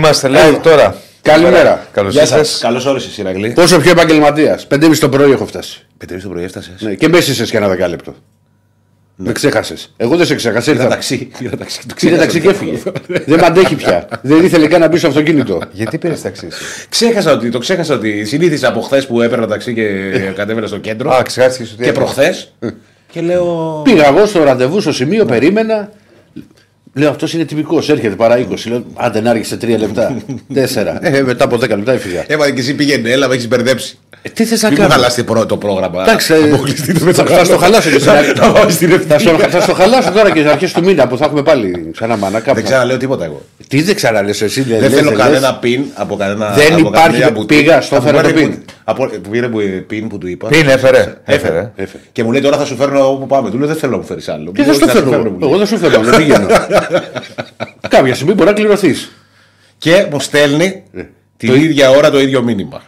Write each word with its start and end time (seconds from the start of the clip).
Είμαστε 0.00 0.28
live 0.32 0.58
τώρα. 0.62 0.96
Καλημέρα. 1.22 1.86
Καλώς 1.92 2.12
Γεια 2.12 2.22
ήρθατε. 2.22 2.44
σας. 2.44 2.60
Καλώς 2.60 2.86
όρισες, 2.86 3.18
Ηρακλή. 3.18 3.50
Πόσο 3.50 3.78
πιο 3.78 3.90
επαγγελματίας; 3.90 4.66
Πέντε 4.66 4.88
το 4.88 5.08
πρωί 5.08 5.30
έχω 5.30 5.46
φτάσει. 5.46 5.86
Πέντε 5.98 6.16
το 6.16 6.28
πρωί 6.28 6.44
έφτασες. 6.44 6.80
Ναι, 6.80 6.94
και 6.94 7.08
μέσα 7.08 7.44
και 7.44 7.56
ένα 7.56 7.68
δεκάλεπτο. 7.68 8.14
Με 9.16 9.32
ξέχασες. 9.32 9.94
Εγώ 9.96 10.16
δεν 10.16 10.26
σε 10.26 10.34
ξέχασα. 10.34 10.70
Είδα 10.70 10.82
Ήρθα. 10.82 10.94
ταξί. 10.94 11.30
Είδα 11.38 11.56
ταξί. 11.56 11.78
Το 11.86 11.94
Πήρε 12.00 12.16
ξέχασα. 12.16 12.18
ταξί 12.18 12.40
και 12.40 12.48
έφυγε. 12.48 12.78
δεν 13.26 13.38
με 13.40 13.46
αντέχει 13.46 13.74
πια. 13.74 14.08
δεν 14.22 14.44
ήθελε 14.44 14.66
καν 14.66 14.80
να 14.80 14.88
μπει 14.88 14.98
στο 14.98 15.08
αυτοκίνητο. 15.08 15.60
Γιατί 15.72 15.98
πήρες 15.98 16.20
ταξί. 16.22 16.46
εσύ; 16.50 16.86
Ξέχασα 16.88 17.32
ότι, 17.32 17.50
το 17.50 17.58
ξέχασα 17.58 17.94
ότι 17.94 18.24
συνήθισα 18.24 18.68
από 18.68 18.80
χθες 18.80 19.06
που 19.06 19.20
έπαιρνα 19.20 19.46
ταξί 19.46 19.74
και 19.74 19.84
κατέβαινα 20.34 20.66
στο 20.66 20.78
κέντρο. 20.78 21.10
Α, 21.10 21.22
ξεχάστηκες 21.22 21.72
ότι. 21.72 21.84
και 21.84 21.92
προχθές. 21.92 22.52
και 23.12 23.20
λέω. 23.20 23.80
Πήγα 23.84 24.06
εγώ 24.06 24.26
στο 24.26 24.42
ραντεβού 24.42 24.80
στο 24.80 24.92
σημείο, 24.92 25.24
περίμενα. 25.24 25.90
Λέω 27.00 27.10
αυτός 27.10 27.32
είναι 27.32 27.44
τυπικός, 27.44 27.88
έρχεται 27.88 28.14
παρά 28.14 28.38
20. 28.38 28.54
Λέω 28.68 28.84
άντε 28.94 29.20
να 29.20 29.30
άρχισε 29.30 29.58
3 29.62 29.78
λεπτά. 29.78 30.16
4. 30.54 30.58
Ε, 31.00 31.22
μετά 31.22 31.44
από 31.44 31.56
10 31.56 31.60
λεπτά 31.68 31.92
έφυγα. 31.92 32.24
Έβαλε 32.26 32.50
και 32.52 32.60
εσύ 32.60 32.74
πήγαινε, 32.74 33.10
έλα, 33.10 33.28
με 33.28 33.34
έχεις 33.34 33.48
μπερδέψει. 33.48 33.98
Ε, 34.22 34.28
τι 34.28 34.44
θες 34.44 34.62
να 34.62 34.68
Μην 34.68 34.78
μου 34.80 34.88
κάνω; 34.88 35.00
χαλάσει 35.00 35.24
το, 35.24 35.46
το 35.46 35.56
πρόγραμμα. 35.56 36.02
Εντάξει, 36.02 36.32
ε, 36.34 36.52
Αποκλειστείτε 36.52 37.04
με 37.04 37.12
θα, 37.12 37.22
το 37.22 37.32
θα 37.32 37.44
στο 37.44 37.56
χαλάσω 37.56 37.90
και 37.90 37.98
στην 37.98 38.10
αρχή. 38.10 38.32
Θα 38.32 38.50
βάλεις 38.52 38.76
την 38.76 39.00
θα, 39.08 39.18
στο, 39.18 39.30
θα 39.30 39.60
στο 39.60 39.74
χαλάσω 39.74 40.10
τώρα 40.10 40.30
και 40.30 40.40
στι 40.40 40.48
αρχές 40.48 40.72
του 40.72 40.84
μήνα 40.84 41.06
που 41.08 41.16
θα 41.16 41.24
έχουμε 41.24 41.42
πάλι 41.42 41.90
ξανά 41.92 42.16
μάνα 42.16 42.40
κάπου. 42.40 42.54
Δεν 42.54 42.64
ξαναλέω 42.64 42.96
τίποτα 42.96 43.24
εγώ. 43.24 43.42
Τι 43.68 43.82
δεν 43.82 43.94
ξαναλες 43.94 44.42
εσύ, 44.42 44.62
δεν, 44.62 44.78
Δεν 44.80 44.88
λες, 44.90 44.98
θέλω 44.98 45.10
λες. 45.10 45.18
κανένα 45.18 45.54
πιν 45.54 45.84
από 45.94 46.16
κανένα. 46.16 46.50
Δεν 46.50 46.72
από 46.72 46.88
υπάρχει, 46.88 47.10
καμία 47.10 47.30
μπουτί. 47.30 47.54
πήγα, 47.54 47.80
στο 47.80 47.96
Από 47.96 48.08
έφερα 48.08 48.22
το 48.22 48.32
πήρε 48.32 48.46
πιν. 48.46 48.58
Που- 48.94 49.02
Από 49.04 49.18
που 49.22 49.30
πήρε 49.30 49.48
που- 49.48 49.60
πιν 49.86 50.08
που 50.08 50.18
του 50.18 50.26
είπα. 50.26 50.48
Πιν 50.48 50.68
έφερε. 50.68 51.16
Έφερε. 51.24 51.72
Έφερε. 51.76 52.02
Και 52.12 52.24
μου 52.24 52.32
λέει 52.32 52.40
τώρα 52.40 52.56
θα 52.56 52.64
σου 52.64 52.76
φέρνω 52.76 53.10
όπου 53.10 53.26
πάμε. 53.26 53.50
Του 53.50 53.58
λέω 53.58 53.66
δεν 53.66 53.76
θέλω 53.76 53.92
να 53.92 53.98
μου 53.98 54.04
φέρεις 54.04 54.28
άλλο. 54.28 54.50
Τι 54.52 54.60
Μου 54.60 54.66
θα 54.66 54.70
λέει, 54.72 54.74
στο 54.74 54.84
«Όχι, 54.86 54.94
φέρνω. 54.96 55.30
μου 55.30 55.38
λέει. 55.38 55.48
Εγώ 55.48 55.56
δεν 55.58 55.66
σου 55.66 55.78
φέρνω, 55.78 56.00
δεν 56.02 56.16
πηγαίνω. 56.16 56.46
Κάποια 57.88 58.14
στιγμή 58.14 58.34
μπορεί 58.34 58.48
να 58.48 58.54
κληρωθείς. 58.54 59.10
Και 59.78 60.06
μου 60.10 60.20
στέλνει 60.20 60.82
την 61.36 61.54
ίδια 61.54 61.90
ώρα 61.90 62.10
το 62.10 62.20
ίδιο 62.20 62.42
μήνυμα. 62.42 62.82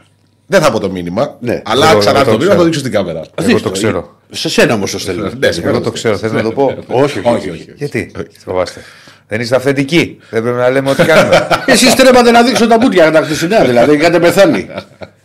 Δεν 0.46 0.60
θα 0.62 0.70
πω 0.70 0.80
το 0.80 0.90
μήνυμα, 0.90 1.36
Ναι. 1.40 1.62
αλλά 1.64 1.90
Εγώ- 1.90 1.98
ξανά 1.98 2.16
εγώ 2.20 2.24
το 2.24 2.30
το 2.30 2.38
μήνυμα 2.38 2.38
θα 2.38 2.44
ξέρω. 2.46 2.56
το 2.58 2.64
δείξω 2.64 2.78
στην 2.80 2.92
κάμερα. 2.92 3.20
Εγώ 3.34 3.60
το 3.60 3.70
ξέρω. 3.70 4.16
Σε 4.30 4.48
σένα 4.48 4.74
όμως 4.74 4.90
το 4.90 4.98
στέλνω. 4.98 5.30
Ναι, 5.38 5.48
Εγώ 5.64 5.80
το 5.80 5.90
ξέρω. 5.90 6.16
Θες 6.16 6.32
να 6.32 6.42
το 6.42 6.50
πω; 6.50 6.74
Όχι, 6.86 7.20
Όχι, 7.22 7.50
όχι. 7.50 7.72
Γιατί; 7.76 8.10
Φοβάστε. 8.44 8.80
Δεν 9.28 9.40
είστε 9.40 9.56
αυθεντικοί. 9.56 10.18
Δεν 10.30 10.42
πρέπει 10.42 10.56
να 10.58 10.70
λέμε 10.70 10.90
ό,τι 10.90 11.02
κάνουμε. 11.04 11.48
Εσείς 11.66 11.94
τρέπατε 11.94 12.30
να 12.30 12.42
δείξω 12.42 12.66
τα 12.66 12.78
μπούτια 12.78 13.10
τα 13.10 13.22
χτεσινά, 13.22 13.64
δηλαδή 13.64 13.94
είχατε 13.94 14.18
πεθάνει. 14.20 14.68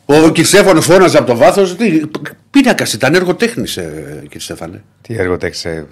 Ο 0.09 0.29
Κισέφων 0.29 0.81
φώναζε 0.81 1.17
από 1.17 1.27
το 1.27 1.35
βάθος. 1.37 1.75
Πίνακα 2.51 2.85
ήταν 2.93 3.13
έργο 3.15 3.35
τέχνη, 3.35 3.63
κύριε 3.65 4.39
Στέφανε. 4.39 4.83
Τι 5.01 5.15
έργο 5.17 5.37
τέξε. 5.37 5.85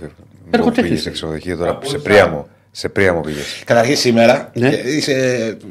Έργο 0.51 0.65
Μου 0.65 0.71
τέχνης. 0.71 0.89
πήγες 0.89 1.01
σε 1.01 1.09
ξενοδοχείο 1.09 1.57
τώρα. 1.57 1.79
Σε 1.83 1.97
Πρίαμο. 1.97 2.47
Σε 2.71 2.89
Πρίαμο 2.89 3.21
πήγες. 3.21 3.61
Καταρχήν 3.65 3.97
σήμερα 3.97 4.49
Ναι. 4.53 4.67
ε, 4.67 4.95
είσαι 4.95 5.13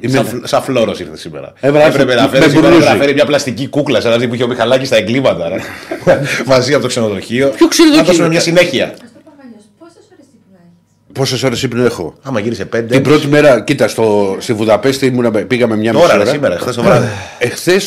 Είμαι- 0.00 0.16
σαν, 0.16 0.24
φλ- 0.26 0.46
σαν 0.46 0.62
φλόρος 0.62 1.00
ήρθες 1.00 1.20
σήμερα. 1.20 1.52
Έβαλα 1.60 1.84
Έπρεπε 1.86 2.14
με- 2.14 2.20
να 2.20 2.28
φέρεις 2.28 2.44
με 2.46 2.50
σήμερα 2.52 2.68
μπουρνούζι. 2.68 2.88
να 2.92 2.96
φέρει 2.96 3.12
μια 3.14 3.24
πλαστική 3.26 3.68
κούκλα 3.68 4.00
σαν 4.00 4.12
αυτή 4.12 4.28
που 4.28 4.34
είχε 4.34 4.42
ο 4.44 4.48
Μιχαλάκης 4.48 4.86
στα 4.88 4.96
εγκλήματα. 4.96 5.48
ρε. 5.48 5.56
Μαζί 6.46 6.72
από 6.72 6.82
το 6.82 6.88
ξενοδοχείο. 6.88 7.48
Ποιο 7.48 7.68
ξενοδοχείο; 7.68 8.02
Να 8.02 8.08
δώσουμε 8.08 8.28
μια 8.28 8.40
συνέχεια. 8.40 8.84
Αυτό 8.84 9.04
παπαλιός, 9.24 9.64
πόσες 9.78 9.96
ώρες 10.12 10.26
ύπνο 10.34 10.58
έχεις. 10.64 11.03
Πόσες 11.14 11.42
ώρες 11.42 11.62
ύπνο 11.62 11.84
έχω; 11.84 12.14
Άμα 12.22 12.40
γύρισε 12.40 12.64
πέντε. 12.64 12.94
Την 12.94 13.02
πρώτη 13.02 13.26
μέρα, 13.26 13.60
κοίτα, 13.60 13.88
στο, 13.88 14.36
στη 14.40 14.52
Βουδαπέστη 14.52 15.06
ήμουνα, 15.06 15.30
πήγαμε 15.30 15.76
μια 15.76 15.92
μισή 15.92 16.02
Τώρα, 16.04 16.16
ρε, 16.16 16.22
ώρα. 16.22 16.30
σήμερα, 16.30 16.58
χθες 16.58 16.74
το 16.74 16.82
βράδυ. 16.82 17.06
Εχθέ 17.38 17.80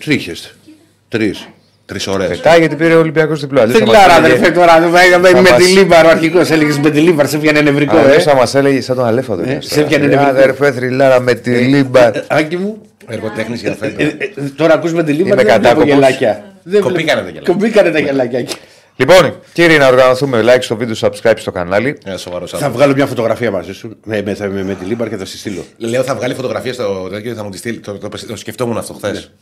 τρίχε. 0.00 0.34
Τρεις. 1.08 1.48
Τρεις 1.86 2.06
ώρες. 2.06 2.28
Πετάει 2.28 2.58
γιατί 2.58 2.74
πήρε 2.76 2.94
ο 2.94 2.98
Ολυμπιακός 2.98 3.40
διπλό. 3.40 3.60
Αλλιώς 3.60 3.78
Δεν 3.78 3.86
θα 3.86 3.92
μας 3.92 4.02
ξέρω, 4.04 4.18
έλεγε- 4.18 4.34
αδερφέ, 4.36 4.52
τώρα 4.60 4.80
δεν 4.80 4.90
πήγαμε 5.02 5.28
Θα 5.28 5.40
με 5.40 5.50
μας- 5.50 5.64
τη 5.64 5.72
Λίμπαρο 5.72 6.08
αρχικό. 6.08 6.38
Έλεγε 6.38 6.78
με 6.82 6.90
τη 6.90 7.00
Λίμπαρο, 7.00 7.28
σε 7.28 7.38
πιάνε 7.38 7.60
νευρικό. 7.60 7.96
Αλλιώς 7.96 8.16
Ε. 8.16 8.20
θα 8.20 8.34
μας 8.34 8.54
έλεγε 8.54 8.80
σαν 8.80 8.96
τον 8.96 9.04
Αλέφαντο. 9.06 9.42
Ε, 9.42 9.50
είναι 9.50 9.58
σε 9.60 9.74
τώρα. 9.74 9.86
πιάνε 9.86 10.04
Ε, 10.04 10.08
νευρικό. 10.08 10.30
Αδερφέ 10.30 10.72
θρυλάρα 10.72 11.20
με 11.20 11.34
τη 11.34 11.50
Λίμπαρ. 11.50 12.16
Ε, 12.16 12.24
Άκη 12.28 12.56
μου, 12.56 12.80
Εργοτέχνης 13.08 13.60
για 13.60 13.70
ε, 13.70 13.74
φέτο. 13.74 14.02
ε, 14.02 14.04
ε, 14.04 14.42
τώρα 14.56 14.74
ακούς 14.74 14.92
με 14.92 15.02
τη 15.04 15.12
Λίμπαρο. 15.12 15.40
Είμαι 15.40 15.42
δεν 15.42 15.44
βλέπω 15.60 15.62
κατάκοπος. 15.62 15.94
γελάκια. 15.94 16.44
Δεν 16.62 16.80
Κοπήκανε 16.80 17.20
βλέπω- 17.90 17.92
τα 17.92 17.98
γελάκια. 17.98 18.44
Κοπήκανε 18.96 19.20
τα 19.20 19.26
γελάκια. 19.26 19.40
Λοιπόν, 19.40 19.40
κύριοι, 19.52 19.78
να 19.78 19.86
οργανωθούμε. 19.88 20.40
Like 20.44 20.58
στο 20.62 20.76
βίντεο, 20.76 20.94
subscribe 21.00 21.34
στο 21.36 21.52
κανάλι. 21.52 21.98
Ένα 22.04 22.16
σοβαρό 22.16 22.46
Θα 22.46 22.54
άνθρωπο. 22.56 22.76
βγάλω 22.76 22.94
μια 22.94 23.06
φωτογραφία 23.06 23.50
μαζί 23.50 23.72
σου 23.72 23.96
με, 24.04 24.22
με, 24.22 24.36
με, 24.48 24.62
με 24.62 24.74
τη 24.74 24.84
Λίμπαρ 24.84 25.08
και 25.08 25.16
θα 25.16 25.24
στη 25.24 25.36
στείλω. 25.38 25.64
Λέω 25.76 26.02
θα 26.02 26.14
βγάλει 26.14 26.34
φωτογραφία 26.34 26.72
στο 26.72 27.08
τέτοιο 27.10 27.30
και 27.30 27.36
θα 27.36 27.44
μου 27.44 27.50
τη 27.50 27.56
στείλει. 27.56 27.80
Το, 27.80 27.98
το, 27.98 28.08
το 28.26 28.36
σκεφτόμουν 28.36 28.76
αυτό 28.78 28.92
χθες. 28.94 29.32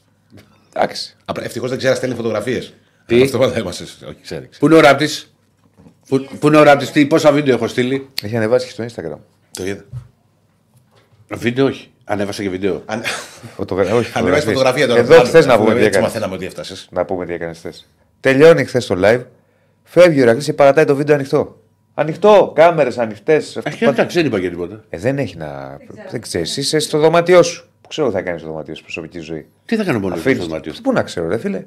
Εντάξει. 0.74 1.16
Ευτυχώς 1.40 1.68
δεν 1.68 1.78
ξέρεις 1.78 1.94
να 1.96 2.02
στέλνει 2.02 2.16
φωτογραφίες. 2.16 2.72
Τι; 3.06 3.22
Αυτό 3.22 3.48
δεν 3.48 3.60
είμαστε. 3.62 3.84
Όχι, 3.84 4.16
ξέρεις. 4.22 4.58
Πού 4.58 4.66
είναι 4.66 4.74
ο 4.74 4.80
ράπτης, 4.80 5.34
Πού, 6.08 6.28
πού 6.38 6.46
είναι 6.46 6.56
ο 6.56 6.62
ράπτης, 6.62 6.90
τι, 6.90 7.06
πόσα 7.06 7.32
βίντεο 7.32 7.54
έχω 7.54 7.68
στείλει; 7.68 8.08
Έχει 8.22 8.36
ανεβάσει 8.36 8.66
και 8.66 8.72
στο 8.72 8.84
Instagram. 8.84 9.18
Το 9.52 9.64
είδα. 9.66 9.84
Βίντεο 11.28 11.66
όχι. 11.66 11.90
Ανέβασα 12.04 12.42
και 12.42 12.48
βίντεο. 12.50 12.82
Αν- 12.86 13.02
Φωτογρα... 13.56 13.94
Όχι, 13.94 14.10
Ανεβάζει 14.14 14.44
φωτογραφίες. 14.44 14.44
φωτογραφία 14.44 14.86
τώρα. 14.86 15.00
Εδώ 15.00 15.24
χθες 15.24 15.46
να 15.46 15.56
πούμε 15.58 15.70
τι 15.70 15.76
Έτσι 15.76 15.86
έκανες. 15.88 16.06
μαθαίναμε 16.06 16.34
ότι 16.34 16.46
έφτασες. 16.46 16.88
Να 16.90 17.04
πούμε 17.04 17.26
τι 17.26 17.32
έκανες 17.32 17.58
χθες. 17.58 17.86
Τελειώνει 18.20 18.64
χθες 18.64 18.86
το 18.86 18.96
live. 19.04 19.20
Φεύγει 19.92 20.18
ο 20.18 20.22
Ηρακλής 20.22 20.44
και 20.44 20.52
παρατάει 20.52 20.84
το 20.84 20.94
βίντεο 20.94 21.14
ανοιχτό. 21.14 21.60
Ανοιχτό, 21.94 22.52
κάμερες 22.54 22.98
ανοιχτές. 22.98 23.56
Αχ, 23.64 23.82
εντάξει, 23.82 24.16
δεν 24.16 24.26
είπα 24.26 24.40
και 24.40 24.48
τίποτα. 24.50 24.84
Ε, 24.88 24.98
δεν 24.98 25.18
έχει 25.18 25.36
να. 25.36 25.78
Δεν 26.10 26.20
ξέρεις. 26.20 26.56
Είσαι 26.56 26.78
στο 26.78 26.98
δωμάτιό 26.98 27.42
σου. 27.42 27.68
Που 27.80 27.88
ξέρω 27.88 28.08
τι 28.08 28.12
θα 28.14 28.22
κάνεις 28.22 28.40
στο 28.40 28.50
δωμάτιό 28.50 28.74
σου, 28.74 28.82
προσωπική 28.82 29.18
ζωή. 29.18 29.46
Τι 29.64 29.76
θα 29.76 29.84
κάνω 29.84 29.98
μόνο 29.98 30.16
στο 30.16 30.28
Αφήνεις- 30.28 30.46
δωμάτιο. 30.46 30.72
Πού 30.82 30.92
να 30.92 31.02
ξέρω, 31.02 31.28
ρε 31.28 31.38
φίλε; 31.38 31.64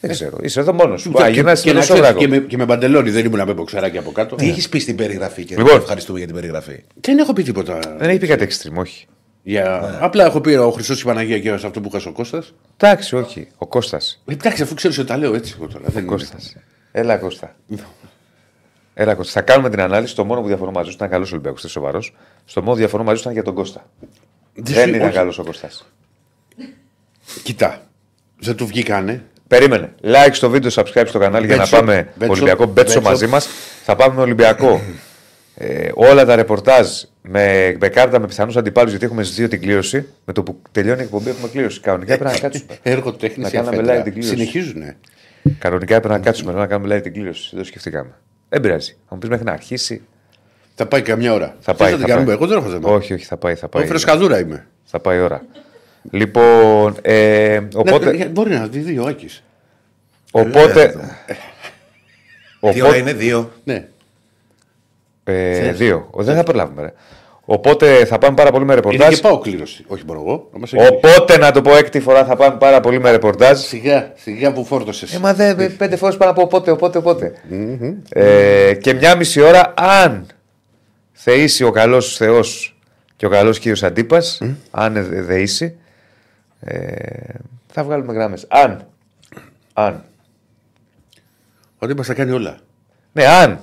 Δεν 0.00 0.10
ξέρω. 0.10 0.38
Είσαι 0.42 0.60
εδώ 0.60 0.72
μόνος 0.72 1.00
σου. 1.00 1.12
Και- 1.12 1.22
Α, 1.22 1.28
γυρνάς 1.28 1.60
και, 1.60 1.68
στο 1.68 1.76
να 1.76 1.82
ξέρεις, 1.84 2.00
Σόβρακο. 2.04 2.20
και, 2.20 2.28
με, 2.28 2.38
και 2.38 2.56
με 2.56 2.66
παντελόνι 2.66 3.10
δεν 3.10 3.24
ήμουν 3.24 3.42
με 3.46 3.54
μποξαράκι 3.54 3.98
από 3.98 4.12
κάτω. 4.12 4.36
Τι 4.36 4.48
έχεις 4.48 4.68
πει 4.68 4.78
στην 4.78 4.96
περιγραφή 4.96 5.44
και 5.44 5.56
Λοιπόν. 5.56 5.76
ευχαριστούμε 5.76 6.18
για 6.18 6.26
την 6.26 6.36
περιγραφή. 6.36 6.82
Δεν 7.00 7.18
έχω 7.18 7.32
πει 7.32 7.42
τίποτα. 7.42 7.78
Δεν 7.98 8.08
έχει 8.08 8.18
πει 8.18 8.26
κάτι 8.26 8.46
extreme, 8.50 8.74
όχι. 8.80 9.06
Για... 9.42 9.98
Απλά 10.00 10.24
έχω 10.24 10.40
πει 10.40 10.50
ο 10.54 10.70
Χριστός 10.70 10.96
και 10.96 11.02
η 11.02 11.12
Παναγία 11.12 11.38
και 11.38 11.56
σε 11.56 11.66
αυτό 11.66 11.80
που 11.80 11.90
είχα 11.94 12.08
ο 12.08 12.12
Κώστας. 12.12 12.54
Εντάξει, 12.76 13.16
όχι. 13.16 13.48
Ο 13.56 13.66
Κώστας. 13.66 14.22
Εντάξει, 14.26 14.62
αφού 14.62 14.74
ξέρεις 14.74 14.98
ότι 14.98 15.06
τα 15.08 15.16
λέω 15.16 15.34
έτσι 15.34 15.54
εγώ 15.56 15.66
τώρα. 15.68 15.84
Δεν 15.88 16.02
είναι. 16.02 16.10
Κώστας. 16.12 16.56
Έλα, 16.92 17.16
Κώστα. 17.16 17.54
Έλα, 18.94 19.14
Κώστα. 19.14 19.32
Θα 19.32 19.40
κάνουμε 19.40 19.70
την 19.70 19.80
ανάλυση. 19.80 20.14
Το 20.14 20.24
μόνο 20.24 20.40
που 20.40 20.46
διαφωνώ 20.46 20.70
μαζί 20.70 20.88
σου 20.88 20.94
ήταν 20.94 21.08
καλός 21.08 21.30
Ολυμπιακός, 21.32 21.58
ήταν 21.58 21.70
σοβαρός. 21.70 22.14
Στο 22.44 22.60
μόνο 22.60 22.72
που 22.72 22.78
διαφωνώ 22.78 23.02
μαζί 23.04 23.16
σου 23.16 23.22
ήταν 23.22 23.32
για 23.32 23.42
τον 23.42 23.54
Κώστα. 23.54 23.90
Δεν 24.54 24.64
Δεν 24.74 24.82
σου- 24.84 24.88
ήταν 24.94 25.06
όχι. 25.08 25.16
καλός 25.16 25.38
ο 25.38 25.44
Κώστας. 25.44 25.86
Κοιτά. 27.42 27.82
Δεν 28.38 28.56
του 28.56 28.66
βγήκανε. 28.66 29.24
Περίμενε. 29.46 29.94
Like 30.02 30.30
στο 30.32 30.50
βίντεο, 30.50 30.70
subscribe 30.74 31.04
στο 31.06 31.18
κανάλι 31.18 31.46
για 31.46 31.56
να 31.56 31.62
Μπέτσο, 31.62 31.76
πάμε 31.76 32.12
Μπέτσο, 32.16 32.32
Ολυμπιακό 32.32 32.64
Μπέτσο 32.66 32.94
Μπέτσο. 32.94 33.10
μαζί 33.10 33.26
μας. 33.26 33.48
Θα 33.84 33.96
πάμε 33.96 34.14
με 34.14 34.20
Ολυμπιακό. 34.20 34.80
Ε, 35.54 35.90
όλα 35.94 36.24
τα 36.24 36.36
ρεπορτάζ 36.36 36.88
με, 37.22 37.76
με 37.80 37.88
κάρτα 37.88 38.18
με 38.18 38.26
πιθανούς 38.26 38.56
αντιπάλους, 38.56 38.90
γιατί 38.90 39.04
έχουμε 39.04 39.22
στι 39.22 39.34
δύο 39.34 39.48
την 39.48 39.60
κλήρωση. 39.60 40.06
Με 40.24 40.32
το 40.32 40.42
που 40.42 40.60
τελειώνει 40.72 41.00
η 41.00 41.02
εκπομπή 41.04 41.30
έχουμε 41.30 41.48
κλήρωση. 41.48 41.80
Κανονικά 41.80 42.12
έπρεπε 42.12 42.32
να 42.32 42.38
κάτσουμε. 42.38 42.78
Έργο 42.82 43.12
τέχνης 43.12 43.52
Να 43.52 43.62
κάναμε 43.62 43.76
live 43.98 44.02
την 44.02 44.12
κλήρωση. 44.12 44.28
Συνεχίζουνε. 44.36 44.96
Κανονικά 45.58 45.94
έπρεπε 45.94 46.14
να 46.14 46.20
κάτσουμε 46.20 46.52
να 46.52 46.66
κάνουμε 46.66 46.96
live 46.96 47.02
την 47.02 47.12
κλήρωση. 47.12 47.48
Δεν 47.50 47.58
το 47.60 47.66
σκεφτήκαμε. 47.66 48.10
Δεν 48.48 48.60
πειράζει. 48.60 48.92
Θα 49.08 49.14
μου 49.14 49.18
πεις 49.18 49.28
μέχρι 49.28 49.44
να 49.44 49.52
αρχίσει. 49.52 50.02
Θα 50.74 50.86
πάει 50.86 51.02
καμιά 51.02 51.32
ώρα. 51.32 51.56
Θα 51.60 51.74
Θες 51.74 51.76
πάει. 51.76 51.90
να 51.90 51.96
την 51.96 52.06
θα 52.06 52.12
κάνουμε; 52.12 52.26
πάει. 52.26 52.34
Εγώ 52.36 52.46
δεν 52.46 52.58
έχω 52.58 52.68
θέμα. 52.68 52.88
Όχι, 52.96 53.12
όχι, 53.12 53.24
θα 53.24 53.36
πάει. 53.36 53.54
Θα 53.54 53.60
Εγώ 53.72 53.78
πάει, 53.78 53.86
φρεσκαδούρα 53.86 54.38
είμαι. 54.40 54.66
θα 54.84 55.00
πάει 55.00 55.18
η 55.18 55.20
ώρα. 55.20 55.44
Λοιπόν, 56.10 56.96
ε, 57.02 57.60
οπότε. 57.74 58.12
Ναι, 58.16 58.24
μπορεί 58.26 58.50
να 58.50 58.66
δει 58.66 58.78
δύο 58.78 59.04
Άκης. 59.04 59.42
οπότε 60.30 60.86
Τι 62.60 62.68
ώρα 62.68 62.88
οπότε 62.88 62.96
είναι, 62.96 63.12
δύο. 63.12 63.52
Ναι. 63.64 63.88
ε, 65.24 65.72
δύο. 65.72 66.10
Δεν 66.16 66.34
θα 66.36 66.42
προλάβουμε. 66.42 66.82
Ρε. 66.82 66.92
Οπότε 67.54 68.04
θα 68.04 68.18
πάμε 68.18 68.34
πάρα 68.36 68.50
πολύ 68.50 68.64
με 68.64 68.72
Είναι 68.72 68.80
ρεπορτάζ. 68.82 69.14
και 69.14 69.20
πάω 69.20 69.38
κλήρωση. 69.38 69.84
Όχι 69.86 70.04
μπορώ 70.04 70.20
εγώ. 70.20 70.48
να 70.52 70.58
μας 70.58 70.72
έχει- 70.72 70.86
Οπότε 70.94 71.38
να 71.38 71.50
το 71.50 71.62
πω 71.62 71.76
έκτη 71.76 72.00
φορά 72.00 72.24
θα 72.24 72.36
πάμε 72.36 72.56
πάρα 72.58 72.80
πολύ 72.80 73.00
με 73.00 73.10
ρεπορτάζ. 73.10 73.60
Σιγά, 73.60 74.12
σιγά 74.16 74.52
που 74.52 74.64
φόρτωσες. 74.64 75.14
Ε, 75.14 75.18
μα 75.18 75.34
δεν 75.34 75.76
πέντε 75.76 75.96
φορές 75.96 76.16
πάνω 76.16 76.30
από 76.30 76.42
οπότε, 76.42 76.70
οπότε, 76.70 76.98
οπότε. 76.98 77.32
Ε, 78.08 78.74
και 78.74 78.94
μια 78.94 79.16
μισή 79.16 79.40
ώρα, 79.40 79.74
αν 79.76 80.26
θεήσει 81.12 81.64
ο 81.64 81.70
καλός 81.70 82.16
Θεός 82.16 82.76
και 83.16 83.26
ο 83.26 83.28
καλός 83.28 83.58
κύριος 83.58 83.82
Αντίπας, 83.82 84.40
αν 84.70 84.92
δε- 84.92 85.22
δεήσει, 85.22 85.76
ε, 86.60 86.74
θα 87.72 87.84
βγάλουμε 87.84 88.12
γράμμες. 88.12 88.46
Αν. 88.48 88.86
Αν. 89.72 90.04
Ότι 91.78 91.94
μα 91.94 92.02
τα 92.04 92.14
κάνει 92.14 92.30
όλα. 92.30 92.58
Ναι, 93.12 93.24
αν. 93.26 93.60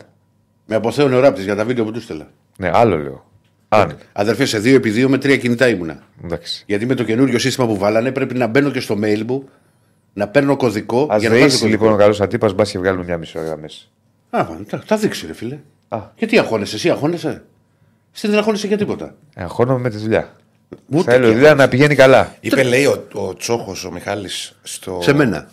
Με 0.66 0.76
αποθέωνε 0.76 1.16
ο 1.16 1.20
ράπτης 1.20 1.44
για 1.44 1.56
τα 1.56 1.66
βίντεο 1.66 1.84
που 1.86 1.92
του 1.92 2.02
στέλνα. 2.02 2.28
Ναι, 2.58 2.70
άλλο 2.74 2.98
λέω. 2.98 3.28
Αν. 3.70 3.98
Αδερφέ, 4.14 4.46
σε 4.46 4.62
2x2 4.64 5.06
με 5.08 5.18
τρία 5.18 5.38
κινητά 5.38 5.68
ήμουνα. 5.68 6.00
Εντάξει. 6.24 6.64
Γιατί 6.68 6.86
με 6.86 6.96
το 6.96 7.04
καινούριο 7.04 7.40
σύστημα 7.40 7.68
που 7.68 7.78
βάλανε 7.78 8.12
πρέπει 8.12 8.34
να 8.34 8.48
μπαίνω 8.48 8.72
και 8.72 8.80
στο 8.80 8.98
mail 9.04 9.22
μου 9.28 9.50
να 10.14 10.28
παίρνω 10.28 10.56
κωδικό. 10.56 11.08
Α 11.14 11.18
για 11.18 11.30
να 11.30 11.36
βάζω 11.36 11.46
δεήσει 11.48 11.62
κωδικό. 11.62 11.84
λοιπόν 11.84 11.94
ο 11.94 11.98
καλός 11.98 12.22
Αντίπα, 12.22 12.54
μπας 12.54 12.72
και 12.72 12.80
βγάλουμε 12.80 13.04
μια 13.04 13.18
μισή 13.18 13.38
ώρα 13.38 13.48
γραμμέ. 13.48 13.68
Α, 14.30 14.48
θα, 14.68 14.84
θα 14.86 14.98
δείξει, 14.98 15.28
ρε 15.28 15.34
φίλε. 15.34 15.58
Α. 15.88 16.00
Γιατί 16.16 16.40
αγχώνεσαι, 16.40 16.76
εσύ 16.76 16.90
αγχώνεσαι; 16.90 17.44
Εσύ 18.16 18.28
δεν 18.28 18.38
αγχώνεσαι 18.38 18.68
για 18.68 18.78
τίποτα. 18.78 19.16
Αγχώνομαι 19.36 19.80
με 19.80 19.90
τη 19.90 19.98
δουλειά. 19.98 20.36
Ούτε 20.88 21.12
Θέλω 21.12 21.26
η 21.26 21.30
και 21.30 21.36
δουλειά 21.36 21.56
να 21.56 21.68
πηγαίνει 21.68 21.96
καλά. 21.96 22.36
Είπε, 22.40 22.64
λέει, 22.64 22.86
ο, 22.86 23.08
ο 23.14 23.34
Τσόχος, 23.34 23.86
ο 23.86 23.92
Μιχάλης, 23.92 24.60
στο. 24.64 25.00
Σε 25.02 25.14
μένα. 25.14 25.50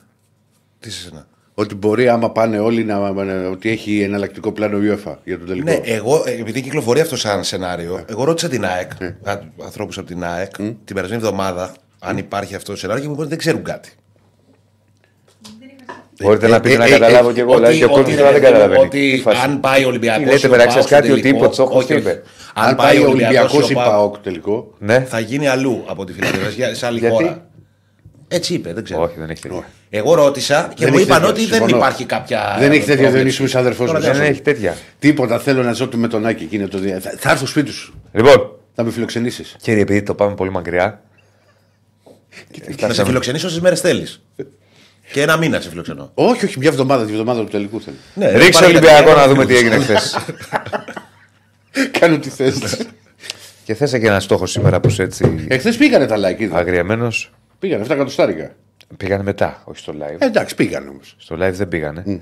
Τι 0.80 0.90
σε 0.90 1.02
σένα. 1.02 1.26
Ότι 1.58 1.74
μπορεί 1.74 2.08
άμα 2.08 2.30
πάνε 2.30 2.58
όλοι 2.58 2.84
να. 2.84 3.12
να- 3.12 3.48
ότι 3.48 3.70
έχει 3.70 4.00
εναλλακτικό 4.00 4.52
πλάνο 4.52 4.78
UEFA 4.78 5.14
για 5.24 5.38
τον 5.38 5.46
τελικό. 5.46 5.70
Ναι, 5.70 5.80
εγώ, 5.84 6.22
ε, 6.26 6.30
επειδή 6.30 6.60
κυκλοφορεί 6.60 7.00
αυτό 7.00 7.16
σαν 7.16 7.44
σενάριο, 7.44 8.04
εγώ 8.08 8.24
ρώτησα 8.24 8.48
την 8.48 8.64
ΑΕΚ, 8.64 8.90
ανθρώπους 9.64 9.98
από 9.98 10.06
την 10.06 10.24
ΑΕΚ, 10.24 10.56
την 10.56 10.94
περασμένη 10.94 11.22
εβδομάδα, 11.22 11.74
αν 11.98 12.18
υπάρχει 12.18 12.54
αυτό 12.54 12.72
το 12.72 12.78
σενάριο 12.78 13.02
και 13.02 13.08
μου 13.08 13.14
είπαν 13.14 13.24
ότι 13.26 13.34
δεν 13.34 13.44
ξέρουν 13.44 13.62
κάτι. 13.62 13.90
Μπορείτε 16.22 16.48
να 16.48 16.60
πείτε 16.60 16.74
ε, 16.74 16.78
να 16.78 16.84
ε, 16.84 16.90
καταλάβω 16.90 17.28
ε, 17.28 17.32
κι 17.32 17.40
εγώ. 17.40 17.54
Δηλαδή 17.54 17.78
και 17.78 17.84
ο 17.84 17.88
κόσμος 17.88 18.16
τώρα 18.16 18.32
δεν 18.32 18.42
καταλαβαίνει. 18.42 18.84
Ότι 18.84 19.10
Τι 19.10 19.20
φάση. 19.20 19.40
αν 19.44 19.60
πάει 19.60 19.84
ο 19.84 19.88
Ολυμπιακός. 19.88 20.24
Τι 20.24 20.30
λέτε 20.30 20.48
μεταξύ 20.48 20.76
σας 20.76 20.86
κάτι, 20.86 21.10
ότι 21.10 21.28
είπε 21.28 21.44
ο 21.44 21.48
Τσόχος, 21.48 21.86
τι 21.86 21.94
είπε. 21.94 22.22
Αν 22.54 22.76
πάει 22.76 22.98
ο 22.98 23.08
Ολυμπιακός 23.08 23.70
ή 23.70 23.74
ΠΑΟΚ 23.74 24.18
τελικό. 24.18 24.74
Ναι, 24.78 25.00
θα 25.00 25.20
γίνει 25.20 25.46
αλλού 25.48 25.84
από 25.86 26.04
τη 26.04 26.12
Φιλανδία, 26.12 26.74
σε 26.74 26.86
άλλη 26.86 26.98
Γιατί; 26.98 27.14
χώρα. 27.14 27.46
Έτσι 28.28 28.54
είπε, 28.54 28.72
δεν 28.72 28.84
ξέρω. 28.84 29.02
όχι, 29.02 29.14
δεν 29.18 29.30
έχει 29.30 29.42
τέτοια. 29.42 29.64
Εγώ 29.96 30.14
ρώτησα 30.14 30.70
και 30.74 30.84
Δεν 30.84 30.88
μου 30.92 30.98
έχει 30.98 31.06
είπαν 31.06 31.16
τέτοια, 31.20 31.32
ότι 31.34 31.44
δεν 31.46 31.58
συμφωνώ. 31.58 31.76
υπάρχει 31.76 32.04
κάποια. 32.04 32.56
Δεν 32.58 32.70
έχει 32.70 32.78
τέτοια 32.84 32.94
πρόβλεψη. 32.94 33.16
Διονύση 33.36 33.42
μου, 33.42 33.60
αδερφό 33.60 33.84
Τώρα 33.84 33.98
μου. 33.98 34.04
δεν 34.04 34.14
Δεν 34.14 34.22
έχει 34.30 34.40
τέτοια. 34.40 34.76
Τίποτα. 34.98 35.38
Θέλω 35.38 35.62
να 35.62 35.72
ζω 35.72 35.88
του 35.88 35.98
με 35.98 36.08
τον 36.08 36.26
Άκη 36.26 36.42
εκείνο 36.44 36.68
το 36.68 36.78
δι- 36.78 37.00
Θα, 37.00 37.14
θα 37.18 37.30
έρθω 37.30 37.46
σπίτι 37.46 37.70
σου. 37.70 37.94
Λοιπόν, 38.12 38.50
Θα 38.74 38.82
με 38.84 38.90
φιλοξενήσεις. 38.90 39.56
κύριε, 39.62 39.82
επειδή 39.82 40.02
το 40.02 40.14
πάμε 40.14 40.34
πολύ 40.34 40.50
μακριά. 40.50 41.00
Να 42.80 42.92
σε 42.92 43.04
φιλοξενήσω 43.04 43.46
όσε 43.46 43.60
μέρες 43.60 43.80
θέλεις. 43.80 44.22
Και 45.12 45.22
ένα 45.22 45.36
μήνα 45.36 45.60
σε 45.60 45.68
φιλοξενώ. 45.68 46.10
Όχι, 46.14 46.44
όχι, 46.44 46.58
μια 46.58 46.68
εβδομάδα, 46.68 47.04
τη 47.04 47.12
βδομάδα 47.12 47.40
του 47.40 47.48
τελικού 47.50 47.80
θέλω. 47.80 47.96
Ναι, 48.14 48.30
Ρίξε 48.30 48.50
πάρε 48.60 48.66
για 48.70 48.78
Ολυμπιακό 48.78 49.10
τα 49.10 49.16
να 49.16 49.28
δούμε 49.28 49.46
τι 49.46 49.52
παιδιά. 49.52 49.68
έγινε 49.70 49.84
χθες. 49.84 50.16
Κάνω 51.98 52.18
τι 52.18 52.28
θες. 52.30 52.86
Και 53.64 53.74
θες 53.74 53.90
και 53.90 53.96
ένα 54.06 54.20
στόχο 54.20 54.46
σήμερα 54.46 54.80
που 54.80 54.88
είσαι 54.88 55.02
έτσι 55.02 55.44
Εχθέ 55.48 55.72
πήγανε 55.72 56.06
τα 56.06 56.16
like. 56.18 56.40
είδα. 56.40 56.56
αγριεμένος. 56.58 57.32
Πήγανε 57.58 57.84
7 57.84 57.90
εκατοστάρικα. 57.90 58.50
Πήγανε 58.96 59.22
μετά, 59.22 59.62
όχι 59.64 59.78
στο 59.78 59.92
live. 59.98 60.16
Ε, 60.18 60.26
εντάξει, 60.26 60.54
πήγανε 60.54 60.88
όμως. 60.88 61.14
Στο 61.18 61.36
live 61.36 61.52
δεν 61.52 61.68
πήγανε. 61.68 62.20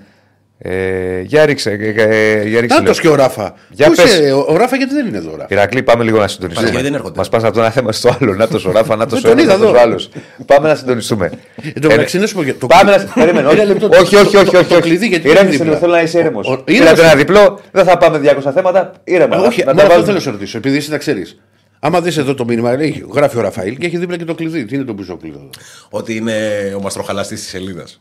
Ε, 0.58 1.20
για 1.20 1.44
ρίξε. 1.46 1.70
ε, 1.70 2.02
ε, 2.02 2.42
για 2.48 2.60
ρίξε 2.60 2.78
Νάτος 2.78 3.02
λίγο. 3.02 3.14
και 3.14 3.20
ο 3.20 3.24
Ράφα. 3.24 3.54
Για 3.70 3.86
Πού 3.88 3.94
πες. 3.94 4.04
είσαι, 4.04 4.32
ο, 4.32 4.46
ο 4.48 4.56
Ράφα 4.56 4.76
γιατί 4.76 4.94
δεν 4.94 5.06
είναι 5.06 5.16
εδώ. 5.16 5.30
ο 5.30 5.36
Ράφα; 5.36 5.46
Ηρακλή, 5.50 5.82
πάμε 5.82 6.04
λίγο 6.04 6.18
να 6.18 6.28
συντονιστούμε. 6.28 6.66
Παρασκευή 6.68 6.82
δεν 6.90 6.94
έρχονται. 7.00 7.18
Μας 7.18 7.28
πας 7.28 7.44
από 7.44 7.54
το 7.54 7.60
ένα 7.60 7.70
θέμα 7.70 7.92
στο 7.92 8.16
άλλο. 8.20 8.34
Να 8.34 8.48
το 8.48 8.58
σωράφα, 8.58 8.96
να 8.96 9.06
το 9.06 9.14
Δεν 9.14 9.22
τον 9.22 9.30
σωράφα, 9.30 9.42
είδα 9.42 9.52
να 9.56 9.58
το 9.64 9.68
εδώ. 9.68 9.80
άλλος. 9.80 10.08
Πάμε 10.46 10.68
να 10.68 10.74
συντονιστούμε. 10.74 11.30
Εν 11.74 11.80
τω 11.82 11.88
μεταξύ, 11.88 12.18
να 12.18 12.26
σου 12.26 12.34
πω 12.34 12.42
για- 12.42 12.54
το- 12.56 12.66
Πάμε 12.66 12.96
να. 12.96 13.04
Περίμενε. 13.14 13.38
Ένα 13.38 13.48
όχι. 13.62 13.66
λεπτό. 13.66 13.88
Όχι, 13.92 14.16
όχι, 14.16 14.36
όχι. 14.36 14.50
Το- 14.50 14.58
όχι, 14.58 14.68
το 14.68 14.74
όχι. 14.74 14.82
κλειδί, 14.82 15.06
γιατί 15.06 15.28
Ηρέμησε 15.28 15.44
δεν 15.44 15.54
είναι 15.56 15.64
λίγο, 15.64 15.76
θέλω 15.76 15.92
να 15.92 16.02
είσαι 16.02 16.16
Ο- 16.16 16.20
ήρεμος. 16.20 16.46
ο- 16.48 16.62
Πήρατε 16.64 16.82
ήρεμος. 16.90 17.00
ένα 17.04 17.14
διπλό, 17.14 17.60
δεν 17.72 17.84
θα 17.84 17.98
πάμε 17.98 18.18
200 18.18 18.52
θέματα. 18.52 18.92
Ήρεμα. 19.04 19.36
Όχι, 19.36 19.64
να- 19.64 19.64
να 19.64 19.72
μόνο 19.72 19.76
τα 19.76 19.82
αυτό 19.82 19.88
βάλουμε. 19.88 20.04
θέλω 20.04 20.16
να 20.16 20.22
σε 20.22 20.30
ρωτήσω. 20.30 20.58
Επειδή 20.58 20.76
εσύ 20.76 20.90
τα 20.90 20.98
ξέρεις. 20.98 21.40
Άμα 21.86 22.00
δεις 22.00 22.16
εδώ 22.16 22.34
το 22.34 22.44
μήνυμα, 22.44 22.76
λέει, 22.76 23.04
γράφει 23.12 23.38
ο 23.38 23.40
Ραφαήλ 23.40 23.76
και 23.76 23.86
έχει 23.86 23.98
δίπλα 23.98 24.16
και 24.16 24.24
το 24.24 24.34
κλειδί. 24.34 24.64
Τι 24.64 24.74
είναι 24.74 24.84
το 24.84 24.94
πίσω 24.94 25.16
κλειδί. 25.16 25.36
εδώ; 25.36 25.50
Ότι 25.90 26.16
είναι 26.16 26.36
ο 26.76 26.80
μαστροχαλαστής 26.80 27.40
της 27.40 27.48
σελίδας. 27.48 28.00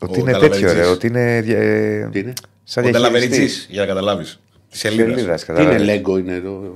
Ότι 0.00 0.18
Ο 0.18 0.20
είναι 0.22 0.32
τέτοιο, 0.32 0.48
ρε. 0.48 0.56
Τελαβεριτσής. 0.58 0.88
Ότι 0.88 1.06
είναι. 1.06 1.36
ε, 1.36 2.08
Τι 2.12 2.18
είναι; 2.18 2.32
Σαν 2.64 2.84
Ο 2.84 2.86
διαχειριστής. 2.88 2.92
Τελαβεριτσή, 2.92 3.66
για 3.68 3.80
να 3.80 3.86
καταλάβεις. 3.86 4.40
Της 4.70 4.78
σελίδας. 4.80 5.14
Σελίδας, 5.14 5.44
Τι 5.44 5.52
είναι, 5.52 5.58
κατάλαβες. 5.60 5.86
Λέγκο 5.86 6.18
είναι 6.18 6.34
εδώ; 6.34 6.74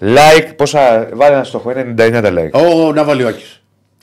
Like, 0.00 0.52
πόσα. 0.56 1.08
Βάλε 1.12 1.34
ένα 1.34 1.44
στόχο, 1.44 1.70
είναι 1.70 1.80
99 1.80 2.20
τα 2.22 2.32
like. 2.36 2.50
Ο 2.86 2.92
Ναβαλιώκη. 2.92 3.44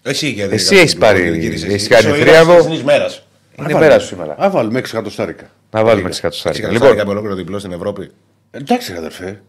Εσύ, 0.03 0.29
γιατί 0.29 0.53
Εσύ 0.53 0.75
έχεις 0.75 0.95
πάρει- 0.95 1.37
γύρισες. 1.37 1.69
έχεις 1.73 1.87
κάνει 1.87 2.07
Είσαι 2.07 2.21
ο 2.21 2.25
θρίαμβο. 2.25 2.51
ήρωας 2.53 2.67
της 2.69 2.79
ημέρας. 2.79 3.27
Είναι 3.59 3.71
η 3.71 3.75
μέρας 3.75 4.01
σου 4.01 4.07
σήμερα. 4.07 4.35
Α, 4.43 4.49
βάλουμε 4.49 4.79
6 4.79 4.89
εκατοστάρικα. 4.93 5.49
Να 5.71 5.83
βάλουμε 5.83 6.03
τι 6.03 6.09
Εσύ 6.09 6.21
κατοστάρικα. 6.21 6.61
καταστάρικα 6.61 6.93
Λοιπόν, 6.95 7.05
με 7.07 7.11
ολόκληρο 7.11 7.35
διπλό 7.35 7.59
στην 7.59 7.71
Ευρώπη. 7.71 8.09
Εντάξει, 8.51 8.93
αδερφέ. 8.97 9.41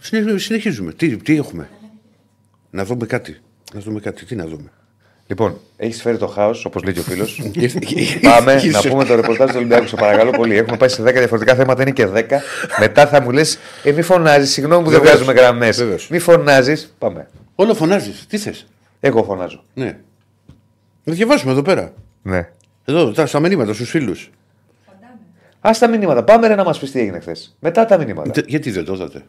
Συνε- 0.00 0.38
Συνεχίζουμε. 0.38 0.92
Τι, 0.92 1.16
τι 1.16 1.36
έχουμε; 1.36 1.68
Να 2.70 2.84
δούμε 2.84 3.06
κάτι. 3.06 3.40
Να 3.74 3.80
δούμε 3.80 4.00
κάτι. 4.00 4.24
Τι 4.24 4.34
να 4.36 4.46
δούμε; 4.46 4.70
λοιπόν 5.26 5.58
έχεις 5.76 6.02
φέρει 6.02 6.16
το 6.16 6.26
χάος, 6.26 6.64
όπως 6.64 6.82
λέει 6.82 6.92
και 6.94 7.00
ο 7.00 7.02
φίλος. 7.02 7.42
Πάμε 8.22 8.54
να 8.54 8.80
πούμε 8.88 9.04
το 9.04 9.14
ρεπορτάζ 9.14 9.48
του 9.50 9.54
Ολυμπιακού. 9.56 9.86
Σε 9.86 9.96
παρακαλώ 9.96 10.30
πολύ. 10.30 10.56
Έχουμε 10.56 10.76
πάει 10.76 10.88
σε 10.88 11.02
10 11.02 11.12
διαφορετικά 11.12 11.54
θέματα, 11.54 11.82
είναι 11.82 11.90
και 11.90 12.06
10. 12.06 12.22
Μετά 12.80 13.06
θα 13.06 13.20
μου 13.22 13.30
λες, 13.30 13.58
ε, 13.84 13.92
μη 13.92 14.02
φωνάζεις, 14.02 14.50
συγγνώμη 14.52 14.84
που 14.84 14.90
δεν 14.90 14.98
Βεβαίως. 15.00 15.22
βγάζουμε 15.22 15.40
γραμμές. 15.40 15.76
Βεβαίως. 15.78 16.08
Μη 16.08 16.18
φωνάζεις. 16.18 16.94
Πάμε. 16.98 17.28
Όλο 17.54 17.74
φωνάζεις. 17.74 18.26
Τι 18.28 18.38
θες; 18.38 18.66
Εγώ 19.00 19.24
φωνάζω. 19.24 19.64
Ναι. 19.74 19.98
Να 21.04 21.12
διαβάσουμε 21.12 21.52
εδώ 21.52 21.62
πέρα. 21.62 21.92
Ναι. 22.22 22.48
Εδώ, 22.84 23.12
τα, 23.12 23.26
στα 23.26 23.40
μηνύματα 23.40 23.72
στους 23.72 23.90
φίλους. 23.90 24.30
Α 25.60 25.70
τα 25.78 25.88
μηνύματα. 25.88 26.24
Πάμε 26.24 26.46
ρε, 26.46 26.54
να 26.54 26.64
μας 26.64 26.78
πεις 26.78 26.90
τι 26.90 27.00
έγινε 27.00 27.20
χθες. 27.20 27.56
Μετά 27.60 27.84
τα 27.84 27.98
μηνύματα. 27.98 28.42
Γιατί 28.46 28.70
δεν 28.70 28.84
το 28.84 28.94
είδατε. 28.94 29.22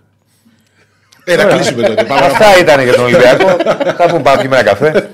Ε, 1.33 1.35
να 1.35 1.43
κλείσουμε 1.43 1.87
τότε. 1.87 2.03
Πάμε 2.03 2.19
να 2.21 2.25
Αυτά 2.25 2.59
ήταν 2.59 2.83
για 2.83 2.93
τον 2.93 3.03
Ολυμπιακό. 3.03 3.47
θα 3.97 4.05
πούμε 4.09 4.21
πάμε 4.21 4.39
πιούμε 4.41 4.57
ένα 4.59 4.63
καφέ. 4.69 5.09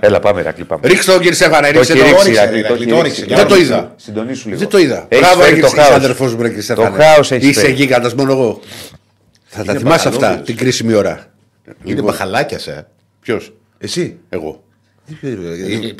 Έλα, 0.00 0.20
πάμε, 0.20 0.42
Ρακλή, 0.42 0.64
πάμε. 0.64 0.88
Ρίξτε 0.88 1.12
το 1.12 1.18
κύριε 1.18 1.32
Σέφανα, 1.34 1.66
Το 1.66 1.72
ρίξτε 1.72 1.92
έχει 1.92 2.02
το. 2.02 2.08
ρίξει, 2.08 2.20
όριξε, 2.22 2.40
Ρακλή, 2.44 2.60
ρε, 2.60 2.66
το 2.68 2.74
Ρακλή, 2.74 2.84
έχει 2.84 2.94
το 2.94 3.02
ρίξει. 3.02 3.20
όριξε. 3.22 3.36
Δεν 3.36 3.46
το 3.46 3.56
είδα. 3.56 3.92
Συντονίσου 3.96 4.48
λίγο. 4.48 4.58
Δεν 4.60 4.68
το 4.68 4.78
είδα. 4.78 5.06
Έχεις 5.08 5.26
Μπράβο, 5.26 5.42
φέρει 5.42 5.60
το 5.60 5.66
έχει 5.66 5.74
χάος. 5.76 5.90
αδερφό 5.94 6.24
μου, 6.24 6.36
κύριε 6.36 6.60
Στέφανε. 6.60 7.02
χάος 7.04 7.32
έχεις 7.32 7.48
Είσαι 7.48 7.60
φέρει. 7.60 7.72
γίγαντα 7.72 8.10
μόνο 8.16 8.32
εγώ. 8.32 8.60
Θα 9.46 9.64
τα 9.64 9.70
Είναι 9.72 9.80
θυμάσαι 9.80 10.08
αυτά 10.08 10.20
μπαχαλώδης. 10.20 10.46
την 10.46 10.56
κρίσιμη 10.56 10.94
ώρα. 10.94 11.26
Είναι 11.84 12.02
μπαχαλάκια 12.02 12.58
σε. 12.58 12.86
Ποιο, 13.20 13.40
Εσύ. 13.78 14.18
εγώ. 14.28 14.62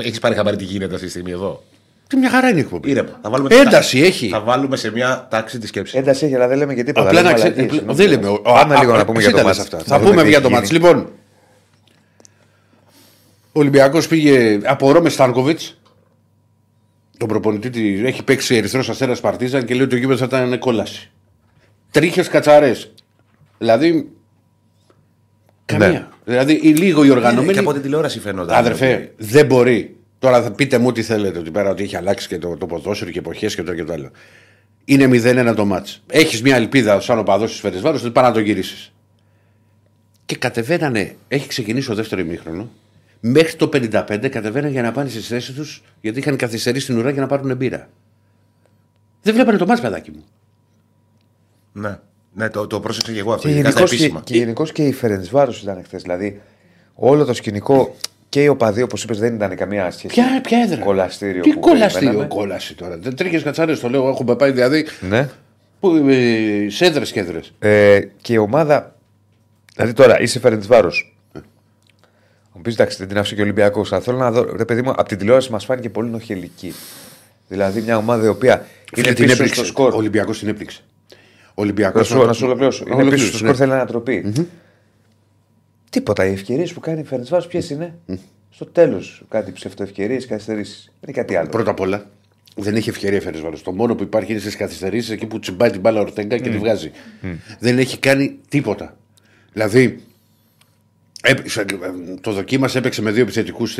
Έχει 0.04 0.20
πάρει 0.20 0.34
χαμπάρι 0.34 0.56
τι 0.56 0.64
γίνεται 0.64 0.94
αυτή 0.94 1.04
τη 1.06 1.10
στιγμή 1.10 1.30
εδώ. 1.30 1.62
Τι 2.12 2.18
μια 2.18 2.30
χαρά 2.30 2.48
είναι 2.48 2.58
η 2.58 2.60
εκπομπή. 2.60 2.90
Ήρεμα. 2.90 3.18
Θα 3.22 3.30
βάλουμε 3.30 3.54
Ένταση 3.54 4.00
έχει. 4.00 4.28
Θα 4.28 4.40
βάλουμε 4.40 4.76
σε 4.76 4.90
μια 4.90 5.26
τάξη 5.30 5.58
τη 5.58 5.66
σκέψη. 5.66 5.98
Ένταση 5.98 6.24
έχει, 6.24 6.34
αλλά 6.34 6.48
δεν 6.48 6.58
λέμε 6.58 6.74
και 6.74 6.82
τίποτα. 6.84 7.06
Απλά 7.08 7.22
λέμε 7.22 7.32
να 7.34 7.38
μαλακίες, 7.38 7.54
ξέρετε. 7.66 7.74
συγγνώμη. 7.74 7.98
Δεν 7.98 8.08
λέμε. 8.08 8.38
Πάμε 8.42 8.74
Α, 8.74 8.80
λίγο 8.80 8.92
α, 8.92 8.96
να 8.96 9.04
πούμε 9.04 9.18
εσύ 9.18 9.26
για 9.28 9.36
το 9.36 9.42
τα 9.42 9.44
μάτς. 9.44 9.56
λες 9.58 9.66
αυτά. 9.66 9.76
Να 9.76 9.82
Θα 9.84 9.98
δούμε 9.98 10.10
πούμε 10.10 10.22
τι 10.22 10.28
για 10.28 10.38
έχει 10.38 10.46
το 10.46 10.52
μάτς. 10.54 10.68
γίνει. 10.70 10.80
Λοιπόν, 10.80 11.12
ο 13.52 13.60
Ολυμπιακός 13.60 14.06
πήγε 14.06 14.58
από 14.64 14.92
Ρώμε 14.92 15.08
Στάνκοβιτς. 15.08 15.80
Τον 17.18 17.28
προπονητή 17.28 17.70
τη- 17.70 18.06
έχει 18.06 18.22
παίξει 18.24 18.54
Ερυθρός 18.56 18.88
Αστέρας 18.88 19.20
Παρτίζαν 19.20 19.64
και 19.64 19.72
λέει 19.74 19.82
ότι 19.82 19.90
το 19.90 19.96
γήπεδος 19.96 20.28
θα 20.28 20.38
ήταν 20.38 20.58
κόλαση. 20.58 21.10
Τρίχες 21.90 22.28
κατσαρές. 22.28 22.92
Δηλαδή. 23.58 24.08
Καμία. 25.64 25.88
Ναι. 25.88 26.06
Δηλαδή 26.24 26.52
η- 26.62 26.72
λίγο 26.74 27.02
οι 27.02 27.06
Και 27.06 27.12
οργανωμένοι. 27.12 27.58
από 27.58 27.72
την 27.72 27.82
τηλεόραση 27.82 28.20
φαίνονταν. 28.20 28.56
Αδερφέ, 28.56 29.12
δεν 29.16 29.46
μπορεί. 29.46 29.96
Τώρα 30.22 30.42
θα 30.42 30.50
πείτε 30.50 30.78
μου 30.78 30.92
τι 30.92 31.02
θέλετε 31.02 31.38
ότι 31.38 31.50
πέρα 31.50 31.70
ότι 31.70 31.82
έχει 31.82 31.96
αλλάξει 31.96 32.28
και 32.28 32.38
το, 32.38 32.56
το 32.56 32.66
ποδόσφαιρο 32.66 33.10
και 33.10 33.18
εποχές 33.18 33.54
και 33.54 33.62
το 33.62 33.74
και 33.74 33.84
το 33.84 33.92
άλλο. 33.92 34.10
Είναι 34.84 35.08
0-1 35.10 35.52
το 35.56 35.64
μάτς. 35.64 36.02
Έχεις 36.06 36.42
μια 36.42 36.56
ελπίδα 36.56 37.00
σαν 37.00 37.18
οπαδός 37.18 37.50
της 37.50 37.60
Φερεσβάρο 37.60 37.96
ότι 37.96 38.10
πάει 38.10 38.24
να 38.24 38.32
το 38.32 38.40
γυρίσεις. 38.40 38.92
Και 40.24 40.36
κατεβαίνανε, 40.36 41.16
έχει 41.28 41.48
ξεκινήσει 41.48 41.90
ο 41.90 41.94
δεύτερο 41.94 42.20
ημίχρονο. 42.20 42.70
Μέχρι 43.20 43.56
το 43.56 43.68
55 43.72 44.28
κατεβαίνανε 44.30 44.72
για 44.72 44.82
να 44.82 44.92
πάνε 44.92 45.08
στις 45.08 45.26
θέσεις 45.26 45.54
τους 45.54 45.82
γιατί 46.00 46.18
είχαν 46.18 46.36
καθυστερήσει 46.36 46.86
την 46.86 46.98
ουρά 46.98 47.10
για 47.10 47.20
να 47.20 47.26
πάρουν 47.26 47.56
μπύρα. 47.56 47.88
Δεν 49.22 49.34
βλέπανε 49.34 49.58
το 49.58 49.66
μάτς, 49.66 49.80
παιδάκι 49.80 50.10
μου. 50.10 50.24
Ναι. 51.72 51.98
Ναι, 52.32 52.48
το, 52.48 52.66
το 52.66 52.80
πρόσεξα 52.80 53.12
και 53.12 53.18
εγώ 53.18 53.32
αυτό. 53.32 53.48
Και 53.48 53.54
ειδικά 53.54 53.70
στα 53.70 53.80
γενικώς 53.80 53.90
και, 53.90 54.04
επίσημα. 54.04 54.22
και, 54.24 54.36
γενικώς 54.36 54.72
και 54.72 54.86
η 54.86 54.92
Φερεντσβάρο 54.92 55.54
ήταν 55.62 55.82
χθες. 55.84 56.02
Δηλαδή, 56.02 56.40
όλο 56.94 57.24
το 57.24 57.34
σκηνικό 57.34 57.96
και 58.32 58.42
οι 58.42 58.48
οπαδοί, 58.48 58.82
όπω 58.82 58.96
είπε, 59.02 59.14
δεν 59.14 59.34
ήταν 59.34 59.56
καμία 59.56 59.90
σχέση. 59.90 60.06
Ποια, 60.06 60.40
ποια 60.42 60.58
έδρα. 60.58 60.80
Κολαστήριο. 60.84 61.42
Τι 61.42 61.52
που 61.52 61.60
κολαστήριο, 61.60 62.08
περιμέναμε. 62.08 62.34
κόλαση 62.34 62.74
τώρα. 62.74 62.96
Δεν 62.96 63.16
τρίχε 63.16 63.40
κατσάρε, 63.40 63.76
το 63.76 63.88
λέω. 63.88 64.08
Έχουμε 64.08 64.36
πάει 64.36 64.50
δηλαδή. 64.50 64.86
Ναι. 65.00 65.28
Που, 65.80 65.96
ε, 66.08 66.66
σε 66.68 66.84
έδρε 66.84 67.04
και 67.04 67.20
έδρε. 67.20 67.40
Ε, 67.58 68.00
και 68.22 68.32
η 68.32 68.36
ομάδα. 68.36 68.94
Δηλαδή 69.74 69.92
τώρα 69.92 70.20
είσαι 70.20 70.38
Φερεντσβάρο. 70.38 70.92
Μου 72.52 72.62
πει 72.62 72.70
εντάξει, 72.70 72.96
δεν 72.98 73.08
την 73.08 73.18
άφησε 73.18 73.34
και 73.34 73.40
ο 73.40 73.44
Ολυμπιακό. 73.44 73.84
Αλλά 73.90 74.00
θέλω 74.00 74.16
να 74.16 74.30
δω. 74.30 74.56
Ρε 74.56 74.64
παιδί 74.64 74.82
μου, 74.82 74.90
από 74.90 75.04
την 75.04 75.18
τηλεόραση 75.18 75.50
μα 75.52 75.58
φάνηκε 75.58 75.90
πολύ 75.90 76.08
νοχελική. 76.08 76.74
Δηλαδή 77.48 77.80
μια 77.80 77.96
ομάδα 77.96 78.24
η 78.24 78.28
οποία 78.28 78.66
είναι 78.96 79.12
την 79.12 79.24
πίσω 79.24 79.32
έπληξε. 79.32 79.54
στο 79.54 79.64
σκορ. 79.64 79.92
Ο 79.92 79.96
Ολυμπιακό 79.96 80.32
την 80.32 80.48
έπληξε. 80.48 80.80
Ο 81.48 81.62
Ολυμπιακό. 81.62 81.98
Να 81.98 82.04
σου, 82.04 82.24
να 82.26 82.32
σου 82.32 82.46
ολοκληρώσω. 82.46 82.84
Είναι 82.92 83.10
πίσω 83.10 83.26
στο 83.26 83.36
σκορ, 83.36 83.50
ναι. 83.50 83.56
θέλει 83.56 83.72
ανατροπή. 83.72 84.46
Τίποτα. 85.92 86.26
Οι 86.26 86.32
ευκαιρίες 86.32 86.72
που 86.72 86.80
κάνει 86.80 87.00
η 87.00 87.04
Φερεντσβάρο 87.04 87.46
ποιες 87.48 87.70
είναι; 87.70 87.98
Στο 88.50 88.66
τέλος 88.66 89.22
κάτι 89.28 89.52
ψευτοευκαιρίες, 89.52 90.26
καθυστερήσεις. 90.26 90.84
Δεν 90.84 90.94
είναι 91.00 91.22
κάτι 91.22 91.36
άλλο. 91.36 91.48
Πρώτα 91.48 91.70
απ' 91.70 91.80
όλα 91.80 92.06
δεν 92.56 92.76
έχει 92.76 92.88
ευκαιρία 92.88 93.20
Φερεσβάρο. 93.20 93.58
Το 93.60 93.72
μόνο 93.72 93.94
που 93.94 94.02
υπάρχει 94.02 94.30
είναι 94.30 94.40
στις 94.40 94.56
καθυστερήσεις 94.56 95.10
εκεί 95.10 95.26
που 95.26 95.38
τσιμπάει 95.38 95.70
την 95.70 95.80
μπάλα 95.80 95.98
ο 95.98 96.02
Ορτέγκα 96.02 96.38
και 96.38 96.50
τη 96.50 96.58
βγάζει. 96.58 96.90
Δεν 97.58 97.78
έχει 97.78 97.98
κάνει 97.98 98.38
τίποτα. 98.48 98.96
Δηλαδή, 99.52 100.02
έπαιξε- 101.24 101.64
το 102.20 102.32
δοκίμασε, 102.32 102.78
έπαιξε 102.78 103.02
με 103.02 103.10
δύο 103.10 103.22
επιθετικούς 103.22 103.78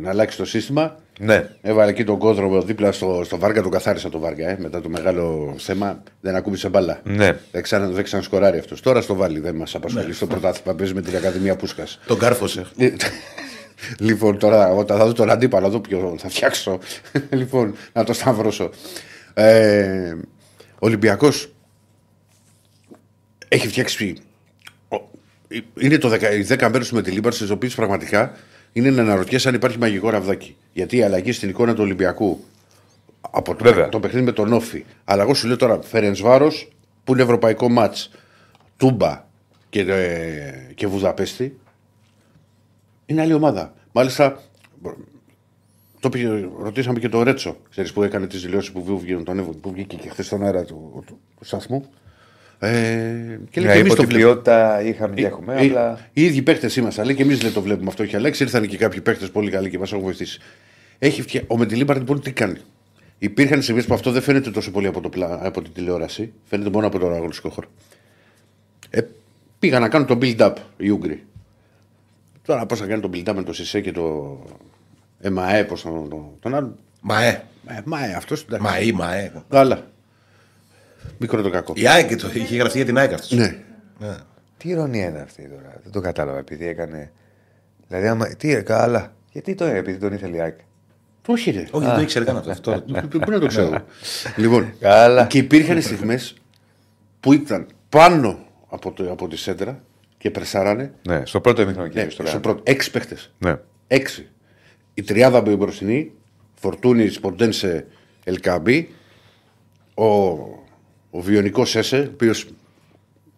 να 0.00 0.10
αλλάξει 0.10 0.36
το 0.36 0.44
σύστημα. 0.44 0.96
Ναι. 1.20 1.48
Έβαλε 1.62 1.90
εκεί 1.90 2.04
τον 2.04 2.18
κόδρο 2.18 2.62
δίπλα 2.62 2.92
στο, 2.92 3.22
στο 3.24 3.38
Βάργα, 3.38 3.62
τον 3.62 3.70
καθάρισα 3.70 4.08
το 4.08 4.18
Βάργα. 4.18 4.48
Ε, 4.48 4.56
μετά 4.60 4.80
το 4.80 4.88
μεγάλο 4.88 5.54
θέμα 5.58 6.02
δεν 6.20 6.34
ακούμπησε 6.34 6.68
μπάλα. 6.68 7.00
Ναι. 7.04 7.38
Δεν, 7.52 7.62
ξανα, 7.62 7.86
δεν 7.88 8.04
ξανασκοράρει 8.04 8.58
αυτός. 8.58 8.80
Τώρα 8.80 9.00
στο 9.00 9.14
βάλει, 9.14 9.40
δεν 9.40 9.54
μας 9.54 9.74
απασχολεί 9.74 10.12
στο 10.12 10.26
πρωτάθλημα. 10.26 10.76
Παίζει 10.76 10.94
με 10.94 11.00
την 11.02 11.16
Ακαδημία 11.16 11.56
Πούσκας. 11.56 12.00
Τον 12.06 12.18
κάρφωσε. 12.18 12.66
λοιπόν, 13.98 14.38
τώρα 14.38 14.68
όταν 14.68 14.98
θα 14.98 15.06
δω 15.06 15.12
τον 15.12 15.30
αντίπαλο, 15.30 15.66
εδώ 15.66 15.80
ποιο 15.80 16.14
θα 16.18 16.28
φτιάξω. 16.28 16.78
λοιπόν, 17.30 17.74
να 17.92 18.04
το 18.04 18.12
σταυρώσω. 18.12 18.70
Ε, 19.34 20.14
ο 20.74 20.86
Ολυμπιακός 20.86 21.52
έχει 23.48 23.68
φτιάξει. 23.68 24.16
Ο- 25.58 25.80
Είναι 25.80 25.98
το 25.98 26.08
10, 26.08 26.32
οι 26.34 26.42
10 26.42 26.68
μέρες 26.70 26.84
του 26.84 26.94
Μεντιλίμπαρ, 26.94 27.32
στις 27.32 27.50
οποίες 27.50 27.74
πραγματικά 27.74 28.36
είναι 28.72 28.90
να 28.90 29.02
αναρωτιέσαι 29.02 29.48
αν 29.48 29.54
υπάρχει 29.54 29.78
μαγικό 29.78 30.10
ραβδάκι. 30.10 30.56
Γιατί 30.72 30.96
η 30.96 31.02
αλλαγή 31.02 31.32
στην 31.32 31.48
εικόνα 31.48 31.74
του 31.74 31.82
Ολυμπιακού 31.82 32.44
από 33.30 33.54
το, 33.54 33.64
Βέβαια. 33.64 33.88
το 33.88 34.00
παιχνίδι 34.00 34.24
με 34.24 34.32
τον 34.32 34.52
ΟΦΗ. 34.52 34.84
Αλλά 35.04 35.22
εγώ 35.22 35.34
σου 35.34 35.46
λέω 35.46 35.56
τώρα 35.56 35.82
Φερεντσβάρος 35.82 36.68
που 37.04 37.12
είναι 37.12 37.22
ευρωπαϊκό 37.22 37.68
ματς. 37.68 38.10
Τούμπα 38.76 39.24
και, 39.68 39.80
ε, 39.80 40.72
και 40.74 40.86
Βουδαπέστη. 40.86 41.58
Είναι 43.06 43.20
άλλη 43.20 43.32
ομάδα. 43.34 43.74
Μάλιστα, 43.92 44.42
το 46.00 46.08
πήγε, 46.08 46.48
ρωτήσαμε 46.62 46.98
και 46.98 47.08
τον 47.08 47.22
Ρέτσο, 47.22 47.56
ξέρεις, 47.70 47.92
που 47.92 48.02
έκανε 48.02 48.26
τις 48.26 48.42
δηλώσεις 48.42 48.72
που, 48.72 48.98
βγήκε, 48.98 49.22
τον, 49.22 49.60
που 49.60 49.72
βγήκε 49.72 49.96
και 49.96 50.08
χθες 50.08 50.26
στον 50.26 50.44
αέρα 50.44 50.64
του, 50.64 51.02
του, 51.06 51.18
του 51.38 51.44
σταθμού. 51.44 51.84
Ε, 52.64 53.38
και 53.50 53.60
λέει 53.60 53.68
Ναι, 53.68 53.72
και 53.72 53.78
εμείς 53.78 53.92
είπε 53.92 53.94
το 53.94 54.02
ότι 54.02 54.04
βλέπουμε. 54.14 54.18
ποιότητα 54.32 54.82
είχαμε 54.82 55.14
και 55.14 55.26
έχουμε, 55.26 55.62
Οι- 55.62 55.66
απλά. 55.68 55.98
Οι 56.12 56.24
ίδιοι 56.24 56.42
παίχτε 56.42 56.70
είμαστε, 56.76 57.04
λέει 57.04 57.14
και 57.14 57.22
εμείς 57.22 57.38
δεν 57.38 57.52
το 57.52 57.62
βλέπουμε 57.62 57.88
αυτό. 57.88 58.02
Έχει 58.02 58.16
αλλάξει. 58.16 58.42
Ήρθαν 58.42 58.66
και 58.66 58.76
κάποιοι 58.76 59.00
παίχτε 59.00 59.26
πολύ 59.26 59.50
καλοί 59.50 59.70
και 59.70 59.78
μας 59.78 59.92
έχουν 59.92 60.04
βοηθήσει. 60.04 60.40
Έχει 60.98 61.22
φτια... 61.22 61.42
Ο 61.46 61.56
Μεντιλίμπαρντ 61.56 61.98
λοιπόν 62.00 62.20
τι 62.20 62.32
κάνει; 62.32 62.58
Υπήρχαν 63.18 63.62
στιγμές 63.62 63.84
που 63.86 63.94
αυτό 63.94 64.10
δεν 64.10 64.22
φαίνεται 64.22 64.50
τόσο 64.50 64.70
πολύ 64.70 64.86
από, 64.86 65.00
το 65.00 65.08
πλα... 65.08 65.38
από 65.46 65.62
την 65.62 65.72
τηλεόραση. 65.72 66.32
Φαίνεται 66.44 66.70
μόνο 66.70 66.86
από 66.86 66.98
τον 66.98 67.14
αγωνιστικό 67.14 67.48
χώρο. 67.48 67.68
Ε, 68.90 69.00
πήγαν 69.58 69.80
να 69.80 69.88
κάνουν 69.88 70.06
το 70.06 70.18
build-up 70.22 70.54
οι 70.76 70.88
Ούγγροι. 70.88 71.22
Τώρα 72.46 72.66
πώς 72.66 72.78
θα 72.78 72.86
κάνουν 72.86 73.00
το 73.00 73.10
build-up 73.12 73.34
με 73.34 73.42
το 73.42 73.52
Σισε 73.52 73.80
και 73.80 73.92
το 73.92 74.38
ΕΜΑΕ, 75.20 75.64
πώς 75.64 75.82
τον, 75.82 76.08
τον, 76.08 76.24
τον 76.40 76.54
άλλο. 76.54 76.76
Μα 77.00 77.22
ε. 77.24 77.42
Ε, 77.66 77.80
ΜΑΕ 77.84 78.14
αυτός. 78.14 78.44
Μα 78.60 78.76
ε, 78.76 78.92
μα 78.92 79.14
ε. 79.14 79.32
Καλά. 79.48 79.90
Μικρό 81.18 81.42
το 81.42 81.50
κακό. 81.50 81.72
Η 81.76 81.88
ΑΕΚ 81.88 82.16
το 82.16 82.30
είχε 82.34 82.56
γραφτεί 82.56 82.76
για 82.76 82.86
την 82.86 82.98
ΑΕΚ 82.98 83.12
αυτός. 83.12 83.30
Ναι. 83.30 83.56
Τι 84.56 84.68
ηρωνία 84.68 85.08
είναι 85.08 85.20
αυτή 85.20 85.48
τώρα. 85.48 85.80
Δεν 85.82 85.92
το 85.92 86.00
κατάλαβα 86.00 86.38
επειδή 86.38 86.66
έκανε. 86.66 87.12
Δηλαδή, 87.88 88.06
άμα... 88.06 88.26
τι 88.26 88.62
καλά. 88.62 89.12
Γιατί 89.32 89.54
το 89.54 89.64
επειδή 89.64 89.98
τον 89.98 90.12
ήθελε 90.12 90.36
η 90.36 90.40
ΑΕΚ. 90.40 90.58
Όχι, 91.26 91.50
ρε. 91.50 91.66
Όχι, 91.70 91.86
δεν 91.86 91.94
το 91.94 92.00
ήξερε 92.00 92.24
καν 92.24 92.36
αυτό. 92.36 92.50
αυτό. 92.50 92.84
Πού 93.18 93.30
να 93.30 93.38
το 93.38 93.46
ξέρω. 93.46 93.84
λοιπόν, 94.36 94.72
Καλά. 94.80 95.26
και 95.26 95.38
υπήρχαν 95.38 95.82
στιγμές 95.82 96.34
που 97.20 97.32
ήταν 97.32 97.66
πάνω 97.88 98.38
από, 98.68 98.92
το, 98.92 99.10
από 99.10 99.28
τη 99.28 99.36
σέντρα 99.36 99.82
και 100.18 100.30
πρεσάρανε. 100.30 100.92
Ναι, 101.08 101.22
στο 101.26 101.40
πρώτο 101.40 101.62
ημίχρονο 101.62 101.86
Ναι, 101.86 101.92
κύριε 101.92 102.04
στο 102.10 102.12
στο 102.14 102.22
κάνανε. 102.22 102.42
πρώτο. 102.42 102.62
Έξι 102.64 102.90
παίχτες. 102.90 103.32
Ναι. 103.38 103.56
Έξι. 103.86 104.28
Η 104.94 105.02
τριάδα 105.02 105.42
με 105.46 105.56
μπροστινή, 105.56 106.12
Φορτούνη, 106.54 107.08
Σποντένσε, 107.08 107.86
Ελκαμπή, 108.24 108.94
ο, 109.94 110.04
ο 111.14 111.20
βιονικός 111.20 111.70
Σέσε, 111.70 111.98
ο 111.98 112.10
οποίος 112.12 112.46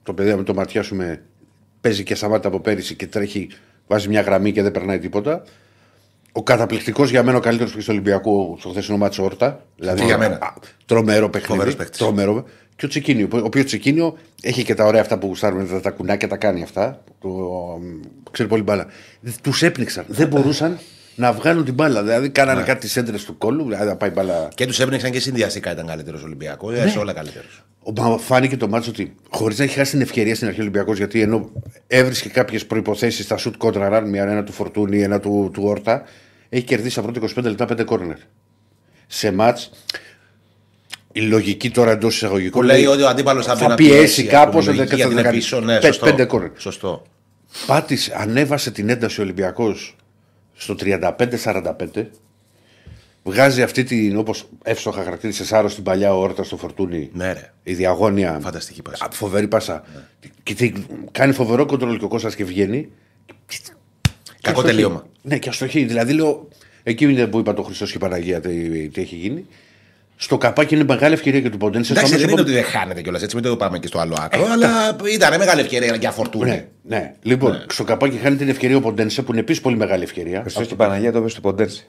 το 0.02 0.12
παιδί 0.14 0.34
με 0.34 0.42
το 0.42 0.54
ματιάσουμε 0.54 1.22
παίζει 1.80 2.02
και 2.02 2.14
σταμάτα 2.14 2.48
από 2.48 2.60
πέρυσι 2.60 2.94
και 2.94 3.06
τρέχει, 3.06 3.48
βάζει 3.86 4.08
μια 4.08 4.20
γραμμή 4.20 4.52
και 4.52 4.62
δεν 4.62 4.70
περνάει 4.70 4.98
τίποτα. 4.98 5.42
Ο 6.32 6.42
καταπληκτικός 6.42 7.10
για 7.10 7.22
μένα 7.22 7.36
ο 7.36 7.40
καλύτερος 7.40 7.70
παίκτης 7.70 7.88
του 7.88 7.94
Ολυμπιακού 7.94 8.56
στο 8.58 8.68
χθεσινό 8.68 8.96
μάτσο 8.96 9.24
Όρτα. 9.24 9.64
Δηλαδή, 9.76 10.04
για 10.04 10.18
μένα. 10.18 10.34
α, 10.34 10.52
τρομερό 10.86 11.28
παιχνίδι. 11.30 11.52
Φοβερός 11.52 11.76
παίκτης. 11.76 11.98
Τρομερό. 11.98 12.44
Και 12.76 12.86
ο 12.86 12.88
Τσικίνιο, 12.88 13.28
ο 13.32 13.36
οποίος 13.36 13.64
Τσικίνιο 13.64 14.18
έχει 14.42 14.64
και 14.64 14.74
τα 14.74 14.84
ωραία 14.84 15.00
αυτά 15.00 15.18
που 15.18 15.26
γουστάρουμε, 15.26 15.64
τα, 15.64 15.80
τα 15.80 15.90
κουνάκια 15.90 16.28
τα 16.28 16.36
κάνει 16.36 16.62
αυτά. 16.62 17.02
Το, 17.20 17.80
ξέρει 18.30 18.48
πολύ 18.48 18.62
μπάλα. 18.62 18.86
Τους 19.42 19.62
έπνιξαν. 19.62 20.04
Δεν 20.08 20.28
μπορούσαν 20.28 20.78
να 21.14 21.32
βγάλουν 21.32 21.64
την 21.64 21.74
μπάλα. 21.74 22.02
Δηλαδή, 22.02 22.28
κάνανε 22.30 22.60
Ναι. 22.60 22.66
κάτι 22.66 22.88
σέντρε 22.88 23.16
του 23.16 23.38
κόλλου. 23.38 23.62
Δηλαδή, 23.64 23.84
να 23.86 23.96
πάει 23.96 24.10
μπάλα. 24.10 24.48
Και 24.54 24.66
τους 24.66 24.80
έπνιξαν 24.80 25.10
και 25.10 25.20
συνδυαστικά 25.20 25.72
ήταν 25.72 25.86
καλύτερος 25.86 26.22
Ολυμπιακός. 26.22 26.74
Ε, 26.74 26.88
σε 26.88 26.98
όλα 26.98 27.12
καλύτερος. 27.12 27.64
Ο- 27.82 27.92
μα 28.02 28.18
Φάνηκε 28.18 28.56
το 28.56 28.68
μάτσο 28.68 28.90
ότι 28.90 29.14
χωρίς 29.30 29.58
να 29.58 29.64
έχει 29.64 29.74
χάσει 29.78 29.90
την 29.90 30.00
ευκαιρία 30.00 30.34
στην 30.34 30.46
αρχή 30.46 30.58
ο 30.58 30.62
Ολυμπιακός, 30.62 30.96
γιατί 30.98 31.20
ενώ 31.20 31.50
έβρισκε 31.86 32.28
κάποιες 32.28 32.66
προποθέσει 32.66 33.22
στα 33.22 33.36
σουτ 33.36 33.54
κόντρα 33.56 33.88
ραν, 33.88 34.08
μια 34.08 34.22
ένα 34.22 34.44
του 34.44 34.52
Φορτούνη, 34.52 35.02
ένα 35.02 35.20
του, 35.20 35.50
του 35.52 35.62
Όρτα, 35.64 36.02
έχει 36.48 36.64
κερδίσει 36.64 36.98
από 36.98 37.10
πρώτα 37.10 37.26
25 37.40 37.48
λεπτά 37.48 37.64
5 37.66 37.84
κόρνερ. 37.84 38.16
Σε 39.06 39.32
μάτς, 39.32 39.70
η 41.12 41.20
λογική 41.20 41.70
τώρα 41.70 41.90
εντός 41.90 42.14
εισαγωγικών. 42.14 42.60
Που 42.60 42.66
λέει 42.66 42.86
ότι 42.86 43.02
ο 43.02 43.08
αντίπαλος 43.08 43.46
θα, 43.46 43.56
θα 43.56 43.64
μπει 43.64 43.68
να 43.70 43.74
πιέσει 43.74 44.22
ας 44.22 44.28
κάπως. 44.28 44.64
πούμε, 44.64 44.76
λογική, 44.76 44.96
γιατί 44.96 45.12
είναι 45.12 45.30
πίσω. 45.30 45.60
Ναι, 45.60 45.80
σωστό. 45.80 46.04
Πέντε 46.06 46.24
κόρνερ. 46.24 46.50
Σωστό. 46.56 47.02
Πάτησε, 47.66 48.14
ανέβασε 48.18 48.70
την 48.70 48.88
ένταση 48.88 49.20
ο 49.20 49.22
Ολυμπιακός 49.22 49.96
στο 50.54 50.74
35-45. 50.80 52.06
Βγάζει 53.26 53.62
αυτή 53.62 53.84
την, 53.84 54.16
όπως 54.16 54.48
εύστοχα 54.64 55.02
χαρακτήρισε, 55.02 55.44
Σάρο 55.44 55.68
στην 55.68 55.84
παλιά 55.84 56.14
όρτα 56.16 56.42
στο 56.42 56.56
φορτούνι. 56.56 57.10
Ναι, 57.12 57.32
ρε. 57.32 57.52
Η 57.62 57.74
διαγώνια. 57.74 58.38
Φανταστική 58.42 58.82
πάσα. 58.82 59.04
Α, 59.04 59.08
Φοβερή 59.10 59.48
πάσα. 59.48 59.84
Και 60.42 60.54
τι- 60.54 60.72
κάνει 61.12 61.32
φοβερό 61.32 61.66
κοντρόλ 61.66 61.98
και 61.98 62.04
ο 62.04 62.08
Κώστας 62.08 62.34
και 62.34 62.44
βγαίνει. 62.44 62.88
Και 63.46 63.56
Κακό 64.40 64.58
αστοχεί. 64.58 64.66
τελείωμα. 64.66 65.06
Ναι, 65.22 65.38
και 65.38 65.48
αστοχή. 65.48 65.84
Δηλαδή 65.84 66.12
λέω. 66.12 66.48
Εκεί 66.82 67.04
είναι 67.04 67.26
που 67.26 67.38
είπα 67.38 67.54
το 67.54 67.62
Χριστός 67.62 67.90
και 67.90 67.96
η 67.96 68.00
Παναγία 68.00 68.40
τι, 68.40 68.88
τι 68.88 69.00
έχει 69.00 69.16
γίνει. 69.16 69.46
Στο 70.16 70.38
καπάκι 70.38 70.74
είναι 70.74 70.84
μεγάλη 70.84 71.14
ευκαιρία 71.14 71.40
για 71.40 71.50
τον 71.50 71.58
Ποντένσε. 71.58 71.92
Εντάξει, 71.92 72.08
Στο 72.08 72.18
δεν 72.18 72.28
είναι 72.28 72.40
αμέσως 72.40 72.54
ότι 72.54 72.62
δεν 72.62 72.70
χάνεται 72.80 73.02
κιόλας 73.02 73.22
έτσι, 73.22 73.36
μην 73.36 73.44
το 73.44 73.56
πάμε 73.56 73.78
και 73.78 73.86
στο 73.86 73.98
άλλο 73.98 74.16
άκρο. 74.20 74.46
αλλά 74.52 74.96
ήταν 75.14 75.38
μεγάλη 75.38 75.60
ευκαιρία 75.60 75.96
για 75.96 76.10
φορτούνη. 76.10 76.50
Ναι, 76.50 76.66
ναι. 76.82 77.14
Λοιπόν, 77.22 77.64
στο 77.68 77.84
καπάκι 77.84 78.16
χάνει 78.16 78.36
την 78.36 78.48
ευκαιρία 78.48 78.76
ο 78.76 78.80
Ποντένσε 78.80 79.22
που 79.22 79.32
είναι 79.32 79.40
επίσης 79.40 79.62
πολύ 79.62 79.76
μεγάλη 79.76 80.02
ευκαιρία. 80.02 80.40
Χριστό 80.40 80.64
και 80.64 80.72
η 80.74 80.76
Παναγία 80.76 81.12
το 81.12 81.18
είπε 81.18 81.28
στο 81.28 81.40
Ποντένση. 81.40 81.86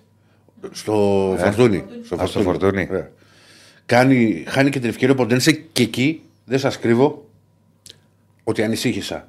Στο 0.71 0.93
Φορτούνι. 1.39 1.83
Στο 2.05 2.21
Α, 2.21 2.25
στο 2.25 2.41
Φορτούνι. 2.41 2.87
Ναι. 2.91 3.09
Κάνει, 3.85 4.43
χάνει 4.47 4.69
και 4.69 4.79
την 4.79 4.89
ευκαιρία 4.89 5.13
ο 5.13 5.17
Ποντένσε 5.17 5.51
και 5.51 5.83
εκεί 5.83 6.21
δεν 6.45 6.59
σας 6.59 6.79
κρύβω 6.79 7.29
ότι 8.43 8.63
ανησύχησα. 8.63 9.27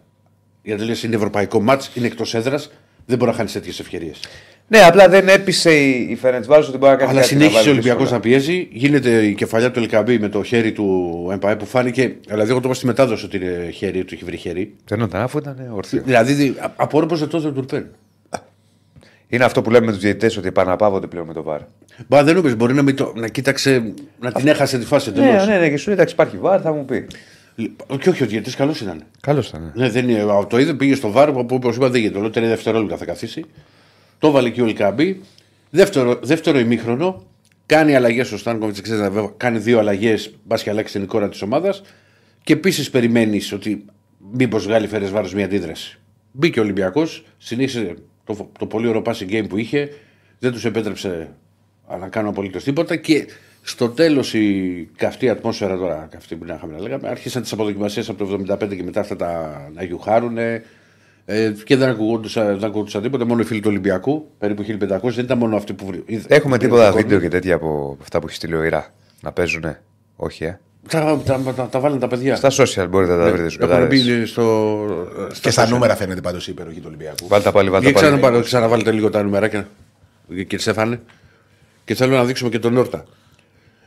Γιατί 0.62 0.84
λες 0.84 1.02
είναι 1.02 1.16
ευρωπαϊκό 1.16 1.60
μάτς, 1.60 1.90
είναι 1.94 2.06
εκτός 2.06 2.34
έδρας, 2.34 2.70
δεν 3.06 3.18
μπορεί 3.18 3.30
να 3.30 3.36
χάνεις 3.36 3.52
τέτοιες 3.52 3.80
ευκαιρίες. 3.80 4.20
Ναι, 4.68 4.78
απλά 4.78 5.08
δεν 5.08 5.28
έπεισε 5.28 5.74
η, 5.74 6.06
η 6.10 6.16
Φερεντσβάρος 6.16 6.68
ότι 6.68 6.78
μπορεί 6.78 6.92
να 6.92 6.98
κάνει 6.98 7.10
Αλλά 7.10 7.20
κάτι, 7.20 7.34
να 7.34 7.40
συνέχισε 7.40 7.58
ο 7.58 7.62
βάλει 7.62 7.70
Ολυμπιακός 7.72 8.00
δύσκολα. 8.10 8.20
να 8.22 8.28
πιέζει. 8.28 8.68
Γίνεται 8.72 9.10
η 9.26 9.34
κεφαλιά 9.34 9.70
του 9.70 9.78
Ελκαμπή 9.78 10.18
με 10.18 10.28
το 10.28 10.42
χέρι 10.42 10.72
του 10.72 11.28
ΕΜΠΑΕ 11.32 11.56
που 11.56 11.66
φάνηκε. 11.66 12.16
Δηλαδή, 12.28 12.50
εγώ 12.50 12.60
το 12.60 12.64
είπα 12.68 12.74
στη 12.76 12.86
μετάδοση 12.86 13.24
ότι 13.24 13.36
είναι 13.36 13.70
χέρι, 13.72 14.04
του 14.04 14.14
έχει 14.14 14.24
βρει 14.24 14.36
χέρι. 14.36 14.74
Δεν 14.84 15.00
ήταν 15.00 15.20
αφού 15.20 15.38
ήταν 15.38 15.70
ορθίο. 15.74 16.02
Δηλαδή, 16.04 16.32
δι- 16.32 16.58
α- 16.58 16.72
απορώ 16.76 17.06
πώς 17.06 17.18
δεν 17.18 17.28
το 17.28 17.36
έδωσε 17.36 17.52
τον 17.54 17.66
Τουρπέν. 17.66 17.86
Είναι 19.28 19.44
αυτό 19.44 19.62
που 19.62 19.70
λέμε 19.70 19.86
με 19.86 19.92
τους 19.92 20.00
διαιτητές 20.00 20.36
ότι 20.36 20.48
επαναπαύονται 20.48 21.06
πλέον 21.06 21.26
με 21.26 21.32
το 21.32 21.42
βάρο. 21.42 21.68
Μπα 22.06 22.24
δεν 22.24 22.34
νομίζει, 22.34 22.54
μπορεί 22.54 22.74
να, 22.74 22.82
μην 22.82 22.96
το, 22.96 23.12
να 23.16 23.28
κοίταξε, 23.28 23.92
να 24.20 24.32
την 24.32 24.48
έχασε 24.48 24.78
τη 24.78 24.84
φάση 24.86 25.08
εντελώς. 25.08 25.46
Ναι, 25.46 25.52
ναι, 25.54 25.60
ναι, 25.60 25.68
και 25.68 25.76
σου 25.76 25.86
λέει 25.86 25.94
εντάξει, 25.94 26.14
υπάρχει 26.14 26.36
βάρ, 26.36 26.60
θα 26.62 26.72
μου 26.72 26.84
πει. 26.84 27.06
Και 28.00 28.08
όχι, 28.08 28.22
ο 28.22 28.26
διαιτή 28.26 28.50
καλός 28.56 28.80
ήταν. 28.80 29.02
Καλώ 29.20 29.44
ήταν. 29.48 29.72
ναι. 29.74 29.84
Ναι, 29.84 29.90
δεν 29.90 30.08
είναι, 30.08 30.20
α, 30.32 30.46
το 30.46 30.58
είδε, 30.58 30.74
πήγε 30.74 30.94
στο 30.94 31.10
βάρο 31.10 31.32
που 31.32 31.46
όπως 31.54 31.76
είπα 31.76 31.88
δεν 31.88 32.00
γίνεται. 32.00 32.18
Λέω 32.18 32.30
τρία 32.30 32.48
δευτερόλεπτα 32.48 32.96
θα 32.96 33.04
καθίσει. 33.04 33.44
Το 34.18 34.30
βάλε 34.30 34.50
και 34.50 34.62
ο 34.62 34.64
Ελκαμπή. 34.64 35.20
Δεύτερο, 35.70 36.18
δεύτερο 36.22 36.58
ημίχρονο. 36.58 37.26
Κάνει 37.66 37.94
αλλαγές 37.94 38.32
ο 38.32 38.38
Στάνκοβιτς. 38.38 38.80
ξέρετε, 38.80 39.08
βέβαια, 39.08 39.32
Κάνει 39.36 39.58
δύο 39.58 39.78
αλλαγές. 39.78 40.34
Μπας 40.44 40.62
και 40.62 40.70
αλλάξει 40.70 40.92
την 40.92 41.02
εικόνα 41.02 41.28
της 41.28 41.42
ομάδας. 41.42 41.82
Και 42.42 42.52
επίσης 42.52 42.90
περιμένεις 42.90 43.52
ότι 43.52 43.84
μήπως 44.32 44.64
βγάλει 44.64 44.86
φέρες 44.86 45.10
βάρος 45.10 45.34
μια 45.34 45.44
αντίδραση. 45.44 45.98
Μπήκε 46.32 46.60
ο 46.60 46.62
Ολυμπιακός. 46.62 47.24
Συνήθισε 47.38 47.94
το, 48.24 48.50
το 48.58 48.66
πολύ 48.66 48.88
ωραίο 48.88 49.02
passing 49.04 49.30
game 49.30 49.46
που 49.48 49.56
είχε. 49.56 49.88
Δεν 50.38 50.52
τους 50.52 50.64
επέτρεψε 50.64 51.30
να 52.00 52.08
κάνουν 52.08 52.30
απολύτως 52.30 52.64
τίποτα. 52.64 52.96
Και 52.96 53.26
στο 53.62 53.88
τέλος 53.88 54.34
η 54.34 54.88
καυτή 54.96 55.28
ατμόσφαιρα 55.28 55.76
τώρα, 55.76 56.08
καυτή 56.10 56.36
που 56.36 56.44
να 56.44 56.54
είχαμε 56.54 56.72
να 56.72 56.82
λέγαμε, 56.82 57.08
άρχισαν 57.08 57.42
τις 57.42 57.52
αποδοκιμασίες 57.52 58.08
από 58.08 58.26
το 58.26 58.44
75 58.48 58.76
και 58.76 58.82
μετά 58.82 59.00
αυτά 59.00 59.16
τα, 59.16 59.70
να 59.74 59.82
γιουχάρουν. 59.82 60.36
Ε, 61.28 61.52
και 61.64 61.76
δεν 61.76 61.88
ακούγονταν, 61.88 62.30
δεν 62.58 62.64
ακούγονταν 62.64 63.02
τίποτα, 63.02 63.26
μόνο 63.26 63.40
οι 63.40 63.44
φίλοι 63.44 63.60
του 63.60 63.68
Ολυμπιακού, 63.70 64.30
περίπου 64.38 64.62
1500, 64.62 65.00
δεν 65.02 65.24
ήταν 65.24 65.38
μόνο 65.38 65.56
αυτοί 65.56 65.72
που 65.72 65.86
βρήκαν. 65.86 66.24
Έχουμε 66.28 66.58
τίποτα 66.58 66.92
βίντεο 66.92 67.20
και 67.20 67.28
τέτοια 67.28 67.54
από 67.54 67.96
αυτά 68.00 68.18
που 68.20 68.26
έχει 68.26 68.36
στείλει 68.36 68.54
ο 68.54 68.62
Ιρά 68.62 68.92
να 69.20 69.32
παίζουνε; 69.32 69.82
Όχι, 70.16 70.44
ε. 70.44 70.58
Τα, 70.88 71.20
τα, 71.24 71.40
τα, 71.56 71.68
τα 71.68 71.80
βάλουν 71.80 71.98
τα 71.98 72.08
παιδιά. 72.08 72.36
Στα 72.36 72.50
social 72.50 72.86
μπορείτε 72.90 73.12
να 73.14 73.24
τα 73.24 73.30
βρείτε 73.32 73.48
στου 73.48 73.64
Έχουν 73.64 73.86
μπει 73.86 73.98
πεδάδε. 74.04 74.24
στο. 74.26 74.84
Και 75.40 75.50
στα 75.50 75.68
νούμερα 75.68 75.96
φαίνεται 75.96 76.20
πάντως 76.20 76.48
η 76.48 76.50
υπεροχή 76.50 76.78
του 76.78 76.84
Ολυμπιακού. 76.86 77.26
Βάλτε 77.28 77.44
τα 77.44 77.52
πάλι, 77.52 77.70
βάλτε 77.70 77.86
Για 77.86 77.94
τα 77.94 78.00
πάλι. 78.00 78.12
ξαναπάρω, 78.16 78.44
ξαναβάλετε 78.44 78.92
λίγο 78.92 79.10
τα 79.10 79.22
νούμεράκια. 79.22 79.68
Κύριε 80.28 80.58
Στέφανε. 80.58 81.00
Και 81.84 81.94
θέλω 81.94 82.16
να 82.16 82.24
δείξουμε 82.24 82.50
και 82.50 82.58
τον 82.58 82.76
Όρτα. 82.76 83.04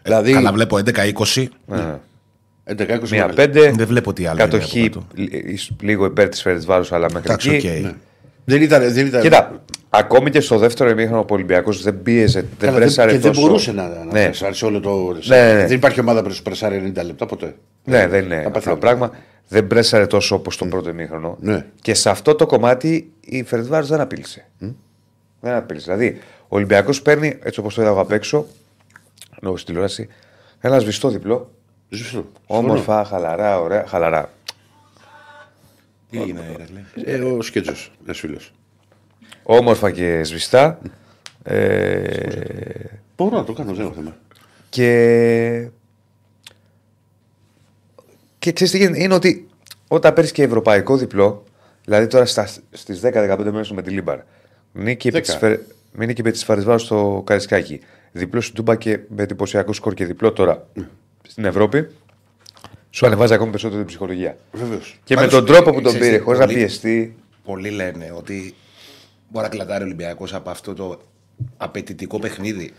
Δηλαδή. 0.03 0.31
Καλά, 0.34 0.51
βλέπω 0.53 0.77
11-20. 0.77 1.46
Ναι. 1.65 1.96
11-20 2.77 2.88
Μία 2.88 2.99
μεγάλα. 3.09 3.33
πέντε. 3.33 3.71
Δεν 3.71 3.88
βλέπω 3.88 4.13
τι 4.13 4.25
άλλο 4.25 4.35
είναι 4.41 4.49
Κατοχή 4.49 4.91
από 4.95 5.07
λι- 5.13 5.81
λίγο 5.81 6.05
υπέρ 6.05 6.29
της 6.29 6.41
Φερεντσβάρου, 6.41 6.85
αλλά 6.89 7.05
μέχρι 7.13 7.27
Εντάξει, 7.29 7.49
εκεί. 7.49 7.67
οκ. 7.67 7.81
Ναι. 7.83 7.93
Δεν 8.45 8.61
ήταν. 8.61 8.93
Δεν 8.93 9.05
ήταν 9.05 9.21
Κοίτα, 9.21 9.63
ακόμη 9.89 10.29
και 10.29 10.39
στο 10.39 10.57
δεύτερο 10.57 10.89
ημίχρονο 10.89 11.19
ο 11.21 11.25
Ολυμπιακός 11.33 11.81
δεν 11.81 12.01
πίεζε, 12.01 12.39
δεν 12.39 12.49
Καλά, 12.59 12.77
πρέσαρε 12.77 13.11
και 13.11 13.17
δεν 13.17 13.31
τόσο. 13.31 13.41
μπορούσε 13.41 13.71
να, 13.71 13.88
να 13.88 14.03
ναι. 14.11 14.23
πρεσάρει 14.23 14.53
σε 14.55 14.65
όλο 14.65 14.79
το. 14.79 15.17
Ναι, 15.25 15.35
ναι, 15.45 15.53
ναι. 15.53 15.65
Δεν 15.67 15.75
υπάρχει 15.77 15.99
ομάδα 15.99 16.21
που 16.23 16.35
πρεσάρει 16.43 16.93
90 16.97 17.03
λεπτά 17.05 17.25
ποτέ. 17.25 17.55
ναι, 17.83 18.07
δεν 18.07 18.23
είναι 18.23 18.33
Θα 18.35 18.39
αυτό 18.39 18.51
πεθάνω. 18.51 18.75
το 18.75 18.81
πράγμα. 18.81 19.11
Δεν 19.47 19.67
πρέσαρε 19.67 20.05
τόσο 20.07 20.35
όπως 20.35 20.57
τον 20.57 20.69
πρώτο 20.69 20.89
ημίχρονο. 20.89 21.38
Ναι. 21.39 21.65
Και 21.81 21.93
σε 21.93 22.09
αυτό 22.09 22.35
το 22.35 22.45
κομμάτι 22.45 23.11
η 23.19 23.43
Φερεντσβάρου 23.43 23.85
δεν 23.85 23.99
απείλησε. 23.99 24.45
Δεν 25.41 25.53
απείλησε. 25.55 25.93
Δηλαδή, 25.93 26.17
ο 26.43 26.55
Ολυμπιακός 26.55 27.01
παίρνει, 27.01 27.38
έτσι 27.43 27.59
όπως 27.59 27.73
το 27.73 27.81
είδα 27.81 27.89
εγώ 27.89 27.99
απ' 28.01 28.11
έξω, 28.11 28.45
ενώ 29.41 29.51
στην 29.55 29.65
τηλεόρασης, 29.65 30.07
ένα 30.59 30.79
σβηστό 30.79 31.09
διπλό. 31.09 31.51
Ζωστό. 31.89 32.25
Όμορφα, 32.46 33.03
χαλαρά, 33.05 33.60
ωραία. 33.60 33.86
Χαλαρά. 33.88 34.31
Τι 36.10 36.22
έγινε, 36.22 36.39
Ηρακλή. 36.53 36.86
Ε, 37.05 37.19
ο 37.24 37.41
Σκέτζος, 37.41 37.91
ένα 38.05 38.13
φίλος. 38.13 38.51
Όμορφα 39.43 39.91
και 39.91 40.24
σβηστά. 40.24 40.79
Ε, 41.43 42.74
Μπορώ 43.17 43.38
να 43.38 43.43
το 43.43 43.53
κάνω, 43.53 43.74
δεν 43.74 43.86
έχω 43.86 43.93
θέμα. 43.93 44.17
Και. 44.69 45.69
Και 48.39 48.51
ξέρεις 48.51 48.74
τι 48.74 48.77
γίνεται, 48.79 49.03
είναι 49.03 49.13
ότι 49.13 49.48
όταν 49.88 50.13
παίρνεις 50.13 50.31
και 50.31 50.43
ευρωπαϊκό 50.43 50.98
διπλό, 50.98 51.43
δηλαδή 51.86 52.08
τώρα 52.08 52.25
στις 52.25 53.00
10-15 53.01 53.38
μέρες 53.51 53.72
Μεντιλίμπαρ, 53.71 54.19
νίκη 54.72 55.08
επί 55.08 55.22
της 55.22 55.34
Δέκα. 55.34 55.48
Φε- 55.48 55.62
με 55.91 56.05
νίκη 56.05 56.22
επί 56.22 56.31
της 56.31 56.43
Φερεντσβάρου 56.45 56.79
στο 56.79 57.22
Καραϊσκάκι, 57.25 57.79
διπλό 58.12 58.41
στην 58.41 58.55
Τούμπα 58.55 58.75
και 58.75 59.00
με 59.10 59.24
εντυπωσιακό 59.24 59.74
σκορ 59.74 59.93
και 59.93 60.05
διπλό 60.05 60.31
τώρα 60.34 60.67
στην 61.29 61.45
Ευρώπη, 61.45 61.88
σου 62.89 63.05
ανεβάζει 63.05 63.33
ακόμη 63.33 63.50
περισσότερο 63.50 63.79
την 63.79 63.88
ψυχολογία. 63.88 64.38
Βεβαίως. 64.51 65.00
Και 65.03 65.15
με 65.15 65.21
Πάντως, 65.21 65.36
τον 65.36 65.45
τρόπο 65.45 65.71
που 65.71 65.79
ε, 65.79 65.81
τον 65.81 65.83
ξέρεις 65.91 66.07
πήρε, 66.07 66.17
τι, 66.17 66.24
χωρίς 66.24 66.39
να 66.39 66.45
πολύ- 66.45 66.57
πιεστεί. 66.57 67.15
Πολλοί 67.43 67.69
λένε 67.69 68.13
ότι 68.17 68.55
μπορεί 69.29 69.45
να 69.45 69.51
κλατάρει 69.51 69.83
ο 69.83 69.86
Ολυμπιακός 69.86 70.33
από 70.33 70.50
αυτό 70.50 70.74
το 70.74 71.01
απαιτητικό 71.57 72.19
παιχνίδι. 72.19 72.74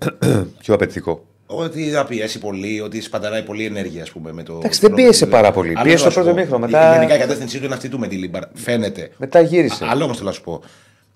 Πιο 0.62 0.74
απαιτητικό. 0.74 1.24
Ότι 1.46 1.90
θα 1.90 2.04
πιέσει 2.06 2.38
πολύ, 2.38 2.80
ότι 2.80 3.00
σπαταλάει 3.00 3.42
πολύ 3.42 3.64
ενέργεια, 3.64 4.02
ας 4.02 4.10
πούμε. 4.10 4.32
Με 4.32 4.42
το 4.42 4.56
Εντάξει, 4.56 4.80
δεν 4.80 4.94
πίεσε 4.94 5.26
πάρα 5.26 5.52
πολύ. 5.52 5.72
Άλλο 5.76 5.82
Πίεσε 5.82 5.96
θέλω 5.98 6.10
στο 6.10 6.20
να 6.20 6.26
σου 6.26 6.32
πρώτο 6.34 6.34
πω. 6.34 6.40
ημίχρονο, 6.40 6.66
μετά- 6.66 6.92
Γενικά 6.94 7.14
η 7.16 7.18
κατεύθυνσή 7.18 7.58
του 7.58 7.64
είναι 7.64 7.74
αυτή 7.74 7.88
του 7.88 7.98
Μεντιλίμπαρ. 7.98 8.42
Φαίνεται. 8.54 9.10
Μετά 9.16 9.40
γύρισε. 9.40 9.84
Α- 9.84 9.88
Άλλο 9.90 10.04
όμως 10.04 10.16
θέλω 10.16 10.28
να 10.28 10.34
σου 10.34 10.42
πω. 10.42 10.62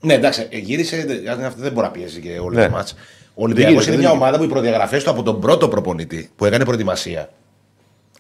Ναι, 0.01 0.15
εντάξει, 0.15 0.47
ε, 0.51 0.59
γύρισε. 0.59 1.05
δε- 1.07 1.31
Αυτό 1.47 1.61
δεν 1.63 1.73
μπορεί 1.73 1.87
να 1.87 1.93
πιέζει 1.93 2.21
και 2.21 2.39
όλο 2.39 2.55
Ναι. 2.57 2.65
το 2.65 2.71
ματς. 2.71 2.95
Ο 3.41 3.43
Ολυμπιακός 3.43 3.71
γύρισε, 3.71 3.91
είναι 3.91 3.97
δεν 4.01 4.07
μια 4.07 4.15
γύρισε. 4.15 4.25
ομάδα 4.25 4.39
που 4.39 4.45
οι 4.45 4.49
προδιαγραφές 4.49 5.05
του 5.05 5.11
από 5.11 5.23
τον 5.23 5.41
πρώτο 5.41 5.69
προπονητή 5.69 6.31
που 6.37 6.45
έκανε 6.45 6.65
προετοιμασία 6.65 7.29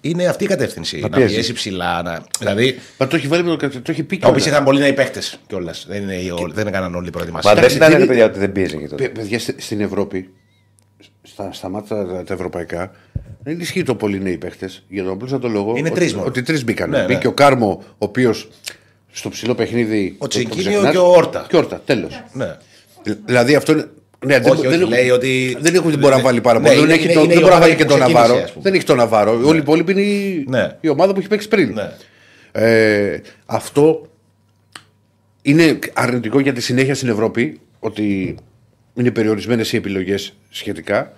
είναι 0.01 0.27
αυτή 0.27 0.45
η 0.45 0.47
κατεύθυνση. 0.47 0.99
Να, 1.01 1.09
πιέζεις. 1.09 1.33
πιέσει 1.35 1.53
ψηλά. 1.53 2.03
Να... 2.03 2.23
Δηλαδή, 2.39 2.79
Μα 2.99 3.07
το 3.07 3.17
έχει 3.17 3.27
βάλει 3.27 3.43
με 3.43 3.57
το, 3.57 3.69
το 3.69 3.81
έχει 3.91 4.03
πει 4.03 4.15
οι 4.15 4.19
οποίοι 4.19 4.19
κιόλας. 4.19 4.47
είχαν 4.47 4.65
πολύ 4.65 4.81
να 4.81 4.87
οι 4.87 4.93
παίχτε 4.93 5.21
κιόλας. 5.47 5.87
Δεν, 5.89 6.03
είναι, 6.03 6.15
οι 6.15 6.31
όλοι- 6.31 6.53
δεν 6.55 6.67
έκαναν 6.67 6.95
όλοι 6.95 7.11
προετοιμασία. 7.11 7.49
Μα 7.51 7.55
δεν 7.61 7.65
Εντάξει, 7.65 7.77
ήταν 7.77 7.89
δεν 7.91 7.99
ρε 7.99 8.05
είναι- 8.05 8.13
παιδιά 8.13 8.31
ότι 8.31 8.39
δεν 8.39 8.53
πίεζε 8.53 8.77
και 8.77 8.89
τότε. 8.89 9.03
Παι- 9.05 9.15
Παιδιά 9.19 9.39
στη- 9.39 9.55
στην 9.61 9.81
Ευρώπη, 9.81 10.31
στα, 11.23 11.53
στα 11.53 11.69
μάτια 11.69 11.97
τα, 12.07 12.23
τα 12.25 12.35
ευρωπαϊκά, 12.35 12.91
δεν 13.43 13.61
ισχύει 13.61 13.83
το 13.83 13.95
πολύ 13.95 14.21
νέοι 14.21 14.37
παίχτε. 14.39 14.71
Για 14.89 15.05
τον 15.05 15.13
απλό 15.13 15.39
το 15.39 15.49
λόγο. 15.49 15.77
Είναι 15.77 15.89
ότι- 15.91 15.99
τρεις 16.01 16.15
μόνο. 16.15 16.27
Ότι 16.27 16.43
τρεις 16.43 16.65
μπήκαν. 16.65 16.91
Ναι, 16.91 16.99
ναι. 16.99 17.05
Μπήκε 17.05 17.27
ο 17.27 17.33
Κάρμο, 17.33 17.83
ο 17.89 17.95
οποίος 17.99 18.49
στο 19.11 19.29
ψηλό 19.29 19.55
παιχνίδι. 19.55 20.15
Ο 20.19 20.27
το- 20.29 20.39
το 20.39 20.45
Τσικίνιο 20.45 20.71
ξεχνάς. 20.71 20.91
και 20.93 20.99
ο 20.99 21.07
Όρτα. 21.11 21.47
Και 21.49 21.57
ο 21.57 21.59
Όρτα, 21.59 21.81
τέλος. 21.85 22.23
Ναι. 22.33 22.57
Δηλαδή 23.25 23.55
αυτό 23.55 23.73
είναι. 23.73 23.89
Ναι, 24.27 24.39
δεν, 24.41 24.53
Όχι, 24.53 24.61
δεν 24.61 24.71
όχι, 24.73 24.81
έχω- 24.81 24.91
λέει 24.91 25.11
ότι- 25.11 25.57
δεν 25.61 25.75
έχω 25.75 25.89
δεν 25.91 25.99
μπορεί 25.99 26.15
να 26.15 26.21
βάλει 26.21 26.41
πάρα 26.41 26.59
Ναι, 26.59 26.67
πολύ. 26.67 26.79
είναι- 26.79 26.87
δεν 26.87 26.97
έχει 26.97 27.05
είναι- 27.05 27.13
τον- 27.15 27.23
είναι 27.25 27.33
δεν 27.35 27.43
η 27.43 27.45
μπορεί 27.45 27.55
να 27.55 27.57
ομάδα 27.57 27.67
βάλει 27.67 27.77
και 27.77 27.85
που 27.85 27.91
τον 27.91 27.99
ξεκίνησε, 28.01 28.27
Ναβάρο. 28.27 28.45
ας 28.45 28.51
πούμε. 28.53 28.63
Δεν 28.63 28.75
έχει 28.75 28.85
τον 28.85 28.97
Ναβάρο. 28.97 29.33
Όλοι 29.45 29.57
οι 29.57 29.61
υπόλοιποι 29.61 29.93
είναι 29.93 30.01
η- 30.01 30.45
Ναι. 30.49 30.77
η 30.81 30.89
ομάδα 30.89 31.13
που 31.13 31.19
έχει 31.19 31.29
παίξει 31.29 31.49
πριν. 31.49 31.73
Ναι. 31.73 31.91
Ε, 32.53 33.21
αυτό 33.47 34.07
είναι 35.43 35.79
αρνητικό 35.93 36.41
για 36.41 36.53
τη 36.53 36.61
συνέχεια 36.61 36.95
στην 36.95 37.09
Ευρώπη 37.09 37.61
ότι 37.79 38.37
είναι 38.95 39.11
περιορισμένες 39.11 39.73
οι 39.73 39.77
επιλογές 39.77 40.33
σχετικά. 40.51 41.13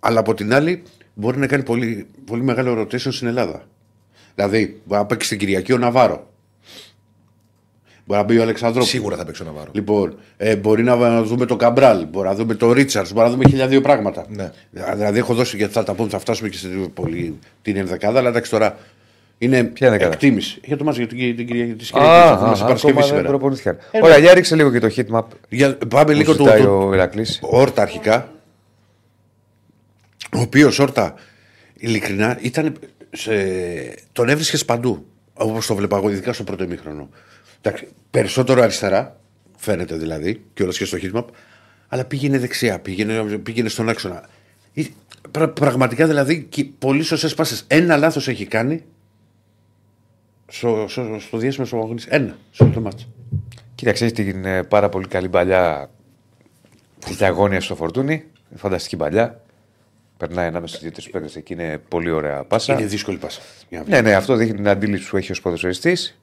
Αλλά 0.00 0.20
από 0.20 0.34
την 0.34 0.54
άλλη 0.54 0.82
μπορεί 1.14 1.38
να 1.38 1.46
κάνει 1.46 1.62
πολύ, 1.62 2.06
πολύ 2.26 2.42
μεγάλο 2.42 2.80
rotation 2.80 3.12
στην 3.12 3.26
Ελλάδα. 3.26 3.66
Δηλαδή, 4.34 4.80
μπορεί 4.84 5.00
να 5.00 5.06
παίξει 5.06 5.28
την 5.28 5.38
Κυριακή 5.38 5.72
ο 5.72 5.78
Ναβάρο. 5.78 6.31
Μπορεί 8.12 8.24
να 8.24 8.32
μπει 8.32 8.38
ο 8.38 8.42
Αλεξανδρόπουλος. 8.42 8.88
Σίγουρα 8.88 9.16
θα 9.16 9.24
παίξει 9.24 9.42
ο 9.42 9.44
Ναβάρο. 9.44 9.70
Λοιπόν, 9.72 10.14
ε, 10.36 10.56
μπορεί 10.56 10.82
να, 10.82 10.96
να 10.96 11.22
δούμε 11.22 11.46
τον 11.46 11.58
Καμπράλ, 11.58 12.06
μπορεί 12.06 12.28
να 12.28 12.34
δούμε 12.34 12.54
τον 12.54 12.72
Ρίτσαρτ, 12.72 13.12
μπορεί 13.12 13.26
να 13.26 13.32
δούμε 13.32 13.48
χίλια 13.48 13.66
δύο 13.66 13.80
πράγματα. 13.80 14.26
Ναι. 14.28 14.50
Δηλαδή, 14.70 15.18
έχω 15.18 15.34
δώσει 15.34 15.56
και 15.56 15.68
θα 15.68 15.82
τα 15.82 15.94
πούμε, 15.94 16.08
θα 16.08 16.18
φτάσουμε 16.18 16.48
και 16.48 16.56
στην 16.56 16.92
πολύ, 16.92 17.38
την 17.62 17.76
ενδεκάδα, 17.76 18.18
αλλά 18.18 18.28
εντάξει 18.28 18.50
τώρα 18.50 18.76
είναι 19.38 19.64
Ποια 19.64 19.86
ενδεκάδα; 19.86 20.12
εκτίμηση. 20.12 20.60
Για 20.64 20.76
το 20.76 20.84
μάτς 20.84 20.96
για 20.96 21.06
την, 21.06 21.18
την, 21.18 21.36
την, 21.36 21.46
Κυριακή 21.46 21.72
της 21.72 21.92
Α, 21.92 21.92
Κυριακής, 21.92 22.20
θα 22.20 22.32
α, 22.32 22.38
δούμε 22.38 22.54
στην 22.54 22.64
α, 22.64 22.66
Παρασκευή 22.66 22.92
ακόμα 22.92 23.06
δεν 23.06 23.16
σήμερα. 23.16 23.28
προπονήθηκαν. 23.28 23.78
Ωραία, 24.02 24.18
για 24.18 24.34
ρίξε 24.34 24.54
λίγο 24.56 24.70
και 24.70 24.78
το 24.78 24.88
heatmap 24.96 25.24
Για, 25.48 25.78
πάμε 25.88 26.12
που 26.12 26.18
λίγο 26.18 26.36
του, 26.36 26.44
ζητάει 26.44 26.60
του, 26.60 26.86
ο 26.88 26.94
Ηρακλής. 26.94 27.38
Όρτα 27.42 27.82
αρχικά. 27.82 28.32
Ο 30.36 30.40
οποίος 30.40 30.78
Όρτα, 30.78 31.14
ειλικρινά, 31.74 32.38
ήταν 32.40 32.74
σε... 33.10 33.32
τον 34.12 34.28
έβρισκες 34.28 34.64
παντού. 34.64 35.06
Όπως 35.34 35.66
το 35.66 35.74
βλέπα 35.74 35.96
εγώ, 35.96 36.10
ειδικά 36.10 36.32
στο 36.32 36.44
πρώτο 36.44 36.64
ημίχρονο. 36.64 37.08
Εντάξει, 37.64 37.88
περισσότερο 38.10 38.62
αριστερά, 38.62 39.20
φαίνεται 39.56 39.96
δηλαδή, 39.96 40.42
και 40.54 40.62
όλα 40.62 40.72
και 40.72 40.84
στο 40.84 40.98
heatmap, 41.02 41.24
αλλά 41.88 42.04
πήγαινε 42.04 42.38
δεξιά, 42.38 42.78
πήγαινε, 42.80 43.22
πήγαινε 43.38 43.68
στον 43.68 43.88
άξονα. 43.88 44.28
Ή- 44.72 44.94
πρα- 45.30 45.48
πραγματικά 45.48 46.06
δηλαδή, 46.06 46.46
και 46.48 46.64
πολύ 46.78 47.02
σωστές 47.02 47.34
πάσες. 47.34 47.64
Ένα 47.66 47.96
λάθος 47.96 48.28
έχει 48.28 48.46
κάνει 48.46 48.84
στο, 50.46 50.86
στο, 50.88 51.16
στο 51.20 51.38
διέσημο 51.38 51.66
στο 51.66 51.76
αγωνιστή. 51.76 52.08
Ένα, 52.12 52.36
σε 52.50 52.62
όλο 52.62 52.72
το 52.72 52.80
μάτσο. 52.80 53.06
Κοίταξε, 53.74 54.04
έχει 54.04 54.14
την 54.14 54.44
ε, 54.44 54.62
πάρα 54.62 54.88
πολύ 54.88 55.06
καλή 55.06 55.28
παλιά 55.28 55.90
τη 57.16 57.24
αγώνια 57.24 57.60
στο 57.60 57.74
φορτούνι. 57.76 58.24
Φανταστική 58.56 58.96
παλιά. 58.96 59.40
Περνάει 60.16 60.46
ανάμεσα 60.46 60.74
στις 60.76 60.82
δύο-τρεις 60.82 61.10
παίκτες 61.10 61.36
εκεί, 61.36 61.52
είναι 61.52 61.80
πολύ 61.88 62.10
ωραία 62.10 62.44
πάσα. 62.44 62.72
Είναι 62.72 62.86
δύσκολη 62.86 63.16
πάσα. 63.16 63.40
Για 63.68 63.78
να 63.80 63.88
Ναι, 63.88 64.00
ναι, 64.00 64.14
αυτό 64.14 64.34
δείχνει 64.36 64.54
την 64.54 64.68
αντίληψη 64.68 65.10
που 65.10 65.16
έχει 65.16 65.32
ως 65.32 65.40
ποδοσφαιριστής. 65.40 66.20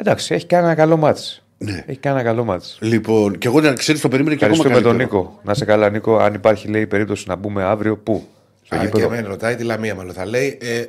Εντάξει, 0.00 0.34
έχει 0.34 0.46
κάνει 0.46 0.64
ένα 0.64 0.74
καλό 0.74 0.96
μάτς. 0.96 1.42
Ναι. 1.58 1.84
Έχει 1.86 1.98
κάνει 1.98 2.18
ένα 2.20 2.28
καλό 2.28 2.44
μάτς. 2.44 2.78
Λοιπόν, 2.80 3.38
και 3.38 3.46
εγώ 3.48 3.60
να 3.60 3.72
ξέρεις, 3.72 4.00
το 4.00 4.08
περίμενε 4.08 4.36
και 4.36 4.44
ακόμα 4.44 4.56
Ευχαριστούμε 4.64 4.90
τον 4.90 4.98
καλύτερο. 4.98 5.22
Νίκο. 5.22 5.40
Να 5.44 5.54
σε 5.54 5.64
καλά, 5.64 5.90
Νίκο. 5.90 6.16
Αν 6.18 6.34
υπάρχει, 6.34 6.68
λέει, 6.68 6.86
περίπτωση 6.86 7.24
να 7.28 7.36
μπούμε 7.36 7.62
αύριο, 7.62 7.96
πού; 7.96 8.26
Στο 8.62 8.74
Α, 8.76 8.78
και 8.78 8.84
γήπεδο. 8.84 9.06
εμένα 9.06 9.28
ρωτάει 9.28 9.54
τη 9.56 9.62
Λαμία, 9.64 9.94
μάλλον 9.94 10.12
θα 10.12 10.26
λέει. 10.26 10.58
Ε, 10.60 10.84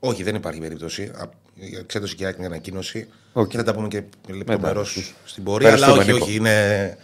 όχι, 0.00 0.22
δεν 0.22 0.34
υπάρχει 0.34 0.60
περίπτωση. 0.60 1.02
Α, 1.02 1.22
Εξέδωσε 1.80 2.14
και 2.14 2.22
η 2.24 2.26
ΑΕΚ 2.26 2.38
μια 2.38 2.48
ανακοίνωση. 2.48 3.06
Οκ. 3.32 3.48
Και 3.48 3.56
θα 3.56 3.62
τα 3.62 3.74
πούμε 3.74 3.88
και 3.88 4.02
λεπτομερώς 4.36 5.14
στην 5.24 5.42
πορεία. 5.44 5.72
Αλλά 5.72 5.86
Ευχαριστούμε, 5.86 6.12
όχι, 6.12 6.12
Νίκο. 6.12 6.24
όχι, 6.24 6.36
είναι. 6.36 6.96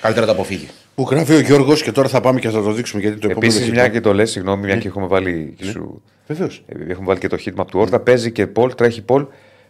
Καλύτερα 0.00 0.26
να 0.26 0.32
το 0.32 0.38
αποφύγει. 0.38 0.68
Που 0.94 1.06
γράφει 1.10 1.32
ο 1.34 1.40
Γιώργος 1.40 1.82
και 1.82 1.92
τώρα 1.92 2.08
θα 2.08 2.20
πάμε 2.20 2.40
και 2.40 2.48
θα 2.50 2.62
το 2.62 2.72
δείξουμε 2.72 3.00
γιατί 3.02 3.18
το 3.18 3.28
επόμενο. 3.30 3.52
Επίσης, 3.52 3.70
μια 3.70 3.88
και 3.88 4.00
το 4.00 4.14
λες, 4.14 4.30
συγγνώμη, 4.30 4.64
μια 4.66 4.76
και 4.76 4.88
έχουμε 4.88 5.06
βάλει. 5.06 5.54
και 5.58 5.64
Σου... 5.64 6.02
Βεβαίως. 6.26 6.62
ε, 6.66 6.90
Έχουμε 6.90 7.06
βάλει 7.06 7.18
και 7.18 7.28
το 7.28 7.36
heatmap 7.44 7.66
του 7.70 7.80
Όρτα. 7.80 8.00
Παίζει 8.00 8.32
και 8.32 8.46
poll, 8.46 8.74
τρέχει 8.74 9.02
poll. 9.02 9.26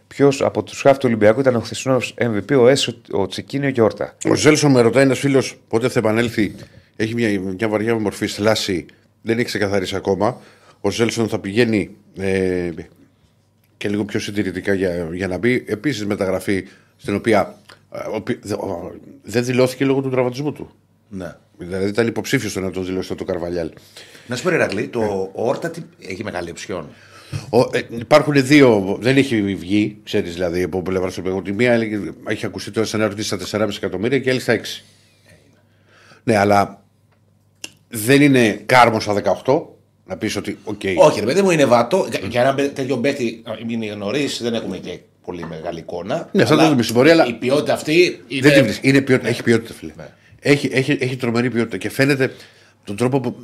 Ποιος 0.08 0.42
από 0.42 0.62
τους 0.62 0.80
χαφ 0.80 0.94
του 0.96 1.02
Ολυμπιακού 1.06 1.40
ήταν 1.40 1.54
ο 1.56 1.60
χθεσινός 1.60 2.14
MVP, 2.18 2.58
ο 2.58 2.68
Έσε, 2.68 3.00
ο 3.10 3.26
Τσικίνιο 3.26 3.70
και 3.70 3.80
ο 3.80 3.84
Όρτα. 3.84 4.16
Ο 4.28 4.34
Ζέλσον 4.34 4.70
με 4.70 4.80
ρωτάει 4.80 5.02
ένας 5.02 5.18
φίλος 5.18 5.56
πότε 5.68 5.88
θα 5.88 5.98
επανέλθει. 5.98 6.54
Έχει 6.96 7.14
μια, 7.14 7.40
μια 7.40 7.68
βαριά 7.68 7.98
μορφή 7.98 8.26
θλάση, 8.26 8.86
δεν 9.22 9.36
έχει 9.38 9.46
ξεκαθαρίσει 9.46 9.96
ακόμα. 9.96 10.40
Ο 10.80 10.90
Ζέλσον 10.90 11.28
θα 11.28 11.38
πηγαίνει 11.38 11.90
ε, 12.18 12.70
και 13.76 13.88
λίγο 13.88 14.04
πιο 14.04 14.20
συντηρητικά 14.20 14.74
για, 14.74 15.08
για 15.12 15.28
να 15.28 15.38
μπει. 15.38 15.64
Επίσης 15.66 16.06
μεταγραφή 16.06 16.64
στην 16.96 17.14
οποία 17.14 17.58
ε, 17.92 17.98
ο 18.14 18.20
ποι- 18.20 18.38
δε- 18.42 18.54
ο- 18.54 18.94
δεν 19.22 19.44
δηλώθηκε 19.44 19.84
λόγω 19.84 20.00
του 20.00 20.10
τραυματισμού 20.10 20.52
του. 20.52 20.70
Ναι. 21.08 21.34
Δηλαδή 21.58 21.88
ήταν 21.88 22.06
υποψήφιος 22.06 22.50
στο 22.50 22.60
να 22.60 22.70
τον 22.70 22.84
δηλώσει 22.84 23.14
το 23.14 23.24
Καρβαλιάλ. 23.24 23.70
Να 24.26 24.36
σου 24.36 24.42
πω, 24.42 24.48
ρε 24.48 24.56
Ρακλή, 24.56 24.88
το 24.88 25.30
Όρτα 25.32 25.70
τι- 25.70 25.82
έχει 26.06 26.24
μεγάλη 26.24 26.50
οψιόν. 26.50 26.86
Ο, 27.50 27.60
ε, 27.60 27.80
υπάρχουν 27.98 28.46
δύο, 28.46 28.96
δεν 29.00 29.16
έχει 29.16 29.54
βγει, 29.54 29.96
ξέρεις 30.04 30.32
δηλαδή 30.34 30.62
από 30.62 30.82
πλευράς 30.82 31.14
του 31.14 31.20
Ολυμπιακού. 31.24 31.46
Τη 31.48 31.52
μία 31.52 31.72
έλεγε, 31.72 31.98
έχει 32.28 32.46
ακουστεί 32.46 32.70
το 32.70 32.84
σενάριο 32.84 33.12
ότι 33.12 33.22
στα 33.22 33.38
4,5 33.38 33.68
εκατομμύρια 33.76 34.18
και 34.18 34.28
η 34.28 34.30
άλλη 34.30 34.40
στα 34.40 34.52
6. 34.52 34.82
Ναι, 36.24 36.36
αλλά 36.36 36.82
δεν 37.88 38.22
είναι 38.22 38.52
Κάρμο 38.66 39.02
στα 39.02 39.42
18 39.44 39.62
να 40.06 40.16
πεις 40.16 40.36
ότι, 40.36 40.58
οκ. 40.64 40.80
Όχι, 40.96 41.20
ρε 41.20 41.26
παιδί 41.26 41.42
μου, 41.42 41.50
είναι 41.50 41.64
βατό. 41.64 42.06
Για- 42.10 42.20
Για 42.28 42.40
ένα 42.40 42.52
μπε- 42.52 42.74
τέτοιο 42.74 42.98
παίχτη 42.98 43.42
είναι 43.66 43.94
νωρίς, 43.94 44.42
δεν 44.42 44.54
έχουμε 44.54 44.76
και 44.78 44.98
πολύ 45.24 45.46
μεγάλη 45.46 45.78
εικόνα. 45.78 46.28
Ναι, 46.32 46.44
θα 46.44 46.54
το 46.54 46.60
Αλλά 46.60 46.70
δούμε 46.70 46.82
στην 46.82 46.94
πορεία, 46.94 47.12
αλλά- 47.12 47.26
Η 47.26 47.32
ποιότητα 47.32 47.72
αυτή 47.72 48.20
είναι. 48.28 48.40
Δεν 48.48 48.52
τη 48.58 48.62
βρίσκει. 48.62 48.88
Είναι 48.88 49.00
ποιότητα, 49.00 49.28
έχει 49.28 49.42
ποιότητα, 49.42 49.74
φίλε. 49.74 49.92
Ναι. 49.96 50.08
Έχει, 50.40 50.68
έχει, 50.72 50.96
έχει 51.00 51.16
τρομερή 51.16 51.50
ποιότητα 51.50 51.76
και 51.76 51.90
φαίνεται 51.90 52.32
τον 52.84 52.96
τρόπο 52.96 53.20
που. 53.20 53.36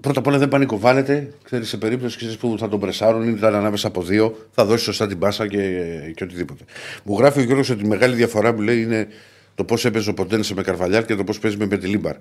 Πρώτα 0.00 0.18
απ' 0.18 0.26
όλα 0.26 0.38
δεν 0.38 0.48
πανικοβάλλεται. 0.48 1.32
Ξέρεις, 1.42 1.68
σε 1.68 1.76
περίπτωση 1.76 2.16
ξέρεις, 2.16 2.36
που 2.36 2.56
θα 2.58 2.68
τον 2.68 2.80
πρεσάρουν 2.80 3.28
ή 3.28 3.34
ήταν 3.36 3.54
ανάμεσα 3.54 3.86
από 3.86 4.02
δύο, 4.02 4.48
θα 4.50 4.64
δώσει 4.64 4.84
σωστά 4.84 5.06
την 5.06 5.18
πάσα 5.18 5.46
και, 5.46 5.84
και 6.14 6.24
οτιδήποτε. 6.24 6.64
Μου 7.04 7.18
γράφει 7.18 7.40
ο 7.40 7.42
Γιώργος 7.42 7.70
ότι 7.70 7.84
η 7.84 7.88
μεγάλη 7.88 8.14
διαφορά 8.14 8.52
μου 8.52 8.60
λέει 8.60 8.82
είναι 8.82 9.08
το 9.54 9.64
πώς 9.64 9.84
έπαιζε 9.84 10.10
ο 10.10 10.14
Ποντένσε 10.14 10.54
με 10.54 10.62
Καρβαλιάρ 10.62 11.04
και 11.04 11.14
το 11.14 11.24
πώς 11.24 11.38
παίζει 11.38 11.56
με 11.56 11.66
Μπετιλίμπαρ. 11.66 12.16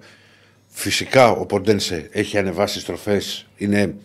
Φυσικά 0.67 1.29
ο 1.29 1.45
Ποντένσε 1.45 2.07
έχει 2.11 2.37
ανεβάσει 2.37 2.79
στροφές. 2.79 3.47
Είναι 3.57 3.95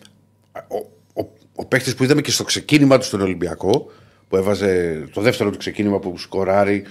ο, 0.53 0.77
ο, 1.21 1.29
ο 1.55 1.65
παίχτη 1.65 1.93
που 1.93 2.03
είδαμε 2.03 2.21
και 2.21 2.31
στο 2.31 2.43
ξεκίνημα 2.43 2.97
του 2.97 3.05
στον 3.05 3.21
Ολυμπιακό, 3.21 3.91
που 4.27 4.35
έβαζε 4.35 5.03
το 5.13 5.21
δεύτερο 5.21 5.49
του 5.49 5.57
ξεκίνημα 5.57 5.99
που 5.99 6.17
σκοράρει, 6.17 6.83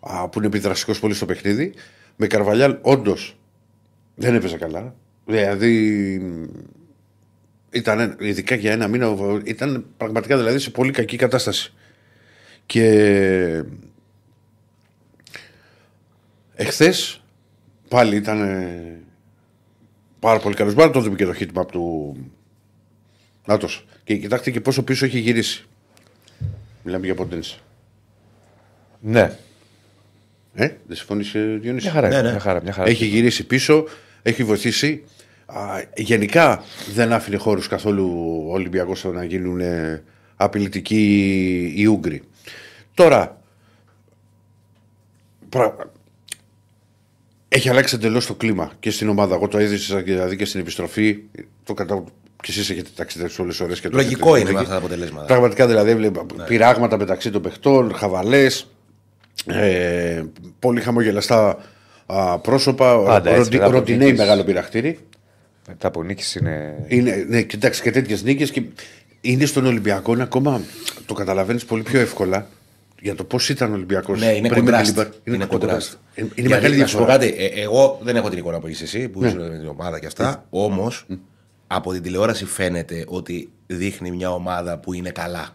α, 0.00 0.28
που 0.28 0.38
είναι 0.38 0.46
επιδραστικός 0.46 0.98
πολύ 0.98 1.14
στο 1.14 1.26
παιχνίδι. 1.26 1.74
Με 2.16 2.26
Καρβαλιάλ, 2.26 2.76
όντως 2.80 3.36
δεν 4.14 4.34
έπαιζε 4.34 4.56
καλά. 4.56 4.94
Δηλαδή 5.28 6.20
ήταν 7.70 8.16
ειδικά 8.20 8.54
για 8.54 8.72
ένα 8.72 8.88
μήνα, 8.88 9.16
ήταν 9.44 9.86
πραγματικά 9.96 10.36
δηλαδή 10.36 10.58
σε 10.58 10.70
πολύ 10.70 10.90
κακή 10.90 11.16
κατάσταση. 11.16 11.72
Και 12.66 13.62
εχθές 16.54 17.22
πάλι 17.88 18.16
ήταν 18.16 18.42
ε, 18.42 19.00
πάρα 20.20 20.38
πολύ 20.38 20.54
καλός. 20.54 20.74
Μπορεί 20.74 20.86
να 20.86 20.92
το 20.92 21.00
δούμε 21.00 21.16
και 21.16 21.24
το 21.24 21.34
hitmap 21.38 21.66
του 21.70 22.16
Νάτος. 23.46 23.86
Και 24.04 24.16
κοιτάξτε 24.16 24.50
και 24.50 24.60
πόσο 24.60 24.82
πίσω 24.82 25.04
έχει 25.04 25.18
γυρίσει. 25.18 25.64
Μιλάμε 26.82 27.04
για 27.04 27.14
ποντένση. 27.14 27.58
Ναι, 29.00 29.36
Ε, 30.54 30.68
δεν 30.86 30.96
συμφωνείς 30.96 31.34
ε, 31.34 31.58
Διονύση; 31.60 31.84
μια 31.84 31.94
χαρά. 31.94 32.08
Ναι, 32.08 32.22
ναι. 32.22 32.30
Μια 32.30 32.40
χαρά, 32.40 32.62
μια 32.62 32.72
χαρά. 32.72 32.88
Έχει 32.88 33.04
γυρίσει 33.06 33.46
πίσω, 33.46 33.84
έχει 34.22 34.44
βοηθήσει. 34.44 35.04
Α, 35.52 35.82
γενικά 35.96 36.62
δεν 36.94 37.12
άφηνε 37.12 37.36
χώρους 37.36 37.68
καθόλου 37.68 38.12
ο 38.48 38.52
Ολυμπιακός 38.52 39.04
να 39.04 39.24
γίνουν 39.24 39.60
ε, 39.60 40.02
απειλητικοί 40.36 41.72
οι 41.76 41.84
Ούγγροι. 41.86 42.22
Τώρα, 42.94 43.40
πρα- 45.48 45.76
έχει 47.48 47.68
αλλάξει 47.68 47.94
εντελώς 47.94 48.26
το 48.26 48.34
κλίμα 48.34 48.72
και 48.80 48.90
στην 48.90 49.08
ομάδα. 49.08 49.34
Εγώ 49.34 49.48
το 49.48 49.58
έδειξα 49.58 50.02
δηλαδή 50.02 50.36
και 50.36 50.44
στην 50.44 50.60
επιστροφή. 50.60 51.18
Το 51.64 51.74
κατα... 51.74 52.04
Και 52.42 52.50
εσείς 52.50 52.70
έχετε 52.70 52.90
ταξιδέψει 52.94 53.40
όλες 53.40 53.56
τις 53.56 53.64
ώρες 53.64 53.80
και 53.80 53.88
το 53.88 53.96
Λογικό 53.96 54.34
έχετε 54.34 54.50
είναι 54.50 54.50
με 54.50 54.58
δει. 54.58 54.64
αυτά 54.64 54.70
τα 54.72 54.78
αποτελέσματα. 54.86 55.26
Πραγματικά 55.26 55.66
δηλαδή 55.66 55.90
έβλεπα 55.90 56.26
πειράγματα 56.46 56.96
μεταξύ 56.98 57.30
των 57.30 57.42
παιχτών, 57.42 57.94
χαβαλές, 57.94 58.70
ε, 59.46 60.22
πολύ 60.58 60.80
χαμογελαστά 60.80 61.56
α, 62.06 62.38
πρόσωπα. 62.38 63.02
Πάντα 63.02 63.30
έτσι, 63.30 63.38
Ροτι, 63.42 63.52
μετά 63.52 63.64
από 63.64 63.74
Ροτινέι 63.74 64.04
νίκες. 64.06 64.18
μεγάλο 64.18 64.44
πειραχτήρι. 64.44 64.98
Μετά 65.68 65.86
από 65.86 66.02
νίκη 66.02 66.38
είναι. 66.38 66.84
Είναι, 66.88 67.26
ναι, 67.28 67.42
κοιτάξτε 67.42 67.82
και 67.82 67.90
τέτοιες 67.90 68.22
νίκες 68.22 68.50
και 68.50 68.62
είναι 69.20 69.44
στον 69.44 69.66
Ολυμπιακό 69.66 70.12
είναι 70.12 70.22
ακόμα 70.22 70.60
το 71.06 71.14
καταλαβαίνεις 71.14 71.64
πολύ 71.64 71.82
πιο 71.82 72.00
εύκολα 72.00 72.46
για 73.00 73.14
το 73.14 73.24
πώς 73.24 73.48
ήταν 73.48 73.70
ο 73.70 73.74
Ολυμπιακός. 73.74 74.20
Ναι, 74.20 74.32
είναι 74.32 74.48
κοντράστ. 74.48 74.98
Είναι, 75.24 75.44
κοντράστ. 75.44 75.92
Είναι, 76.14 76.28
είναι 76.34 76.48
Γιατί, 76.48 76.48
μεγάλη 76.48 76.76
να 76.76 76.86
σου 76.86 76.96
πω 76.98 77.04
διαφορά. 77.04 77.26
κάτι, 77.26 77.44
ε, 77.44 77.62
εγώ 77.62 77.98
δεν 78.02 78.16
έχω 78.16 78.28
την 78.28 78.38
εικόνα 78.38 78.58
που 78.60 78.66
έχεις 78.66 78.82
εσύ, 78.82 79.08
που 79.08 79.24
είσαι 79.24 79.36
με 79.36 79.58
την 79.58 79.68
ομάδα 79.68 79.98
και 79.98 80.06
αυτά. 80.06 80.46
Όμως, 80.50 81.06
από 81.66 81.92
την 81.92 82.02
τηλεόραση 82.02 82.44
φαίνεται 82.44 83.04
ότι 83.08 83.48
δείχνει 83.66 84.10
μια 84.10 84.30
ομάδα 84.32 84.78
που 84.78 84.92
είναι 84.92 85.10
καλά. 85.10 85.48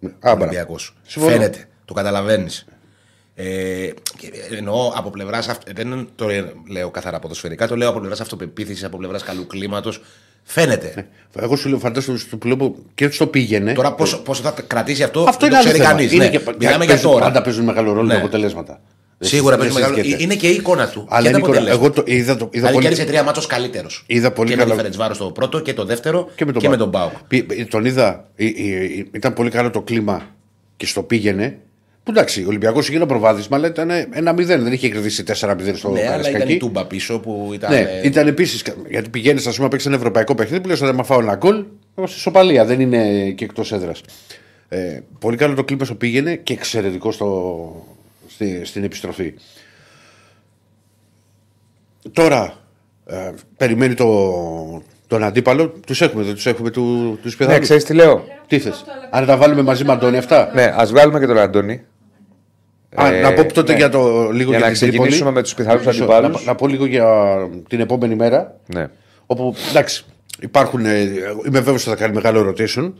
Ο 0.00 0.08
μπράβο. 0.20 0.42
Ολυμπιακός. 0.42 0.96
Συμφωνώ. 1.06 1.32
Φαίνεται. 1.32 1.68
Το 1.84 1.94
καταλαβαίνεις. 1.94 2.66
Ε, 3.38 3.44
και 4.18 4.30
εννοώ 4.56 4.92
από 4.96 5.10
πλευράς. 5.10 5.48
Δεν 5.74 6.08
το 6.14 6.26
λέω 6.68 6.90
καθαρά 6.90 7.18
ποδοσφαιρικά, 7.18 7.68
το 7.68 7.76
λέω 7.76 7.88
από 7.88 7.98
πλευράς 7.98 8.20
αυτοπεποίθησης, 8.20 8.84
από 8.84 8.96
πλευράς 8.96 9.22
καλού 9.22 9.46
κλίματος. 9.46 10.00
Φαίνεται. 10.42 11.06
Εγώ 11.38 11.56
σου 11.56 11.68
λέω, 11.68 11.78
φαντάζομαι 11.78 12.18
στο 12.18 12.36
που 12.36 12.46
λέω 12.46 12.74
και 12.94 13.10
στο 13.10 13.26
πήγαινε. 13.26 13.72
Τώρα 13.72 13.92
πόσο, 13.94 14.18
πόσο 14.22 14.42
θα 14.42 14.54
κρατήσει 14.66 15.02
αυτό, 15.02 15.24
Αυτό 15.28 15.46
δεν 15.46 15.48
είναι 15.48 15.50
το 15.50 15.56
άλλο 15.56 15.68
ξέρει 15.68 15.78
θέμα. 15.78 15.90
κανείς. 15.90 16.12
Είναι 16.12 16.24
Ναι. 16.24 16.30
και- 16.30 16.40
Μιλάμε 16.58 16.84
για 16.84 16.94
παίζουν- 16.94 17.10
τώρα. 17.12 17.24
Πάντα 17.24 17.42
παίζουν 17.42 17.64
μεγάλο 17.64 17.92
ρόλο 17.92 18.06
Ναι. 18.06 18.12
τα 18.12 18.18
αποτελέσματα. 18.18 18.80
Δεν 19.18 19.28
Σίγουρα 19.28 19.54
συ- 19.54 19.60
παίζει 19.62 19.74
δεν 19.74 19.82
μεγάλο. 19.82 20.02
συζητιέται. 20.04 20.32
Είναι 20.32 20.40
και 20.40 20.48
η 20.48 20.54
εικόνα 20.54 20.88
του. 20.88 21.06
Αλλά 21.08 21.26
και 21.26 21.30
τα 21.32 21.38
είναι 21.38 21.38
εικόνα. 21.38 21.58
αποτελέσματα. 21.58 21.84
Εγώ 21.84 21.94
το 21.94 22.02
είδα, 22.12 22.36
το, 22.36 22.38
είδα 22.44 22.48
Δηλαδή 22.52 22.72
πολύ. 22.74 22.86
κέρδισε 22.86 23.06
τρία 23.06 23.22
μάτσος 23.22 23.46
καλύτερος. 23.46 24.04
Είδα 24.06 24.30
πολύ 24.32 24.50
και 24.50 24.56
καλά- 24.56 24.68
με 24.68 24.74
τη 24.74 24.80
Φερετσβάρο 24.80 25.16
το 25.16 25.30
πρώτο 25.30 25.60
και 25.60 25.74
το 25.74 25.84
δεύτερο 25.84 26.28
Και 26.34 26.44
με 26.44 26.52
τον, 26.52 26.62
και 26.62 26.68
με 26.68 26.76
Πάοκ. 26.76 26.92
τον 26.92 27.00
Πάοκ. 27.00 27.12
Πη- 27.28 27.70
Τον 27.70 27.84
είδα, 27.84 28.28
ε, 28.36 28.44
ε, 28.44 28.48
ε, 28.48 29.04
ήταν 29.12 29.32
πολύ 29.32 29.50
καλό 29.50 29.70
το 29.70 29.80
κλίμα 29.82 30.22
και 30.76 30.86
στο 30.86 31.02
πήγαινε. 31.02 31.58
Που 32.06 32.12
εντάξει, 32.12 32.42
ο 32.44 32.46
Ολυμπιακός 32.48 32.88
είχε 32.88 32.96
ένα 32.96 33.06
προβάδισμα, 33.06 33.56
αλλά 33.56 33.66
ήταν 33.66 33.90
ένα 33.90 34.32
0 34.32 34.36
δεν 34.44 34.72
είχε 34.72 34.88
κερδίσει 34.88 35.24
4-0 35.26 35.32
στο 35.74 35.90
Ναι, 35.90 36.00
αλλά 36.00 36.08
ήταν 36.08 36.22
Καραϊσκάκι. 36.22 36.52
η 36.52 36.56
Τούμπα 36.56 36.86
πίσω 36.86 37.18
που 37.20 37.50
ήταν. 37.54 37.70
Ναι, 37.70 37.78
ε, 37.78 38.00
ήταν 38.06 38.26
επίσης. 38.26 38.64
Γιατί 38.88 39.08
πηγαίνεις, 39.08 39.46
ας 39.46 39.56
πούμε, 39.56 39.68
παίξει 39.68 39.86
ένα 39.88 39.96
ευρωπαϊκό 39.96 40.34
παιχνίδι 40.34 40.62
που 40.62 40.68
λες: 40.68 40.82
Αν 40.82 41.04
φάω 41.04 41.20
ένα 41.20 41.34
γκολ, 41.34 41.64
είμαι 41.98 42.06
στη 42.06 42.18
σοπαλία, 42.18 42.64
δεν 42.64 42.80
είναι 42.80 43.30
και 43.30 43.44
εκτός 43.44 43.72
έδρας. 43.72 44.00
Ε, 44.68 45.00
πολύ 45.18 45.36
καλό 45.36 45.54
το 45.54 45.64
κλίμα 45.64 45.84
στο 45.84 45.94
πήγαινε 45.94 46.36
και 46.36 46.52
εξαιρετικό 46.52 47.12
στο, 47.12 47.86
στη, 48.28 48.60
στην 48.64 48.84
επιστροφή. 48.84 49.34
Τώρα 52.12 52.54
ε, 53.06 53.30
περιμένει 53.56 53.94
το, 53.94 54.82
τον 55.06 55.22
αντίπαλο. 55.22 55.68
Τους 55.86 56.00
έχουμε, 56.00 56.22
δεν 56.22 56.34
τους 56.34 56.46
έχουμε 56.46 56.70
του 56.70 57.18
τους 57.22 57.32
Ναι, 57.32 57.38
πιθανούς. 57.38 57.64
ξέρεις 57.64 57.84
τι 57.84 57.94
λέω. 57.94 58.24
Τι 58.46 58.58
θες, 58.58 58.84
Αν 59.10 59.26
τα 59.26 59.36
βάλουμε 59.36 59.62
μαζί 59.62 59.84
με 59.84 59.92
Αντώνη 59.92 60.16
αυτά; 60.16 60.50
Ναι, 60.54 60.72
ας 60.76 60.90
βγάλουμε 60.90 61.18
και 61.20 61.26
τον 61.26 61.38
Αντώνη. 61.38 61.82
Α, 62.94 63.12
Ε, 63.14 63.20
να 63.20 63.32
πω 63.32 63.52
τότε 63.52 63.72
ναι. 63.72 63.78
για 63.78 63.88
το 63.88 64.30
λίγο 64.30 64.50
Για 64.50 64.58
για, 64.58 64.66
να 64.66 64.72
την 64.72 64.80
Τρίπολη. 64.80 64.98
ξεκινήσουμε 64.98 65.30
με 65.30 65.42
τους 65.42 65.54
πιθανούς 65.54 65.86
Μισό, 65.86 66.04
αντιπάλους. 66.04 66.40
Να, 66.44 66.46
να 66.50 66.54
πω 66.54 66.66
λίγο 66.66 66.86
για 66.86 67.36
την 67.68 67.80
επόμενη 67.80 68.14
μέρα. 68.14 68.56
Ναι. 68.66 68.86
Όπου 69.26 69.54
εντάξει, 69.70 70.04
υπάρχουν. 70.40 70.84
ε, 70.86 71.00
Είμαι 71.00 71.60
βέβαιος 71.60 71.80
ότι 71.86 71.90
θα 71.90 71.96
κάνει 71.96 72.14
μεγάλο 72.14 72.54
rotation. 72.58 72.92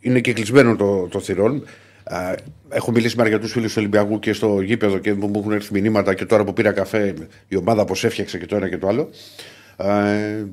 Είναι 0.00 0.20
και 0.20 0.32
κλεισμένο 0.32 0.76
το, 0.76 1.06
το 1.10 1.20
θυρών. 1.20 1.64
Α, 2.04 2.34
Έχω 2.68 2.90
μιλήσει 2.90 3.16
με 3.16 3.22
αρκετούς 3.22 3.52
φίλους 3.52 3.68
του 3.72 3.76
Ολυμπιακού 3.78 4.18
και 4.18 4.32
στο 4.32 4.60
γήπεδο 4.60 4.98
και 4.98 5.12
μου 5.12 5.30
έχουν 5.36 5.52
έρθει 5.52 5.72
μηνύματα 5.80 6.14
και 6.14 6.24
τώρα 6.24 6.44
που 6.44 6.52
πήρα 6.52 6.72
καφέ 6.72 7.14
η 7.48 7.56
ομάδα 7.56 7.84
πώ 7.84 7.94
έφτιαξε 8.02 8.38
και 8.38 8.46
το 8.46 8.56
ένα 8.56 8.68
και 8.68 8.78
το 8.78 8.88
άλλο. 8.88 9.10
Α, 9.76 10.06
ε, 10.08 10.46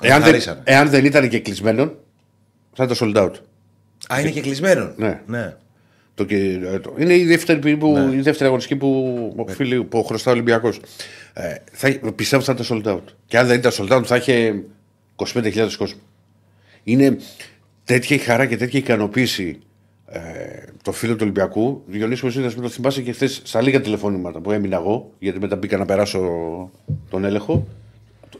εάν, 0.00 0.18
δεν, 0.18 0.22
χαρίσανε. 0.22 0.60
εάν 0.64 0.88
δεν 0.90 1.04
ήταν 1.04 1.28
και 1.28 1.40
κλεισμένο, 1.40 1.92
θα 2.72 2.84
ήταν 2.84 2.96
sold 3.00 3.16
out. 3.24 3.30
Α, 4.08 4.20
είναι 4.20 4.30
και 4.30 4.40
κλεισμένο. 4.40 4.92
Ναι. 4.96 5.20
ναι. 5.26 5.54
Το, 6.14 6.24
και, 6.24 6.36
ε, 6.72 6.78
το, 6.78 6.94
είναι 6.98 7.14
η 7.14 7.24
δεύτερη, 7.24 7.76
που, 7.76 7.96
η 8.12 8.20
δεύτερη 8.20 8.44
αγωνιστική 8.44 8.76
που, 8.80 9.32
οφείλει- 9.36 9.82
που 9.82 10.04
χρωστά 10.04 10.30
ο 10.30 10.34
Ολυμπιακός. 10.34 10.80
Ε, 11.32 11.54
θα, 11.72 12.12
πιστεύω 12.14 12.42
θα 12.42 12.56
ήταν 12.58 12.82
sold 12.84 12.94
out. 12.94 13.02
Και 13.26 13.38
αν 13.38 13.46
δεν 13.46 13.58
ήταν 13.58 13.72
sold 13.74 13.98
out, 13.98 14.02
θα 14.04 14.16
είχε 14.16 14.62
25.000 15.16 15.68
κόσμο. 15.78 16.00
Είναι 16.84 17.16
τέτοια 17.84 18.16
η 18.16 18.18
χαρά 18.18 18.46
και 18.46 18.56
τέτοια 18.56 18.78
η 18.78 18.82
ικανοποίηση 18.82 19.58
ε, 20.06 20.20
το 20.82 20.92
φίλο 20.92 21.12
του 21.12 21.18
Ολυμπιακού. 21.22 21.82
Διονύσιο 21.86 22.26
Μεσίδας 22.26 22.54
με 22.56 22.62
το 22.62 22.68
θυμάσαι 22.68 23.02
και 23.02 23.12
χθες 23.12 23.40
στα 23.44 23.60
λίγα 23.62 23.80
τηλεφώνηματα 23.80 24.40
που 24.40 24.50
έμεινα 24.52 24.76
εγώ, 24.76 25.10
γιατί 25.18 25.38
μετά 25.38 25.56
μπήκα 25.56 25.76
να 25.76 25.84
περάσω 25.84 26.20
τον 27.10 27.24
έλεγχο. 27.24 27.66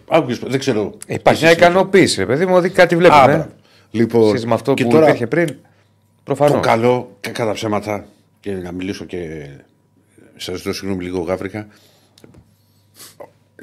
Άκουγες, 0.09 0.38
δεν 0.38 0.59
ξέρω. 0.59 0.94
Υπάρχει 1.06 1.42
μια 1.42 1.50
Εσείς- 1.52 1.62
ικανοποίηση, 1.64 2.20
ρε 2.20 2.26
παιδί 2.26 2.46
μου, 2.46 2.54
ότι 2.54 2.68
κάτι 2.70 2.94
Α, 2.94 2.98
βλέπουμε. 2.98 3.24
μπράβο. 3.24 3.46
Λοιπόν, 3.90 4.35
Εσείς 4.35 4.46
με 4.46 4.54
αυτό 4.54 4.74
και 4.74 4.85
που 4.85 4.90
τώρα- 4.90 5.06
υπήρχε 5.06 5.26
πριν. 5.26 5.48
Προφανώς. 6.37 6.55
το 6.55 6.61
καλό, 6.69 7.16
κα- 7.21 7.31
κατά 7.31 7.53
ψέματα, 7.53 8.05
και 8.40 8.53
να 8.53 8.73
μιλήσω 8.73 9.05
και 9.05 9.47
σας 10.37 10.57
ζητώ 10.59 10.73
συγγνώμη 10.73 11.05
λίγο 11.05 11.21
γάβρικα. 11.21 11.66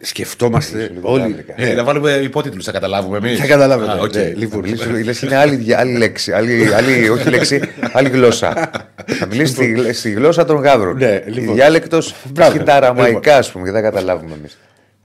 Σκεφτόμαστε 0.02 0.92
όλοι. 1.02 1.22
γάβρικα. 1.22 1.54
Ε, 1.58 1.74
να 1.74 1.84
βάλουμε 1.84 2.12
υπότιτλους, 2.12 2.66
θα 2.66 2.72
καταλάβουμε 2.72 3.18
εμείς. 3.18 3.40
Θα 3.40 3.48
καταλάβετε. 3.48 3.92
Α, 3.92 3.96
οκ. 4.00 4.14
ναι, 4.16 4.34
λοιπόν, 4.36 4.64
Λες 5.04 5.22
είναι 5.22 5.36
άλλη, 5.36 5.76
άλλη 5.76 5.98
λέξη. 5.98 6.32
Άλλη, 6.32 6.74
άλλη, 6.74 7.10
όχι 7.10 7.30
λέξη, 7.30 7.62
άλλη 7.92 8.10
γλώσσα. 8.10 8.72
Θα 9.06 9.26
μιλήσει 9.26 9.52
στη, 9.54 9.66
γλ- 9.66 9.94
στη 9.94 10.10
γλώσσα 10.12 10.46
των 10.46 10.58
γάβρων. 10.62 10.98
Ναι, 10.98 11.24
λοιπόν. 11.28 11.54
Η 11.54 11.58
διάλεκτος 11.58 12.16
Μπράβο. 12.32 12.56
έχει 12.56 12.64
τα 12.64 12.74
αραμαϊκά, 12.76 13.38
ας 13.38 13.52
πούμε, 13.52 13.66
και 13.66 13.72
δεν 13.72 13.82
καταλάβουμε 13.84 14.34
εμείς. 14.34 14.58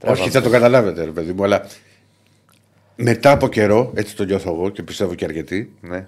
Όχι, 0.05 0.29
θα 0.29 0.41
το 0.41 0.49
καταλάβετε, 0.49 1.03
ρε 1.03 1.11
παιδί 1.11 1.31
μου, 1.33 1.43
αλλά 1.43 1.65
μετά 2.95 3.31
από 3.31 3.47
καιρό, 3.47 3.91
έτσι 3.95 4.15
το 4.15 4.23
νιώθω 4.23 4.51
εγώ 4.53 4.69
και 4.69 4.83
πιστεύω 4.83 5.15
και 5.15 5.25
αρκετοί. 5.25 5.73
Ναι. 5.81 6.05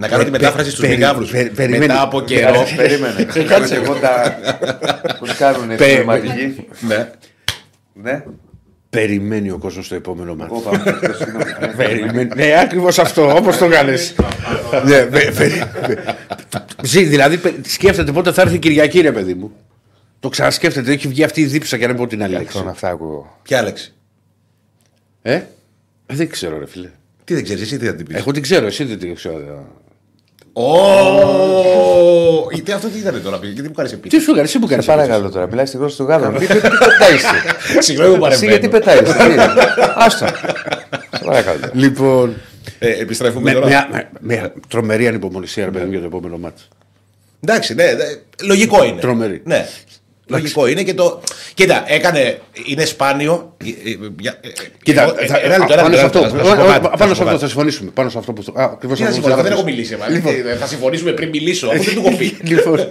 Να 0.00 0.08
κάνω 0.08 0.24
τη 0.24 0.30
Πε- 0.30 0.40
μετάφραση 0.40 0.70
στους 0.70 0.80
περι- 0.80 0.98
μηγάβρου. 0.98 1.26
περι- 1.26 1.54
περιμένει. 1.54 1.86
Μετά 1.86 2.02
από 2.02 2.20
καιρό. 2.20 2.64
Περίμενε. 2.76 3.22
Κάτσε 3.48 3.74
εγώ 3.74 3.94
τα. 3.94 4.38
Πώς 5.20 5.34
κάνουν 5.36 5.70
οι 5.70 5.74
Πε- 5.74 5.92
πνευματικοί. 5.92 6.66
Ναι. 6.80 7.10
Ναι. 7.92 8.24
Περιμένει 8.90 9.50
ο 9.50 9.58
κόσμος 9.58 9.88
το 9.88 9.94
επόμενο 9.94 10.34
μάτι. 10.34 10.50
Εγώ 10.52 10.60
πάμε. 10.60 10.98
συγγνώμη. 11.18 11.74
Περιμένει. 11.76 12.30
Ναι, 12.36 12.60
ακριβώς 12.60 12.98
αυτό, 12.98 13.36
όπως 13.36 13.56
το 13.58 13.68
κάνεις. 13.68 14.14
ναι, 14.84 15.02
πε- 15.06 15.34
πε- 15.36 15.66
Ζει, 16.82 17.02
δηλαδή 17.04 17.36
πε- 17.38 17.66
σκέφτεται 17.66 18.12
πότε 18.12 18.32
θα 18.32 18.42
έρθει 18.42 18.54
η 18.54 18.58
Κυριακή, 18.58 19.00
ρε 19.00 19.12
παιδί 19.12 19.34
μου. 19.34 19.52
Το 20.20 20.28
ξανασκέφτεται, 20.28 20.92
έχει 20.92 21.08
βγει 21.08 21.22
αυτή 21.24 21.40
η 21.40 21.44
δίψα 21.44 21.76
για 21.76 21.86
να 21.86 21.92
μην 21.92 22.02
πω 22.02 22.08
την 22.08 22.22
άλλη 22.22 22.32
λέξη. 22.32 22.56
Τον 22.56 22.68
αυτά 22.68 22.88
ακούω. 22.88 23.38
Ποια 23.42 23.62
λέξη; 23.62 23.94
Ε; 25.22 25.40
Δεν 26.06 26.28
ξέρω, 26.28 26.58
ρε 26.58 26.66
φίλε. 26.66 26.88
Τι 27.24 27.34
δεν 27.34 27.44
ξέρεις, 27.44 27.62
εσύ 27.62 27.76
τι 27.78 27.86
θα 27.86 27.94
την 27.94 28.06
πεις; 28.06 28.16
Εγώ 28.16 28.32
την 28.32 28.42
ξέρω, 28.42 28.66
εσύ 28.66 28.84
δεν 28.84 28.98
την 28.98 29.14
ξέρω. 29.14 29.66
Ω! 30.52 32.50
Γιατί 32.52 32.72
αυτό 32.72 32.88
τι 32.88 32.98
ήταν 32.98 33.22
τώρα, 33.22 33.38
γιατί 33.42 33.62
μου 33.68 33.74
κάνεις 33.74 33.90
Τι 33.90 33.96
επίθεση. 33.96 34.22
σου 34.22 34.30
έκανε, 34.30 34.46
εσύ 34.46 34.58
που 34.58 34.66
κάνεις. 34.66 34.84
Σε 34.84 34.90
παρακαλώ 34.90 35.30
τώρα, 35.30 35.46
μιλάει 35.46 35.66
στη 35.66 35.76
γλώσσα 35.76 35.96
του 35.96 36.04
γάδου. 36.04 36.38
Τι 36.38 36.46
τι 36.46 36.54
πετάεις 36.54 37.24
εσύ. 37.24 37.78
Συγγνώμη 37.86 38.18
που 38.18 38.26
Εσύ 38.26 38.46
γιατί 38.46 38.68
παρεμβαίνω. 38.68 39.08
πετάει. 39.08 39.48
Άστο. 39.94 40.26
Σε 40.26 41.24
παρακαλώ. 41.24 41.60
Λοιπόν. 41.72 42.34
Ε, 42.78 42.88
Επιστρέφουμε 43.00 43.42
Με, 43.42 43.52
τώρα. 43.52 43.66
μια, 43.66 43.88
με, 43.92 44.08
με 44.20 44.52
τρομερή 44.68 45.06
ανυπομονησία, 45.06 45.64
ρε 45.64 45.70
παιδί 45.70 45.84
μου, 45.84 45.90
για 45.90 46.00
το 46.00 46.06
επόμενο 46.06 46.38
μάτι. 46.38 46.62
Εντάξει, 47.40 47.74
ναι, 47.74 47.84
ναι, 47.84 48.04
λογικό 48.46 48.84
είναι. 48.84 49.00
Τρομερή. 49.00 49.42
Ναι. 50.28 50.36
Λογικό 50.38 50.66
είναι 50.66 50.82
και 50.82 50.94
το. 50.94 51.20
Κοίτα, 51.54 51.84
έκανε. 51.86 52.40
Είναι 52.66 52.84
σπάνιο. 52.84 53.56
ε, 53.64 53.90
ε, 53.90 53.96
για- 54.20 54.38
ε, 54.40 54.48
Κοίτα, 54.82 55.02
εγώ- 55.02 55.14
ε, 55.18 55.26
θα- 55.26 55.38
ένα 55.40 55.58
λεπτό, 55.58 55.72
ένα 55.72 55.82
πάνω 55.82 55.96
σε 55.96 56.02
λεπτό, 56.02 56.18
αυτό, 56.18 56.36
να 56.36 56.44
σου 56.44 56.56
πω 56.56 56.64
κάτι, 56.64 56.82
να 56.82 56.88
πάνω 56.90 56.96
σου 56.96 56.98
σε 56.98 57.04
πω 57.04 57.08
αυτό 57.10 57.24
κάτι. 57.24 57.38
θα 57.38 57.46
συμφωνήσουμε. 57.46 57.90
Πάνω 57.90 58.08
σε 58.10 58.18
αυτό 58.18 58.32
που. 58.32 58.42
Α, 58.54 58.64
ακριβώς 58.64 58.96
Τι 58.98 59.02
να 59.04 59.08
αυτό 59.08 59.20
που 59.20 59.26
συμφωνήσω, 59.28 59.36
θα 59.36 59.42
δεν 59.42 59.52
έχω 59.52 59.62
πεις. 59.62 59.74
μιλήσει. 59.74 59.96
μα. 59.96 60.08
Λοιπόν. 60.08 60.32
Ε, 60.52 60.54
Θα 60.56 60.66
συμφωνήσουμε 60.66 61.12
πριν 61.12 61.28
μιλήσω. 61.28 61.66
αφού 61.66 61.82
δεν 61.82 61.94
του 61.94 62.02
έχω 62.06 62.16
πει. 62.16 62.36
Λοιπόν, 62.54 62.90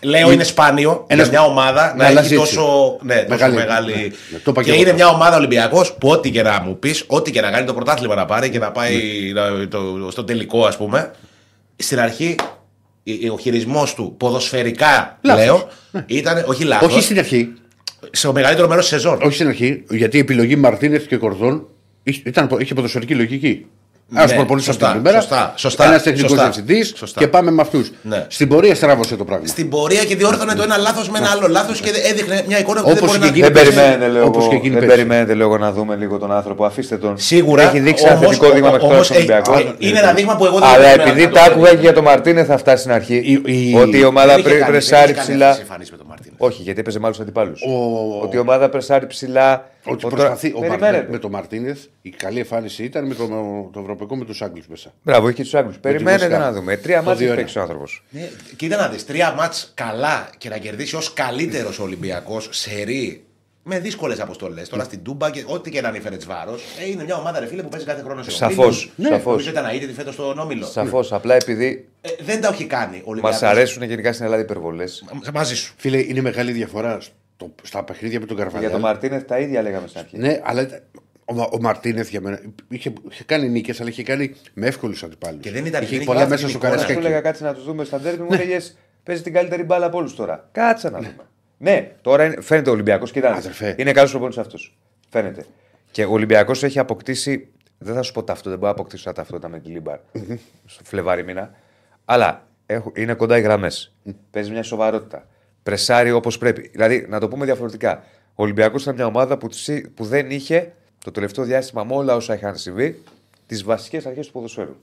Λέω 0.00 0.32
είναι 0.32 0.44
σπάνιο 0.44 1.04
Ένας- 1.08 1.28
για 1.28 1.38
μια 1.40 1.48
ομάδα 1.50 1.94
να 1.96 2.06
αλλάζει 2.06 2.34
έχει 2.34 2.40
έτσι. 2.42 2.54
τόσο, 2.56 2.98
ναι, 3.02 3.14
τόσο 3.14 3.28
Μεγάλη- 3.28 3.54
μεγάλη. 3.54 3.92
ναι, 3.92 4.00
ναι, 4.02 4.38
το 4.44 4.50
είπα 4.50 4.62
και 4.62 4.70
και 4.70 4.76
είναι 4.76 4.86
εγώ. 4.88 4.94
μια 4.96 5.08
ομάδα 5.08 5.36
Ολυμπιακός 5.36 5.92
που 5.92 6.08
ό,τι 6.08 6.30
και 6.30 6.42
να 6.42 6.60
μου 6.64 6.78
πεις, 6.78 7.04
ό,τι 7.06 7.30
και 7.30 7.40
να 7.40 7.50
κάνει 7.50 7.66
το 7.66 7.74
πρωτάθλημα 7.74 8.14
να 8.14 8.24
πάρει 8.24 8.50
και 8.50 8.58
να 8.58 8.70
πάει 8.72 8.96
Ναι. 9.32 9.40
να- 9.40 9.68
το- 9.68 10.08
στο 10.10 10.24
τελικό, 10.24 10.64
ας 10.64 10.76
πούμε. 10.76 11.10
Στην 11.76 12.00
αρχή 12.00 12.34
ε, 12.38 12.42
ο 13.32 13.38
χειρισμός 13.38 13.94
του 13.94 14.14
ποδοσφαιρικά, 14.16 15.18
Λάθος. 15.22 15.44
λέω, 15.44 15.68
ήταν 16.06 16.44
όχι 16.46 16.64
λάθος. 16.64 16.92
όχι 16.92 17.02
στην 17.02 17.18
αρχή. 17.18 17.52
Στο 18.10 18.32
μεγαλύτερο 18.32 18.68
μέρος 18.68 18.88
της 18.88 18.92
σεζόν. 19.00 19.18
Όχι 19.22 19.34
στην 19.34 19.46
αρχή, 19.48 19.84
γιατί 19.90 20.16
η 20.16 20.20
επιλογή 20.20 20.56
Μαρτίνεθ 20.56 21.06
και 21.06 21.16
Κορδόν 21.16 21.66
είχε- 22.02 22.22
ήταν, 22.24 22.48
είχε 22.60 22.74
ποδοσφαιρική 22.74 23.14
λογική. 23.14 23.66
Ένα 24.16 24.26
Ναι, 24.26 24.34
προπονητή 24.34 24.66
σωστά, 24.66 24.86
αυτή 24.86 24.98
την 24.98 25.06
ημέρα. 25.06 25.20
σωστά, 25.22 25.52
σωστά, 25.56 25.84
Ένας 25.84 26.02
τεχνικός 26.02 26.30
σωστά, 26.30 26.44
διευθυντής 26.48 26.92
σωστά. 26.96 27.20
και 27.20 27.28
πάμε 27.28 27.50
με 27.50 27.62
αυτούς. 27.62 27.90
Ναι. 28.02 28.24
Στην 28.28 28.48
πορεία 28.48 28.74
στράβωσε 28.74 29.16
το 29.16 29.24
πράγμα. 29.24 29.46
Στην 29.46 29.68
πορεία 29.68 30.04
και 30.04 30.16
διόρθωνε 30.16 30.54
το 30.54 30.62
ένα 30.62 30.76
λάθος 30.76 31.08
με 31.08 31.18
ένα 31.18 31.30
άλλο 31.30 31.46
λάθος 31.48 31.80
και 31.80 31.90
έδειχνε 32.10 32.44
μια 32.48 32.58
εικόνα 32.58 32.80
που 32.82 32.86
δεν 32.88 32.96
Όπως 32.96 33.06
μπορεί 33.08 33.18
και 33.18 33.24
να 33.24 33.30
εκείνη 33.30 33.42
Δεν 33.44 33.52
πέρσι- 33.52 33.74
περιμένετε, 33.74 34.08
λέω, 34.12 34.24
όπως 34.26 34.42
και 34.42 34.48
εγώ, 34.48 34.54
εκείνη 34.58 34.74
δεν 34.74 34.80
πέρσι. 34.86 34.96
περιμένετε 34.96 35.34
λέω, 35.34 35.58
να 35.58 35.72
δούμε 35.72 35.96
λίγο 35.96 36.18
τον 36.18 36.32
άνθρωπο. 36.32 36.64
Αφήστε 36.64 36.96
τον. 36.96 37.18
Σίγουρα. 37.18 37.62
Έχει 37.62 37.80
δείξει 37.80 38.04
ένα 38.06 38.14
όμως- 38.16 38.26
θετικό 38.26 38.52
δείγμα 38.52 38.66
μέχρι 38.70 38.80
τώρα 38.82 38.94
όμως 38.94 39.06
στον 39.06 39.16
έχει- 39.16 39.32
Ολυμπιακό. 39.32 39.52
α, 39.68 39.74
Είναι 39.78 39.98
ένα 39.98 40.12
δείγμα 40.12 40.36
που 40.36 40.44
εγώ 40.44 40.58
δεν 40.58 40.68
Αλλά 40.68 40.76
περίμενα 40.84 41.02
επειδή 41.02 41.22
να 41.22 41.28
το 41.28 41.34
τα 41.34 41.44
δω. 41.44 41.50
άκουγα 41.50 41.70
και 41.70 41.80
για 41.80 41.92
τον 41.92 42.04
Μαρτίνε 42.04 42.44
θα 42.44 42.58
φτάσει 42.58 42.80
στην 42.82 42.92
αρχή. 42.92 43.14
Η- 43.14 43.42
η- 43.44 43.74
Ότι 43.76 43.98
η 43.98 44.04
ομάδα 44.04 44.26
Δεν 44.26 44.38
είχε 44.38 44.48
πρε- 44.48 44.58
κάνει- 44.60 44.70
πρεσάρει 44.72 45.00
δεν 45.00 45.10
είχε 45.10 45.14
κάνει 45.20 45.28
ψηλά. 45.28 45.44
αυτές 45.48 45.56
τις 45.60 45.62
εμφανίσεις 45.68 45.90
με 45.92 45.96
τον 45.96 46.06
Μαρτίνες. 46.08 46.34
Όχι, 46.38 46.62
γιατί 46.62 46.80
έπαιζε 46.80 46.98
με 46.98 47.06
άλλους 47.06 47.20
αντιπάλους. 47.20 47.60
Ο- 47.62 48.22
Ότι 48.22 48.36
η 48.36 48.38
ομάδα 48.38 48.68
πρεσάρει 48.68 49.06
ψηλά. 49.06 49.70
Ότι 49.92 50.06
Ο- 50.06 50.08
προσπαθεί 50.08 50.48
ο 50.48 50.58
Περιμένετε. 50.58 50.84
Μαρτίνεθ 50.84 51.10
με 51.10 51.18
τον 51.18 51.30
Μαρτίνεθ, 51.30 51.84
η 52.02 52.10
καλή 52.10 52.38
εμφάνιση 52.38 52.84
ήταν 52.84 53.06
με 53.06 53.14
το, 53.14 53.26
το 53.72 53.80
ευρωπαϊκό 53.80 54.16
με 54.16 54.24
τους 54.24 54.42
Άγγλους 54.42 54.66
μέσα. 54.68 54.92
Μπράβο, 55.02 55.28
έχει 55.28 55.42
τους 55.42 55.54
Άγγλους. 55.54 55.78
Περιμένετε 55.78 56.24
Βασικά. 56.28 56.38
να 56.38 56.52
δούμε. 56.52 56.76
Τρία 56.76 56.98
Το 56.98 57.04
μάτια 57.04 57.26
έχει 57.26 57.34
2-1. 57.34 57.36
παίξει 57.36 57.58
ο 57.58 57.60
άνθρωπος. 57.60 58.02
Ναι, 58.10 58.28
κοίτα 58.56 58.76
να 58.76 58.88
δεις, 58.88 59.06
τρία 59.06 59.32
μάτς 59.32 59.70
καλά 59.74 60.30
και 60.38 60.48
να 60.48 60.58
κερδίσει 60.58 60.96
ως 60.96 61.12
καλύτερος 61.12 61.78
Ολυμπιακός 61.78 62.48
σε 62.52 62.82
ρί. 62.82 63.22
Με 63.70 63.78
δύσκολες 63.78 64.20
αποστολές. 64.20 64.68
Τώρα 64.68 64.84
στην 64.84 65.02
Τούμπα 65.02 65.30
και 65.30 65.44
ό,τι 65.46 65.70
και 65.70 65.80
να 65.80 65.88
ανήφερε 65.88 66.16
τη 66.16 66.26
βάρος. 66.26 66.62
Ε, 66.80 66.90
είναι 66.90 67.04
μια 67.04 67.16
ομάδα 67.16 67.40
ρε 67.40 67.46
φίλε 67.46 67.62
που 67.62 67.68
παίζει 67.68 67.86
κάθε 67.86 68.02
χρόνο 68.02 68.22
σε 68.22 68.30
Σαφώς, 68.30 68.56
ομίλους. 68.58 68.90
ναι. 68.96 69.08
σαφώς. 69.08 69.24
Νομίζω 69.26 69.50
ήταν 69.50 69.64
αίτητη 69.64 69.92
φέτος 69.92 70.14
στον 70.14 70.38
Όμιλο. 70.38 70.66
Σαφώς. 70.66 71.12
Απλά 71.12 71.34
επειδή 71.34 71.88
Ε, 72.00 72.08
δεν 72.24 72.40
τα 72.40 72.48
έχει 72.48 72.64
κάνει 72.64 72.96
ο 72.96 72.98
μας 72.98 73.06
Ολυμπιακός. 73.06 73.42
αρέσουν 73.42 73.82
γενικά 73.82 74.12
στην 74.12 74.24
Ελλάδα 74.24 74.42
υπερβολές. 74.42 75.04
Μα- 75.12 75.30
Μαζί 75.32 75.56
σου. 75.56 75.74
Φίλε, 75.76 75.98
είναι 75.98 76.20
μεγάλη 76.20 76.52
διαφορά 76.52 76.98
στο, 77.38 77.54
στα 77.62 77.84
παιχνίδια 77.84 78.20
με 78.20 78.26
τον 78.26 78.36
Καρβαλιάλ. 78.36 78.62
Για 78.62 78.70
τον 78.70 78.80
Μαρτίνεθ 78.80 79.24
τα 79.24 79.38
ίδια 79.38 79.62
λέγαμε 79.62 79.86
στην 79.88 80.00
αρχή. 80.00 80.18
Ναι, 80.18 80.40
αλλά 80.44 80.62
ήταν- 80.62 80.82
ο, 81.24 81.34
Μα- 81.34 81.48
ο 81.52 81.60
Μαρτίνεθ 81.60 82.08
για 82.08 82.20
μένα 82.20 82.40
είχε, 82.68 82.92
είχε 83.10 83.24
κάνει 83.24 83.48
νίκες, 83.48 83.80
αλλά 83.80 83.88
είχε 83.88 84.02
κάνει 84.02 84.34
με 84.54 84.66
εύκολους 84.66 85.02
αντιπάλους. 85.02 85.40
Και 85.42 85.50
δεν 85.50 85.66
ήταν- 85.66 85.82
είχε 85.82 85.90
δεν 85.90 85.96
είχε 86.00 86.06
πολλά 86.06 86.18
βάθη 86.26 86.30
μέσα 86.30 86.48
στο 86.48 86.58
εικόνα. 86.58 86.78
Σου 86.78 86.84
έλεγα 86.84 86.94
Καραϊσκάκι. 87.00 87.22
κάτσε 87.24 87.44
να 87.44 87.54
τους 87.54 87.64
δούμε 87.64 87.84
στα 87.84 88.00
ντέρμπι, 88.00 88.22
μου 88.22 88.28
έλεγες 88.32 88.76
παίζει 89.02 89.22
την 89.22 89.32
καλύτερη 89.32 89.62
μπάλα 89.62 89.86
από 89.86 89.98
όλους 89.98 90.14
τώρα. 90.14 90.48
Κάτσε 90.52 90.90
να 90.90 90.98
δούμε. 90.98 91.16
Ναι, 91.58 91.92
τώρα 92.00 92.24
είναι, 92.24 92.40
φαίνεται 92.40 92.70
ο 92.70 92.72
Ολυμπιακός. 92.72 93.10
Κοιτάξτε. 93.10 93.38
Αδερφέ. 93.38 93.74
Είναι 93.78 93.92
καλός 93.92 94.10
προπονητής 94.10 94.40
αυτός. 94.40 94.78
Φαίνεται. 95.08 95.44
Και 95.90 96.04
ο 96.04 96.12
Ολυμπιακός 96.12 96.62
έχει 96.62 96.78
αποκτήσει. 96.78 97.48
Δεν 97.78 97.94
θα 97.94 98.02
σου 98.02 98.12
πω 98.12 98.22
ταυτό, 98.22 98.50
δεν 98.50 98.58
μπορώ 98.58 98.72
να 98.72 98.78
αποκτήσω 98.78 99.12
ταυτότητα 99.12 99.48
Μεντιλίμπαρ 99.48 99.98
στο 100.66 100.84
Φλεβάρι 100.84 101.24
μήνα. 101.24 101.54
Αλλά 102.04 102.46
έχω, 102.66 102.92
είναι 102.96 103.14
κοντά 103.14 103.38
οι 103.38 103.40
γραμμές. 103.40 103.94
Παίζει 104.30 104.50
μια 104.50 104.62
σοβαρότητα. 104.62 105.26
Πρεσάρει 105.68 106.10
όπως 106.12 106.38
πρέπει. 106.38 106.68
Δηλαδή, 106.72 107.06
να 107.08 107.20
το 107.20 107.28
πούμε 107.28 107.44
διαφορετικά. 107.44 108.04
Ο 108.34 108.42
Ολυμπιακός 108.42 108.82
ήταν 108.82 108.94
μια 108.94 109.06
ομάδα 109.06 109.38
που, 109.38 109.48
της- 109.48 109.84
που 109.94 110.04
δεν 110.04 110.30
είχε 110.30 110.72
το 111.04 111.10
τελευταίο 111.10 111.44
διάστημα 111.44 111.84
με 111.84 111.94
όλα 111.94 112.14
όσα 112.16 112.34
είχαν 112.34 112.56
συμβεί 112.56 113.02
τις 113.46 113.62
βασικές 113.62 114.06
αρχές 114.06 114.26
του 114.26 114.32
ποδοσφαίρου. 114.32 114.76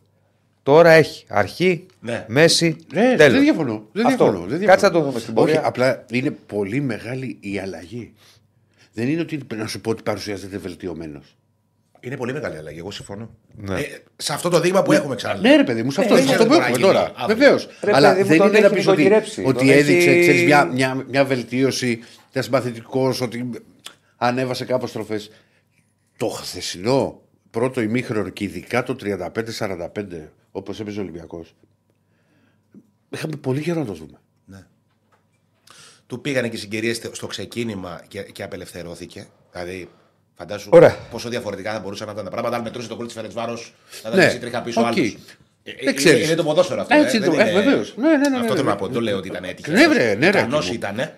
Τώρα 0.64 0.90
έχει 0.92 1.26
αρχή, 1.30 1.86
Ναι. 2.00 2.26
μέση, 2.28 2.76
Ναι, 2.94 3.16
τέλος. 3.16 3.34
δεν 3.34 3.42
διαφωνώ. 3.44 3.88
Δεν 3.92 4.06
Αυτό. 4.06 4.18
διαφωνώ, 4.24 4.40
δεν 4.48 4.48
διαφωνώ. 4.60 4.68
Κάτσε 4.72 4.86
να 4.86 4.92
το 4.92 5.00
δούμε 5.02 5.20
στην 5.20 5.38
Όχι, 5.38 5.46
πορεία. 5.46 5.68
απλά 5.68 6.06
είναι 6.12 6.32
πολύ 6.32 6.82
μεγάλη 6.82 7.38
η 7.40 7.60
αλλαγή. 7.60 8.14
Δεν 8.94 9.08
είναι 9.08 9.22
ότι 9.22 9.40
να 9.56 9.68
σου 9.68 9.82
πω 9.82 9.90
ότι 9.90 10.04
παρουσιάζεται 10.04 10.58
βελτιωμένος. 10.58 11.36
Είναι 12.06 12.18
πολύ 12.18 12.34
μεγάλη 12.34 12.58
αλλαγή. 12.58 12.78
Εγώ 12.80 12.92
συμφωνώ. 12.92 13.30
Ναι. 13.56 13.80
Ε, 13.80 14.00
σε 14.16 14.34
αυτό 14.34 14.50
το 14.50 14.60
δείγμα 14.60 14.82
που 14.84 14.92
έχουμε 14.92 15.16
ξανά. 15.16 15.40
Ναι, 15.40 15.56
ρε 15.56 15.64
παιδί 15.64 15.84
μου, 15.84 15.92
σε 15.92 16.02
αυτό, 16.02 16.14
Ναι, 16.14 16.20
σε 16.20 16.26
δεν 16.26 16.34
αυτό 16.36 16.46
που 16.46 16.50
μπορεί 16.54 16.62
να 16.62 16.68
έχουμε 16.68 16.88
γίνει 16.88 16.94
τώρα. 16.94 17.12
αύριο. 17.16 17.36
Βεβαίως. 17.38 17.68
Ρε 17.82 17.96
Αλλά 17.96 18.10
παιδί 18.10 18.22
μου, 18.22 18.28
δεν 18.28 18.38
τον 18.38 18.48
είναι 18.48 18.60
να 18.60 18.66
έχει 18.66 18.76
πεις 18.76 18.88
ότι, 18.88 18.98
νοικοκυρέψει. 19.04 19.44
ότι 19.46 19.58
Τον 19.58 19.70
έδειξε 19.70 20.10
έχει- 20.10 20.22
ξέρεις, 20.22 20.44
μια, 20.44 20.66
μια, 20.66 21.06
μια 21.10 21.26
βελτίωση, 21.26 22.00
ήταν 22.30 22.44
συμπαθητικό, 22.44 23.14
ότι 23.22 23.50
ανέβασε 24.18 24.66
κάπως 24.66 24.92
τροφές. 24.92 25.30
Το 26.18 26.28
χθεσινό 26.28 27.22
πρώτο 27.52 27.82
ημίχρονο 27.82 28.30
και 28.30 28.44
ειδικά 28.44 28.84
το 28.84 28.96
35-45, 28.96 30.32
όπως 30.52 30.80
έπαιζε 30.80 31.00
ο 31.00 31.02
Ολυμπιακός, 31.02 31.56
είχαμε 33.10 33.36
πολύ 33.36 33.62
καιρό 33.62 33.80
να 33.80 33.86
το 33.86 33.94
δούμε. 33.94 34.20
Του 36.08 36.22
πήγανε 36.22 36.50
και 36.50 36.56
οι 36.56 36.60
συγκυρίες 36.60 37.02
στο 37.12 37.28
ξεκίνημα 37.28 38.02
και, 38.08 38.22
και 38.22 38.44
απελευθερώθηκε. 38.44 39.28
Δηλαδή, 39.52 39.90
φαντάσου 40.38 40.70
Ωραία. 40.74 40.96
πόσο 41.12 41.30
διαφορετικά 41.30 41.72
θα 41.74 41.80
μπορούσαν 41.80 42.08
να 42.08 42.14
ήταν 42.14 42.24
τα 42.26 42.30
πράγματα. 42.32 42.56
Αν 42.58 42.62
μετρούσε 42.64 42.88
τον 42.88 42.98
κόλ 42.98 43.06
της 43.06 43.16
Φερετσβάρο, 43.16 43.56
θα 43.58 43.66
ήταν 44.10 44.16
Ναι. 44.16 44.26
εσύ 44.26 44.40
τρίχα 44.40 44.62
πίσω 44.62 44.82
Οκ. 44.82 44.88
άλλου. 44.88 45.14
Δεν 45.84 45.96
ξέρεις. 45.96 46.18
Είναι, 46.20 46.28
είναι 46.28 46.36
το 46.36 46.44
ποδόσφαιρο 46.44 46.82
αυτό. 46.82 46.96
Έτσι 46.96 47.18
ε, 47.18 47.20
το- 47.20 47.32
δεν 47.32 47.48
ε, 47.48 47.50
είναι- 47.52 47.62
βεβαίως. 47.62 47.94
Ναι, 47.98 48.10
ναι, 48.10 48.18
ναι, 48.18 48.30
ναι, 48.30 48.36
Αυτό 48.38 48.52
ναι. 48.54 48.58
θέλω 48.60 48.70
να 48.70 48.76
πω. 48.76 48.88
Δεν 48.88 49.02
λέω 49.02 49.18
ότι 49.18 49.28
ήταν 49.28 49.44
έτυχε. 49.44 49.72
Ναι, 49.72 49.88
βρε, 49.88 50.16
ναι, 50.16 50.30
ρε, 50.30 50.38
Ικανός 50.40 50.60
Άκη 50.66 50.68
μου. 50.70 50.74
ήταν. 50.74 51.12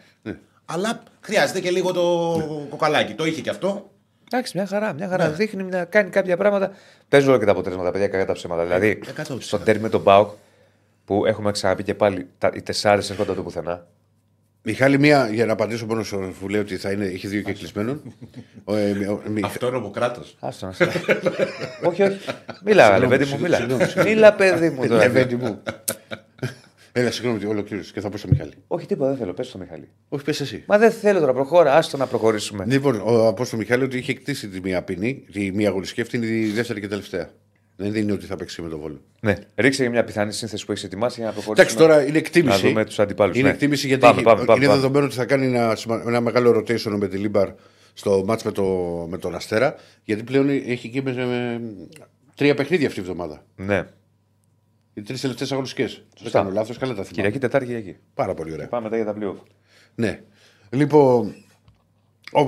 Αλλά 0.65 1.03
χρειάζεται 1.21 1.59
και 1.59 1.71
λίγο 1.71 1.91
το 1.91 2.67
κοκαλάκι. 2.69 3.13
Το 3.13 3.25
είχε 3.25 3.41
και 3.41 3.49
αυτό. 3.49 3.89
Εντάξει, 4.31 4.57
μια 4.57 4.65
χαρά. 4.67 4.93
Μια 4.93 5.05
Ναι. 5.05 5.11
χαρά. 5.11 5.29
Δείχνει 5.29 5.63
να 5.63 5.85
κάνει 5.85 6.09
κάποια 6.09 6.37
πράγματα. 6.37 6.71
Παίζουν 7.09 7.29
όλα 7.29 7.39
και 7.39 7.45
τα 7.45 7.51
αποτέλεσματα, 7.51 7.91
παιδιά, 7.91 8.07
κακά 8.07 8.25
τα 8.25 8.33
ψέματα. 8.33 8.63
Δηλαδή, 8.63 8.99
100%. 9.05 9.41
στο 9.41 9.59
τέρμι 9.59 9.81
με 9.81 9.89
τον 9.89 10.01
Μπάουκ, 10.01 10.29
που 11.05 11.25
έχουμε 11.25 11.51
ξαναπεί 11.51 11.83
και 11.83 11.93
πάλι, 11.93 12.27
τα, 12.37 12.51
οι 12.53 12.61
τεσσάρες 12.61 13.09
έρχονταν 13.09 13.35
το 13.35 13.43
πουθενά. 13.43 13.85
Μιχάλη, 14.69 14.99
μία, 14.99 15.29
για 15.33 15.45
να 15.45 15.53
απαντήσω 15.53 15.85
μόνο 15.85 16.03
στο 16.03 16.31
που 16.39 16.49
λέει 16.49 16.61
ότι 16.61 16.77
θα 16.77 16.91
είναι, 16.91 17.05
έχει 17.05 17.27
δύο 17.27 17.41
και 17.41 17.53
κλεισμένων. 17.53 18.01
Ο, 18.63 18.75
ε, 18.75 18.93
μι- 18.93 19.07
ο- 19.09 19.21
μι- 19.29 19.45
Αυτό 19.45 19.67
είναι 19.67 19.77
ο 19.77 19.89
κράτο. 19.89 20.21
Άστο 20.39 20.65
να 20.65 20.71
σε. 20.71 20.83
όχι, 21.83 22.03
όχι. 22.03 22.17
Μίλα, 22.65 22.99
ρε, 22.99 23.07
παιδί 23.07 23.25
μου, 23.25 23.39
μίλα. 23.39 23.57
συγγνώμη, 23.57 23.83
συγγνώμη. 23.83 24.09
Μίλα, 24.09 24.33
παιδί 24.33 24.69
μου 24.69 24.87
τώρα. 24.87 24.97
Λεβέντη 25.03 25.35
μου. 25.35 25.61
Έλα, 26.91 27.11
συγγνώμη, 27.11 27.45
ολοκλήρωσε 27.45 27.93
και 27.93 28.01
θα 28.01 28.09
πω 28.09 28.17
στο 28.17 28.27
Μιχάλη. 28.31 28.51
όχι, 28.67 28.85
τίποτα, 28.85 29.09
δεν 29.09 29.17
θέλω. 29.17 29.33
Πες 29.33 29.47
στο 29.47 29.57
Μιχαλή. 29.57 29.87
Όχι, 30.09 30.23
πες 30.23 30.41
εσύ. 30.41 30.63
Μα 30.67 30.77
δεν 30.77 30.91
θέλω 30.91 31.19
τώρα, 31.19 31.33
προχώρα. 31.33 31.75
Άστο 31.75 31.97
να 31.97 32.05
προχωρήσουμε. 32.07 32.65
Λοιπόν, 32.67 33.01
ο 33.05 33.27
Απόστολο 33.27 33.61
Μιχάλη 33.61 33.83
ότι 33.83 33.97
είχε 33.97 34.13
εκτίσει 34.13 34.47
τη 34.47 34.59
μία 34.61 34.81
ποινή, 34.83 35.23
τη 35.31 35.51
μία 35.51 35.67
αγωνιστική, 35.69 36.01
αυτή 36.01 36.17
είναι 36.17 36.25
η 36.25 36.45
δεύτερη 36.51 36.79
και 36.79 36.87
τελευταία. 36.87 37.29
Δεν 37.79 37.95
είναι 37.95 38.11
ότι 38.11 38.25
θα 38.25 38.35
παίξει 38.35 38.61
με 38.61 38.69
τον 38.69 38.79
Βόλο. 38.79 39.01
Ναι, 39.21 39.33
ρίξε 39.55 39.81
για 39.81 39.91
μια 39.91 40.03
πιθανή 40.03 40.31
σύνθεση 40.33 40.65
που 40.65 40.71
έχεις 40.71 40.83
ετοιμάσει 40.83 41.15
για 41.19 41.25
να 41.29 41.33
προχωρήσουμε. 41.33 41.69
Εντάξει, 41.69 41.87
τώρα 41.87 42.07
είναι 42.07 42.17
εκτίμηση. 42.17 42.63
Να 42.63 42.69
δούμε 42.69 42.85
τους 42.85 42.99
αντιπάλους, 42.99 43.35
Είναι 43.37 43.47
ναι. 43.47 43.53
εκτίμηση 43.53 43.87
γιατί 43.87 44.01
Πάμε, 44.01 44.15
έχει- 44.15 44.23
πάμε, 44.23 44.45
πάμε, 44.45 44.57
είναι 44.59 44.67
πάμε. 44.67 44.79
δεδομένο 44.81 45.05
ότι 45.05 45.15
θα 45.15 45.25
κάνει 45.25 45.45
ένα, 45.45 45.75
σημα- 45.75 46.03
ένα 46.07 46.21
μεγάλο 46.21 46.51
rotation 46.57 46.95
Μεντιλίμπαρ 46.97 47.49
στο 47.93 48.23
μάτς 48.25 48.43
με, 48.43 48.51
το, 48.51 48.63
με 49.09 49.17
τον 49.17 49.35
Αστέρα. 49.35 49.75
Γιατί 50.03 50.23
πλέον 50.23 50.49
έχει 50.49 50.89
και 50.89 51.01
με, 51.01 51.13
με- 51.13 51.61
τρία 52.35 52.55
παιχνίδια 52.55 52.87
αυτή 52.87 52.99
η 52.99 53.01
εβδομάδα. 53.03 53.45
Ναι. 53.55 53.87
Οι 54.93 55.01
τρεις 55.01 55.21
τελευταίες 55.21 55.51
αγωνιστικές. 55.51 55.93
Δεν 55.93 56.03
Σωστά. 56.23 56.39
κάνω 56.39 56.51
λάθος, 56.51 56.77
καλά 56.77 56.91
τα 56.93 57.03
θυμάμαι. 57.03 57.15
Κυριακή, 57.15 57.39
Τετάρτη, 57.39 57.65
Κυριακή. 57.67 57.97
Πάρα 58.13 58.33
πολύ 58.33 58.53
ωραία. 58.53 58.67
Πάμε 58.67 58.89
μετά 58.89 58.95
για 58.95 59.05
τα 59.05 59.15
playoff. 59.19 59.43
Ναι. 59.95 60.21
Λοιπόν, 60.69 61.35
ο, 62.31 62.39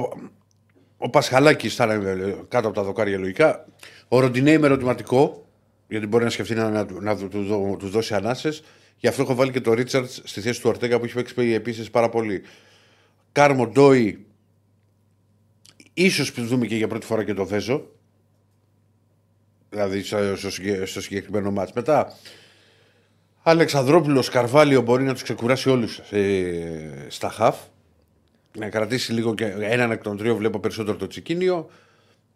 ο 0.98 1.10
Πασχαλάκης 1.10 1.76
θα 1.76 1.94
είναι 1.94 2.10
ε, 2.10 2.36
κάτω 2.48 2.68
από 2.68 2.76
τα 2.76 2.84
δοκάρια 2.84 3.18
λογικά. 3.18 3.66
Ο 4.12 4.20
Ροντινέη 4.20 4.58
με 4.58 4.66
ερωτηματικό, 4.66 5.46
γιατί 5.88 6.08
μπορεί 6.08 6.24
να 6.24 6.30
σκεφτεί 6.30 6.54
να, 6.56 6.70
να, 6.70 6.86
να 7.02 7.18
του, 7.18 7.28
του 7.28 7.44
δω- 7.44 7.76
τους 7.80 7.90
δώσει 7.90 8.14
ανάσες. 8.14 8.64
Γι' 8.98 9.08
αυτό 9.08 9.22
έχω 9.22 9.36
βάλει 9.36 9.52
και 9.52 9.62
το 9.62 9.74
Ρίτσαρτς 9.74 10.22
στη 10.24 10.42
θέση 10.42 10.62
του 10.62 10.70
Ορτέγκα 10.70 11.00
που 11.00 11.06
έχει 11.06 11.14
παίξει 11.14 11.52
επίσης 11.54 11.90
πάρα 11.90 12.10
πολύ. 12.10 12.42
Κάρμο 13.32 13.68
Ντόι, 13.68 14.26
ίσως 15.94 16.34
δούμε 16.38 16.66
και 16.66 16.76
για 16.76 16.88
πρώτη 16.88 17.06
φορά 17.06 17.24
και 17.24 17.34
το 17.34 17.46
Βέζο. 17.46 17.92
Δηλαδή 19.70 20.04
στο, 20.04 20.36
στο, 20.36 20.50
συγκε- 20.52 20.86
στο 20.86 21.02
συγκεκριμένο 21.02 21.52
μάτς. 21.52 21.72
Μετά, 21.74 22.18
Αλεξανδρόπουλος 23.44 24.30
Καρβάλιο 24.30 24.82
μπορεί 24.82 25.04
να 25.04 25.14
τους 25.14 25.24
ξεκουράσει 25.24 25.70
όλους 25.70 25.98
ε, 25.98 27.06
στα 27.08 27.30
χαφ. 27.30 27.58
Να 28.58 28.70
κρατήσει 28.70 29.14
λίγο 29.14 29.34
και 29.36 29.46
έναν 29.46 29.92
εκ 29.92 30.02
των 30.02 30.18
τριών 30.18 30.38
βλέπω 30.38 30.60
περισσότερο 30.60 30.98
το 30.98 31.08
τσικίνιο. 31.08 31.70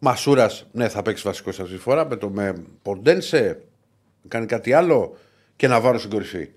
Μασούρας, 0.06 0.66
ναι, 0.72 0.90
θα 0.90 1.02
παίξει 1.02 1.24
βασικό 1.26 1.50
αυτή 1.50 1.64
τη 1.64 1.78
φορά. 1.78 2.06
Με, 2.08 2.16
το, 2.16 2.30
με 2.30 2.54
Ποντένσε, 2.82 3.62
κάνει 4.28 4.46
κάτι 4.46 4.74
άλλο 4.74 5.18
και 5.56 5.68
να 5.68 5.82
βάλω 5.82 5.98
στην 5.98 6.10
κορυφή. 6.10 6.50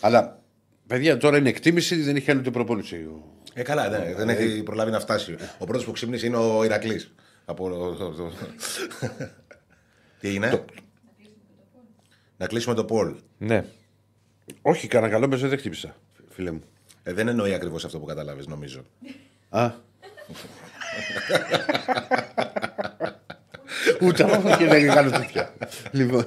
Αλλά 0.00 0.40
παιδιά 0.86 1.16
τώρα 1.16 1.36
είναι 1.36 1.48
εκτίμηση, 1.48 1.96
δεν 2.02 2.16
έχει 2.16 2.26
κάνει 2.26 2.40
ούτε 2.40 2.50
προπόνηση. 2.50 3.08
Ε, 3.54 3.62
καλά, 3.62 3.88
ναι, 3.88 4.14
δεν 4.14 4.28
έχει 4.28 4.62
προλάβει 4.62 4.90
να 4.90 5.00
φτάσει. 5.00 5.36
Ο 5.58 5.64
πρώτος 5.64 5.84
που 5.84 5.92
ξύπνησε 5.92 6.26
είναι 6.26 6.36
ο 6.36 6.64
Ηρακλής. 6.64 7.14
Από... 7.44 7.68
το- 7.68 7.94
το- 8.12 8.32
Τι 10.20 10.28
έγινε; 10.28 10.64
Να 12.36 12.46
κλείσουμε 12.46 12.74
το 12.74 12.84
Πολ. 12.84 13.14
Ναι. 13.38 13.64
Όχι, 14.62 14.86
κανένα 14.88 15.12
καλό 15.12 15.28
μέσα 15.28 15.48
δεν 15.48 15.58
χτύπησα, 15.58 15.96
φίλε 16.28 16.50
μου. 16.50 16.62
Ε, 17.02 17.12
δεν 17.12 17.28
εννοεί 17.28 17.54
ακριβώς 17.54 17.84
αυτό 17.84 17.98
που 17.98 18.06
καταλάβει, 18.06 18.44
νομίζω. 18.48 18.82
Α. 19.48 19.70
Ούτε 24.00 24.22
αυτό 24.24 24.56
και 24.58 24.66
δεν 24.66 24.86
κάνω 24.86 25.10
τέτοια. 25.10 25.54
λοιπόν. 25.90 26.24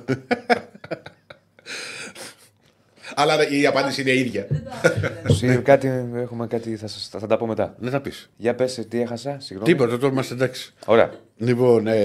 Αλλά 3.15 3.49
η 3.49 3.65
απάντηση 3.65 4.01
είναι 4.01 4.11
η 4.11 4.19
ίδια. 4.19 4.47
Συ- 5.27 5.61
κάτι, 5.61 5.87
έχουμε 6.15 6.47
κάτι, 6.47 6.75
θα, 6.75 6.87
σας, 6.87 7.07
θα, 7.11 7.19
θα 7.19 7.27
τα 7.27 7.37
πω 7.37 7.45
μετά. 7.47 7.75
Δεν 7.79 7.91
θα 7.91 8.01
πεις. 8.01 8.29
Για 8.37 8.55
πες, 8.55 8.85
τι 8.89 9.01
έχασα, 9.01 9.37
συγγνώμη. 9.39 9.71
Τίποτα, 9.71 9.97
τώρα 9.97 10.11
είμαστε 10.13 10.33
εντάξει. 10.33 10.73
Ωραία. 10.85 11.11
Λοιπόν, 11.37 11.87
ε, 11.87 12.01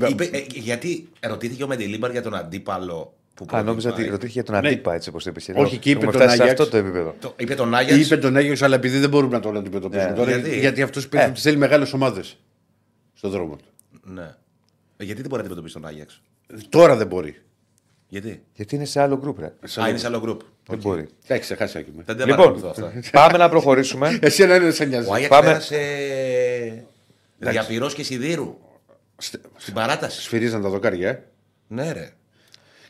ε, 0.00 0.08
Είπε, 0.08 0.24
ε, 0.24 0.44
γιατί 0.54 1.08
ρωτήθηκε 1.20 1.62
ο 1.64 1.66
Μεντιλίμπαρ 1.66 2.10
για 2.10 2.22
τον 2.22 2.34
αντίπαλο 2.34 3.14
που 3.34 3.46
Α, 3.50 3.62
νόμιζα 3.62 3.72
ότι 3.72 3.82
προτιμάει. 3.88 4.10
ρωτήθηκε 4.10 4.40
για 4.40 4.52
τον 4.52 4.54
Αντίπα, 4.66 4.94
έτσι 4.94 5.08
όπως 5.08 5.24
το 5.24 5.30
είπες. 5.30 5.48
Ναι. 5.48 5.60
Όχι, 5.60 5.76
και 5.76 5.90
είπε 5.90 5.98
Έχουμε 5.98 6.12
τον 6.12 6.20
φτάσει 6.20 6.36
σε 6.36 6.42
Άγιαξ. 6.42 6.60
αυτό 6.60 6.72
το 6.72 6.76
επίπεδο. 6.84 7.14
Το- 7.20 7.34
είπε 7.38 7.54
τον 7.54 7.74
Άγιαξ. 7.74 8.04
είπε 8.06 8.16
τον 8.16 8.36
Άγιο, 8.36 8.54
αλλά 8.60 8.74
επειδή 8.74 8.98
δεν 8.98 9.08
μπορούμε 9.08 9.32
να 9.36 9.40
τον 9.40 9.56
αντιμετωπίσουμε 9.56 10.10
Ναι, 10.10 10.16
τώρα, 10.16 10.30
γιατί; 10.30 10.58
γιατί, 10.58 10.82
αυτός 10.82 11.08
παίζει 11.08 11.26
Ε. 11.26 11.30
ότι 11.30 11.40
θέλει 11.40 11.56
μεγάλες 11.56 11.92
ομάδες 11.92 12.36
στον 13.14 13.30
δρόμο 13.30 13.56
του. 13.56 13.64
Ναι. 14.04 14.34
Ε, 15.00 15.04
Γιατί 15.04 15.20
δεν 15.20 15.30
μπορεί 15.30 15.42
να 15.42 15.48
αντιμετωπίσει 15.48 15.74
τον 15.74 15.86
Άγιαξ; 15.86 16.22
Τώρα 16.68 16.96
δεν 16.96 17.06
μπορεί. 17.06 17.42
Γιατί; 18.08 18.42
Γιατί 18.54 18.74
είναι 18.74 18.84
σε 18.84 19.00
άλλο 19.00 19.18
γκρουπ, 19.18 19.38
ρε. 19.38 19.46
Α, 19.80 19.88
είναι 19.88 19.98
σε 19.98 20.06
άλλο 20.06 20.20
γκρουπ. 20.20 20.40
Δεν 20.66 20.78
μπορεί. 20.78 21.08
Εντάξει, 21.24 21.42
ξεχάσει 21.42 21.78
άκη 21.78 21.90
με. 21.96 22.02
Δεν 22.06 22.16
τα 22.16 22.24
Λοιπόν, 22.24 22.36
παρακολουθώ 22.36 22.68
αυτά. 22.68 22.92
πάμε 23.20 23.38
να 23.38 23.48
προχωρήσουμε. 23.48 24.18
Εσύ 24.22 24.42
ένα 24.42 24.56
είναι 24.56 24.70
σε 24.70 24.84
νοιάζει. 24.84 25.08
Ο 25.08 25.12
Άγιαξ 25.12 25.28
Πάμε. 25.28 25.46
πέρασε 25.46 26.84
για 27.50 27.66
πυρός 27.66 27.94
και 27.94 28.02
σιδήρου. 28.02 28.58
Στην 29.56 29.74
παράταση. 29.74 30.22
Σφυρίζαν 30.22 30.62
τα 30.62 30.68
δοκάρια, 30.68 31.08
ε. 31.08 31.22
Ναι, 31.68 31.92
ρε. 31.92 32.10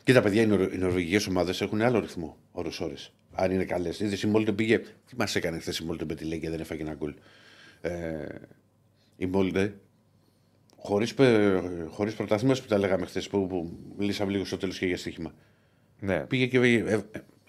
Κοίτα, 0.04 0.20
παιδιά, 0.20 0.42
οι, 0.42 0.46
Νορ... 0.46 0.60
οι 0.60 0.78
νορβηγικές 0.78 1.26
ομάδες 1.26 1.60
έχουν 1.60 1.82
άλλο 1.82 2.00
ρυθμό 2.00 2.36
ώρε-ώρε. 2.52 2.94
Αν 3.32 3.50
είναι 3.50 3.64
καλές. 3.64 4.00
Είδες 4.00 4.22
η 4.22 4.26
Μόλτε 4.26 4.52
πήγε. 4.52 4.78
Τι 4.78 5.16
μας 5.16 5.36
έκανε 5.36 5.58
χθες 5.58 5.78
η 5.78 5.84
Μόλτε 5.84 6.04
με 6.04 6.14
τη 6.14 6.24
Λέγκια, 6.24 6.50
δεν 6.50 6.60
έφαγε 6.60 6.82
ένα 6.82 6.94
γκολ. 6.94 7.14
Ε, 7.80 7.90
η 9.16 9.26
Μόλτε, 9.26 9.74
χωρίς 10.82 11.14
χωρίς 11.90 12.14
πρωτάθλημα 12.14 12.54
που 12.54 12.66
τα 12.68 12.78
λέγαμε 12.78 13.06
χθες, 13.06 13.28
που, 13.28 13.46
που 13.46 13.70
μιλήσαμε 13.98 14.30
λίγο 14.32 14.44
στο 14.44 14.56
τέλος 14.56 14.78
και 14.78 14.86
για 14.86 14.96
στοίχημα. 14.96 15.32
ναι. 16.00 16.18
Πήγε 16.20 16.46
και 16.46 16.58
ε, 16.58 16.92
ε, 16.94 17.00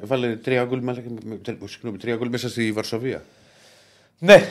έβαλε 0.03 0.35
τρία 0.35 0.65
γκολ, 0.65 0.81
μάλλον, 0.83 1.17
με- 1.25 1.35
τρι- 1.35 1.67
συγγνώμη, 1.69 1.97
τρία 1.97 2.15
γκολ 2.15 2.29
μέσα 2.29 2.49
στη 2.49 2.71
Βαρσοβία. 2.71 3.23
ναι. 4.19 4.49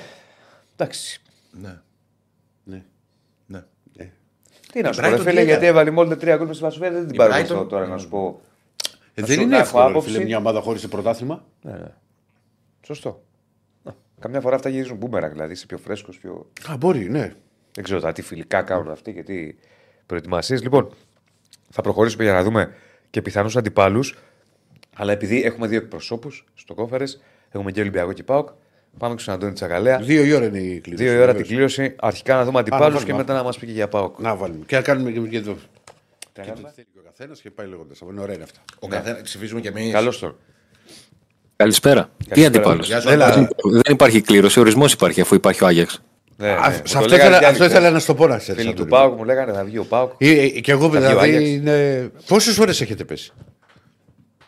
Εντάξει. 0.76 1.20
Ναι. 1.50 1.80
Ναι. 2.64 2.82
ναι. 3.46 3.64
Τι 4.72 4.80
να 4.80 4.92
σου 4.92 5.00
πω, 5.00 5.06
Brighton 5.06 5.10
ρε 5.10 5.16
τι 5.16 5.22
φίλε, 5.22 5.30
έκανε; 5.30 5.44
γιατί 5.50 5.66
έβαλε 5.66 5.90
μόλις 5.90 6.18
τρία 6.18 6.36
γκολ 6.36 6.46
με 6.46 6.52
στη 6.52 6.62
Βασοβία, 6.62 6.90
δεν 6.90 7.04
την 7.06 7.14
Η 7.14 7.16
πάρω 7.16 7.32
Brighton- 7.32 7.40
αυτό 7.40 7.66
τώρα 7.66 7.86
να 7.86 7.98
σου 7.98 8.08
πω. 8.08 8.40
Ε, 9.14 9.20
Να 9.20 9.26
δεν 9.26 9.34
σου- 9.36 9.42
είναι 9.42 9.50
να 9.50 9.56
έχω 9.56 9.64
εύκολο, 9.66 9.84
ρε 9.84 9.90
άποψη. 9.90 10.10
φίλε, 10.10 10.24
μια 10.24 10.38
ομάδα 10.38 10.60
χωρίς 10.60 10.88
πρωτάθλημα. 10.88 11.44
Ναι, 11.62 11.72
ναι. 11.72 11.92
Σωστό. 12.86 13.22
Να, 13.82 13.96
Καμιά 14.20 14.40
φορά 14.40 14.54
αυτά 14.56 14.68
γυρίζουν 14.68 14.96
μπούμεραγκ, 14.96 15.32
δηλαδή 15.32 15.52
είσαι 15.52 15.66
πιο 15.66 15.78
φρέσκος, 15.78 16.18
πιο. 16.18 16.50
Α, 16.70 16.76
μπορεί, 16.76 17.08
ναι. 17.10 17.34
Δεν 17.74 17.84
ξέρω 17.84 18.00
τώρα 18.00 18.12
τι 18.12 18.22
φιλικά 18.22 18.62
κάνουν 18.62 18.90
αυτοί 18.90 19.12
και 19.12 19.22
τι 19.22 19.54
προετοιμασίες. 20.06 20.62
Λοιπόν, 20.62 20.90
θα 21.70 21.82
προχωρήσουμε 21.82 22.24
για 22.24 22.32
να 22.32 22.42
δούμε 22.42 22.74
και 23.10 23.22
πιθανούς 23.22 23.56
αντιπάλους. 23.56 24.18
Αλλά 24.96 25.12
επειδή 25.12 25.42
έχουμε 25.42 25.66
δύο 25.66 25.78
εκπροσώπους 25.78 26.44
στο 26.54 26.74
κόφερε, 26.74 27.04
έχουμε 27.50 27.72
και 27.72 27.80
Ολυμπιακό 27.80 28.12
και 28.12 28.22
Πάοκ, 28.22 28.48
πάμε 28.98 29.14
και 29.14 29.22
στον 29.22 29.34
Αντώνη 29.34 29.52
Τσακαλέα. 29.52 29.98
Δύο 29.98 30.24
η 30.24 30.32
ώρα 30.32 30.44
είναι 30.44 30.58
η 30.58 30.80
κλήρωση. 30.80 31.04
Δύο 31.04 31.12
η 31.12 31.16
ώρα 31.16 31.26
βεβαίως. 31.26 31.46
την 31.46 31.56
κλήρωση. 31.56 31.94
Αρχικά 31.98 32.34
να 32.36 32.44
δούμε 32.44 32.58
αντιπάλους 32.58 32.84
βάλουμε. 32.86 33.04
και 33.04 33.14
μετά 33.14 33.34
να 33.34 33.42
μας 33.42 33.58
πει 33.58 33.66
και 33.66 33.72
για 33.72 33.88
Πάοκ. 33.88 34.18
Να 34.18 34.36
βάλουμε. 34.36 34.64
Και 34.66 34.76
να 34.76 34.82
κάνουμε 34.82 35.10
και, 35.10 35.20
και 35.20 35.36
εδώ. 35.36 35.52
Τι 35.52 36.40
να 36.40 36.42
Και 36.44 36.50
το 36.50 36.54
κάνουμε; 36.54 36.72
θέλει 36.74 36.86
και 36.92 36.98
ο 36.98 37.02
καθένας 37.04 37.40
και 37.40 37.50
πάει 37.50 37.66
λέγοντας. 37.66 38.00
Είναι 38.00 38.20
ωραία 38.20 38.34
είναι 38.34 38.44
αυτά. 38.44 38.60
Ο 38.78 38.88
καθένα 38.88 39.22
ψηφίζουμε 39.22 39.60
κι 39.60 39.66
εμείς. 39.66 39.92
Καλώς 39.92 40.18
τώρα. 40.18 40.34
Καλησπέρα. 41.56 42.10
Τι 42.16 42.24
Καλησπέρα. 42.24 42.46
αντιπάλους; 42.46 42.86
Γεια 42.86 43.00
σου, 43.00 43.08
Έλα. 43.08 43.26
Αντώνη. 43.26 43.48
Δεν 43.62 43.92
υπάρχει 43.92 44.20
κλήρωση. 44.20 44.60
Ορισμός 44.60 44.92
υπάρχει 44.92 45.20
αφού 45.20 45.34
υπάρχει 45.34 45.64
ο 45.64 45.66
Άγιαξ. 45.66 46.02
Ναι, 46.40 46.46
ναι. 46.46 46.52
Α, 46.52 46.70
Μου 46.70 46.86
σε 46.86 46.92
το 46.92 46.98
αυτό 46.98 47.08
λέγανε 47.08 47.14
ήθελα, 47.16 47.38
κι 47.38 47.44
άλλοι 47.44 47.52
αυτό 47.52 47.64
χθες. 47.64 47.66
ήθελα 47.76 47.90
να 47.90 47.98
στο 47.98 48.14
πω 48.14 48.26
να 48.26 48.38
ξέρεις, 48.38 48.62
Φίλοι 48.62 48.74
του 48.74 48.82
Αντώνη. 48.82 49.02
Πάοκ 49.02 49.16
μου 49.18 49.24
λέγανε 49.24 49.52
θα 49.52 49.64
βγει 49.64 49.78
ο 49.78 49.84
Πάοκ. 49.84 50.12
Ε, 50.18 50.30
ε, 50.30 50.48
Και 50.48 50.72
εγώ 50.72 50.88
βγει 50.88 51.02
ο 51.04 51.06
Άγιαξ. 51.06 51.24
δηλαδή 51.26 51.52
είναι. 51.52 52.10
Πόσες 52.26 52.54
φορέ 52.54 52.70
έχετε 52.70 53.04
πέσει; 53.04 53.32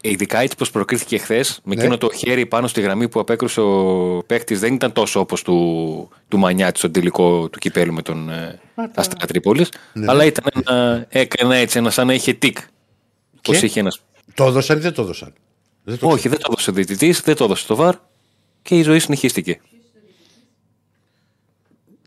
Ειδικά 0.00 0.38
έτσι 0.40 0.56
πως 0.56 0.70
προκρίθηκε 0.70 1.18
χθες, 1.18 1.60
με 1.64 1.74
Ναι. 1.74 1.80
εκείνο 1.80 1.98
το 1.98 2.10
χέρι 2.16 2.46
πάνω 2.46 2.66
στη 2.66 2.80
γραμμή 2.80 3.08
που 3.08 3.20
απέκρουσε 3.20 3.60
ο 3.60 4.22
παίκτης, 4.26 4.60
δεν 4.60 4.74
ήταν 4.74 4.92
τόσο 4.92 5.20
όπως 5.20 5.42
του, 5.42 6.08
του 6.28 6.38
Μανιάτη 6.38 6.78
στον 6.78 6.92
τελικό 6.92 7.48
του 7.48 7.58
κυπέλου 7.58 7.92
με 7.92 8.02
τον 8.02 8.30
ε, 8.30 8.60
Αστέρα 8.94 9.26
Τρίπολης. 9.26 9.68
Ναι. 9.92 10.06
Αλλά 10.08 10.24
ήταν 10.24 10.62
ένα, 10.66 11.06
έκανε 11.08 11.60
έτσι, 11.60 11.78
ένα 11.78 11.90
σαν 11.90 12.06
να 12.06 12.12
είχε 12.14 12.32
τικ. 12.32 12.58
Πώ 13.42 13.52
είχε 13.52 13.80
ένα. 13.80 13.92
Το 14.34 14.44
έδωσαν 14.44 14.76
ή 14.78 14.80
δεν 14.80 14.92
το 14.92 15.02
έδωσαν; 15.02 15.32
Δεν 15.84 15.98
το 15.98 16.08
Όχι, 16.08 16.28
δεν 16.28 16.38
το 16.38 16.46
έδωσε 16.50 16.70
ο 16.70 16.72
διαιτητής, 16.72 17.20
δεν 17.20 17.36
το 17.36 17.44
έδωσε 17.44 17.66
το 17.66 17.76
βαρ 17.76 17.94
και 18.62 18.74
η 18.78 18.82
ζωή 18.82 18.98
συνεχίστηκε. 18.98 19.60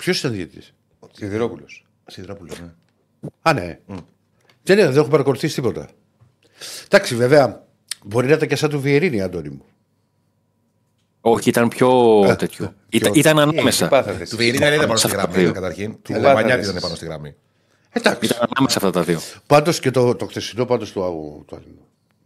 Ποιος 0.06 0.20
ήταν 0.20 0.32
διαιτητής; 0.32 0.74
Σιδηρόπουλος. 1.12 1.86
Σιδηρόπουλος, 2.06 2.60
ναι. 2.60 2.72
Α, 3.42 3.54
ναι. 3.54 3.80
Δεν, 4.64 4.78
είναι, 4.78 4.88
δεν 4.88 4.98
έχω 4.98 5.08
παρακολουθήσει 5.08 5.56
τίποτα. 5.56 5.90
Εντάξει, 6.86 7.16
βέβαια, 7.16 7.66
μπορεί 8.04 8.28
να 8.28 8.34
ήταν 8.34 8.48
και 8.48 8.56
σαν 8.56 8.70
του 8.70 8.82
Βιερίνη, 8.82 9.22
Αντώνη 9.22 9.50
μου. 9.50 9.66
Όχι, 11.22 11.50
ήταν 11.50 11.68
πιο 11.68 12.22
τέτοιο. 12.38 12.74
Ήταν, 12.90 13.14
ήταν 13.14 13.40
ανάμεσα. 13.40 13.88
πάθατε. 13.88 14.26
Του 14.26 14.36
Βιερίνη 14.38 14.58
δεν 14.58 14.74
ήταν 14.74 14.86
πάνω 14.88 14.98
στη 14.98 15.10
Σε 15.10 15.16
αυτά 15.16 15.28
τα 15.28 15.32
γραμμή 15.32 15.46
δύο. 15.46 15.54
καταρχήν. 15.54 16.02
Του 16.02 16.14
Έλα, 16.14 16.34
Μανιάτη 16.34 16.50
θα 16.52 16.60
ήταν 16.60 16.74
δεις. 16.74 16.82
πάνω 16.82 16.96
στη 16.96 17.06
γραμμή. 17.06 17.36
Εντάξει. 17.92 18.26
Ήταν 18.26 18.48
ανάμεσα 18.56 18.78
αυτά 18.78 18.92
τα 18.92 19.04
δύο. 19.04 19.20
Πάντως 19.48 19.80
και 19.80 19.92
το, 19.92 20.16
το 20.16 20.26
χθεσινό 20.26 20.66
πάντως 20.66 20.92
του 20.92 21.04
αγού. 21.04 21.44
Το 21.48 21.62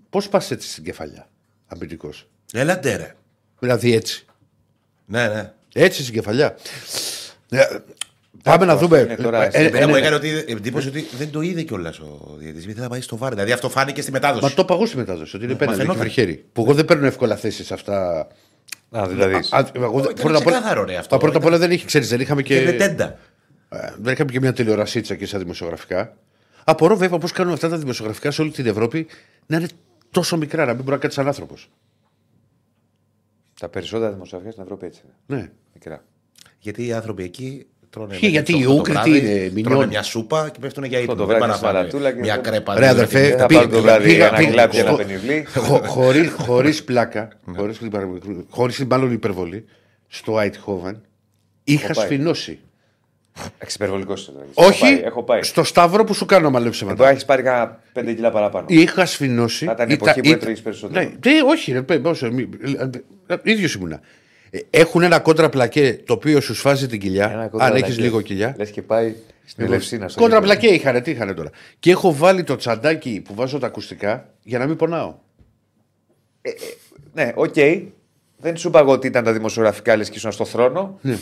Πώς 0.10 0.30
πας 0.30 0.52
έτσι 0.52 0.70
στην 0.70 0.84
κεφαλιά, 0.84 1.30
αμυντικός; 1.68 2.28
Έλατε 2.54 2.96
ρε. 2.96 3.15
Δηλαδή 3.60 3.94
έτσι. 3.94 4.26
Ναι, 5.06 5.28
ναι. 5.28 5.54
Έτσι 5.74 6.02
στην 6.02 6.13
κεφαλιά. 6.13 6.56
Ε, 7.50 7.64
πάμε 8.44 8.66
να 8.66 8.78
δούμε. 8.78 9.00
είναι 9.00 9.16
τώρα, 9.16 9.44
Ε, 9.46 9.50
στην 9.50 9.62
ε, 9.64 9.68
Εμένα 9.68 9.88
μου 9.88 9.96
ε, 9.96 10.00
έκανε 10.00 10.16
ότι, 10.16 10.30
εντύπωση 10.48 10.88
ότι 10.88 11.06
δεν 11.18 11.32
το 11.32 11.42
είδε 11.42 11.62
κιόλας 11.62 12.00
ο 12.00 12.36
διαιτητής. 12.38 12.66
Γιατί 12.66 12.80
θα 12.80 12.88
πάει 12.90 13.02
στο 13.02 13.18
βάρ. 13.18 13.30
Δηλαδή 13.34 13.52
αυτό 13.52 13.70
φάνηκε 13.70 14.02
στη 14.02 14.12
μετάδοση. 14.12 14.44
Μα 14.44 14.52
το 14.52 14.66
παγώ 14.66 14.86
στη 14.86 14.98
μετάδοση, 14.98 15.36
ότι 15.36 15.46
είναι 15.46 15.56
πέναντι 15.56 15.78
και 15.78 15.84
φαινόταν. 15.84 16.04
με 16.06 16.10
χέρι. 16.12 16.46
Που 16.54 16.62
εγώ 16.62 16.74
δεν 16.74 16.86
παίρνω 16.86 17.06
εύκολα 17.06 17.36
θέσεις 17.36 17.66
σε 17.66 17.74
αυτά. 17.74 18.28
Α, 18.92 19.08
δηλαδή. 19.08 19.34
Α, 19.36 19.68
εγώ 19.74 20.00
δεν- 20.02 20.12
ήταν 20.12 20.14
πρώτα 20.14 20.38
απ' 20.38 20.46
όλα- 20.48 20.56
ξεκάθαρο, 20.56 20.84
ρε, 20.84 20.96
αυτό. 20.98 21.16
Α, 21.16 21.20
Πρώτα 21.20 21.38
απ' 21.38 21.46
όλα 21.46 21.58
δεν 21.58 21.72
είχε, 21.72 21.86
ξέρεις, 21.86 22.10
δεν 22.10 22.20
είχαμε 22.20 22.42
Και 22.42 22.62
δεν 22.62 22.72
και. 22.72 22.78
τέντα. 22.78 23.18
ε, 23.70 23.78
Δεν 24.00 24.14
είχαμε 24.14 24.32
και 24.32 24.40
μια 24.40 24.54
τηλεορασίτσα 24.54 25.16
και 25.16 25.26
στα 25.26 25.38
δημοσιογραφικά. 25.38 26.18
Απορώ 26.64 26.96
βέβαια 26.98 27.18
πώς 27.18 27.32
κάνουν 27.32 27.54
αυτά 27.54 27.70
τα 27.70 27.78
δημοσιογραφικά 27.78 28.32
σε 28.32 28.42
όλη 28.42 28.52
την 28.52 28.66
Ευρώπη 28.66 29.08
να 29.46 29.58
είναι 29.58 29.68
τόσο 30.12 30.38
μικρά, 30.38 30.66
να 30.66 30.74
μην 30.74 30.80
μπορεί 30.84 30.92
να 30.96 30.98
κάτσει 30.98 31.18
σαν 31.18 31.28
άνθρωπος. 31.28 31.70
Τα 33.60 33.70
περισσότερα 33.70 34.12
δημοσιογραφία 34.12 34.52
στην 34.52 34.64
Ευρώπη 34.64 34.86
έτσι 34.86 35.02
είναι. 35.28 35.40
Ναι. 35.42 35.50
Μικρά. 35.74 36.04
Γιατί 36.60 36.86
οι 36.86 36.93
άνθρωποι 36.93 37.24
εκεί 37.24 37.65
τρώνε. 37.89 38.15
Ποιοι, 38.19 38.30
γιατί 38.32 38.52
μέχρι 38.52 38.65
οι 38.65 38.67
το 38.67 38.74
Ούγγροι 38.78 38.91
βράδυ, 38.93 39.12
τι 39.12 39.17
είναι, 39.17 39.39
μηνιών. 39.54 39.63
Τρώνε 39.63 39.86
μια 39.88 40.04
σούπα 40.04 40.50
και 40.54 40.60
πέφτουν 40.60 40.84
για 40.84 41.00
ύπνο. 41.00 41.15
το 41.15 41.26
Δεν 41.26 41.28
βράδυ 41.28 41.39
πάνε 41.41 41.52
να 41.52 41.58
στη 41.58 41.65
φάνε 41.65 41.78
Μαρατούλα 41.78 42.12
και 42.12 42.19
Μια 42.19 42.34
δεν- 42.34 42.43
κρέπα. 42.43 42.74
Ρε 42.74 42.80
δύο 42.80 42.89
αδερφέ, 42.89 43.22
λεπτά. 43.22 43.38
Θα 43.38 43.45
πήγα- 43.45 43.60
πάρουν 43.60 43.76
το 43.76 43.82
βράδυ 43.82 44.08
πήγα- 44.08 44.28
ένα 44.28 44.38
πήγα- 44.38 44.52
κλαπ 44.52 44.72
και 44.72 44.80
ένα 44.80 44.89
χω- 44.89 44.98
πενιβλί. 44.98 45.45
Χωρί 45.88 46.28
χωρίς 46.30 46.84
πλάκα, 46.84 47.28
χωρίς, 47.56 47.80
χωρίς 48.50 48.86
μάλλον 48.89 49.12
υπερβολή, 49.12 49.65
στο 50.08 50.39
Αιτχόβεν 50.39 51.02
είχα 51.63 51.93
πάει. 51.93 52.06
σφινώσει. 52.06 52.60
Εξυπερβολικός 53.58 54.22
είσαι. 54.22 54.32
δηλαδή. 54.32 54.50
Όχι 54.54 54.84
Έχω 54.86 54.95
πάει, 54.95 55.02
Έχω 55.06 55.24
πάει. 55.24 55.41
στο 55.43 55.63
σταύρο 55.63 56.04
που 56.04 56.13
σου 56.13 56.26
κάνω 56.26 56.50
μαλέψε 56.50 56.84
Εδώ 56.84 56.93
μετά. 56.93 57.10
έχεις 57.10 57.26
πάρει 57.26 57.41
κάνα 57.43 57.80
5 57.93 58.13
κιλά 58.13 58.32
παραπάνω. 58.32 58.65
Είχα 58.69 59.06
σφινώσει. 59.06 59.65
Θα 59.65 59.72
ήταν 59.72 59.89
η 59.89 59.93
Ήταν- 59.93 60.08
εποχή 60.08 60.19
που 60.22 60.28
ήταν- 60.28 60.39
έτρωγες 60.39 60.62
περισσότερο. 60.62 61.02
Ναι, 61.02 61.10
τι, 61.19 61.30
όχι, 61.45 61.72
ρε, 61.72 61.82
πέ- 61.82 62.00
πόσο, 62.02 62.32
μη- 62.32 62.50
ε, 63.28 63.36
ίδιος 63.43 63.74
ήμουνα. 63.74 64.00
Ε, 64.50 64.60
Έχουν 64.70 65.02
ένα 65.04 65.20
κόντρα 65.20 65.50
πλακέ 65.50 66.00
το 66.06 66.14
οποίο 66.14 66.42
σου 66.42 66.56
σφάζει 66.56 66.88
την 66.88 67.00
κοιλιά. 67.00 67.52
Αν 67.58 67.76
έχεις 67.76 68.00
λίγο 68.00 68.22
κοιλιά. 68.22 68.56
Λες 68.58 68.72
και 68.72 68.82
πάει 68.82 69.16
στην 69.46 69.66
Ελευσίνα. 69.66 70.08
στο 70.08 70.22
Κόντρα 70.22 70.38
γήπεδο. 70.40 70.60
πλακέ 70.60 70.76
είχαν, 70.76 71.02
τι 71.04 71.12
είχαν 71.12 71.36
τώρα. 71.36 71.50
Και 71.80 71.92
έχω 71.92 72.14
βάλει 72.14 72.44
το 72.44 72.56
τσαντάκι 72.56 73.22
που 73.26 73.34
βάζω 73.34 73.58
τα 73.60 73.68
ακουστικά 73.68 74.30
για 74.44 74.60
να 74.60 74.68
μην 74.68 74.76
πονάω. 74.76 75.16
Ναι, 77.14 77.32
οκ. 77.36 77.54
Δεν 78.38 78.58
σου 78.58 78.68
είπα 78.68 78.80
εγώ 78.80 78.92
ότι 78.92 79.08
ήταν 79.08 79.24
τα 79.24 79.34
δημοσιογραφικά 79.34 79.96
λες 79.96 80.10
και 80.10 80.18
ήσουν 80.18 80.32
στο 80.32 80.46
θρόνο. 80.46 81.00
Ναι. 81.02 81.18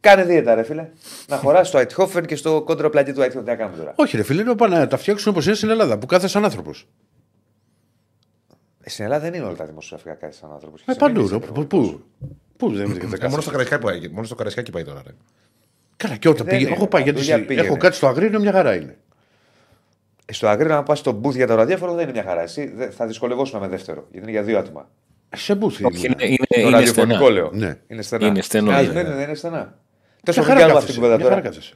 Κάνε 0.00 0.24
δίαιτα, 0.24 0.54
ρε 0.54 0.62
φίλε. 0.62 0.88
να 1.26 1.36
χωράς 1.36 1.68
στο 1.68 1.78
Αιτχόφεν 1.78 2.24
και 2.26 2.36
στο 2.36 2.62
κόντρα 2.62 2.90
πλατή 2.90 3.12
του 3.12 3.20
Αιτχόφεν. 3.22 3.44
Τι 3.44 3.50
να 3.50 3.56
κάνουμε 3.56 3.76
τώρα; 3.76 3.92
Όχι, 3.96 4.16
ρε 4.16 4.22
φίλε, 4.22 4.42
είναι 4.42 4.54
πάνε 4.54 4.78
να 4.78 4.86
τα 4.86 4.96
φτιάξουν 4.96 5.32
όπως 5.32 5.46
είναι 5.46 5.54
στην 5.54 5.70
Ελλάδα 5.70 5.98
που 5.98 6.06
κάθε 6.06 6.28
σαν 6.28 6.44
άνθρωπος. 6.44 6.86
Ε, 8.82 8.90
Στην 8.90 9.04
Ελλάδα 9.04 9.22
δεν 9.22 9.34
είναι 9.34 9.44
όλα 9.44 9.56
τα 9.56 9.64
δημοσιογραφικά 9.64 10.14
κάτι 10.14 10.36
σαν 10.36 10.50
άνθρωπος. 10.52 10.82
Ε, 10.86 10.94
παντού. 10.94 11.28
ρε, 11.28 11.38
Πού, 11.38 11.66
πού, 11.66 12.00
πού 12.56 12.72
δεν 12.72 12.86
είναι 12.90 13.16
Ε, 13.20 13.28
Μόνο 13.28 13.40
στο 13.40 13.50
Καραϊσκάκι 13.50 13.82
πάει- 13.84 14.08
μόνο 14.08 14.26
στο 14.26 14.34
Καραϊσκάκι 14.34 14.70
πάει 14.70 14.84
τώρα. 14.84 15.02
ρε. 15.06 15.12
Καλά, 15.96 16.16
και 16.16 16.28
όταν 16.28 16.46
Δεν 16.46 16.54
πήγε. 16.56 16.66
είναι, 16.66 16.76
Έχω 16.76 16.86
πάει 16.86 17.02
γιατί 17.02 17.16
παντού 17.18 17.28
για 17.30 17.36
στη- 17.38 17.46
πήγαινε. 17.46 17.66
έχω 17.66 17.76
κάτι 17.76 17.96
στο 17.96 18.06
αγρίνιο, 18.06 18.40
μια 18.40 18.52
χαρά 18.52 18.74
είναι. 18.74 18.96
Ε, 20.26 20.32
Στο 20.32 20.46
Αγρίνο, 20.48 20.74
να 20.74 20.82
πας 20.82 20.98
στο 20.98 21.20
booth 21.24 21.34
για 21.34 21.46
το 21.46 21.54
ραδιόφωνο 21.54 21.92
δεν 21.92 22.02
είναι 22.02 22.12
μια 22.12 22.22
χαρά. 22.22 22.42
Εσύ 22.42 22.72
δεν- 22.76 22.90
θα 22.92 23.06
δυσκολευόσουν 23.06 23.60
με 23.60 23.68
δεύτερο. 23.68 24.00
Γιατί 24.10 24.18
είναι 24.18 24.30
για 24.30 24.42
δύο 24.42 24.58
άτομα. 24.58 24.88
Σε 25.36 25.54
μπούθι. 25.54 25.84
Όχι, 25.84 26.06
είναι, 26.06 26.14
το 26.14 26.24
είναι, 26.26 26.36
είναι 26.48 26.70
ραδιοφωνικό 26.70 27.14
στενά. 27.24 27.30
λέω. 27.30 27.50
Ναι. 27.52 27.78
Είναι 27.86 28.02
στενά. 28.02 28.26
Είναι 28.26 28.42
στενό, 28.42 28.70
Α, 28.70 28.82
ναι. 28.82 28.88
δεν 28.88 29.06
είναι, 29.06 29.14
δεν 29.14 29.24
είναι 29.26 29.34
στενά. 29.34 29.56
Μια 29.56 29.72
Τόσο 30.24 30.40
μην 30.40 30.48
χαρά 30.48 30.60
κάνουμε 30.60 30.78
αυτή 30.78 30.92
κάθεσαι, 30.92 30.92
την 30.92 30.94
κουβέντα 31.00 31.16
μια 31.16 31.24
χαρά 31.24 31.36
τώρα. 31.40 31.48
κάθεσαι. 31.54 31.74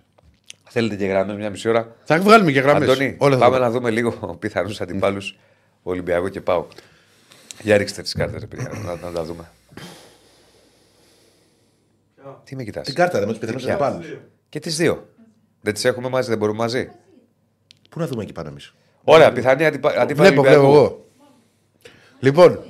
Θέλετε 0.69 0.97
και 0.97 1.07
γραμμέ 1.07 1.35
μια 1.37 1.51
μισή 1.51 1.69
ώρα; 1.69 1.95
Θα 2.05 2.19
βγάλουμε 2.19 2.53
και 2.53 2.61
γραμμές. 2.61 2.89
Αντώνη, 2.89 3.17
πάμε 3.39 3.59
να 3.59 3.71
δούμε 3.71 3.91
λίγο 3.91 4.11
πιθανούς 4.41 4.81
αντιπάλους 4.81 5.39
Ολυμπιακό 5.83 6.29
και 6.29 6.41
Πάο. 6.41 6.67
Για 7.63 7.77
ρίξτε 7.77 8.03
τις 8.03 8.13
κάρτες, 8.13 8.41
ρε 8.41 8.47
παιδιά, 8.47 8.71
να, 8.85 8.97
να 8.97 9.13
τα 9.13 9.25
δούμε. 9.25 9.51
Τι 12.45 12.57
με 12.57 12.65
κοιτάς; 12.65 12.87
Την 12.87 12.95
κάρτα 12.95 13.19
δεν 13.19 13.27
με 13.29 13.33
του 13.35 13.39
πιθανού 13.39 13.59
Ποια; 13.59 13.73
αντιπάλου. 13.75 14.03
Και 14.49 14.59
τις 14.59 14.77
δύο. 14.77 15.09
Δεν 15.61 15.75
τις 15.75 15.85
έχουμε 15.85 16.09
μαζί, 16.09 16.29
δεν 16.29 16.39
μπορούμε 16.39 16.59
μαζί. 16.59 16.91
Πού 17.91 17.99
να 17.99 18.07
δούμε 18.07 18.23
εκεί 18.23 18.33
πάνω 18.33 18.49
εμείς; 18.49 18.75
Ωραία, 19.05 19.33
πιθανή 19.33 19.67
αντιπα... 19.67 19.89
αντίπαλη 19.89 20.29
Βλέπω, 20.29 20.41
Ολυμπιακού. 20.41 20.61
βλέπω 20.67 20.77
εγώ. 20.77 21.07
Λοιπόν, 22.21 22.61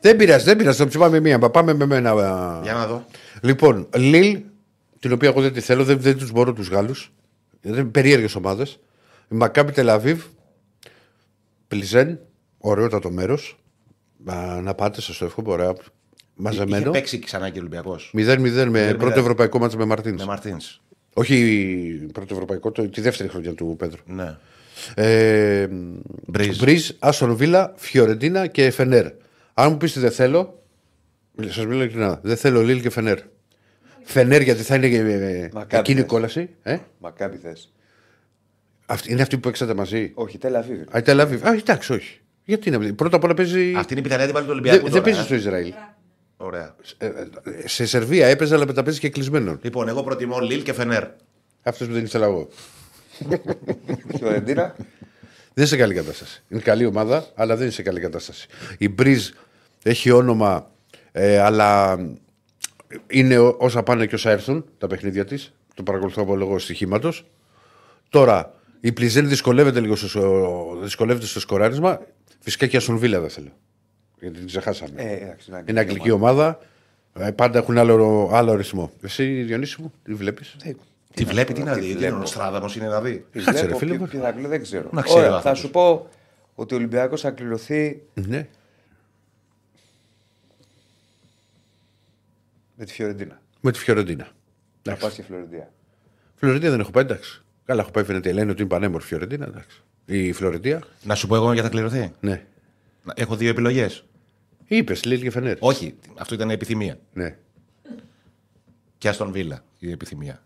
δεν 0.00 0.16
πειράζει, 0.16 0.44
δεν 0.44 0.56
πειράζει. 0.56 0.78
Θα 0.78 0.86
ψηφάμε 0.86 1.20
μία. 1.20 1.38
μα 1.38 1.50
Πάμε 1.50 1.74
με 1.74 1.86
μένα. 1.86 2.10
α. 2.10 2.60
Για 2.62 2.72
να 2.72 2.86
δω. 2.86 3.04
Λοιπόν, 3.42 3.88
Λίλ, 3.96 4.40
την 4.98 5.12
οποία 5.12 5.28
εγώ 5.28 5.40
δεν 5.40 5.52
τη 5.52 5.60
θέλω, 5.60 5.84
δεν, 5.84 6.00
δεν 6.00 6.16
τους 6.18 6.30
μπορώ 6.30 6.52
τους 6.52 6.68
Γάλλους. 6.68 7.12
Είναι 7.60 7.84
περίεργες 7.84 8.34
ομάδες. 8.34 8.78
Η 9.30 9.34
Μακάμπι 9.34 9.72
Τελαβίβ, 9.72 10.24
Πλιζέν, 11.68 12.20
ωραιότατο 12.58 13.10
μέρος. 13.10 13.59
Να 14.62 14.74
πάτε, 14.74 15.00
σας 15.00 15.16
το 15.18 15.24
εύχομαι, 15.24 15.50
ωραία. 15.50 15.72
Μαζεμένο. 16.34 16.76
Είχε 16.76 16.90
παίξει 16.90 17.18
ξανά 17.18 17.50
και 17.50 17.58
ο 17.58 17.60
Ολυμπιακός. 17.60 18.12
0-0 18.16 18.66
με 18.68 18.90
0-0. 18.90 18.98
πρώτο 18.98 19.20
ευρωπαϊκό 19.20 19.58
μάτς 19.58 19.76
με 19.76 19.84
Μαρτίνς. 19.84 20.20
Με 20.20 20.26
Μαρτίνς. 20.26 20.80
Όχι 21.14 22.08
πρώτο 22.12 22.34
ευρωπαϊκό, 22.34 22.70
το, 22.70 22.88
τη 22.88 23.00
δεύτερη 23.00 23.28
χρονιά 23.28 23.54
του 23.54 23.74
Πέτρου. 23.78 24.00
Ναι. 24.06 24.36
Ε, 24.94 25.68
Μπριζ. 26.26 26.58
Μπριζ, 26.58 26.90
Άστον 26.98 27.36
Βίλα, 27.36 27.72
Φιωρεντίνα 27.76 28.46
και 28.46 28.70
Φενέρ. 28.70 29.06
Αν 29.54 29.70
μου 29.70 29.76
πεις 29.76 29.92
τι 29.92 30.00
δεν 30.00 30.10
θέλω, 30.10 30.62
σας 31.40 31.66
μιλάω 31.66 31.80
ειλικρινά, 31.82 32.20
δεν 32.22 32.36
θέλω 32.36 32.62
Λίλ 32.62 32.80
και 32.80 32.90
Φενέρ. 32.90 33.18
Φενέρ 34.02 34.42
γιατί 34.42 34.62
θα 34.62 34.74
είναι 34.74 34.86
ε, 34.86 35.48
Μακάμπι 35.52 35.76
εκείνη 35.76 35.98
η 35.98 36.02
θες. 36.02 36.10
κόλαση. 36.10 36.50
Ε; 36.62 36.78
Μακάμπι 36.98 37.36
θες. 37.36 37.72
Αυτή, 38.86 39.12
είναι 39.12 39.22
αυτή 39.22 39.38
που 39.38 39.48
έξατε 39.48 39.74
μαζί; 39.74 40.10
Όχι, 40.14 40.38
Τελαβίβ. 40.38 40.80
Α, 40.94 40.98
η 40.98 41.02
Τελαβίβ. 41.02 41.46
Α, 41.46 41.52
εντάξει, 41.52 41.92
όχι. 41.92 42.19
Γιατί 42.50 42.68
είναι. 42.68 42.92
Πρώτα 42.92 43.16
απ' 43.16 43.24
όλα 43.24 43.34
παίζει. 43.34 43.74
Αυτή 43.76 43.92
είναι 43.92 44.00
η 44.00 44.02
πιθανή 44.04 44.22
αντίπαλη 44.22 44.46
του 44.46 44.52
Δεν 44.52 44.60
Ολυμπιακού. 44.60 44.82
δεν 44.82 44.90
τώρα, 44.90 45.02
παίζει 45.04 45.20
ε. 45.20 45.22
στο 45.22 45.34
Ισραήλ. 45.34 45.72
Ωραία. 46.36 46.74
Ε, 46.98 47.06
ε, 47.06 47.68
σε 47.68 47.86
Σερβία 47.86 48.26
έπαιζε, 48.26 48.54
αλλά 48.54 48.66
μετά 48.66 48.82
παίζει 48.82 48.98
και 48.98 49.08
κλεισμένο. 49.08 49.58
Λοιπόν, 49.62 49.88
εγώ 49.88 50.02
προτιμώ 50.02 50.38
Λίλ 50.38 50.62
και 50.62 50.72
Φενέρ. 50.72 51.04
Αυτός 51.62 51.86
που 51.86 51.92
δεν 51.92 52.04
ήθελα 52.04 52.24
εγώ. 52.26 52.48
Φιωρεντίνα. 54.18 54.74
Δεν 54.76 55.54
είναι 55.54 55.66
σε 55.66 55.76
καλή 55.76 55.94
κατάσταση. 55.94 56.42
Είναι 56.48 56.60
καλή 56.60 56.86
ομάδα, 56.86 57.26
αλλά 57.34 57.54
δεν 57.54 57.62
είναι 57.64 57.72
σε 57.74 57.82
καλή 57.82 58.00
κατάσταση. 58.00 58.46
Η 58.78 58.88
Μπριζ 58.88 59.28
έχει 59.82 60.10
όνομα, 60.10 60.70
ε, 61.12 61.38
αλλά 61.38 61.98
είναι 63.06 63.38
ό- 63.38 63.56
όσα 63.58 63.82
πάνε 63.82 64.06
και 64.06 64.14
όσα 64.14 64.30
έρθουν 64.30 64.64
τα 64.78 64.86
παιχνίδια 64.86 65.24
της. 65.24 65.52
Το 65.74 65.82
παρακολουθώ 65.82 66.22
από 66.22 66.36
λόγω 66.36 66.58
στοιχήματος. 66.58 67.24
Τώρα, 68.08 68.54
η 68.80 68.92
Πλιζέλ 68.92 69.28
δυσκολεύεται 69.28 69.80
λίγο 69.80 69.96
στο, 69.96 70.78
δυσκολεύεται 70.82 71.26
στο 71.26 71.40
σκοράρισμα. 71.40 72.00
Φυσικά 72.40 72.66
και 72.66 72.74
η 72.76 72.78
Αστον 72.78 72.98
Βίλα 72.98 73.20
δεν 73.20 73.30
θέλω. 73.30 73.52
Γιατί 74.20 74.38
την 74.38 74.46
ξεχάσαμε. 74.46 75.02
Ε, 75.02 75.12
εντάξει, 75.16 75.50
είναι 75.50 75.64
είναι 75.68 75.80
αγγλική 75.80 76.10
ομάδα. 76.10 76.58
Ε, 77.14 77.30
πάντα 77.30 77.58
έχουν 77.58 77.78
άλλο, 77.78 78.28
άλλο 78.32 78.54
ρυθμό. 78.54 78.92
Εσύ, 79.02 79.42
Διονύση 79.42 79.82
μου, 79.82 79.92
τι 80.04 80.14
βλέπεις; 80.14 80.56
Τι 81.14 81.24
βλέπει, 81.24 81.52
τι 81.52 81.62
να 81.62 81.74
δει. 81.74 81.80
Τι 81.80 81.86
είναι 81.90 81.98
βλέπω. 81.98 82.18
ο 82.22 82.26
Στράδαμο 82.26 82.66
είναι 82.76 82.86
να 82.86 83.00
δει. 83.00 83.26
Κάτσε, 83.32 83.50
ρε, 83.50 83.60
Βλέπω 83.60 83.78
φίλε 83.78 83.90
ποιο- 83.90 84.00
μου. 84.00 84.08
ποιο 84.08 84.20
θα 84.20 84.32
κλείσει, 84.32 84.48
δεν 84.48 84.62
ξέρω. 84.62 84.88
Να 84.92 85.02
ξέρει 85.02 85.18
ο 85.18 85.22
Ωραία, 85.26 85.30
θα 85.30 85.36
άνθρωπος. 85.50 85.58
σου 85.60 85.70
πω 85.70 86.08
ότι 86.54 86.74
ο 86.74 86.76
Ολυμπιακός 86.76 87.20
θα 87.20 87.30
κληρωθεί 87.30 88.02
Ναι. 88.14 88.48
με 92.76 92.84
τη 92.84 92.92
Φιωρεντίνα. 92.92 93.40
Με 93.60 93.72
τη 93.72 93.78
Φιωρεντίνα. 93.78 94.28
Να 94.82 94.94
πας 94.96 95.14
και 95.14 95.22
Φλωρεντία. 95.22 95.72
Φλωρεντία 96.34 96.70
δεν 96.70 96.80
έχω 96.80 96.90
πάει, 96.90 97.04
εντάξει. 97.04 97.42
Καλά, 97.70 97.82
έχω 97.82 97.90
πάει 97.90 98.04
φαίνεται. 98.04 98.32
Λένε 98.32 98.50
ότι 98.50 98.60
είναι 98.60 98.70
πανέμορφη 98.70 99.06
Φιωρεντίνα, 99.06 99.46
εντάξει. 99.46 99.82
Η 100.04 100.32
Φλωρεντία, 100.32 100.82
Να 101.02 101.14
σου 101.14 101.26
πω 101.26 101.34
εγώ 101.34 101.52
για 101.52 101.62
θα 101.62 101.68
κληρωθεί. 101.68 102.12
ναι. 102.20 102.44
Να- 103.04 103.12
Έχω 103.16 103.36
δύο 103.36 103.48
επιλογές. 103.48 104.04
Είπες, 104.66 105.04
Λίλ 105.04 105.20
και 105.20 105.30
Φενέρ. 105.30 105.56
Όχι, 105.60 105.94
αυτό 106.18 106.34
ήταν 106.34 106.50
η 106.50 106.52
επιθυμία. 106.52 106.98
Ναι. 107.12 107.36
Και 108.98 109.08
Αστον 109.08 109.32
Βίλα 109.32 109.64
η 109.78 109.90
επιθυμία. 109.90 110.42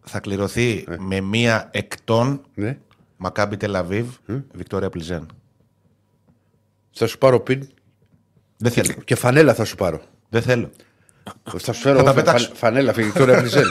Θα 0.00 0.20
κληρωθεί 0.20 0.84
με 0.98 1.20
μία 1.20 1.68
εκτών 1.72 2.44
ναι. 2.54 2.78
Μακάμπι 3.16 3.56
Τελαβίβ, 3.56 4.08
Βικτόρια 4.52 4.90
Πλιζέν. 4.90 5.26
Θα 6.90 7.06
σου 7.06 7.18
πάρω 7.18 7.40
πιν 7.40 7.68
Δεν 8.56 8.72
θέλω. 8.72 8.92
και 9.04 9.14
φανέλα 9.14 9.54
θα 9.54 9.64
σου 9.64 9.76
πάρω. 9.76 10.02
Δεν 10.28 10.42
θέλω. 10.42 10.70
Θα 11.58 11.72
σου 11.72 11.80
φέρω 11.80 11.98
τα 11.98 12.04
φα- 12.04 12.12
πετάξω. 12.14 12.46
φα- 12.48 12.54
φανέλα, 12.54 12.92
φιγκτόρια 12.92 13.38
Πλιζέν. 13.40 13.64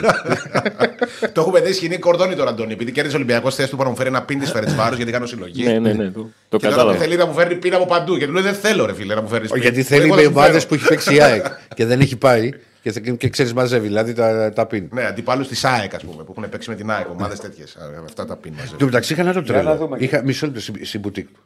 το 1.32 1.40
έχουμε 1.40 1.60
δει 1.60 1.72
σκηνή 1.72 1.98
κορδόνι 1.98 2.34
τώρα, 2.34 2.50
Αντώνη. 2.50 2.72
Επειδή 2.72 2.92
κέρδισε 2.92 3.16
ο 3.16 3.18
Ολυμπιακός, 3.18 3.54
θε 3.54 3.66
του 3.66 3.76
να 3.76 3.88
μου 3.88 3.96
φέρει 3.96 4.08
ένα 4.08 4.22
πιν 4.22 4.38
τη 4.38 4.46
Φερετσβάρου 4.46 4.96
γιατί 4.96 5.12
κάνω 5.12 5.26
συλλογή. 5.26 5.64
Ναι, 5.64 5.78
ναι, 5.78 5.92
ναι. 5.92 6.10
Το, 6.10 6.20
το 6.48 6.56
Και 6.56 6.62
τώρα 6.64 6.70
κατάλαβα. 6.76 6.98
θέλει 6.98 7.16
να 7.16 7.26
μου 7.26 7.32
φέρνει 7.34 7.54
πίνα 7.54 7.76
από 7.76 7.86
παντού. 7.86 8.16
Και 8.18 8.26
του 8.26 8.32
λέει 8.32 8.42
δεν 8.42 8.54
θέλω, 8.54 8.86
ρε 8.86 8.94
φίλε, 8.94 9.14
να 9.14 9.22
μου 9.22 9.28
φέρεις. 9.28 9.50
Γιατί 9.54 9.82
θέλει 9.82 10.12
με 10.12 10.26
ομάδε 10.26 10.60
που 10.60 10.74
έχει 10.74 10.86
παίξει 10.86 11.14
η 11.14 11.20
ΑΕΚ 11.22 11.44
και 11.74 11.86
δεν 11.86 12.00
έχει 12.00 12.16
πάει 12.16 12.50
και, 12.82 12.92
θε- 12.92 13.16
και 13.16 13.28
ξέρεις 13.28 13.52
μαζεύει, 13.52 13.86
δηλαδή 13.86 14.12
τα, 14.12 14.52
τα 14.52 14.66
πιν. 14.66 14.88
Ναι, 14.92 15.04
αντιπάλους 15.06 15.48
της 15.48 15.64
ΑΕΚ, 15.64 15.94
ας 15.94 16.02
πούμε, 16.04 16.22
που 16.24 16.34
έχουν 16.36 16.48
παίξει 16.48 16.70
με 16.70 16.76
την 16.76 16.90
ΑΕΚ, 16.90 17.10
ομάδες 17.10 17.40
τέτοιες. 17.40 17.76
Αυτά 18.04 18.24
τα 18.24 18.36
πιν 18.36 18.52
μαζί. 18.56 18.68
Εν 18.72 18.78
τω 18.78 18.84
μεταξύ 18.84 19.12
είχαν 19.12 19.28
άλλο 19.28 19.40
Για 19.40 19.52
να 19.54 19.60
τρέλο. 19.62 19.76
δούμε. 19.76 19.96
Είχα, 20.00 20.22
μισό 20.24 20.46
λεπτό 20.46 20.60
στην, 20.60 20.74
στην 20.86 21.00
μπουτίκ 21.00 21.26
του. 21.26 21.40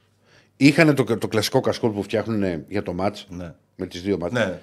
Είχαν 0.56 0.94
το, 0.94 1.04
το 1.18 1.28
κλασικό 1.28 1.60
κασκόλ 1.60 1.90
που 1.90 2.02
φτιάχνουν 2.02 2.64
για 2.68 2.82
το 2.82 2.92
μάτς. 2.92 3.26
Ναι. 3.30 3.52
Με 3.76 3.86
τις 3.86 4.02
δύο 4.02 4.18
μάτς. 4.18 4.32
Ναι. 4.32 4.58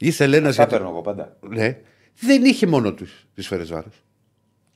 Ήθελε 0.00 0.36
ένα. 0.36 0.54
Τα 0.54 0.66
παίρνω 0.66 0.88
εγώ 0.88 1.00
πάντα. 1.00 1.36
Ναι. 1.48 1.76
Δεν 2.20 2.44
είχε 2.44 2.66
μόνο 2.66 2.92
τους 2.92 3.26
τις 3.34 3.44
σφαίρε 3.44 3.62
βάρο. 3.62 3.88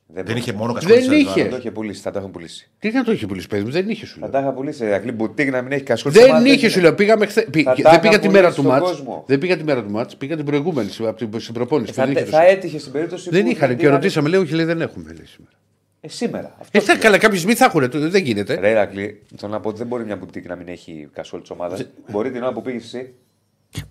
Δεν 0.07 0.37
είχε 0.37 0.53
μόνο 0.53 0.73
Δεν 0.73 0.87
κασκόλ. 0.87 1.15
είχε. 1.19 1.43
Θα 1.43 1.49
το 1.49 1.55
είχε 1.57 1.71
πουλήσει, 1.71 2.01
θα 2.01 2.11
τα 2.11 2.19
έχουν 2.19 2.31
πουλήσει. 2.31 2.69
Τι 2.79 2.91
να 2.91 3.03
το 3.03 3.11
είχε 3.11 3.25
πουλήσει, 3.25 3.47
παιδί 3.47 3.63
μου, 3.63 3.69
δεν 3.71 3.89
είχε 3.89 4.05
σου 4.05 4.13
Θα 4.13 4.19
λέω. 4.19 4.29
τα 4.29 4.39
είχα 4.39 4.53
πουλήσει. 4.53 4.77
Σε 4.77 4.93
ακλή 4.93 5.11
μπουτίκ 5.11 5.49
να 5.51 5.61
μην 5.61 5.71
έχει 5.71 5.83
κασκόλ. 5.83 6.11
Δεν 6.11 6.45
είχε 6.45 6.69
σου 6.69 6.79
λέω. 6.81 6.93
Πήγαμε 6.95 7.25
χθε. 7.25 7.41
Θα 7.41 7.49
τα 7.51 7.73
δεν 7.73 7.73
είχα 7.77 7.99
πήγα 7.99 8.19
τη 8.19 8.29
μέρα 8.29 8.41
πουλήσει 8.41 8.45
του 8.45 8.51
στον 8.51 8.65
μάτς. 8.65 8.89
κόσμο. 8.91 9.23
Δεν 9.27 9.39
πήγα 9.39 9.57
τη 9.57 9.63
μέρα 9.63 9.83
του 9.83 9.91
μάτς. 9.91 10.15
Πήγα 10.17 10.35
την 10.35 10.45
προηγούμενη 10.45 10.89
από 10.99 11.13
την 11.17 11.39
στην 11.39 11.53
προπόνηση. 11.53 11.91
που 11.91 11.97
Θα, 11.97 12.05
δεν 12.05 12.15
είχε 12.15 12.25
θα 12.25 12.39
το- 12.39 12.45
έτυχε 12.49 12.79
στην 12.79 12.91
περίπτωση 12.91 13.29
Δεν 13.29 13.43
που 13.43 13.49
είχαν 13.49 13.67
δεν 13.67 13.77
και 13.77 13.83
είχαν- 13.83 13.95
ρωτήσαμε, 13.95 14.29
λέει, 14.29 14.39
όχι, 14.39 14.53
λέει, 14.53 14.65
δεν 14.65 14.81
έχουμε 14.81 15.13
λέει, 15.13 15.25
σήμερα. 15.25 15.55
Ε, 16.01 16.07
σήμερα. 16.07 16.55
Αυτό 16.59 16.77
Ε, 16.77 16.81
θα, 16.81 16.97
καλά, 16.97 17.17
κάποιοι 17.17 17.37
στιγμή 17.37 17.55
θα 17.55 17.65
έχουν, 17.65 17.89
το- 17.89 18.09
δεν 18.09 18.23
γίνεται. 18.23 18.55
Ρε 18.59 18.69
Ηρακλή, 18.69 19.21
θέλω 19.37 19.51
να 19.51 19.59
πω 19.59 19.69
ότι 19.69 19.77
δεν 19.77 19.87
μπορεί 19.87 20.03
μια 20.05 20.15
μπουτίκ 20.15 20.47
να 20.47 20.55
μην 20.55 20.67
έχει 20.67 21.09
κασόλ 21.13 21.41
της 21.41 21.49
ομάδας. 21.49 21.85
Μπορεί 22.11 22.31
την 22.31 22.43
ώρα 22.43 22.53
που 22.53 22.61
πήγες 22.61 22.83
εσύ. 22.83 23.13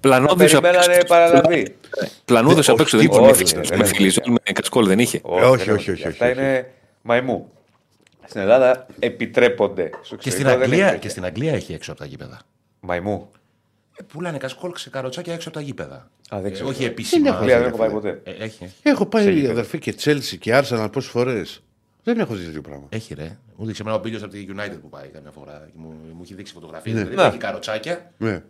Πλανούδε 0.00 0.44
απ' 0.44 0.62
Περιμένανε 0.62 0.94
έξω. 0.94 1.06
παραλαβή. 1.06 1.76
Πλανούδε 2.24 2.60
Δεν- 2.60 2.74
απ' 2.74 2.80
έξω 2.80 2.96
όχι, 2.98 3.06
δεν 3.08 3.16
είχε. 3.24 3.44
τίποτα. 3.44 3.56
Με- 3.56 3.60
Όχι, 3.60 3.70
Με 3.70 3.76
δεν 3.76 3.86
φιλιζόλ, 3.86 4.24
με 4.46 4.52
κασκόλ 4.52 4.86
δεν 4.86 4.98
είχε. 4.98 5.20
όχι, 5.22 5.40
δεν 5.40 5.48
όχι, 5.50 5.70
έχει. 5.70 5.90
όχι, 5.90 6.06
Αυτά 6.06 6.26
όχι, 6.26 6.34
είναι 6.40 6.70
μαϊμού. 7.02 7.48
Στην 8.26 8.40
Ελλάδα 8.40 8.86
επιτρέπονται. 8.98 9.90
Στο 10.02 10.16
Και 10.16 10.30
στην, 10.30 10.42
εξωτερικό 10.46 10.58
δεν 10.58 10.62
Αγγλία, 10.70 10.86
έχει 10.88 10.98
και 10.98 11.08
στην 11.08 11.24
Αγγλία 11.24 11.52
έχει 11.54 11.72
έξω 11.72 11.90
από 11.90 12.00
τα 12.00 12.06
γήπεδα. 12.06 12.40
Μαϊμού. 12.80 13.30
Ε, 13.96 14.02
πουλάνε 14.12 14.38
κασκόλ 14.38 14.70
σε 14.76 14.90
καροτσάκια 14.90 15.32
έξω 15.34 15.48
από 15.48 15.58
τα 15.58 15.64
γήπεδα. 15.64 16.10
Α, 16.34 16.40
δεν 16.40 16.44
Ε, 16.44 16.50
ξέρω. 16.50 16.68
όχι 16.68 16.78
Δεν 16.82 16.88
επίσημα. 16.90 17.28
έχω 17.28 17.36
Αγγλία 17.36 17.56
δει, 17.58 17.62
δεν 17.64 17.72
έχω 17.72 17.82
ρε, 17.82 17.88
πάει 17.90 18.00
φίλε. 18.00 18.12
ποτέ. 18.14 18.30
Ε, 18.30 18.44
έχει, 18.44 18.64
έχει. 18.64 18.74
Έχω 18.82 19.06
πάει 19.06 19.32
γήπεδο. 19.32 19.52
αδερφή 19.52 19.78
και 19.78 19.94
Chelsea 20.04 20.38
και 20.38 20.58
Arsenal 20.62 20.88
πόσες 20.92 21.10
φορές. 21.10 21.62
Δεν 22.02 22.18
έχω 22.18 22.34
δει 22.34 22.44
τέτοιο 22.44 22.60
πράγμα. 22.60 22.86
Έχει 22.88 23.14
ρε. 23.14 23.38
Μου 23.56 23.66
δείξε 23.66 23.82
εμένα 23.82 23.96
ο 23.96 24.00
Μπίλιος 24.00 24.22
από 24.22 24.32
τη 24.32 24.46
United 24.56 24.78
που 24.82 24.88
πάει 24.88 25.08
καμιά 25.08 25.30
φορά. 25.30 25.62
Και 25.66 25.72
μου, 25.76 25.88
μου 26.12 26.20
έχει 26.22 26.34
δείξει 26.34 26.52
φωτογραφίες. 26.52 26.94
Ναι. 26.94 27.00
Δηλαδή 27.00 27.16
Να. 27.16 27.26
έχει 27.26 27.36
καροτσάκια. 27.36 28.10
Ναι. 28.18 28.42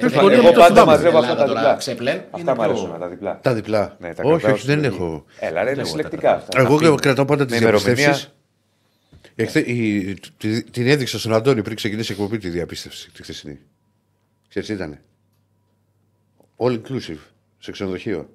Ε, 0.00 0.18
Εγώ 0.18 0.28
ε, 0.30 0.34
εγώ 0.34 0.48
ε, 0.48 0.52
το 0.52 0.58
πάντα 0.60 0.66
θυμάμαι. 0.66 0.90
μαζεύω 0.90 1.08
Ελλάδα 1.18 1.32
αυτά 1.32 1.36
τα 1.36 1.44
τώρα, 1.46 1.60
διπλά. 1.60 1.76
ξεπλέν, 1.76 2.14
είναι 2.14 2.24
Αυτά 2.30 2.50
μου 2.50 2.56
πιο- 2.60 2.62
αρέσουν 2.70 2.98
τα 3.00 3.08
διπλά. 3.08 3.38
Τα 3.42 3.54
διπλά. 3.54 3.96
Ναι, 4.00 4.14
τα 4.14 4.22
όχι, 4.24 4.32
κρατάω 4.40 4.52
όχι, 4.56 4.66
δεν 4.66 4.78
στη 4.78 4.86
έχω. 4.86 5.04
λογική. 5.04 5.24
Έλα, 5.38 5.62
ρε, 5.64 5.70
είναι 5.70 5.80
Εγώ 5.80 5.88
συλλεκτικά 5.90 6.28
τα 6.30 6.34
αυτά. 6.36 6.60
Εγώ 6.60 6.76
πίνω. 6.76 6.94
κρατάω 6.94 7.24
πάντα 7.24 7.44
τις 7.46 7.54
Με 7.54 7.60
ημερομηνία. 7.60 7.94
διαπιστεύσεις. 7.94 8.34
Εχθέ, 9.34 9.60
η, 9.60 10.14
τη- 10.36 10.62
την 10.62 10.86
έδειξα 10.86 11.18
στον 11.18 11.34
Αντώνη 11.34 11.62
πριν 11.62 11.76
ξεκινήσει 11.76 12.12
η 12.12 12.14
εκπομπή 12.14 12.38
τη 12.38 12.48
διαπίστευση 12.48 13.10
τη 13.10 13.22
χθεσινή. 13.22 13.58
Ξέρεις 14.48 14.68
τι 14.68 14.74
ήτανε; 14.74 15.00
All 16.56 16.70
inclusive 16.72 17.18
σε 17.58 17.70
ξενοδοχείο. 17.70 18.28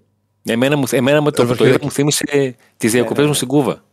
Εμένα, 0.47 0.77
μου, 0.77 0.83
εμένα 0.91 1.21
με 1.21 1.31
το, 1.31 1.41
Εδώ 1.41 1.51
το 1.55 1.63
είδα 1.63 1.63
φυλάκι. 1.65 1.85
μου 1.85 1.91
θύμισε 1.91 2.55
τις 2.77 2.91
διακοπές 2.91 3.25
μου 3.25 3.33
στην 3.33 3.47
Κούβα. 3.47 3.83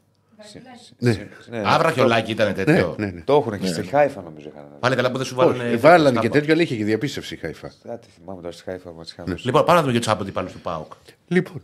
Ναι, 1.05 1.27
Ναι, 1.51 1.63
Άβρα 1.65 1.91
χιολάκι 1.93 2.31
ήταν 2.31 2.47
ναι, 2.47 2.53
τέτοιο. 2.53 2.95
ναι. 2.99 3.07
ναι. 3.07 3.21
Το 3.21 3.33
έχουν 3.35 3.59
και 3.59 3.67
στη 3.67 3.83
Χάιφα 3.83 4.23
νομίζω 4.23 4.49
είχαν. 4.49 4.65
Πάλι 4.81 4.95
καλά 4.97 5.11
που 5.11 5.17
δεν 5.17 5.27
σου 5.27 5.35
Όχι, 5.39 5.49
βάλουν. 5.59 5.81
βάλανε 5.81 6.19
και 6.21 6.29
τέτοιο, 6.29 6.53
αλλά 6.53 6.63
είχε 6.63 6.77
και 6.77 6.85
διαπίστευση 6.85 7.35
η 7.35 7.37
Χάιφα. 7.37 7.73
Κάτι 7.89 8.09
θυμάμαι 8.19 8.41
τώρα 8.41 8.53
στη 8.53 8.63
Χάιφα 8.63 8.93
μα 8.93 9.03
είχαν 9.07 9.25
δώσει. 9.29 9.47
Λοιπόν, 9.47 9.65
πάμε 9.65 9.75
να 9.79 9.81
δούμε 9.81 9.93
και 9.93 9.99
τους 10.05 10.09
αντιπάλου 10.09 10.49
του 10.53 10.61
Πάουκ. 10.61 10.93
Λοιπόν. 11.29 11.63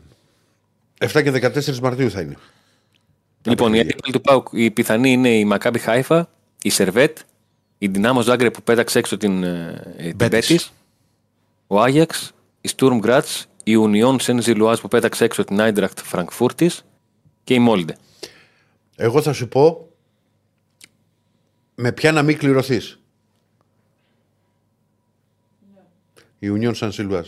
7 0.98 1.22
και 1.22 1.30
14 1.54 1.78
Μαρτίου 1.78 2.10
θα 2.10 2.20
είναι. 2.20 2.34
Λοιπόν, 3.42 3.74
η 3.74 3.80
αντίπαλη 3.80 4.12
του 4.12 4.20
Πάουκ, 4.20 4.48
η 4.52 4.70
πιθανή 4.70 5.12
είναι 5.12 5.28
η 5.28 5.44
Μακάμπι 5.44 5.78
Χάιφα, 5.78 6.28
η 6.62 6.70
Σερβέτ, 6.70 7.18
η 7.78 7.86
Δυνάμος 7.86 8.24
Ζάγκρε 8.24 8.50
που 8.50 8.62
πέταξε 8.62 8.98
έξω 8.98 9.16
την, 9.16 9.42
ε, 9.42 9.82
την 9.96 10.14
Μπέτις. 10.16 10.48
Μπέτις, 10.48 10.72
ο 11.66 11.80
Άγιαξ, 11.80 12.32
η 12.60 12.68
Στουρμ 12.68 12.98
Γκράτς, 12.98 13.46
η 13.64 13.74
Ουνιόν 13.74 14.20
Σεν 14.20 14.42
Ζιλουάζ 14.42 14.80
που 14.80 14.88
πέταξε 14.88 15.24
έξω 15.24 15.44
την 15.44 15.60
Άιντρακτ 15.60 15.98
Φραγκφούρτης 15.98 16.84
και 17.44 17.54
η 17.54 17.58
Μόλντε. 17.58 17.96
Εγώ 19.00 19.22
θα 19.22 19.32
σου 19.32 19.48
πω 19.48 19.88
με 21.74 21.92
ποια 21.92 22.12
να 22.12 22.22
μην 22.22 22.38
κληρωθείς. 22.38 23.00
Η 26.38 26.48
Union 26.60 26.72
San 26.74 26.90
Silvas. 26.90 27.22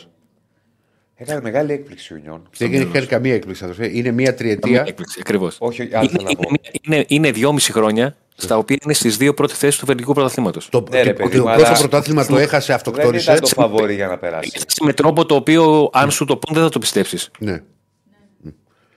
Έκανε 1.15 1.41
μεγάλη 1.41 1.73
έκπληξη 1.73 2.15
ο 2.15 2.21
Union. 2.25 2.41
Δεν 2.59 2.73
έχει 2.75 2.87
κάνει 2.87 3.07
καμία 3.07 3.35
έκπληξη, 3.35 3.65
αδερφέ. 3.65 3.97
Είναι 3.99 4.11
μία 4.11 4.35
τριετία. 4.35 4.87
Ακριβώς. 5.21 5.57
Όχι, 5.61 5.83
Είναι, 5.83 5.97
άλλο 5.99 6.09
θέλω 6.09 6.23
να 6.23 6.35
πω. 6.35 6.43
είναι, 6.49 6.59
είναι, 6.83 7.05
είναι 7.09 7.31
δυόμιση 7.31 7.73
χρόνια 7.73 8.17
στα 8.37 8.57
οποία 8.57 8.77
είναι 8.85 8.93
στις 8.93 9.17
δύο 9.17 9.35
πρώτες 9.35 9.59
θέσεις 9.59 9.81
του 9.81 9.87
βελγικού 9.87 10.13
πρωταθλήματος. 10.13 10.69
Το, 10.69 10.85
Ναι, 10.91 10.97
ρε, 11.03 11.05
και- 11.07 11.13
παιδί 11.13 11.31
και 11.31 11.37
το 11.37 11.43
μου, 11.47 11.53
πρώτο 11.55 11.69
αλλά- 11.69 11.79
πρωτάθλημα 11.79 12.27
το 12.27 12.37
έχασε, 12.37 12.67
Δεν 12.67 12.77
αυτοκτόνησε. 12.77 13.31
ήταν 13.33 13.41
το 13.41 13.47
φαβόρι 13.47 13.95
για 13.95 14.07
να 14.07 14.19
περάσει. 14.19 14.61
Με 14.83 14.93
τρόπο 14.93 15.27
το 15.27 15.35
οποίο, 15.35 15.91
αν 15.93 16.11
σου 16.11 16.25
το 16.25 16.37
πούν, 16.37 16.55
δεν 16.55 16.63
θα 16.65 16.69
το 16.71 16.79
πιστέψεις. 16.79 17.31
Ναι. 17.39 17.63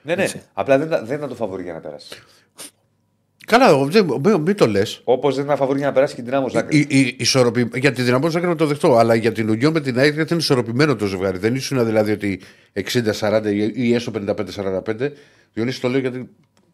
Ναι, 0.02 0.14
ναι. 0.14 0.26
Απλά 0.52 0.78
δεν 0.78 0.86
ήταν, 0.86 1.06
δεν 1.06 1.16
ήταν 1.16 1.28
το 1.28 1.34
φαβόρι 1.34 1.62
για 1.62 1.72
να 1.72 1.80
περάσει. 1.80 2.22
Καλά, 3.46 3.68
εγώ 3.68 3.86
δεν- 3.86 4.04
μην, 4.24 4.40
μην 4.40 4.56
το 4.56 4.66
λες. 4.66 5.00
Όπως 5.04 5.34
δεν 5.34 5.44
ήταν 5.44 5.56
φαβόρι 5.56 5.78
για 5.78 5.86
να 5.86 5.92
περάσει 5.92 6.14
και 6.14 6.22
την 6.22 6.34
Άμμο 6.34 6.48
Ζάγκρεπ. 6.48 7.76
Για 7.76 7.92
τη 7.92 8.02
δυναμό 8.02 8.28
Ζάγκρεπ 8.28 8.50
να 8.50 8.56
το 8.56 8.66
δεχτώ, 8.66 8.96
αλλά 8.96 9.14
για 9.14 9.32
την 9.32 9.48
Ουγιό 9.48 9.72
με 9.72 9.80
την 9.80 9.98
ΑΕΚ 9.98 10.16
ήταν 10.16 10.38
ισορροπημένο 10.38 10.96
το 10.96 11.06
ζευγάρι. 11.06 11.38
Δεν 11.38 11.54
ήσουν 11.54 11.84
δηλαδή 11.84 12.12
ότι 12.12 12.40
60-40 12.72 13.42
ή 13.74 13.94
έστω 13.94 14.10
55-45. 14.10 15.10
Διονύση 15.52 15.80
το 15.80 15.88
λέω 15.88 16.00
γιατί 16.00 16.28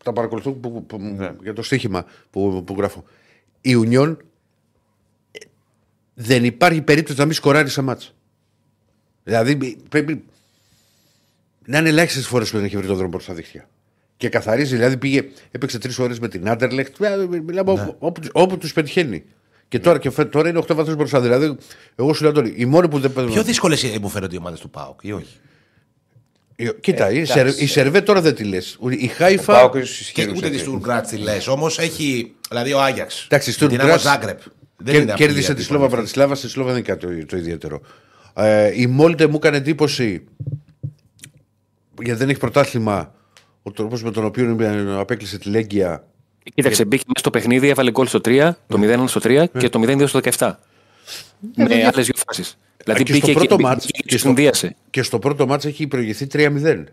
τα 0.04 0.12
παρακολουθώ 0.12 0.52
που, 0.52 0.84
που- 0.86 0.98
Ναι. 0.98 1.32
για 1.42 1.52
το 1.52 1.62
στοίχημα 1.62 2.04
που, 2.30 2.62
που 2.66 2.74
γράφω. 2.78 3.04
Η 3.60 3.74
Ουνιόν 3.74 4.10
ε, 5.32 5.38
δεν 6.14 6.44
υπάρχει 6.44 6.80
περίπτωση 6.82 7.18
να 7.18 7.24
μην 7.24 7.34
σκοράρει 7.34 7.68
σε 7.68 7.82
μάτς. 7.82 8.14
Δηλαδή 9.24 9.76
πρέπει 9.88 10.24
να 11.66 11.78
είναι 11.78 11.88
ελάχιστες 11.88 12.26
φορές 12.26 12.50
που 12.50 12.56
δεν 12.56 12.64
έχει 12.66 12.76
βρει 12.76 12.86
τον 12.86 12.96
δρόμο 12.96 13.10
προς 13.10 13.24
τα 13.24 13.34
δίχτυα. 13.34 13.68
Και 14.20 14.28
καθαρίζει, 14.28 14.76
δηλαδή 14.76 14.96
πήγε, 14.96 15.24
έπαιξε 15.50 15.78
τρεις 15.78 15.98
ώρες 15.98 16.18
με 16.18 16.28
την 16.28 16.48
Άντερλεχτ. 16.48 16.94
Μιλάμε 17.46 17.70
όπου, 17.70 17.96
όπου, 17.98 18.20
όπου 18.32 18.58
τους 18.58 18.72
πετυχαίνει. 18.72 19.24
Και 19.68 19.78
τώρα, 19.78 19.98
και 19.98 20.10
φε- 20.10 20.30
τώρα 20.30 20.48
είναι 20.48 20.58
8 20.58 20.74
βαθμούς 20.74 20.94
μπροστά. 20.96 21.20
Δηλαδή, 21.20 21.56
εγώ 21.96 22.12
σου 22.14 22.22
λέω 22.22 22.32
τώρα, 22.32 22.52
οι 22.54 22.64
μόνοι 22.64 22.88
που 22.88 22.98
δεν 22.98 23.12
Πιο 23.26 23.42
δύσκολες 23.42 23.98
μου 24.00 24.08
φαίνονται 24.08 24.34
οι 24.34 24.38
ομάδες 24.38 24.60
του 24.60 24.70
ΠΑΟΚ 24.70 25.00
ή 25.02 25.12
όχι; 25.12 25.36
Ε, 26.56 26.68
Κοίτα, 26.80 27.10
η, 27.10 27.14
εντάξει. 27.16 27.32
Σερ, 27.32 27.46
η 27.46 27.66
Σερβέ 27.66 28.00
τώρα 28.00 28.20
δεν 28.20 28.34
τη 28.34 28.44
λες. 28.44 28.78
Η 28.90 29.06
Ο 29.06 29.12
Χάιφα. 29.14 29.52
Πάοκ 29.52 29.74
ίσως 29.74 29.96
Και 29.96 30.02
ισχυρούς 30.02 30.38
ούτε 30.38 30.48
τη 30.48 30.54
έχει. 30.54 30.62
Στουργκράτ 30.64 31.06
τη 31.06 31.16
λες. 31.16 31.46
Όμως 31.46 31.78
έχει. 31.78 32.34
Δηλαδή 32.48 32.72
ο 32.72 32.80
Άγιαξ. 32.82 33.24
Εντάξει, 33.24 33.50
η 33.50 33.66
Δυνάμω 33.66 33.92
Stuttgart 33.94 33.98
Ζάγκρεπ. 33.98 34.40
Δεν 34.76 34.94
κέρ- 34.94 35.02
είναι 35.04 35.12
κέρδισε 35.16 35.50
απλή 35.50 35.54
τη 35.62 35.66
Σλόβα 35.66 35.84
αντίπαλη. 35.84 36.02
Βρατισλάβα. 36.02 36.34
Στη 36.34 36.48
Σλόβα 36.48 36.72
δεν 36.72 36.78
είναι 36.78 36.88
κάτι 36.96 37.20
το, 37.20 37.26
το 37.26 37.36
ιδιαίτερο. 37.36 37.80
Ε, 38.34 38.80
η 38.80 38.86
Μόλτε 38.86 39.26
μου 39.26 39.36
έκανε 39.36 39.56
εντύπωση 39.56 40.24
γιατί 42.02 42.18
δεν 42.18 42.28
έχει 42.28 42.38
πρωτάθλημα. 42.38 43.14
Ο 43.70 43.72
τρόπος 43.72 44.02
με 44.02 44.10
τον 44.10 44.24
οποίο 44.24 44.56
ε, 44.60 44.98
απέκλεισε 44.98 45.38
τη 45.38 45.48
Λέγκια. 45.48 46.04
Κοίταξε, 46.54 46.84
μπήκε 46.84 47.02
μέσα 47.06 47.18
στο 47.18 47.30
παιχνίδι, 47.30 47.68
έβαλε 47.68 47.90
γκολ 47.90 48.06
στο 48.06 48.20
3, 48.24 48.50
το 48.66 48.78
0 48.80 49.04
στο 49.08 49.20
3 49.24 49.44
και 49.58 49.68
το 49.68 49.80
0-2 49.82 50.08
στο 50.08 50.20
17. 50.38 50.52
με 51.56 51.64
άλλες 51.74 52.06
δύο 52.06 52.14
φάσεις. 52.26 52.58
Δηλαδή 52.84 53.02
και 53.02 53.12
στο 53.14 53.26
μπήκε 53.26 53.38
πρώτο 53.38 53.56
και, 53.56 53.62
μάτς 53.62 53.84
μπήκε 53.86 53.98
και 54.02 54.08
και 54.08 54.18
στο- 54.18 54.26
συνδύασε. 54.26 54.76
Και 54.90 55.02
στο 55.02 55.18
πρώτο 55.18 55.46
μάτς 55.46 55.64
έχει 55.64 55.86
προηγηθεί 55.86 56.26
3-0. 56.32 56.84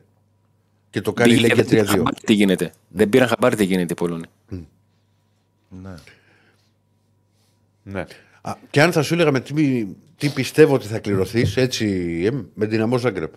Και 0.89 1.01
το 1.01 1.13
κάνει 1.13 1.31
η 1.31 1.35
Μπήκε, 1.35 1.47
δεν 1.47 1.57
Λέγκια 1.57 1.69
πήραν 1.69 1.85
3-2. 1.85 1.89
χαμπάρι 1.97 2.15
τι 2.25 2.33
γίνεται. 2.33 2.71
Δεν 2.87 3.09
πήραν 3.09 3.27
χαμπάρι 3.27 3.55
τι 3.55 3.63
γίνεται 3.63 3.93
οι 3.93 3.95
Πολωνοί. 3.95 4.25
Ναι. 7.83 8.05
Α, 8.41 8.55
και 8.69 8.81
αν 8.81 8.91
θα 8.91 9.01
σου 9.01 9.13
έλεγα 9.13 9.31
με 9.31 9.39
τι, 9.39 9.85
τι 10.17 10.29
πιστεύω 10.29 10.73
ότι 10.73 10.87
θα 10.87 10.99
κληρωθείς, 10.99 11.57
έτσι 11.57 11.85
ε, 12.25 12.31
με 12.53 12.65
δυναμό 12.65 12.97
Ζάγκρεπ. 12.97 13.33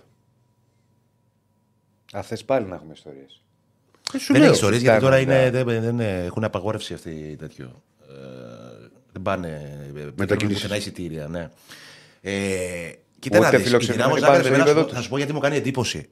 Α, 2.12 2.22
θες 2.22 2.44
πάλι 2.44 2.66
να 2.66 2.74
έχουμε 2.74 2.92
ιστορίες. 2.92 3.42
Ε, 4.14 4.18
σου 4.18 4.32
Δεν 4.32 4.40
λέω. 4.42 4.50
έχει 4.50 4.58
ιστορίε 4.58 4.78
γιατί 4.78 5.00
τώρα 5.00 5.18
Κοιτάμε, 5.18 5.38
είναι, 5.40 5.50
δεν, 5.50 5.64
δεν, 5.66 5.82
είναι- 5.92 6.24
έχουν 6.24 6.44
απαγόρευση 6.44 6.94
αυτή 6.94 7.36
τέτοιο. 7.38 7.82
Ε, 8.08 8.88
δεν 9.12 9.22
πάνε. 9.22 9.76
Μετακινήσεις. 10.16 10.60
πουθενά 10.60 10.78
εισιτήρια, 10.80 11.28
ναι. 11.28 11.48
Ε, 12.20 12.92
κοίτα 13.18 13.38
Ούτε 13.38 13.46
να 13.50 13.50
δεις, 13.56 13.60
η 13.60 13.62
φιλοξενούμενοι 13.68 14.12
Δυνάμω 14.14 14.26
πάνε 14.26 14.42
Ζάγκρεπ, 14.42 14.44
στο 14.44 14.54
εμένα 14.54 14.64
γήπεδο 14.64 14.80
θα 14.80 14.80
σου- 14.80 14.86
τους. 14.88 14.96
θα 14.96 15.02
σου 15.02 15.08
πω 15.08 15.16
γιατί 15.16 15.32
μου 15.32 15.38
κάνει 15.40 15.56
εντύπωση. 15.56 16.08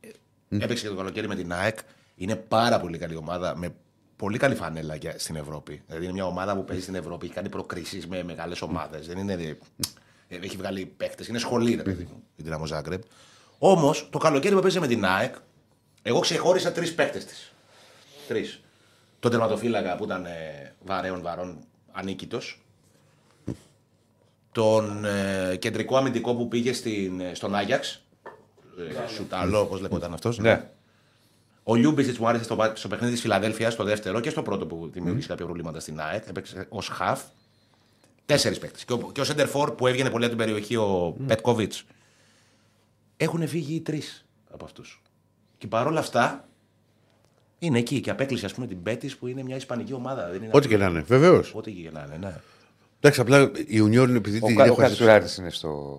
Ε, 0.00 0.56
Έπαιξε 0.56 0.82
και 0.82 0.88
το 0.90 0.96
καλοκαίρι 0.96 1.28
με 1.28 1.34
την 1.34 1.52
ΑΕΚ. 1.52 1.78
Είναι 2.16 2.36
πάρα 2.36 2.80
πολύ 2.80 2.98
καλή 2.98 3.16
ομάδα 3.16 3.56
με 3.56 3.74
πολύ 4.16 4.38
καλή 4.38 4.54
φανέλα 4.54 4.94
για- 4.94 5.14
στην 5.18 5.36
Ευρώπη. 5.36 5.82
Δηλαδή 5.86 6.04
είναι 6.04 6.12
μια 6.14 6.26
ομάδα 6.26 6.56
που 6.56 6.64
παίζει 6.64 6.82
στην 6.82 6.94
Ευρώπη, 6.94 7.24
έχει 7.26 7.34
κάνει 7.34 7.48
προκρίσεις 7.48 8.06
με 8.06 8.22
μεγάλες 8.22 8.62
ομάδες. 8.62 9.06
Δεν 9.06 9.18
είναι. 9.18 9.32
ε, 10.28 10.36
Έχει 10.36 10.56
βγάλει 10.56 10.86
παίχτε, 10.96 11.24
είναι 11.28 11.38
σχολή, 11.38 11.74
ρε 11.74 11.82
παιδί 11.82 12.02
μου, 12.10 12.22
η 12.36 12.42
Δυναμό 12.42 12.66
Ζάγκρεπ. 12.66 13.02
Όμως 13.64 14.08
το 14.10 14.18
καλοκαίρι 14.18 14.54
που 14.54 14.60
παίζει 14.60 14.80
με 14.80 14.86
την 14.86 15.04
ΑΕΚ, 15.04 15.34
εγώ 16.02 16.20
ξεχώρισα 16.20 16.72
τρεις 16.72 16.94
παίχτε 16.94 17.18
της. 17.18 17.52
Τρεις. 18.28 18.60
Τον 19.20 19.30
τερματοφύλακα 19.30 19.96
που 19.96 20.04
ήταν 20.04 20.26
ε, 20.26 20.74
βαρέων 20.84 21.22
βαρών 21.22 21.58
ανίκητος. 21.92 22.62
Τον 24.52 25.04
ε, 25.04 25.56
κεντρικό 25.56 25.96
αμυντικό 25.96 26.34
που 26.34 26.48
πήγε 26.48 26.72
στην, 26.72 27.20
ε, 27.20 27.34
στον 27.34 27.54
Άγιαξ. 27.54 28.02
Ε, 29.04 29.08
Σουταλό, 29.08 29.60
όπως 29.60 29.76
λέγονταν 29.76 30.12
αυτός. 30.12 30.38
Ναι. 30.38 30.68
Ο 31.62 31.74
Λιούμπισιτς 31.74 32.16
μου 32.16 32.28
άρεσε 32.28 32.44
στο, 32.44 32.56
πα- 32.56 32.76
στο 32.76 32.88
παιχνίδι 32.88 33.12
της 33.12 33.20
Φιλαδέλφιας, 33.20 33.72
στο 33.72 33.84
δεύτερο 33.84 34.20
και 34.20 34.30
στο 34.30 34.42
πρώτο 34.42 34.66
που 34.66 34.90
δημιούργησε 34.92 35.28
κάποια 35.28 35.44
προβλήματα 35.44 35.80
στην 35.80 36.00
ΑΕΚ. 36.00 36.24
Έπαιξε 36.28 36.66
ως 36.68 36.88
χαφ. 36.88 37.22
Τέσσερις 38.26 38.58
παίκτες. 38.58 38.84
Και 38.84 38.92
ο, 38.92 39.10
και 39.12 39.20
ο 39.20 39.24
σέντερ 39.24 39.52
φορ 39.52 39.70
που 39.70 39.86
έβγαινε 39.86 40.10
πολύ 40.10 40.24
από 40.24 40.36
την 40.36 40.44
περιοχή, 40.44 40.76
ο 40.76 41.16
Πέτκοβιτς. 41.26 41.72
Έχουν 43.22 43.48
φύγει 43.48 43.74
οι 43.74 43.80
τρεις 43.80 44.24
από 44.50 44.64
αυτούς. 44.64 45.02
Και 45.58 45.66
παρόλα 45.66 46.00
αυτά 46.00 46.48
είναι 47.58 47.78
εκεί 47.78 48.00
και 48.00 48.10
απέκλεισε 48.10 48.46
ας 48.46 48.54
πούμε 48.54 48.66
την 48.66 48.82
Πέτη 48.82 49.12
που 49.18 49.26
είναι 49.26 49.42
μια 49.42 49.56
ισπανική 49.56 49.92
ομάδα. 49.92 50.30
Δεν 50.30 50.42
είναι 50.42 50.50
Ό,τι 50.52 50.68
και 50.68 50.76
να 50.76 50.86
είναι, 50.86 51.00
βεβαίως. 51.00 51.54
Ό,τι 51.54 51.72
και 51.72 51.90
να 51.90 52.04
είναι, 52.06 52.16
ναι. 52.16 52.34
Εντάξει, 53.00 53.20
απλά 53.20 53.50
η 53.66 53.80
Union 53.80 54.14
επειδή 54.14 54.38
Ο, 54.42 54.46
την 54.46 54.56
Κα- 54.56 54.62
ο 54.62 54.66
έχω 54.66 54.74
ζήσει- 54.74 54.88
Κατσουράνη 54.88 55.26
είναι 55.38 55.50
στο. 55.50 55.98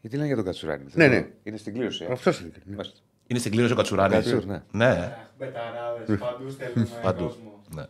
Γιατί 0.00 0.16
λένε 0.16 0.26
για 0.28 0.36
τον 0.36 0.44
Κατσουράνη. 0.44 0.84
Ναι, 0.92 1.06
ναι. 1.08 1.28
Είναι 1.42 1.56
στην 1.56 1.72
κλήρωση. 1.74 2.04
ε. 2.08 2.12
Αυτός 2.12 2.40
είναι. 2.40 2.52
Μάλιστα. 2.66 2.98
Είναι 3.26 3.38
στην 3.38 3.50
κλήρωση 3.50 3.72
ο 3.72 3.76
Κατσουράνη. 3.76 4.14
Κατσουρ, 4.14 4.44
ναι. 4.44 4.62
ναι. 4.70 5.16
Μπεταράδε, 5.38 6.16
παντού 6.16 6.50
στέλνουμε 6.50 6.88
Παντού. 7.02 7.24
κόσμο. 7.24 7.62
ναι. 7.74 7.84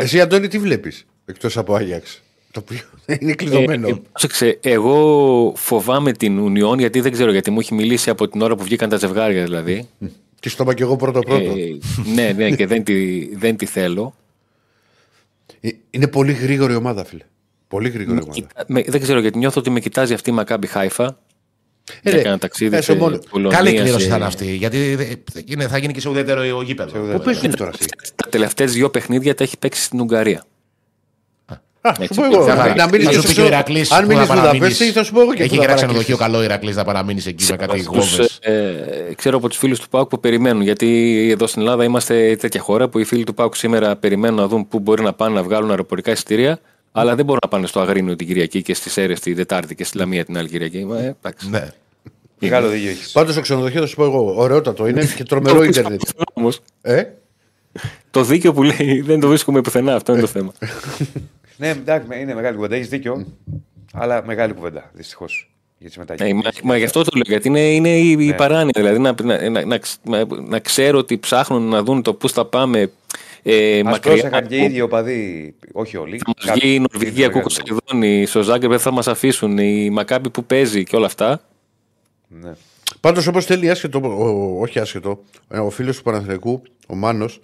Εσύ, 0.00 0.20
Αντώνη, 0.20 0.48
τι 0.48 0.58
βλέπεις 0.58 1.06
εκτός 1.24 1.56
από 1.56 1.74
Άγιαξ; 1.74 2.22
Το 2.52 2.60
οποίο 2.60 2.78
είναι 3.20 3.32
κλειδωμένο. 3.32 3.88
Ε, 3.88 3.90
ε, 3.90 3.94
πρόσεξε, 4.12 4.58
εγώ 4.62 5.52
φοβάμαι 5.56 6.12
την 6.12 6.40
Union 6.46 6.78
γιατί 6.78 7.00
δεν 7.00 7.12
ξέρω 7.12 7.30
γιατί 7.32 7.50
μου 7.50 7.60
έχει 7.60 7.74
μιλήσει 7.74 8.10
από 8.10 8.28
την 8.28 8.42
ώρα 8.42 8.56
που 8.56 8.62
βγήκαν 8.64 8.88
τα 8.88 8.96
ζευγάρια 8.96 9.42
δηλαδή. 9.42 9.88
Και 10.40 10.48
στο 10.48 10.62
είπα 10.62 10.74
και 10.74 10.82
εγώ 10.82 10.96
πρώτο-πρώτο. 10.96 11.50
Ε, 11.50 11.78
ναι, 12.14 12.32
ναι, 12.36 12.50
και 12.56 12.66
δεν 12.66 12.84
τη, 12.84 13.26
δεν 13.36 13.56
τη 13.56 13.66
θέλω. 13.66 14.14
Ε, 15.60 15.68
Είναι 15.90 16.06
πολύ 16.08 16.32
γρήγορη 16.32 16.74
ομάδα, 16.74 17.04
φίλε. 17.04 17.22
Πολύ 17.68 17.88
γρήγορη 17.88 18.16
ομάδα. 18.18 18.32
Κοίτα- 18.32 18.64
με- 18.66 18.84
δεν 18.86 19.00
ξέρω 19.00 19.20
γιατί 19.20 19.38
νιώθω 19.38 19.60
ότι 19.60 19.70
με 19.70 19.80
κοιτάζει 19.80 20.14
αυτή 20.14 20.30
η 20.30 20.32
Μακάμπι 20.32 20.66
Χάιφα. 20.66 21.04
Ε, 22.02 22.10
για 22.10 22.12
ρε, 22.12 22.28
ένα 22.28 22.38
ταξίδι 22.38 22.76
έσω 22.76 22.92
σε 22.92 22.98
μόνο- 22.98 23.18
Πολωνία. 23.30 23.56
Καλή 23.56 23.72
κλήρωση 23.74 24.00
σε- 24.02 24.08
θα 24.08 24.16
είναι 24.16 24.24
αυτή. 24.24 24.54
Γιατί 24.54 24.94
δε- 24.94 25.04
είναι, 25.44 25.68
θα 25.68 25.78
γίνει 25.78 25.92
και 25.92 26.00
σε 26.00 26.08
ουδέτερο 26.08 26.62
γήπεδο. 26.62 26.98
Πού 27.16 27.22
παίζουν 27.24 27.56
τώρα 27.56 27.70
αυτοί. 27.70 27.84
Τα 28.14 28.28
τελευταία 28.28 28.66
δύο 28.66 28.90
παιχνίδια 28.90 29.34
τα 29.34 29.44
έχει 29.44 29.58
παίξει 29.58 29.82
στην 29.82 30.00
Ουγγαρία. 30.00 30.44
Α, 31.82 31.92
σου 31.94 32.02
Έτσι, 32.02 32.20
πω 32.20 32.24
εγώ. 32.24 32.44
Θα- 32.44 32.74
Να 32.76 32.88
μείνεις 32.88 33.06
θα 33.06 33.10
και 33.12 33.16
σου 33.16 33.22
πει 33.22 33.28
στο- 33.28 33.40
και 33.40 33.40
ο 33.40 33.46
Ηρακλής 33.46 33.90
Αν 33.90 34.00
που 34.02 34.06
μείνεις 34.08 34.26
θα 34.26 34.34
παραμείνεις. 34.34 34.58
Βουδαπέστη, 34.58 34.90
θα 34.92 35.04
σου 35.04 35.12
πω 35.12 35.20
εγώ 35.20 35.34
και 35.34 35.42
Έχει 35.42 35.48
πού 35.48 35.54
θα 35.54 35.60
και 35.60 35.66
ένα 35.66 35.74
παρακολουθήσεις. 35.74 36.04
ξενοδοχείο 36.06 36.16
καλό 36.16 36.38
ο 36.38 36.42
Ηρακλής 36.42 36.76
να 36.76 36.84
παραμείνεις 36.84 37.26
εκεί 37.26 37.44
με 37.50 37.56
κάτι 37.56 37.76
Τους, 37.76 37.86
γόβες. 37.86 38.38
ε, 38.42 39.14
ξέρω 39.16 39.36
από 39.36 39.48
τους 39.48 39.58
φίλους 39.58 39.80
του 39.80 39.88
Πάουκ 39.88 40.08
που 40.08 40.20
περιμένουν. 40.20 40.62
Γιατί 40.62 41.28
εδώ 41.32 41.46
στην 41.46 41.60
Ελλάδα 41.62 41.84
είμαστε 41.84 42.36
τέτοια 42.40 42.60
χώρα 42.60 42.88
που 42.88 42.98
οι 42.98 43.04
φίλοι 43.04 43.24
του 43.24 43.34
Πάουκ 43.34 43.56
σήμερα 43.56 43.96
περιμένουν 43.96 44.36
να 44.38 44.46
δουν 44.46 44.68
πού 44.68 44.78
μπορεί 44.78 45.02
να 45.02 45.12
πάνε 45.12 45.34
να 45.34 45.42
βγάλουν 45.42 45.70
αεροπορικά 45.70 46.10
εισιτήρια. 46.10 46.58
Αλλά 46.92 47.14
δεν 47.14 47.24
μπορούν 47.24 47.40
να 47.42 47.48
πάνε 47.48 47.66
στο 47.66 47.80
Αγρίνιο 47.80 48.16
την 48.16 48.26
Κυριακή 48.26 48.62
και 48.62 48.74
στις 48.74 48.96
Έρες 48.96 49.20
την 49.20 49.34
Δετάρτη 49.34 49.74
και 49.74 49.84
στη 49.84 49.98
Λαμία 49.98 50.24
την 50.24 50.38
άλλη 50.38 50.48
Κυριακή. 50.48 50.86
Ε, 51.00 51.14
εντάξει. 51.22 51.50
Ναι. 51.50 51.68
Μεγάλο 52.38 52.68
δίκιο 52.68 52.90
έχεις. 52.90 53.10
Πάντως 53.10 53.34
το 53.34 53.40
ξενοδοχείο 53.40 53.80
θα 53.80 53.86
σου 53.86 53.96
πω 53.96 54.04
εγώ. 54.04 54.34
Ωραιότατο 54.36 54.86
είναι 54.86 55.08
και 55.16 55.24
τρομερό 55.24 55.62
ίντερνετ. 55.72 56.00
Όμως, 56.32 56.60
Ε; 56.82 57.02
το 58.10 58.22
δίκιο 58.22 58.52
που 58.52 58.62
λέει 58.62 59.00
δεν 59.06 59.20
το 59.20 59.28
βρίσκουμε 59.28 59.60
πουθενά. 59.60 59.94
Αυτό 59.94 60.12
είναι 60.12 60.20
το 60.20 60.26
θέμα. 60.26 60.52
Ναι, 61.60 61.68
εντάξει, 61.68 62.20
είναι 62.20 62.34
μεγάλη 62.34 62.54
κουβέντα. 62.56 62.74
Έχεις 62.74 62.88
δίκιο. 62.88 63.26
Αλλά 63.92 64.22
μεγάλη 64.26 64.52
κουβέντα, 64.52 64.90
δυστυχώς. 64.94 65.50
Για 65.78 65.88
τις 65.88 65.96
Ε, 65.96 66.00
μεταγγελίε. 66.00 66.34
μα, 66.34 66.50
μα 66.62 66.76
γι' 66.76 66.84
αυτό 66.84 67.02
το 67.02 67.10
λέω, 67.14 67.22
γιατί 67.26 67.48
είναι, 67.48 67.60
είναι 67.60 67.98
η, 67.98 68.16
η 68.26 68.34
παράνοια. 68.34 68.72
Δηλαδή 68.76 68.98
να, 68.98 69.14
να, 69.22 69.48
να, 69.50 69.64
να, 69.64 69.78
ξ- 69.78 70.06
να, 70.08 70.24
να 70.48 70.58
ξέρω 70.58 70.98
ότι 70.98 71.18
ψάχνουν 71.18 71.62
να 71.62 71.82
δουν 71.82 72.02
το 72.02 72.14
πού 72.14 72.28
θα 72.28 72.44
πάμε 72.46 72.90
ε, 73.42 73.80
Μα 73.84 73.90
μακριά. 73.90 74.12
πρόσεχαν 74.14 74.46
και 74.46 74.56
οι 74.56 74.62
ίδιοι 74.64 74.80
οπαδοί, 74.80 75.54
όχι 75.72 75.96
όλοι. 75.96 76.18
Θα 76.18 76.32
μας 76.36 76.58
βγει 76.58 76.74
η 76.74 76.78
Νορβηγία, 76.78 77.28
Κούκος 77.28 77.54
Σεδόνη, 77.54 78.26
στο 78.26 78.42
Ζάγκρεπ 78.42 78.70
δεν 78.70 78.78
θα 78.80 78.90
μας 78.90 79.08
αφήσουν, 79.08 79.58
η 79.58 79.90
Μακάμπη 79.90 80.30
που 80.30 80.44
παίζει 80.44 80.84
και 80.84 80.96
όλα 80.96 81.06
αυτά. 81.06 81.40
Ναι. 82.28 82.52
Πάντως 83.00 83.26
όπως 83.26 83.44
θέλει, 83.44 83.70
άσχετο, 83.70 83.98
ο, 84.04 84.60
όχι 84.60 84.78
άσχετο, 84.78 85.22
ε, 85.48 85.58
ο 85.58 85.70
φίλος 85.70 85.96
του 85.96 86.02
Παναθηναϊκού, 86.02 86.62
ο 86.88 86.94
Μάνος, 86.94 87.40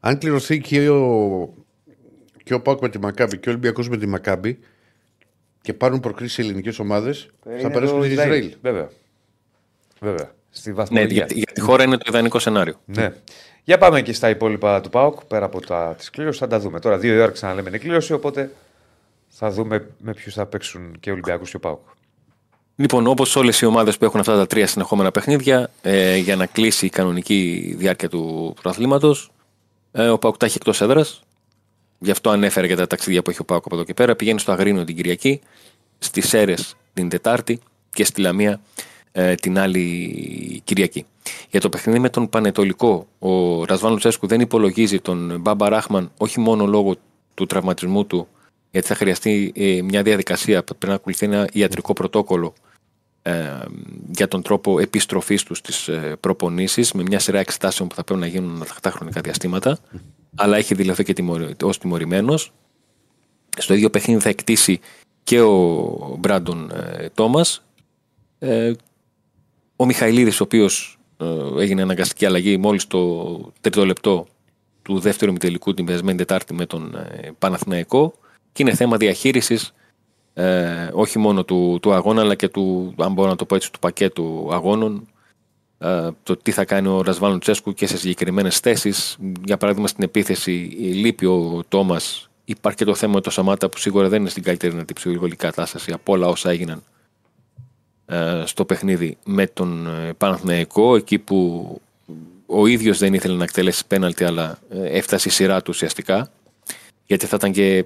αν 0.00 0.18
κληρωθεί 0.18 0.60
και 0.60 0.88
ο, 0.88 1.54
και 2.46 2.54
ο 2.54 2.60
Πάουκ 2.60 2.80
με 2.80 2.88
τη 2.88 2.98
Μακάμπη 2.98 3.38
και 3.38 3.48
ο 3.48 3.52
Ολυμπιακός 3.52 3.88
με 3.88 3.96
τη 3.96 4.06
Μακάμπη 4.06 4.58
και 5.60 5.72
πάρουν 5.72 6.00
προκρίσει 6.00 6.42
ελληνικές 6.42 6.78
ομάδες, 6.78 7.28
θα 7.60 7.70
περάσουν 7.70 8.02
στην 8.02 8.12
Ισραήλ. 8.12 8.52
Βέβαια. 8.62 8.90
Βέβαια. 10.00 10.30
Στη 10.50 10.68
Ναι, 10.68 10.74
βαθμολογία. 10.74 11.14
για, 11.14 11.26
για 11.28 11.52
τη 11.52 11.60
χώρα 11.60 11.84
είναι 11.84 11.96
το 11.96 12.04
ιδανικό 12.08 12.38
σενάριο. 12.38 12.80
Ναι. 12.84 13.12
Για 13.64 13.78
πάμε 13.78 14.02
και 14.02 14.12
στα 14.12 14.28
υπόλοιπα 14.28 14.80
του 14.80 14.88
ΠΑΟΚ, 14.88 15.24
πέρα 15.24 15.44
από 15.44 15.66
τα 15.66 15.94
τη 15.98 16.10
κλήρωση, 16.10 16.38
θα 16.38 16.46
τα 16.46 16.58
δούμε. 16.60 16.80
Τώρα 16.80 16.98
δύο 16.98 17.14
η 17.14 17.18
ώρα 17.18 17.30
ξαναλέμε 17.30 17.68
είναι 17.68 17.78
κλήρωση, 17.78 18.12
οπότε 18.12 18.50
θα 19.28 19.50
δούμε 19.50 19.86
με 19.98 20.12
ποιους 20.14 20.34
θα 20.34 20.46
παίξουν 20.46 20.96
και 21.00 21.10
Ολυμπιακούς 21.10 21.50
και 21.50 21.56
ο 21.56 21.60
ΠΑΟΚ. 21.60 21.80
Λοιπόν, 22.76 23.06
όπως 23.06 23.36
όλες 23.36 23.60
οι 23.60 23.66
ομάδες 23.66 23.98
που 23.98 24.04
έχουν 24.04 24.20
αυτά 24.20 24.36
τα 24.36 24.46
τρία 24.46 24.66
συνεχόμενα 24.66 25.10
παιχνίδια, 25.10 25.70
ε, 25.82 26.16
για 26.16 26.36
να 26.36 26.46
κλείσει 26.46 26.86
η 26.86 26.90
κανονική 26.90 27.74
διάρκεια 27.78 28.08
του 28.08 28.52
πρωταθλήματο, 28.54 29.14
ε, 29.92 30.08
ο 30.08 30.18
Πάουκ 30.18 30.36
τα 30.36 30.46
έχει 30.46 30.56
εκτός 30.56 30.80
έδρας. 30.80 31.25
Γι' 31.98 32.10
αυτό 32.10 32.30
ανέφερε 32.30 32.66
και 32.66 32.76
τα 32.76 32.86
ταξίδια 32.86 33.22
που 33.22 33.30
έχει 33.30 33.40
ο 33.40 33.44
Πάουκ 33.44 33.64
από 33.66 33.74
εδώ 33.74 33.84
και 33.84 33.94
πέρα. 33.94 34.16
Πηγαίνει 34.16 34.38
στο 34.38 34.52
Αγρίνο 34.52 34.84
την 34.84 34.96
Κυριακή, 34.96 35.40
στις 35.98 36.28
Σέρες 36.28 36.76
την 36.94 37.08
Τετάρτη 37.08 37.60
και 37.90 38.04
στη 38.04 38.20
Λαμία 38.20 38.60
ε, 39.12 39.34
την 39.34 39.58
άλλη 39.58 40.60
Κυριακή. 40.64 41.06
Για 41.50 41.60
το 41.60 41.68
παιχνίδι 41.68 41.98
με 41.98 42.08
τον 42.08 42.28
Πανετολικό, 42.28 43.06
ο 43.18 43.64
Ρασβάν 43.64 43.92
Λουτσέσκου 43.92 44.26
δεν 44.26 44.40
υπολογίζει 44.40 45.00
τον 45.00 45.40
Μπάμπα 45.40 45.68
Ράχμαν 45.68 46.12
όχι 46.16 46.40
μόνο 46.40 46.66
λόγω 46.66 46.96
του 47.34 47.46
τραυματισμού 47.46 48.06
του, 48.06 48.28
γιατί 48.70 48.86
θα 48.86 48.94
χρειαστεί 48.94 49.52
ε, 49.56 49.82
μια 49.82 50.02
διαδικασία, 50.02 50.62
πρέπει 50.62 50.86
να 50.86 50.94
ακολουθεί 50.94 51.26
ένα 51.26 51.48
ιατρικό 51.52 51.92
πρωτόκολλο 51.92 52.54
ε, 53.22 53.32
για 54.14 54.28
τον 54.28 54.42
τρόπο 54.42 54.78
επιστροφής 54.78 55.42
του 55.42 55.54
στις 55.54 55.88
ε, 55.88 56.16
προπονήσεις 56.20 56.92
με 56.92 57.02
μια 57.02 57.18
σειρά 57.18 57.38
εξετάσεων 57.38 57.88
που 57.88 57.94
θα 57.94 58.04
πρέπει 58.04 58.20
να 58.20 58.26
γίνουν 58.26 58.54
ανατακτά 58.54 58.90
χρονικά 58.90 59.20
διαστήματα 59.20 59.78
αλλά 60.36 60.56
έχει 60.56 60.74
δηλωθεί 60.74 61.04
και 61.04 61.12
τιμωρη, 61.12 61.54
ως 61.62 61.78
τιμωρημένος. 61.78 62.52
Στο 63.58 63.74
ίδιο 63.74 63.90
παιχνίδι 63.90 64.20
θα 64.20 64.28
εκτίσει 64.28 64.80
και 65.22 65.40
ο 65.40 66.16
Μπράντον 66.18 66.70
ε, 66.70 67.08
Τόμας. 67.14 67.64
Ε, 68.38 68.72
ο 69.76 69.84
Μιχαηλίδης 69.86 70.40
ο 70.40 70.44
οποίος 70.44 70.98
ε, 71.16 71.60
έγινε 71.60 71.82
αναγκαστική 71.82 72.26
αλλαγή 72.26 72.56
μόλις 72.56 72.86
το 72.86 73.52
τρίτο 73.60 73.86
λεπτό 73.86 74.26
του 74.82 74.98
δεύτερου 74.98 75.30
ημιτελικού 75.30 75.74
την 75.74 75.84
περασμένη 75.84 76.18
Τετάρτη 76.18 76.54
με 76.54 76.66
τον 76.66 76.94
ε, 76.94 77.30
Παναθηναϊκό. 77.38 78.14
Και 78.52 78.62
είναι 78.62 78.74
θέμα 78.74 78.96
διαχείρισης 78.96 79.74
ε, 80.34 80.88
όχι 80.92 81.18
μόνο 81.18 81.44
του, 81.44 81.78
του 81.82 81.92
αγώνα 81.92 82.20
αλλά 82.20 82.34
και 82.34 82.48
του, 82.48 82.94
αν 82.98 83.12
μπορώ 83.12 83.28
να 83.28 83.36
το 83.36 83.44
πω 83.44 83.54
έτσι, 83.54 83.72
του 83.72 83.78
πακέτου 83.78 84.48
αγώνων. 84.52 84.94
ε, 84.94 85.15
το 86.22 86.36
τι 86.42 86.50
θα 86.50 86.64
κάνει 86.64 86.88
ο 86.88 87.02
Ρασβάλλον 87.02 87.40
Τσέσκου 87.40 87.74
και 87.74 87.86
σε 87.86 87.96
συγκεκριμένες 87.96 88.58
θέσεις. 88.58 89.16
Για 89.44 89.56
παράδειγμα, 89.56 89.88
στην 89.88 90.04
επίθεση 90.04 90.50
λείπει 90.78 91.26
ο 91.26 91.64
Τόμας. 91.68 92.30
Υπάρχει 92.44 92.78
και 92.78 92.84
το 92.84 92.94
θέμα 92.94 93.12
με 93.12 93.20
το 93.20 93.30
Σαμάτα 93.30 93.68
που 93.68 93.78
σίγουρα 93.78 94.08
δεν 94.08 94.20
είναι 94.20 94.28
στην 94.28 94.42
καλύτερη 94.42 94.72
δυνατή 94.72 94.92
ψυχολογική 94.92 95.36
κατάσταση 95.36 95.92
από 95.92 96.12
όλα 96.12 96.26
όσα 96.26 96.50
έγιναν 96.50 96.82
ε, 98.06 98.42
στο 98.44 98.64
παιχνίδι 98.64 99.16
με 99.24 99.46
τον 99.46 99.86
ε, 99.86 100.12
Παναθηναϊκό, 100.12 100.96
εκεί 100.96 101.18
που 101.18 101.80
ο 102.46 102.66
ίδιος 102.66 102.98
δεν 102.98 103.14
ήθελε 103.14 103.36
να 103.36 103.44
εκτελέσει 103.44 103.86
πέναλτι, 103.86 104.24
αλλά 104.24 104.58
ε, 104.70 104.96
έφτασε 104.96 105.28
η 105.28 105.30
σειρά 105.30 105.58
του 105.58 105.70
ουσιαστικά. 105.74 106.30
Γιατί 107.06 107.26
θα, 107.26 107.36
ήταν 107.36 107.52
και, 107.52 107.84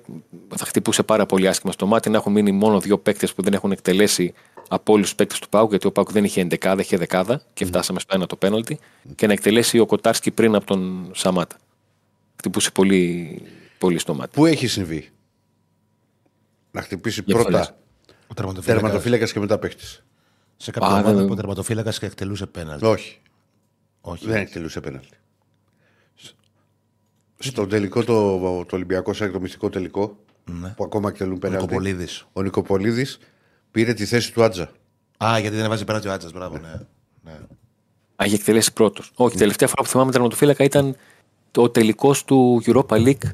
θα 0.56 0.64
χτυπούσε 0.64 1.02
πάρα 1.02 1.26
πολύ 1.26 1.48
άσχημα 1.48 1.72
στο 1.72 1.86
μάτι 1.86 2.10
να 2.10 2.16
έχουν 2.16 2.32
μείνει 2.32 2.52
μόνο 2.52 2.80
δύο 2.80 2.98
παίκτες 2.98 3.34
που 3.34 3.42
δεν 3.42 3.52
έχουν 3.52 3.72
εκτελέσει 3.72 4.32
από 4.72 4.92
όλους 4.92 5.06
τους 5.06 5.14
παίκτες 5.14 5.38
του 5.38 5.48
Πάουκ, 5.48 5.70
γιατί 5.70 5.86
ο 5.86 5.92
Πάουκ 5.92 6.12
δεν 6.12 6.24
είχε 6.24 6.40
ενδεκάδα, 6.40 6.80
είχε 6.82 6.96
δεκάδα 6.96 7.42
και 7.52 7.64
φτάσαμε 7.64 8.00
στο 8.00 8.14
ένα 8.14 8.26
το 8.26 8.36
πέναλτι, 8.36 8.78
και 9.14 9.26
να 9.26 9.32
εκτελέσει 9.32 9.78
ο 9.78 9.86
Κοτάρσκι 9.86 10.30
πριν 10.30 10.54
από 10.54 10.66
τον 10.66 11.10
Σαμάτα. 11.14 11.56
Χτυπούσε 12.36 12.70
πολύ, 12.70 13.42
πολύ 13.78 13.98
στο 13.98 14.14
μάτι. 14.14 14.30
Πού 14.34 14.46
έχει 14.46 14.66
συμβεί; 14.66 15.10
Να 16.70 16.82
χτυπήσει 16.82 17.22
Για 17.26 17.34
πρώτα 17.34 17.50
φωνές. 17.50 17.74
Ο 18.28 18.34
τερματοφύλακας- 18.34 18.82
τερματοφύλακας 18.82 19.32
και 19.32 19.38
μετά 19.40 19.58
παίχτης. 19.58 20.04
Σε 20.56 20.70
κάποια 20.70 20.88
Α, 20.88 20.92
ομάδα 20.98 21.12
δεν- 21.14 21.26
που 21.26 21.32
ο 21.32 21.36
τερματοφύλακας 21.36 21.98
και 21.98 22.06
εκτελούσε 22.06 22.46
πέναλτι. 22.46 22.84
Όχι, 22.84 23.18
Όχι. 24.00 24.26
δεν 24.26 24.36
εκτελούσε 24.40 24.80
πέναλτι. 24.80 25.16
Στο 27.38 27.66
τελικό 27.66 28.04
το, 28.04 28.38
το 28.64 28.76
Ολυμπιακό 28.76 29.12
ΣΑΚ, 29.12 29.32
το 29.32 29.40
μυστικό 29.40 29.68
τελικό, 29.70 30.16
Ναι. 30.44 30.68
που 30.76 30.84
ακόμα 30.84 31.08
εκτελούν 31.08 31.34
Ο 31.34 31.38
πέναλτι. 31.38 31.62
Νικοπολίδης. 31.64 32.26
Ο 32.32 32.42
Νικοπολίδης 32.42 33.18
πήρε 33.70 33.94
τη 33.94 34.04
θέση 34.04 34.32
του 34.32 34.42
Άτζα. 34.44 34.70
Α, 35.24 35.38
γιατί 35.40 35.56
δεν 35.56 35.64
έβαζε 35.64 35.84
πέναλτι 35.84 36.08
ο 36.08 36.12
Άτσα. 36.12 36.28
Μπράβο, 36.34 36.58
ναι. 36.58 36.68
ναι. 37.24 37.32
Α, 38.16 38.24
είχε 38.26 38.34
εκτελέσει 38.34 38.72
πρώτος. 38.72 39.10
Όχι, 39.14 39.36
τελευταία 39.36 39.68
φορά 39.68 39.82
που 39.82 39.88
θυμάμαι 39.88 40.12
τερματοφύλακα 40.12 40.64
ήταν 40.64 40.96
το 41.50 41.68
τελικός 41.68 42.24
του 42.24 42.62
Europa 42.66 43.06
League 43.06 43.30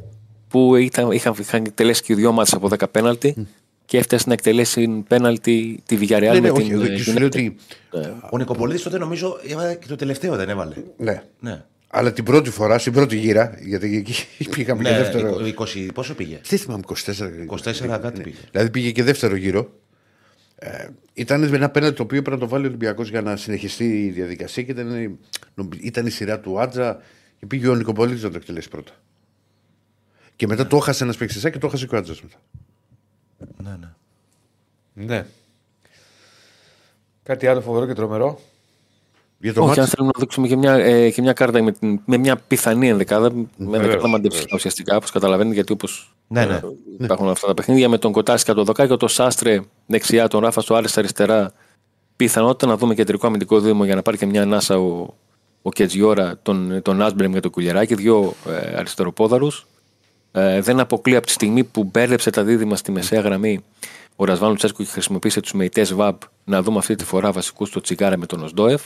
που 0.49 0.77
ήταν, 0.77 1.11
είχαν, 1.11 1.35
είχαν 1.39 1.65
εκτελέσει 1.65 2.03
και 2.03 2.13
οι 2.13 2.17
δύο 2.17 2.29
ομάδε 2.29 2.51
από 2.57 2.69
10 2.79 2.91
πέναλτι 2.91 3.47
και 3.85 3.99
έφτασε 3.99 4.25
να 4.27 4.33
εκτελέσει 4.33 5.05
πέναλτι 5.09 5.83
τη 5.87 5.97
Villarreal 6.01 6.21
Ναι, 6.21 6.31
ναι, 6.33 6.41
με 6.41 6.51
όχι, 6.51 6.63
την. 6.63 6.73
εδώ 6.73 6.85
ε, 6.85 6.89
και 6.89 7.03
σου 7.03 7.13
λέω 7.13 7.27
United. 7.29 7.33
ότι. 7.33 7.57
Ο 8.31 8.39
Νικοπολίδη 8.39 8.83
τότε 8.83 8.99
νομίζω 8.99 9.39
έβαλε 9.49 9.75
και 9.75 9.87
το 9.87 9.97
τελευταίο 9.97 10.37
δεν 10.37 10.49
έβαλε. 10.49 10.75
Ναι. 10.97 11.23
Ναι. 11.41 11.65
Αλλά 11.89 12.13
την 12.13 12.25
πρώτη 12.25 12.51
φορά, 12.51 12.79
στην 12.79 12.93
πρώτη 12.93 13.17
γύρα, 13.17 13.59
γιατί 13.61 13.97
εκεί 13.97 14.15
πήγαμε 14.55 14.83
και 14.83 14.91
Ναι, 14.91 14.97
δεύτερο. 14.97 15.37
20, 15.59 15.89
πόσο 15.95 16.15
πήγε; 16.15 16.41
Δεν 16.49 16.59
θυμάμαι, 16.59 16.83
24. 16.87 16.95
24 17.95 17.99
κάτι 18.01 18.21
πήγε. 18.23 18.37
Δηλαδή 18.51 18.71
πήγε 18.71 18.91
και 18.91 19.03
δεύτερο 19.03 19.37
γύρο. 19.37 19.71
Ε, 20.59 20.89
ήταν 21.13 21.43
ένα 21.43 21.71
πέναλτι 21.71 21.97
το 21.97 22.03
οποίο 22.03 22.19
έπρεπε 22.19 22.37
να 22.37 22.43
το 22.43 22.49
βάλει 22.49 22.65
ο 22.65 22.69
Ολυμπιακός 22.69 23.09
για 23.09 23.23
να 23.23 23.37
συνεχιστεί 23.37 24.05
η 24.05 24.11
διαδικασία 24.11 24.63
και 24.63 24.71
ήταν, 24.71 25.19
ήταν 25.81 26.07
η 26.07 26.11
σειρά 26.11 26.41
του 26.41 26.61
Άτζα 26.61 27.03
και 27.39 27.47
πήγε 27.47 27.69
ο 27.69 27.75
Νικοπολίτης 27.75 28.23
να 28.23 28.31
το 28.31 28.37
εκτελέσει 28.37 28.69
πρώτα. 28.69 28.93
Και 30.37 30.47
μετά 30.47 30.67
το 30.67 30.77
έχασε 30.77 31.05
ένας 31.05 31.17
παίξι 31.17 31.51
και 31.51 31.59
το 31.59 31.67
έχασε 31.67 31.87
και 31.87 31.95
ο 31.95 31.99
Άτζα 31.99 32.15
μετά. 32.23 32.37
Ναι, 33.57 33.77
ναι. 33.77 33.95
Ναι. 35.05 35.27
Κάτι 37.23 37.47
άλλο 37.47 37.61
φοβερό 37.61 37.87
και 37.87 37.93
τρομερό. 37.93 38.41
Για 39.39 39.53
το 39.55 39.61
Όχι, 39.61 39.71
αν 39.71 39.77
μάτς, 39.79 39.91
θέλουμε 39.91 40.11
να 40.15 40.21
δείξουμε 40.21 40.47
και 40.49 40.57
μια, 40.57 40.73
ε, 40.75 41.11
και 41.11 41.23
μια 41.23 41.33
κάρτα 41.33 41.63
με, 41.63 41.73
την- 41.73 42.01
με 42.05 42.17
μια 42.17 42.37
πιθανή 42.37 42.89
ενδεκάδα. 42.89 43.33
Με 43.33 43.47
Βεβαίως, 43.59 43.83
ενδεκάδα 43.83 44.09
μαντεψικά 44.09 44.43
βεβαίως. 44.43 44.59
ουσιαστικά, 44.59 44.97
όπως 44.97 45.11
καταλαβαίνετε, 45.11 45.55
γιατί 45.55 45.73
όπως 45.73 46.15
Ναι, 46.29 46.45
ναι. 46.45 46.61
υπάρχουν 47.01 47.29
αυτά 47.29 47.47
τα 47.47 47.55
παιχνίδια 47.55 47.89
με 47.89 47.99
τον 47.99 48.13
Κοτάσκα, 48.13 48.55
τον 48.55 48.65
Δοκάκη, 48.65 48.97
τον 48.97 49.09
Σάστρε 49.09 49.61
δεξιά, 49.87 50.29
τον 50.29 50.41
Ράφα 50.41 50.61
στο 50.61 50.75
Άρης 50.75 50.99
αριστερά. 50.99 51.53
Πιθανότητα 52.17 52.67
να 52.67 52.77
δούμε 52.77 52.95
κεντρικό 52.95 53.27
αμυντικό 53.27 53.61
δίδυμο 53.61 53.85
για 53.85 53.95
να 53.95 54.03
πάρει 54.03 54.17
και 54.17 54.27
μια 54.27 54.43
ανάσα 54.43 54.79
ο, 54.79 55.15
ο 55.63 55.71
Κετζιόρα, 55.71 56.39
τον, 56.43 56.83
τον 56.83 57.03
Άσμπρεμ 57.03 57.33
και 57.33 57.41
τον 57.41 57.51
Κουλιαράκη, 57.51 57.95
δύο 57.95 58.35
ε, 58.49 58.77
αριστεροπόδαρους. 58.77 59.67
Ε, 60.33 60.61
δεν 60.61 60.81
αποκλεί 60.81 61.17
από 61.17 61.27
τη 61.27 61.33
στιγμή 61.33 61.65
που 61.65 61.85
μπέρδεψε 61.85 62.31
τα 62.31 62.43
δίδυμα 62.43 62.77
στη 62.77 62.93
μεσαία 62.93 63.21
γραμμή 63.21 63.61
ο 64.17 64.25
Ρασβάν 64.25 64.49
Λουτσέσκου 64.51 64.83
και 64.83 64.89
χρησιμοποίησε 64.91 65.41
τους 65.41 65.53
μεϊτές 65.53 65.93
ΒΑΜ 65.93 66.17
να 66.45 66.63
δούμε 66.63 66.79
αυτή 66.79 66.95
τη 66.95 67.05
φορά 67.05 67.33
βασικούς 67.33 67.69
στο 67.69 67.81
Τσιγκάρα 67.81 68.17
με 68.17 68.27
τον 68.27 68.43
Οσντόεφ. 68.43 68.83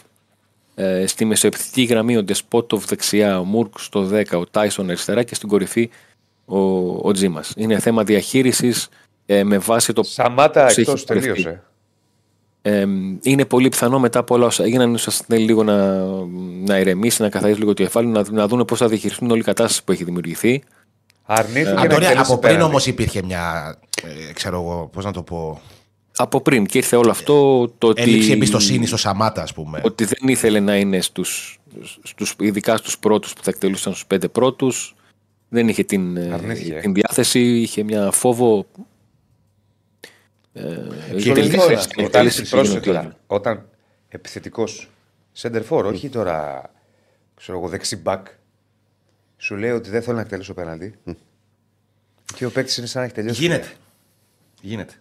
Ε, 0.75 1.07
στη 1.07 1.25
μεσοεπιθετική 1.25 1.83
γραμμή 1.83 2.16
ο 2.16 2.23
Ντεσπότοβ 2.23 2.85
δεξιά, 2.85 3.41
ο 3.41 3.45
Μούρκ 3.45 3.79
στο 3.79 4.09
10, 4.12 4.25
ο 4.33 4.47
Τάισον 4.47 4.89
αριστερά 4.89 5.23
και 5.23 5.35
στην 5.35 5.49
κορυφή 5.49 5.91
ο, 6.45 6.59
ο 7.09 7.12
Τζίμας. 7.12 7.53
Είναι 7.57 7.79
θέμα 7.79 8.05
διαχείρισης 8.05 8.89
ε, 9.27 9.45
με 9.45 9.59
βάση 9.59 9.93
το. 9.93 10.03
Σαμάτα 10.03 10.62
πώς 10.62 10.71
έχει 10.71 10.81
εκτός 10.81 11.05
πορευτεί. 11.05 11.29
τελείωσε. 11.29 11.62
Ε, 12.62 12.87
είναι 13.23 13.45
πολύ 13.45 13.68
πιθανό 13.68 13.99
μετά 13.99 14.18
από 14.18 14.35
όλα 14.35 14.47
όσα 14.47 14.64
έγιναν, 14.64 14.95
ίσως 14.95 15.16
θέλει 15.16 15.45
λίγο 15.45 15.64
να, 15.64 16.05
να 16.66 16.79
ηρεμήσει, 16.79 17.23
να 17.23 17.29
καθαρίσει 17.29 17.59
λίγο 17.59 17.75
το 17.75 17.83
κεφάλι, 17.83 18.07
να, 18.07 18.25
να 18.31 18.49
δουν 18.49 18.64
πώς 18.64 18.79
θα 18.79 18.89
διαχειριστούν 18.89 19.31
όλη 19.31 19.41
η 19.41 19.45
κατάσταση 19.45 19.85
που 19.85 19.93
έχει 19.93 20.05
δημιουργηθεί. 20.05 20.62
Αρνήθηκε 21.25 21.73
να 21.73 21.81
Αντώνη, 21.81 21.95
εκτελέσει 21.95 22.18
από 22.18 22.39
πριν 22.39 22.41
πέναλτι. 22.41 22.62
όμως 22.62 22.87
υπήρχε 22.87 23.23
μια. 23.23 23.77
Ε, 24.29 24.33
ξέρω 24.33 24.57
εγώ, 24.57 24.91
πώς 24.93 25.05
να 25.05 25.12
το 25.12 25.23
πω. 25.23 25.61
Από 26.23 26.41
πριν 26.41 26.66
και 26.66 26.79
ήρθε 26.79 26.97
όλο 26.97 27.11
αυτό 27.11 27.68
το 27.79 27.87
ότι. 27.87 28.03
Έλλειψη 28.03 28.31
εμπιστοσύνης 28.33 28.89
στο 28.89 28.97
Σαμάτα, 28.97 29.43
ας 29.43 29.53
πούμε. 29.53 29.81
ότι 29.85 30.05
δεν 30.05 30.29
ήθελε 30.29 30.61
να 30.61 30.77
είναι 30.77 31.01
στους, 31.01 31.59
στους, 32.03 32.35
ειδικά 32.41 32.77
στους 32.77 32.99
πρώτους 32.99 33.33
που 33.33 33.43
θα 33.43 33.51
εκτελούσαν 33.51 33.93
στους 33.93 34.07
πέντε 34.07 34.29
πρώτους 34.29 34.95
δεν 35.49 35.68
είχε 35.68 35.85
την, 35.85 36.16
ε, 36.16 36.33
Αρνήθηκε. 36.33 36.79
την 36.81 36.95
διάθεση 36.95 37.41
είχε 37.61 37.83
μια 37.83 38.11
φόβο 38.11 38.66
ε, 40.53 40.62
Και 40.62 41.33
τελική 41.33 41.33
τελικά, 41.33 41.62
θέση. 41.62 41.89
ε, 41.97 42.03
Όταν 42.05 42.11
Τελική 42.29 42.51
πρόσεχε 42.51 42.75
θέση. 42.75 42.87
τώρα, 42.87 43.16
όταν 43.27 43.68
επιθετικός 44.09 44.91
σέντερφορ, 45.33 45.87
όχι 45.87 46.09
τώρα 46.09 46.71
ξέρω 47.35 47.59
εγώ 47.59 47.68
δεξί 47.68 47.97
μπακ, 47.97 48.27
σου 49.37 49.57
λέει 49.57 49.71
ότι 49.71 49.91
δεν 49.91 50.03
θέλω 50.03 50.16
να 50.16 50.23
εκτελέσω 50.23 50.55
πέναλτι. 50.55 50.95
Και 52.35 52.45
ο 52.47 52.51
παίκτης 52.51 52.77
είναι 52.77 52.87
σαν 52.87 53.01
να 53.01 53.07
έχει 53.07 53.14
τελειώσει. 53.16 53.41
Γίνεται. 53.41 53.73
Γίνεται. 54.61 54.95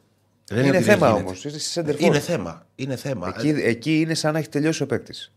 Δεν 0.50 0.58
Είναι 0.66 0.68
ότι 0.78 0.78
δεν 0.86 0.94
θέμα 0.94 1.08
γίνεται. 1.08 1.26
όμως. 1.26 1.46
Είσαι 1.46 1.60
σέντερφορ. 1.60 2.02
Είναι 2.08 2.20
θέμα. 2.20 2.66
Είναι 2.76 2.96
θέμα. 2.96 3.34
Εκεί, 3.38 3.48
εκεί 3.50 4.00
είναι 4.00 4.14
σαν 4.14 4.34
να 4.34 4.40
έχει 4.40 4.50
τελειώσει 4.50 4.84
ο 4.84 4.86
παίκτης. 4.86 5.32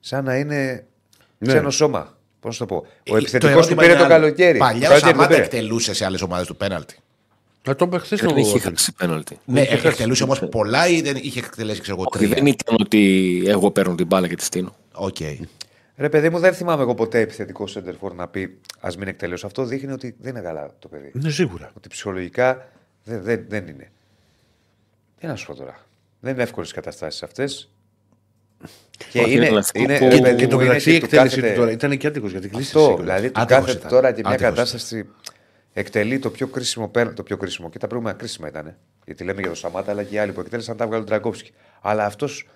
Σαν 0.00 0.24
να 0.24 0.36
είναι 0.36 0.84
Ναι. 1.38 1.48
ξένο 1.48 1.70
σώμα. 1.70 2.16
Πώς 2.40 2.60
να 2.60 2.66
το 2.66 2.74
πω. 2.74 2.86
Ο 2.86 2.86
Ε, 3.04 3.10
το 3.10 3.16
επιθετικός 3.16 3.52
του 3.52 3.58
ερώτημα 3.58 3.80
πήρε 3.82 3.92
είναι 3.92 4.00
το 4.00 4.04
άλλο. 4.14 4.14
καλοκαίρι. 4.22 4.58
Παλιά 4.58 4.80
Το 4.88 4.94
ο 4.94 4.98
καλοκαίρι 4.98 5.10
Σαμάτα 5.10 5.28
δεν 5.28 5.36
πήρε. 5.42 5.42
εκτελούσε 5.56 5.94
σε 5.94 6.04
άλλες 6.04 6.22
ομάδες 6.22 6.46
του 6.46 6.56
πέναλτι. 6.56 6.96
Να 7.66 7.74
το 7.76 7.84
είπε 7.84 7.98
χθες 7.98 8.20
δεν 8.20 8.36
είχε 8.36 8.58
χάσει 8.58 8.92
πέναλτι. 8.92 9.38
Ναι, 9.44 9.60
εκτελούσε 9.60 10.22
όμως 10.22 10.38
πολλά 10.50 10.88
ή 10.88 11.00
δεν 11.00 11.16
είχε 11.16 11.38
εκτελέσει, 11.38 11.80
ξέρω 11.80 11.96
εγώ, 12.00 12.06
Όχι, 12.14 12.24
τρία; 12.24 12.34
δεν 12.36 12.46
ήταν 12.46 12.76
ότι 12.80 13.42
εγώ 13.46 13.70
παίρνω 13.70 13.94
την 13.94 14.06
μπάλα 14.06 14.28
και 14.28 14.34
τη 14.36 14.44
στήνω. 14.44 14.76
Οκ. 14.92 15.16
Ρε 15.96 16.08
παιδί 16.08 16.30
μου, 16.30 16.38
δεν 16.38 16.54
θυμάμαι 16.54 16.82
εγώ 16.82 16.94
ποτέ 16.94 17.20
επιθετικό 17.20 17.66
σέντερφορ 17.66 18.14
να 18.14 18.28
πει 18.28 18.58
Α 18.80 18.88
μην 18.98 19.08
εκτελέσω. 19.08 19.46
Αυτό 19.46 19.64
δείχνει 19.64 19.92
ότι 19.92 20.16
δεν 20.20 20.30
είναι 20.34 20.40
καλά 20.44 20.70
το 20.78 20.88
παιδί. 20.88 21.10
Ναι, 21.14 21.30
σίγουρα. 21.30 21.70
Ότι 21.76 21.88
ψυχολογικά 21.88 22.68
δεν, 23.04 23.22
δεν, 23.22 23.44
δεν 23.48 23.66
είναι. 23.68 23.90
Τι 25.20 25.26
να 25.26 25.36
σου 25.36 25.46
πω 25.46 25.54
τώρα. 25.54 25.78
Δεν 26.20 26.32
είναι 26.34 26.42
εύκολες 26.42 26.72
καταστάσεις 26.72 27.22
αυτές. 27.22 27.70
Και 29.10 29.20
Όχι, 29.20 29.32
είναι, 29.34 29.46
είναι 29.46 29.58
αυτό 29.58 29.78
είναι, 29.80 29.98
που- 29.98 30.04
ρε 30.08 30.16
Και, 30.16 30.20
παιδί 30.22 30.36
και 30.36 30.46
το 30.46 30.54
μου, 30.56 30.60
είναι 30.60 30.68
μεταξύ 30.68 30.90
η 30.90 30.92
και 30.92 30.98
του 30.98 31.04
εκτέλεσης 31.04 31.34
κάθεται- 31.36 31.54
του 31.54 31.60
τώρα 31.60 31.70
ήταν 31.72 31.96
και 31.98 32.06
άτυχος 32.06 32.30
γιατί 32.30 32.48
κλείσει. 32.48 32.76
Αυτό, 32.78 32.96
δηλαδή 33.00 33.30
του 33.30 33.40
Άτυχος 33.40 33.60
κάθεται 33.64 33.78
ήταν. 33.78 33.90
τώρα 33.90 34.12
και 34.12 34.20
μια 34.24 34.30
Άτυχος. 34.30 34.50
κατάσταση 34.54 35.08
εκτελεί 35.72 36.18
το 36.18 36.30
πιο 36.30 36.46
κρίσιμο 36.46 36.88
πέρα, 36.88 37.12
το 37.12 37.22
πιο 37.22 37.36
κρίσιμο. 37.36 37.70
Και 37.70 37.78
τα 37.78 37.86
προηγούμενα 37.86 38.18
κρίσιμα 38.18 38.48
ήταν. 38.48 38.76
Γιατί 39.04 39.24
λέμε 39.24 39.38
για 39.38 39.46
τον 39.48 39.56
Σαμάτα, 39.56 39.90
αλλά 39.90 40.02
και 40.02 40.14
οι 40.14 40.18
άλλοι 40.18 40.32
που 40.32 40.40
εκτέλεσαν 40.40 40.76
τα 40.76 40.86
βγάλουν 40.86 41.06
τον 41.06 41.14
Τραγκόφσκι. 41.18 41.52
Αλλά 41.80 42.04
αυτός 42.04 42.48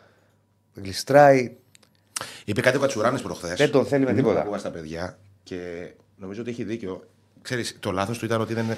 γλιστράει. 0.74 1.56
Είπε 2.44 2.60
κάτι 2.60 2.76
ο 2.76 2.80
Κατσουράνης 2.80 3.22
προχθές. 3.22 3.54
Δεν 3.58 3.70
τον 3.70 3.86
θέλει 3.86 4.04
με 4.04 4.12
τίποτα. 4.14 4.40
Ακούγα 4.40 4.58
στα 4.58 4.70
παιδιά 4.70 5.18
και 5.42 5.90
νομίζω 6.16 6.40
ότι 6.40 6.50
έχει 6.50 6.64
δίκιο. 6.64 7.08
Ξέρεις, 7.42 7.76
το 7.80 7.90
λάθος 7.90 8.18
του 8.18 8.24
ήταν 8.24 8.40
ότι 8.40 8.54
δεν, 8.54 8.70
ε, 8.70 8.76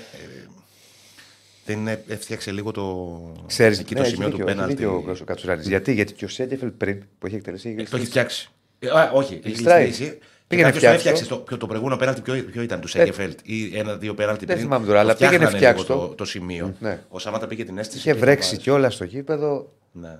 δεν 1.64 1.88
έφτιαξε 2.08 2.50
λίγο 2.50 2.70
το, 2.70 3.08
Ξέρεις, 3.46 3.78
εκεί 3.78 3.94
ναι, 3.94 4.00
το 4.00 4.06
έχει 4.06 4.14
σημείο 4.14 4.28
του 4.30 4.36
δίκιο, 4.36 4.48
έχει 4.48 4.56
πέναλτι. 4.58 4.82
δίκιο 4.82 5.16
ο 5.20 5.24
Κατσουράνης. 5.24 5.68
Γιατί, 5.68 5.92
γιατί 5.92 6.12
και 6.12 6.24
ο 6.24 6.28
Σέντεφελ 6.28 6.70
πριν 6.70 7.02
που 7.18 7.26
έχει 7.26 7.34
εκτελέσει. 7.36 7.68
έχει 7.68 7.80
Ε, 7.80 7.82
Το 7.82 7.96
έχει 7.96 7.96
γλιστρήσει. 7.96 8.10
φτιάξει. 8.10 8.50
Ε, 8.78 8.88
α, 8.88 9.10
όχι, 9.14 9.32
έχει 9.34 9.42
Γλιστράει. 9.48 9.84
γλιστρήσει. 9.84 10.18
Πήγαινε 10.46 10.70
Κάποιος 10.70 10.84
το 10.92 10.98
φτιάξω. 10.98 11.08
έφτιαξε. 11.08 11.34
Το, 11.34 11.44
ποιο- 11.44 11.56
το 11.58 11.66
προηγούμενο 11.66 11.96
πέναλτι 11.98 12.20
ποιο, 12.20 12.34
ποιο 12.52 12.62
ήταν 12.62 12.80
του 12.80 12.88
Σέγκεφελτ 12.88 13.38
ή 13.42 13.78
ένα-δύο 13.78 14.14
πέναλτι 14.14 14.44
Δεν 14.44 14.54
πριν; 14.56 14.66
θυμάμαι 14.68 14.86
τώρα, 14.86 14.98
Το 14.98 15.04
αλλά 15.04 15.14
πήγαινε 15.16 15.36
φτιάχνανε 15.36 15.56
φτιάξω 15.56 15.84
λίγο 15.88 16.00
το. 16.02 16.08
το, 16.08 16.14
το 16.14 16.24
σημείο. 16.24 16.74
Ναι. 16.80 16.98
Ο 17.08 17.18
Σαμάτα 17.18 17.46
πήγε 17.46 17.64
την 17.64 17.78
αίσθηση. 17.78 17.98
Είχε 17.98 18.12
και 18.12 18.18
βρέξει 18.18 18.48
το 18.48 18.54
βάζει. 18.54 18.62
κιόλας 18.68 18.94
στο 18.94 19.04
γήπεδο. 19.04 19.72
Ναι. 19.92 20.18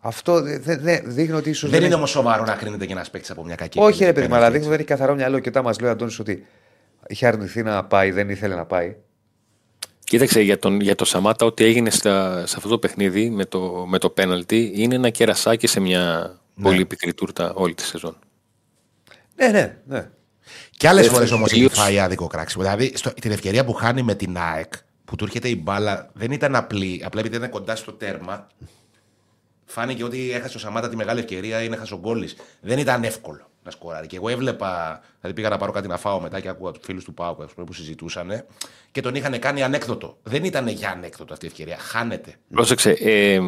Αυτό 0.00 0.40
δεν 0.42 0.62
δε, 0.62 0.76
δε- 0.76 1.00
δείχνει 1.04 1.36
ότι 1.36 1.50
ίσως. 1.50 1.70
Δεν 1.70 1.82
είναι 1.84 1.94
όμως 1.94 2.10
σοβαρό 2.10 2.44
να 2.44 2.54
κρίνεται 2.54 2.86
και 2.86 2.92
ένας 2.92 3.10
παίκτης 3.10 3.30
από 3.30 3.44
μια 3.44 3.54
κακή 3.54 3.78
Όχι, 3.78 3.86
εκτέλεση 3.88 4.04
ρε 4.04 4.12
παιδί, 4.12 4.26
μου, 4.26 4.32
πέναλτι, 4.32 4.44
αλλά 4.46 4.50
δείχνει 4.58 4.66
ότι 4.66 4.76
δεν 4.76 4.86
έχει 4.86 4.88
καθαρό 5.00 5.14
μυαλό. 5.14 5.38
Και 5.38 5.48
όταν 5.48 5.64
μας 5.64 5.80
λέει 5.80 5.88
ο 5.90 5.92
Αντώνης 5.92 6.18
ότι 6.18 6.46
είχε 7.08 7.26
αρνηθεί 7.26 7.62
να 7.62 7.84
πάει, 7.84 8.10
δεν 8.10 8.30
ήθελε 8.30 8.54
να 8.54 8.64
πάει. 8.64 8.96
Κοίταξε 10.10 10.40
για, 10.40 10.58
τον, 10.58 10.80
για 10.80 10.94
το 10.94 11.04
Σαμάτα 11.04 11.46
ότι 11.46 11.64
έγινε 11.64 11.90
στα, 11.90 12.46
σε 12.46 12.54
αυτό 12.56 12.68
το 12.68 12.78
παιχνίδι 12.78 13.30
με 13.30 13.44
το, 13.44 13.84
με 13.88 13.98
το 13.98 14.10
πέναλτι 14.10 14.72
είναι 14.74 14.94
ένα 14.94 15.10
κερασάκι 15.10 15.66
σε 15.66 15.80
μια 15.80 16.34
πολύ 16.62 16.86
πικρή 16.86 17.14
τούρτα 17.14 17.52
όλη 17.54 17.74
τη 17.74 17.82
σεζόν. 17.82 18.16
Ναι, 19.36 19.46
ναι, 19.48 19.76
ναι. 19.86 20.10
Και 20.70 20.88
άλλες 20.88 21.06
Ε, 21.06 21.08
φορές 21.10 21.30
όμως 21.30 21.50
έχει 21.50 21.60
τελείως. 21.60 21.78
φάει 21.78 21.98
άδικο 21.98 22.26
κράξιμο. 22.26 22.62
Δηλαδή 22.64 22.92
στο, 22.96 23.10
την 23.10 23.30
ευκαιρία 23.30 23.64
που 23.64 23.72
χάνει 23.72 24.02
με 24.02 24.14
την 24.14 24.36
ΑΕΚ 24.38 24.72
που 25.04 25.16
του 25.16 25.24
έρχεται 25.24 25.48
η 25.48 25.60
μπάλα 25.64 26.10
δεν 26.12 26.30
ήταν 26.30 26.56
απλή. 26.56 27.02
Απλά 27.04 27.20
επειδή 27.20 27.36
ήταν 27.36 27.50
κοντά 27.50 27.76
στο 27.76 27.92
τέρμα. 27.92 28.46
Φάνηκε 29.64 30.04
ότι 30.04 30.30
έχασε 30.32 30.56
ο 30.56 30.60
Σαμάτα 30.60 30.88
τη 30.88 30.96
μεγάλη 30.96 31.18
ευκαιρία, 31.20 31.62
είναι 31.62 31.74
έχασε 31.74 31.94
ο 31.94 31.98
γκόλης. 31.98 32.36
Δεν 32.60 32.78
ήταν 32.78 33.04
εύκολο 33.04 33.49
να 33.64 33.70
σκοράρει. 33.70 34.06
Και 34.06 34.16
εγώ 34.16 34.28
έβλεπα, 34.28 35.00
δηλαδή 35.20 35.36
πήγα 35.40 35.48
να 35.48 35.56
πάρω 35.56 35.72
κάτι 35.72 35.88
να 35.88 35.96
φάω 35.96 36.20
μετά 36.20 36.40
και 36.40 36.48
άκουγα 36.48 36.72
τους 36.72 36.84
φίλους 36.84 37.04
του 37.04 37.14
Πάου 37.14 37.36
που 37.66 37.72
συζητούσαν 37.72 38.44
και 38.92 39.00
τον 39.00 39.14
είχαν 39.14 39.38
κάνει 39.38 39.62
ανέκδοτο. 39.62 40.16
Δεν 40.22 40.44
ήταν 40.44 40.68
για 40.68 40.90
ανέκδοτο 40.90 41.32
αυτή 41.32 41.44
η 41.44 41.48
ευκαιρία. 41.48 41.76
Χάνεται. 41.78 42.34
Πρόσεξε, 42.50 42.90
ε, 42.90 43.34
ε, 43.34 43.40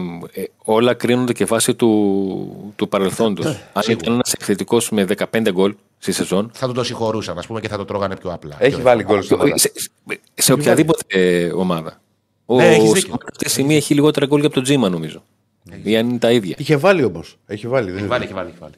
όλα 0.58 0.94
κρίνονται 0.94 1.32
και 1.32 1.44
βάσει 1.44 1.74
του, 1.74 2.72
του 2.76 2.88
παρελθόντος. 2.88 3.46
Αν 3.72 3.82
ήταν 3.88 4.12
ένας 4.12 4.32
επιθετικό 4.32 4.78
με 4.90 5.04
15 5.32 5.48
γκολ 5.52 5.74
στη 5.98 6.12
σεζόν, 6.12 6.50
Θα 6.54 6.66
του 6.66 6.72
το 6.72 6.84
συγχωρούσαν, 6.84 7.38
ας 7.38 7.46
πούμε, 7.46 7.60
και 7.60 7.68
θα 7.68 7.76
το 7.76 7.84
τρώγανε 7.84 8.16
πιο 8.16 8.32
απλά. 8.32 8.56
Έχει 8.58 8.74
Πιο 8.74 8.82
βάλει 8.82 9.02
γκολ 9.02 9.22
στην 9.22 9.36
ομάδα. 9.36 9.58
σε, 9.58 9.72
σε 10.34 10.52
οποιαδήποτε 10.52 11.04
ε, 11.08 11.52
ομάδα. 11.52 12.00
Ο 12.46 12.56
Ναι, 12.56 12.68
έχεις 12.68 12.82
δίκιο. 12.84 13.00
Σιμάκ 13.00 13.22
αυτή 13.30 13.44
τη 13.44 13.50
στιγμή 13.50 13.76
έχει 13.76 13.94
λιγότερα 13.94 14.26
γκολ 14.26 14.40
και 14.40 14.46
από 14.46 14.54
τον 14.54 14.64
Τζίμα, 14.64 14.88
νομίζω. 14.88 15.22
Ή 15.82 15.96
αν 15.96 16.08
είναι 16.08 16.18
τα 16.18 16.30
ίδια. 16.30 16.54
Είχε 16.58 16.76
βάλει 16.76 17.04
όμως. 17.04 17.38
Έχει 17.46 17.68
βάλει. 17.68 17.86
Δεν 17.86 17.94
Έχει 17.94 18.00
είναι. 18.04 18.10
βάλει, 18.12 18.24
έχει 18.24 18.32
βάλει. 18.32 18.48
Έχει 18.48 18.58
βάλει. 18.60 18.74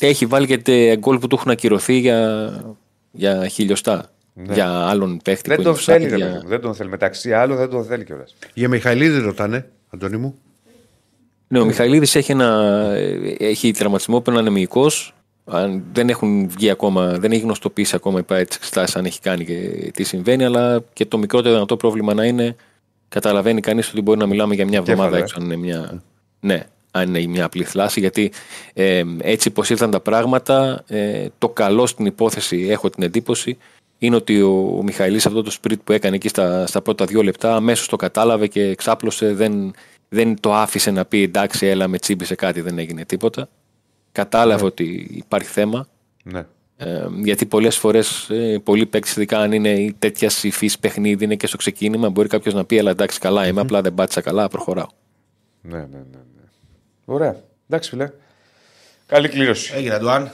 Έχει 0.00 0.26
βάλει 0.26 0.46
και 0.46 0.58
τε- 0.58 0.98
γκολ 0.98 1.18
που 1.18 1.26
του 1.26 1.36
έχουν 1.38 1.50
ακυρωθεί 1.50 1.98
για, 1.98 2.50
για 3.10 3.48
χιλιοστά. 3.48 4.10
Για 4.50 4.68
άλλον 4.70 5.20
παίχτη 5.24 5.48
Δεν 5.48 5.56
που 5.56 5.62
τον 5.62 5.72
είναι 5.72 5.82
θέλει, 5.82 6.04
offside, 6.06 6.10
ρε 6.10 6.16
για- 6.16 6.26
παιδί 6.26 6.38
μου. 6.42 6.48
Δεν 6.48 6.60
τον 6.60 6.74
θέλει. 6.74 6.88
Μεταξύ 6.90 7.32
άλλων 7.32 7.56
δεν 7.56 7.68
τον 7.70 7.84
θέλει 7.84 8.04
κιόλας. 8.04 8.34
Για 8.54 8.68
Μιχαηλίδη 8.68 9.20
ρωτάνε, 9.20 9.68
Αντώνη 9.90 10.16
μου. 10.16 10.34
Ναι, 11.48 11.58
ο 11.60 11.64
Μιχαηλίδης 11.64 12.14
έχει, 12.14 12.32
ένα, 12.32 12.46
ε, 12.94 13.34
έχει 13.38 13.70
τραυματισμό 13.70 14.20
που 14.20 14.30
είναι 14.30 14.38
ανεμικό. 14.38 14.86
Δεν 15.92 16.08
έχουν 16.08 16.48
βγει 16.48 16.70
ακόμα, 16.70 17.06
δεν 17.18 17.32
έχει 17.32 17.40
γνωστοποιήσει 17.42 17.94
ακόμα 17.96 18.18
η 18.18 18.22
ΠΑΕ 18.22 18.44
τι 18.44 18.56
εξετάσει 18.56 18.98
αν 18.98 19.04
έχει 19.04 19.20
κάνει 19.20 19.44
και 19.44 19.90
τι 19.94 20.02
συμβαίνει, 20.04 20.44
αλλά 20.44 20.82
και 20.92 21.06
το 21.06 21.18
μικρότερο 21.18 21.54
δυνατό 21.54 21.76
πρόβλημα 21.76 22.14
να 22.14 22.24
είναι 22.24 22.56
καταλαβαίνει 23.08 23.60
κανείς 23.60 23.88
ότι 23.90 24.00
μπορεί 24.00 24.18
να 24.18 24.26
μιλάμε 24.26 24.54
για 24.54 24.64
μια 24.66 24.78
εβδομάδα 24.78 25.02
Κέφαλο, 25.02 25.16
ε. 25.16 25.20
έξω 25.24 25.36
αν 25.38 25.44
είναι 25.44 25.56
μια. 25.56 26.02
Ναι, 26.40 26.62
αν 26.90 27.14
είναι 27.14 27.26
μια 27.26 27.44
απλή 27.44 27.64
θλάση, 27.64 28.00
γιατί 28.00 28.32
ε, 28.72 29.02
έτσι 29.18 29.50
πως 29.50 29.70
ήρθαν 29.70 29.90
τα 29.90 30.00
πράγματα, 30.00 30.84
ε, 30.88 31.28
το 31.38 31.48
καλό 31.48 31.86
στην 31.86 32.06
υπόθεση, 32.06 32.66
έχω 32.70 32.90
την 32.90 33.02
εντύπωση, 33.02 33.58
είναι 33.98 34.16
ότι 34.16 34.42
ο, 34.42 34.76
ο 34.78 34.82
Μιχαηλής 34.82 35.26
αυτό 35.26 35.42
το 35.42 35.50
σπριτ 35.50 35.80
που 35.84 35.92
έκανε 35.92 36.16
εκεί 36.16 36.28
στα, 36.28 36.66
στα 36.66 36.82
πρώτα 36.82 37.04
δύο 37.04 37.22
λεπτά 37.22 37.54
αμέσως 37.56 37.88
το 37.88 37.96
κατάλαβε 37.96 38.46
και 38.46 38.62
εξάπλωσε, 38.62 39.34
δεν, 39.34 39.74
δεν 40.08 40.40
το 40.40 40.54
άφησε 40.54 40.90
να 40.90 41.04
πει 41.04 41.22
εντάξει 41.22 41.66
έλα 41.66 41.88
με 41.88 41.98
τσίμπησε 41.98 42.34
κάτι, 42.34 42.60
δεν 42.60 42.78
έγινε 42.78 43.04
τίποτα. 43.04 43.48
Κατάλαβε 44.12 44.64
ότι 44.64 45.08
υπάρχει 45.10 45.48
θέμα. 45.48 45.88
Ναι. 46.22 46.46
Ε, 46.76 47.06
γιατί 47.22 47.46
πολλές 47.46 47.76
φορές, 47.76 48.30
ε, 48.30 48.60
πολλοί 48.64 48.86
παίκτες, 48.86 49.16
ειδικά 49.16 49.38
αν 49.38 49.52
είναι 49.52 49.94
τέτοια 49.98 50.30
υφής 50.42 50.78
παιχνίδι, 50.78 51.24
είναι 51.24 51.36
και 51.36 51.46
στο 51.46 51.56
ξεκίνημα, 51.56 52.10
μπορεί 52.10 52.28
κάποιος 52.28 52.54
να 52.54 52.64
πει: 52.64 52.78
Αλλά 52.78 52.90
εντάξει, 52.90 53.18
καλά 53.18 53.46
είμαι, 53.46 53.60
απλά 53.60 53.80
δεν 53.80 53.94
πάτησα 53.94 54.20
καλά, 54.20 54.48
προχωράω. 54.48 54.86
Ναι, 55.62 55.78
ναι, 55.78 55.84
ναι, 55.86 55.98
ναι. 56.10 56.18
Ωραία. 57.10 57.36
Εντάξει, 57.68 57.90
φιλέ. 57.90 58.10
Καλή 59.06 59.28
κλήρωση. 59.28 59.72
Έγινε, 59.74 59.94
Αντουάν. 59.94 60.32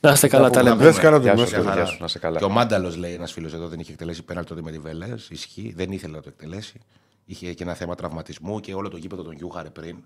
Να 0.00 0.12
είστε 0.12 0.28
καλά, 0.28 0.50
τα 0.50 0.62
λέμε. 0.62 0.76
Βρες 0.76 0.98
καλά 0.98 1.18
Γεια 1.18 1.34
το 1.34 1.46
σου, 1.46 1.56
μέσα. 1.56 1.74
γεια 1.74 1.84
σου, 1.84 1.96
να 1.98 2.04
είσαι 2.04 2.18
καλά. 2.18 2.38
Και 2.38 2.44
ο 2.44 2.48
Μάνταλος 2.48 2.96
λέει 2.96 3.12
ένας 3.14 3.32
φίλος 3.32 3.52
εδώ 3.54 3.68
δεν 3.68 3.80
είχε 3.80 3.92
εκτελέσει 3.92 4.22
πέναλτι 4.22 4.48
τότε 4.48 4.62
με 4.62 4.70
τη 4.70 4.78
Βελέ. 4.78 5.14
Ισχύει, 5.28 5.72
δεν 5.76 5.92
ήθελε 5.92 6.16
να 6.16 6.22
το 6.22 6.28
εκτελέσει. 6.28 6.80
Είχε 7.24 7.52
και 7.52 7.62
ένα 7.62 7.74
θέμα 7.74 7.94
τραυματισμού 7.94 8.60
και 8.60 8.74
όλο 8.74 8.88
το 8.88 8.96
γήπεδο 8.96 9.22
τον 9.22 9.32
γιούχαρε 9.32 9.70
πριν. 9.70 9.96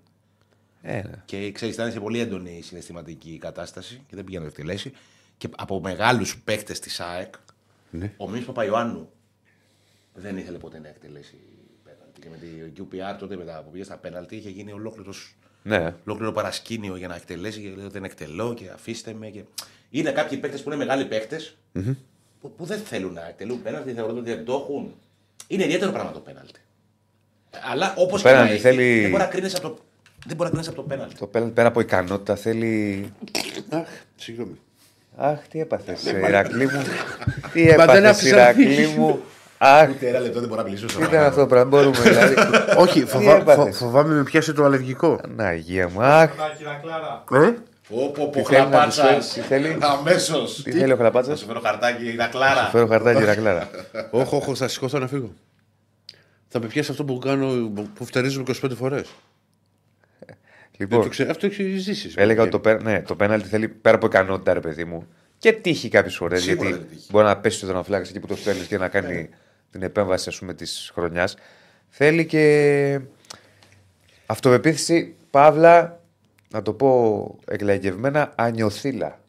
Ε, 0.81 0.93
ναι. 0.93 1.21
Και 1.25 1.51
ξέρεις, 1.51 1.75
ήταν 1.75 1.91
σε 1.91 1.99
πολύ 1.99 2.19
έντονη 2.19 2.61
συναισθηματική 2.63 3.37
κατάσταση 3.41 4.01
και 4.07 4.15
δεν 4.15 4.23
πήγε 4.23 4.37
να 4.37 4.43
το 4.43 4.49
εκτελέσει. 4.49 4.91
Και 5.37 5.49
από 5.57 5.81
μεγάλους 5.81 6.37
παίκτες 6.43 6.79
της 6.79 6.99
ΑΕΚ, 6.99 7.33
Ναι. 7.89 8.13
ο 8.17 8.29
Μίμη 8.29 8.43
Παπαϊωάννου 8.43 9.09
δεν 10.13 10.37
ήθελε 10.37 10.57
ποτέ 10.57 10.79
να 10.79 10.87
εκτελέσει 10.87 11.37
πέναλτι. 11.83 12.19
Και 12.21 12.27
με 12.29 12.37
τη 12.37 12.47
QPR 12.81 13.17
τότε 13.19 13.35
μετά 13.35 13.61
που 13.65 13.71
πήγε 13.71 13.83
στα 13.83 13.97
πέναλτι 13.97 14.35
είχε 14.35 14.49
γίνει 14.49 14.71
ολόκληρος 14.71 15.35
ναι. 15.63 15.93
ολόκληρο 16.05 16.31
παρασκήνιο 16.31 16.95
για 16.95 17.07
να 17.07 17.15
εκτελέσει 17.15 17.59
και 17.59 17.69
λέει 17.77 17.87
δεν 17.91 18.03
εκτελώ 18.03 18.53
και 18.53 18.69
αφήστε 18.73 19.13
με. 19.19 19.27
Και... 19.27 19.41
Είναι 19.89 20.11
κάποιοι 20.11 20.37
παίκτες 20.37 20.61
που 20.63 20.69
είναι 20.69 20.77
μεγάλοι 20.77 21.05
παίκτες, 21.05 21.57
που, 22.41 22.51
που 22.57 22.65
δεν 22.65 22.79
θέλουν 22.79 23.13
να 23.13 23.27
εκτελούν 23.27 23.61
πέναλτι, 23.61 23.91
θεωρούν 23.93 24.17
ότι 24.17 24.29
δεν 24.33 24.45
το 24.45 24.53
έχουν. 24.53 24.93
Είναι 25.47 25.63
ιδιαίτερο 25.63 25.91
πράγμα 25.91 26.11
το 26.11 26.19
πέναλτι. 26.19 26.59
Αλλά 27.71 27.93
όπως 27.97 28.21
και 28.21 28.27
να 28.27 28.33
πέναλτι 28.33 28.53
έχει, 28.53 28.61
θέλει- 28.61 29.01
δεν 29.01 29.09
μπορεί 29.09 29.23
να 29.23 29.29
κρίνεις 29.29 29.55
από 29.55 29.67
το, 29.69 29.77
δεν 30.25 30.35
μπορεί 30.35 30.43
να 30.43 30.49
κρίνεις 30.49 30.67
από 30.67 30.75
το 30.75 30.83
πέναλτι. 30.83 31.15
Το 31.15 31.27
πέρα, 31.27 31.45
πέρα 31.45 31.67
από 31.67 31.79
ικανότητα 31.79 32.35
θέλει. 32.35 33.13
Αχ, 33.69 33.87
συγγνώμη. 34.15 34.59
Αχ, 35.17 35.47
τι 35.47 35.59
έπαθες, 35.59 36.05
Ηρακλή 36.05 36.65
μου. 36.65 36.81
Τι 37.53 37.59
Μα 37.63 37.65
δεν 37.65 37.73
έπαθες, 37.73 38.09
άφησα 38.09 38.27
Ηρακλή 38.35 38.65
φύγει. 38.75 38.97
μου. 38.97 39.21
Αχ, 39.65 39.89
Ούτε 39.89 40.07
ένα 40.07 40.19
λεπτό 40.19 40.39
δεν 40.39 40.49
μπορώ 40.49 40.61
να 40.61 40.67
μιλήσω 40.67 40.85
τι 40.85 41.03
ήταν 41.03 41.23
αυτό 41.23 41.39
το 41.39 41.47
πράγμα, 41.47 41.69
μπορούμε 41.69 41.99
δηλαδή. 42.09 42.35
Όχι, 42.77 42.99
Τι 43.01 43.05
φοβά, 43.07 43.35
έπαθες; 43.35 43.77
φο- 43.77 43.85
φοβάμαι 43.85 44.13
με 44.15 44.23
πιάσει 44.23 44.53
το 44.53 44.63
αλεργικό. 44.63 45.19
Να, 45.35 45.53
υγεία 45.53 45.89
μου. 45.89 46.01
Αχ, 46.01 46.29
Να, 46.37 46.49
κυρία 46.57 46.79
Κλάρα. 46.83 47.23
Ε; 47.47 47.53
Όπω 47.89 48.29
Τι 48.29 48.41
θέλεις 48.43 48.69
να 48.69 48.85
του 48.85 48.91
φέρει, 48.91 49.17
τι 49.33 49.39
θέλεις; 49.39 49.75
Αμέσως. 49.79 50.63
τι 50.63 50.71
θέλει 50.71 50.91
ο 50.91 50.95
Χλαπάτσας; 50.95 51.33
Θα 51.33 51.39
σου 51.39 51.45
φέρω 51.47 51.59
χαρτάκι, 51.59 52.13
να 52.17 52.27
κλάρα. 52.27 52.61
Φέρω 52.71 52.87
χαρτάκι, 52.87 53.21
Ηρακλάρα. 53.21 53.69
Όχι, 54.11 54.35
όχι, 54.47 54.53
θα 54.55 54.67
σηκωθώ 54.67 54.99
να 54.99 55.07
φύγω. 55.07 55.33
Θα 56.47 56.59
με 56.59 56.67
πιάσει 56.67 56.91
αυτό 56.91 57.03
που 57.03 57.17
κάνω, 57.17 57.71
που 57.95 58.05
φτερίζουμε 58.05 58.45
25 58.63 58.69
φορές. 58.77 59.09
Λοιπόν, 60.77 61.09
Αυτό 61.29 61.45
έχει 61.45 61.77
ζήσει. 61.77 62.11
έλεγα 62.15 62.41
ότι 62.41 62.51
το, 62.51 62.59
πέ- 62.59 62.81
ναι, 62.83 63.01
το 63.01 63.15
πέναλτι 63.15 63.47
θέλει 63.47 63.67
πέρα 63.67 63.95
από 63.95 64.05
ικανότητα, 64.05 64.53
ρε 64.53 64.59
παιδί 64.59 64.83
μου. 64.85 65.07
Και 65.37 65.53
τύχη 65.53 65.89
κάποιες 65.89 66.15
φορές. 66.15 66.41
Σίγουρα 66.41 66.69
Γιατί 66.69 66.81
είναι 66.81 66.89
τύχη. 66.95 67.07
μπορεί 67.11 67.25
να 67.25 67.37
πέσει 67.37 67.65
ο 67.65 67.67
δρομοφυλάκα 67.67 68.03
εκεί 68.09 68.19
που 68.19 68.27
το 68.27 68.35
στέλνεις 68.35 68.67
και 68.67 68.77
να 68.77 68.87
κάνει 68.87 69.29
την 69.73 69.81
επέμβαση 69.81 70.29
ας 70.29 70.39
πούμε, 70.39 70.53
της 70.53 70.91
χρονιάς. 70.93 71.35
Θέλει 71.89 72.25
και 72.25 72.99
αυτοπεποίθηση, 74.25 75.15
παύλα, 75.29 75.99
να 76.49 76.61
το 76.61 76.73
πω 76.73 77.39
εκλαγευμένα, 77.45 78.33
ανιωθήλα. 78.35 79.19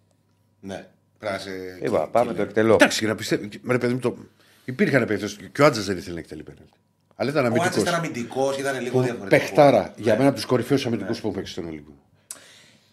Ναι, 0.61 0.87
πρέπει 1.19 1.33
να 1.35 1.39
σε. 1.39 1.51
Είπα, 1.83 2.09
πάμε 2.09 2.35
το 2.35 2.43
εκτελώ. 2.43 2.75
Εντάξει, 2.75 3.01
και 3.01 3.07
να 3.07 3.15
πιστεύω. 3.15 3.49
Ρε 3.69 3.79
παιδί 3.79 3.93
μου, 3.93 3.99
το... 3.99 4.17
υπήρχαν 4.65 5.07
περιπτώσεις. 5.07 5.39
Και 5.53 5.63
ο 5.63 5.65
Άτζα 5.65 5.83
δεν 5.83 5.97
ήθελε 5.97 6.15
να 6.15 6.21
εκτελεί 6.21 6.43
πέναλτι. 6.43 6.79
Αλλά 7.17 7.31
ήταν 7.31 7.45
Ο 7.45 7.47
Άτζα 7.47 7.61
αμυντικός. 7.61 7.83
ήταν 7.83 7.95
αμυντικός 7.95 8.55
και 8.55 8.61
ήταν 8.61 8.81
λίγο 8.83 9.01
διαφορετικό. 9.01 9.43
Πεχτάρα. 9.43 9.93
Για 9.97 10.17
μένα 10.17 10.27
από 10.29 10.37
τους 10.37 10.47
κορυφαίους 10.47 10.87
αμυντικούς 10.87 11.21
που 11.21 11.27
έχουν 11.27 11.39
παίξει 11.39 11.53
στον 11.53 11.67
Ολυμπικό. 11.67 12.03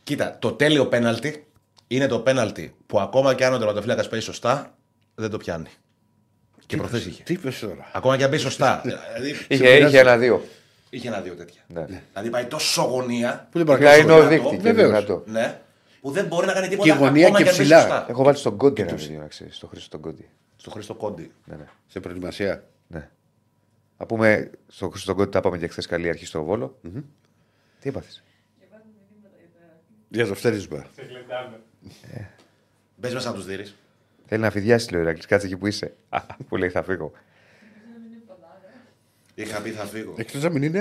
Κοίτα, 0.04 0.38
το 0.40 0.52
τέλειο 0.52 0.86
πέναλτι 0.86 1.46
είναι 1.88 2.08
το 2.08 2.20
πέναλτι 2.20 2.76
που 2.88 3.00
ακόμα 3.00 3.36
και 3.36 3.46
αν 3.46 3.54
ο 3.54 3.58
τερματοφύλακας 3.58 4.10
παίζει 4.10 4.26
σωστά, 4.26 4.78
δεν 5.16 5.30
το 5.30 5.38
πιάνει. 5.38 5.70
Και 6.72 6.78
προθέσεις 6.78 7.06
είχε. 7.08 7.24
Τι 7.24 7.34
είπε 7.34 7.52
τώρα. 7.62 7.90
Ακόμα 7.94 8.18
και 8.18 8.24
αν 8.24 8.30
παίζει 8.30 8.46
σωστά. 8.46 8.82
δηλαδή, 8.84 9.46
Είχε, 9.48 9.78
είχε 9.78 10.00
ένα-δύο. 10.00 10.44
είχε 10.90 11.08
ένα-δύο 11.08 11.36
τέτοια. 11.36 11.62
Ναι. 11.68 11.86
Δηλαδή 12.12 12.30
πάει 12.30 12.46
τόσο 12.46 12.82
γωνία. 12.82 13.48
Πού 13.52 13.58
δεν 13.58 13.66
μπορεί 13.68 13.80
Ποια 13.80 13.90
να 13.90 13.96
είναι 13.98 14.12
ο 14.12 14.16
δυνατό, 14.16 14.30
δείκτης 14.30 14.52
και 14.52 14.62
βεβαίως. 14.72 14.88
δυνατό. 14.90 15.24
Ναι, 15.26 15.62
που 16.02 16.12
δεν 16.12 16.26
μπορεί 16.26 16.46
να 16.48 16.54
κάνει 16.54 16.68
Και 16.68 16.72
τίποτα 16.76 16.96
γωνία 16.96 17.26
ακόμα 17.28 17.38
και 17.38 17.44
και 17.44 17.50
αν 17.50 17.56
παίζει 17.58 17.62
ψηλά. 17.74 17.80
σωστά. 17.82 18.06
Έχω 18.10 18.24
βάλει 18.24 18.38
στον 18.38 18.58
κόντι 18.58 18.82
ένα 18.82 18.94
δύο, 18.94 19.20
να 19.20 19.28
ξέρεις. 19.28 19.56
Στο 19.56 19.68
Χρήστο 19.68 19.90
τον 19.90 20.02
κόντι. 20.02 20.30
Στο 20.56 20.70
Χρήστο 20.72 20.94
Κόντι. 20.96 21.32
Ναι, 21.46 21.56
ναι. 21.56 21.66
Σε 21.88 22.00
προετοιμασία. 22.00 22.64
ναι. 22.88 23.10
Να 23.98 24.06
πούμε 24.06 24.50
στο 24.68 24.90
Χρήστο 24.90 25.08
τον 25.08 25.16
κόντι, 25.16 25.30
τα 25.30 25.38
είπαμε 25.40 25.58
και 25.58 25.68
χθες 25.68 25.86
καλή 25.86 26.10
αρχή 26.10 26.26
στο 26.26 26.44
βολο 26.44 26.80
Τι 27.80 27.90
έπαθες; 27.90 28.24
Για 30.10 30.28
το 30.28 30.36
φτέρισμα. 30.36 30.86
Σε 30.96 31.02
γλεντάνε. 31.10 31.60
Μπες 32.96 33.14
μέσα 33.14 33.30
να 33.30 33.36
τους 33.36 33.46
δεις. 33.46 33.76
Θέλει 34.34 34.44
να 34.44 34.50
φυδιάσει, 34.52 34.92
λέει 34.92 35.00
ο 35.02 35.04
Ηρακλής. 35.04 35.26
Κάτσε 35.26 35.46
εκεί 35.46 35.58
που 35.58 35.68
είσαι. 35.68 35.94
Α, 36.10 36.20
που 36.48 36.58
λέει 36.58 36.70
θα 36.70 36.84
φύγω. 36.84 37.12
Είχα 39.36 39.62
πει 39.62 39.70
θα 39.70 39.86
φύγω. 39.86 40.14
Εκτός 40.18 40.44
να 40.44 40.50
μην 40.50 40.64
είναι. 40.64 40.80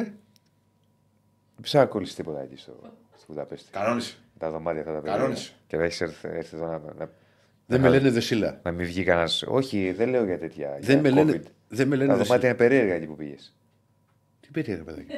Δεν 1.54 1.62
ψάχνω 1.62 1.86
να 1.86 1.92
κολλήσει 1.92 2.14
τίποτα 2.16 2.40
εκεί 2.42 2.56
στο, 2.56 2.72
στο 3.16 3.24
Βουδαπέστη. 3.26 3.70
Κανόνισε. 3.70 4.16
Τα 4.38 4.50
δωμάτια 4.50 4.80
αυτά 4.80 4.92
τα 4.92 5.00
παιδιά. 5.00 5.16
Κανόνισε. 5.16 5.52
Και 5.66 5.76
θα 5.76 5.82
έχεις 5.84 6.00
έρθει, 6.00 6.28
έρθει 6.28 6.56
εδώ 6.56 6.66
να, 6.66 6.78
να, 6.98 7.10
Δεν 7.66 7.80
με 7.80 7.88
λένε 7.88 8.10
Δεσίλα. 8.10 8.60
να 8.62 8.70
μην 8.72 8.86
βγει 8.86 9.04
κανένας. 9.04 9.42
Όχι, 9.42 9.92
δεν 9.92 10.08
λέω 10.08 10.24
για 10.24 10.38
τέτοια. 10.38 10.70
Δεν 10.80 10.80
για 10.80 11.00
με 11.00 11.10
λένε, 11.10 11.32
COVID. 11.32 11.46
δεν 11.68 11.88
με 11.88 11.96
Τα 11.96 12.02
λένε 12.02 12.12
δωμάτια 12.12 12.36
Δεσίλα. 12.36 12.48
είναι 12.48 12.54
περίεργα 12.56 12.94
εκεί 12.94 13.06
που 13.06 13.16
πήγες. 13.16 13.54
Τι 14.40 14.48
περίεργα, 14.50 14.84
παιδάκι. 14.84 15.12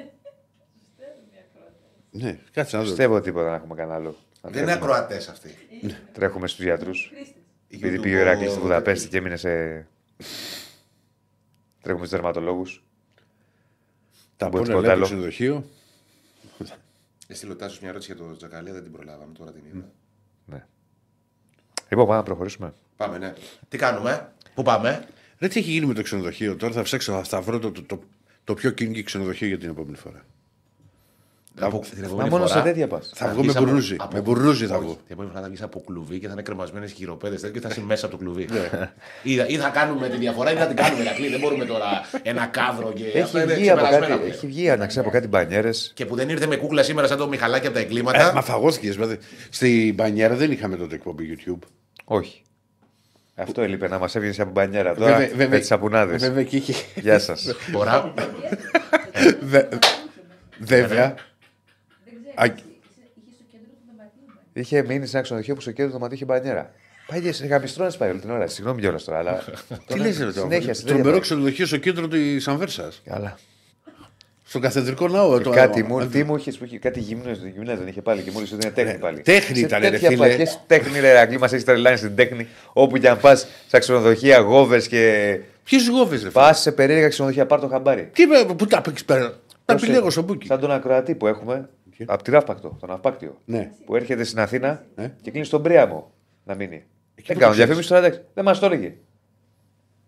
Ναι, 2.11 2.39
κάτσε 2.53 2.77
να 2.77 2.83
δω. 2.83 2.89
Πιστεύω 2.89 3.21
τίποτα 3.21 3.49
να 3.49 3.55
έχουμε 3.55 3.75
κανένα 3.75 3.95
άλλο. 3.97 4.17
Να 4.43 4.51
Δεν 4.51 4.63
είναι 4.63 4.71
τρέχουμε- 4.73 4.93
ακροατές 4.95 5.29
αυτοί. 5.29 5.51
Τρέχουμε 6.13 6.47
στους 6.49 6.65
γιατρούς. 6.65 7.13
Επειδή 7.75 7.97
YouTube 7.99 8.03
πήγε 8.03 8.17
ο 8.17 8.21
Ηρακλή 8.21 8.49
στη 8.49 8.59
ο- 8.59 8.61
Βουδαπέστη 8.61 9.09
και 9.09 9.17
έμεινε 9.17 9.37
σε. 9.37 9.87
Τρέχουμε 11.81 12.07
στους 12.07 12.19
δερματολόγου. 12.19 12.65
Τα 14.37 14.49
Μπορεί 14.49 14.63
πόνα 14.65 14.65
τίποτα 14.65 14.81
λέει 14.81 14.91
άλλο. 14.91 15.01
το 15.01 15.07
ξενοδοχείο. 15.07 15.65
Έστειλε 17.27 17.53
ο 17.53 17.57
Τάσος 17.57 17.81
μια 17.81 17.89
ερώτηση 17.91 18.13
για 18.13 18.25
το 18.25 18.37
Τζακαλία, 18.37 18.73
δεν 18.73 18.83
την 18.83 18.93
προλάβαμε 18.93 19.33
τώρα 19.33 19.53
την 19.53 19.63
είδα. 19.73 19.89
Ναι. 20.47 20.65
Λοιπόν, 21.89 22.05
πάμε 22.07 22.17
να 22.19 22.23
προχωρήσουμε. 22.23 22.73
Πάμε, 22.97 23.19
ναι. 23.19 23.33
Τι 23.69 23.79
κάνουμε, 23.79 24.33
πού 24.55 24.63
πάμε; 24.63 25.09
Ρε 25.39 25.49
τι 25.49 25.59
έχει 25.61 25.71
γίνει 25.71 25.87
με 25.87 25.95
το 25.95 26.03
ξενοδοχείο. 26.03 26.57
Τώρα 26.57 26.73
θα 26.73 26.83
ψάξω, 26.83 27.25
θα 27.25 27.41
βρω 27.41 27.59
το, 27.59 27.73
το, 27.73 27.83
το, 27.83 28.03
το 28.45 28.55
πιο 28.55 28.71
κίνητο 28.71 29.03
ξενοδοχείο 29.03 29.47
για 29.49 29.59
την 29.59 29.69
επόμενη 29.69 29.97
φορά. 29.97 30.25
Από, 31.61 31.79
την 31.79 31.99
Μα 32.01 32.07
επόμενη 32.07 32.29
μόνος 32.29 32.51
φορά 32.51 32.63
σε 32.63 32.69
τέτοια 32.69 32.87
πας. 32.87 33.13
Θα 33.15 33.27
βγω 33.27 33.37
με 33.37 33.43
βγεις 33.43 33.57
από- 33.57 33.65
μπουρνούζι. 33.65 33.97
από- 34.01 34.15
Με 34.17 34.21
μπουρνούζι 34.21 34.67
θα 34.67 34.75
όχι, 34.77 34.85
βγω. 34.85 34.93
Την 34.95 35.03
επόμενη 35.09 35.31
φορά 35.31 35.43
θα 35.43 35.49
βγεις 35.49 35.63
από 35.63 35.83
κλουβί 35.87 36.19
και 36.19 36.27
θα 36.27 36.33
είναι 36.33 36.43
κρεμασμένες 36.43 36.93
χειροπέδες 36.93 37.51
και 37.53 37.61
θα 37.61 37.69
είσαι 37.71 37.81
μέσα 37.81 38.07
από 38.07 38.17
το 38.17 38.23
κλουβί. 38.25 38.47
Ναι. 38.51 38.91
ή, 39.23 39.33
ή 39.47 39.57
θα 39.57 39.69
κάνουμε 39.69 40.09
τη 40.09 40.17
διαφορά 40.17 40.53
ή 40.53 40.57
θα 40.57 40.67
την 40.67 40.77
κάνουμε 40.77 41.03
Ηρακλή. 41.03 41.29
Δεν 41.29 41.41
μπορούμε 41.41 41.65
τώρα 41.65 41.87
ένα 42.23 42.47
κάδρο 42.47 42.93
και 42.93 43.21
αυτά 43.23 43.39
Έχει 43.39 43.43
είναι 43.43 43.55
βγει, 43.55 43.71
από 43.71 43.81
ξεπερασμένα 43.81 44.07
κάτι, 44.07 44.19
πλέον. 44.19 44.33
έχει 44.33 44.47
βγει 44.47 44.77
να 44.77 44.87
ξέρω, 44.87 45.05
από 45.05 45.11
κάτι 45.15 45.29
μπανιέρες. 45.29 45.93
Και 45.95 46.07
που 46.07 46.15
δεν 46.15 46.29
ήρθε 46.29 46.47
με 46.47 46.57
κούκλα 46.57 46.83
σήμερα 46.83 47.07
σαν 47.07 47.19
το 47.19 47.29
Μιχαλάκι 47.29 47.67
από 47.67 47.75
τα 47.75 47.81
εγκλήματα. 47.81 48.29
Ε, 48.31 48.33
Μα 48.33 48.43
φαγώθηκες. 48.43 48.95
Δηλαδή. 48.95 49.19
Στην 49.51 49.95
μπανιέρα 49.95 50.35
δεν 50.35 50.51
είχαμε 50.53 50.77
τότε 50.77 50.95
εκπομπή 50.95 51.37
YouTube. 51.39 51.59
Όχι. 52.05 52.43
Αυτό 53.35 53.63
έλειπε 53.63 53.89
να 53.89 53.99
μας 53.99 54.15
έβγαινε 54.15 54.35
από 54.39 54.51
μπανιέρα 54.51 54.95
τώρα 54.95 55.29
με 55.37 55.59
τις 55.59 55.67
σαπουνάδες. 55.67 56.21
Βέβαια 56.23 56.43
και 56.43 56.57
είχε. 56.57 56.75
Γεια 56.95 57.19
σας. 57.19 57.55
Μπορά. 57.71 58.13
Βε- 59.41 59.69
Βέβαια. 60.59 61.15
Δεν 62.35 62.45
Α, 62.45 62.55
ξέρω. 62.55 62.69
Είχε 63.25 63.35
στο 63.35 63.45
κέντρο 63.51 63.69
του 63.73 63.85
δωματίου. 63.91 64.41
Είχε 64.53 64.83
μείνει 64.83 65.07
σε 65.07 65.13
ένα 65.17 65.23
ξενοδοχείο 65.25 65.55
που 65.55 65.61
στο 65.61 65.71
κέντρο 65.71 65.87
του 65.87 65.93
δωματίου 65.93 66.15
είχε 66.17 66.25
μπανιέρα. 66.25 66.71
Πάει 67.07 67.33
σε 67.33 67.47
γαμιστρώνε 67.47 67.91
πάει 67.99 68.11
όλη 68.11 68.21
την 68.21 68.31
ώρα. 68.31 68.47
Συγγνώμη 68.47 68.81
κιόλας 68.81 69.05
τώρα, 69.05 69.19
αλλά. 69.19 69.45
Τι 69.87 69.99
λες 69.99 70.19
ρε 70.19 70.25
τώρα. 70.25 70.33
Συνέχεια. 70.33 70.61
συνέχεια 70.61 70.85
Τρομερό 70.87 71.11
πάει. 71.11 71.21
ξενοδοχείο 71.21 71.67
στο 71.67 71.77
κέντρο 71.77 72.09
της 72.09 72.49
Ανβέρσα. 72.49 72.89
Καλά. 73.05 73.39
Στον 74.45 74.61
καθεδρικό 74.65 75.09
ναό. 75.09 75.37
Και 75.39 75.45
το- 75.45 75.51
κάτι 75.51 75.83
μου, 75.83 75.99
α- 75.99 76.07
τι 76.07 76.25
μου 76.25 76.37
είχες 76.37 76.57
που 76.59 76.65
είχε 76.65 76.79
κάτι 76.79 77.01
γυμνές, 77.01 77.39
γυμνές 77.55 77.79
δεν 77.79 77.87
είχε 77.87 78.03
πάλι 78.03 78.23
και 78.23 78.31
μου 78.31 78.39
έλεγε 78.39 78.55
ότι 78.55 78.67
είναι 78.67 78.75
τέχνη 78.75 78.99
πάλι. 78.99 79.17
Ναι, 79.17 79.23
τέχνη 79.23 79.57
Σε 79.57 79.65
ήταν, 79.65 79.81
ρε 79.81 79.91
τέτοια 79.91 80.09
φίλε. 80.09 80.27
πλακές 80.27 80.61
τέχνη, 80.67 81.01
ρε 81.01 81.19
Ακλή, 81.19 81.39
μας 81.39 81.53
έχεις 81.53 81.65
τρελάνει 81.65 81.97
στην 81.97 82.15
τέχνη. 82.17 82.47
Όπου 82.73 82.99
και 82.99 83.09
αν 83.09 83.19
πας 83.21 83.47
στα 83.67 83.79
ξενοδοχεία, 83.79 84.39
γόβες 84.39 84.89
και. 84.89 85.39
Ποιες 85.65 85.89
γόβες, 85.89 86.11
ρε 86.11 86.19
φίλε; 86.19 86.31
Πας 86.31 86.61
σε 86.61 86.73
περίεργα 86.73 87.09
ξενοδοχεία, 87.09 87.47
πάρ 87.47 87.61
το 87.61 87.69
χαμπάρι. 87.69 88.11
Τι 88.13 88.27
με, 88.27 88.45
πού 88.57 88.67
τα 88.67 88.81
παίξει 88.81 89.05
πέρα; 89.05 89.21
Τα 89.65 89.75
Δώσε- 89.75 89.89
επιλέγω 89.89 90.11
στο 90.11 90.23
μπουκι. 90.23 90.47
Σαν 90.47 90.61
τον 90.61 90.71
ακροατή 90.71 91.15
που 91.15 91.27
έχουμε 91.27 91.69
από 92.07 92.23
τη 92.23 92.31
Ράφπακτο, 92.31 92.77
τον 92.81 92.91
Αυπάκτιο. 92.91 93.37
Ναι. 93.45 93.71
Που 93.85 93.97
έρχεται 93.97 94.25
στην 94.25 94.41
Αθήνα 94.41 94.85
Ε. 94.95 95.09
και 95.23 95.31
κλείνει 95.31 95.47
στον 95.47 95.63
Πρίαμο 95.63 96.13
να 96.45 96.55
μείνει. 96.55 96.79
που 96.79 96.85
Δεν 97.15 97.25
το 97.25 97.41
κάνω 97.41 97.41
ξέρεις. 97.53 97.57
διαφήμιση 97.57 97.89
τώρα, 97.89 98.07
εντάξει. 98.07 98.25
Δεν 98.35 98.45
μας 98.45 98.59
το 98.59 98.67
έλεγε. 98.67 98.95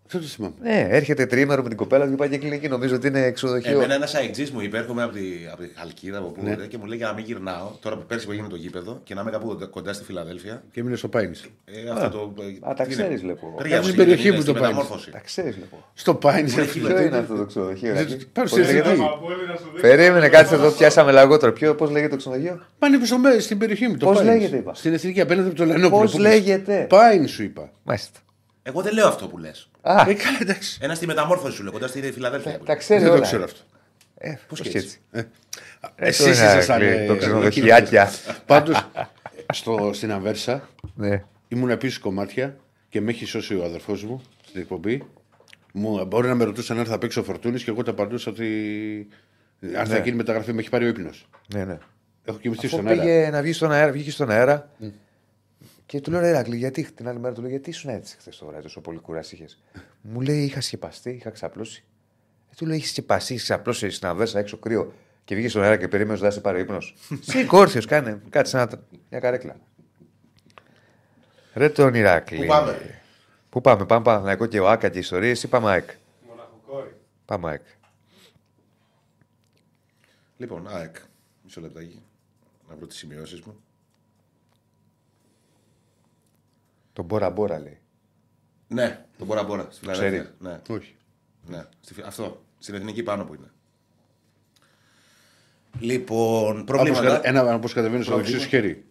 Δεν 0.09 0.20
το 0.20 0.26
θυμάμαι. 0.26 0.55
Ναι, 0.62 0.86
έρχεται 0.90 1.26
τρίμερο 1.26 1.62
με 1.62 1.68
την 1.68 1.76
κοπέλα 1.76 2.09
και 2.09 2.14
πάει 2.16 2.28
και 2.28 2.38
κλείνει 2.38 2.55
εκεί. 2.55 2.68
Νομίζω 2.68 2.94
ότι 2.94 3.07
είναι 3.07 3.30
ξενοδοχείο. 3.30 3.70
Εμένα 3.76 3.94
ένας 3.94 4.14
αεκτζή 4.14 4.50
μου 4.52 4.61
είπε: 4.61 4.76
Έρχομαι 4.78 5.02
από 5.02 5.12
τη, 5.12 5.20
από 5.52 5.62
τη 5.62 5.68
Χαλκίδα 5.74 6.18
από 6.18 6.28
πού 6.28 6.42
Ναι. 6.44 6.55
ναι. 6.55 6.66
και 6.66 6.78
μου 6.78 6.84
λέει 6.86 6.96
για 6.96 7.07
να 7.07 7.12
μην 7.12 7.24
γυρνάω. 7.24 7.68
Τώρα 7.80 7.96
που 7.96 8.05
πέρσι 8.07 8.26
που 8.26 8.32
έγινε 8.32 8.48
το 8.48 8.57
γήπεδο 8.57 9.00
και 9.05 9.14
να 9.14 9.20
είμαι 9.20 9.30
κάπου 9.30 9.46
κοντά- 9.46 9.70
κοντά 9.70 9.92
στη 9.92 10.05
Φιλαδέλφια. 10.05 10.62
Και 10.72 10.80
έμεινε 10.80 10.96
στο 10.96 11.09
Πάινι. 11.09 11.32
Ε, 11.64 11.90
αυτό 11.90 12.09
το. 12.09 12.42
Α, 12.70 12.74
τα 12.74 12.84
τι 12.84 12.90
ξέρεις, 12.90 13.11
είναι, 13.11 13.20
βλέπω. 13.20 13.55
Περίεργο, 13.57 13.82
Στην 13.82 13.94
είναι, 13.94 14.05
περιοχή 14.05 14.26
είναι, 14.26 14.36
μου 14.36 14.42
στη 14.42 14.52
το 14.52 14.59
πάει. 14.59 14.62
μεταμόρφωση. 14.70 15.11
Τα 15.11 15.18
ξέρεις 15.18 15.57
λοιπόν. 15.57 15.80
Στο 15.94 16.14
Πάινι. 16.14 16.50
Ποιο 16.50 17.02
είναι 17.02 17.16
αυτό 17.16 17.34
το 17.36 17.44
ξενοδοχείο, 17.44 17.92
Δεν- 17.94 18.02
Ακλή; 18.02 18.16
Πάνω 18.32 18.48
Πώς 18.48 18.50
στη 18.50 18.61
λέγεται; 18.61 18.78
Εθνική. 18.90 19.02
Από 19.12 19.26
όλοι 19.26 19.46
να 19.46 19.57
σου 19.57 19.64
δείξω. 19.74 19.80
Περίμενε, 19.80 20.28
κάτσε 20.28 20.55
εδώ, 20.55 20.70
πιάσαμε 20.70 21.12
λαγότερο. 21.12 21.52
Ποιο, 21.52 21.74
πώς 21.74 21.90
λέγεται 21.90 22.11
το 22.11 22.16
ξενοδοχείο; 22.16 22.62
Πάνε 22.78 22.98
πίσω 22.98 23.18
με- 23.18 23.38
στην 23.38 23.59
περιοχή 23.59 23.88
μου. 23.88 23.96
το 23.96 24.07
Πώς 24.07 24.16
Πάινις. 24.16 24.32
λέγεται, 24.34 24.57
είπα; 24.57 24.74
Στην 24.74 24.92
εθνική 24.92 25.20
απέναντι 25.20 25.48
από 25.48 25.57
το 25.57 25.64
Λενόπουλο. 25.64 26.00
Πώς 26.02 26.18
λέγεται; 26.18 26.86
Πάινι 26.88 27.26
σου 27.26 27.42
είπα. 27.42 27.70
Μάλιστα. 27.82 28.18
Εγώ 28.62 28.82
δεν 28.82 28.94
λέω 28.94 29.07
αυτό 29.09 29.26
που 29.26 29.38
λες. 29.38 29.68
Α, 29.87 30.05
Ε, 30.09 30.14
καλά, 30.14 30.39
εντάξει. 30.41 30.78
Ένα 30.82 30.95
στη 30.95 31.07
μεταμόρφωση 31.07 31.57
σου 31.57 31.62
λέω, 31.62 31.72
κοντά 31.72 31.87
στη 31.87 32.12
Φιλαδέλφια. 32.12 32.53
που 32.59 32.59
τα 32.64 32.64
λέω. 32.72 32.76
ξέρει 32.76 33.01
Δεν 33.01 33.09
το 33.09 33.14
όλα. 33.14 33.22
ξέρω 33.24 33.45
αυτό. 33.45 33.59
Ε, 34.18 34.28
Πώς 34.49 34.59
πώς 34.61 34.68
και 34.68 34.78
έτσι. 34.78 34.99
Εσείς 35.97 36.24
είναι, 36.24 36.32
ήσασταν. 36.35 36.76
Ακλή, 36.76 36.89
ε, 36.89 37.07
το 37.07 37.16
ξενοδοχιάκια. 37.16 38.11
Πάντως 38.47 38.87
στην 39.93 40.12
Ανβέρσα 40.12 40.68
Ναι. 40.95 41.22
ήμουν 41.49 41.70
επίσης 41.70 41.99
κομμάτια 41.99 42.57
και 42.89 43.01
με 43.01 43.11
έχει 43.11 43.24
σώσει 43.24 43.55
ο 43.55 43.64
αδερφός 43.64 44.05
μου 44.05 44.22
στην 44.47 44.61
εκπομπή. 44.61 45.03
Μου, 45.72 46.05
μπορεί 46.05 46.28
να 46.28 46.35
με 46.35 46.45
ρωτούσαν 46.45 46.78
αν 46.78 46.85
θα 46.85 46.99
παίξει 46.99 47.18
ο 47.18 47.22
Φορτούνη 47.22 47.59
και 47.61 47.70
εγώ 47.70 47.82
τα 47.82 47.91
απαντούσα 47.91 48.30
ότι. 48.30 49.09
Αν 49.78 49.87
θα 49.87 49.99
γίνει 49.99 50.16
μεταγραφή, 50.16 50.53
με 50.53 50.61
έχει 50.61 50.68
πάρει 50.68 50.85
ο 50.85 50.89
ύπνος. 50.89 51.26
Ναι, 51.55 51.64
ναι. 51.64 51.78
Έχω 52.24 52.39
κοιμηθεί 52.39 52.66
Αφού 52.66 52.76
στον 52.76 52.89
αέρα. 52.89 53.03
πήγε 53.03 53.28
να 53.30 53.43
βγει 53.43 53.53
στον 53.53 53.72
αέρα, 53.72 53.93
βγήκε 53.93 54.11
στον 54.11 54.30
αέρα. 54.30 54.70
Και 55.87 56.01
του 56.01 56.11
λέω 56.11 56.20
ρε 56.20 56.28
Ηρακλή, 56.28 56.57
γιατί 56.57 56.93
την 56.93 57.09
άλλη 57.09 57.18
μέρα 57.18 57.35
του 57.35 57.41
λέω 57.41 57.51
γιατί 57.51 57.70
ήσουν 57.70 57.91
έτσι 57.91 58.16
χθες 58.16 58.37
το 58.37 58.47
βράδυ, 58.47 58.62
τόσο 58.62 58.80
πολύ 58.80 58.99
κουράση 58.99 59.35
είχε. 59.35 59.49
Μου 60.01 60.20
λέει 60.20 60.45
είχα 60.45 60.61
σκεπαστεί, 60.61 61.11
είχα 61.11 61.30
ξαπλώσει. 61.30 61.85
Ε, 62.51 62.55
του 62.57 62.66
λέω 62.66 62.76
είχε 62.76 62.87
σκεπαστεί, 62.87 63.35
είχε 63.35 63.43
ξαπλώσει 63.43 63.91
στην 63.91 64.09
αβέρσα 64.09 64.39
έξω 64.39 64.57
κρύο 64.57 64.93
και 65.24 65.35
βγήκες 65.35 65.51
στον 65.51 65.62
αέρα 65.62 65.76
και 65.76 65.89
περίμενες 65.89 66.20
να 66.20 66.30
σε 66.30 66.41
πάρει 66.41 66.59
ο 66.59 66.61
ύπνος. 66.61 66.95
Σηκώρθιο, 67.30 67.82
κάνε, 67.82 68.22
κάτσε 68.30 68.57
ένα, 68.57 68.82
μια 69.11 69.20
καρέκλα. 69.20 69.57
Ρε 71.55 71.68
τον 71.68 71.95
Ηρακλή. 71.95 72.39
Πού 72.39 72.47
πάμε; 72.47 73.01
Πού 73.51 73.61
πάμε, 73.61 73.87
πάμε 73.87 74.05
Παναθηναϊκό 74.05 74.47
και 74.47 74.61
ο 74.61 74.68
Άκα 74.68 74.89
και 74.89 74.99
ιστορίες 74.99 75.43
ή 75.43 75.49
πάμε 75.49 75.70
ΑΕΚ; 75.70 75.91
Μοναχοκόρη. 76.28 76.95
Πάμε 77.24 77.49
ΑΕΚ. 77.49 77.62
Λοιπόν, 80.37 80.68
ΑΕΚ. 80.68 80.97
Μισό 81.43 81.61
λεπτάκι. 81.61 82.03
Να 82.68 82.76
βρω 82.76 82.87
τις 82.87 82.97
σημειώσεις 82.97 83.41
μου. 83.41 83.63
Τον 86.95 87.05
Μπόρα 87.05 87.30
Μπόρα 87.30 87.59
λέει. 87.59 87.78
Ναι, 88.68 89.05
τον 89.18 89.26
Μπόρα 89.26 89.42
Μπόρα. 89.42 89.66
Στη 89.70 89.80
Φιλαδέλφιας. 89.80 90.22
Ξέρει. 90.22 90.28
Ναι, 90.38 90.61
Όχι. 90.76 90.95
ναι. 91.47 91.64
Στη, 91.80 91.95
Φι- 91.95 92.07
αυτό. 92.07 92.42
Στην 92.59 92.74
εθνική 92.74 93.03
πάνω 93.03 93.24
που 93.24 93.34
είναι. 93.34 93.47
Λοιπόν, 95.80 96.51
Όπως 96.51 96.64
προβλήματα. 96.64 97.07
κα- 97.09 97.20
Ένα 97.22 97.55
όπως 97.55 97.72
κατεβαίνεις 97.72 98.05
στο 98.07 98.14
Προβλήματα. 98.14 98.45
δεξί 98.47 98.57
σου 98.59 98.62
χέρι. 98.68 98.84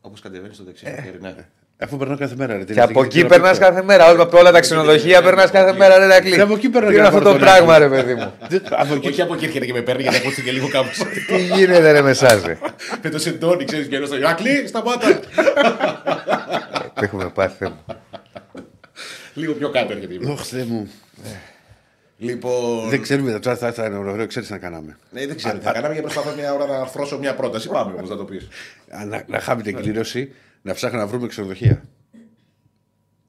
Όπως 0.00 0.20
κατεβαίνεις 0.20 0.54
στο 0.56 0.64
δεξί 0.64 0.84
χέρι, 0.84 1.18
ναι. 1.20 1.34
Αφού 1.78 1.96
περνάω 1.96 2.16
κάθε 2.16 2.34
μέρα. 2.36 2.56
Ρε, 2.56 2.64
την 2.64 2.74
Και 2.74 2.80
από 2.80 2.90
εθνική 2.90 3.06
εκεί 3.08 3.18
την 3.18 3.28
περνάς 3.28 3.56
απέξω. 3.56 3.72
κάθε 3.72 3.84
μέρα. 3.86 4.10
Όλα, 4.10 4.22
από 4.22 4.38
όλα 4.38 4.52
τα 4.52 4.60
ξενοδοχεία 4.60 5.22
περνάς 5.22 5.50
κάθε 5.50 5.72
μέρα, 5.72 5.98
ρε 5.98 6.06
Ρακλή. 6.06 6.34
Και 6.34 6.40
από 6.40 6.54
εκεί 6.54 6.68
παίρνω 6.68 6.88
Τι 6.88 6.94
και 6.94 6.98
είναι 7.00 7.08
ένα 7.08 7.16
αυτό 7.16 7.30
το 7.32 7.38
φορτωνάκι. 7.38 7.64
πράγμα, 7.64 7.78
ρε 7.78 7.88
παιδί 7.88 8.14
μου; 8.14 8.32
Δεν- 8.50 8.62
Από 8.70 8.94
εκεί 8.94 9.08
Όχι 9.08 9.22
από 9.22 9.34
εκεί 9.34 9.44
έρχεται 9.44 9.66
και 9.66 9.72
με 9.72 9.80
παίρνει 9.82 10.02
γιατί 10.02 10.16
ακούστηκε 10.16 10.52
λίγο 10.52 10.68
κάπως. 10.68 10.96
Τι 11.28 11.44
γίνεται, 11.44 11.92
ρε 11.92 12.02
Μεσάζε. 12.02 12.58
με 13.02 13.10
το 13.14 13.18
σεντόνι, 13.18 13.64
ξέρεις 13.64 13.86
και 13.88 14.04
στο 14.04 14.16
Ηρακλή, 14.16 14.66
σταμάτα. 14.66 15.20
Τι 16.94 17.04
έχουμε 17.04 17.30
πάθει, 17.30 17.56
Θεέ 17.56 17.68
μου. 17.68 17.84
λίγο 19.34 19.52
πιο 19.52 19.70
κάτω 19.70 19.92
έρχεται. 19.92 20.30
Ωχ, 20.30 20.42
Θεέ 20.46 20.64
μου. 20.64 20.90
Λοιπόν. 22.18 22.88
Δεν 22.88 23.02
ξέρουμε 23.02 23.38
τώρα, 23.38 23.56
θα, 23.56 23.72
θα 23.72 23.84
είναι 23.86 23.96
ωραίο, 23.96 24.26
ξέρεις 24.26 24.50
να 24.50 24.58
κάναμε. 24.58 24.98
Ναι, 25.10 25.26
δεν 25.26 25.36
ξέρω 25.36 25.58
τι 25.58 25.64
θα 25.64 25.72
κάναμε 25.72 25.92
για 25.92 26.02
προσπαθώ 26.02 26.34
μια 26.34 26.54
ώρα 26.54 26.66
να 26.66 26.78
αρθρώσω 26.78 27.18
μια 27.18 27.34
πρόταση. 27.34 27.68
Πάμε 27.68 27.92
όμως 27.96 28.08
να 28.10 28.16
το 28.16 28.24
πεις. 28.24 28.48
Α, 28.88 29.04
Να, 29.04 29.24
να 29.28 29.40
χάμε 29.40 29.62
την 29.62 29.76
κλήρωση, 29.76 30.32
να 30.62 30.74
ψάχνουμε 30.74 31.02
να 31.02 31.08
βρούμε 31.08 31.26
ξενοδοχεία. 31.26 31.82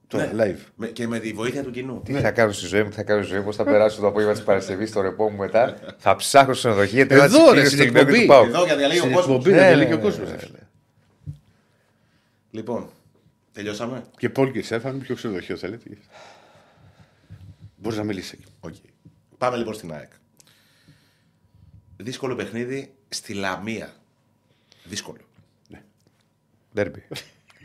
Τώρα, 0.08 0.30
live. 0.36 0.86
Και 0.92 1.06
με 1.06 1.18
τη 1.18 1.32
βοήθεια 1.32 1.62
του 1.62 1.70
κοινού. 1.70 2.02
Τι 2.04 2.12
θα 2.12 2.30
κάνω 2.30 2.52
στη 2.52 2.66
ζωή 2.66 2.82
μου, 2.82 2.88
τι 2.88 2.94
θα 2.94 3.02
κάνω 3.02 3.20
στη 3.22 3.30
ζωή 3.30 3.38
μου, 3.38 3.44
πώς 3.44 3.56
θα 3.56 3.64
περάσω 3.64 4.00
το 4.00 4.06
απόγευμα 4.06 4.32
της 4.34 4.42
Παρασκευής 4.42 4.88
στο 4.88 5.00
ρεπό 5.00 5.30
μου 5.30 5.36
μετά. 5.36 5.76
Θα 5.98 6.16
ψάχνω 6.16 6.54
στο 6.54 6.68
ξενοδοχείο. 6.68 7.06
τι 7.06 7.14
Εδώ, 7.14 7.44
να 7.46 7.52
ρε, 7.54 7.60
τις 7.60 7.70
στην 7.70 7.82
κλείνω 7.82 7.98
εκπομπή. 7.98 8.20
του 8.20 8.26
ΠΑΟΚ. 8.26 8.46
Εδώ 8.48 8.64
για 8.64 8.76
διαλέγει 8.76 8.98
ο 9.00 9.02
Στην 9.02 9.14
κόσμος. 9.14 9.36
εκπομπή 9.36 9.50
Ναι, 9.50 9.56
να 9.56 9.62
ναι, 9.62 9.68
διαλέγει 9.68 9.92
ο 9.92 9.96
ναι, 9.96 10.02
κόσμος. 10.02 10.28
ναι, 10.28 10.34
ναι. 10.34 10.58
Λοιπόν, 12.50 12.88
τελειώσαμε; 13.56 14.04
Και 14.18 14.30
Πολ 14.30 14.52
και 14.52 14.62
Στέφαν, 14.62 14.98
ποιο 14.98 15.14
ξενοδοχείο 15.14 15.56
θέλετε. 15.56 15.98
Μπορείς 17.76 17.98
να 17.98 18.04
μιλήσεις. 18.04 18.38
Οκ. 18.60 18.74
Πάμε 19.38 19.56
λοιπόν 19.56 19.74
στην 19.74 19.92
ΑΕΚ. 19.92 20.12
Δύσκολο 21.96 22.34
παιχνίδι 22.34 22.94
στη 23.08 23.34
Λαμία. 23.34 23.96
Δύσκολο. 24.84 25.20
Ντέρμπι. 26.74 27.02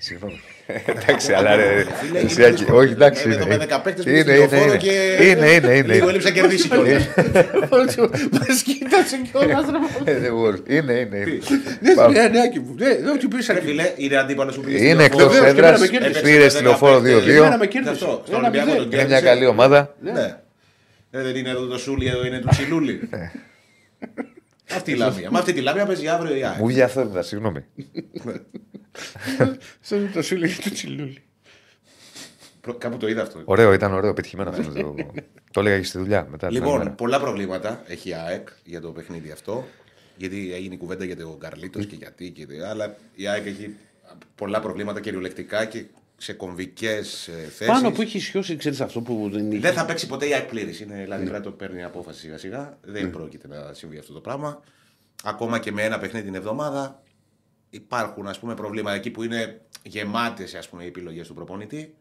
Συγγνώμη. 0.03 0.39
Εντάξει, 0.85 1.33
αλλά 1.33 1.55
ρε. 1.55 1.85
Φίλε, 2.01 2.19
εσύ, 2.19 2.35
είναι 2.35 2.45
Άκη, 2.45 2.55
δύσκολο. 2.55 2.77
Όχι, 2.77 2.91
εντάξει. 2.91 3.29
Εδώ 3.29 3.45
είναι. 3.45 3.57
με 3.57 3.65
15 3.69 3.79
παίκτες 3.83 4.05
Είναι, 4.05 4.23
που 4.23 4.29
είναι, 4.31 4.41
είναι 4.43 4.57
είναι. 4.65 4.77
και- 4.77 5.17
Είναι, 5.21 5.49
είναι, 5.51 5.71
είναι. 5.75 5.93
Λίγο 5.93 6.09
έλειψε 6.09 6.27
να 6.27 6.33
κερδίσει 6.33 6.67
κιόλας. 6.69 7.07
Μας 8.31 8.61
κοίτασε 8.63 9.17
κιόλας. 9.31 9.63
Ε, 10.03 10.17
δεν 10.19 10.33
μπορεί. 10.33 10.57
Είναι, 10.67 10.93
είναι. 10.93 11.17
είναι. 11.17 11.39
Ναι, 11.79 11.93
Πάμε. 11.93 12.19
ναι, 12.19 12.27
ναι, 12.27 12.39
μου. 12.61 12.75
Ναι, 12.77 12.95
δεν 12.95 13.19
του 13.19 13.27
πήρε 13.27 13.53
Ρε 13.53 13.61
φίλε, 13.61 13.91
είναι 13.95 14.17
αντίπαλος 14.17 14.53
σου 14.53 14.61
πήγε 14.61 14.77
Είναι 14.87 14.93
στη 14.93 15.03
εκτός 15.03 15.19
λεωφόρο. 15.19 15.39
Βεβαίως, 15.41 15.53
και 15.53 15.59
εμένα 15.59 15.67
έδρα. 15.73 15.79
με 15.79 15.87
κέρδισε. 15.87 16.21
Πήρε 16.21 16.49
στη 16.49 16.63
λεωφόρο 16.63 16.95
Εμένα 16.95 17.57
με 17.57 17.65
2-2. 17.65 17.67
κέρδισε. 17.67 17.91
Αυτό, 17.93 18.21
στον 18.25 18.37
Ένα 18.39 18.47
Ολυμπιακό 18.47 18.65
μηδέν. 18.71 18.81
τον 18.89 18.91
Είναι 18.91 18.95
μια 19.07 19.19
κέρδισε. 19.19 19.33
καλή 19.33 19.45
ομάδα. 19.45 19.95
Ναι. 20.01 20.37
Ε, 21.11 21.21
Δεν 21.21 21.35
είναι 21.35 21.49
εδώ 21.49 21.65
το 21.65 21.77
Σούλι, 21.77 22.07
εδώ 22.07 22.25
είναι 22.25 22.39
του 22.39 22.47
Τσιλούλη. 22.51 23.09
Αυτή 24.75 24.91
η 24.91 24.95
Λαμία. 24.95 25.31
Με 25.31 25.39
αυτή 25.39 25.53
τη 25.53 25.61
Λαμία 25.61 25.85
παίζει 25.85 26.07
αύριο 26.07 26.35
η 26.35 26.43
ΑΕΚ. 26.43 26.59
Μου 26.59 26.67
βγει 26.67 26.81
αυθόρμητα, 26.81 27.21
συγγνώμη. 27.21 27.65
Σαν 29.79 30.11
το 30.13 30.21
σου 30.21 30.35
λέει 30.35 30.55
του 30.63 30.69
τσιλούλι. 30.71 31.23
Προ- 32.61 32.77
Κάπου 32.77 32.97
το 32.97 33.07
είδα 33.07 33.21
αυτό. 33.21 33.41
Ωραίο, 33.45 33.73
ήταν 33.73 33.93
ωραίο, 33.93 34.13
πετυχημένο 34.13 34.49
αυτός. 34.49 34.73
το- 34.73 34.95
Το 35.53 35.59
έλεγα 35.59 35.77
και 35.79 35.83
στη 35.85 35.97
δουλειά 35.97 36.23
μετά. 36.23 36.37
την 36.37 36.47
άλλη 36.47 36.57
Λοιπόν, 36.57 36.77
μέρα. 36.77 36.89
πολλά 36.91 37.19
προβλήματα 37.19 37.83
έχει 37.87 38.09
η 38.09 38.13
ΑΕΚ 38.13 38.47
για 38.63 38.81
το 38.81 38.91
παιχνίδι 38.91 39.31
αυτό. 39.31 39.67
Γιατί 40.17 40.53
έγινε 40.53 40.73
η 40.73 40.77
κουβέντα 40.77 41.05
για 41.05 41.17
τον 41.17 41.39
Καρλίτος 41.39 41.85
και 41.85 41.95
γιατί. 41.95 42.29
Και... 42.31 42.47
Αλλά 42.69 42.95
η 43.15 43.27
ΑΕΚ 43.27 43.45
έχει 43.45 43.75
πολλά 44.35 44.59
προβλήματα 44.59 44.99
κυριολεκτικά 44.99 45.65
και 45.65 45.85
σε 46.21 46.33
κομβικές 46.33 47.29
θέσεις. 47.43 47.65
Πάνω 47.65 47.91
που 47.91 48.01
έχει 48.01 48.19
σιώσει, 48.19 48.55
ξέρεις 48.55 48.81
αυτό 48.81 49.01
που 49.01 49.29
δεν 49.31 49.51
είχε. 49.51 49.59
Δεν 49.59 49.73
θα 49.73 49.85
παίξει 49.85 50.07
ποτέ 50.07 50.27
η 50.27 50.33
ΑΕΚ 50.33 50.47
πλήρης. 50.47 50.77
Δηλαδή 50.77 51.23
πρέπει 51.23 51.31
να 51.31 51.41
το 51.41 51.51
παίρνει 51.51 51.83
απόφαση 51.83 52.19
σιγά 52.19 52.37
σιγά. 52.37 52.77
Δεν 52.81 53.09
πρόκειται 53.09 53.47
να 53.47 53.73
συμβεί 53.73 53.97
αυτό 53.97 54.13
το 54.13 54.19
πράγμα. 54.19 54.61
Ακόμα 55.23 55.59
και 55.59 55.71
με 55.71 55.83
ένα 55.83 55.99
παιχνίδι 55.99 56.25
την 56.25 56.35
εβδομάδα 56.35 57.03
υπάρχουν 57.69 58.27
ας 58.27 58.39
πούμε, 58.39 58.53
προβλήματα 58.53 58.95
εκεί 58.95 59.09
που 59.09 59.23
είναι 59.23 59.61
γεμάτες 59.83 60.53
οι 60.53 60.85
επιλογές 60.85 61.27
του 61.27 61.33
προπονητή. 61.33 61.93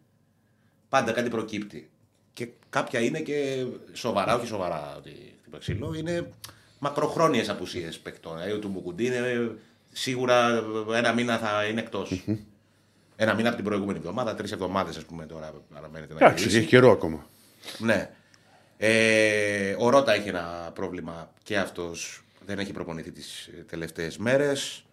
Πάντα 0.88 1.12
κάτι 1.12 1.30
προκύπτει. 1.30 1.90
Και 2.32 2.48
κάποια 2.70 3.00
είναι 3.00 3.20
και 3.20 3.66
σοβαρά, 3.92 4.34
όχι 4.34 4.46
σοβαρά 4.46 4.94
ότι 4.96 5.34
χτύπα 5.40 5.58
ξύλο, 5.58 5.94
είναι 5.94 6.30
μακροχρόνιες 6.78 7.48
απουσίες 7.48 7.98
παικτών. 7.98 8.34
Δηλαδή, 8.34 8.52
ο 8.52 8.58
του 8.58 8.68
Μπουκουντή 8.68 9.06
είναι 9.06 9.50
σίγουρα 9.92 10.64
ένα 10.94 11.12
μήνα 11.12 11.38
θα 11.38 11.64
είναι 11.64 11.80
εκτός. 11.80 12.24
Ένα 13.22 13.34
μήνα 13.34 13.46
από 13.48 13.56
την 13.56 13.64
προηγούμενη 13.66 13.98
εβδομάδα, 13.98 14.34
τρεις 14.34 14.52
εβδομάδες 14.52 14.96
ας 14.96 15.04
πούμε 15.04 15.26
τώρα 15.26 15.52
παραμένετε 15.74 16.12
να 16.12 16.18
Εντάξει, 16.18 16.38
γυρίσει. 16.42 16.58
έχει 16.58 16.66
καιρό 16.66 16.90
ακόμα. 16.90 17.26
Ναι. 17.78 18.10
Ε, 18.76 19.76
ο 19.78 19.88
Ρότα 19.90 20.12
έχει 20.12 20.28
ένα 20.28 20.70
πρόβλημα 20.74 21.32
και 21.42 21.58
αυτός 21.58 22.22
δεν 22.46 22.58
έχει 22.58 22.72
προπονηθεί 22.72 23.12
τις 23.12 23.50
τελευταίες 23.66 24.16
μέρες. 24.18 24.84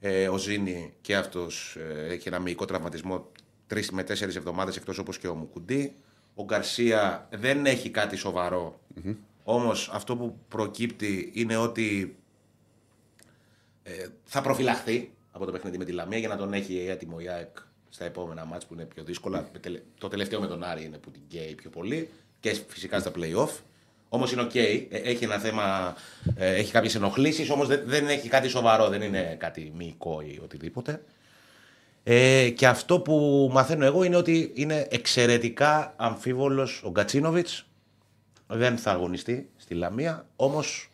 Ε, 0.00 0.28
ο 0.28 0.36
Ζήνη 0.38 0.92
και 1.00 1.16
αυτός 1.16 1.76
έχει 2.08 2.28
ένα 2.28 2.38
μυϊκό 2.38 2.64
τραυματισμό 2.64 3.30
τρεις 3.66 3.90
με 3.90 4.02
τέσσερις 4.04 4.36
εβδομάδες 4.36 4.76
εκτός 4.76 4.98
όπως 4.98 5.18
και 5.18 5.28
ο 5.28 5.34
Μουκουντή. 5.34 5.96
Ο 6.34 6.44
Γκαρσία 6.44 7.28
δεν 7.30 7.66
έχει 7.66 7.90
κάτι 7.90 8.16
σοβαρό. 8.16 8.80
Όμως 9.44 9.90
αυτό 9.92 10.16
που 10.16 10.38
προκύπτει 10.48 11.30
είναι 11.34 11.56
ότι 11.56 12.16
ε, 13.82 14.06
θα 14.24 14.40
προφυλαχθεί 14.40 15.13
από 15.36 15.44
το 15.44 15.52
παιχνίδι 15.52 15.78
με 15.78 15.84
τη 15.84 15.92
Λαμία 15.92 16.18
για 16.18 16.28
να 16.28 16.36
τον 16.36 16.52
έχει 16.52 16.86
έτοιμο 16.88 17.16
η 17.20 17.28
ΑΕΚ 17.28 17.56
στα 17.88 18.04
επόμενα 18.04 18.44
ματς 18.44 18.66
που 18.66 18.74
είναι 18.74 18.84
πιο 18.84 19.02
δύσκολα. 19.04 19.48
Με 19.52 19.58
τελε- 19.58 19.82
Το 19.98 20.08
τελευταίο 20.08 20.40
με 20.40 20.46
τον 20.46 20.62
Άρη 20.64 20.84
είναι 20.84 20.96
που 20.96 21.10
την 21.10 21.20
καίει 21.28 21.54
πιο 21.54 21.70
πολύ 21.70 22.08
και 22.40 22.56
φυσικά 22.68 22.98
στα 23.00 23.10
play-off. 23.16 23.48
Όμως 24.08 24.32
είναι 24.32 24.42
οκ. 24.42 24.54
Ε, 24.54 24.86
Έχει 24.90 25.24
ένα 25.24 25.38
θέμα, 25.38 25.94
ε, 26.36 26.54
έχει 26.54 26.72
κάποιες 26.72 26.94
ενοχλήσεις, 26.94 27.50
όμως 27.50 27.68
δεν, 27.68 27.82
δεν 27.86 28.08
έχει 28.08 28.28
κάτι 28.28 28.48
σοβαρό, 28.48 28.88
δεν 28.88 29.02
είναι 29.02 29.36
κάτι 29.38 29.72
μυϊκό 29.76 30.20
ή 30.20 30.40
οτιδήποτε. 30.42 31.02
Ε, 32.02 32.50
και 32.50 32.66
αυτό 32.66 33.00
που 33.00 33.48
μαθαίνω 33.52 33.84
εγώ 33.84 34.02
είναι 34.04 34.16
ότι 34.16 34.50
είναι 34.54 34.86
εξαιρετικά 34.90 35.94
αμφίβολος 35.96 36.82
ο 36.84 36.90
Γκατσίνοβιτς. 36.90 37.66
Δεν 38.46 38.76
θα 38.78 38.90
αγωνιστεί 38.90 39.50
στη 39.56 39.74
Λαμία, 39.74 40.26
όμως 40.36 40.90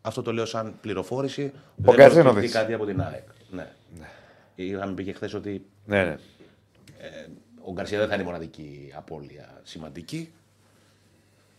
αυτό 0.00 0.22
το 0.22 0.32
λέω 0.32 0.44
σαν 0.44 0.74
πληροφόρηση. 0.80 1.52
δεν 1.76 1.94
Γκατσίνοβιτς. 1.94 2.32
προκύπτει 2.32 2.56
κάτι 2.58 2.72
από 2.72 2.84
την 2.86 3.00
ΑΕΚ. 3.00 3.22
Ναι. 3.52 3.68
Είχαμε 4.54 4.94
πει 4.94 5.04
και 5.04 5.12
χθες 5.12 5.34
ότι 5.34 5.64
Ναι, 5.86 6.04
ναι. 6.04 6.16
ο 7.64 7.72
Γκαρσία 7.72 7.98
δεν 7.98 8.08
θα 8.08 8.14
είναι 8.14 8.22
η 8.22 8.26
μοναδική 8.26 8.92
απώλεια 8.96 9.60
σημαντική. 9.62 10.32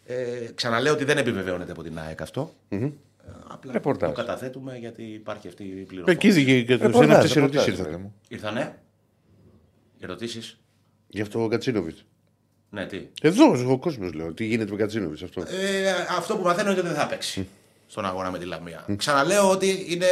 Ε, 0.06 0.48
ξαναλέω 0.56 0.94
ότι 0.94 1.04
δεν 1.04 1.18
επιβεβαιώνεται 1.18 1.72
από 1.72 1.84
την 1.84 2.00
ΑΕΚ 2.00 2.22
αυτό. 2.22 2.54
Ε, 2.70 2.90
απλά 3.48 3.72
Ρεπορτάζ. 3.72 4.10
το 4.10 4.16
καταθέτουμε 4.16 4.78
γιατί 4.78 5.04
υπάρχει 5.04 5.48
αυτή 5.48 5.64
η 5.64 5.72
Εκεί 5.72 5.84
πληροφόρηση. 5.86 6.46
και 6.46 6.64
και 6.64 6.76
Ρεπορτάζ, 6.76 7.10
αυτές 7.16 7.36
οι 7.36 7.40
ερωτήσεις 7.40 7.66
ρεπορτάζ, 7.66 7.68
ήρθαν. 7.68 7.86
παιδί 7.86 7.98
μου. 7.98 8.14
Ήρθανε; 8.28 8.78
Ερωτήσεις; 10.00 10.58
Γι' 11.08 11.22
αυτό 11.22 11.44
ο 11.44 11.48
Γκατσίνοβιτς. 11.48 12.06
Ναι, 12.70 12.86
τι; 12.86 13.08
Εδώ 13.22 13.72
ο 13.72 13.78
κόσμος 13.80 14.14
λέω. 14.14 14.34
Τι 14.34 14.46
γίνεται 14.46 14.72
με 14.72 14.78
Γκατσίνοβιτς 14.78 15.24
αυτό. 15.24 15.42
Ε, 15.42 15.92
αυτό 16.18 16.38
που 16.38 16.44
μαθαίνω 16.44 16.70
είναι 16.72 16.80
ότι 16.80 16.88
δεν 16.88 16.98
θα 16.98 17.08
παίξει 17.08 17.48
στον 17.94 18.06
αγώνα 18.06 18.32
με 18.32 18.38
τη 18.38 18.46
Λαμία. 18.46 18.86
Ξαναλέω 18.98 19.50
ότι 19.50 19.86
είναι, 19.90 20.06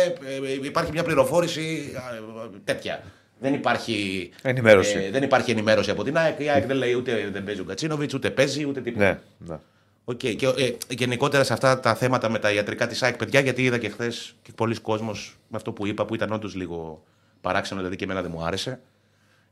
ε, 0.46 0.66
υπάρχει 0.66 0.92
μια 0.92 1.04
πληροφόρηση 1.04 1.92
ε, 1.96 2.58
τέτοια. 2.64 3.04
Δεν 3.40 3.54
υπάρχει, 3.54 4.30
Ενημέρωση. 4.42 4.98
ε, 4.98 5.10
δεν 5.10 5.24
υπάρχει 5.24 5.52
ενημέρωση 5.52 5.92
από 5.92 6.04
την 6.04 6.18
ΑΕΚ. 6.18 6.40
Η 6.40 6.50
ΑΕΚ 6.50 6.66
δεν 6.66 6.78
λέει 6.78 6.94
ούτε 6.94 7.30
δεν 7.32 7.44
παίζει 7.44 7.62
ο 7.62 7.64
Γκατσίνοβιτς, 7.64 8.14
ούτε 8.14 8.30
παίζει, 8.30 8.66
ούτε 8.66 8.82
τίποτα. 8.82 9.06
Ναι, 9.06 9.20
ναι. 9.38 9.60
Οκ. 10.04 10.18
Και 10.18 10.46
ε, 10.58 10.94
γενικότερα 10.94 11.44
σε 11.44 11.54
αυτά 11.54 11.80
τα 11.80 11.96
θέματα 11.96 12.30
με 12.30 12.40
τα 12.40 12.52
ιατρικά 12.52 12.88
της 12.88 13.04
ΑΕΚ, 13.04 13.18
παιδιά, 13.18 13.40
γιατί 13.40 13.64
είδα 13.64 13.78
και 13.78 13.90
χθες 13.90 14.36
και 14.42 14.52
πολλοί 14.56 14.80
κόσμος 14.80 15.38
με 15.48 15.58
αυτό 15.58 15.72
που 15.72 15.88
είπα, 15.88 16.06
που 16.06 16.16
ήταν 16.16 16.32
όντως 16.32 16.56
λίγο 16.56 17.04
παράξενο, 17.42 17.80
δηλαδή 17.80 17.98
και 17.98 18.04
εμένα 18.04 18.22
δεν 18.22 18.32
μου 18.34 18.44
άρεσε. 18.44 18.80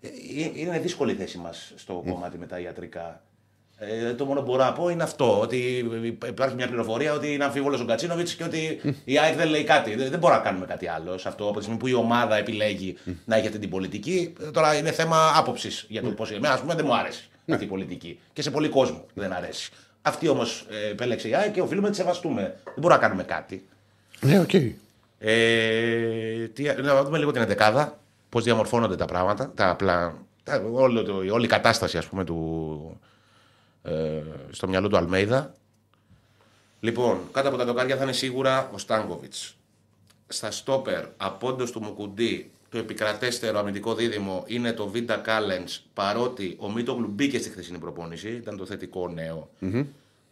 Ε, 0.02 0.08
ε, 0.08 0.52
είναι 0.54 0.80
δύσκολη 0.80 1.12
η 1.12 1.16
θέση 1.16 1.38
μας 1.38 1.74
στο 1.76 2.04
κομμάτι 2.08 2.38
με 2.38 2.46
τα 2.46 2.60
ιατρικά. 2.60 3.24
Ε, 3.82 4.14
το 4.14 4.26
μόνο 4.26 4.40
που 4.40 4.46
μπορώ 4.46 4.64
να 4.64 4.74
πω 4.74 4.90
είναι 4.90 5.04
αυτό, 5.04 5.40
ότι 5.40 5.90
υπάρχει 6.28 6.56
μια 6.56 6.68
πληροφορία 6.68 7.14
ότι 7.14 7.34
είναι 7.34 7.44
αμφίβολος 7.44 7.82
ο 7.82 7.84
Γκατσίνοβιτ 7.84 8.28
και 8.38 8.44
ότι 8.44 8.82
η 9.04 9.20
ΑΕΚ 9.20 9.36
δεν 9.36 9.50
λέει 9.50 9.64
κάτι. 9.64 9.96
Δεν, 9.96 10.10
δεν 10.10 10.20
μπορούμε 10.20 10.40
να 10.40 10.46
κάνουμε 10.46 10.66
κάτι 10.66 10.88
άλλο 10.88 11.18
σε 11.18 11.28
αυτό. 11.28 11.48
Από 11.48 11.58
τη 11.58 11.62
στιγμή 11.62 11.80
που 11.80 11.88
η 11.88 11.94
ομάδα 11.94 12.36
επιλέγει 12.36 12.98
να 13.26 13.36
έχει 13.36 13.48
αυτή 13.48 13.60
την 13.60 13.70
πολιτική, 13.70 14.34
ε, 14.42 14.52
τώρα 14.52 14.76
είναι 14.76 14.92
θέμα 14.92 15.32
άποψης 15.36 15.86
για 15.90 16.02
το 16.02 16.10
πώ. 16.10 16.26
Εμένα, 16.34 16.54
ας 16.54 16.60
πούμε, 16.60 16.76
δεν 16.76 16.86
μου 16.86 16.96
άρεσε 16.96 17.24
αυτή 17.52 17.64
η 17.64 17.68
πολιτική. 17.68 18.20
Και 18.34 18.42
σε 18.42 18.52
πολλοί 18.52 18.70
κόσμο 18.70 19.06
δεν 19.14 19.34
αρέσει. 19.34 19.72
Αυτή 20.02 20.28
όμως 20.28 20.66
επέλεξε 20.92 21.28
η 21.28 21.36
ΑΕΚ 21.36 21.54
και 21.54 21.62
οφείλουμε 21.62 21.88
να 21.88 21.94
τη 21.94 22.00
σεβαστούμε. 22.00 22.42
Δεν 22.64 22.74
μπορούμε 22.76 22.94
να 22.94 23.08
κάνουμε 23.08 23.24
κάτι. 23.24 23.66
Ναι, 24.20 24.40
οκ. 24.40 24.54
Ε, 25.20 26.48
τι, 26.54 26.64
να 26.64 27.04
δούμε 27.04 27.18
λίγο 27.18 27.32
την 27.32 27.42
εντεκάδα, 27.42 28.00
πώς 28.30 28.44
διαμορφώνονται 28.44 28.96
τα 28.96 29.06
πράγματα, 29.06 29.52
τα, 29.56 29.76
πλα, 29.76 30.18
τα, 30.44 30.64
όλο 30.72 31.04
το, 31.04 31.14
όλη 31.32 31.46
η 31.46 31.48
κατάσταση 31.48 31.98
ας 31.98 32.06
πούμε 32.06 32.24
του, 32.24 33.00
ε, 33.84 34.22
στο 34.52 34.68
μυαλό 34.68 34.88
του 34.88 34.98
Αλμέιδα. 34.98 35.54
Λοιπόν, 36.80 37.20
κάτω 37.32 37.48
από 37.48 37.58
τα 37.58 37.66
δοκάρια 37.66 37.98
θα 37.98 38.04
είναι 38.04 38.14
σίγουρα 38.14 38.70
ο 38.74 38.78
Στάνκοβιτς. 38.78 39.56
Στα 40.28 40.52
στόπερ, 40.52 41.06
απόντος 41.18 41.72
του 41.72 41.82
Μουκουντή, 41.82 42.52
το 42.70 42.78
επικρατέστερο 42.78 43.60
αμυντικό 43.60 43.96
δίδυμο 43.96 44.44
είναι 44.48 44.74
το 44.74 44.88
Βίντα 44.88 45.16
Κάλενς, 45.18 45.82
παρότι 45.94 46.56
ο 46.60 46.72
Μίτογλου 46.72 47.08
μπήκε 47.08 47.40
στη 47.40 47.50
χθεσινή 47.50 47.78
προπόνηση, 47.78 48.30
ήταν 48.30 48.58
το 48.58 48.66
θετικό 48.66 49.08
νέο 49.08 49.50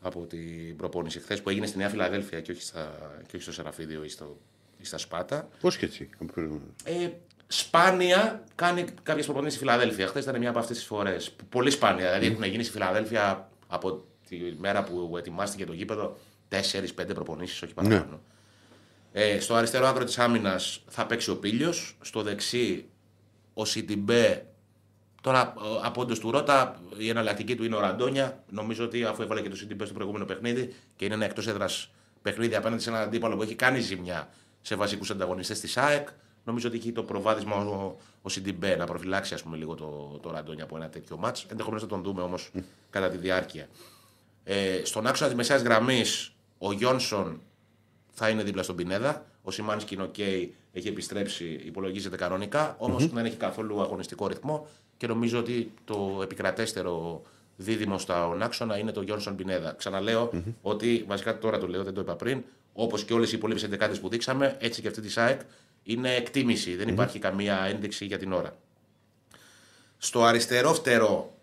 από 0.01 0.19
την 0.19 0.75
προπόνηση 0.75 1.19
χθες 1.19 1.41
που 1.41 1.49
έγινε 1.49 1.65
στη 1.65 1.77
Νέα 1.77 1.89
Φιλαδέλφια 1.89 2.41
και 2.41 2.51
όχι, 2.51 2.61
στα, 2.61 2.97
και 3.27 3.35
όχι 3.35 3.41
στο 3.41 3.51
Σεραφίδιο 3.51 4.03
ή, 4.03 4.09
στο, 4.09 4.37
ή 4.77 4.85
στα 4.85 4.97
Σπάτα. 4.97 5.47
Πώς 5.61 5.77
και 5.77 5.85
έτσι. 5.85 6.09
Ε, 6.83 7.09
σπάνια 7.47 8.43
κάνει 8.55 8.85
κάποιες 9.03 9.25
προπονήσεις 9.25 9.57
στη 9.57 9.65
Φιλαδέλφια. 9.65 10.07
Χθες 10.07 10.23
ήταν 10.23 10.37
μια 10.37 10.49
από 10.49 10.59
αυτές 10.59 10.77
τις 10.77 10.85
φορές. 10.85 11.35
Πολύ 11.49 11.71
σπάνια. 11.71 12.05
Δηλαδή 12.05 12.25
έχουν 12.25 12.43
γίνει 12.43 12.63
στη 12.63 12.71
Φιλαδέλφια 12.71 13.49
από 13.67 14.05
τη 14.29 14.37
μέρα 14.57 14.83
που 14.83 15.17
ετοιμάστηκε 15.17 15.65
το 15.65 15.73
γήπεδο 15.73 16.17
4-5 16.49 17.13
προπονήσεις, 17.13 17.61
όχι 17.61 17.73
παραπάνω. 17.73 18.21
Ε, 19.11 19.39
στο 19.39 19.55
αριστερό 19.55 19.87
άκρο 19.87 20.03
της 20.03 20.19
άμυνας 20.19 20.83
θα 20.87 21.05
παίξει 21.05 21.29
ο 21.29 21.37
Πίλιο. 21.37 21.73
Στο 22.01 22.21
δεξί 22.21 22.89
ο 23.53 23.65
Σιντιμπέ. 23.65 24.45
Τώρα 25.21 25.53
απόντος 25.83 26.19
του 26.19 26.31
Ρότα 26.31 26.81
η 26.97 27.09
εναλλακτική 27.09 27.55
του 27.55 27.63
είναι 27.63 27.75
ο 27.75 27.79
Ραντόνια. 27.79 28.43
Νομίζω 28.49 28.83
ότι 28.85 29.03
αφού 29.03 29.21
έβαλε 29.21 29.41
και 29.41 29.49
το 29.49 29.55
Σιντιμπέ 29.55 29.85
στο 29.85 29.93
προηγούμενο 29.93 30.25
παιχνίδι 30.25 30.73
και 30.95 31.05
είναι 31.05 31.13
ένα 31.13 31.25
εκτός 31.25 31.47
έδρας 31.47 31.91
παιχνίδι 32.21 32.55
απέναντι 32.55 32.81
σε 32.81 32.89
έναν 32.89 33.01
αντίπαλο 33.01 33.35
που 33.35 33.41
έχει 33.41 33.55
κάνει 33.55 33.79
ζημιά 33.79 34.29
σε 34.61 34.75
βασικούς 34.75 35.11
ανταγωνιστές 35.11 35.59
της 35.59 35.77
ΑΕΚ, 35.77 36.07
νομίζω 36.47 36.67
ότι 36.67 36.77
έχει 36.77 36.91
το 36.91 37.03
προβάδισμα 37.03 37.55
ο, 37.55 37.95
ο 38.21 38.29
Σιντιμπέ 38.29 38.75
να 38.75 38.85
προφυλάξει 38.85 39.33
ας 39.33 39.43
πούμε, 39.43 39.57
λίγο 39.57 39.75
το, 39.75 40.19
το 40.21 40.31
Ραντόνια 40.31 40.63
από 40.63 40.75
ένα 40.75 40.89
τέτοιο 40.89 41.17
ματς. 41.17 41.45
Ενδεχομένως 41.49 41.83
θα 41.83 41.89
τον 41.89 42.03
δούμε 42.03 42.21
όμως 42.21 42.51
κατά 42.89 43.09
τη 43.09 43.17
διάρκεια. 43.17 43.67
Ε, 44.43 44.81
στον 44.83 45.07
άξονα 45.07 45.29
της 45.29 45.37
μεσαίας 45.37 45.61
γραμμής 45.61 46.31
ο 46.57 46.71
Γιόνσον 46.71 47.41
θα 48.11 48.29
είναι 48.29 48.43
δίπλα 48.43 48.63
στον 48.63 48.75
Πινέδα. 48.75 49.25
Ο 49.43 49.51
Σιμάνσκι 49.51 49.93
είναι 49.93 50.03
οκ, 50.03 50.17
έχει 50.71 50.87
επιστρέψει, 50.87 51.61
υπολογίζεται 51.65 52.15
κανονικά, 52.15 52.75
όμως 52.79 53.07
δεν 53.07 53.25
έχει 53.25 53.35
καθόλου 53.35 53.81
αγωνιστικό 53.81 54.27
ρυθμό 54.27 54.67
και 54.97 55.07
νομίζω 55.07 55.39
ότι 55.39 55.71
το 55.85 56.19
επικρατέστερο 56.23 57.21
δίδυμο 57.55 57.97
στα 57.97 58.37
άξονα 58.41 58.77
είναι 58.77 58.91
το 58.91 59.01
Γιόνσον 59.01 59.35
Πινέδα. 59.35 59.73
Ξαναλέω 59.77 60.29
ότι, 60.61 61.03
βασικά 61.07 61.37
τώρα 61.37 61.57
το 61.57 61.67
λέω, 61.67 61.83
δεν 61.83 61.93
το 61.93 62.01
είπα 62.01 62.15
πριν, 62.15 62.43
όπως 62.73 63.03
και 63.03 63.13
όλες 63.13 63.31
οι 63.31 63.35
υπόλοιπες 63.35 63.63
εντεκάδε 63.63 63.95
που 63.95 64.09
δείξαμε, 64.09 64.57
έτσι 64.59 64.81
και 64.81 64.87
αυτή 64.87 65.01
της 65.01 65.13
ΣΑΕΚ 65.13 65.41
είναι 65.87 66.15
εκτίμηση. 66.15 66.75
Δεν 66.75 66.87
υπάρχει 66.87 67.19
καμία 67.19 67.59
ένδειξη 67.59 68.05
για 68.05 68.17
την 68.17 68.33
ώρα. 68.33 68.57
Στο 69.97 70.23
αριστερό 70.23 70.73
φτερό, 70.73 71.37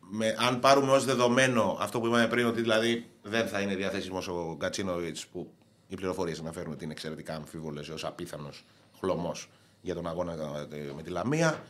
με, 0.00 0.34
αν 0.38 0.60
πάρουμε 0.60 0.92
ως 0.92 1.04
δεδομένο 1.04 1.76
αυτό 1.80 2.00
που 2.00 2.06
είπαμε 2.06 2.28
πριν, 2.28 2.46
ότι 2.46 2.60
δηλαδή 2.60 3.08
δεν 3.22 3.48
θα 3.48 3.60
είναι 3.60 3.74
διαθέσιμος 3.74 4.28
ο 4.28 4.54
Γκατσίνοβιτ, 4.56 5.16
που 5.32 5.52
οι 5.88 5.94
πληροφορίες 5.94 6.38
αναφέρουν 6.38 6.72
ότι 6.72 6.84
είναι 6.84 6.92
εξαιρετικά 6.92 7.34
αμφίβολες 7.34 7.88
έως 7.88 8.04
απίθανος 8.04 8.64
χλωμός 8.98 9.48
για 9.80 9.94
τον 9.94 10.06
αγώνα 10.06 10.32
ε, 10.72 10.92
με 10.94 11.02
τη 11.02 11.10
Λαμία, 11.10 11.62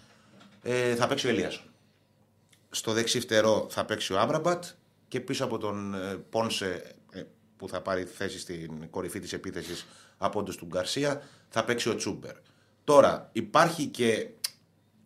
ε, 0.62 0.94
θα 0.94 1.06
παίξει 1.06 1.26
ο 1.26 1.30
Ελίασον. 1.30 1.64
Στο 2.70 2.92
δεξί 2.92 3.20
φτερό 3.20 3.66
θα 3.70 3.84
παίξει 3.84 4.12
ο 4.12 4.18
Άμπραμπατ 4.18 4.64
και 5.08 5.20
πίσω 5.20 5.44
από 5.44 5.58
τον 5.58 5.94
ε, 5.94 6.14
Πόνσε 6.30 6.94
ε, 7.10 7.22
που 7.56 7.68
θα 7.68 7.80
πάρει 7.80 8.04
θέση 8.04 8.38
στην 8.38 8.90
κορυφή 8.90 9.20
της 9.20 9.32
επίθεσης 9.32 9.86
από 10.18 10.38
όντως 10.40 10.56
του 10.56 10.66
Γκαρσία 10.66 11.22
θα 11.48 11.64
παίξει 11.64 11.88
ο 11.88 11.94
Τσούμπερ. 11.96 12.32
Τώρα 12.84 13.28
υπάρχει 13.32 13.86
και 13.86 14.26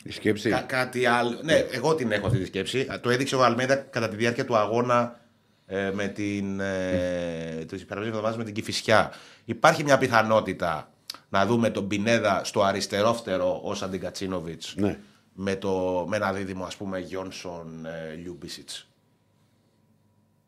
Η 0.05 0.11
σκέψη. 0.13 0.51
Κα- 0.51 0.61
κάτι 0.61 1.07
άλλο. 1.07 1.39
Ναι, 1.43 1.55
εγώ 1.55 1.95
την 1.95 2.13
έχω 2.13 2.27
αυτή 2.27 2.39
τη 2.39 2.45
σκέψη. 2.45 2.87
Το 3.01 3.11
έδειξε 3.11 3.37
ο 3.37 3.45
Αλμέδα 3.45 3.77
κατά 3.77 4.09
τη 4.09 4.17
διάρκεια 4.17 4.45
του 4.45 4.57
αγώνα 4.57 5.21
ε, 5.67 5.91
με 5.95 6.09
την. 6.09 6.61
Ε, 6.61 7.65
της 7.69 7.85
περασμένης 7.85 8.09
εβδομάδας 8.09 8.37
με 8.37 8.45
την 8.45 8.55
Κηφισιά. 8.55 9.13
Υπάρχει 9.45 9.85
μια 9.85 9.99
πιθανότητα 9.99 10.93
να 11.29 11.47
δούμε 11.47 11.71
τον 11.71 11.89
Πινέδα 11.89 12.45
στο 12.45 12.63
αριστερό 12.63 13.15
φτερό 13.15 13.61
ως 13.65 13.83
Αντιγκατσίνοβιτ 13.83 14.63
Ναι. 14.75 14.99
με, 15.33 15.57
το, 15.57 16.05
με 16.09 16.17
ένα 16.17 16.33
δίδυμο 16.33 16.65
ας 16.65 16.77
πούμε 16.77 16.99
Γιόνσον 16.99 17.87
ε, 17.87 18.15
Λιούμπισιτς. 18.15 18.89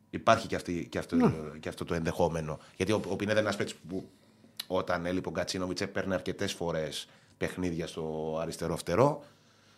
Υπάρχει 0.09 0.47
και, 0.47 0.55
αυτή, 0.55 0.87
και, 0.91 0.97
αυτό, 0.97 1.31
και 1.59 1.69
αυτό 1.69 1.85
το 1.85 1.93
ενδεχόμενο. 1.93 2.59
Γιατί 2.75 2.91
ο, 2.91 3.01
ο 3.07 3.15
Πινέδα 3.15 3.39
είναι 3.39 3.47
ένας 3.47 3.55
παίκτης 3.55 3.75
που 3.89 4.09
όταν 4.71 5.05
έλειπε 5.05 5.27
ο 5.27 5.31
Γκατσίνοβιτς 5.31 5.81
έπαιρνε 5.81 6.13
αρκετές 6.13 6.53
φορές 6.53 7.07
παιχνίδια 7.37 7.87
στο 7.87 8.37
αριστερό 8.41 8.77
φτερό. 8.77 9.23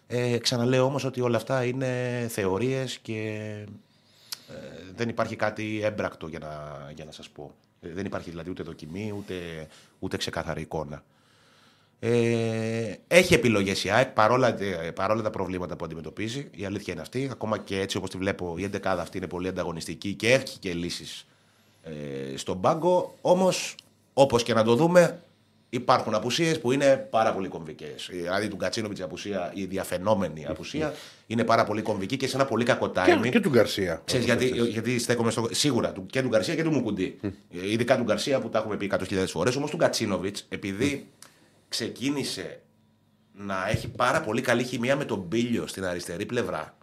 Ε, 0.08 0.38
ξαναλέω 0.38 0.86
όμως 0.86 1.04
ότι 1.04 1.22
όλα 1.22 1.38
αυτά 1.38 1.64
είναι 1.64 2.26
θεωρίες 2.30 2.98
και 2.98 3.18
ε, 4.48 4.94
δεν 4.96 5.10
υπάρχει 5.10 5.36
κάτι 5.36 5.82
έμπρακτο 5.84 6.28
για 6.28 6.40
να, 6.40 6.92
για 6.96 7.06
να 7.06 7.12
σας 7.12 7.30
πω. 7.30 7.52
Ε, 7.82 7.90
Δεν 7.90 8.06
υπάρχει 8.06 8.30
δηλαδή 8.30 8.50
ούτε 8.50 8.64
δοκιμή, 8.64 9.14
ούτε, 9.18 9.68
ούτε 10.00 10.18
ξεκάθαρη 10.18 10.62
εικόνα. 10.62 11.04
Ε, 12.06 12.96
έχει 13.08 13.34
επιλογές 13.34 13.84
η 13.84 13.90
ΑΕΚ 13.90 14.08
παρόλα, 14.08 14.62
ε, 14.62 14.92
παρόλα 14.92 15.22
τα 15.22 15.30
προβλήματα 15.30 15.76
που 15.76 15.86
αντιμετωπίζει. 15.86 16.50
Η 16.52 16.66
αλήθεια 16.66 16.94
είναι 16.94 17.02
αυτή. 17.02 17.28
Ακόμα 17.32 17.58
και 17.58 17.80
έτσι 17.80 17.98
όπως 17.98 18.10
τη 18.10 18.18
βλέπω, 18.18 18.56
η 18.58 18.70
11 18.74 18.78
αυτή 18.84 19.18
είναι 19.18 19.28
πολύ 19.28 19.48
ανταγωνιστική 19.48 20.14
και 20.14 20.34
έχει 20.34 20.60
και 20.60 20.74
λύσεις 20.74 21.28
ε, 21.84 22.38
στον 22.38 22.62
πάγκο. 22.62 23.16
Όμως, 23.22 23.76
όπως 24.14 24.44
και 24.44 24.54
να 24.54 24.64
το 24.64 24.76
δούμε, 24.76 25.22
υπάρχουν 25.70 26.14
απουσίες 26.14 26.60
που 26.60 26.72
είναι 26.72 27.08
πάρα 27.10 27.34
πολύ 27.34 27.48
κομβικές. 27.48 28.10
Δηλαδή, 28.12 28.48
του 28.48 28.58
Κατσίνοβιτ 28.58 29.00
η 29.00 29.02
απουσία, 29.02 29.52
η 29.56 29.66
διαφαινόμενη 29.66 30.46
απουσία, 30.46 30.94
είναι 31.28 31.44
πάρα 31.44 31.64
πολύ 31.64 31.82
κομβική 31.82 32.18
και 32.18 32.28
σε 32.28 32.36
ένα 32.36 32.46
πολύ 32.46 32.66
κακό 32.66 32.92
timing. 32.96 33.20
Και, 33.22 33.30
και 33.30 33.40
του 33.40 33.50
Γκαρσία. 33.50 34.02
Ξέρεις, 34.06 34.26
γιατί, 34.26 34.46
γιατί 34.48 35.00
στέκομαι 35.00 35.32
στο, 35.32 35.48
σίγουρα 35.52 35.92
του, 35.92 36.06
και 36.06 36.22
του 36.22 36.28
Γκαρσία 36.28 36.56
και 36.56 36.64
του 36.64 36.72
Μουκουντή. 36.72 37.20
Ε, 37.22 37.72
Ειδικά 37.72 37.98
του 37.98 38.04
Γκαρσία 38.04 38.40
που 38.40 38.50
τα 38.50 38.58
έχουμε 38.60 38.78
πει 38.78 38.92
100.000 38.94 39.24
φορές. 39.28 39.56
Όμως 39.56 39.70
του 39.70 39.78
Κατσίνοβιτ, 39.78 40.38
επειδή 40.50 41.08
ξεκίνησε 41.68 42.60
να 43.34 43.70
έχει 43.70 43.88
πάρα 43.88 44.22
πολύ 44.22 44.42
καλή 44.42 44.64
χημεία 44.64 44.96
με 44.96 45.06
τον 45.06 45.20
Μπίλιο 45.20 45.68
στην 45.68 45.86
αριστερή 45.86 46.26
πλευρά, 46.26 46.78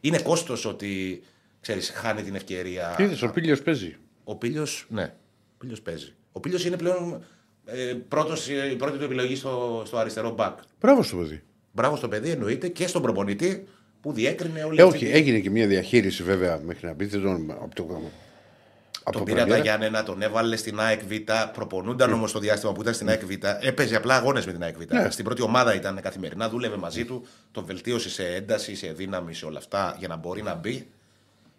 είναι 0.00 0.18
κόστος 0.18 0.64
ότι 0.64 1.22
ξέρεις, 1.60 1.90
χάνει 1.90 2.22
την 2.22 2.34
ευκαιρία. 2.34 2.96
Είδες, 2.98 3.22
ο 3.22 3.30
Πίλιο 3.30 3.56
παίζει. 3.64 3.96
Ο 4.24 4.34
Πίλιο, 4.34 4.66
ναι, 4.88 5.14
ο 5.52 5.54
Πίλιος 5.58 5.80
παίζει. 5.80 6.14
Ο 6.36 6.40
Πίλιο 6.40 6.58
είναι 6.66 6.76
πλέον 6.76 7.24
ε, 7.66 7.94
πρώτος, 8.08 8.48
ε, 8.48 8.70
η 8.70 8.76
πρώτη 8.76 8.98
του 8.98 9.04
επιλογή 9.04 9.36
στο, 9.36 9.82
στο 9.86 9.96
αριστερό 9.96 10.30
μπακ. 10.34 10.58
Μπράβο 10.80 11.02
στο 11.02 11.16
παιδί. 11.16 11.42
Μπράβο 11.72 11.96
στο 11.96 12.08
παιδί, 12.08 12.30
εννοείται 12.30 12.68
και 12.68 12.86
στον 12.86 13.02
προπονητή 13.02 13.66
που 14.00 14.12
διέκρινε 14.12 14.62
όλη 14.64 14.80
Ε, 14.80 14.82
αυτή 14.82 14.96
όχι, 14.96 15.04
τη- 15.06 15.12
έγινε 15.12 15.38
και 15.38 15.50
μια 15.50 15.66
διαχείριση 15.66 16.22
βέβαια 16.22 16.60
μέχρι 16.64 16.86
να 16.86 16.92
μπει. 16.92 17.04
Δεν 17.04 17.22
τον. 17.22 17.50
Από 17.50 17.74
το, 17.74 17.82
από 17.82 19.12
Τον 19.12 19.12
το 19.12 19.22
πήρε 19.22 19.40
από 19.40 19.50
τα 19.50 19.56
πρεμιέρα. 19.56 19.58
Γιάννενα, 19.62 20.02
τον 20.02 20.22
έβαλε 20.22 20.56
στην 20.56 20.80
ΑΕΚ 20.80 21.00
Β. 21.04 21.12
Προπονούνταν 21.52 22.12
όμως 22.12 22.32
το 22.32 22.38
διάστημα 22.38 22.72
που 22.72 22.80
ήταν 22.80 22.94
στην 22.94 23.08
ΑΕΚ 23.08 23.24
Β. 23.24 23.30
Έπαιζε 23.60 23.96
απλά 23.96 24.16
αγώνες 24.16 24.46
με 24.46 24.52
την 24.52 24.62
ΑΕΚ 24.62 24.76
Β. 24.78 24.92
Ναι. 24.92 25.10
Στην 25.10 25.24
πρώτη 25.24 25.42
ομάδα 25.42 25.74
ήταν 25.74 26.00
καθημερινά, 26.02 26.48
δούλευε 26.48 26.76
μαζί 26.76 27.04
του, 27.04 27.26
τον 27.52 27.64
βελτίωσε 27.64 28.10
σε 28.10 28.26
ένταση, 28.34 28.74
σε 28.74 28.92
δύναμη, 28.92 29.34
σε 29.34 29.46
όλα 29.46 29.58
αυτά 29.58 29.96
για 29.98 30.08
να 30.08 30.16
μπορεί 30.16 30.42
να 30.42 30.54
μπει. 30.54 30.86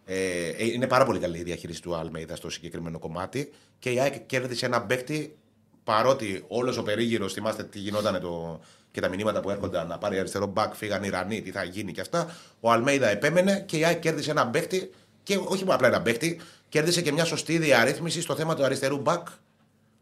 Ε, 0.10 0.48
ε, 0.48 0.66
είναι 0.66 0.88
πάρα 0.88 1.06
πολύ 1.06 1.20
καλή 1.20 1.38
η 1.38 1.44
διαχείριση 1.44 1.82
του 1.82 1.96
Αλμέιδα 1.96 2.36
στο 2.36 2.50
συγκεκριμένο 2.50 3.00
κομμάτι 3.00 3.54
και 3.80 3.92
η 3.92 4.00
ΑΕΚ 4.00 4.26
κέρδισε 4.26 4.66
ένα 4.66 4.82
παίκτη 4.82 5.38
παρότι 5.84 6.44
όλος 6.48 6.78
ο 6.78 6.84
περίγυρος, 6.84 7.34
θυμάστε 7.34 7.64
τι 7.64 7.80
γινόταν 7.80 8.22
το, 8.22 8.60
και 8.92 9.02
τα 9.02 9.10
μηνύματα 9.10 9.40
που 9.40 9.50
έρχονταν 9.50 9.88
να 9.88 9.98
πάρει 9.98 10.20
αριστερό 10.20 10.46
μπακ, 10.46 10.76
φύγαν 10.76 11.04
οι 11.04 11.08
Ιρανοί, 11.08 11.42
τι 11.42 11.52
θα 11.52 11.64
γίνει 11.64 11.92
και 11.92 12.02
αυτά. 12.02 12.36
Ο 12.60 12.72
Αλμέιδα 12.72 13.08
επέμενε 13.08 13.64
και 13.66 13.78
η 13.78 13.86
ΑΕΚ 13.86 14.00
κέρδισε 14.00 14.32
ένα 14.32 14.48
παίκτη 14.48 14.92
και 15.24 15.38
όχι 15.38 15.64
μόνο 15.64 15.76
απλά 15.76 15.88
ένα 15.88 16.02
παίκτη, 16.02 16.40
κέρδισε 16.70 17.02
και 17.02 17.12
μια 17.12 17.26
σωστή 17.26 17.58
διαρρύθμιση 17.58 18.22
στο 18.22 18.36
θέμα 18.36 18.56
του 18.56 18.64
αριστερού 18.64 18.98
μπακ 18.98 19.28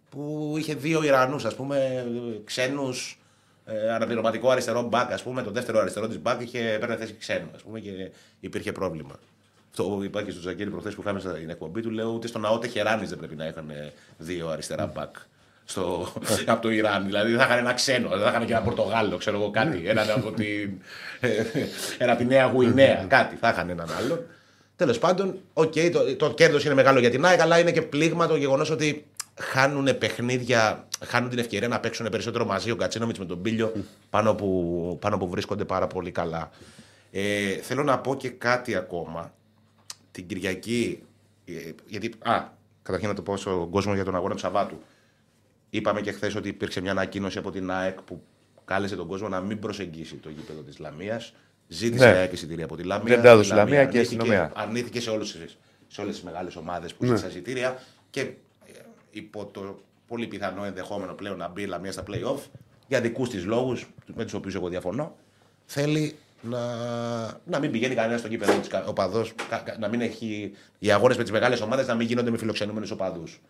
που 0.10 0.56
είχε 0.58 0.74
δύο 0.74 1.04
Ιρανούς, 1.04 1.46
ας 1.46 1.56
πούμε, 1.56 2.06
ξένους. 2.44 3.20
Ε, 3.66 3.94
αναπληρωματικό 3.94 4.50
αριστερό 4.50 4.82
μπακ, 4.82 5.12
ας 5.12 5.24
πούμε, 5.24 5.42
το 5.42 5.52
δεύτερο 5.52 5.80
αριστερό 5.80 6.08
της 6.08 6.20
μπακ 6.20 6.42
είχε 6.42 6.72
έπαιρνε 6.72 6.96
θέση 6.96 7.16
ξένου, 7.20 7.50
ας 7.56 7.62
πούμε, 7.62 7.80
και 7.80 8.12
υπήρχε 8.40 8.72
πρόβλημα. 8.72 9.20
Αυτό 9.78 10.04
υπάρχει 10.04 10.32
στο 10.32 10.40
Τζακίρι 10.40 10.70
προχθές 10.70 10.96
που 10.96 11.02
είχαμε 11.02 11.20
στην 11.20 11.50
εκπομπή 11.50 11.82
του. 11.82 11.90
Λέω 11.90 12.10
ούτε 12.10 12.28
στον 12.28 12.46
ΑΟΤΕ 12.46 12.68
Χεράνη 12.68 13.06
δεν 13.06 13.18
πρέπει 13.18 13.36
να 13.36 13.46
είχαν 13.46 13.70
ε, 13.70 13.94
δύο 14.18 14.50
αριστερά 14.50 14.92
μπακ 14.96 15.16
στο, 15.66 16.08
από 16.46 16.62
το 16.62 16.72
Ιράν. 16.72 17.06
Δηλαδή 17.06 17.30
δεν 17.30 17.40
θα 17.40 17.46
είχαν 17.46 17.58
ένα 17.58 17.74
ξένο, 17.74 18.10
δεν 18.10 18.20
θα 18.20 18.30
είχαν 18.30 18.46
και 18.46 18.54
ένα 18.54 18.62
Πορτογάλο, 18.62 19.18
ξέρω 19.18 19.38
εγώ 19.38 19.52
κάτι. 19.52 19.84
έναν 19.88 20.10
από 20.10 20.32
την, 20.32 20.72
ε, 21.20 21.30
ένα 22.04 22.12
από 22.12 22.22
τη 22.22 22.28
Νέα 22.28 22.46
Γουινέα, 22.46 23.06
κάτι. 23.08 23.36
Θα 23.36 23.50
είχαν 23.50 23.70
έναν 23.70 23.88
άλλον. 24.00 24.26
Τέλος 24.76 25.00
πάντων, 25.00 25.38
οκ, 25.54 25.74
το, 25.92 26.16
το 26.16 26.34
κέρδος 26.34 26.66
είναι 26.66 26.74
μεγάλο 26.74 27.00
για 27.00 27.10
την 27.10 27.26
ΑΕΚ, 27.26 27.42
αλλά 27.42 27.60
είναι 27.60 27.72
και 27.72 27.82
πλήγμα 27.82 28.28
το 28.28 28.36
γεγονός 28.36 28.70
ότι 28.70 29.06
χάνουν 29.40 29.98
παιχνίδια, 29.98 30.88
χάνουν 31.06 31.30
την 31.30 31.40
ευκαιρία 31.40 31.68
να 31.68 31.80
παίξουν 31.80 32.10
περισσότερο 32.10 32.46
μαζί 32.46 32.72
ο 32.72 32.76
Γκατσίνοβιτς 32.76 33.20
με 33.20 33.26
τον 33.26 33.42
Πιερό 33.42 33.74
πάνω 34.10 34.36
που, 34.36 34.98
πάνω 35.02 35.18
που 35.18 35.30
βρίσκονται 35.30 35.66
πάρα 35.66 35.88
πολύ 35.88 36.12
καλά. 36.12 36.52
Ε, 37.12 37.56
θέλω 37.62 37.84
να 37.84 38.00
πω 38.00 38.16
και 38.16 38.30
κάτι 38.30 38.76
ακόμα. 38.76 39.34
Την 40.16 40.28
Κυριακή, 40.28 41.04
ε, 41.46 41.52
γιατί, 41.88 42.14
α, 42.20 42.44
καταρχήν 42.82 43.10
να 43.10 43.16
το 43.16 43.22
πω 43.22 43.38
στον 43.38 43.70
κόσμο 43.70 43.94
για 43.94 44.04
τον 44.04 44.16
αγώνα 44.16 44.34
του 44.34 44.40
Σαββάτου. 44.40 44.82
Είπαμε 45.70 46.02
και 46.02 46.12
χθες 46.12 46.36
ότι 46.36 46.48
υπήρξε 46.50 46.82
μια 46.82 46.92
ανακοίνωση 46.92 47.38
από 47.38 47.52
την 47.52 47.72
ΑΕΚ 47.72 48.02
που 48.02 48.24
κάλεσε 48.66 48.96
τον 48.96 49.08
κόσμο 49.08 49.28
να 49.30 49.42
μην 49.42 49.60
προσεγγίσει 49.60 50.16
το 50.16 50.30
γήπεδο 50.30 50.62
της 50.62 50.80
Λαμίας. 50.80 51.34
Ζήτησε 51.68 52.06
Ναι. 52.12 52.18
ΑΕΚ 52.18 52.32
εισιτήρια 52.32 52.66
από 52.66 52.76
τη 52.76 52.84
Λαμία. 52.84 53.14
Δεν 53.16 53.24
τα 53.24 53.30
έδωσε 53.30 53.50
Η 53.50 53.56
η 53.56 53.58
Λαμία 53.58 53.74
και 53.74 53.80
η 53.80 54.00
αρνήθηκε- 54.00 54.00
αστυνομία. 54.22 54.52
Αρνήθηκε 54.56 55.00
σε, 55.02 55.10
όλες, 55.10 55.32
τις- 55.32 55.58
σε 55.88 56.02
όλες 56.02 56.16
τις 56.16 56.24
μεγάλες 56.24 56.56
ομάδες 56.56 56.94
που 56.94 57.04
Ναι. 57.04 57.10
ζήτησαν 57.10 57.30
εισιτήρια 57.30 57.80
και 58.10 58.20
ε, 58.22 58.34
υπό 59.12 59.46
το 59.46 59.80
πολύ 60.08 60.28
πιθανό 60.28 60.64
ενδεχόμενο 60.66 61.14
πλέον 61.14 61.38
να 61.38 61.48
μπει 61.48 61.62
η 61.62 61.66
Λαμία 61.66 61.92
στα 61.92 62.04
play-off 62.08 62.40
για 62.88 63.02
δικούς 63.02 63.30
της 63.30 63.46
λόγους, 63.46 63.90
με 64.16 64.24
τους 64.24 64.34
οποίους 64.34 64.56
εγώ 64.56 64.70
διαφωνώ, 64.70 65.16
θέλει 65.66 66.16
να, 66.50 66.60
να 67.46 67.60
μην 67.60 67.72
πηγαίνει 67.72 67.96
κανένας 67.96 68.20
στο 68.20 68.28
γήπεδο 68.30 68.54
της 68.60 68.68
κα- 68.68 68.84
οπαδός, 68.88 69.34
κα- 69.50 69.58
κα- 69.66 69.76
να 69.80 69.88
μην 69.88 70.02
έχει 70.02 70.52
οι 70.80 70.92
αγώνες 70.92 71.18
με 71.18 71.24
τις 71.24 71.32
μεγάλες 71.32 71.62
ομάδες 71.62 71.88
να 71.88 71.96
μην 71.96 72.08
γίνονται 72.08 72.30
με 72.32 72.38
φιλοξενούμενους 72.38 72.92
οπαδούς. 72.92 73.42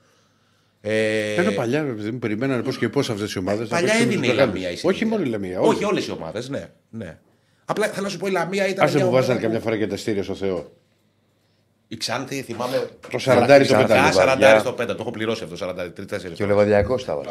Ε, 0.82 1.34
Ενώ 1.34 1.52
παλιά, 1.52 1.80
επειδή 1.80 2.12
μου 2.12 2.20
περιμένανε 2.20 2.64
πώς 2.64 2.78
και 2.78 2.90
πώς 2.90 3.10
αυτές 3.10 3.34
οι 3.34 3.38
ομάδες. 3.40 3.68
παλιά 3.68 3.94
έδινε 3.94 4.28
η 4.28 4.34
Λαμία 4.34 4.70
εισιτήρια. 4.72 4.96
Όχι 4.96 5.06
μόνο 5.06 5.24
η 5.24 5.28
Λαμία. 5.28 5.60
Όχι 5.60 5.84
όλες 5.84 6.08
οι 6.08 6.12
ομάδες, 6.12 6.50
ναι, 6.50 6.70
ναι. 6.90 7.18
Απλά 7.66 7.88
θέλω 7.88 8.04
να 8.04 8.10
σου 8.10 8.18
πω 8.18 8.28
η 8.28 8.32
Λαμία 8.32 8.68
ήταν. 8.68 8.86
Άσε 8.86 8.96
μια 8.96 9.04
που 9.04 9.10
ομάδα 9.10 9.26
βάζανε 9.26 9.44
καμιά 9.46 9.60
φορά 9.60 9.78
και 9.78 9.88
τα 9.88 9.98
στήρια 9.98 10.24
στο 10.24 10.36
Θεό. 10.36 10.72
Η 11.88 11.98
Ξάνθη, 11.98 12.42
θυμάμαι. 12.42 12.90
Το 13.12 13.18
σαραντάρι 13.18 13.64
στο 13.64 13.74
Ξανθή. 13.74 13.94
πετάνε. 13.94 14.08
Α, 14.08 14.12
Λιβαδιά. 14.12 14.34
σαραντάρι 14.36 14.60
στο 14.60 14.72
πέντα. 14.74 14.96
Το 14.96 15.02
έχω 15.02 15.12
πληρώσει 15.12 15.44
αυτό. 15.44 15.56
43 15.56 16.34
Και 16.34 16.44
ο 16.44 16.48
Λεβαδιακός 16.48 17.06
τα 17.06 17.16
βάλε. 17.16 17.30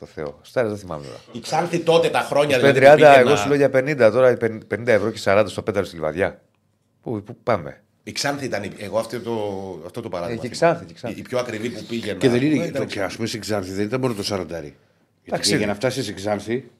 Στο 0.00 0.08
Θεό. 0.14 0.38
Στάρις 0.42 0.70
δεν 0.70 0.78
θυμάμαι 0.78 1.04
τώρα. 1.04 1.18
Η 1.32 1.40
Ξάνθη 1.40 1.78
τότε 1.78 2.08
τα 2.08 2.20
χρόνια. 2.20 2.58
Στο 2.58 2.72
δηλαδή, 2.72 2.80
που 2.80 2.86
30, 2.86 2.94
πήγαινα- 2.96 3.18
εγώ 3.18 3.36
σου 3.36 3.48
λέω 3.48 3.56
για 3.56 3.70
50, 3.70 4.10
τώρα 4.12 4.36
50 4.68 4.86
ευρώ 4.86 5.10
και 5.10 5.20
40 5.24 5.44
στο 5.48 5.62
πέταρο 5.62 5.84
στη 5.86 5.94
Λιβαδιά. 5.94 6.40
Πού, 7.02 7.22
πού 7.22 7.36
πάμε; 7.42 7.80
Η 8.02 8.12
Ξάνθη 8.12 8.44
ήταν. 8.44 8.62
η- 8.62 8.72
Εγώ 8.78 8.98
αυτό 8.98 9.20
το, 9.20 9.32
αυτό 9.86 10.00
το 10.00 10.08
παράδειγμα. 10.08 10.42
Ε, 10.44 10.48
και 10.48 10.54
θυμάμαι. 10.54 10.74
Ξάνθη, 10.74 10.92
και 10.92 10.94
Ξάνθη. 10.98 11.16
Η, 11.16 11.20
η 11.24 11.28
πιο 11.28 11.38
ακριβή 11.38 11.68
που 11.70 11.82
πήγαινα. 11.88 12.18
Και 12.18 12.28
δεν 12.28 12.38
Ναι, 12.40 12.44
είναι. 12.46 12.64
ήταν 12.64 12.82
το- 12.82 12.88
Και 12.92 13.02
ας 13.02 13.14
πούμε 13.16 13.26
στην 13.26 13.40
Ξάνθη 13.40 13.70
δεν 13.70 13.84
ήταν 13.84 14.00
μόνο 14.00 14.14
το 14.14 14.22
σαραντάρι. 14.22 14.66
Γιατί 14.66 14.76
Εντάξει. 15.24 15.56
για 15.56 15.66
να 15.66 15.74
φτάσεις 15.74 16.02
στην 16.04 16.16
Ξάνθη. 16.16 16.70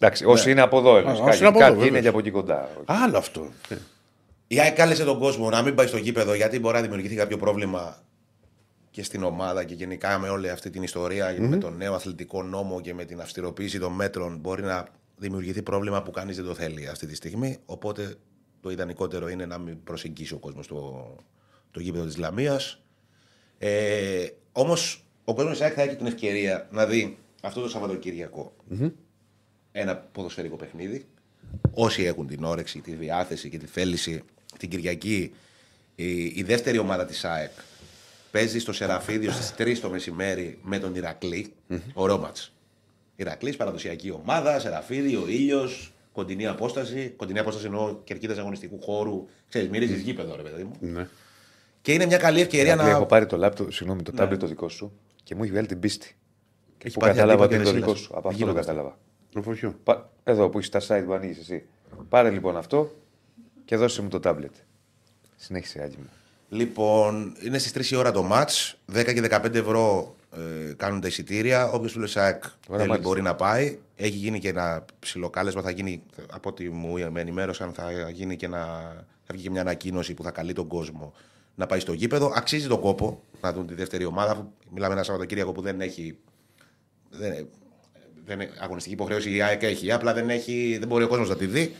Εντάξει, 0.00 0.24
όσοι 0.24 0.50
είναι 0.50 0.60
από 0.60 0.78
εδώ, 0.78 0.96
εννοείς, 0.96 1.14
Α, 1.18 1.18
κάποιοι- 1.18 1.28
όσοι 1.32 1.38
είναι 1.38 1.48
από 1.48 1.58
εδώ, 1.58 1.66
κάποιοι 1.68 1.78
είναι 1.80 1.84
βέβαια. 1.90 2.00
και 2.02 2.08
από 2.08 2.18
εκεί 2.18 2.30
κοντά. 2.30 2.68
Άλλο 2.84 3.18
αυτό. 3.18 3.46
Ε, 3.68 3.74
Η 4.46 4.60
ΑΕΚ 4.60 4.74
κάλεσε 4.74 5.04
τον 5.04 5.18
κόσμο 5.18 5.50
να 5.50 5.62
μην 5.62 5.74
πάει 5.74 5.86
στο 5.86 5.96
γήπεδο 5.96 6.34
γιατί 6.34 6.58
μπορεί 6.60 6.74
να 6.74 6.80
δημιουργηθεί 6.82 7.14
κάποιο 7.14 7.36
πρόβλημα 7.36 7.96
και 8.98 9.04
στην 9.04 9.22
ομάδα 9.22 9.64
και 9.64 9.74
γενικά 9.74 10.18
με 10.18 10.28
όλη 10.28 10.50
αυτή 10.50 10.70
την 10.70 10.82
ιστορία 10.82 11.36
με 11.38 11.56
τον 11.56 11.76
νέο 11.76 11.94
αθλητικό 11.94 12.42
νόμο 12.42 12.80
και 12.80 12.94
με 12.94 13.04
την 13.04 13.20
αυστηροποίηση 13.20 13.78
των 13.78 13.92
μέτρων 13.92 14.36
μπορεί 14.36 14.62
να 14.62 14.88
δημιουργηθεί 15.16 15.62
πρόβλημα 15.62 16.02
που 16.02 16.10
κανείς 16.10 16.36
δεν 16.36 16.44
το 16.44 16.54
θέλει 16.54 16.88
αυτή 16.88 17.06
τη 17.06 17.14
στιγμή. 17.14 17.58
Οπότε 17.66 18.14
το 18.60 18.70
ιδανικότερο 18.70 19.28
είναι 19.28 19.46
να 19.46 19.58
μην 19.58 19.82
προσεγγίσει 19.82 20.34
ο 20.34 20.38
κόσμος 20.38 20.66
το, 20.66 21.14
το 21.70 21.80
γήπεδο 21.80 22.04
της 22.04 22.16
Λαμίας. 22.16 22.82
Ε, 23.58 24.26
Όμως 24.52 25.04
ο 25.24 25.34
κόσμος 25.34 25.52
της 25.52 25.60
ΑΕΚ 25.60 25.72
θα 25.76 25.82
έχει 25.82 25.96
την 25.96 26.06
ευκαιρία 26.06 26.68
να 26.70 26.86
δει 26.86 27.18
αυτό 27.42 27.60
το 27.60 27.68
σαββατοκυριακο 27.68 28.52
ένα 29.72 29.96
ποδοσφαιρικό 29.96 30.56
παιχνίδι. 30.56 31.06
Όσοι 31.72 32.02
έχουν 32.02 32.26
την 32.26 32.44
όρεξη, 32.44 32.80
τη 32.80 32.92
διάθεση 32.92 33.48
και 33.48 33.58
τη 33.58 33.66
θέληση 33.66 34.22
την 34.58 34.68
Κυριακή, 34.68 35.34
η, 35.94 36.24
η 36.24 36.42
δεύτερη 36.42 36.78
ομάδα 36.78 37.04
της 37.04 37.24
ΑΕΚ 37.24 37.50
παίζει 38.30 38.58
στο 38.58 38.72
Σεραφίδιο 38.72 39.30
στις 39.30 39.54
3 39.58 39.78
το 39.80 39.90
μεσημέρι 39.90 40.58
με 40.62 40.78
τον 40.78 40.94
Ηρακλή. 40.94 41.52
Ωραίο 41.94 42.18
μάτς. 42.18 42.52
Ηρακλής, 43.16 43.56
παραδοσιακή 43.56 44.10
ομάδα, 44.10 44.58
Σεραφίδιο, 44.60 45.24
ήλιος, 45.28 45.92
κοντινή 46.12 46.46
απόσταση. 46.46 47.12
Κοντινή 47.16 47.38
απόσταση 47.38 47.66
εννοώ 47.66 47.96
κερκίδας 48.04 48.38
αγωνιστικού 48.38 48.80
χώρου. 48.82 49.26
Ξέρεις, 49.48 49.68
μυρίζεις 49.68 50.00
γήπεδο, 50.00 50.36
ρε 50.36 50.42
παιδί 50.42 50.62
μου. 50.64 50.72
Ναι. 50.80 51.08
Και 51.82 51.92
είναι 51.92 52.06
μια 52.06 52.16
καλή 52.18 52.40
ευκαιρία 52.40 52.72
Ηρακλή, 52.72 52.90
να. 52.90 52.96
Έχω 52.96 53.06
πάρει 53.06 53.26
το 53.26 53.36
λάπτο, 53.36 53.70
συγγνώμη, 53.70 54.02
το 54.02 54.12
τάμπλετ 54.12 54.40
το 54.40 54.46
δικό 54.46 54.68
σου 54.68 54.92
και 55.22 55.34
μου 55.34 55.42
έχει 55.42 55.52
βγάλει 55.52 55.66
την 55.66 55.80
πίστη. 55.80 56.16
Και 56.78 56.86
Έχει 56.86 56.94
που 56.94 57.00
πάθει 57.00 57.12
κατάλαβα 57.14 57.44
αντίπα 57.44 57.44
ότι 57.44 57.54
είναι 57.54 57.64
και 57.64 57.70
το 57.70 57.74
δεν 57.76 57.80
δικό 57.80 57.94
σύλλας. 57.96 58.06
σου. 58.06 58.18
Από 58.18 58.28
αυτό 58.28 58.30
το 58.30 58.36
Γίνονται 58.44 58.60
αυτά. 58.60 58.72
κατάλαβα. 58.72 58.98
Το 59.32 59.42
φωτιό. 59.42 59.78
Πα- 59.84 60.10
Εδώ 60.24 60.48
που 60.48 60.58
έχει 60.58 60.70
τα 60.70 60.80
site 60.86 61.02
που 61.06 61.12
ανοίγεις 61.12 61.38
εσύ. 61.38 61.64
Πάρε 62.08 62.30
λοιπόν 62.30 62.56
αυτό 62.56 62.96
και 63.64 63.76
δώσε 63.76 64.02
μου 64.02 64.08
το 64.08 64.20
τάμπλετ. 64.20 64.54
Συνέχισε, 65.36 65.82
Άγγι 65.82 65.96
μου. 65.98 66.08
Λοιπόν, 66.48 67.34
είναι 67.40 67.58
στις 67.58 67.90
3 67.90 67.92
η 67.92 67.96
ώρα 67.96 68.12
το 68.12 68.22
ματ. 68.22 68.50
10 68.92 69.14
και 69.14 69.28
15 69.30 69.54
ευρώ 69.54 70.14
ε, 70.36 70.72
κάνουν 70.76 71.00
τα 71.00 71.06
εισιτήρια. 71.06 71.70
Όποιος 71.70 71.92
του 71.92 72.06
ΣΑΕΚ 72.06 72.42
θέλει 72.66 72.78
μάλιστα. 72.78 72.98
μπορεί 72.98 73.22
να 73.22 73.34
πάει. 73.34 73.78
Έχει 73.96 74.16
γίνει 74.16 74.38
και 74.38 74.48
ένα 74.48 74.84
ψιλοκάλεσμα. 74.98 75.62
Θα 75.62 75.70
γίνει, 75.70 76.02
από 76.30 76.48
ό,τι 76.48 76.68
μου 76.68 77.10
με 77.10 77.20
ενημέρωσαν, 77.20 77.72
θα, 77.72 78.10
γίνει 78.10 78.36
και 78.36 78.46
ένα, 78.46 78.66
θα 79.24 79.32
βγει 79.32 79.42
και 79.42 79.50
μια 79.50 79.60
ανακοίνωση 79.60 80.14
που 80.14 80.22
θα 80.22 80.30
καλεί 80.30 80.52
τον 80.52 80.66
κόσμο 80.66 81.12
να 81.54 81.66
πάει 81.66 81.80
στο 81.80 81.92
γήπεδο. 81.92 82.32
Αξίζει 82.34 82.68
τον 82.68 82.80
κόπο 82.80 83.22
να 83.40 83.52
δουν 83.52 83.66
τη 83.66 83.74
δεύτερη 83.74 84.04
ομάδα. 84.04 84.30
αφού 84.30 84.44
Μιλάμε 84.70 84.94
ένα 84.94 85.02
Σαββατοκύριακο 85.02 85.52
που 85.52 85.60
δεν 85.60 85.80
έχει. 85.80 86.18
Δεν, 87.10 87.48
δεν, 88.24 88.40
αγωνιστική 88.58 88.94
υποχρέωση 88.94 89.34
η 89.34 89.42
ΑΕΚ 89.42 89.62
έχει, 89.62 89.92
απλά 89.92 90.14
δεν, 90.14 90.30
έχει, 90.30 90.76
δεν 90.78 90.88
μπορεί 90.88 91.04
ο 91.04 91.08
κόσμος 91.08 91.28
να 91.28 91.36
τη 91.36 91.46
δει. 91.46 91.74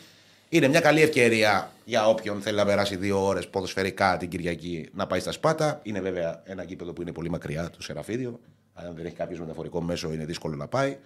Είναι 0.49 0.69
μια 0.69 0.81
καλή 0.81 1.03
ευκαιρία 1.03 1.71
για 1.85 2.09
όποιον 2.09 2.41
θέλει 2.41 2.57
να 2.57 2.65
περάσει 2.65 2.97
δύο 2.97 3.27
ώρες 3.27 3.49
ποδοσφαιρικά 3.49 4.17
την 4.17 4.29
Κυριακή 4.29 4.89
να 4.95 5.07
πάει 5.07 5.21
στα 5.21 5.33
Σπάτα. 5.33 5.81
Είναι 5.83 6.01
βέβαια 6.01 6.43
ένα 6.45 6.63
γήπεδο 6.63 6.93
που 6.93 7.03
είναι 7.03 7.13
πολύ 7.13 7.31
μακριά, 7.31 7.71
το 7.71 7.83
Σεραφίδιο. 7.83 8.41
Αν 8.75 8.95
δεν 8.97 9.07
έχει 9.07 9.15
κάποιος 9.15 9.41
μεταφορικό 9.41 9.83
μέσο, 9.83 10.13
είναι 10.13 10.25
δύσκολο 10.25 10.57
να 10.57 10.69
πάει. 10.69 10.97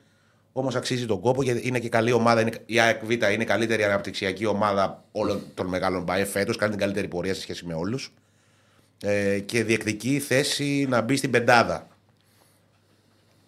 Όμως 0.52 0.74
αξίζει 0.74 1.06
τον 1.06 1.20
κόπο 1.20 1.42
γιατί 1.42 1.66
είναι 1.68 1.78
και 1.78 1.88
καλή 1.88 2.12
ομάδα. 2.12 2.40
Είναι, 2.40 2.50
η 2.66 2.80
ΑΕΚ 2.80 3.04
Β 3.04 3.10
είναι 3.10 3.42
η 3.42 3.44
καλύτερη 3.44 3.84
αναπτυξιακή 3.84 4.46
ομάδα 4.46 5.04
όλων 5.12 5.42
των 5.54 5.66
μεγάλων 5.66 6.04
ΠΑΕ 6.04 6.24
φέτος. 6.24 6.56
Κάνει 6.56 6.70
την 6.70 6.80
καλύτερη 6.80 7.08
πορεία 7.08 7.34
σε 7.34 7.40
σχέση 7.40 7.66
με 7.66 7.74
όλους. 7.74 8.12
Ε, 9.02 9.38
και 9.38 9.64
διεκδικεί 9.64 10.18
θέση 10.18 10.86
να 10.88 11.00
μπει 11.00 11.16
στην 11.16 11.30
πεντάδα. 11.30 11.86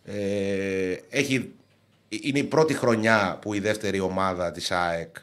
Ε, 0.05 0.97
έχει, 1.11 1.53
είναι 2.09 2.39
η 2.39 2.45
πρώτη 2.45 2.75
χρονιά 2.75 3.39
που 3.41 3.55
η 3.55 3.61
δεύτερη 3.61 4.01
ομάδα 4.01 4.51
της 4.51 4.71
ΑΕΚ 4.71 5.17
ε, 5.17 5.23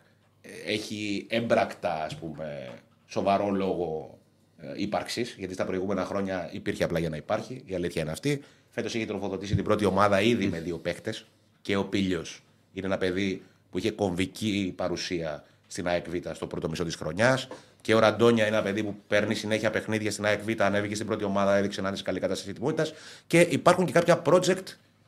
έχει 0.65 1.25
έμπρακτα 1.29 2.03
ας 2.03 2.15
πούμε, 2.15 2.69
σοβαρό 3.07 3.49
λόγο 3.49 4.19
ε, 4.57 4.73
ύπαρξης, 4.75 5.35
γιατί 5.37 5.53
στα 5.53 5.65
προηγούμενα 5.65 6.05
χρόνια 6.05 6.49
υπήρχε 6.51 6.83
απλά 6.83 6.99
για 6.99 7.09
να 7.09 7.15
υπάρχει. 7.15 7.63
Η 7.65 7.75
αλήθεια 7.75 8.01
είναι 8.01 8.11
αυτή. 8.11 8.41
Φέτος 8.69 8.95
έχει 8.95 9.05
τροφοδοτήσει 9.05 9.55
την 9.55 9.63
πρώτη 9.63 9.85
ομάδα 9.85 10.21
ήδη 10.21 10.47
με 10.47 10.59
δύο 10.59 10.77
παίχτε. 10.77 11.13
Και 11.61 11.75
ο 11.75 11.85
Πίλιο 11.85 12.25
είναι 12.73 12.85
ένα 12.85 12.97
παιδί 12.97 13.41
που 13.71 13.77
είχε 13.77 13.91
κομβική 13.91 14.73
παρουσία 14.75 15.43
στην 15.67 15.87
ΑΕΚ 15.87 16.09
Β 16.09 16.15
στο 16.33 16.47
πρώτο 16.47 16.69
μισό 16.69 16.83
της 16.83 16.95
χρονιάς. 16.95 17.47
Και 17.81 17.93
ο 17.93 17.99
Ραντόνια 17.99 18.47
είναι 18.47 18.55
ένα 18.55 18.65
παιδί 18.65 18.83
που 18.83 18.95
παίρνει 19.07 19.35
συνέχεια 19.35 19.69
παιχνίδια 19.69 20.11
στην 20.11 20.25
ΑΕΚ 20.25 20.41
Β, 20.41 20.61
ανέβηκε 20.61 20.95
στην 20.95 21.07
πρώτη 21.07 21.23
ομάδα, 21.23 21.55
έδειξε 21.55 21.81
να 21.81 21.87
είναι 21.87 21.97
σε 21.97 22.03
καλή 22.03 22.19
κατάσταση 22.19 22.49
ετοιμότητα. 22.49 22.89
Και 23.27 23.39
υπάρχουν 23.39 23.85
και 23.85 23.91
κάποια 23.91 24.21
project 24.25 24.63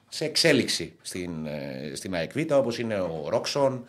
σε 0.09 0.25
εξέλιξη 0.25 0.93
στην, 1.01 1.45
ε, 1.45 1.91
στην 1.95 2.13
ΑΕΚ 2.15 2.31
Β, 2.33 2.51
όπως 2.51 2.79
είναι 2.79 2.99
ο 2.99 3.25
Ρόξον, 3.29 3.87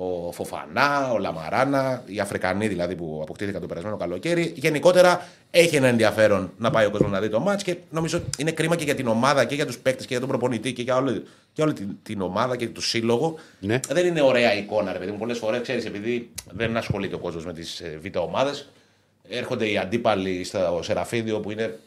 ο 0.00 0.32
Φοφανά, 0.32 1.10
ο 1.12 1.18
Λαμαράνα, 1.18 2.02
οι 2.06 2.20
Αφρικανοί 2.20 2.68
δηλαδή 2.68 2.94
που 2.94 3.18
αποκτήθηκαν 3.22 3.60
το 3.60 3.66
περασμένο 3.66 3.96
καλοκαίρι. 3.96 4.52
Γενικότερα 4.56 5.28
έχει 5.50 5.76
ένα 5.76 5.86
ενδιαφέρον 5.86 6.52
να 6.58 6.70
πάει 6.70 6.86
ο 6.86 6.90
κόσμος 6.90 7.10
να 7.10 7.20
δει 7.20 7.28
το 7.28 7.40
μάτς 7.40 7.62
και 7.62 7.76
νομίζω 7.90 8.22
είναι 8.38 8.50
κρίμα 8.50 8.76
και 8.76 8.84
για 8.84 8.94
την 8.94 9.06
ομάδα 9.06 9.44
και 9.44 9.54
για 9.54 9.66
τους 9.66 9.78
παίκτες 9.78 10.02
και 10.06 10.10
για 10.10 10.20
τον 10.20 10.28
προπονητή 10.28 10.72
και 10.72 10.82
για 10.82 10.96
όλη, 10.96 11.22
και 11.52 11.62
όλη 11.62 11.72
την, 11.72 11.96
την 12.02 12.20
ομάδα 12.20 12.56
και 12.56 12.68
το 12.68 12.80
σύλλογο. 12.80 13.34
Ναι. 13.60 13.80
Δεν 13.88 14.06
είναι 14.06 14.20
ωραία 14.20 14.54
εικόνα, 14.54 14.92
ρε 14.92 14.98
παιδί 14.98 15.10
μου. 15.10 15.18
Πολλές 15.18 15.38
φορές 15.38 15.60
ξέρεις, 15.60 15.84
επειδή 15.84 16.30
δεν 16.50 16.76
ασχολείται 16.76 17.14
ο 17.14 17.18
κόσμος 17.18 17.44
με 17.44 17.52
τις 17.52 17.82
β' 18.02 18.18
ομάδες, 18.18 18.68
έρχονται 19.28 19.70
οι 19.70 19.78
αντίπαλοι 19.78 20.44
στο 20.44 20.80
Σεραφίδιο 20.82 21.40
που 21.40 21.50
είναι, 21.50 21.78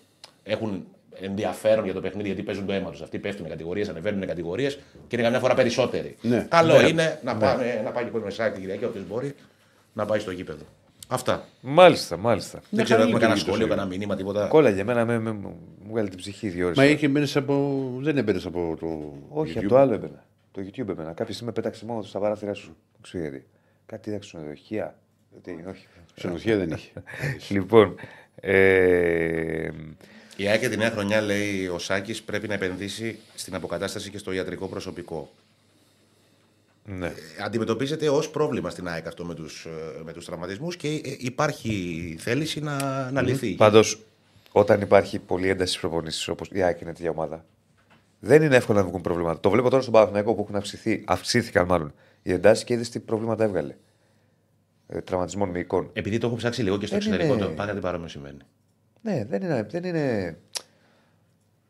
έχουν 0.44 0.86
ενδιαφέρον 1.22 1.84
για 1.86 1.94
το 1.94 2.02
παιχνίδι 2.02 2.28
γιατί 2.28 2.44
παίζουν 2.44 2.66
το 2.66 2.74
αίμα 2.74 2.90
τους. 2.92 3.02
Αυτοί 3.02 3.20
πέφτουν 3.20 3.48
κατηγορίες, 3.50 3.90
ανεβαίνουν 3.90 4.26
κατηγορίες 4.26 4.76
και 5.08 5.16
είναι 5.16 5.24
καμιά 5.24 5.40
φορά 5.40 5.54
περισσότεροι. 5.54 6.16
Ναι. 6.22 6.48
Καλό 6.50 6.82
Ναι. 6.82 6.88
είναι 6.88 7.20
να, 7.24 7.36
πάμε, 7.36 7.82
να 7.84 7.92
πάει 7.92 8.04
και 8.04 8.10
ο 8.18 8.20
κόσμο 8.20 8.50
την 8.52 8.62
Κυριακή, 8.62 8.86
όποιος 8.86 9.08
μπορεί 9.08 9.36
να 9.94 10.06
πάει 10.06 10.20
στο 10.20 10.32
γήπεδο. 10.32 10.64
Αυτά. 11.08 11.46
Μάλιστα, 11.62 12.18
μάλιστα. 12.18 12.62
Δεν 12.70 12.84
ξέρω 12.84 13.00
αν 13.02 13.06
έχουμε 13.08 13.20
κανένα 13.20 13.40
λειτουργεί 13.40 13.60
το 13.60 13.66
σχόλιο, 13.66 13.76
σύλλογο. 13.76 13.76
κανένα 13.76 13.88
μήνυμα, 13.88 14.16
τίποτα. 14.16 14.48
Κόλλαγε 14.48 14.82
εμένα, 14.82 15.06
με, 15.06 15.20
με, 15.20 15.32
μου 15.32 15.56
βγάλε 15.90 16.08
την 16.10 16.18
ψυχή 16.18 16.48
δύο 16.50 16.66
ώρες. 16.66 16.78
Μα 16.78 16.86
είχε 16.86 17.08
μπαίνει 17.08 17.32
από. 17.36 17.80
Δεν 18.00 18.18
έμπαινες 18.18 18.46
από 18.46 18.78
το. 18.80 19.14
Όχι, 19.30 19.54
YouTube. 19.56 19.60
από 19.60 19.68
το 19.68 19.78
άλλο 19.78 19.94
έμπαινα. 19.94 20.26
Το 20.52 20.62
YouTube 20.62 20.90
έμπαινα. 20.90 21.14
Κάποια 21.14 21.34
στιγμή 21.34 21.54
πέταξε 21.54 21.86
μόνο 21.86 22.00
τους 22.00 22.10
στα 22.10 22.20
παράθυρά 22.20 22.54
σου. 22.54 22.76
Δεν 22.92 23.02
ξέρω 23.02 23.24
γιατί. 23.24 23.46
Κάτι 23.86 24.10
είδα 24.10 24.18
ξενοδοχεία. 24.20 24.96
Τι, 25.42 25.52
όχι. 25.70 25.88
Ξενοδοχεία 26.16 26.58
δεν 26.58 26.70
είχε. 26.70 26.92
Λοιπόν. 27.56 27.96
Ε, 28.36 29.70
Η 30.42 30.48
ΑΕΚ 30.48 30.60
για 30.60 30.70
τη 30.70 30.78
νέα 30.78 30.90
χρονιά, 30.92 31.22
λέει 31.22 31.68
ο 31.68 31.80
Σάκης, 31.80 32.22
πρέπει 32.22 32.48
να 32.48 32.54
επενδύσει 32.54 33.20
στην 33.36 33.56
αποκατάσταση 33.56 34.10
και 34.10 34.18
στο 34.18 34.32
ιατρικό 34.32 34.68
προσωπικό. 34.68 35.32
ναι. 36.86 37.06
Ε, 37.08 37.14
Αντιμετωπίζεται 37.46 38.10
ως 38.10 38.30
πρόβλημα 38.30 38.70
στην 38.70 38.88
ΑΕΚ 38.88 39.08
αυτό 39.08 39.26
με 39.26 39.34
τους 39.36 39.68
με 40.04 40.14
τους 40.14 40.26
τραυματισμούς 40.26 40.76
και 40.76 40.88
ε, 40.88 41.00
υπάρχει 41.18 42.16
θέληση 42.20 42.60
να, 42.60 43.12
να 43.12 43.22
λυθεί. 43.22 43.52
Πάντως, 43.56 44.02
όταν 44.52 44.82
υπάρχει 44.82 45.20
πολλή 45.20 45.48
ένταση 45.50 45.70
στις 45.70 45.82
προπονήσεις, 45.82 46.28
όπως 46.28 46.50
η 46.52 46.62
ΑΕΚ 46.64 46.82
είναι 46.82 46.94
τέτοια 46.94 47.10
ομάδα, 47.10 47.46
δεν 48.20 48.42
είναι 48.42 48.56
εύκολο 48.56 48.80
να 48.80 48.86
βγουν 48.86 49.02
προβλήματα. 49.02 49.40
Το 49.40 49.50
βλέπω 49.50 49.70
τώρα 49.70 49.82
στον 49.82 49.94
Παναθηναϊκό 49.94 50.34
που 50.34 50.42
έχουν 50.42 50.56
αυξηθεί, 50.56 51.04
αυξήθηκαν 51.08 51.66
μάλλον 51.66 51.94
οι 52.24 52.32
εντάσεις 52.32 52.64
και 52.64 52.74
είδες 52.74 52.90
τι 52.90 53.00
προβλήματα 53.00 53.44
έβγαλε. 53.44 53.76
Ε, 54.88 55.02
τραυματισμών 55.02 55.50
μυϊκών. 55.50 55.90
Επειδή 55.94 56.18
το 56.18 56.28
έχω 56.28 56.36
ψάξει 56.36 56.64
λίγο 56.64 56.78
και 56.78 56.86
στο 56.86 56.98
Δεν 56.98 57.06
εξωτερικό, 57.08 57.36
είναι- 57.38 57.46
το 57.46 57.52
πάντα 57.52 57.74
τι 57.74 57.80
παρόμοιο 57.80 58.08
συμβαίνει. 58.08 58.38
Ναι, 59.02 59.26
δεν 59.30 59.42
είναι, 59.42 59.68
δεν 59.72 59.84
είναι 59.84 60.38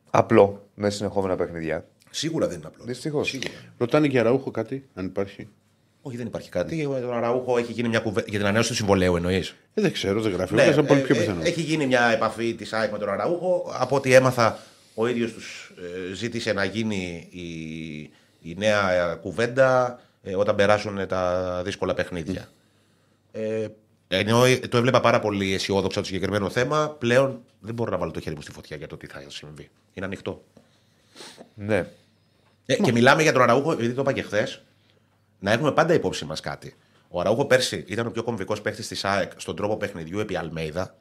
απλό 0.09 0.67
με 0.75 0.89
συνεχόμενα 0.89 1.35
παιχνίδια. 1.35 1.85
Σίγουρα 2.09 2.47
δεν 2.47 2.57
είναι 2.57 2.67
απλό. 2.67 2.83
Δυστυχώς. 2.85 3.39
Ρωτάνε 3.77 4.07
και 4.07 4.19
αραούχο 4.19 4.51
κάτι, 4.51 4.89
αν 4.93 5.05
υπάρχει. 5.05 5.47
Όχι, 6.01 6.17
δεν 6.17 6.25
υπάρχει 6.25 6.49
κάτι. 6.49 6.87
Με 6.87 6.99
τον 6.99 7.13
Αραούχο 7.13 7.57
έχει 7.57 7.71
γίνει 7.71 7.87
μια 7.89 7.99
κουβέντα. 7.99 8.25
Για 8.29 8.37
την 8.37 8.41
ανανέωση 8.41 8.69
του 8.69 8.75
συμβολέου 8.75 9.15
εννοείς; 9.15 9.55
Ε, 9.73 9.81
δεν 9.81 9.91
ξέρω, 9.91 10.21
δεν 10.21 10.31
γράφει. 10.31 10.53
Ναι, 10.53 10.65
Ναι, 10.65 10.83
πολύ 10.83 10.99
ε, 10.99 11.03
πιο 11.03 11.15
ε, 11.15 11.19
πιθανό. 11.19 11.41
έχει 11.43 11.61
γίνει 11.61 11.87
μια 11.87 12.05
επαφή 12.05 12.53
της 12.55 12.73
ΑΕΚ 12.73 12.91
με 12.91 12.97
τον 12.97 13.09
Αραούχο. 13.09 13.71
Από 13.79 13.95
ό,τι 13.95 14.13
έμαθα, 14.13 14.59
ο 14.95 15.07
ίδιος 15.07 15.33
τους 15.33 15.73
ζήτησε 16.13 16.53
να 16.53 16.63
γίνει 16.65 17.27
η, 17.31 17.49
η 18.49 18.55
νέα 18.57 18.91
ε, 18.91 19.15
κουβέντα 19.15 19.99
ε, 20.23 20.35
όταν 20.35 20.55
περάσουν 20.55 21.07
τα 21.07 21.61
δύσκολα 21.65 21.93
παιχνίδια. 21.93 22.47
Ε, 23.31 23.67
ενώ 24.17 24.45
ε, 24.45 24.57
το 24.57 24.77
έβλεπα 24.77 24.99
πάρα 24.99 25.19
πολύ 25.19 25.53
αισιόδοξα 25.53 25.99
το 25.99 26.05
συγκεκριμένο 26.05 26.49
θέμα, 26.49 26.89
πλέον 26.89 27.41
δεν 27.59 27.73
μπορώ 27.73 27.91
να 27.91 27.97
βάλω 27.97 28.11
το 28.11 28.19
χέρι 28.19 28.35
μου 28.35 28.41
στη 28.41 28.51
φωτιά 28.51 28.77
για 28.77 28.87
το 28.87 28.97
τι 28.97 29.07
θα 29.07 29.23
συμβεί. 29.27 29.69
Είναι 29.93 30.05
ανοιχτό. 30.05 30.43
Ναι. 31.55 31.87
Ε, 32.65 32.75
και 32.75 32.91
μιλάμε 32.91 33.21
για 33.21 33.33
τον 33.33 33.41
Αραούχο, 33.41 33.71
επειδή 33.71 33.93
το 33.93 34.01
είπα 34.01 34.11
και 34.11 34.21
χθες, 34.21 34.61
να 35.39 35.51
έχουμε 35.51 35.71
πάντα 35.71 35.93
υπόψη 35.93 36.25
μας 36.25 36.39
κάτι. 36.39 36.75
Ο 37.09 37.19
Αραούχο 37.19 37.45
πέρσι 37.45 37.83
ήταν 37.87 38.07
ο 38.07 38.11
πιο 38.11 38.23
κομβικός 38.23 38.61
παίχτης 38.61 38.87
της 38.87 39.05
ΑΕΚ 39.05 39.31
στον 39.35 39.55
τρόπο 39.55 39.77
παιχνιδιού 39.77 40.19
επί 40.19 40.35
Αλμέιδα. 40.35 40.95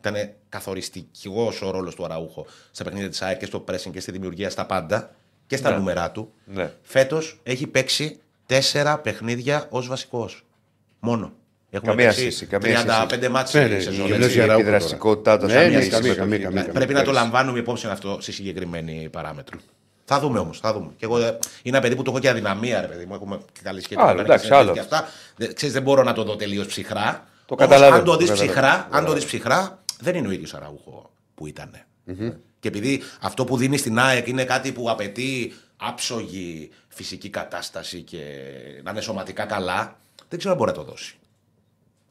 Ήταν 0.00 0.14
καθοριστικός 0.48 1.62
ο 1.62 1.70
ρόλος 1.70 1.94
του 1.94 2.04
Αραούχο 2.04 2.46
στα 2.70 2.84
παιχνίδια 2.84 3.08
της 3.08 3.22
ΑΕΚ 3.22 3.38
και 3.38 3.46
στο 3.46 3.64
pressing 3.68 3.90
και 3.92 4.00
στη 4.00 4.12
δημιουργία 4.12 4.50
στα 4.50 4.66
πάντα 4.66 5.14
και 5.46 5.56
στα 5.56 5.76
νούμερά 5.76 6.10
του. 6.10 6.32
Ναι. 6.44 6.72
Φέτος 6.82 7.40
έχει 7.42 7.66
παίξει 7.66 8.20
τέσσερα 8.46 8.98
παιχνίδια 8.98 9.66
ως 9.70 9.86
βασικός. 9.86 10.44
Μόνο. 11.00 11.32
Έχουμε 11.74 11.90
Καμία 11.90 12.06
παίξει 12.06 12.20
σχέση, 12.20 12.46
καμία 12.46 13.06
35 13.10 13.28
μάτσε 13.28 13.58
Ναι, 13.60 13.66
ναι, 13.74 13.80
σεζόν. 13.80 14.06
και 14.06 14.12
έτσι. 14.12 14.20
λες 14.24 14.32
για 14.32 14.42
η 14.42 14.44
Αραούχο 14.44 14.64
δραστικότητά 14.66 15.38
του. 15.38 15.46
Ναι, 15.46 15.52
σαν 15.52 15.62
ναι, 15.62 15.68
μια 15.68 15.78
καμία, 15.78 15.92
συμμετοχή. 15.96 16.18
καμία, 16.18 16.38
καμία. 16.38 16.62
Ναι, 16.62 16.72
Πρέπει 16.72 16.92
να 16.94 17.02
το 17.02 17.12
λαμβάνουμε 17.12 17.58
υπόψη 17.58 17.86
αυτό 17.86 18.18
στη 18.20 18.32
συγκεκριμένη 18.32 19.08
παράμετρο. 19.12 19.58
Θα 20.04 20.20
δούμε 20.20 20.38
όμως. 20.38 20.58
Θα 20.60 20.72
δούμε. 20.72 20.90
Και 20.96 21.04
εγώ 21.04 21.18
ε, 21.18 21.22
είναι 21.62 21.76
ένα 21.76 21.80
παιδί 21.80 21.96
που 21.96 22.02
το 22.02 22.10
έχω 22.10 22.20
και 22.20 22.28
αδυναμία, 22.28 22.80
ρε 22.80 22.86
παιδί 22.86 23.04
μου. 23.04 23.14
Έχουμε 23.14 23.38
και 23.52 23.60
καλή 23.62 23.80
σχέση 23.82 24.00
Άλλο, 24.00 24.08
με 24.10 24.14
τον 24.16 24.24
εντάξει, 24.24 24.48
Παναγιώτη 24.48 24.78
άλλο. 24.80 24.88
Και 24.88 24.94
αυτά. 24.96 25.08
Δεν, 25.36 25.54
ξέρεις, 25.54 25.74
δεν 25.74 25.82
μπορώ 25.82 26.02
να 26.02 26.12
το 26.12 26.22
δω 26.24 26.36
τελείως 26.36 26.66
ψυχρά. 26.66 27.26
Το 27.46 27.54
Όμως, 27.54 27.64
καταλαβαίνω, 27.68 27.96
Αν 27.96 28.04
το 28.04 28.16
δεις 28.16 28.28
το 28.28 28.34
ψυχρά, 28.34 28.60
καταλαβαίνω. 28.60 28.96
αν 28.98 29.04
το 29.04 29.12
δεις 29.12 29.24
ψυχρά, 29.24 29.82
δεν 30.00 30.14
είναι 30.14 30.28
ο 30.28 30.30
ίδιος 30.30 30.54
Αραούχο 30.54 31.10
που 31.34 31.46
ηταν 31.46 31.70
Και 32.60 32.68
επειδή 32.68 33.02
αυτό 33.20 33.44
που 33.44 33.56
δίνει 33.56 33.76
στην 33.76 33.98
ΑΕΚ 33.98 34.26
είναι 34.28 34.44
κάτι 34.44 34.72
που 34.72 34.90
απαιτεί 34.90 35.52
άψογη 35.76 36.70
φυσική 36.88 37.28
κατάσταση 37.28 38.02
και 38.02 38.18
να 38.82 38.90
είναι 38.90 39.00
σωματικά 39.00 39.44
καλά, 39.44 39.96
δεν 40.28 40.38
ξέρω 40.38 40.52
αν 40.54 40.58
μπορεί 40.60 40.70
να 40.70 40.76
το 40.76 40.84
δώσει. 40.90 41.16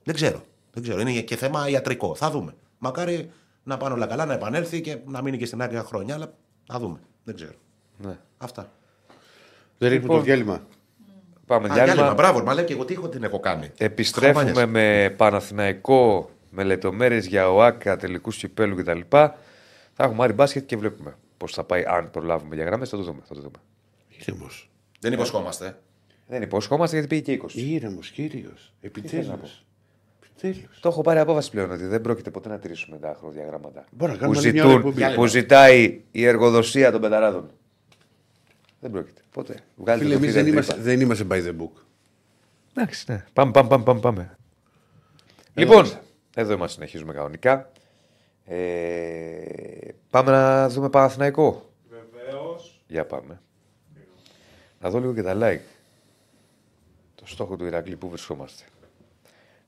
Δεν 0.03 0.15
ξέρω. 0.15 0.41
Δεν 0.73 0.83
ξέρω. 0.83 0.99
Είναι 0.99 1.21
και 1.21 1.35
θέμα 1.35 1.69
ιατρικό. 1.69 2.15
Θα 2.15 2.31
δούμε. 2.31 2.53
Μακάρι 2.77 3.31
να 3.63 3.77
πάνε 3.77 3.93
όλα 3.93 4.05
καλά, 4.05 4.25
να 4.25 4.33
επανέλθει 4.33 4.81
και 4.81 4.97
να 5.05 5.21
μείνει 5.21 5.37
και 5.37 5.45
στην 5.45 5.61
άκρη 5.61 5.75
ένα 5.75 5.83
χρόνια, 5.85 6.15
αλλά 6.15 6.33
θα 6.67 6.79
δούμε. 6.79 6.99
Δεν 7.23 7.35
ξέρω. 7.35 7.53
Ναι. 7.97 8.17
Αυτά. 8.37 8.71
Δεν 9.77 9.89
ρίχνουμε 9.89 10.13
το 10.13 10.21
διάλειμμα. 10.21 10.67
Πάμε 11.45 11.69
Α, 11.69 11.73
διάλειμμα. 11.73 11.93
διάλειμμα. 11.93 12.13
Μπράβο, 12.13 12.43
μα 12.43 12.53
λέει 12.53 12.65
και 12.65 12.73
εγώ 12.73 12.85
τι 12.85 12.93
έχω 12.93 13.09
την 13.09 13.23
έχω 13.23 13.39
κάνει. 13.39 13.71
Επιστρέφουμε 13.77 14.51
Χαμάνιας. 14.51 14.69
με 14.69 15.13
Παναθηναϊκό, 15.17 16.29
με 16.49 16.63
λεπτομέρειες 16.63 17.25
για 17.25 17.49
ΟΑΚΑ, 17.51 17.97
τελικούς 17.97 18.37
κυπέλου 18.37 18.75
κτλ. 18.75 18.99
Θα 19.09 20.03
έχουμε 20.03 20.23
άρει 20.23 20.33
μπάσκετ 20.33 20.65
και 20.65 20.77
βλέπουμε 20.77 21.15
πώς 21.37 21.53
θα 21.53 21.63
πάει, 21.63 21.83
αν 21.87 22.11
προλάβουμε 22.11 22.55
για 22.55 22.63
γραμμές. 22.65 22.89
Θα 22.89 22.97
το 22.97 23.03
δούμε. 23.03 23.19
Θα 23.27 23.33
το 23.33 23.41
δούμε. 23.41 23.57
Ήρεμος. 24.09 24.69
Δεν 24.99 25.13
υποσχόμαστε. 25.13 25.79
Δεν 26.27 26.41
υποσχόμαστε 26.41 26.95
γιατί 26.99 27.21
πήγε 27.21 27.21
και 27.21 27.31
20. 27.31 27.53
Ήρεμος, 27.53 28.09
κύριος. 28.09 28.73
Επιτέλους. 28.81 29.65
Επιτέλους. 30.41 30.79
Το 30.79 30.89
έχω 30.89 31.01
πάρει 31.01 31.19
απόφαση 31.19 31.51
πλέον 31.51 31.71
ότι 31.71 31.85
δεν 31.85 32.01
πρόκειται 32.01 32.29
ποτέ 32.31 32.49
να 32.49 32.59
τηρήσουμε 32.59 32.97
τα 32.97 33.15
χρονοδιαγράμματα. 33.17 33.85
Μπορεί 33.91 34.11
να 34.11 34.17
που, 34.17 34.23
κάνουμε 34.23 34.39
άλλη 34.39 34.51
μια 34.51 34.63
ώρα 34.63 34.73
ζητούν, 34.73 34.91
εκπομπή. 34.91 35.15
που 35.15 35.25
ζητάει 35.25 36.01
η 36.11 36.25
εργοδοσία 36.25 36.91
των 36.91 37.01
πεταράδων. 37.01 37.49
Δεν 38.79 38.91
πρόκειται. 38.91 39.21
Ποτέ. 39.31 39.59
Βγάλτε 39.75 40.03
Φίλε, 40.03 40.15
το 40.17 40.23
εμείς 40.23 40.33
φίδι 40.33 40.51
δεν 40.51 40.57
από 40.57 40.65
την 40.65 40.75
είμαστε, 40.75 40.89
δεν 40.89 41.01
είμαστε 41.01 41.25
by 41.29 41.47
the 41.47 41.61
book. 41.61 41.81
Εντάξει, 42.73 43.11
ναι. 43.11 43.25
Πάμε, 43.33 43.51
πάμε, 43.51 43.69
πάμε, 43.69 43.83
πάμε. 43.83 43.99
πάμε. 43.99 44.37
Λοιπόν, 45.53 45.91
εδώ 46.35 46.53
είμαστε, 46.53 46.73
συνεχίζουμε 46.73 47.13
κανονικά. 47.13 47.71
Ε, 48.45 48.57
πάμε 50.09 50.31
να 50.31 50.69
δούμε 50.69 50.89
Παναθηναϊκό. 50.89 51.69
Βεβαίως. 51.89 52.83
Για 52.87 53.05
πάμε. 53.05 53.41
Να 54.81 54.89
δω 54.89 54.99
λίγο 54.99 55.13
και 55.13 55.23
τα 55.23 55.37
like. 55.39 55.65
Το 57.15 57.27
στόχο 57.27 57.55
του 57.55 57.65
Ηρακλή 57.65 57.95
που 57.95 58.09
βρισκόμαστε. 58.09 58.63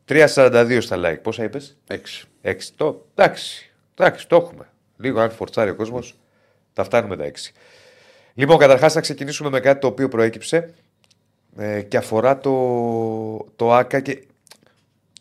3,42 0.07 0.77
στα 0.81 0.97
like. 0.99 1.21
Πόσα 1.21 1.43
είπες, 1.43 1.77
Έξι. 1.87 2.27
6. 2.41 2.55
Το, 2.75 3.05
εντάξει, 3.15 3.73
εντάξει, 3.95 4.27
το 4.27 4.35
έχουμε. 4.35 4.69
Λίγο 4.97 5.19
αν 5.19 5.31
φορτσάρει 5.31 5.69
ο 5.69 5.75
κόσμος, 5.75 6.19
τα 6.73 6.83
φτάνουμε 6.83 7.15
τα 7.15 7.23
6. 7.23 7.51
Λοιπόν, 8.33 8.57
καταρχάς 8.57 8.95
να 8.95 9.01
ξεκινήσουμε 9.01 9.49
με 9.49 9.59
κάτι 9.59 9.79
το 9.79 9.87
οποίο 9.87 10.07
προέκυψε 10.07 10.73
ε, 11.57 11.81
και 11.81 11.97
αφορά 11.97 12.37
το, 12.37 12.51
το 13.55 13.73
ΆΚΑ 13.73 13.99
και 13.99 14.27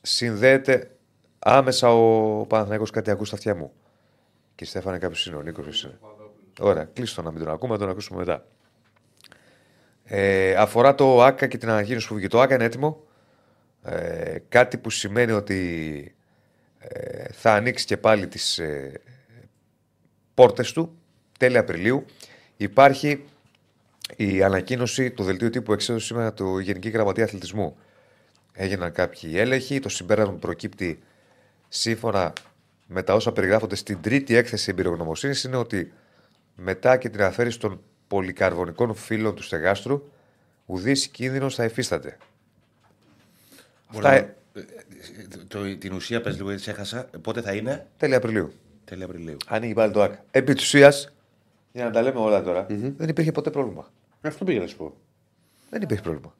συνδέεται 0.02 0.90
άμεσα 1.39 1.94
ο 1.94 2.47
Παναθηναϊκός 2.47 2.90
κάτι 2.90 3.11
ακούς 3.11 3.27
στα 3.27 3.36
αυτιά 3.36 3.55
μου. 3.55 3.73
Και 4.55 4.65
Στέφανε 4.65 4.98
κάποιος 4.98 5.27
είναι 5.27 5.36
ο 5.36 5.43
Νίκος. 5.43 5.66
εσύ 5.66 5.86
είναι. 5.86 5.98
Ωραία, 6.61 6.85
κλείστο 6.93 7.23
να 7.23 7.31
μην 7.31 7.44
τον 7.44 7.52
ακούμε, 7.52 7.73
να 7.73 7.78
τον 7.78 7.89
ακούσουμε 7.89 8.19
μετά. 8.19 8.47
Ε, 10.05 10.55
αφορά 10.55 10.94
το 10.94 11.23
ΆΚΑ 11.23 11.47
και 11.47 11.59
την 11.59 11.69
ανακοίνωση 11.69 12.09
που 12.09 12.15
βγήκε. 12.15 12.28
Το 12.28 12.40
ΆΚΑ 12.40 12.55
είναι 12.55 12.65
έτοιμο; 12.65 13.04
Ε, 13.85 14.39
κάτι 14.48 14.78
που 14.78 14.90
σημαίνει 14.90 15.32
ότι 15.32 16.15
ε, 16.78 17.24
θα 17.32 17.55
ανοίξει 17.55 17.86
και 17.86 17.97
πάλι 17.97 18.27
τις 18.27 18.59
ε, 18.59 19.01
πόρτες 20.35 20.73
του 20.73 20.98
τέλη 21.39 21.59
Απριλίου. 21.59 22.05
Υπάρχει 22.56 23.24
η 24.16 24.43
ανακοίνωση 24.43 25.11
του 25.11 25.23
δελτίου 25.23 25.51
τύπου 25.51 25.73
εξέδωσε 25.73 26.06
σήμερα 26.06 26.32
του 26.32 26.59
Γενική 26.59 26.89
Γραμματεία 26.89 27.24
Αθλητισμού. 27.24 27.77
Έγιναν 28.52 28.93
κάποιοι 28.93 29.32
έλεγχοι. 29.35 29.78
Το 29.81 29.89
συμπέρασμα 29.89 30.32
που 30.32 30.39
προκύπτει 30.39 31.02
σύμφωνα 31.69 32.32
με 32.86 33.02
τα 33.02 33.15
όσα 33.15 33.32
περιγράφονται 33.32 33.74
στην 33.74 34.01
τρίτη 34.01 34.36
έκθεση 34.36 34.70
εμπειρογνωμοσύνης 34.70 35.44
είναι 35.44 35.56
ότι 35.56 35.93
μετά 36.55 36.97
και 36.97 37.09
την 37.09 37.23
αφαίρεση 37.23 37.59
των 37.59 37.81
πολυκαρβονικών 38.09 38.94
φύλων 38.94 39.35
του 39.35 39.43
στεγάστρου, 39.43 40.11
ουδής 40.66 41.09
κίνδυνος 41.09 41.55
θα 41.55 41.65
υφίσταται. 41.65 42.16
Μπορώ 43.95 44.09
Αυτά 44.09 44.11
να- 44.11 44.16
ε, 44.16 44.35
ε, 44.55 44.61
ε, 44.61 45.45
το- 45.49 45.79
την 45.79 45.93
ουσία 45.93 46.21
πες 46.21 46.37
λίγο, 46.37 46.51
έτσι 46.51 46.71
έχασα. 46.71 47.11
Πότε 47.21 47.41
θα 47.41 47.55
είναι, 47.55 47.87
τέλη 47.97 48.15
Απριλίου. 48.15 48.53
τέλη 48.85 49.03
Απριλίου. 49.03 49.37
Ανοίγει 49.47 49.73
πάλι 49.75 49.93
το 49.93 50.03
ΑΚΑ. 50.03 50.25
Επί 50.31 50.55
της 50.55 50.65
ουσίας, 50.65 51.15
για 51.73 51.85
να 51.85 51.91
τα 51.91 52.03
λέμε 52.03 52.19
όλα 52.19 52.43
τώρα, 52.43 52.66
δεν 52.97 53.09
υπήρχε 53.09 53.33
ποτέ 53.33 53.51
πρόβλημα. 53.51 53.91
Αυτό 54.21 54.45
πήγα 54.45 54.61
να 54.61 54.66
σου 54.66 54.77
πω. 54.77 54.97
Δεν 55.71 55.83
υπήρχε 55.83 56.03
πρόβλημα. 56.03 56.35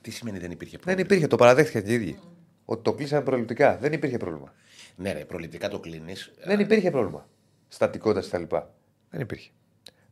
Τι 0.00 0.10
σημαίνει 0.10 0.38
δεν 0.38 0.50
υπήρχε 0.50 0.76
Δεν 0.76 0.80
πρόβλημα. 0.84 1.06
υπήρχε, 1.06 1.26
το 1.26 1.36
παραδέχτηκαν 1.36 1.82
και 1.82 1.90
οι 1.90 1.94
ίδιοι. 1.94 2.18
Ότι 2.64 2.82
το 2.82 2.92
κλείσαμε 2.92 3.22
προληπτικά. 3.22 3.76
Δεν 3.80 3.92
υπήρχε 3.92 4.16
πρόβλημα. 4.16 4.54
Ναι, 4.96 5.12
ρε, 5.12 5.24
προληπτικά 5.24 5.68
το 5.68 5.78
κλείνεις. 5.80 6.32
Δεν 6.44 6.60
υπήρχε 6.60 6.90
πρόβλημα. 6.90 7.28
Στατικότητας 7.68 8.28
κτλ. 8.28 8.56
Δεν 9.10 9.20
υπήρχε. 9.20 9.50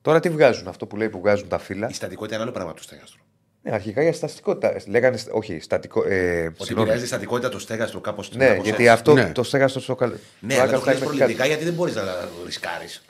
Τώρα 0.03 0.21
τι 0.21 0.31
βγάζουν, 0.31 0.69
αυτό 0.69 0.87
που 0.87 0.97
λέει 0.97 1.09
που 1.11 1.19
βγάζουν 1.21 1.49
τα 1.49 1.59
φύλλα; 1.59 1.89
Η 1.89 1.93
στατικότητα 1.93 2.35
είναι 2.35 2.45
άλλο 2.45 2.53
πράγμα 2.53 2.75
του 2.75 2.83
στέγαστρου. 2.83 3.21
Ναι, 3.63 3.73
αρχικά 3.73 4.03
για 4.03 4.13
στατικότητα. 4.13 4.77
Λέγανε, 4.87 5.17
στα- 5.17 5.33
όχι, 5.33 5.61
στατικό. 5.61 6.05
Ε, 6.09 6.47
Ότι 6.47 6.55
συγγνώμη. 6.57 6.81
επηρεάζει 6.81 7.03
τη 7.03 7.07
στατικότητα 7.09 7.49
του 7.49 7.59
στέγαστρου 7.59 8.01
κάπως 8.01 8.33
ναι, 8.35 8.59
γιατί 8.63 8.89
αυτό 8.89 9.13
Ναι. 9.15 9.33
το 9.33 9.43
στέγαστο 9.43 9.81
στο 9.81 9.95
καλ... 9.95 10.11
Ναι, 10.41 10.55
το 10.55 10.61
αλλά 10.61 10.63
άκα 10.63 10.73
το 10.73 10.81
φτάνει 10.81 10.97
κλείνει 10.97 10.99
μέχρι 10.99 11.05
προληπτικά 11.07 11.37
κάτω. 11.37 11.49
γιατί 11.49 11.65
δεν 11.65 11.75
μπορείς 11.75 11.95
να 11.95 12.03
το 12.03 12.45
ρισκάρεις. 12.45 13.03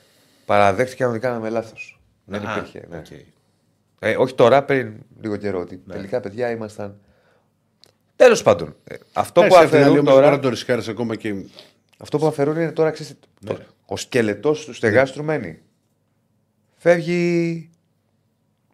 Παραδέχτηκαν 0.45 1.11
ότι 1.11 1.19
κάναμε 1.19 1.49
λάθος. 1.49 2.01
Δεν 2.25 2.43
υπήρχε. 2.43 2.83
Ναι. 2.91 3.03
Ε, 3.99 4.17
όχι 4.17 4.35
τώρα, 4.35 4.63
πριν 4.65 4.93
λίγο 5.21 5.37
καιρό. 5.37 5.61
Ότι 5.61 5.81
Ναι. 5.85 5.95
τελικά 5.95 6.21
παιδιά 6.21 6.51
ήμασταν. 6.51 7.01
Τέλος 8.17 8.43
πάντων. 8.43 8.77
ε, 8.85 8.95
αυτό, 9.13 9.41
που 9.41 9.47
Εντάξει, 9.47 9.65
απ' 9.65 9.71
την 9.71 9.77
άλλη 9.79 9.85
αφαιρούν 9.87 9.99
όμως, 9.99 10.13
μπορεί 10.13 10.25
τώρα, 10.25 10.37
να 10.37 10.43
το 10.43 10.49
ρισκάρεις 10.49 10.89
ακόμα 10.89 11.17
και. 11.17 11.35
αυτό 11.99 12.19
που 12.19 12.27
αφαιρούν 12.27 12.57
είναι 12.57 12.73
τώρα 12.73 12.91
ξέρεις, 12.91 13.15
Ναι. 13.41 13.51
το- 13.53 13.61
ο 13.87 13.97
σκελετός 13.97 14.65
του 14.65 14.75
στεγάστρου 14.75 15.25
μένει. 15.25 15.59
Φεύγει. 16.77 17.71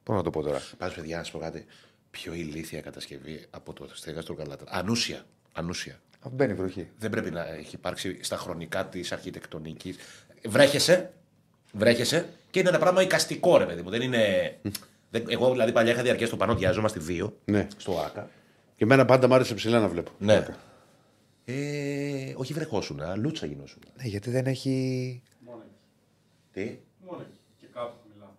Πώς 0.06 0.16
να 0.16 0.22
το 0.22 0.30
πω 0.30 0.42
τώρα; 0.42 0.62
Πα, 0.78 0.92
παιδιά, 0.94 1.16
να 1.16 1.22
σου 1.22 1.32
πω 1.32 1.38
κάτι. 1.38 1.64
Πιο 2.10 2.34
ηλίθια 2.34 2.80
κατασκευή 2.80 3.46
από 3.50 3.72
το 3.72 3.88
στέγαστρο 3.92 4.34
Καλάτρα. 4.34 4.66
Ανούσια. 4.70 5.24
Ανούσια. 5.52 6.00
Αφού 6.20 6.34
μπαίνει 6.34 6.52
η 6.52 6.54
βροχή. 6.54 6.88
Δεν 6.98 7.10
πρέπει 7.10 7.30
να 7.30 7.46
έχει 7.48 7.74
υπάρξει 7.74 8.18
στα 8.22 8.36
χρονικά 8.36 8.86
της 8.86 9.12
αρχιτεκτονικής. 9.12 9.96
Βρέχεσαι, 10.46 11.12
βρέχεσαι 11.72 12.28
και 12.50 12.58
είναι 12.60 12.68
ένα 12.68 12.78
πράγμα 12.78 13.02
εικαστικό, 13.02 13.56
ρε 13.58 13.66
παιδί 13.66 13.82
μου. 13.82 13.90
Δεν 13.90 14.00
είναι. 14.00 14.56
δεν- 15.10 15.24
εγώ 15.28 15.50
δηλαδή 15.50 15.72
παλιά 15.72 15.92
είχα 15.92 16.02
διαρκές 16.02 16.28
στο 16.28 16.36
πανό 16.36 16.54
διαζόμαστε 16.54 17.00
δύο. 17.00 17.36
Ναι. 17.44 17.66
Στο 17.76 17.98
ΑΚΑ. 18.00 18.30
Και 18.76 18.84
εμένα 18.84 19.04
πάντα 19.04 19.26
μου 19.28 19.34
άρεσε 19.34 19.54
ψηλά 19.54 19.80
να 19.80 19.88
βλέπω. 19.88 20.10
Ναι. 20.18 20.46
Ε, 21.44 22.32
όχι 22.36 22.52
βρεχόσουν, 22.52 23.00
λούτσα 23.16 23.46
γινόσουν. 23.46 23.82
Ναι, 23.96 24.04
γιατί 24.08 24.30
δεν 24.30 24.46
έχει. 24.46 25.22
Τι; 26.52 26.78
Μόνο 27.06 27.20
εκεί. 27.20 27.38
Και 27.60 27.66
κάπου 27.74 27.94
μιλάμε. 28.12 28.32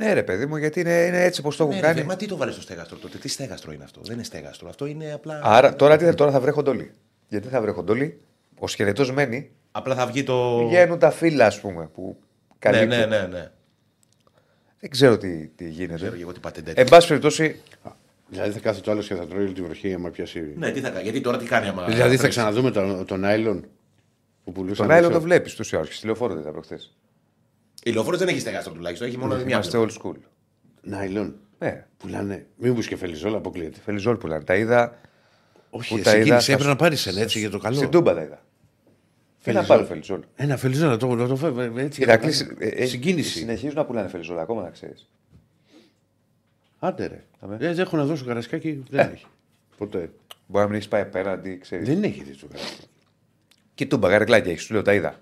Ναι, 0.00 0.12
ρε 0.12 0.22
παιδί 0.22 0.46
μου, 0.46 0.56
γιατί 0.56 0.80
είναι, 0.80 0.92
είναι 1.06 1.24
έτσι 1.24 1.42
πώ 1.42 1.48
το 1.54 1.62
έχουν 1.62 1.74
Ναι, 1.74 1.80
κάνει. 1.80 2.00
ρε, 2.00 2.06
μα 2.06 2.16
τι 2.16 2.26
το 2.26 2.36
βάλε 2.36 2.52
στο 2.52 2.60
στέγαστρο 2.60 2.96
τότε, 2.96 3.18
τι 3.18 3.28
στέγαστρο 3.28 3.72
είναι 3.72 3.84
αυτό. 3.84 4.00
Δεν 4.04 4.14
είναι 4.14 4.22
στέγαστρο. 4.24 4.68
Αυτό 4.68 4.86
είναι 4.86 5.12
απλά. 5.12 5.40
Άρα 5.42 5.76
τώρα, 5.76 5.96
τι, 5.96 6.04
θα- 6.04 6.14
τώρα 6.14 6.30
θα 6.30 6.40
βρέχονται 6.40 6.70
όλοι. 6.70 6.90
Γιατί 7.28 7.48
θα 7.48 7.60
βρέχονται 7.60 7.92
όλοι. 7.92 8.20
Ο 8.58 8.68
σκελετός 8.68 9.12
μένει. 9.12 9.50
Απλά 9.72 9.94
θα 9.94 10.06
βγει 10.06 10.22
το. 10.22 10.56
Πηγαίνουν 10.68 10.98
τα 10.98 11.10
φύλλα, 11.10 11.46
ας 11.46 11.60
πούμε, 11.60 11.86
που 11.94 12.16
Ναι, 12.20 12.54
καλύπτουν. 12.58 12.88
ναι, 12.98 13.06
ναι. 13.06 13.26
ναι. 13.26 13.50
Δεν 14.80 14.90
ξέρω 14.90 15.18
τι, 15.18 15.46
τι 15.46 15.54
Ξέρω 15.56 15.70
γίνεται. 15.70 16.16
και 16.16 16.22
εγώ 16.22 16.32
τι 16.32 16.40
πατέντε. 16.40 16.72
Εν 16.76 16.88
πάση 16.88 17.08
περιπτώσει, 17.08 17.60
Δηλαδή 18.28 18.50
θα 18.52 18.58
κάθεται 18.60 18.84
το 18.84 18.90
άλλος 18.90 19.06
και 19.06 19.14
θα 19.14 19.26
τρώει 19.26 19.42
όλη 19.44 19.52
τη 19.52 19.62
βροχή 19.62 19.94
άμα 19.94 20.10
πιάσει. 20.10 20.52
Ναι, 20.56 20.70
τι 20.70 20.80
θα 20.80 20.88
κάνει. 20.90 21.02
Γιατί 21.02 21.20
τώρα 21.20 21.38
τι 21.38 21.44
κάνει 21.44 21.68
άμα. 21.68 21.84
Δηλαδή 21.84 22.00
θα 22.00 22.06
βρέξει. 22.08 22.28
ξαναδούμε 22.28 22.70
τον, 22.70 23.04
τον 23.06 23.24
Άιλον 23.24 23.64
που 24.44 24.52
πουλούσαν. 24.52 24.86
τον 24.86 24.94
Άιλο 24.94 25.06
έξω. 25.06 25.18
το 25.18 25.24
βλέπεις 25.24 25.54
του 25.54 25.64
ώρε. 25.74 25.84
Στη 25.90 26.06
λεωφόρο 26.06 26.32
δεν 26.32 26.40
ήταν 26.42 26.52
προχθές. 26.52 26.94
Η 27.82 27.90
λεωφόρος 27.92 28.18
δεν 28.18 28.28
έχει 28.28 28.40
στέγαστρο 28.40 28.72
τουλάχιστον. 28.72 29.08
Έχει 29.08 29.18
μόνο 29.18 29.34
μια. 29.36 29.44
Είμαστε 29.46 29.78
old 29.78 29.90
school. 30.02 30.14
Νάιλον. 30.82 31.34
Ναι, 31.58 31.86
Πουλάνε. 31.96 32.46
Μήπω 32.56 32.80
και 32.80 32.96
φελιζόλα 32.96 33.36
αποκλείεται. 33.36 33.80
φελιζόλ 33.84 34.16
που 34.16 34.26
λένε. 34.26 34.44
Τα 34.44 34.54
είδα. 34.56 34.98
Όχι, 35.70 35.94
Που 35.96 36.02
τα 36.02 36.10
εσύ 36.10 36.16
είδα 36.18 36.24
κίνηση 36.26 36.42
στα- 36.44 36.52
έπρεπε 36.52 36.70
να 36.70 36.76
πάρεις 36.76 37.06
ένα 37.06 37.20
έτσι 37.20 37.38
για 37.38 37.50
το 37.50 37.58
καλό. 37.58 37.76
Στην 37.76 37.90
Τούμπα 37.90 38.14
τα 38.14 38.22
είδα. 38.22 38.42
Τι 39.42 39.52
να 39.52 39.62
Φελιζόλ. 39.62 39.66
πάρω 39.76 39.84
φελιζόλ. 39.88 40.20
Ένα 40.36 40.56
φελιζόλα 40.56 40.96
το, 40.96 41.16
το, 41.16 41.26
το 41.26 41.36
φεύγει 41.36 41.80
έτσι. 41.80 42.02
Ηρακλή, 42.02 42.30
για 42.32 42.46
να- 42.58 42.64
ε, 42.64 42.68
ε, 42.68 42.86
Συγκίνηση. 42.86 43.38
Συνεχίζουν 43.38 43.76
να 43.76 43.84
πουλάνε 43.84 44.08
φελιζόλ, 44.08 44.38
ακόμα 44.38 44.62
να 44.62 44.70
ξέρεις. 44.70 45.08
Άντε 46.78 47.06
ρε. 47.06 47.24
Αμέ. 47.40 47.56
Δεν 47.56 47.78
έχω 47.78 47.96
να 47.96 48.04
δώσω 48.04 48.24
καρασκάκι. 48.24 48.82
Δεν 48.90 49.10
έχει. 49.12 49.26
Ποτέ. 49.76 50.10
Μπορεί 50.46 50.62
να 50.64 50.66
μην 50.66 50.74
έχεις 50.74 50.88
πάει 50.88 51.00
απέναντι, 51.02 51.58
ξέρεις. 51.58 51.88
Δεν 51.88 52.02
έχει 52.02 52.22
δει 52.22 52.36
το 52.36 52.46
καρασκάκι. 52.46 52.86
Και 53.74 53.86
τούμπα, 53.86 54.08
γαρεκλάκια 54.08 54.50
έχεις, 54.52 54.62
σου 54.64 54.72
λέω 54.72 54.82
τα 54.82 54.94
είδα. 54.94 55.20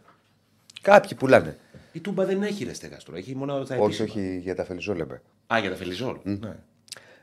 Κάποιοι 0.82 1.14
πουλάνε. 1.18 1.56
Η 1.92 2.00
τούμπα 2.00 2.24
δεν 2.24 2.42
έχει 2.42 2.64
ρε 2.64 2.72
στέγαστρο. 2.72 3.16
Έχει 3.16 3.34
μόνο 3.34 3.62
τα 3.64 3.76
Όχι, 3.76 4.02
επίσημα. 4.02 4.08
όχι 4.08 4.38
για 4.38 4.54
τα 4.54 4.64
φελιζόλ 4.64 4.96
λέμε. 4.96 5.22
Α, 5.54 5.58
για 5.60 5.70
τα 5.70 5.76
φελιζόλ. 5.76 6.16
Ναι. 6.22 6.56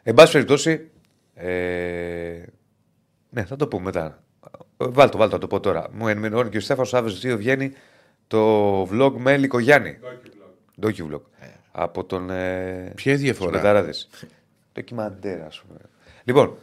Εν 0.04 0.14
πάση 0.14 0.32
περιπτώσει. 0.32 0.90
Ε... 1.34 2.44
Ναι, 3.30 3.46
θα 3.46 3.56
το 3.56 3.68
πούμε 3.68 3.84
μετά. 3.84 4.24
Ε, 4.78 4.86
Βάλτο, 4.88 5.18
βάλτο, 5.18 5.34
θα 5.34 5.42
το 5.42 5.48
πω 5.48 5.60
τώρα. 5.60 5.88
Μου 5.92 6.08
ενημερώνει 6.08 6.50
και 6.50 6.58
ο 6.58 6.62
Στέφανος 6.62 6.90
Σάββατο 6.90 7.16
2 7.16 7.38
βγαίνει 7.38 7.72
το 8.28 8.82
vlog 8.82 9.14
με 9.18 9.34
Έλικο 9.34 9.60
Γιάννη. 9.60 9.98
Docu 10.82 11.12
vlog. 11.14 11.22
Από 11.72 12.04
τον. 12.04 12.30
Ε... 12.30 12.92
Ποια 12.96 13.14
η 13.14 13.16
διαφορά; 13.16 13.50
στους 13.50 13.62
Πεταράδες. 13.62 14.10
Ντοκιμαντέρ, 14.74 15.42
ας 15.42 15.64
πούμε. 15.68 15.80
Λοιπόν, 16.24 16.58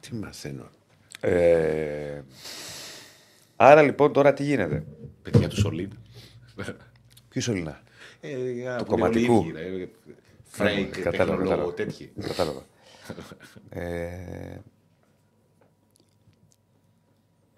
Τι 0.00 0.14
μαθαίνω. 0.14 0.68
ε... 1.20 2.22
άρα 3.56 3.82
λοιπόν 3.82 4.12
τώρα 4.12 4.32
τι 4.32 4.44
γίνεται; 4.44 4.84
Παιδιά 5.22 5.48
του 5.48 5.56
Σολίν. 5.60 5.90
Ποιος 7.30 7.44
Σολινά. 7.44 7.80
Ε, 8.20 8.76
Του 8.78 8.84
κομματικού. 8.84 9.44
Φρέικ, 10.52 11.00
Κατάλαβα, 11.00 11.16
τεχνολόγο, 11.16 11.48
κατάλαβα. 11.48 11.74
τέτοιοι. 11.74 12.12
Κατάλαβα. 12.20 12.62
ε... 13.68 14.58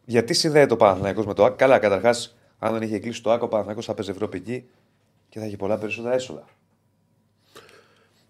Γιατί 0.05 0.35
συνδέεται 0.35 0.73
ο 0.73 0.77
Παναθηναϊκός 0.77 1.27
με 1.27 1.35
το 1.35 1.45
ΑΚ; 1.45 1.57
Καλά, 1.57 1.79
καταρχάς, 1.79 2.37
αν 2.59 2.73
δεν 2.73 2.83
είχε 2.83 2.99
κλείσει 2.99 3.23
το 3.23 3.33
ΑΚ, 3.33 3.43
ο 3.43 3.49
Παναθηναϊκός 3.49 3.85
θα 3.87 3.95
παίζει 3.95 4.11
Ευρώπη 4.11 4.37
εκεί 4.37 4.69
και 5.29 5.39
θα 5.39 5.47
είχε 5.47 5.57
πολλά 5.57 5.79
περισσότερα 5.79 6.15
έσοδα. 6.15 6.45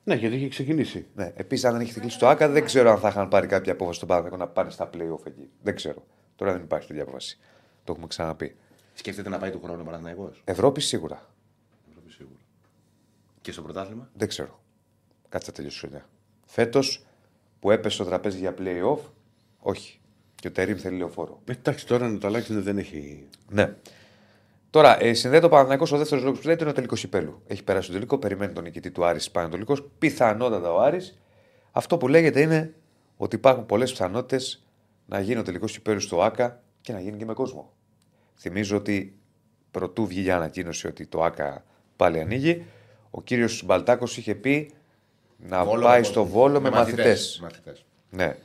Ναι, 0.05 0.15
γιατί 0.15 0.35
έχει 0.35 0.49
ξεκινήσει. 0.49 1.07
Ναι. 1.15 1.33
Επίσης, 1.37 1.65
αν 1.65 1.73
δεν 1.73 1.81
είχε 1.81 2.01
κλείσει 2.01 2.19
το 2.19 2.29
ΑΚΑ, 2.29 2.49
δεν 2.49 2.65
ξέρω 2.65 2.91
αν 2.91 2.99
θα 2.99 3.09
είχαν 3.09 3.29
πάρει 3.29 3.47
κάποια 3.47 3.73
απόφαση 3.73 3.97
στον 3.97 4.09
Παναθηναϊκό 4.09 4.45
να 4.45 4.51
πάνε 4.51 4.71
στα 4.71 4.91
playoff 4.95 5.27
εκεί. 5.27 5.51
Δεν 5.63 5.75
ξέρω. 5.75 6.05
Τώρα 6.37 6.53
δεν 6.53 6.63
υπάρχει 6.63 6.87
τέτοια 6.87 7.03
απόφαση. 7.03 7.39
Το 7.85 7.93
έχουμε 7.93 8.07
ξαναπεί. 8.07 8.57
Σκέφτεται 8.95 9.29
να 9.29 9.39
πάει 9.39 9.51
του 9.51 9.61
χρόνου 9.63 9.81
ο 9.81 9.85
Παναθηναϊκός; 9.85 10.41
Ευρώπη 10.45 10.81
σίγουρα. 10.81 11.32
Και 13.43 13.53
στο 13.53 13.63
πρωτάθλημα. 13.63 14.11
Δεν 14.15 14.29
ξέρω. 14.29 14.61
Κάτσε 15.29 15.51
να 15.51 15.57
τελειώσει 15.57 15.77
η 15.77 15.81
χρονιά. 15.81 16.09
Φέτος 16.47 17.07
που 17.61 17.71
έπεσε 17.71 17.95
στο 17.95 18.05
τραπέζι 18.05 18.39
για 18.39 18.55
playoff, 18.59 18.99
όχι. 19.59 20.01
Και 20.35 20.49
ο 20.49 20.51
Τερήμ 20.51 20.77
θέλει 20.77 20.97
λεωφόρο. 20.97 21.41
Ε, 21.45 21.53
Εντάξει, 21.53 21.87
τώρα 21.87 22.09
να 22.09 22.19
το 22.19 22.27
αλλάξει 22.27 22.55
δεν 22.55 22.79
έχει. 22.79 23.27
Ναι. 23.49 23.77
Τώρα, 24.71 25.03
ε, 25.03 25.15
συνδέεται 25.15 25.47
ο 25.47 25.49
Παναθηναϊκός 25.49 25.93
ο 25.93 25.99
δεύτερος 25.99 26.23
λόγος 26.25 26.39
που 26.39 26.43
συνδέεται 26.43 26.63
είναι 26.63 26.73
ο 26.73 26.75
τελικός 26.75 27.03
υπέλου. 27.03 27.43
Έχει 27.47 27.65
περάσει 27.65 27.87
το 27.87 27.93
τελικό, 27.93 28.19
περιμένει 28.19 28.53
τον 28.53 28.63
νικητή 28.63 28.91
του 28.91 29.05
Άρης 29.05 29.31
Πανατολικό. 29.31 29.77
Πιθανότατα 29.99 30.73
ο 30.73 30.81
Άρης. 30.81 31.19
Αυτό 31.73 31.97
που 31.97 32.09
λέγεται 32.09 32.41
είναι 32.41 32.75
ότι 33.17 33.37
υπάρχουν 33.37 33.67
πολλές 33.67 33.91
πιθανότητες 33.91 34.67
να 35.07 35.21
γίνει 35.21 35.39
ο 35.39 35.43
τελικός 35.43 35.77
υπέλου 35.77 36.01
στο 36.01 36.23
ΑΚΑ 36.23 36.63
και 36.81 36.93
να 36.93 37.01
γίνει 37.01 37.17
και 37.17 37.25
με 37.25 37.33
κόσμο. 37.33 37.73
Θυμίζω 38.37 38.77
ότι 38.77 39.19
πρωτού 39.71 40.07
βγει 40.07 40.25
η 40.25 40.31
ανακοίνωση 40.31 40.87
ότι 40.87 41.07
το 41.07 41.25
ΑΚΑ 41.25 41.65
πάλι 41.97 42.21
ανοίγει, 42.21 42.65
ο 43.15 43.23
κύριος 43.23 43.63
Μπαλτάκος 43.65 44.17
είχε 44.17 44.35
πει 44.35 44.71
να 45.49 45.65
Βόλο 45.65 45.85
πάει 45.85 45.99
με 45.99 46.05
στο 46.07 46.21
κόσμο. 46.21 46.35
Βόλο 46.39 46.61
με, 46.61 46.71
Με 46.71 46.77
μαθητές. 46.77 47.05
μαθητές. 47.05 47.41
Μαθητές. 47.43 47.85
Ναι. 48.11 48.37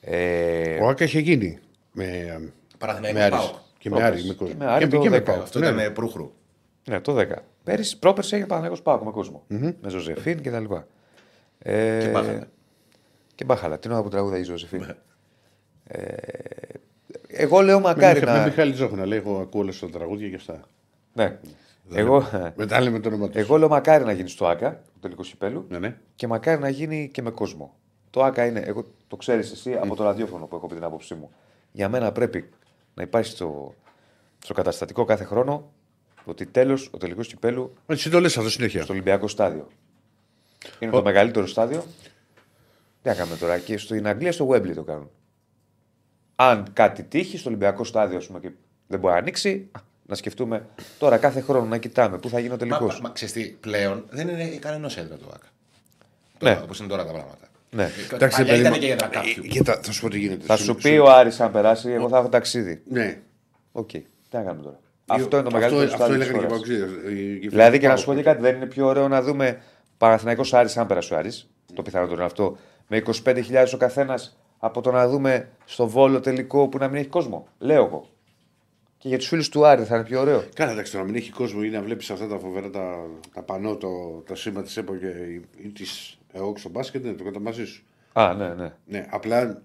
Ε, 0.00 0.78
Ο 0.82 0.88
Άκα 0.88 1.04
είχε 1.04 1.18
γίνει. 1.20 1.58
Με, 1.92 2.40
Παναθηναϊκός 2.78 3.18
με 3.20 3.24
Άρης. 3.24 3.38
ΠΑΟΚ. 3.38 3.54
Και 3.78 3.90
με 3.90 3.96
Πρόπερς. 3.96 4.12
Άρης. 4.20 4.28
Με 4.28 4.34
κόσμο. 4.34 4.54
Και 4.58 4.64
με 4.64 4.70
Άρη 4.70 4.88
το 4.88 4.98
και 4.98 5.10
με 5.10 5.16
10. 5.18 5.22
ΠΑΟΚ. 5.24 5.42
Αυτό 5.42 5.58
Ναι. 5.58 5.68
ήταν 5.68 5.92
προύχρου. 5.92 6.32
Ναι, 6.84 7.00
το 7.00 7.12
10. 7.14 7.26
Πέρυσι, 7.64 7.98
πρόπερση 7.98 8.34
έγινε 8.34 8.48
Παναγιώ 8.48 8.76
Πάκο 8.82 9.04
με 9.04 9.10
κόσμο. 9.10 9.42
Με 9.48 9.88
Ζωζεφίν 9.88 10.40
και 10.42 10.50
τα 10.50 10.60
λοιπά. 10.60 10.86
Ε, 11.58 12.00
Και 12.04 12.08
πάθαμε. 12.08 12.48
Και 13.34 13.44
μπάχαλα. 13.44 13.78
Την 13.78 13.90
ώρα 13.90 14.02
που 14.02 14.08
τραγούδα 14.08 14.38
η 14.38 14.42
Ζωζεφίνα. 14.42 14.86
Ναι. 14.86 14.94
Ε, 15.86 16.16
εγώ 17.26 17.60
λέω 17.60 17.76
Με, 17.80 17.82
μακάρι 17.84 18.20
Μιχα- 18.20 18.32
με 18.32 18.38
να. 18.38 18.44
Μιχάλη 18.44 18.72
Ζόχνα, 18.74 19.06
λέει, 19.06 19.18
εγώ 19.18 19.38
ακούω 19.40 19.60
όλες 19.60 19.78
τα 19.78 19.88
τραγούδια 19.90 20.28
και 20.28 20.34
αυτά. 20.36 20.60
Ναι. 21.12 21.38
Εγώ, 21.90 22.24
Μετά 22.56 22.80
λέμε 22.80 23.00
το 23.00 23.08
όνομα 23.08 23.26
τους. 23.26 23.36
εγώ 23.36 23.56
λέω 23.56 23.68
μακάρι 23.68 24.04
να 24.04 24.12
γίνει 24.12 24.28
στο 24.28 24.46
ΑΚΑ, 24.46 24.70
το 24.92 24.98
τελικό 25.00 25.22
κυπέλου, 25.22 25.66
Ναι, 25.68 25.78
ναι. 25.78 25.96
και 26.14 26.26
μακάρι 26.26 26.60
να 26.60 26.68
γίνει 26.68 27.10
και 27.12 27.22
με 27.22 27.30
κόσμο. 27.30 27.74
Το 28.10 28.22
ΑΚΑ 28.24 28.46
είναι, 28.46 28.60
εγώ 28.60 28.84
το 29.08 29.16
ξέρεις 29.16 29.52
εσύ 29.52 29.74
από 29.74 29.96
το 29.96 30.02
ραδιόφωνο 30.04 30.46
που 30.46 30.56
έχω 30.56 30.66
πει 30.66 30.74
την 30.74 30.84
άποψή 30.84 31.14
μου. 31.14 31.30
Για 31.72 31.88
μένα 31.88 32.12
πρέπει 32.12 32.48
να 32.94 33.02
υπάρχει 33.02 33.30
στο, 33.30 33.74
στο 34.38 34.54
καταστατικό 34.54 35.04
κάθε 35.04 35.24
χρόνο 35.24 35.72
ότι 36.24 36.46
τέλος 36.46 36.88
ο 36.92 36.96
τελικό 36.98 37.22
κυπέλου 37.22 37.74
Εσύ 37.86 38.10
το 38.10 38.20
λες 38.20 38.36
αυτό 38.36 38.50
συνέχεια. 38.50 38.82
στο 38.82 38.92
Ολυμπιακό 38.92 39.28
στάδιο. 39.28 39.68
Είναι 40.78 40.90
το 40.90 41.02
μεγαλύτερο 41.02 41.46
στάδιο. 41.46 41.84
Τι 43.02 43.08
να 43.08 43.14
κάνουμε 43.14 43.36
τώρα. 43.36 43.58
Και 43.58 43.78
στην 43.78 44.06
Αγγλία 44.06 44.32
στο 44.32 44.48
Wembley 44.48 44.74
το 44.74 44.82
κάνουν. 44.82 45.10
Αν 46.36 46.72
κάτι 46.72 47.02
τύχει 47.02 47.38
στο 47.38 47.48
Ολυμπιακό 47.48 47.84
στάδιο 47.84 48.16
ας 48.16 48.26
πούμε, 48.26 48.40
και 48.40 48.50
δεν 48.86 48.98
μπορεί 49.00 49.12
να 49.12 49.18
ανοίξει, 49.18 49.68
α, 49.72 49.80
να 50.12 50.18
σκεφτούμε 50.18 50.66
τώρα 50.98 51.16
κάθε 51.16 51.40
χρόνο 51.40 51.66
να 51.66 51.78
κοιτάμε 51.78 52.18
πού 52.18 52.28
θα 52.28 52.38
γίνει 52.38 52.48
ο 52.50 52.52
Μα, 52.52 52.58
τελικό. 52.58 52.84
μα, 52.86 52.98
μα 53.02 53.10
ξέρεις 53.10 53.34
τι, 53.34 53.44
πλέον 53.44 54.04
δεν 54.10 54.28
είναι 54.28 54.44
κανένας 54.44 54.96
έδρα 54.96 55.16
του 55.16 55.26
ΑΚΑ. 55.34 55.46
Ναι. 56.40 56.60
Όπως 56.62 56.78
είναι 56.78 56.88
τώρα 56.88 57.04
τα 57.06 57.12
πράγματα. 57.12 57.46
Ναι. 57.70 57.88
Εντάξει, 58.12 58.36
Παλιά 58.36 58.52
παιδί 58.52 58.60
ήταν 58.60 58.72
μου, 58.74 58.78
και 58.80 58.86
για 58.86 58.94
ε, 58.94 59.08
κάποιου. 59.10 59.42
κοίτα, 59.42 59.80
θα 59.82 59.92
σου 59.92 60.00
πω 60.00 60.08
τι 60.08 60.18
γίνεται. 60.18 60.44
Θα 60.46 60.56
σου 60.56 60.74
πει 60.74 60.88
ο 60.88 61.10
Άρης 61.10 61.40
αν 61.40 61.50
περάσει, 61.52 61.90
εγώ 61.90 62.08
θα 62.08 62.18
έχω 62.18 62.28
ταξίδι. 62.28 62.82
Ναι. 62.88 63.18
Οκ. 63.72 63.88
Τι 63.90 64.04
να 64.32 64.40
κάνουμε 64.42 64.62
τώρα. 64.62 64.78
Αυτό 65.06 65.36
είναι 65.36 65.48
το 65.48 65.54
μεγαλύτερο 65.54 65.84
Αυτό 65.84 65.96
στάδιο. 65.96 66.18
της 66.18 66.26
έλεγαν 66.28 66.48
και 66.48 66.54
οι 66.54 66.58
χώρας. 66.58 66.68
Παοξίδες, 66.88 67.12
οι- 67.12 67.38
οι- 67.42 67.48
Δηλαδή 67.48 67.78
και 67.78 67.86
να 67.88 67.92
οι- 67.92 67.96
σου 67.96 68.04
πω 68.04 68.14
και 68.14 68.22
κάτι, 68.22 68.40
δεν 68.40 68.56
είναι 68.56 68.66
πιο 68.66 68.86
ωραίο 68.86 69.08
να 69.08 69.22
δούμε 69.22 69.60
Παναθηναϊκός 69.98 70.54
Άρης 70.54 70.76
αν 70.76 70.86
περάσει 70.86 71.14
ο 71.14 71.16
Άρης. 71.16 71.48
Το 71.74 71.82
πιθανότερο 71.82 72.16
είναι 72.16 72.24
αυτό. 72.24 72.56
Με 72.88 72.96
25.000 72.96 73.74
ο 73.74 73.76
καθένας 73.76 74.38
από 74.58 74.80
το 74.80 74.90
να 74.90 75.08
δούμε 75.08 75.48
στο 75.64 75.86
βόλο 75.88 76.20
τελικό 76.20 76.68
που 76.68 76.78
να 76.78 76.88
μην 76.88 76.96
έχει 76.96 77.08
κόσμο. 77.08 77.46
Λέω 77.58 77.84
εγώ. 77.84 78.08
Και 79.02 79.08
για 79.08 79.18
τους 79.18 79.26
φίλους 79.28 79.48
του 79.48 79.66
Άρη 79.66 79.84
θα 79.84 79.94
είναι 79.96 80.04
πιο 80.04 80.20
ωραίο. 80.20 80.44
Καλά, 80.54 80.70
εντάξει, 80.72 80.92
το 80.92 80.98
να 80.98 81.04
μην 81.04 81.14
έχει 81.14 81.30
κόσμο 81.30 81.60
ή 81.64 81.68
να 81.68 81.82
βλέπεις 81.82 82.10
αυτά 82.10 82.26
τα 82.28 82.38
φοβερά 82.38 82.70
τα, 82.70 83.06
τα 83.34 83.42
πανό, 83.42 83.76
το, 83.76 84.22
το 84.26 84.34
σήμα 84.34 84.62
της 84.62 84.76
ΕΠΟ 84.76 84.96
και 84.96 85.06
ή 85.62 85.68
της 85.68 86.18
ΕΟΚ 86.32 86.58
στο 86.58 86.68
μπάσκετ, 86.68 87.04
ναι, 87.04 87.12
το 87.12 87.24
κατά 87.24 87.40
μαζί 87.40 87.64
σου. 87.64 87.84
Α, 88.12 88.34
ναι, 88.34 88.48
ναι. 88.54 88.72
Ναι, 88.86 89.06
απλά 89.10 89.62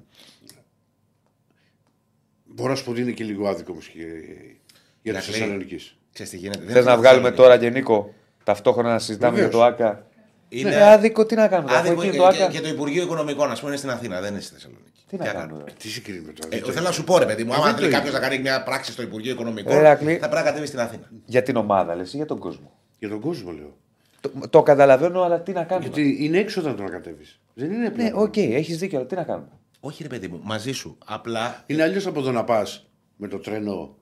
μπορώ 2.46 2.70
να 2.70 2.76
σου 2.76 2.84
πω 2.84 2.92
ότι 2.92 3.02
είναι 3.02 3.12
και 3.12 3.24
λίγο 3.24 3.48
άδικο 3.48 3.72
όμως 3.72 3.88
και 3.88 3.98
για 4.00 4.08
τη 4.08 4.58
Ηρακλή. 5.02 5.32
Θεσσαλονίκης. 5.32 5.98
Ξέρεις 6.14 6.32
τι 6.32 6.38
γίνεται. 6.38 6.58
Δεν 6.60 6.68
Θες 6.68 6.76
είναι 6.76 6.84
να 6.86 6.92
στη 6.92 7.00
βγάλουμε 7.02 7.30
Θεσσαλονίκη. 7.30 7.42
τώρα 7.42 7.58
και 7.58 7.70
Νίκο 7.70 8.14
ταυτόχρονα 8.44 8.90
να 8.92 9.00
συζητάμε 9.00 9.38
για 9.38 9.46
Βεβαίως. 9.50 9.62
το 9.62 9.84
ΑΚΑ. 9.86 10.06
Είναι 10.50 10.70
Είναι 10.70 10.84
άδικο, 10.84 11.26
τι 11.26 11.36
να 11.36 11.48
κάνουμε. 11.48 11.72
Αφού 11.74 11.80
άδικο 11.88 12.02
εκεί 12.02 12.12
και, 12.12 12.18
το 12.18 12.26
ΑΚΑ. 12.26 12.48
και, 12.48 12.58
και 12.58 12.62
το 12.62 12.68
Υπουργείο 12.68 13.04
Οικονομικών, 13.04 13.52
ας 13.52 13.58
πούμε, 13.60 13.70
είναι 13.72 13.80
στην 13.80 13.90
Αθήνα, 13.90 14.22
δεν 14.22 14.32
είναι 14.32 14.42
στη 14.42 14.54
Θεσσαλονίκη. 14.54 14.87
Τι 15.08 15.18
να 15.18 15.24
Τι 15.24 15.30
κάνουμε. 15.30 15.46
κάνουμε. 15.46 15.60
τώρα; 15.64 15.74
Τι 15.78 15.88
συγκρίνουμε 15.88 16.32
τώρα. 16.34 16.48
Ε, 16.48 16.58
δεν 16.58 16.66
το 16.66 16.72
θέλω 16.72 16.82
να 16.84 16.90
έχει. 16.90 16.98
σου 16.98 17.04
πω, 17.04 17.18
ρε 17.18 17.26
παιδί 17.26 17.44
μου, 17.44 17.52
Ε, 17.52 17.56
άμα 17.56 17.64
δεν 17.66 17.74
το 17.74 17.80
θέλει 17.80 17.92
έχει. 17.94 17.98
κάποιο 18.04 18.12
να 18.20 18.20
κάνει 18.28 18.40
μια 18.42 18.64
πράξη 18.64 18.92
στο 18.92 19.02
Υπουργείο 19.02 19.32
Οικονομικών, 19.32 19.74
Ρε, 19.74 19.80
Ηρακλή. 19.80 20.14
θα 20.14 20.20
πρέπει 20.30 20.36
να 20.36 20.42
κατέβει 20.42 20.66
στην 20.66 20.80
Αθήνα. 20.80 21.10
Για 21.26 21.44
την 21.44 21.56
ομάδα, 21.56 21.96
λες, 21.96 22.14
ή 22.14 22.16
για 22.18 22.26
τον 22.26 22.40
κόσμο. 22.40 22.72
Για 23.00 23.10
τον 23.10 23.20
κόσμο 23.20 23.52
λέω. 23.52 23.78
Το, 24.22 24.32
το 24.50 24.64
καταλαβαίνω, 24.64 25.22
αλλά 25.22 25.42
τι 25.42 25.52
να 25.52 25.64
κάνουμε; 25.64 25.88
Γιατί 25.90 26.18
είναι 26.26 26.38
έξω 26.38 26.62
όταν 26.62 26.76
το 26.76 26.84
να 26.84 26.90
κατέβεις. 26.90 27.40
Δεν 27.54 27.72
είναι 27.72 27.90
Ναι, 27.96 28.06
απλό. 28.08 28.22
οκ, 28.22 28.38
έχεις 28.38 28.78
δίκιο, 28.78 28.98
αλλά 28.98 29.08
τι 29.08 29.16
να 29.16 29.24
κάνουμε; 29.24 29.48
Όχι, 29.80 30.04
ρε 30.04 30.10
παιδί 30.10 30.28
μου, 30.28 30.40
μαζί 30.44 30.72
σου. 30.72 30.98
Απλά 31.06 31.64
Είναι 31.66 31.84
αλλιώς 31.84 32.06
από 32.08 32.22
το 32.22 32.32
να 32.32 32.44
πας 32.44 32.90
με 33.16 33.28
το 33.28 33.38
τρένο 33.38 33.96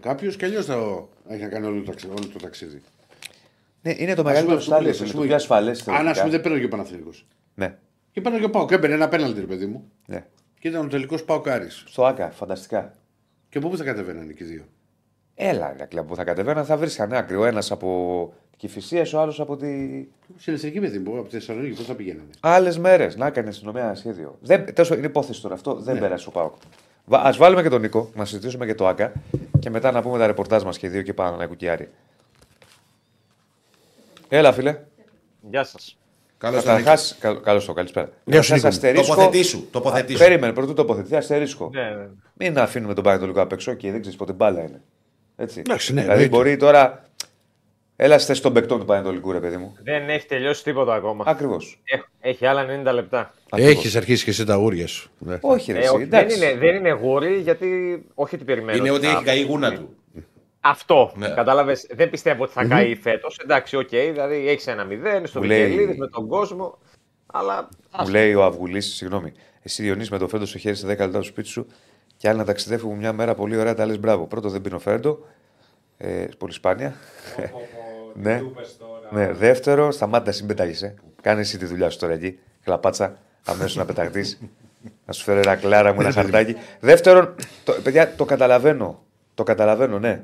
κάποιος 0.00 0.36
και 0.36 0.44
αλλιώς 0.44 0.64
θα 0.66 0.74
έχει 1.28 1.42
να 1.42 1.48
κάνει 1.48 1.66
όλο 1.66 1.80
το, 1.82 1.90
ταξι- 1.90 2.08
όλο 2.10 2.26
το 2.32 2.38
ταξίδι. 2.38 2.82
Ναι, 3.82 3.94
είναι 3.98 4.14
το 4.14 4.20
Ας 4.20 4.26
μεγαλύτερο 4.26 4.42
πούμε, 4.42 4.54
αυτό 4.54 4.54
που 4.54 4.60
στάδιο, 4.60 4.86
λες, 4.88 4.96
είναι 4.96 5.04
ας 5.04 5.10
το 5.10 5.16
πούμε, 5.16 5.26
πιο 5.26 5.34
ασφαλές. 5.36 5.88
Αν 5.88 6.08
ας 6.08 6.18
πούμε 6.18 6.30
δεν 6.30 6.40
παίρνω 6.40 6.58
και 6.58 6.64
ο 6.64 6.68
Παναθηναϊκός. 6.68 7.26
Ναι, 7.54 7.76
Και 8.12 8.20
παίρνω 8.20 8.38
και 8.38 8.48
πάω 8.48 8.66
και 8.66 8.74
έμπαινε 8.74 8.94
ένα 8.94 9.08
πέναλτι, 9.08 9.40
ρε 9.40 9.46
παιδί 9.46 9.66
μου. 9.66 9.90
ναι. 10.06 10.24
Και 10.58 10.68
ήταν 10.68 10.84
ο 10.84 10.88
τελικός 10.88 11.24
Πάο 11.24 11.40
Κάρι. 11.40 11.66
Στο 11.70 12.06
ΑΚΑ, 12.06 12.30
φανταστικά. 12.30 12.92
Και 13.48 13.58
από 13.58 13.68
πού 13.68 13.76
θα 13.76 13.84
κατεβαίνανε 13.84 14.32
και 14.32 14.44
οι 14.44 14.46
δύο; 14.46 14.64
Έλα, 15.34 15.74
ρε, 15.76 15.86
από 15.98 16.04
που 16.04 16.16
θα 16.16 16.24
κατεβαίναν 16.24 16.64
θα 16.64 16.76
βρίσκαν 16.76 17.12
άκρη. 17.12 17.36
Ο 17.36 17.44
ένας 17.44 17.70
από 17.70 18.32
τη 18.50 18.56
Κυφυσίας, 18.56 19.12
ο 19.12 19.20
άλλος 19.20 19.40
από 19.40 19.56
τη. 19.56 19.66
Στην 20.38 20.54
εθνική 20.54 20.80
παιδί 20.80 20.98
μου, 20.98 21.18
από 21.18 21.28
τη 21.28 21.30
Θεσσαλονίκη, 21.34 21.76
πώς 21.76 21.86
θα 21.86 21.94
πηγαίνανε; 21.94 22.30
Άλλες 22.40 22.78
μέρες. 22.78 23.16
Να 23.16 23.30
κάνει 23.30 23.48
αστυνομία 23.48 23.82
ένα 23.82 23.94
σχέδιο. 23.94 24.38
Δεν, 24.40 24.74
τέλος, 24.74 24.90
είναι 24.90 25.06
υπόθεση 25.06 25.42
τώρα 25.42 25.54
αυτό. 25.54 25.74
Ναι. 25.74 25.80
Δεν 25.82 25.98
πέρασε 25.98 26.28
ο 26.28 26.30
Πάοκ. 26.30 26.54
Α 27.10 27.32
βάλουμε 27.36 27.62
και 27.62 27.68
τον 27.68 27.80
Νίκο, 27.80 28.10
να 28.14 28.24
συζητήσουμε 28.24 28.66
και 28.66 28.74
το 28.74 28.88
ΑΚΑ 28.88 29.12
και 29.58 29.70
μετά 29.70 29.90
να 29.92 30.02
πούμε 30.02 30.18
τα 30.18 30.26
ρεπορτάζ 30.26 30.62
μας 30.62 30.78
και 30.78 30.88
δύο 30.88 31.02
και 31.02 31.14
πάνω 31.14 31.36
να 31.36 31.46
κουκιάρει. 31.46 31.90
Έλα, 34.28 34.52
φίλε. 34.52 34.78
Γεια 35.50 35.64
σας. 35.64 35.98
Καλώς 36.40 36.64
Καταρχάς, 36.64 37.18
καλώς 37.42 37.64
το, 37.64 37.72
καλησπέρα. 37.72 38.08
Γεια 38.24 38.42
σου, 38.42 38.48
Καταρχάς, 38.54 38.74
Νίκο. 38.82 38.86
αστερίσκο- 38.88 39.14
Τοποθετήσου, 39.14 39.66
τοποθετήσου. 39.70 40.22
Α, 40.22 40.26
Περίμενε, 40.26 40.52
πρωτού 40.52 40.72
τοποθετηθεί, 40.74 41.16
αστερίσκο. 41.16 41.70
Ναι, 41.74 41.82
ναι. 41.82 42.06
Μην 42.34 42.58
αφήνουμε 42.58 42.94
τον 42.94 43.04
Πανετολικό 43.04 43.40
απ' 43.40 43.52
έξω 43.52 43.74
και 43.74 43.90
δεν 43.90 44.00
ξέρεις 44.00 44.18
πότε 44.18 44.32
μπάλα 44.32 44.60
είναι. 44.60 44.80
Έτσι. 45.36 45.60
Εντάξει, 45.60 45.92
ναι, 45.94 46.00
δηλαδή 46.02 46.22
εννοείται. 46.22 46.36
μπορεί 46.42 46.56
τώρα. 46.56 47.04
Έλα 47.96 48.18
στη 48.18 48.26
θέση 48.26 48.42
των 48.42 48.52
παικτών 48.52 48.78
του 48.78 48.84
Πανετολικού, 48.84 49.32
ρε 49.32 49.40
παιδί 49.40 49.56
μου. 49.56 49.76
Δεν 49.82 50.08
έχει 50.08 50.26
τελειώσει 50.26 50.62
τίποτα 50.64 50.94
ακόμα. 50.94 51.24
Ακριβώς. 51.26 51.80
Έχ- 51.84 52.02
Έχει 52.20 52.46
άλλα 52.46 52.64
90 52.64 52.92
λεπτά. 52.92 53.34
Έχεις 53.56 53.96
αρχίσει 53.96 54.24
και 54.24 54.30
εσύ 54.30 54.44
τα 54.44 54.56
ούρια 54.56 54.86
σου. 54.86 55.10
Ναι. 55.18 55.38
Όχι, 55.40 55.72
ρε, 55.72 55.78
Ε, 55.78 55.82
εσύ, 55.82 55.94
όχι, 55.94 56.04
δεν, 56.04 56.18
εντάξει. 56.20 56.36
είναι, 56.36 56.54
δεν 56.58 56.74
είναι 56.74 56.90
γούρι, 56.90 57.38
γιατί 57.40 57.66
όχι 58.14 58.34
ότι 58.34 58.44
περιμένω. 58.44 58.78
Είναι 58.78 58.90
ότι 58.90 59.06
θα- 59.06 59.12
έχει 59.12 59.24
καεί 59.24 59.38
η 59.38 59.42
γούνα 59.42 59.72
του. 59.72 59.94
Αυτό. 60.60 61.12
Ναι. 61.16 61.28
Κατάλαβες, 61.28 61.86
δεν 61.90 62.10
πιστεύω 62.10 62.42
ότι 62.42 62.52
θα 62.52 62.64
καεί 62.64 62.96
φέτος. 62.96 63.38
Εντάξει, 63.42 63.76
οκ, 63.76 63.88
δηλαδή 63.88 64.48
έχεις 64.48 64.66
ένα 64.66 64.84
μηδέν 64.84 65.26
στο 65.26 65.40
Μου 65.40 65.46
λέει- 65.46 65.66
Βικελίδης 65.66 65.96
με 65.98 66.08
τον 66.08 66.28
κόσμο. 66.28 66.78
Αλλά. 67.26 67.68
Μου 68.00 68.08
λέει 68.08 68.34
ο 68.34 68.44
Αυγουλής, 68.44 68.94
συγγνώμη, 68.94 69.32
εσύ 69.62 69.82
Διονύση 69.82 70.12
με 70.12 70.18
το 70.18 70.28
φρέντο 70.28 70.46
στο 70.46 70.58
χέρι 70.58 70.76
σε 70.76 70.86
10 70.86 70.88
λεπτά 70.88 71.10
στο 71.10 71.22
σπίτι 71.22 71.48
σου 71.48 71.66
και 72.16 72.28
άλλοι 72.28 72.38
να 72.38 72.44
ταξιδεύουμε 72.44 72.96
μια 72.96 73.12
μέρα 73.12 73.34
πολύ 73.34 73.56
ωραία, 73.56 73.74
τα 73.74 73.86
λες 73.86 73.98
μπράβο. 74.00 74.26
Πρώτο 74.26 74.48
δεν 74.48 74.60
πίνω 74.60 74.78
φρέντο, 74.78 75.26
ε, 75.96 76.26
πολύ 76.38 76.52
σπάνια. 76.52 76.94
ναι. 78.14 78.42
ναι. 79.10 79.32
Δεύτερο, 79.32 79.90
σταμάτα, 79.90 80.30
εσύ 80.30 80.46
πετάγεσαι. 80.46 80.94
Κάνε 81.22 81.40
εσύ 81.40 81.58
τη 81.58 81.64
δουλειά 81.66 81.90
σου 81.90 81.98
τώρα 81.98 82.12
εκεί. 82.12 82.38
Κλαπάτσα, 82.64 83.18
αμέσως 83.44 83.76
να 83.76 83.84
πεταχτείς. 83.84 84.40
να 85.06 85.12
σου 85.12 85.22
φέρω 85.22 85.38
ένα 85.38 85.56
κλάρα 85.56 85.92
μου, 85.92 86.00
ένα 86.00 86.12
χαρτάκι. 86.12 86.56
Δεύτερον, 86.80 87.34
το, 87.64 87.72
παιδιά, 87.82 88.14
το 88.16 88.24
καταλαβαίνω. 88.24 89.02
Το 89.34 89.42
καταλαβαίνω, 89.42 89.98
ναι. 89.98 90.22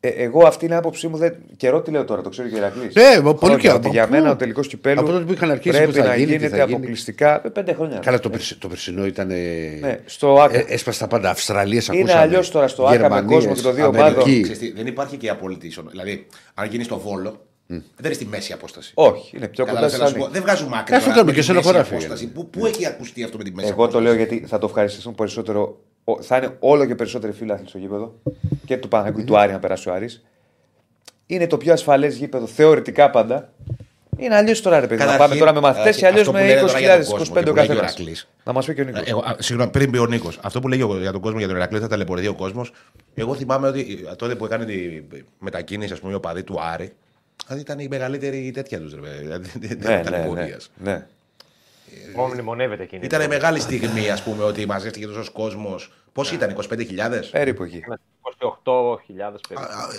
Ε, 0.00 0.08
εγώ 0.08 0.46
αυτή 0.46 0.64
είναι 0.64 0.74
η 0.74 0.76
άποψή 0.76 1.08
μου. 1.08 1.16
Δεν... 1.16 1.34
Καιρό 1.56 1.80
τι 1.82 1.90
λέω 1.90 2.04
τώρα, 2.04 2.22
το 2.22 2.28
ξέρει 2.28 2.48
και 2.48 2.54
ο 2.54 2.58
Ηρακλής. 2.58 2.94
Ναι, 2.94 3.20
μα 3.22 3.34
πολύ 3.34 3.36
Χρόνια, 3.38 3.58
καιρό. 3.58 3.74
Ότι 3.74 3.86
Από 3.86 3.94
για 3.94 4.06
πού; 4.06 4.12
μένα 4.12 4.30
ο 4.30 4.36
τελικός 4.36 4.68
κυπέλου 4.68 5.00
Από 5.00 5.10
τότε 5.10 5.24
που 5.24 5.32
είχαν 5.32 5.50
αρχίσει 5.50 5.76
πρέπει 5.76 5.92
που 5.92 5.98
θα 5.98 6.04
να 6.04 6.14
γίνει, 6.14 6.26
τι 6.26 6.32
γίνεται 6.32 6.56
θα 6.56 6.64
γίνει. 6.64 6.76
αποκλειστικά. 6.76 7.42
Ε, 7.44 7.48
πέντε 7.48 7.72
χρόνια. 7.72 7.98
Καλά, 7.98 8.20
το, 8.20 8.30
περσι- 8.30 8.58
το 8.58 8.68
περσινό 8.68 9.06
ήταν. 9.06 9.26
Ναι, 9.26 9.98
στο 10.04 10.40
ΑΚΑ. 10.40 10.56
Ε, 10.56 10.64
έσπασε 10.68 10.98
τα 10.98 11.06
πάντα. 11.06 11.30
Αυστραλία 11.30 11.82
Είναι 11.92 12.12
αλλιώς 12.14 12.50
τώρα 12.50 12.68
στο 12.68 12.86
ΆΚΑ 12.86 13.10
με 13.10 13.22
κόσμο 13.22 13.54
και 13.54 13.60
το 13.60 13.72
δύο 13.72 13.86
ομάδων. 13.86 14.24
Ξέρεις 14.24 14.58
τι, 14.58 14.72
δεν 14.72 14.86
υπάρχει 14.86 15.16
και 15.16 15.28
απόλυτη 15.28 15.66
ισορροπία. 15.66 16.02
Δηλαδή, 16.02 16.26
αν 16.54 16.68
γίνεις 16.68 16.86
στο 16.86 16.98
βόλο, 16.98 17.46
δεν 17.66 17.82
είναι 18.04 18.12
στη 18.12 18.26
μέση 18.26 18.52
απόσταση. 18.52 18.92
Όχι, 18.94 19.36
είναι 19.36 19.48
πιο 19.48 19.64
Καλά, 19.64 19.78
κοντά 19.78 19.90
θέλω 19.90 20.02
να 20.02 20.08
σου 20.08 20.14
πω, 20.14 20.22
στη 20.22 20.32
δεν 20.32 20.42
βγάζουμε 20.42 20.76
άκρη. 20.78 20.94
Αυτό 20.94 21.08
τώρα 21.08 21.16
κάνουμε 21.16 21.24
με 21.24 21.32
και 21.32 21.38
τη 21.38 21.44
σε 21.44 21.50
ένα 21.50 21.60
μέση 21.60 21.72
χωράφι, 21.72 21.94
απόσταση. 21.94 22.22
είναι. 22.24 22.32
Πού, 22.32 22.50
πού 22.50 22.66
έχει 22.66 22.86
ακουστεί 22.86 23.22
αυτό 23.22 23.36
με 23.36 23.44
τη 23.44 23.52
μέση 23.52 23.68
Εγώ 23.68 23.76
το 23.76 23.82
απόσταση; 23.82 24.04
λέω 24.04 24.14
γιατί 24.14 24.46
θα 24.46 24.58
το 24.58 24.66
ευχαριστηθούν 24.66 25.14
περισσότερο. 25.14 25.80
Ο- 26.12 26.22
Θα 26.22 26.36
είναι 26.36 26.56
όλο 26.58 26.84
και 26.86 26.94
περισσότεροι 26.94 27.32
φίλαθλοι 27.32 27.68
στο 27.68 27.78
γήπεδο 27.78 28.14
και 28.64 28.76
του 28.76 28.88
Παναγικού 28.88 29.24
του 29.24 29.38
Άρη 29.38 29.52
να 29.52 29.58
περάσει 29.58 29.88
ο 29.88 29.92
Άρης. 29.92 30.24
Είναι 31.26 31.46
το 31.46 31.56
πιο 31.56 31.72
ασφαλές 31.72 32.16
γήπεδο 32.16 32.46
θεωρητικά 32.46 33.10
πάντα. 33.10 33.52
Είναι 34.16 34.34
αλλιώς 34.36 34.60
τώρα, 34.60 34.80
ρε 34.80 34.86
παιδί. 34.86 34.98
Να 35.00 35.04
Καταρχήν, 35.10 35.28
πάμε 35.28 35.38
τώρα 35.40 35.52
με 35.54 35.60
μαθητές 35.60 35.96
ε, 35.96 35.98
και 35.98 36.06
αλλιώς 36.06 36.20
αυτό 36.20 36.32
που 36.32 36.38
με 36.38 36.46
λέτε 36.46 36.60
τώρα 36.60 36.78
για 36.78 36.88
τον 36.96 37.00
20.000, 37.04 37.08
κόσμο 37.10 37.34
25 37.34 37.42
και 37.42 37.48
ο 37.48 37.52
που 37.52 37.56
λέει 37.58 37.66
και 37.66 37.72
ο 37.72 37.74
καθένας. 37.74 37.94
Ηρακλής. 37.96 38.28
Να 38.44 38.52
μας 38.52 38.66
πει 38.66 38.74
και 38.74 38.80
ο 38.80 38.84
Νίκος. 38.84 39.00
Ε, 39.00 39.04
Εγώ, 39.10 39.20
α, 39.20 39.36
συγγνώμη, 39.38 39.70
πριν 39.70 39.90
πει 39.90 39.98
ο 39.98 40.06
Νίκος, 40.06 40.38
αυτό 40.42 40.60
που 40.60 40.68
λέει 40.68 40.80
ο- 40.82 40.98
για 41.00 41.12
τον 41.12 41.20
κόσμο, 41.20 41.38
για 41.38 41.48
τον 41.48 41.56
Ηρακλή, 41.56 41.78
θα 41.78 41.88
ταλαιπωρηθεί 41.88 42.28
ο 42.28 42.34
κόσμος. 42.34 42.72
Εγώ 43.14 43.34
θυμάμαι 43.34 43.68
ότι 43.68 44.04
ε, 44.10 44.14
τότε 44.14 44.34
που 44.34 44.44
έκανε 44.44 44.64
τη 44.64 45.02
μετακίνηση, 45.38 45.92
ας 45.92 46.00
πούμε, 46.00 46.14
ο 46.14 46.20
παδί 46.20 46.42
του 46.42 46.56
Άρη, 46.60 46.92
δηλαδή 47.46 47.62
ήταν 47.62 47.78
η 47.78 47.88
μεγαλύτερη 47.88 48.50
τέτοια 48.50 48.80
τους. 48.80 48.94
Δηλαδή, 48.94 49.24
Ναι, 49.60 49.66
δεν 49.66 49.78
ναι, 49.94 50.00
ήταν 50.00 50.20
ναι, 50.20 50.26
πορείας. 50.26 50.70
ναι. 50.84 51.06
Μου 52.16 52.26
μνημονεύεται 52.26 52.82
εκείνη. 52.82 53.04
Ήταν 53.04 53.26
μεγάλη 53.28 53.60
στιγμή, 53.60 54.10
ας 54.10 54.22
πούμε, 54.22 54.44
ότι 54.44 54.66
μαζεύτηκε 54.66 55.06
τόσος 55.06 55.30
κόσμος. 55.30 55.92
Πώς 56.12 56.32
ήταν, 56.32 56.50
25.000. 56.50 57.28
Περίπου 57.30 57.62
εκεί. 57.62 57.80
28.000 58.20 59.40
περίπου. 59.48 59.66
Α, 59.66 59.94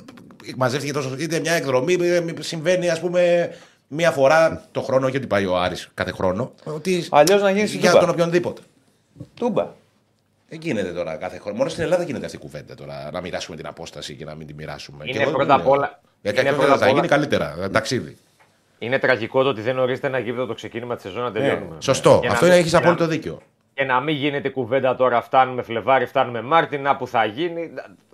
ε, 0.46 0.54
μαζεύτηκε 0.56 0.94
τόσος. 0.94 1.14
Ήταν 1.20 1.42
μια 1.42 1.54
εκδρομή, 1.54 1.94
ε, 2.00 2.24
συμβαίνει, 2.40 2.90
ας 2.90 3.00
πούμε, 3.00 3.50
μία 3.88 4.12
φορά 4.12 4.66
το 4.72 4.82
χρόνο, 4.82 5.06
όχι 5.08 5.18
ότι 5.18 5.28
πάει 5.28 5.46
ο 5.46 5.58
Άρης 5.58 5.90
κάθε 5.94 6.12
χρόνο. 6.12 6.52
Ότι 6.64 7.06
Αλλιώς 7.10 7.42
να 7.42 7.52
γίνεις 7.52 7.70
στην 7.70 7.82
για 7.82 7.90
Τούμπα. 7.92 8.02
τον 8.02 8.10
οποιονδήποτε. 8.14 8.62
Τούμπα. 9.34 9.68
Δεν 10.50 10.60
γίνεται 10.62 10.92
τώρα 10.92 11.16
κάθε 11.16 11.38
χρόνο. 11.40 11.58
Μόνο 11.58 11.70
στην 11.70 11.84
Ελλάδα 11.84 12.04
γίνεται 12.04 12.26
αυτή 12.26 12.38
η 12.38 12.40
κουβέντα 12.40 12.76
τώρα. 12.76 13.10
Να 13.14 13.22
μοιράσουμε 13.22 13.58
την 13.58 13.68
απόσταση 13.68 14.16
και 14.16 14.26
να 14.26 14.36
μην 14.36 14.48
τη 14.48 14.54
μοιράσουμε. 14.54 15.04
Είναι 15.04 15.14
Και 15.14 15.22
εγώ 15.22 15.32
πρώτα 15.32 15.46
δεν 15.46 15.56
απ' 15.56 15.62
λέω. 15.64 15.72
όλα- 15.72 16.02
Γιατί 16.22 16.40
είναι 16.40 16.50
αυτό 16.50 16.62
πρώτα 16.62 16.78
θα 16.78 16.84
απ' 16.84 16.88
γίνει 16.90 17.00
όλα- 17.00 17.08
καλύτερα. 17.10 17.56
ε, 17.62 17.70
Ταξίδι. 17.70 18.18
Είναι 18.80 19.00
τραγικό 19.00 19.44
το 19.44 19.50
ότι 19.50 19.62
δεν 19.62 19.80
ορίζεται 19.80 20.08
ένα 20.08 20.20
γήπεδο 20.20 20.46
το 20.46 20.54
ξεκίνημα 20.54 20.94
της 20.96 21.04
σεζόν 21.04 21.24
να 21.24 21.32
τελειώνουμε. 21.32 21.76
Σωστό. 21.80 22.18
Για 22.20 22.28
να 22.28 22.34
Αυτό 22.34 22.46
μην- 22.46 22.56
έχεις 22.56 22.70
για 22.70 22.80
να- 22.80 22.86
απόλυτο 22.86 23.08
δίκιο. 23.08 23.42
και 23.74 23.84
να 23.86 24.00
μην 24.02 24.16
γίνεται 24.16 24.50
κουβέντα 24.50 24.96
τώρα. 24.96 25.22
Φτάνουμε 25.22 25.62
Φλεβάρι, 25.62 26.06
φτάνουμε 26.06 26.42
Μάρτι, 26.42 26.78
να 26.78 26.96
που 26.96 27.08
θα 27.08 27.26
γίνει. 27.26 27.70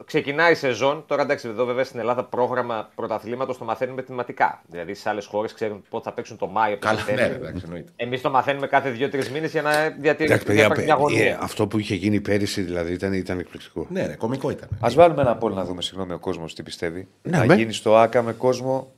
Ξεκινάει 0.05 0.51
η 0.51 0.55
σεζόν. 0.55 1.03
Τώρα 1.07 1.21
εντάξει, 1.21 1.47
εδώ 1.47 1.65
βέβαια 1.65 1.83
στην 1.83 1.99
Ελλάδα 1.99 2.23
πρόγραμμα 2.23 2.89
πρωταθλήματος 2.95 3.57
το 3.57 3.65
μαθαίνουμε 3.65 4.01
θεματικά. 4.01 4.61
Δηλαδή 4.67 4.93
στι 4.93 5.09
άλλες 5.09 5.25
χώρες 5.25 5.53
ξέρουν 5.53 5.83
πότε 5.89 6.03
θα 6.09 6.15
παίξουν 6.15 6.37
το 6.37 6.47
Μάιο. 6.47 6.77
Καλά, 6.77 6.99
ναι, 7.15 7.21
εντάξει, 7.21 7.61
εννοείται. 7.65 7.91
Εμείς 7.95 8.21
το 8.21 8.29
μαθαίνουμε 8.29 8.67
κάθε 8.67 8.89
δύο-τρεις 8.89 9.29
μήνες 9.31 9.51
για 9.51 9.61
να 9.61 9.73
Εντάξει, 9.81 9.99
διατηρήσουμε 10.01 10.43
παιδιά, 10.53 10.83
μια 10.83 10.93
αγωνία. 10.93 11.25
ε, 11.25 11.37
αυτό 11.41 11.67
που 11.67 11.79
είχε 11.79 11.95
γίνει 11.95 12.21
πέρυσι 12.21 12.61
δηλαδή 12.61 12.93
ήταν, 12.93 13.13
ήταν 13.13 13.39
εκπληκτικό. 13.39 13.85
Ναι, 13.89 14.05
ρε, 14.05 14.15
κωμικό 14.15 14.49
ήταν. 14.49 14.69
Α 14.79 14.89
βάλουμε 14.95 15.21
ένα 15.21 15.35
πόλ 15.35 15.53
να 15.53 15.63
δούμε, 15.65 15.81
συγγνώμη, 15.81 16.13
ο 16.13 16.19
κόσμος 16.19 16.55
τι 16.55 16.63
πιστεύει. 16.63 17.07
Ναι, 17.21 17.37
να 17.37 17.45
με. 17.45 17.55
γίνει 17.55 17.73
στο 17.73 17.95
ΑΚΑ 17.95 18.21
με 18.21 18.31
κόσμο 18.33 18.91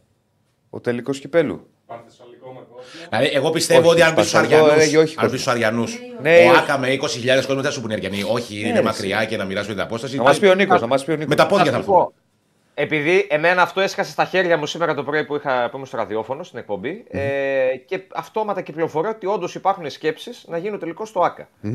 ο 0.69 0.79
τελικός 0.79 1.19
κυπέλου. 1.19 1.67
Πανθεσσαλικό 1.85 2.51
με 2.51 2.59
κόσμο. 2.71 3.07
Δηλαδή, 3.09 3.35
εγώ 3.35 3.49
πιστεύω 3.49 3.79
Όχι, 3.79 3.89
ότι 3.89 4.01
αν 4.01 4.13
πει 4.15 4.21
στου 4.21 4.29
Σπασιαλικό 4.29 4.55
Αριανού. 4.63 4.79
έλεγε 4.81 4.97
όχι 4.97 5.15
Αν 5.17 5.25
πει 5.25 5.31
κόσμο. 5.31 5.37
στου 5.37 5.49
Αριανού. 5.51 5.83
Ναι, 6.21 6.37
ο 6.45 6.49
όχι. 6.49 6.57
Άκα 6.59 6.77
με 6.77 6.87
20.000 6.91 6.99
κόσμος 7.35 7.45
δεν 7.55 7.63
θα 7.63 7.71
σου 7.71 7.81
πούνε 7.81 7.93
Αριανοί. 7.93 8.23
Όχι, 8.23 8.59
είναι 8.59 8.71
ρε, 8.71 8.81
μακριά 8.81 9.25
και 9.25 9.37
να 9.37 9.45
μοιράσουμε 9.45 9.73
την 9.73 9.83
απόσταση. 9.83 10.17
Να 10.17 10.23
μας 10.23 10.39
πει 10.39 10.45
ο 10.47 10.53
Νίκος, 10.55 10.81
να 10.81 10.87
μας 10.87 11.03
πει 11.03 11.11
ο 11.11 11.13
Νίκος. 11.15 11.29
Με 11.29 11.35
τα 11.35 11.47
πόδια 11.47 11.65
θα 11.65 11.71
Θα 11.71 11.77
σου 11.77 11.83
βγουν. 11.83 11.95
πω, 12.03 12.13
Επειδή 12.73 13.27
εμένα 13.29 13.61
αυτό 13.61 13.81
έσκασε 13.81 14.11
στα 14.11 14.25
χέρια 14.25 14.57
μου 14.57 14.65
σήμερα 14.65 14.93
το 14.93 15.03
πρωί 15.03 15.25
που, 15.25 15.35
είχα, 15.35 15.63
που 15.69 15.75
ήμουν 15.75 15.87
στο 15.87 15.97
ραδιόφωνο 15.97 16.43
στην 16.43 16.59
εκπομπη 16.59 17.05
ε, 17.09 17.19
και 17.85 18.01
αυτόματα 18.13 18.61
κυκλοφορεί 18.61 19.07
ότι 19.07 19.25
όντως 19.25 19.55
υπάρχουν 19.55 19.89
σκέψεις 19.89 20.45
να 20.47 20.57
γίνει 20.57 20.75
ο 20.75 20.77
τελικός 20.77 21.09
στο 21.09 21.19
ΑΚΑ. 21.19 21.47
Ε, 21.61 21.69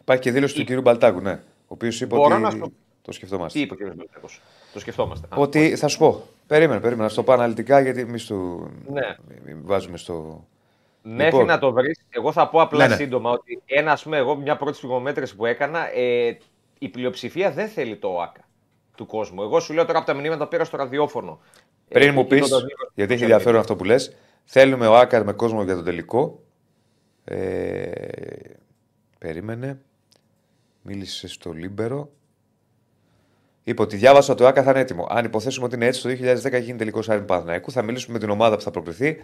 Υπάρχει 0.00 0.22
και 0.22 0.30
δήλωση 0.30 0.54
του 0.54 0.64
κυρίου 0.64 0.80
Μπαλτάκου, 0.80 1.20
ναι. 1.20 1.32
Ο 1.32 1.38
οποίος 1.66 2.00
είπε 2.00 2.14
Μπορώ 2.16 2.34
ότι. 2.34 2.42
να 2.42 2.50
σου- 2.50 2.72
Το 3.02 3.12
σκεφτόμαστε. 3.12 3.58
τι 3.58 3.64
είπε 3.64 3.74
ο 3.74 3.76
κ. 3.76 3.94
Μπελτέκος. 3.94 4.40
Το 4.72 4.78
σκεφτόμαστε. 4.80 5.26
Α, 5.30 5.36
Ότι 5.36 5.76
θα 5.76 5.88
σου 5.88 5.98
πω. 5.98 6.22
Περίμενε, 6.46 6.80
περίμενε 6.80 7.02
να 7.02 7.08
σου 7.08 7.16
το 7.16 7.22
πω 7.22 7.32
αναλυτικά 7.32 7.80
γιατί 7.80 8.00
εμείς 8.00 8.26
το. 8.26 8.34
Ναι. 8.92 9.16
μην 9.44 9.60
βάζουμε 9.64 9.96
στο. 9.96 10.46
Μέχρι 11.02 11.24
Λοιπόν. 11.24 11.46
να 11.46 11.58
το 11.58 11.72
βρεις, 11.72 11.98
εγώ 12.10 12.32
θα 12.32 12.48
πω 12.48 12.60
απλά 12.60 12.84
Ναι, 12.86 12.88
ναι. 12.90 12.96
σύντομα 13.00 13.30
ότι 13.30 13.62
ένα, 13.66 13.92
ας 13.92 14.02
πούμε, 14.02 14.16
εγώ 14.16 14.36
μια 14.36 14.56
πρώτη 14.56 14.78
σφυγμομέτρηση 14.78 15.36
που 15.36 15.46
έκανα, 15.46 15.94
ε, 15.96 16.38
η 16.78 16.88
πλειοψηφία 16.88 17.50
δεν 17.50 17.68
θέλει 17.68 17.96
το 17.96 18.08
ΟΑΚΑ 18.08 18.48
του 18.96 19.06
κόσμου. 19.06 19.42
Εγώ 19.42 19.60
σου 19.60 19.72
λέω 19.72 19.84
τώρα 19.84 19.98
από 19.98 20.06
τα 20.06 20.14
μηνύματα 20.14 20.42
που 20.42 20.48
πήρα 20.50 20.64
στο 20.64 20.76
ραδιόφωνο. 20.76 21.40
Πριν 21.88 22.08
Ε, 22.08 22.12
μου 22.12 22.26
πεις, 22.26 22.42
κοιτώντας 22.42 22.62
λίγο 22.62 22.90
γιατί 22.94 23.12
έχει 23.12 23.20
social 23.22 23.24
ενδιαφέρον 23.26 23.56
media. 23.56 23.60
αυτό 23.60 23.76
που 23.76 23.84
λες, 23.84 24.16
θέλουμε 24.44 24.86
ΟΑΚΑ 24.86 25.24
με 25.24 25.32
κόσμο 25.32 25.62
για 25.62 25.74
τον 25.74 25.84
τελικό. 25.84 26.42
Ε, 27.24 27.90
περίμενε. 29.18 29.80
Μίλησες 30.82 31.32
στο 31.32 31.52
Λίμπερο. 31.52 32.10
Είπε 33.68 33.82
ότι 33.82 33.96
διάβασα 33.96 34.32
ότι 34.32 34.42
ΟΑΚΑ 34.42 34.62
θα 34.62 34.70
είναι 34.70 34.80
έτοιμο. 34.80 35.06
Αν 35.10 35.24
υποθέσουμε 35.24 35.66
ότι 35.66 35.74
είναι 35.74 35.86
έτσι, 35.86 36.02
το 36.02 36.08
2010 36.58 36.60
γίνει 36.62 36.78
τελικός 36.78 37.08
Άρη 37.08 37.20
Παναθηναϊκού. 37.20 37.70
Θα 37.70 37.82
μιλήσουμε 37.82 38.12
με 38.12 38.18
την 38.18 38.30
ομάδα 38.30 38.56
που 38.56 38.62
θα 38.62 38.70
προκριθεί. 38.70 39.22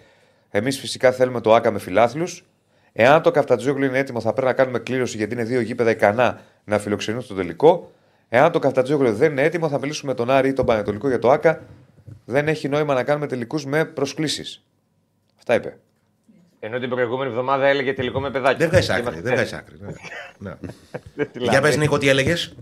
Εμείς 0.50 0.78
φυσικά 0.78 1.12
θέλουμε 1.12 1.40
το 1.40 1.54
Άκα 1.54 1.70
με 1.70 1.78
φιλάθλους. 1.78 2.44
Εάν 2.92 3.22
το 3.22 3.30
Καφτατζόγλου 3.30 3.84
είναι 3.84 3.98
έτοιμο, 3.98 4.20
θα 4.20 4.32
πρέπει 4.32 4.46
να 4.46 4.52
κάνουμε 4.52 4.78
κλήρωση 4.78 5.16
γιατί 5.16 5.34
είναι 5.34 5.44
δύο 5.44 5.60
γήπεδα 5.60 5.90
ικανά 5.90 6.40
να 6.64 6.78
φιλοξενούν 6.78 7.22
στο 7.22 7.34
τελικό. 7.34 7.92
Εάν 8.28 8.52
το 8.52 8.58
Καφτατζόγλου 8.58 9.12
δεν 9.12 9.30
είναι 9.30 9.42
έτοιμο, 9.42 9.68
θα 9.68 9.78
μιλήσουμε 9.78 10.10
με 10.12 10.16
τον 10.16 10.30
Άρη 10.30 10.48
ή 10.48 10.52
τον 10.52 10.66
Πανετολικό 10.66 11.08
για 11.08 11.18
το 11.18 11.30
Άκα. 11.30 11.62
Δεν 12.24 12.48
έχει 12.48 12.68
νόημα 12.68 12.94
να 12.94 13.02
κάνουμε 13.04 13.26
τελικούς 13.26 13.64
με 13.66 13.84
προσκλήσεις. 13.84 14.64
Αυτά 15.38 15.54
είπε. 15.54 15.78
Ενώ 16.60 16.78
την 16.78 16.88
προηγούμενη 16.88 17.30
εβδομάδα 17.30 17.66
έλεγε 17.66 17.92
τελικό 17.94 18.20
με 18.20 18.30
παιδάκι. 18.30 18.58
Δεν 18.58 18.68
βγάζει 18.68 18.92
άκρη. 18.92 19.02
Είμαστε 19.02 19.20
Δεν 19.20 19.32
βγάζει 19.34 19.50
τέτοιοι. 19.50 19.64
άκρη. 19.64 19.76
ναι. 19.80 19.92
Ναι. 21.14 21.24
Δηλαδή, 21.32 21.48
Για 21.50 21.60
πες, 21.60 21.76
Νίκο, 21.76 21.98
τι 21.98 22.08
έλεγες; 22.08 22.54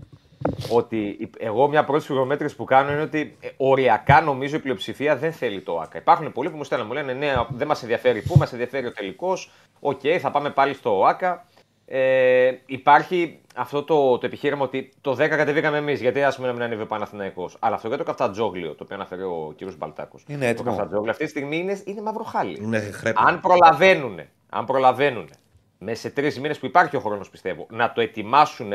Ότι 0.69 0.97
η- 0.97 1.29
εγώ 1.37 1.67
μια 1.67 1.83
πρώτη 1.83 2.05
σφυγμομέτρηση 2.05 2.55
που 2.55 2.63
κάνω 2.63 2.91
είναι 2.91 3.01
ότι 3.01 3.37
ε, 3.39 3.47
οριακά 3.57 4.21
νομίζω 4.21 4.55
η 4.55 4.59
πλειοψηφία 4.59 5.15
δεν 5.15 5.31
θέλει 5.33 5.61
το 5.61 5.79
ΟΑΚΑ. 5.79 5.97
Υπάρχουν 5.97 6.31
πολλοί 6.31 6.49
που 6.49 6.57
μου 6.57 6.63
στέλνουν, 6.63 6.87
μου 6.87 6.93
λένε 6.93 7.13
ναι, 7.13 7.33
δεν 7.49 7.67
μας 7.67 7.81
ενδιαφέρει 7.81 8.21
πού, 8.21 8.37
μας 8.37 8.51
ενδιαφέρει 8.51 8.85
ο 8.87 8.91
τελικός. 8.91 9.51
Οκ, 9.79 9.99
θα 10.19 10.31
πάμε 10.31 10.49
πάλι 10.49 10.73
στο 10.73 11.05
ΟΑΚΑ. 11.05 11.45
Ε, 11.85 12.51
υπάρχει 12.65 13.39
αυτό 13.55 13.83
το, 13.83 14.17
το 14.17 14.25
επιχείρημα 14.25 14.63
ότι 14.63 14.91
το 15.01 15.11
10 15.11 15.15
κατεβήκαμε 15.17 15.77
εμείς. 15.77 16.01
Γιατί 16.01 16.23
ας 16.23 16.35
πούμε 16.35 16.47
να 16.47 16.53
μην 16.53 16.61
ανέβει 16.61 16.81
ο 16.81 16.85
Παναθηναϊκός. 16.87 17.57
Αλλά 17.59 17.75
αυτό 17.75 17.87
για 17.87 17.97
το 17.97 18.03
Καυτανζόγλειο, 18.03 18.69
το 18.75 18.83
οποίο 18.83 18.95
αναφέρει 18.95 19.21
ο 19.21 19.53
κ. 19.57 19.73
Μπαλτάκος. 19.77 20.23
Είναι 20.27 20.47
έτοιμο. 20.47 20.63
Το 20.63 20.69
Καυτανζόγλειο 20.75 21.11
αυτή 21.11 21.23
τη 21.23 21.29
στιγμή 21.29 21.57
είναι, 21.57 21.81
είναι 21.85 22.01
μαύρο 22.01 22.23
χάλι. 22.23 22.57
Είναι 22.61 22.79
χρέπι. 22.79 23.21
Αν 23.25 23.39
προλαβαίνουν, 23.39 24.19
αν 24.49 24.65
προλαβαίνουν 24.65 25.29
μέσα 25.77 26.01
σε 26.01 26.09
τρεις 26.09 26.39
μήνες 26.39 26.59
που 26.59 26.65
υπάρχει 26.65 26.95
ο 26.95 26.99
χρόνος, 26.99 27.29
πιστεύω, 27.29 27.65
να 27.69 27.91
το 27.93 28.01
ετοιμάσουν 28.01 28.73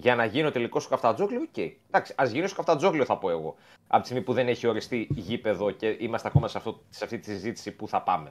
για 0.00 0.14
να 0.14 0.24
γίνει 0.24 0.46
ο 0.46 0.50
τελικός 0.50 0.82
στο 0.82 0.90
Καφτατζόγλιο, 0.90 1.40
οκ. 1.40 1.56
Εντάξει, 1.90 2.12
ας 2.16 2.30
γίνει 2.30 2.46
στο 2.46 2.56
Καυτανζόγλειο, 2.56 3.04
θα 3.04 3.16
πω 3.18 3.30
εγώ. 3.30 3.54
Από 3.86 4.00
τη 4.02 4.06
στιγμή 4.08 4.24
που 4.24 4.32
δεν 4.32 4.48
έχει 4.48 4.66
οριστεί 4.66 5.06
γήπεδο 5.10 5.70
και 5.70 5.96
είμαστε 5.98 6.28
ακόμα 6.28 6.48
σε, 6.48 6.58
αυτό, 6.58 6.80
σε 6.90 7.04
αυτή 7.04 7.18
τη 7.18 7.30
συζήτηση 7.32 7.70
που 7.70 7.88
θα 7.88 8.00
πάμε. 8.02 8.30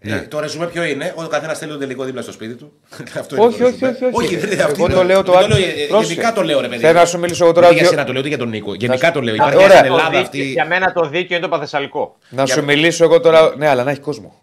Ε, 0.00 0.20
το 0.20 0.40
ρεζουμέ 0.40 0.66
ποιο 0.66 0.84
είναι, 0.84 1.14
ο 1.16 1.26
καθένας 1.26 1.58
θέλει 1.58 1.70
τον 1.70 1.80
τελικό 1.80 2.04
δίπλα 2.04 2.22
στο 2.22 2.32
σπίτι 2.32 2.54
του. 2.54 2.72
Αυτό 3.18 3.36
είναι 3.36 3.44
Όχι, 3.44 3.58
το 3.58 3.64
όχι, 3.66 3.78
ρεζουμέ. 3.80 3.90
όχι, 3.90 4.04
όχι. 4.04 4.24
Όχι, 4.24 4.36
δεν 4.36 4.50
είναι 4.52 4.62
αυτό. 4.62 4.84
Εγώ 4.84 4.94
το 4.94 5.04
λέω 5.04 5.22
το 5.22 5.32
Δεν 5.32 5.42
άλλο. 5.42 5.54
ε, 5.56 5.86
Πρόσεχε. 5.88 6.12
Γενικά 6.12 6.32
το 6.32 6.42
λέω, 6.42 6.60
ρε 6.60 6.68
παιδί. 6.68 6.80
Θέλω 6.80 6.98
να 6.98 7.04
σου 7.04 7.18
μιλήσω 7.18 7.44
εγώ 7.44 7.52
τώρα 7.52 7.66
Δεν 7.66 7.74
Για 7.76 7.84
δύο- 7.84 7.92
σένα 7.92 8.04
το 8.06 8.10
λέω, 8.12 8.20
ούτε 8.20 8.28
για 8.28 8.38
τον 8.38 8.48
Νίκο. 8.48 8.74
Γενικά 8.74 9.12
το 9.12 9.20
λέω. 9.20 9.32
Α, 9.32 9.36
Υπάρχει 9.36 9.56
ωραία. 9.56 9.76
στην 9.76 9.80
Το 9.88 9.94
Ελλάδα 9.94 10.08
δίκαιο- 10.08 10.22
αυτή. 10.26 10.42
Για 10.42 10.66
μένα 10.66 10.92
το 10.92 11.08
δίκαιο 11.08 11.36
είναι 11.36 11.46
το 11.46 11.50
Πανθεσσαλικό. 11.50 12.16
Να 12.28 12.42
Για- 12.44 12.54
σου 12.54 12.64
μιλήσω 12.64 13.04
εγώ 13.04 13.20
τώρα. 13.20 13.56
Ναι, 13.56 13.68
αλλά 13.68 13.84
να 13.84 13.90
έχει 13.90 14.00
κόσμο. 14.00 14.41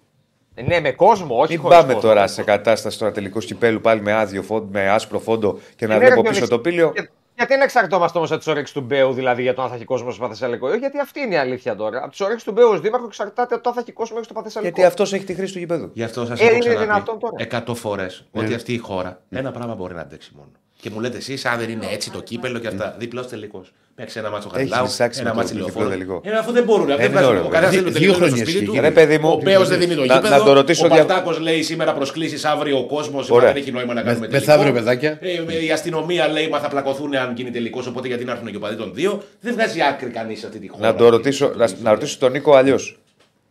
Ναι, 0.65 0.79
με 0.79 0.91
κόσμο, 0.91 1.39
όχι 1.39 1.51
Μην 1.51 1.61
χωρίς 1.61 1.77
πάμε 1.77 1.93
κόσμο. 1.93 2.09
τώρα 2.09 2.27
σε 2.27 2.43
κατάσταση 2.43 2.99
τώρα 2.99 3.11
τελικό 3.11 3.39
κυπέλου 3.39 3.81
πάλι 3.81 4.01
με 4.01 4.13
άδειο 4.13 4.41
φόντο, 4.41 4.67
με 4.71 4.89
άσπρο 4.89 5.19
φόντο 5.19 5.59
και 5.75 5.87
να 5.87 5.95
Είναι 5.95 6.05
βλέπω 6.05 6.21
ρε, 6.21 6.29
πίσω 6.29 6.31
Διονύση, 6.45 6.49
το 6.51 6.59
πύλιο. 6.59 6.91
Για- 6.95 7.09
Γιατί 7.35 7.55
να 7.57 7.63
εξαρτώμαστε 7.63 8.17
όμως 8.17 8.31
από 8.31 8.43
τι 8.43 8.49
όρεξει 8.49 8.73
του 8.73 8.81
Μπέου, 8.81 9.13
δηλαδή 9.13 9.41
για 9.41 9.53
το 9.53 9.61
αν 9.61 9.69
θα 9.69 9.75
έχει 9.75 9.83
κόσμο 9.83 10.11
στο 10.11 10.21
Παθεσσαλικό; 10.21 10.73
Γιατί 10.73 10.99
αυτή 10.99 11.19
είναι 11.19 11.33
η 11.35 11.37
αλήθεια 11.37 11.75
τώρα. 11.75 12.03
Από 12.03 12.15
τι 12.15 12.23
όρεξει 12.23 12.45
του 12.45 12.51
Μπέου 12.51 12.69
ως 12.69 12.79
Δήμαρχο 12.81 13.05
εξαρτάται 13.05 13.55
το 13.57 13.69
αν 13.69 13.75
θα 13.75 13.81
έχει 13.81 13.91
κόσμο 13.91 14.15
μέχρι 14.15 14.29
στο 14.31 14.39
Παθεσσαλικό. 14.39 14.73
Γιατί 14.73 14.89
αυτός 14.89 15.13
έχει 15.13 15.23
τη 15.25 15.33
χρήση 15.33 15.53
του 15.53 15.59
γηπέδου. 15.59 15.89
Γι' 15.93 16.03
αυτό 16.03 16.25
σας 16.25 16.39
Ε, 16.39 16.43
έχω 16.43 16.51
είναι 16.51 16.59
ξαναπεί 16.59 16.83
δυνατόν 16.85 17.19
τώρα. 17.19 17.35
εκατό 17.37 17.75
φορές 17.75 18.25
ότι 18.31 18.53
αυτή 18.53 18.73
η 18.73 18.77
χώρα 18.77 19.21
ένα 19.29 19.51
πράγμα 19.51 19.75
μπορεί 19.75 19.93
να 19.93 20.01
αντέξει 20.01 20.31
μόνο. 20.35 20.51
Και 20.81 20.89
μου 20.89 20.99
λέτε 20.99 21.17
εσείς, 21.17 21.45
αν 21.45 21.59
δεν 21.59 21.69
είναι 21.69 21.87
έτσι 21.91 22.11
το 22.11 22.21
κύπελο 22.21 22.59
και 22.59 22.67
αυτά, 22.67 22.95
διπλός 22.99 23.27
τελικός. 23.27 23.71
Παίξει 23.95 24.19
ένα 24.19 24.29
μάτσο 24.29 24.49
Χαριλάου, 24.49 24.85
ψάξει 24.85 25.19
ένα 25.19 25.29
με 25.29 25.35
το 25.35 25.39
μάτσο 25.41 25.53
διπλό 25.53 25.67
λεωφόρο. 25.71 25.89
τελικό. 25.89 26.21
Ε, 26.23 26.31
αφού 26.37 26.51
δεν 26.51 26.63
μπορούν. 26.63 26.85
Δεν 26.85 26.95
είναι 26.99 27.07
βγάζουν. 27.07 27.29
ωραίο, 27.29 27.45
Ο 27.45 27.47
καθένα 27.47 27.69
βέβαια. 27.71 27.81
θέλει 27.81 27.93
το 27.93 27.99
Δύο 27.99 27.99
τελικό 27.99 28.13
στο 28.13 28.25
χρονιές 28.25 28.47
σπίτι 28.47 28.59
και 28.59 28.65
του. 28.65 28.71
εκεί. 28.71 28.81
Ρε, 28.81 28.91
παιδί 28.91 29.17
μου, 29.17 29.29
Ο 29.29 29.39
Μπέος 29.43 29.67
δεν 29.67 29.79
δίνει 29.79 29.95
το 29.95 30.05
να- 30.05 30.15
γήπεδο. 30.15 30.37
να 30.37 30.43
το 30.43 30.53
ρωτήσω 30.53 30.85
Ο 30.85 30.89
δια- 30.89 31.05
Παρτάκος 31.05 31.39
λέει 31.39 31.61
σήμερα 31.63 31.93
προσκλήσεις 31.93 32.45
αύριο 32.45 32.77
ο 32.77 32.85
κόσμος. 32.85 33.29
Ωραία. 33.29 33.53
Δεν 33.53 33.61
έχει 33.61 33.71
νόημα 33.71 33.93
να 33.93 34.01
κάνουμε 34.01 34.27
τελικό. 34.27 34.45
μεθαύριο, 34.51 34.73
παιδάκια. 34.73 35.17
Ε, 35.21 35.65
Η 35.65 35.71
αστυνομία 35.71 36.27
λέει 36.27 36.47
μα 36.47 36.59
θα 36.59 36.67
πλακωθούν 36.67 37.15
αν 37.15 37.33
γίνει 37.35 37.51
τελικός. 37.51 37.87
Οπότε 37.87 38.07
γιατί 38.07 38.23
να 38.25 38.31
έρθουν 38.31 38.47
και 38.49 38.55
οι 38.55 38.59
παδί 38.59 38.75
των 38.75 38.91
δύο. 38.93 39.23
Δεν 39.41 39.53
βγάζει 39.53 39.79
άκρη 39.81 40.09
κανείς 40.09 40.39
σε 40.39 40.45
αυτή 40.45 40.59
τη 40.59 40.67
χώρα. 40.67 40.87
Να 40.87 40.95
το 40.95 41.09
ρωτήσω, 41.09 41.51
να, 41.55 41.69
να 41.83 41.91
ρωτήσω 41.91 42.17
τον 42.19 42.31
Νίκο 42.31 42.55
αλλιώς. 42.55 42.99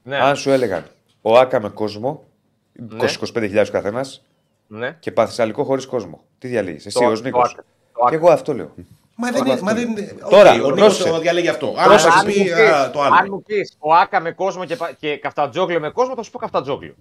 Ναι. 0.03 0.17
Αν 0.17 0.37
σου 0.37 0.51
έλεγαν 0.51 0.85
ΟΑΚΑ 1.23 1.61
με 1.61 1.69
κόσμο, 1.69 2.25
20-25 2.99 3.71
καθένας 3.71 4.23
Ναι. 4.71 4.97
και 5.01 5.13
Πανθεσσαλικό 5.13 5.65
χωρίς 5.65 5.87
κόσμο. 5.87 6.21
Τι 6.39 6.49
διαλέγεις, 6.49 6.87
εσύ 6.87 6.99
Το- 6.99 7.05
ω 7.07 7.13
το 7.13 7.21
Νίκος; 7.23 7.51
ΟΑΚΑ. 7.53 7.65
Το 7.93 8.01
ΟΑΚΑ. 8.01 8.11
Και 8.11 8.17
εγώ 8.17 8.31
αυτό 8.31 8.55
λέω. 8.55 8.71
Μα 9.15 9.31
δεν 9.31 9.47
είναι. 9.47 9.59
Μα 9.63 9.75
δεν 9.75 9.89
είναι. 9.89 10.15
Τώρα, 10.31 10.53
Οκ, 10.53 10.65
ο 10.65 10.69
πρόσεξε. 10.69 11.03
Νίκος 11.03 11.11
το 11.17 11.19
διαλέγει 11.21 11.49
αυτό. 11.49 11.75
Αν 11.79 11.85
Πρόσεξε. 11.85 12.09
θα 12.09 12.19
αν, 12.19 12.25
πει 12.27 12.39
μου 12.39 12.45
πεις, 12.45 12.53
α, 12.71 12.91
το 12.91 13.01
αν 13.03 13.13
άλλο. 13.13 13.31
μου 13.35 13.43
πεις 13.43 13.77
ΟΑΚΑ 13.79 14.21
με 14.21 14.31
κόσμο 14.33 14.65
και, 14.65 14.77
πα- 14.77 14.93
και 14.99 15.17
Καυτανζόγλειο 15.17 15.81
με 15.81 15.91
κόσμο, 15.91 16.15
θα 16.15 16.23
σου 16.23 16.31
πω 16.31 16.39
Καυτανζόγλειο. 16.39 16.95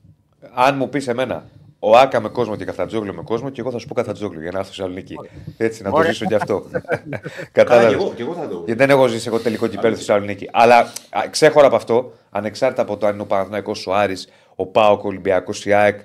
Αν 0.54 0.76
μου 0.78 0.90
πεις 0.90 1.08
εμένα 1.08 1.44
ΟΑΚΑ 1.80 2.20
με 2.20 2.30
κόσμο 2.30 2.56
και 2.56 2.66
Καυτανζόγλειο 2.66 3.14
με 3.14 3.22
κόσμο, 3.22 3.50
και 3.50 3.62
εγώ 3.62 3.72
θα 3.72 3.78
σου 3.78 3.88
πω 3.88 3.94
Καυτανζόγλειο 3.94 4.42
για 4.42 4.52
να 4.52 4.58
έρθω 4.60 4.72
στη 4.72 4.82
Θεσσαλονίκη. 4.82 5.16
Έτσι, 5.58 5.84
να 5.84 5.90
το 5.90 5.96
Ωραία. 5.98 6.12
ζήσω 6.12 6.26
κι 6.26 6.36
αυτό. 6.36 6.60
Καλά, 6.72 7.20
και 7.20 7.50
Κατάλαβες. 7.52 7.94
εγώ, 7.94 8.14
και 8.16 8.22
εγώ 8.22 8.34
θα 8.34 8.48
το. 8.48 8.56
Γιατί 8.66 8.74
δεν 8.86 8.90
έχω 8.90 9.08
ζήσει 9.08 9.28
εγώ 9.28 9.40
τελικό 9.40 9.68
κυπέλο 9.68 9.96
στη 9.96 10.06
Θεσσαλονίκη. 10.06 10.50
Αλλά 10.54 10.78
α, 10.80 11.22
ξέχωρα 11.30 11.68
από 11.68 11.76
αυτό, 11.76 12.14
ανεξάρτητα 12.30 12.82
από 12.82 12.98
το 12.98 13.08
αν 13.08 13.14
είναι 13.14 13.22
ο 13.22 13.26
Παναθηναϊκός, 13.26 13.88
ο 13.88 13.94
Άρης, 13.94 14.28
ο 14.56 14.66
Πάοκ, 14.66 15.04
ο 15.04 15.08
Ολυμπιακός, 15.08 15.66
η 15.66 15.74
ΑΕΚ 15.74 16.00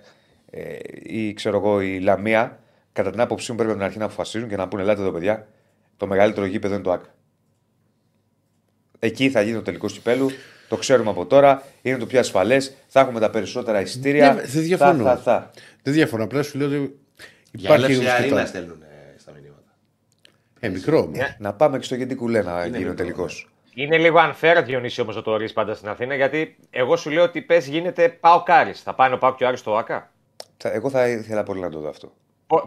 ε, 0.54 0.76
ή 1.02 1.32
ξέρω 1.32 1.56
εγώ 1.56 1.80
η 1.80 1.98
Λαμία, 2.00 2.58
κατά 2.92 3.10
την 3.10 3.20
άποψή 3.20 3.50
μου 3.50 3.56
πρέπει 3.56 3.70
από 3.72 3.78
την 3.80 3.88
αρχή 3.88 3.98
να 3.98 4.04
αποφασίζουν 4.04 4.48
και 4.48 4.56
να 4.56 4.68
πούνε: 4.68 4.82
Ελάτε 4.82 5.00
εδώ, 5.00 5.10
παιδιά, 5.10 5.46
το 5.96 6.06
μεγαλύτερο 6.06 6.46
γήπεδο 6.46 6.74
είναι 6.74 6.82
το 6.82 6.92
ΑΚ. 6.92 7.02
Εκεί 8.98 9.30
θα 9.30 9.42
γίνει 9.42 9.54
το 9.56 9.62
τελικό 9.62 9.86
κυπέλου. 9.86 10.30
Το 10.68 10.76
ξέρουμε 10.76 11.10
από 11.10 11.26
τώρα. 11.26 11.62
Είναι 11.82 11.96
το 11.98 12.06
πιο 12.06 12.18
ασφαλές. 12.18 12.74
Θα 12.88 13.00
έχουμε 13.00 13.20
τα 13.20 13.30
περισσότερα 13.30 13.80
εισιτήρια. 13.80 14.34
Δεν- 14.34 14.44
δεν 14.48 14.62
διαφωνώ. 14.62 15.04
Θα, 15.04 15.16
θα, 15.16 15.22
θα. 15.22 15.50
Δεν 15.82 15.92
διαφωνώ. 15.94 16.24
Απλά 16.24 16.42
σου 16.42 16.58
λέω 16.58 16.66
ότι 16.66 16.76
Για 16.76 16.88
υπάρχει 17.52 17.84
έλευση 17.84 18.00
λίγο 18.00 18.12
αρίνα 18.12 18.26
σκητά. 18.36 18.46
στέλνουν 18.46 18.82
ε, 18.82 19.18
στα 19.18 19.32
μηνύματα. 19.32 19.72
Ε, 20.60 20.68
μικρό 20.68 20.98
όμως. 20.98 21.18
Να 21.38 21.52
πάμε 21.54 21.78
και 21.78 21.84
στο 21.84 21.94
γιατί 21.94 22.14
κουλέ 22.14 22.42
να 22.42 22.64
γίνει 22.64 22.76
ο 22.76 22.78
μικρό, 22.80 22.94
τελικός. 22.94 23.48
Είναι 23.74 23.98
λίγο 23.98 24.18
unfair 24.18 24.62
Διονύση 24.64 25.00
όμως 25.00 25.16
να 25.16 25.22
το 25.22 25.30
ορίσει 25.30 25.52
πάντα 25.54 25.74
στην 25.74 25.88
Αθήνα, 25.88 26.14
γιατί 26.14 26.56
εγώ 26.70 26.96
σου 26.96 27.10
λέω 27.10 27.22
ότι 27.22 27.42
πες 27.42 27.66
γίνεται 27.66 28.08
πάω 28.08 28.42
κάρις. 28.42 28.80
Θα 28.82 28.94
πάνε 28.94 29.14
ο 29.14 29.18
Πάο 29.18 29.34
και 29.34 29.44
ο 29.44 29.46
Άρης 29.48 29.60
στο 29.60 29.76
ΑΚΑ. 29.76 30.11
Εγώ 30.68 30.90
θα 30.90 31.08
ήθελα 31.08 31.42
πολύ 31.42 31.60
να 31.60 31.70
το 31.70 31.78
δω 31.80 31.88
αυτό. 31.88 32.12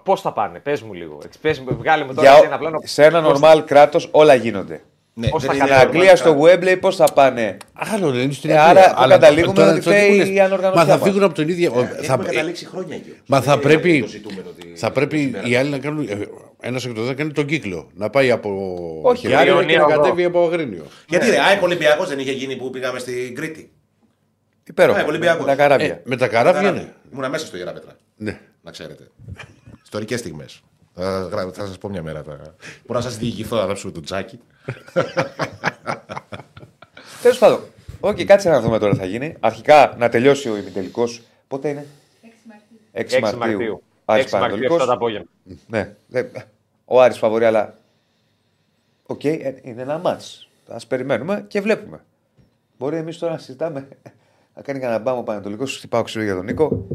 Πώς 0.03 0.21
θα 0.21 0.33
πάνε, 0.33 0.59
πες 0.59 0.81
μου 0.81 0.93
λίγο. 0.93 1.17
Έτσι, 1.25 1.39
πες 1.39 1.59
μου, 1.59 1.75
βγάλε 1.79 2.03
μου 2.05 2.13
τώρα 2.13 2.29
Για, 2.29 2.37
σε 2.39 2.45
ένα 2.45 2.57
πλάνο. 2.57 2.79
σε 2.83 3.03
ένα 3.05 3.21
πώς- 3.21 3.39
normal 3.41 3.61
κράτος 3.65 4.07
όλα 4.11 4.33
γίνονται. 4.35 4.81
Ναι, 5.17 5.27
Πώς 5.27 5.41
δεν 5.41 5.49
θα 5.49 5.55
είναι 5.55 5.65
Στην 5.65 5.77
κάνει 5.77 5.89
normal 5.91 5.95
Αγγλία, 5.95 6.15
στο 6.15 6.33
κάτω. 6.33 6.71
Wembley, 6.73 6.77
πώς 6.81 6.95
θα 6.95 7.05
πάνε; 7.13 7.57
Άλλο 7.73 8.11
δεν 8.11 8.21
είναι 8.21 8.33
στην 8.33 8.49
Ε, 8.49 8.57
Αγγλία. 8.59 8.81
άρα 8.83 8.93
που 8.93 9.01
Αλλά 9.01 9.13
καταλήγουμε 9.13 9.53
τώρα- 9.53 9.71
ότι 9.71 9.81
τώρα 9.81 9.95
φταίει 9.97 10.09
τι 10.09 10.17
μου 10.17 10.25
λες. 10.25 10.29
η 10.35 10.39
ανοργανωσιά 10.39 10.81
Μα 10.83 10.87
θα 10.91 10.97
μας. 10.97 11.07
φύγουν 11.07 11.23
από 11.23 11.33
τον 11.33 11.49
ίδιο. 11.49 11.71
Ε, 11.79 11.85
θα- 11.85 12.13
Έχουμε 12.13 12.25
καταλήξει 12.25 12.65
χρόνια 12.65 12.95
εκεί. 12.95 13.13
Μα 13.25 13.41
θα 13.41 13.43
Δεν 13.43 13.53
είναι 13.53 13.61
πρέπει, 13.81 13.99
το 14.01 14.07
ζητούμενο 14.07 14.49
ότι- 14.49 14.71
θα 14.75 14.91
πρέπει 14.91 15.17
σήμερα. 15.19 15.47
οι 15.47 15.55
άλλοι 15.55 15.69
να 15.69 15.77
κάνουν. 15.79 16.09
Ένας 16.59 16.85
εκ 16.85 16.93
των 16.93 17.03
δέκα 17.03 17.15
κάνει 17.17 17.31
τον 17.31 17.45
κύκλο. 17.45 17.89
Να 17.93 18.09
πάει 18.09 18.31
από. 18.31 18.49
Όχι, 19.03 19.27
Γιάννενα 19.27 19.55
Ιωνία 19.57 19.73
και 19.73 19.77
να 19.77 19.93
εδώ. 19.93 20.01
κατέβει 20.01 20.23
από 20.23 20.45
Αγρίνιο. 20.45 20.83
Γιατί 21.09 21.29
ρε, 21.29 21.39
ΑΕΚ 21.39 21.61
Ολυμπιακός 21.63 22.07
δεν 22.09 22.19
είχε 22.19 22.31
γίνει 22.31 22.55
που 22.55 22.69
πήγαμε 22.69 22.99
στην 22.99 23.35
Κρήτη. 23.35 23.71
Υπέροχα. 24.67 24.99
Ε, 24.99 25.03
Ολυμπιακός. 25.03 25.39
Με 25.45 25.45
τα 25.45 25.55
καράβια. 25.55 25.85
Ε, 25.93 26.01
με 26.05 26.17
τα 26.17 26.27
καράβια, 26.27 26.71
ναι. 26.71 26.93
Ήμουνα 27.11 27.29
μέσα 27.29 27.45
στο 27.45 27.57
Ιερά 27.57 27.73
Πέτρα. 27.73 27.95
ναι. 28.15 28.39
Να 28.61 28.71
ξέρετε. 28.71 29.07
Ιστορικές 29.83 30.19
στιγμές. 30.19 30.61
Θα, 30.93 31.27
γρα- 31.31 31.51
θα 31.53 31.65
σας 31.65 31.77
πω 31.77 31.89
μια 31.89 32.01
μέρα. 32.03 32.23
Θα... 32.23 32.31
Μπορώ 32.85 32.99
να 32.99 33.01
σας 33.01 33.17
διηγηθώ 33.17 33.55
να 33.57 33.65
δώσουμε 33.65 33.91
το 33.91 34.01
τζάκι. 34.01 34.39
Τέλος 37.21 37.37
πάντων. 37.37 37.59
Οκ, 37.99 38.23
κάτσε 38.23 38.49
να 38.49 38.61
δούμε 38.61 38.79
τώρα 38.79 38.91
τι 38.91 38.97
θα 38.99 39.05
γίνει. 39.05 39.35
Αρχικά 39.39 39.95
να 39.97 40.09
τελειώσει 40.09 40.49
ο 40.49 40.57
ημιτελικός. 40.57 41.21
Πότε 41.47 41.69
είναι; 41.69 41.85
6 42.93 42.99
6 43.01 43.19
Μαρτίου. 43.21 43.39
Μαρτίου. 43.39 43.83
Άρης 44.05 44.25
6 44.25 44.29
Μαρτίου, 44.31 44.39
Παναιτωλικός. 44.39 44.81
7 44.81 44.85
το 44.85 44.91
απόγευμα. 44.93 45.27
Ναι. 45.67 45.95
δεν- 46.07 46.29
Ο 46.85 47.01
Άρης 47.01 47.17
φαβορεί, 47.17 47.45
αλλά. 47.45 47.73
Οκ, 49.05 49.23
ε, 49.23 49.55
είναι 49.61 49.81
ένα 49.81 49.97
ματς. 49.97 50.47
Α 50.67 50.77
περιμένουμε 50.87 51.45
και 51.47 51.61
βλέπουμε. 51.61 52.03
Μπορεί 52.77 52.97
εμείς 52.97 53.17
τώρα 53.17 53.33
να 53.33 53.39
συζητάμε. 53.39 53.87
Να 54.55 54.61
κάνει 54.61 54.79
κανένα 54.79 54.99
μπαμ 54.99 55.23
ο 55.23 55.26
Παναιτωλικός, 55.26 55.65
χτυπάω 55.65 56.01
ξύλο 56.03 56.23
για 56.23 56.35
τον 56.35 56.45
Νίκο. 56.45 56.87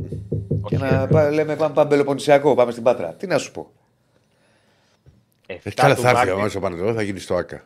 Και 0.68 0.78
να 0.78 1.06
πά- 1.06 1.30
λέμε 1.32 1.56
πάμε, 1.56 1.74
πάμε 1.74 1.88
Πελοποννησιακό, 1.90 2.54
πάμε 2.54 2.70
στην 2.72 2.82
Πάτρα. 2.82 3.08
Τι 3.14 3.26
να 3.26 3.38
σου 3.38 3.52
πω. 3.52 3.70
7 5.46 5.52
Έχει 5.64 5.74
καλά 5.74 5.94
του 5.94 6.00
θα 6.00 6.08
έρθει 6.08 6.16
Μάρτη- 6.18 6.30
ο 6.32 6.36
Μάρτιο 6.36 6.50
στο 6.50 6.60
Πανατολικό, 6.60 6.94
θα 6.94 7.02
γίνει 7.02 7.18
στο 7.18 7.34
ΑΚΑ. 7.34 7.64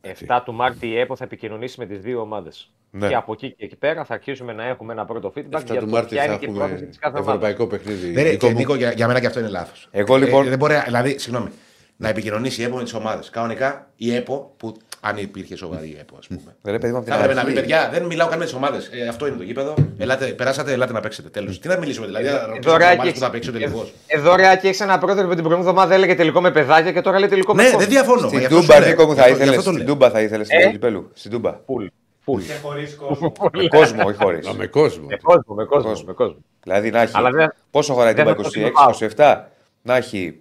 7 0.00 0.42
του 0.44 0.52
Μάρτη 0.52 0.86
η 0.88 0.98
ΕΠΟ 0.98 1.16
θα 1.16 1.24
επικοινωνήσει 1.24 1.78
με 1.80 1.86
τις 1.86 2.00
δύο 2.00 2.20
ομάδες. 2.20 2.70
Ναι. 2.90 3.08
Και 3.08 3.14
από 3.14 3.32
εκεί 3.32 3.50
και 3.52 3.64
εκεί 3.64 3.76
πέρα 3.76 4.04
θα 4.04 4.14
αρχίσουμε 4.14 4.52
να 4.52 4.64
έχουμε 4.66 4.92
ένα 4.92 5.04
πρώτο 5.04 5.32
feedback 5.36 5.40
7 5.60 5.64
για 5.64 5.74
του 5.80 5.84
το 5.84 5.86
Μάρτη 5.86 6.14
ποια 6.14 6.22
θα 6.24 6.28
είναι 6.28 6.36
και 6.38 6.44
η 6.44 6.48
πρόθεση 6.48 6.72
έχουμε 6.74 6.86
της 6.88 6.98
κάθε 6.98 7.16
ομάδας. 7.18 7.34
ευρωπαϊκό 7.34 7.66
παιχνίδι. 7.66 8.10
Δεν 8.12 8.22
είναι, 8.24 8.30
Νίκο 8.32 8.46
και, 8.46 8.52
μου. 8.52 8.58
Νίκο, 8.58 8.74
για, 8.74 8.92
για 8.92 9.06
μένα 9.06 9.20
και 9.20 9.26
αυτό 9.26 9.38
είναι 9.40 9.48
λάθος. 9.48 9.88
Εγώ, 9.90 10.16
λοιπόν- 10.16 10.48
δεν 10.48 10.58
μπορεί, 10.58 10.74
δηλαδή, 10.84 11.18
συγγνώμη, 11.18 11.50
να 11.96 12.08
επικοινωνήσει 12.08 12.60
η 12.60 12.64
ΕΠΟ 12.64 12.76
με 12.76 12.82
τις 12.82 12.94
ομάδες. 12.94 13.30
Κανονικά 13.30 13.90
η 13.96 14.14
ΕΠΟ, 14.14 14.54
που 14.56 14.76
αν 15.04 15.16
υπήρχε 15.16 15.56
σοβαρή 15.56 15.96
ΕΠΟ, 16.00 16.14
ας 16.18 16.26
πούμε. 16.26 16.56
Ρε 16.64 16.78
παιδί 16.78 16.92
μου, 16.92 16.96
από 16.98 17.04
την 17.06 17.14
Θα 17.14 17.18
έπρεπε 17.20 17.34
να 17.38 17.44
πει, 17.44 17.50
αρχή. 17.50 17.60
παιδιά, 17.60 17.88
δεν 17.92 18.04
μιλάω 18.04 18.28
καν 18.28 18.38
με 18.38 18.44
τις 18.44 18.54
ομάδες. 18.54 18.90
Ε, 18.92 19.08
αυτό 19.08 19.26
είναι 19.26 19.36
το 19.36 19.42
γήπεδο. 19.42 19.74
Ελάτε, 19.98 20.26
περάσατε, 20.26 20.72
ελάτε 20.72 20.92
να 20.92 21.00
παίξετε. 21.00 21.28
Τέλος. 21.28 21.58
Τι 21.60 21.68
να 21.68 21.78
μιλήσουμε, 21.78 22.06
δηλαδή, 22.06 22.24
να 22.24 22.32
ρωτήσουμε 22.32 22.58
τις 22.58 22.66
Δωρεάκι 22.70 22.94
ομάδες 22.94 23.12
που 23.12 23.18
θα 23.18 23.26
έχεις- 23.26 23.38
παίξει 23.46 23.48
ο 23.48 23.52
τελικό. 23.52 23.88
Ε, 24.06 24.18
Δωρεάκι 24.18 24.66
έχεις 24.66 24.80
ένα 24.80 24.98
πρόεδρο 24.98 25.22
που 25.28 25.34
την 25.34 25.42
προηγούμενη 25.44 25.68
εβδομάδα 25.68 25.94
έλεγε 25.94 26.14
τελικό 26.14 26.40
με 26.40 26.50
παιδάκια 26.50 26.92
και 26.92 27.00
τώρα 27.00 27.18
λέει 27.18 27.28
τελικό 27.28 27.54
με 27.54 27.62
Ναι, 27.62 27.68
κόσμο. 27.68 27.80
δεν 27.80 27.88
διαφωνώ. 27.88 28.26
Στην 28.26 28.38
γι' 28.38 28.44
αυτό 28.44 28.60
σου 28.60 28.66
Τούμπα, 28.66 28.78
λέω. 28.80 28.88
Νίκο 28.88 29.04
μου, 29.06 29.14
θα 29.14 29.14
Γι' 29.14 29.20
αυτό- 29.20 29.34
γι' 29.36 29.42
ήθελε. 29.42 29.50
αυτό 29.56 29.62
το 29.70 29.76
Στην 29.76 29.86
λέω. 29.86 29.94
Τούμπα 29.94 30.10
θα 30.10 30.20
ήθελες 30.20 30.46
στην 30.46 30.58
Ε; 30.60 30.70
Κυπέλου. 30.70 31.10
Στην 31.14 31.30
Τούμπα. 31.30 31.58
Φουλ. 31.66 31.86
Φουλ. 32.24 32.40
Και 32.42 32.52
χωρίς 32.62 32.94
κόσμο. 32.96 33.32
Με 33.52 33.68
κόσμο, 33.68 34.02
όχι 34.06 34.16
χωρίς. 34.16 34.46
Α, 34.46 34.52
με 34.54 34.66
κόσμο. 34.66 35.06
Με 35.06 35.16
κόσμο, 35.22 35.54
με 35.54 35.64
κόσμο. 35.64 36.02
Με 36.06 36.12
κόσμο. 36.12 36.36
Δηλαδή 36.62 36.90
να 36.90 37.00
έχει. 37.02 37.12
Αλλά 37.16 37.30
δεν- 37.30 37.52
Πόσο 37.70 37.92
χωράει 37.94 38.14
την 38.14 38.24
δεν 38.24 38.34
θα 38.34 38.42
το 38.42 38.48
26-27, 38.48 39.50
να 39.82 39.96
έχει 39.96 40.40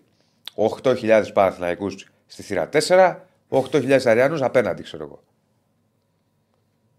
8.000 0.56 1.32
Παναθηναϊκούς 1.34 2.06
στη 2.28 2.44
θύρα 2.44 2.68
4, 2.70 3.26
8.000 3.52 4.00
Αριανού 4.06 4.46
απέναντι, 4.46 4.84
ξέρω 4.84 5.04
εγώ. 5.04 5.20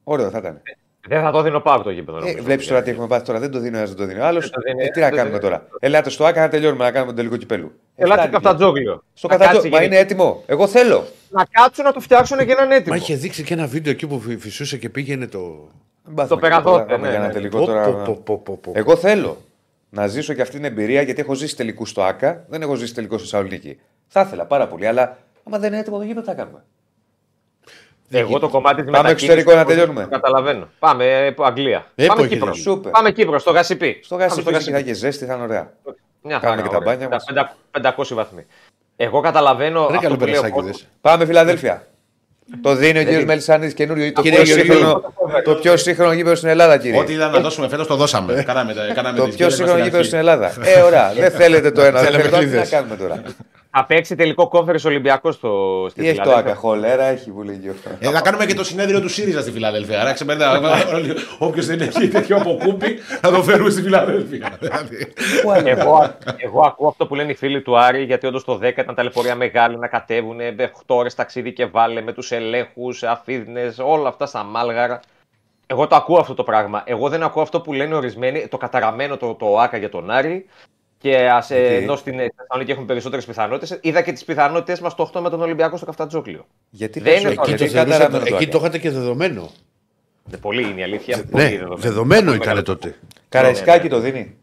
Ωραίο 0.04 0.30
θα 0.30 0.38
ήταν. 0.38 0.62
Δεν 1.08 1.22
θα 1.22 1.30
το 1.30 1.42
δίνω 1.42 1.60
πάω 1.60 1.82
το 1.82 1.90
γήπεδο. 1.90 2.18
Ε, 2.18 2.20
νομίζω. 2.20 2.42
Βλέπεις 2.42 2.66
τώρα 2.66 2.82
τι 2.82 2.90
έχουμε 2.90 3.06
πάθει 3.06 3.24
τώρα. 3.24 3.38
Δεν 3.38 3.50
το 3.50 3.58
δίνει 3.58 3.74
ο 3.74 3.78
ένας, 3.78 3.88
δεν 3.90 3.98
το 3.98 4.04
δίνει 4.06 4.20
ο 4.20 4.24
άλλος. 4.26 4.42
Δεν 4.42 4.52
το 4.52 4.60
δίνει, 4.66 4.82
Ε, 4.84 4.88
τι 4.88 4.98
να 5.00 5.04
δεν 5.06 5.10
το 5.10 5.16
κάνουμε 5.22 5.38
δίνει. 5.38 5.50
τώρα. 5.50 5.66
Ελάτε 5.80 6.10
στο 6.10 6.24
ΑΚΑ 6.24 6.40
να 6.40 6.48
τελειώνουμε 6.48 6.84
να 6.84 6.90
κάνουμε 6.90 7.06
τον 7.12 7.16
τελικό 7.16 7.36
κυπέλου. 7.36 7.72
Ελάτε 7.96 8.20
Εφτάνει 8.22 8.30
πια. 8.30 8.40
καφτατζόγλιο. 8.40 9.04
Στο 9.14 9.28
Να 9.28 9.36
κατατζό. 9.36 9.54
κάτσει 9.54 9.70
Μα 9.74 9.82
η 9.82 9.84
είναι 9.86 9.96
έτοιμο. 9.98 10.42
Εγώ 10.46 10.66
θέλω. 10.66 11.04
Να 11.30 11.44
κάτσουν 11.50 11.84
να 11.84 11.92
το 11.92 12.00
φτιάξουν 12.00 12.38
και 12.38 12.54
να 12.54 12.62
είναι 12.62 12.74
έτοιμο. 12.74 12.94
Μα 12.94 12.96
είχε 13.02 13.14
δείξει 13.14 13.42
και 13.42 13.54
ένα 13.54 13.66
βίντεο 13.66 13.92
εκεί 13.92 14.06
που 14.06 14.20
φυ- 14.20 14.40
φυσούσε 14.40 14.76
και 14.76 14.88
πήγαινε 14.88 15.26
το. 15.26 15.68
Μην 16.06 16.14
πάθουμε 16.14 16.40
και 16.40 16.46
περαδότε, 16.48 16.82
τώρα, 16.82 16.94
άμα 16.94 17.02
ναι, 17.04 17.08
για 17.08 17.18
ένα 17.18 17.26
ναι. 17.26 17.32
τελικό 17.32 17.58
Πω, 17.58 17.64
τώρα. 17.64 17.84
πω, 17.92 18.02
πω, 18.04 18.20
πω, 18.24 18.38
πω, 18.38 18.56
πω. 18.62 18.72
Εγώ 18.74 18.96
θέλω 18.96 19.36
να 19.90 20.06
ζήσω 20.06 20.32
και 20.34 20.42
αυτή 20.42 20.54
την 20.56 20.64
εμπειρία 20.64 21.02
γιατί 21.02 21.20
έχω 21.20 21.34
ζήσει 21.34 21.56
τελικούς 21.56 21.90
στο 21.90 22.02
ΑΚΑ, 22.02 22.44
δεν 22.48 22.62
έχω 22.62 22.74
ζήσει 22.74 22.94
τελικός 22.94 23.20
στο 23.20 23.28
Σαουλνίκη. 23.28 23.78
Θα 24.08 24.20
ήθελα 24.20 24.44
πάρα 24.46 24.66
πολύ, 24.68 24.86
αλλά 24.86 25.18
άμα 25.46 25.58
δεν 25.58 25.70
είναι 25.72 25.80
έτοιμο 25.80 25.96
το 25.98 26.02
γήπεδο, 26.02 26.20
τι 26.20 26.26
θα 26.26 26.34
κάνουμε. 26.34 26.62
Εγώ 28.14 28.38
το 28.38 28.48
κομμάτι 28.48 28.82
της 28.82 28.90
Πάμε 28.90 29.10
εξωτερικό 29.10 29.54
να 29.54 29.64
τελειώνουμε. 29.64 30.06
Καταλαβαίνω. 30.10 30.68
Πάμε 30.78 31.04
ε, 31.26 31.34
Αγγλία. 31.38 31.86
Ε, 31.94 32.06
Πάμε 32.06 32.22
που 32.22 32.28
Κύπρο. 32.28 32.48
έχει 32.50 32.60
Σούπερ. 32.60 32.90
Πάμε 32.92 33.10
Κύπρο, 33.10 33.38
στο 33.38 33.50
Γασιπί. 33.50 34.00
Στο 34.02 34.14
Πάμε 34.16 34.26
γάσι 34.26 34.42
φυσικά 34.42 34.70
θα 34.70 34.76
έχει 34.78 34.92
ζέστη, 34.92 35.24
θα 35.24 35.34
είναι 35.34 35.42
ωραία. 35.42 35.72
Μια 36.22 36.38
Κάνουμε 36.38 36.62
χαρά, 36.62 36.62
και 36.62 36.68
τα 36.68 36.76
ωραία. 36.76 36.94
μπάνια 36.94 37.08
μας. 37.08 37.24
Τα 37.80 37.94
500 37.96 38.14
βαθμοί. 38.14 38.46
Εγώ 38.96 39.20
καταλαβαίνω. 39.20 39.80
Ρε 39.80 39.86
αυτό 39.96 40.00
καλό 40.00 40.16
που 40.16 40.24
λέει 40.24 40.34
ο 40.36 40.40
κόσμος. 40.40 40.60
περασάκι 40.60 40.86
Πάμε 41.00 41.26
Φιλαδέλφια. 41.26 41.86
Το 42.62 42.74
δίνει 42.74 42.98
ο 42.98 43.04
κύριος 43.04 43.24
Μελισανίδη 43.24 43.74
καινούριο. 43.74 44.12
Το, 44.12 44.22
Κύριε 44.22 44.42
πιο 44.42 44.54
Γεωργίου. 44.54 44.74
σύγχρονο, 44.74 45.12
το 45.44 45.54
πιο 45.54 45.76
σύγχρονο 45.76 46.12
γήπεδο 46.12 46.34
στην 46.34 46.48
Ελλάδα, 46.48 46.78
κύριε. 46.78 47.00
Ό,τι 47.00 47.12
ήταν 47.12 47.30
να 47.32 47.40
δώσουμε 47.40 47.68
φέτος 47.68 47.86
το 47.86 47.96
δώσαμε. 47.96 48.42
Κάναμε, 48.46 48.74
τα- 48.74 48.92
κάναμε 48.94 49.18
Το 49.18 49.24
τις 49.26 49.36
πιο 49.36 49.46
γέλες 49.46 49.60
μας 49.60 49.68
σύγχρονο 49.68 49.72
στην 49.72 49.84
γήπεδο 49.84 49.96
αρχή. 49.96 50.06
στην 50.08 50.18
Ελλάδα. 50.18 50.52
Ε, 50.64 50.80
ωραία. 50.82 51.12
Δεν 51.22 51.30
θέλετε 51.30 51.70
το 51.70 51.80
ένα, 51.82 52.00
δεν 52.00 52.04
Θέλαμε 52.12 52.22
θέλετε 52.22 52.30
το 52.30 52.36
άλλο. 52.36 52.44
Τι 52.46 52.50
να 52.56 52.62
κλίδες. 52.62 52.68
κάνουμε 52.70 52.96
τώρα; 52.96 53.22
Θα 53.74 53.86
παίξει 53.86 54.16
τελικό 54.16 54.48
κόμφερε 54.48 54.78
Ολυμπιακός 54.84 55.34
στο 55.34 55.86
στη 55.90 56.00
Τι 56.00 56.08
έχει 56.08 56.16
το 56.16 56.22
Φιλαδέλφια. 56.22 56.50
ΑΚΑ, 56.52 56.60
χολέρα, 56.60 57.04
έχει 57.04 57.30
βουλίγιο. 57.30 57.74
Ε, 57.98 58.10
θα 58.10 58.20
κάνουμε 58.20 58.46
και 58.46 58.54
το 58.54 58.64
συνέδριο 58.64 59.00
του 59.00 59.08
ΣΥΡΙΖΑ 59.08 59.40
στη 59.40 59.50
Φιλαδέλφια. 59.50 60.00
Άρα 60.00 60.12
ξεπερνά. 60.12 60.60
Όποιος 61.38 61.66
δεν 61.66 61.80
έχει 61.80 62.08
τέτοιο 62.08 62.36
αποκούπι, 62.36 62.94
θα 63.20 63.30
το 63.30 63.42
φέρουμε 63.42 63.70
στη 63.70 63.82
Φιλαδέλφια. 63.82 64.58
Δηλαδή. 64.60 65.12
εγώ, 65.64 66.14
εγώ 66.36 66.60
ακούω 66.66 66.88
αυτό 66.88 67.06
που 67.06 67.14
λένε 67.14 67.30
οι 67.30 67.34
φίλοι 67.34 67.62
του 67.62 67.78
Άρη, 67.78 68.04
γιατί 68.04 68.26
όντως 68.26 68.44
το 68.44 68.58
10 68.62 68.62
ήταν 68.62 68.94
ταλαιπωρία 68.94 69.34
μεγάλη 69.34 69.78
να 69.78 69.88
κατέβουν 69.88 70.38
8 70.58 70.64
ώρες 70.86 71.14
ταξίδι 71.14 71.52
και 71.52 71.66
βάλε 71.66 72.00
με 72.00 72.12
τους 72.12 72.32
ελέγχους, 72.32 73.02
αφίδνες, 73.02 73.78
όλα 73.78 74.08
αυτά 74.08 74.26
στα 74.26 74.42
μάλγαρα. 74.42 75.00
Εγώ 75.66 75.86
το 75.86 75.96
ακούω 75.96 76.18
αυτό 76.18 76.34
το 76.34 76.42
πράγμα. 76.42 76.82
Εγώ 76.86 77.08
δεν 77.08 77.22
ακούω 77.22 77.42
αυτό 77.42 77.60
που 77.60 77.72
λένε 77.72 77.94
ορισμένοι, 77.94 78.48
το 78.48 78.56
καταραμένο 78.56 79.16
το, 79.16 79.34
το 79.34 79.58
ΆΚΑ 79.58 79.76
για 79.76 79.88
τον 79.88 80.10
Άρη. 80.10 80.46
Και 81.02 81.16
ας, 81.30 81.50
ε, 81.50 81.58
Γιατί; 81.60 81.74
ενώ 81.74 81.96
στην 81.96 82.12
Θεσσαλονίκη 82.36 82.70
έχουν 82.70 82.86
περισσότερες 82.86 83.24
πιθανότητες, 83.24 83.78
είδα 83.82 84.02
και 84.02 84.12
τις 84.12 84.24
πιθανότητες 84.24 84.80
μας 84.80 84.94
το 84.94 85.02
8 85.02 85.20
με 85.20 85.30
τον 85.30 85.40
Ολυμπιακό 85.42 85.76
στο 85.76 85.86
Καφτατζόκλιο. 85.86 86.46
Γιατί 86.70 87.00
Δεν 87.00 87.12
είναι 87.20 87.22
πες- 87.28 87.34
το- 87.34 87.40
Εκεί 87.40 87.48
γιατί 87.50 87.64
το, 87.64 87.70
θεωρούσα- 87.70 87.98
καταραμένο 87.98 88.24
το 88.28 88.34
εκεί 88.34 88.44
ΑΚΑ. 88.44 88.52
το 88.52 88.58
είχατε 88.58 88.78
και 88.78 88.90
δεδομένο. 88.90 89.50
Ε, 90.32 90.36
Πολύ 90.36 90.62
είναι 90.62 90.80
η 90.80 90.82
αλήθεια. 90.82 91.24
πολύ 91.30 91.42
Ναι, 91.44 91.50
δεδομένο. 91.50 91.76
δεδομένο 91.76 92.34
ήταν 92.34 92.64
τότε. 92.64 92.94
Καραϊσκάκι 93.28 93.88
το 93.88 93.98
δίνει. 93.98 94.36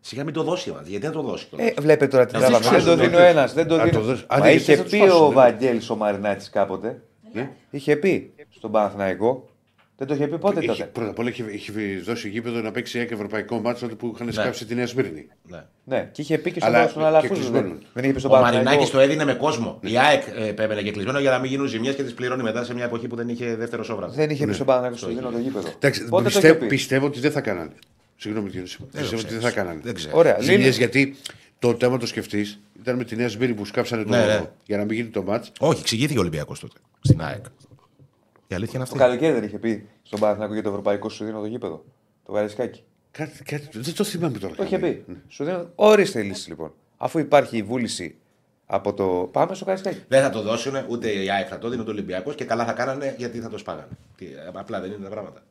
Σιγά 0.00 0.24
μην 0.24 0.34
το 0.34 0.42
δώσει 0.42 0.70
μα. 0.70 0.82
Γιατί 0.84 1.06
να 1.06 1.12
το 1.12 1.22
δώσει. 1.22 1.46
Ε, 1.56 1.70
βλέπετε 1.80 2.06
τώρα 2.06 2.26
τι 2.26 2.32
Να 2.32 2.38
τράβαμε. 2.38 2.58
δείξουμε 2.58 2.78
Δεν 2.78 2.86
το 2.86 2.92
στον 2.92 3.04
δίνει 3.04 3.14
ο 3.14 3.18
τότε. 3.18 3.30
ένας. 3.30 3.52
Δεν 3.54 3.66
το 3.68 3.74
Α, 3.74 3.78
δίνει. 3.78 3.90
το 3.90 4.00
δώσει. 4.00 4.24
Α, 4.26 4.38
Μα 4.38 4.44
ναι, 4.44 4.52
είχε 4.52 4.74
γιατί 4.74 4.90
θα 4.90 4.96
πει 4.96 4.98
το 4.98 5.04
ο 5.04 5.08
σπάσουν, 5.08 5.28
ναι. 5.28 5.34
Βαγγέλης 5.34 5.90
ο 5.90 5.96
Μαρινάκη 5.96 6.50
κάποτε. 6.50 7.00
Ναι. 7.32 7.50
Είχε 7.70 7.96
πει 7.96 8.32
στον 8.56 8.70
Παναθηναϊκό. 8.70 9.48
Δεν 9.98 10.06
το 10.06 10.14
είχε 10.14 10.26
πει 10.26 10.38
πότε 10.38 10.58
Έχει, 10.58 10.66
τότε. 10.68 10.84
πρώτα 10.84 11.10
απ' 11.10 11.18
όλα 11.18 11.28
έχει, 11.28 11.44
έχει 11.52 12.00
δώσει 12.00 12.28
γήπεδο 12.28 12.60
να 12.60 12.70
παίξει 12.70 12.98
ένα 12.98 13.08
ευρωπαϊκό 13.12 13.58
μάτσο 13.60 13.86
που 13.86 14.12
είχαν 14.14 14.32
σκάψει 14.32 14.64
τη 14.66 14.74
Νέα 14.74 14.86
Σμύρνη. 14.86 15.26
Ναι. 15.46 15.64
Ναι, 15.84 16.08
και 16.12 16.22
είχε 16.22 16.38
πει 16.38 16.50
και 16.52 16.60
στον 16.60 16.74
Αλλά 16.74 16.88
στον 16.88 17.04
Αλαφούζο. 17.04 17.34
και 17.34 17.40
Δεν 17.40 17.50
κλεισμένο. 17.52 17.78
δεν 17.92 18.04
είχε 18.04 18.12
πει 18.12 18.18
στον 18.18 18.30
Ο 18.30 18.34
Μαρινάκης 18.34 18.64
Παναθηναϊκό. 18.64 18.90
το 18.92 18.98
έδινε 19.00 19.24
με 19.24 19.34
κόσμο. 19.34 19.78
Η 19.82 19.98
ΑΕΚ 19.98 20.22
ε, 20.36 20.48
επέμενε 20.48 20.82
και 20.82 20.90
κλεισμένο 20.90 21.18
για 21.18 21.30
να 21.30 21.38
μην 21.38 21.50
γίνουν 21.50 21.66
ζημιές 21.66 21.94
και 21.94 22.02
τις 22.02 22.14
πληρώνει 22.14 22.42
μετά 22.42 22.64
σε 22.64 22.74
μια 22.74 22.84
εποχή 22.84 23.06
που 23.06 23.16
δεν 23.16 23.28
είχε 23.28 23.54
δεύτερο 23.56 23.82
σόβρα. 23.84 24.08
Δεν 24.08 24.30
είχε 24.30 24.46
πει 24.46 24.52
στον 24.52 24.66
Παναθηναϊκό 24.66 24.98
στο 24.98 25.08
δίνω 25.08 25.30
το 25.30 25.38
γήπεδο. 25.38 25.68
Εντάξει, 25.74 26.04
Πότε 26.08 26.22
το 26.22 26.28
πιστεύω, 26.28 26.54
είχε 26.54 26.62
πει; 26.62 26.66
πιστεύω 26.66 27.06
ότι 27.06 27.20
δεν 27.20 27.30
θα 27.30 27.40
κάνανε. 27.40 27.70
Συγγνώμη, 28.16 28.46
κύριε 28.46 28.62
Νίση. 28.62 28.78
πιστεύω 28.92 29.20
ότι 29.22 29.32
δεν 29.32 29.40
θα 29.42 29.50
κάνανε. 29.50 29.80
Δεν 29.82 29.94
ξέρω. 29.94 30.18
Ωραία. 30.18 30.36
Ζημιές, 30.40 30.58
Λύνει- 30.60 30.76
γιατί 30.76 31.16
το 31.58 31.76
θέμα 31.80 31.98
το 31.98 32.06
σκεφτείς 32.06 32.60
ήταν 32.80 32.96
με 32.96 33.04
τη 33.04 33.16
Νέα 33.16 33.28
Σμύρνη 33.28 33.54
που 33.54 33.64
σκάψανε 33.64 34.02
το 34.02 34.08
Ναι, 34.08 34.24
ναι. 34.26 34.40
για 34.66 34.76
να 34.76 34.84
μην 34.84 34.96
γίνει 34.96 35.08
το 35.08 35.22
μάτς. 35.22 35.52
Όχι, 35.58 35.80
εξηγήθηκε 35.80 36.18
ο 36.18 36.20
Ολυμπιακός 36.20 36.60
τότε 36.60 36.78
στην 37.00 37.20
ΑΕΚ. 37.22 37.44
Η 38.48 38.54
αλήθεια 38.54 38.74
είναι 38.78 38.84
Το 38.88 38.90
αυτή. 38.94 38.98
καλοκαίρι 39.04 39.32
δεν 39.32 39.42
είχε 39.42 39.58
πει 39.58 39.88
στον 40.02 40.20
Παναθηναϊκό 40.20 40.52
για 40.54 40.62
το 40.62 40.68
ευρωπαϊκό 40.68 41.08
σου 41.08 41.24
δίνω 41.24 41.40
το 41.40 41.46
γήπεδο. 41.46 41.84
Το 42.24 42.32
Καραϊσκάκι. 42.32 42.82
Κάτι, 43.10 43.42
κάτι, 43.42 43.68
δεν 43.78 43.94
το 43.94 44.04
θυμάμαι 44.04 44.38
τώρα. 44.38 44.54
Το 44.54 44.62
είχε 44.62 44.78
καλά. 44.78 44.92
πει. 44.92 45.04
Σου 45.28 45.44
δίνω. 45.44 45.70
Ορίστε 45.74 46.20
η 46.20 46.22
λύση 46.24 46.48
λοιπόν. 46.48 46.72
Αφού 46.96 47.18
υπάρχει 47.18 47.56
η 47.56 47.62
βούληση 47.62 48.16
από 48.66 48.94
το. 48.94 49.04
Πάμε 49.32 49.54
στο 49.54 49.64
Καραϊσκάκι. 49.64 50.02
Δεν 50.08 50.22
θα 50.22 50.30
το 50.30 50.42
δώσουν 50.42 50.74
ούτε 50.88 51.10
η 51.10 51.30
ΑΕΚ 51.30 51.46
θα 51.50 51.58
το 51.58 51.68
δίνει 51.68 51.80
ούτε 51.80 51.90
ο 51.90 51.92
Ολυμπιακός 51.92 52.34
και 52.34 52.44
καλά 52.44 52.64
θα 52.64 52.72
κάνανε 52.72 53.14
γιατί 53.18 53.40
θα 53.40 53.48
το 53.48 53.58
σπάγανε. 53.58 53.88
Τι, 54.16 54.26
απλά 54.52 54.80
δεν 54.80 54.90
είναι 54.92 55.02
τα 55.04 55.08
πράγματα. 55.10 55.42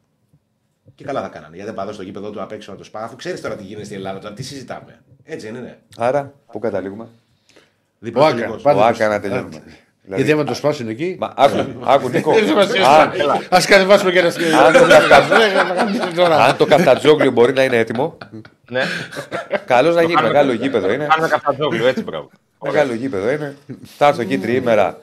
Και 0.96 1.04
καλά 1.04 1.22
θα 1.22 1.28
κάνανε. 1.28 1.56
Γιατί 1.56 1.72
δεν 1.72 1.84
πάω 1.84 1.94
στο 1.94 2.04
γήπεδο 2.04 2.30
του 2.30 2.42
απ' 2.42 2.52
έξω 2.52 2.72
να 2.72 2.78
το 2.78 2.84
σπάγανε. 2.84 3.10
Αφού 3.10 3.18
ξέρεις 3.18 3.42
τώρα 3.42 3.56
τι 3.56 3.64
γίνεται 3.64 3.86
στην 3.86 3.98
Ελλάδα, 3.98 4.20
τώρα 4.20 4.34
τι 4.34 4.44
συζητάμε. 4.44 5.02
Έτσι 5.24 5.52
δεν 5.52 5.56
είναι. 5.62 5.80
Άρα, 5.98 6.34
πού 6.52 6.60
καταλήγουμε; 6.60 7.08
Δίπλα 8.00 8.22
Ο 8.22 8.26
στο 8.26 8.34
Άκα. 8.36 8.40
τελικός. 8.46 8.62
Πάντα 8.64 8.78
Ο 8.78 8.82
το- 8.82 8.88
Άκα 8.88 9.08
να 9.08 9.20
τελειώνουμε. 9.20 9.64
Δηλαδή, 10.08 10.22
Γιατί 10.24 10.32
άμα 10.40 10.44
το 10.50 10.54
σπάσουν 10.54 10.88
εκεί. 10.88 11.16
Μα, 11.20 11.34
άκου, 11.36 11.66
άκου 11.84 12.10
Νίκο. 12.10 12.32
Α 13.50 13.60
κατεβάσουμε 13.68 14.12
και 14.12 14.20
ένα 14.20 14.30
σκηνικό. 14.30 14.58
Αν 14.58 14.74
το 14.74 14.80
καφτα- 15.10 16.46
Αν 16.48 16.58
το 16.58 16.66
καφτατζόγλιο 16.66 17.32
μπορεί 17.32 17.54
να 17.54 17.64
είναι 17.64 17.78
έτοιμο, 17.78 18.18
Ναι. 18.70 18.82
καλώ 19.66 19.92
να 19.92 20.02
γίνει. 20.02 20.22
Μεγάλο 20.22 20.52
γήπεδο 20.54 20.92
είναι. 20.92 21.06
Κάνουμε 21.10 21.28
καφτατζόγλιο, 21.30 21.88
έτσι 21.88 22.04
μπράβο. 22.04 22.30
Μεγάλο 22.64 22.94
γήπεδο 22.94 23.32
είναι. 23.32 23.56
Θα 23.98 24.08
έρθω 24.08 24.22
εκεί 24.22 24.38
τριήμερα. 24.38 25.00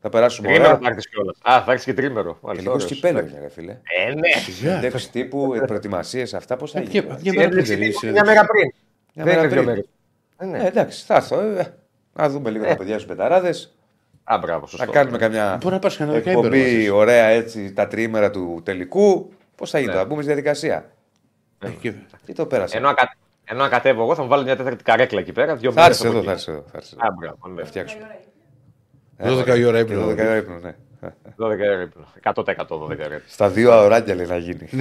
Θα 0.00 0.08
περάσουμε 0.08 0.48
Τρίμερο 0.48 0.68
ωραία. 0.70 0.80
θα 0.82 0.88
έρθεις 0.88 1.08
κιόλας. 1.08 1.36
Α, 1.42 1.62
θα 1.64 1.70
έρθεις 1.72 1.84
και 1.84 1.94
τρίμερο. 1.94 2.38
Μάλιστα, 2.40 2.50
Τελικό 2.52 2.72
ωραίος. 2.72 2.90
κυπέλο 2.90 3.18
είναι, 3.18 3.38
ρε 3.40 3.48
φίλε. 3.50 3.72
Ε, 3.72 4.12
ναι. 4.14 4.52
Συνέντευξη 4.58 5.10
τύπου, 5.10 5.54
προετοιμασίες, 5.66 6.34
αυτά 6.34 6.56
πώς 6.56 6.70
θα 6.70 6.80
Μια 6.80 6.88
γίνει. 6.90 7.06
μια 7.22 7.32
μέρα 7.36 7.48
πριν 7.48 7.64
δεν 7.64 7.76
είναι 7.76 7.86
Μια 7.86 7.98
συνέντευξη. 7.98 8.32
μέρα 8.32 8.46
πριν. 8.46 8.72
Μια 9.14 9.24
Δεν 9.24 9.34
μέρα 9.34 9.38
είναι 9.38 9.48
δύο 9.48 9.62
πριν. 9.62 9.68
μέρες. 9.68 9.84
Ε, 10.38 10.44
ναι. 10.44 10.64
Ε, 10.64 10.66
εντάξει, 10.68 11.04
θα 11.06 11.14
έρθω. 11.14 11.40
ε, 11.40 11.74
Να 12.12 12.28
δούμε 12.28 12.50
λίγο 12.50 12.64
τα 12.64 12.76
παιδιά 12.76 12.94
στους 12.94 13.06
πεταράδε. 13.06 13.54
Α, 14.28 14.38
μπράβο, 14.38 14.60
Να 14.60 14.66
σωστό. 14.66 14.90
κάνουμε 14.92 15.18
καμιά 15.18 15.58
Μπορεί 15.62 15.74
να 15.74 15.80
πας 15.80 15.96
κανένα 15.96 16.16
δεκαήμερο 16.18 16.46
εκπομπή 16.46 16.72
μαζί. 16.74 16.88
ωραία 16.88 17.24
έτσι 17.26 17.72
τα 17.72 17.86
τριήμερα 17.86 18.30
του 18.30 18.60
τελικού. 18.64 19.32
Πώς 19.54 19.70
θα 19.70 19.78
γίνει 19.78 19.90
Ναι. 19.90 19.96
τώρα, 19.96 20.06
μπούμε 20.08 20.22
στη 20.22 20.32
διαδικασία. 20.32 20.90
Και- 21.80 21.92
Τι 22.26 22.32
το 22.32 22.46
πέρασε; 22.46 22.76
Ενώ, 22.76 22.88
ακα... 22.88 23.16
ενώ 23.44 23.62
να 23.62 23.68
κατέβω 23.68 24.02
εγώ 24.02 24.14
θα 24.14 24.22
μου 24.22 24.28
βάλω 24.28 24.42
μια 24.42 24.56
τέταρτη 24.56 24.82
καρέκλα 24.84 25.20
εκεί 25.20 25.32
πέρα. 25.32 25.56
Δύο 25.56 25.72
Θα 25.72 25.80
μέρες 25.80 25.96
έρθεις 26.04 26.10
από 26.14 26.18
εδώ, 26.18 26.30
εκεί. 26.30 26.42
θα 26.42 26.52
έρθεις 26.52 26.54
εδώ. 26.54 26.62
Θα 26.70 26.76
έρθεις 26.76 26.92
εδώ. 26.92 27.06
Α, 27.06 27.12
μπράβο. 27.18 27.38
ναι. 27.54 27.64
Φτιάξουμε. 27.64 28.18
12 29.18 29.56
η 29.58 29.64
ώρα 29.64 29.78
ύπνο. 29.78 30.06
12 30.06 30.16
η 30.18 30.20
ώρα 30.26 30.36
ύπνο, 30.36 30.58
ναι. 30.58 30.74
12 31.36 31.68
ώρα 31.72 31.82
ύπνο. 31.82 32.04
100% 32.22 32.78
12 32.78 32.88
ώρα 32.88 33.04
ύπνο. 33.04 33.20
Στα 33.26 33.48
δύο 33.48 33.72
αωράκια 33.72 34.14
λέει 34.14 34.26
να 34.26 34.36
γίνει. 34.36 34.68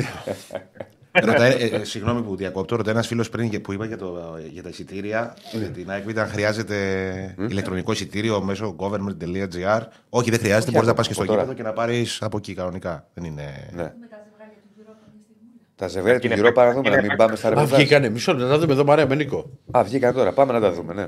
Ρωτάει, 1.24 1.52
ε, 1.52 1.66
ε, 1.76 1.84
συγγνώμη 1.84 2.22
που 2.22 2.36
διακόπτω, 2.36 2.76
ρωτάει 2.76 2.94
ένας 2.94 3.08
φίλος 3.08 3.30
πριν 3.30 3.50
και- 3.50 3.60
που 3.60 3.74
είπα 3.74 3.86
για, 3.86 3.98
το, 3.98 4.38
για 4.52 4.64
τα 4.64 4.70
εισιτήρια. 4.70 5.36
Για 5.52 5.70
την 5.70 5.90
ΑΕΚ, 5.92 6.18
αν 6.18 6.28
χρειάζεται 6.28 7.36
ηλεκτρονικό 7.50 7.92
εισιτήριο 7.92 8.42
μέσω 8.44 8.76
government.gr. 8.80 9.82
Όχι, 10.10 10.30
δεν 10.30 10.40
χρειάζεται. 10.40 10.72
Μπορείς 10.72 10.88
να 10.88 10.94
πας 10.94 11.08
και 11.08 11.14
στο 11.14 11.22
από 11.22 11.32
τώρα. 11.32 11.44
γήπεδο 11.44 11.62
και 11.62 11.68
να 11.68 11.74
πάρεις 11.74 12.22
από 12.22 12.38
εκεί 12.38 12.54
κανονικά. 12.54 13.08
Δεν 13.14 13.24
είναι. 13.24 13.70
Ναι. 13.74 13.82
Με 13.84 13.88
τα 14.10 14.18
ζευγάρια 14.24 14.62
του 14.62 14.82
Europa 14.82 15.08
μια 15.14 15.22
στιγμή. 15.24 15.50
Τα 15.76 15.88
ζευγάρια 15.88 16.20
του 16.20 16.26
Είναι 16.26 16.36
γύρω 16.36 16.52
να 16.56 16.72
δούμε, 16.74 16.88
είναι 16.88 16.96
να 16.96 17.02
μην 17.02 17.16
πάμε 17.18 17.36
στα 17.36 17.48
Α, 17.48 17.50
ρεπορτάζ. 17.50 17.78
βγήκανε 17.80 18.10
μισό 18.10 18.32
λεπτό, 18.32 18.46
να 18.48 18.52
τα 18.54 18.60
δούμε 18.60 18.74
εδώ 18.74 18.84
παρέα 18.84 19.08
με 19.08 19.16
Νίκο. 19.16 19.50
Α, 19.72 19.84
βγήκαν 19.84 20.14
τώρα. 20.14 20.34
Πάμε 20.34 20.52
να 20.54 20.60
τα 20.60 20.72
δούμε, 20.72 20.94
ναι. 20.94 21.08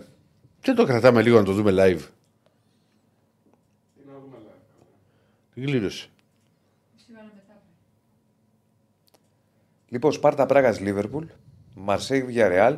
Δεν 0.61 0.75
το 0.75 0.85
κρατάμε 0.85 1.21
λίγο 1.21 1.37
να 1.37 1.43
το 1.43 1.51
δούμε 1.53 1.71
live. 1.77 1.99
Τι 5.53 5.61
κλήρωση. 5.61 6.09
Μισή 6.93 7.05
ώρα 7.15 7.31
μετά. 7.35 7.61
Λοιπόν, 9.89 10.11
Σπάρτα 10.11 10.45
Πράγας 10.45 10.79
Λίβερπουλ, 10.79 11.25
Μαρσέη 11.73 12.25
Villarreal, 12.29 12.77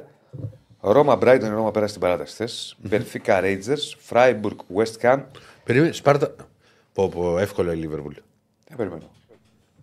Ρώμα 0.80 1.15
Μπράιντον, 1.15 1.52
η 1.52 1.53
Ρώμα 1.53 1.72
πέρασε 1.72 1.91
την 1.91 2.02
παράταση 2.02 2.34
χθες, 2.34 2.77
Μπενφίκα 2.81 3.40
Ρέιτζερ, 3.40 3.77
Φράιμπουργκ 3.98 4.57
West 4.76 5.02
Ham. 5.02 5.23
Περίμενε, 5.64 5.91
Σπάρτα. 5.91 6.36
Πω, 6.94 7.10
πω, 7.10 7.38
εύκολα 7.38 7.73
η 7.73 7.76
Λίβερπουλ. 7.76 8.14
Δεν 8.68 8.77
περιμένω. 8.77 9.11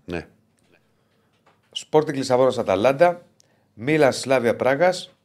Ναι. 0.04 0.26
Sporting 1.76 2.14
Λισαβόνας 2.14 2.58
Αταλάντα, 2.58 3.22
Μίλαν 3.74 4.12
Σλάβια 4.12 4.56
Πράγας, 4.56 5.16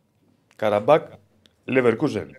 Καραμπάκ, 0.55 1.07
Λεβερκούζεν. 1.65 2.37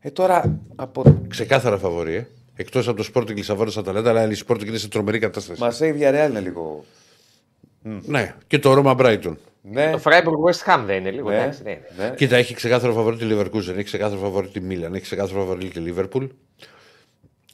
Ε, 0.00 0.10
τώρα 0.10 0.58
από 0.76 1.24
Ξεκάθαρα 1.28 1.78
φαβορή, 1.78 2.14
ε. 2.14 2.26
Εκτός 2.54 2.88
από 2.88 3.02
το 3.02 3.10
Sporting 3.14 3.34
Λισαβόνας 3.34 3.76
Αταλάντα, 3.76 4.10
αλλά 4.10 4.32
η 4.32 4.36
Sporting 4.46 4.66
είναι 4.66 4.78
σε 4.78 4.88
τρομερή 4.88 5.18
κατάσταση. 5.18 5.60
Μαρσέη 5.60 5.92
Villarreal 5.96 6.26
είναι 6.30 6.40
λίγο. 6.40 6.84
Ναι, 7.82 8.34
και 8.46 8.58
το 8.58 8.72
Ρώμα 8.74 8.94
Μπράιτον. 8.94 9.38
Ναι, 9.62 9.90
Το 9.90 10.00
Freiburg 10.04 10.50
West 10.50 10.64
Ham 10.74 10.82
δεν 10.86 10.96
είναι 10.96 11.10
λίγο. 11.10 11.28
ναι, 11.30 11.36
εντάξει, 11.36 11.62
δεν 11.62 11.72
είναι. 11.72 12.08
ναι. 12.08 12.14
Κοίτα, 12.16 12.36
έχει 12.36 12.54
ξεκάθαρο 12.54 12.92
φαβορή 12.92 13.16
τη 13.16 13.26
Leverkusen, 13.30 13.68
έχει 13.68 13.82
ξεκάθαρο 13.82 14.20
φαβορή 14.20 14.48
τη 14.48 14.60
Μίλαν, 14.60 14.94
έχει 14.94 15.02
ξεκάθαρο 15.02 15.38
φαβορή 15.38 15.68
τη 15.68 15.78
Λίβερπουλ. 15.78 16.24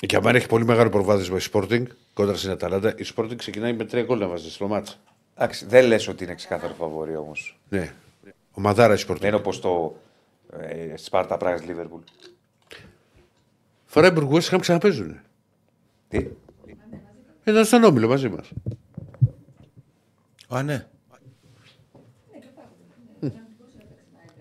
Και 0.07 0.17
αν 0.17 0.35
έχει 0.35 0.47
πολύ 0.47 0.65
μεγάλο 0.65 0.91
προβάδισμα 0.91 1.37
η 1.37 1.45
Sporting 1.53 1.83
κόντρα 2.15 2.37
στην 2.37 2.51
Αταλάντα, 2.51 2.95
η 2.97 3.05
Sporting 3.17 3.37
ξεκινάει 3.37 3.73
με 3.73 3.85
τρία 3.85 4.03
γκολ 4.03 4.19
να 4.19 4.27
βάζει 4.27 4.51
στο 4.51 4.67
μάτς. 4.69 4.99
Εντάξει, 5.35 5.67
δεν 5.67 5.87
λες 5.87 6.09
ότι 6.09 6.25
είναι 6.25 6.35
ξεκάθαρο 6.35 6.75
φαβορή 6.79 7.17
όμως. 7.17 7.59
Ναι. 7.69 7.93
Ο 8.53 8.61
Μαδάρα 8.61 8.95
η 8.95 8.97
Sporting. 9.09 9.17
Δεν 9.19 9.29
είναι 9.29 9.37
όπως 9.37 9.61
το 9.61 9.97
ε, 10.61 10.97
Σπάρτα 10.97 11.37
Πράγα 11.37 11.65
Λίβερπουλ. 11.67 12.01
Φρέμπουργκ 13.85 14.31
West 14.33 14.55
Ham 14.55 14.59
ξαναπέζουν. 14.61 15.17
Τι; 16.09 16.27
Ήταν 17.45 17.65
στον 17.65 17.85
όμιλο 17.85 18.09
μαζί 18.09 18.29
μας. 18.29 18.49
Α, 20.49 20.63
ναι. 20.63 20.87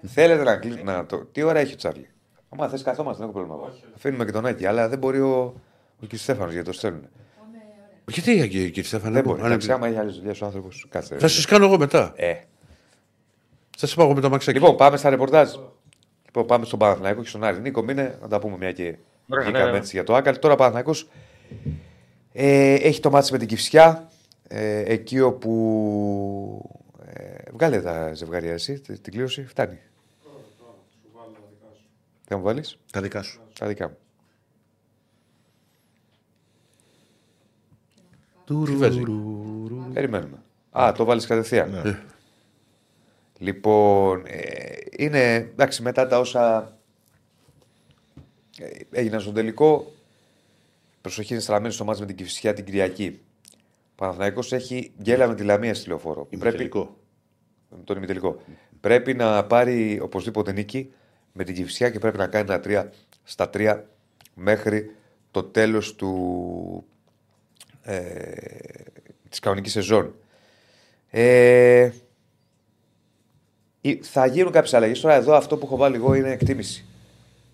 Θέλετε 0.06 0.44
να 0.44 0.58
κλείσουμε. 0.58 0.92
Να 0.92 1.06
το... 1.06 1.18
Τι 1.18 1.42
ώρα 1.44 1.60
έχει 1.60 1.74
ο 1.74 1.76
Τσάρλι; 1.76 2.10
Άμα 2.50 2.68
θες, 2.68 2.82
καθόμαστε, 2.82 3.26
δεν 3.26 3.30
έχω 3.36 3.46
πρόβλημα. 3.46 3.74
Αφήνουμε 3.96 4.26
και 4.26 4.32
τον 4.32 4.46
Άκη, 4.46 4.66
αλλά 4.66 4.90
δεν 4.90 5.00
μπορεί 5.00 5.20
ο, 5.20 5.54
ο 6.04 6.06
κ. 6.08 6.16
Στέφανος 6.16 6.54
γιατί 6.54 6.68
το 6.68 6.74
στέλνουν. 6.74 7.08
Γιατί 8.08 8.34
για 8.36 8.48
κύριε, 8.48 8.68
κύριε 8.68 8.84
Στέφανε, 8.84 9.12
Δεν 9.12 9.14
δεν 9.14 9.24
μπορεί. 9.24 9.38
μπορεί. 9.38 9.52
Εντάξει, 9.52 9.72
άμα 9.72 9.88
έχει 9.88 9.98
άλλες 9.98 10.16
δουλειές 10.16 10.42
ο 10.42 10.46
άνθρωπος, 10.46 10.86
κάτσε. 10.90 11.18
Θα 11.18 11.28
σας 11.28 11.46
κάνω 11.46 11.66
εγώ 11.66 11.78
μετά. 11.78 12.14
Ε. 12.16 12.34
Θα 13.78 13.88
σας 13.88 13.94
πάω 13.96 14.06
εγώ 14.06 14.16
με 14.16 14.22
το 14.22 14.30
μαξάκι. 14.30 14.60
Λοιπόν, 14.60 14.76
πάμε 14.76 14.98
στα 14.98 15.10
ρεπορτάζ. 15.10 15.50
Λοιπόν, 16.26 16.46
πάμε 16.46 16.66
στον 16.66 16.80
Παναθηναϊκό 16.80 17.22
και 17.22 17.28
στον 17.28 17.44
Άρη. 17.44 17.60
Νίκο, 17.60 17.84
μήνε 17.84 18.18
να 18.22 18.28
τα 18.28 18.40
πούμε 18.40 18.58
μια 18.58 18.72
και 18.72 18.96
Ωραία, 19.30 19.44
βγήκαμε 19.44 19.66
ναι, 19.66 19.72
ναι. 19.72 19.78
έτσι 19.78 19.92
για 19.96 20.04
το 20.04 20.16
Άκαλ. 20.16 20.40
Τώρα 20.40 20.54
ο 20.54 20.58
Παναθηναϊκός 20.58 21.08
ε, 22.34 22.74
έχει 22.74 23.00
το 23.00 23.10
μάτι 23.10 23.32
με 23.32 23.38
την 23.38 23.48
Κυφσιά. 23.48 24.08
Ε, 24.56 24.84
εκεί 24.94 25.20
όπου. 25.20 26.70
Ε, 27.06 27.52
βγάλε 27.52 27.82
τα 27.82 28.14
ζευγάρια 28.14 28.54
εσύ, 28.54 28.80
τη- 28.80 29.00
την 29.00 29.12
κλήρωση. 29.14 29.46
Φτάνει. 29.46 29.80
Θα 32.28 32.38
μου 32.38 32.44
βάλεις; 32.44 32.78
Τα 32.92 33.02
δικά 33.02 33.22
σου. 33.22 33.42
τα 33.60 33.68
δικά 33.68 33.88
μου. 33.90 33.98
Τι 38.66 38.76
βάζει; 38.76 39.02
Περιμένουμε. 39.94 40.38
Α, 40.72 40.92
το 40.98 41.06
βάλεις 41.06 41.26
κατευθείαν. 41.26 42.00
Λοιπόν, 43.38 44.24
ε, 44.28 44.76
είναι 44.98 45.34
εντάξει 45.34 45.82
μετά 45.82 46.08
τα 46.08 46.20
όσα 46.20 46.78
ε, 48.60 48.70
έγιναν 48.92 49.22
στον 49.22 49.34
τελικό. 49.34 49.92
Προσοχή 51.02 51.34
είναι 51.34 51.42
στραμμένη 51.42 51.74
στο 51.74 51.84
μάτς 51.86 52.00
με 52.00 52.06
την 52.06 52.16
Κυφσιά 52.16 52.54
την 52.54 52.66
Κυριακή. 52.66 53.20
Ο 53.94 53.96
Παναθηναϊκός 53.96 54.54
έχει 54.54 54.92
γκέλα 55.02 55.28
με 55.28 55.36
τη 55.36 55.44
Λαμία 55.44 55.74
στη 55.74 55.88
λεωφόρο. 55.88 56.28
Τελικό. 56.58 56.98
τον 57.84 57.98
ημιτελικό. 57.98 58.42
Πρέπει 58.80 59.14
να 59.14 59.46
πάρει 59.46 60.00
οπωσδήποτε 60.02 60.52
νίκη 60.52 60.94
με 61.32 61.44
την 61.44 61.56
Κυφσιά 61.56 61.90
και 61.90 62.00
πρέπει 62.00 62.18
να 62.18 62.28
κάνει 62.28 62.46
τα 62.48 62.60
τρία 62.60 62.92
στα 63.24 63.50
τρία 63.50 63.90
μέχρι 64.34 64.96
το 65.32 65.44
τέλος 65.44 65.96
του, 65.96 66.86
ε, 67.82 68.02
της 69.30 69.40
κανονικής 69.40 69.72
σεζόν. 69.72 70.16
Ε, 71.10 71.92
ή- 73.82 74.00
θα 74.04 74.26
γίνουν 74.26 74.52
κάποιες 74.52 74.74
αλλαγές. 74.74 75.00
Τώρα 75.00 75.16
εδώ 75.16 75.34
αυτό 75.36 75.58
που 75.58 75.66
έχω 75.66 75.76
βάλει 75.78 75.96
εγώ 75.96 76.14
είναι 76.14 76.32
εκτίμηση. 76.32 76.86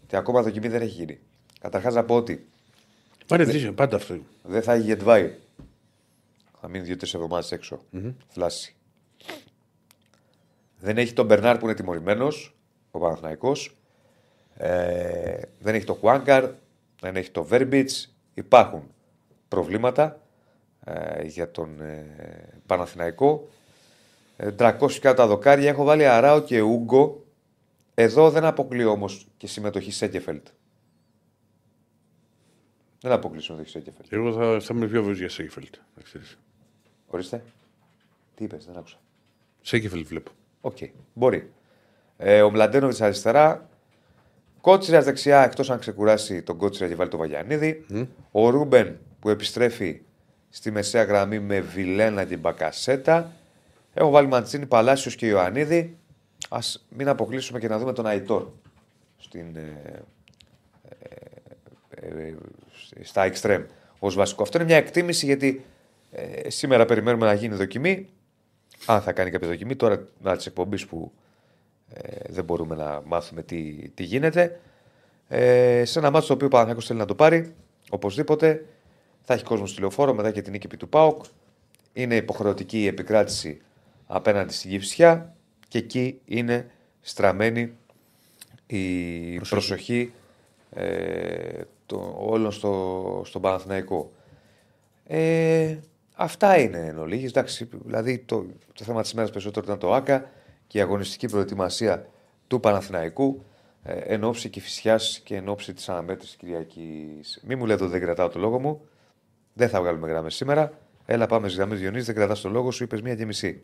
Και 0.07 0.15
ακόμα 0.15 0.41
δοκιμή 0.41 0.67
δεν 0.67 0.81
έχει 0.81 0.91
γίνει. 0.91 1.19
Καταρχάς 1.59 1.93
να 1.93 2.03
πω 2.03 2.15
ότι 2.15 2.47
Πάρε 3.27 3.43
δύσκολο, 3.43 3.73
πάντα 3.73 3.95
αυτό. 3.95 4.17
δεν 4.43 4.61
θα 4.61 4.73
έχει 4.73 4.83
Γετβάη. 4.83 5.33
Θα 6.61 6.67
μείνει 6.67 6.83
δύο-τρεις 6.83 7.13
εβδομάδες 7.13 7.51
έξω. 7.51 7.81
Φλάση. 8.27 8.75
Δεν 10.79 10.97
έχει 10.97 11.13
τον 11.13 11.25
Μπερνάρ 11.25 11.57
που 11.57 11.65
είναι 11.65 11.73
τιμωρημένος, 11.73 12.55
ο 12.91 12.99
Παναθηναϊκός. 12.99 13.77
Ε, 14.57 15.41
δεν 15.59 15.75
έχει 15.75 15.85
τον 15.85 15.95
Χουάνκαρ. 15.95 16.51
Δεν 16.99 17.15
έχει 17.15 17.31
τον 17.31 17.43
Βέρμπιτς. 17.43 18.15
Υπάρχουν 18.33 18.83
προβλήματα 19.47 20.21
ε, 20.83 21.23
για 21.23 21.51
τον 21.51 21.81
ε, 21.81 22.05
Παναθηναϊκό. 22.65 23.47
Ε, 24.37 24.49
300 24.57 24.91
κάτω 25.01 25.15
τα 25.15 25.27
δοκάρια. 25.27 25.69
Έχω 25.69 25.83
βάλει 25.83 26.05
Αράο 26.05 26.41
και 26.41 26.61
Ούγκο. 26.61 27.23
Εδώ 27.93 28.29
δεν 28.29 28.45
αποκλείω 28.45 28.91
όμως 28.91 29.27
και 29.37 29.47
συμμετοχή 29.47 29.91
Σένκεφελντ. 29.91 30.47
Δεν 33.01 33.11
αποκλείω 33.11 33.41
συμμετοχή 33.41 33.69
Σένκεφελντ. 33.69 34.13
Εγώ 34.13 34.33
θα, 34.33 34.59
θα 34.59 34.73
είμαι 34.75 34.87
πιο 34.87 34.99
βέβαιος 34.99 35.17
για 35.19 35.29
Σένκεφελντ. 35.29 35.75
Να 37.11 37.19
ξέρεις. 37.21 37.33
Ορίστε. 37.33 37.43
Τι 38.35 38.43
είπες, 38.43 38.65
δεν 38.65 38.77
άκουσα. 38.77 38.97
Σένκεφελντ 39.61 40.07
βλέπω. 40.07 40.31
Οκ, 40.61 40.77
μπορεί. 41.13 41.51
Ε, 42.17 42.41
ο 42.41 42.49
Μλαντένοβιτς 42.49 43.01
αριστερά. 43.01 43.69
Κότσιρας 44.61 45.05
δεξιά, 45.05 45.43
εκτός 45.43 45.69
αν 45.69 45.79
ξεκουράσει 45.79 46.41
τον 46.41 46.57
Κότσιρα 46.57 46.87
και 46.87 46.95
βάλει 46.95 47.09
τον 47.09 47.19
Βαγιανίδη. 47.19 47.85
Ο 48.31 48.49
Ρούμπεν 48.49 48.97
που 49.19 49.29
επιστρέφει 49.29 50.01
στη 50.49 50.71
μεσαία 50.71 51.03
γραμμή 51.03 51.39
με 51.39 51.59
Βιλένα 51.59 52.25
και 52.25 52.37
Μπακασέτα. 52.37 53.31
Έχω 53.93 54.09
βάλει 54.09 54.27
Μαντσίνη, 54.27 54.65
Παλάσιος 54.65 55.15
και 55.15 55.27
Ιωαννίδη. 55.27 55.97
Α 56.49 56.59
μην 56.89 57.07
αποκλείσουμε 57.07 57.59
και 57.59 57.67
να 57.67 57.77
δούμε 57.77 57.93
τον 57.93 58.05
Αϊτόρ 58.05 58.47
στην, 59.17 59.55
ε, 59.55 60.01
ε, 61.89 62.17
ε, 62.17 63.03
στα 63.03 63.23
εξτρέμ 63.23 63.63
ως 63.99 64.15
βασικό. 64.15 64.43
Αυτό 64.43 64.57
είναι 64.57 64.67
μια 64.67 64.77
εκτίμηση 64.77 65.25
γιατί 65.25 65.65
ε, 66.11 66.49
σήμερα 66.49 66.85
περιμένουμε 66.85 67.25
να 67.25 67.33
γίνει 67.33 67.55
δοκιμή. 67.55 68.09
Αν 68.85 69.01
θα 69.01 69.11
κάνει 69.11 69.29
κάποια 69.29 69.47
δοκιμή, 69.47 69.75
τώρα 69.75 70.07
να 70.21 70.37
τη 70.37 70.43
εκπομπή 70.47 70.85
που 70.85 71.11
ε, 71.93 72.17
δεν 72.29 72.43
μπορούμε 72.43 72.75
να 72.75 73.01
μάθουμε 73.05 73.43
τι, 73.43 73.89
τι 73.89 74.03
γίνεται. 74.03 74.59
Ε, 75.27 75.85
σε 75.85 75.99
ένα 75.99 76.11
μάτσο 76.11 76.27
το 76.27 76.33
οποίο 76.33 76.47
ο 76.47 76.49
Παναθηναϊκός 76.49 76.85
θέλει 76.85 76.99
να 76.99 77.05
το 77.05 77.15
πάρει, 77.15 77.55
οπωσδήποτε 77.89 78.65
θα 79.21 79.33
έχει 79.33 79.43
κόσμο 79.43 79.65
στη 79.65 79.79
λεωφόρο 79.79 80.13
μετά 80.13 80.31
και 80.31 80.41
την 80.41 80.51
νίκη 80.51 80.65
επί 80.65 80.77
του 80.77 80.89
ΠΑΟΚ. 80.89 81.23
Είναι 81.93 82.15
υποχρεωτική 82.15 82.81
η 82.81 82.87
επικράτηση 82.87 83.61
απέναντι 84.07 84.53
στην 84.53 84.69
Κυφσιά 84.69 85.35
και 85.67 85.77
εκεί 85.77 86.21
είναι 86.25 86.71
στραμμένη 87.01 87.73
η 88.67 89.39
προσοχή, 89.39 90.13
ε, 90.73 91.61
το, 91.85 92.15
όλων 92.19 92.51
στο, 92.51 93.21
στον 93.25 93.41
Παναθηναϊκό. 93.41 94.11
Ε, 95.07 95.77
αυτά 96.19 96.59
είναι 96.59 96.77
εν 96.77 96.97
ολίγης. 96.97 97.29
Εντάξει, 97.29 97.69
δηλαδή 97.85 98.19
το, 98.19 98.45
το 98.73 98.83
θέμα 98.83 99.01
της 99.01 99.13
μέρας 99.13 99.31
περισσότερο 99.31 99.65
ήταν 99.65 99.79
το 99.79 99.93
ΆΚΑ 99.93 100.29
και 100.67 100.77
η 100.77 100.81
αγωνιστική 100.81 101.27
προετοιμασία 101.27 102.05
του 102.47 102.59
Παναθηναϊκού 102.59 103.43
ε, 103.83 103.93
εν 103.93 104.23
ώψη 104.23 104.49
Κηφισιάς 104.49 105.21
και 105.23 105.35
εν 105.35 105.49
ώψη 105.49 105.73
της 105.73 105.89
αναμέτρησης 105.89 106.35
Κυριακής. 106.35 107.41
Μη 107.43 107.55
μου 107.55 107.65
λέτε 107.65 107.83
ότι 107.83 107.91
δεν 107.91 108.01
κρατάω 108.01 108.29
το 108.29 108.39
λόγο 108.39 108.59
μου. 108.59 108.81
Δεν 109.53 109.69
θα 109.69 109.81
βγάλουμε 109.81 110.07
γράμμες 110.07 110.35
σήμερα. 110.35 110.71
Έλα 111.05 111.25
πάμε 111.25 111.47
στις 111.47 111.59
γραμμές 111.59 111.79
Διονύση, 111.79 112.05
δεν 112.05 112.15
κρατάς 112.15 112.41
το 112.41 112.49
λόγο 112.49 112.71
σου, 112.71 112.83
είπες 112.83 113.01
μία 113.01 113.15
και 113.15 113.25
μισή. 113.25 113.61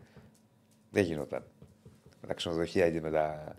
Δεν 0.90 1.04
γινόταν. 1.04 1.42
Με 2.20 2.26
τα 2.26 2.34
ξενοδοχεία 2.34 2.90
και 2.90 3.00
με 3.00 3.10
τα... 3.10 3.54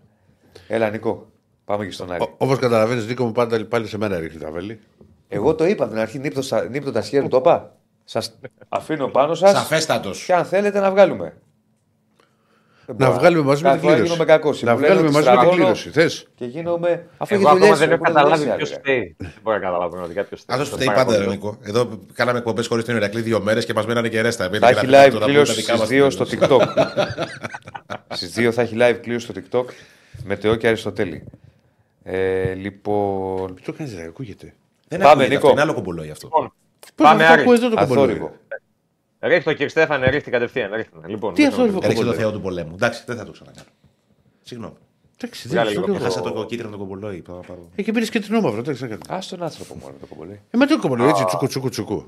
Έλα 0.68 0.90
Νικό, 0.90 1.30
πάμε 1.64 1.84
και 1.84 1.90
στον 1.90 2.12
Άρη. 2.12 2.34
Όπως 2.38 2.58
καταλαβαίνεις, 2.58 3.06
Νίκο 3.06 3.24
μου 3.24 3.32
πάντα 3.32 3.66
πάλι 3.66 3.86
σε 3.86 3.98
μένα 3.98 4.18
ρίχνει 4.18 4.40
τα 4.40 4.50
βέλη. 4.50 4.80
Εγώ 5.28 5.54
το 5.54 5.66
είπα 5.66 5.84
από 5.84 5.92
την 5.92 6.02
αρχή, 6.02 6.18
νύπτω, 6.18 6.42
στα- 6.42 6.68
νύπτω 6.68 6.92
τα 6.92 7.02
σχέδια, 7.02 7.28
το 7.28 7.36
είπα. 7.36 7.76
Σας 8.10 8.38
αφήνω 8.68 9.06
πάνω 9.08 9.34
σας. 9.34 9.50
Σαφέστατος. 9.50 10.24
Και 10.24 10.34
αν 10.34 10.44
θέλετε 10.44 10.80
να 10.80 10.90
βγάλουμε. 10.90 11.36
Δεν 12.86 12.96
Να 12.98 13.06
μπορώ. 13.06 13.18
βγάλουμε 13.18 13.42
μαζί 13.42 13.62
με 13.62 13.68
την 13.70 13.78
Κάθε 13.80 13.80
φορά 13.80 13.92
κλήρωση. 13.94 14.12
γίνομαι 14.12 14.32
κακός. 14.32 14.62
Να 14.62 14.72
Μου 14.74 14.78
λένε 14.80 14.92
βγάλουμε 14.94 15.08
ότι 15.08 15.16
μαζί 15.16 15.26
με 15.28 15.32
την 15.32 15.40
στραβώνω 15.40 15.62
κλήρωση. 15.62 15.90
Θες. 15.90 16.26
Και 16.34 16.44
γίνομαι. 16.44 17.06
Αφού 17.18 17.34
Εγώ 17.34 17.42
έχει 17.42 17.50
ακόμα 17.50 17.58
δουλειές, 17.58 17.78
δεν 17.78 17.90
έχω 17.90 18.02
έχουν 18.04 18.14
καταλάβει 18.14 18.38
δουλειές, 18.38 18.56
ποιος 18.56 18.70
ρε. 18.70 18.74
φταίει. 18.76 19.16
Δεν 19.18 19.32
μπορώ 19.42 19.56
να 19.56 19.62
καταλάβω 19.62 19.90
πραγματικά 19.90 20.22
ποιο 20.24 20.36
φταίει. 20.36 20.56
Αυτό 20.58 20.70
Το 20.70 20.76
φταίει 20.76 20.86
πάρα 20.86 21.04
πάντα, 21.04 21.16
πολύ. 21.16 21.28
Νίκο. 21.28 21.58
Εδώ 21.62 21.98
κάναμε 22.12 22.38
εκπομπές 22.38 22.66
χωρίς 22.66 22.84
την 22.84 22.96
Ηρακλή 22.96 23.20
δύο 23.20 23.40
μέρες 23.40 23.64
και 23.64 23.74
μας 23.74 23.86
μένανε 23.86 24.08
και 24.08 24.20
ρέστα. 24.20 24.50
Θα 24.60 24.68
έχει 24.68 24.86
live 24.88 25.18
κλήρωση 25.24 25.60
στις 25.62 25.82
2 25.90 26.06
στο 26.10 26.24
TikTok. 26.30 26.60
Στις 28.14 28.34
2 28.38 28.50
θα 28.52 28.62
έχει 28.62 28.76
live 28.78 28.98
κλήρωση 29.02 29.26
στο 29.26 29.34
TikTok 29.40 29.64
με 30.24 30.36
Τεό 30.36 30.54
και 30.54 30.66
Αριστοτέλη. 30.66 31.24
Ε, 32.02 32.52
λοιπόν. 32.54 33.54
Το 33.64 33.72
κάνεις, 33.72 33.96
ακούγεται. 34.08 34.54
Δεν 34.88 34.98
Πάμε, 34.98 35.10
Πάμε, 35.12 35.22
Νίκο. 35.22 35.34
Νίκο. 35.34 35.50
Είναι 35.50 35.60
άλλο 35.60 35.74
κομπολόι 35.74 36.10
αυτό. 36.10 36.52
Λοιπόν, 36.98 37.06
Πώς 37.06 37.06
Πάμε, 37.06 37.22
αυτό 37.22 37.32
Άρη. 37.32 37.42
ακούω 37.42 37.52
εδώ 37.54 37.68
το 37.68 37.76
κομπολόι. 37.76 38.04
Αθόρυβο. 38.04 38.32
Ρίχτω 39.20 39.50
κύριε 39.52 39.68
Στέφανε, 39.68 40.06
ρίχτη 40.10 40.30
κατευθείαν. 40.30 40.72
ρίχτε. 40.74 40.98
Λοιπόν, 41.06 41.34
Τι 41.34 41.42
δεν 41.42 41.50
αυτό, 41.50 41.66
το- 41.66 41.72
ρε, 41.72 41.72
Ρίξε 41.86 41.88
το 41.88 41.94
κομπολόι. 41.94 42.16
Θεό 42.16 42.32
του 42.32 42.40
πολέμου. 42.40 42.72
Εντάξει, 42.74 43.02
δεν 43.06 43.16
θα 43.16 43.24
το 43.24 43.30
ξανακάνω. 43.32 43.66
Συγγνώμη. 44.42 44.74
Εντάξει, 45.20 45.48
Βγάλε 45.48 45.62
δεν 45.64 45.70
λίγο 45.72 45.82
ξέρω 45.82 45.98
πιο 45.98 46.06
εγώ. 46.06 46.16
Έχασα 46.18 46.32
το 46.40 46.46
κίτρινο 46.46 46.70
το 46.70 46.78
κομπολόι. 46.78 47.22
Πάω, 47.22 47.40
πάω. 47.40 47.56
Έχει 47.74 47.92
πήρες 47.92 48.10
και 48.10 48.20
την 48.20 48.34
όμαυρο, 48.34 48.58
εντάξει, 48.60 48.86
δεν 48.86 48.98
κάνω. 48.98 49.18
Α 49.18 49.22
τον 49.30 49.42
άνθρωπο 49.42 49.74
μόνο 49.74 49.94
το 50.00 50.06
κομπολί. 50.06 50.40
Ε, 50.50 50.56
με 50.56 50.66
το 50.66 50.78
κομπολόι, 50.78 51.08
έτσι, 51.08 51.24
τσουκου 51.24 51.46
τσουκου 51.46 51.68
τσουκου. 51.68 52.04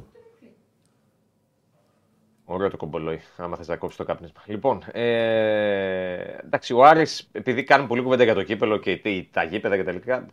Ωραίο 2.45 2.71
το 2.71 2.77
κομπολόι, 2.77 3.21
άμα 3.37 3.57
θες 3.57 3.69
να 3.69 3.77
κόψεις 3.77 3.99
το 3.99 4.05
κάπνισμα. 4.05 4.41
Λοιπόν, 4.47 4.83
ε, 4.93 6.15
εντάξει, 6.45 6.73
ο 6.75 6.85
Άρης, 6.85 7.29
επειδή 7.33 7.63
κάνουν 7.65 7.87
πολύ 7.87 8.03
κουβέντα 8.03 8.25
για 8.25 8.35
το 8.35 8.43
κύπελο 8.43 8.77
και 8.77 8.97
τι- 8.97 9.29
τα 9.33 9.43
γήπεδα 9.43 9.77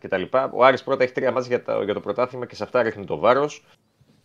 κτλ. 0.00 0.22
Ο 0.52 0.64
Άρης 0.64 0.82
πρώτα 0.82 1.02
έχει 1.04 1.12
τρία 1.12 1.32
μάτια 1.32 1.48
για, 1.56 1.64
το- 1.74 1.82
για 1.82 1.94
το 1.94 2.00
πρωτάθλημα 2.00 2.46
και 2.46 2.54
σε 2.54 2.62
αυτά 2.64 2.82
ρίχνει 2.82 3.04
το 3.04 3.18
βάρος. 3.18 3.64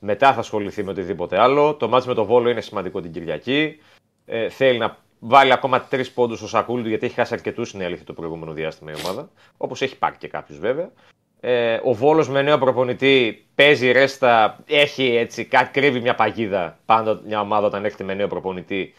Μετά 0.06 0.34
θα 0.34 0.40
ασχοληθεί 0.40 0.84
με 0.84 0.92
οτιδήποτε 0.92 1.40
άλλο. 1.40 1.74
Το 1.76 1.88
μάτς 1.88 2.06
με 2.06 2.14
το 2.14 2.26
Βόλο 2.26 2.50
είναι 2.50 2.62
σημαντικό 2.62 3.02
την 3.02 3.12
Κυριακή. 3.12 3.80
Ε, 4.26 4.50
θέλει 4.50 4.78
να 4.78 4.98
βάλει 5.20 5.54
ακόμα 5.54 5.82
τρεις 5.82 6.12
πόντους 6.12 6.38
στο 6.38 6.48
σακούλι 6.48 6.84
του 6.84 6.90
γιατί 6.90 7.06
έχει 7.06 7.16
χάσει 7.16 7.34
αρκετούς, 7.34 7.72
είναι 7.72 7.86
αλήθεια, 7.86 8.06
το 8.06 8.14
προηγούμενο 8.14 8.54
διάστημα 8.54 8.92
η 8.92 8.96
ομάδα. 9.04 9.30
Όπως 9.58 9.82
έχει 9.82 9.98
πάρει 9.98 10.16
και 10.18 10.28
κάποιου 10.28 10.56
βέβαια. 10.60 10.92
Ε, 11.40 11.80
ο 11.84 11.94
Βόλος 11.94 12.30
με 12.30 12.42
νέο 12.42 12.58
προπονητή 12.58 13.46
παίζει 13.56 13.92
ρέστα, 13.92 14.60
έχει 14.66 15.16
έτσι, 15.16 15.46
κάτι 15.46 15.80
κρύβει 15.80 16.00
μια 16.00 16.16
παγίδα 16.16 16.80
πάντα 16.86 17.22
μια 17.26 17.42
ομάδα 17.42 17.68
όταν 17.68 17.86
έρχεται 17.86 18.04
με 18.04 18.14
νέο 18.14 18.28
προπονητή 18.28 18.94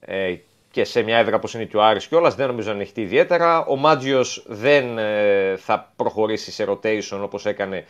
ε, 0.00 0.34
και 0.70 0.84
σε 0.84 1.02
μια 1.02 1.18
έδρα 1.18 1.36
όπως 1.36 1.54
είναι 1.54 1.64
και 1.64 1.76
ο 1.76 1.82
Άρης 1.82 2.06
κιόλας 2.06 2.34
δεν 2.34 2.46
νομίζω 2.46 2.68
να 2.68 2.74
ανοιχτεί 2.74 3.00
ιδιαίτερα. 3.00 3.64
Ο 3.64 3.76
Μάτζιος 3.76 4.44
δεν 4.48 4.98
ε, 4.98 5.56
θα 5.56 5.92
προχωρήσει 5.96 6.52
σε 6.52 6.64
rotation 6.68 7.18
όπως 7.22 7.46
έκανε 7.46 7.84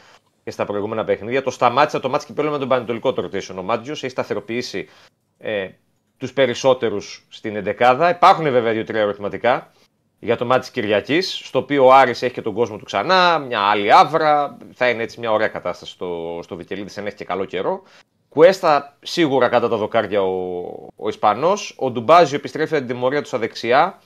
και 0.46 0.52
στα 0.52 0.64
προηγούμενα 0.64 1.04
παιχνίδια. 1.04 1.42
Το 1.42 1.50
σταμάτησε 1.50 1.98
το 1.98 2.08
μάτς 2.08 2.24
κυπέλλου 2.24 2.50
με 2.50 2.58
τον 2.58 2.68
Πανετολικό 2.68 3.12
το 3.12 3.22
rotation. 3.22 3.54
Ο 3.58 3.62
Μάτζιος 3.62 4.02
έχει 4.02 4.12
σταθεροποιήσει 4.12 4.88
ε, 5.38 5.68
τους 6.16 6.32
περισσότερους 6.32 7.26
στην 7.28 7.56
εντεκάδα. 7.56 8.10
Υπάρχουν 8.10 8.44
βέβαια 8.44 8.72
δύο-τρία 8.72 9.00
ερωτηματικά 9.00 9.72
για 10.18 10.36
το 10.36 10.44
μάτι 10.44 10.60
της 10.60 10.70
Κυριακής, 10.70 11.40
στο 11.44 11.58
οποίο 11.58 11.86
ο 11.86 11.92
Άρης 11.92 12.22
έχει 12.22 12.32
και 12.32 12.42
τον 12.42 12.54
κόσμο 12.54 12.76
του 12.76 12.84
ξανά, 12.84 13.38
μια 13.38 13.60
άλλη 13.60 13.92
άβρα, 13.92 14.56
θα 14.72 14.88
είναι 14.88 15.02
έτσι 15.02 15.20
μια 15.20 15.32
ωραία 15.32 15.48
κατάσταση 15.48 15.92
στο, 15.92 16.40
στο 16.42 16.56
Βικελίδη, 16.56 17.00
αν 17.00 17.06
έχει 17.06 17.16
και 17.16 17.24
καλό 17.24 17.44
καιρό. 17.44 17.82
Κουέστα 18.28 18.96
σίγουρα 19.02 19.48
κατά 19.48 19.68
τα 19.68 19.76
δοκάρια 19.76 20.22
ο, 20.22 20.88
ο 20.96 21.08
Ισπανός, 21.08 21.76
ο 21.78 21.90
Ντουμπάζιο 21.90 22.36
επιστρέφει 22.36 22.76
από 22.76 22.84
την 22.84 22.94
τιμωρία 22.94 23.20
του 23.20 23.28
στα 23.28 23.38
δεξιά, 23.38 24.00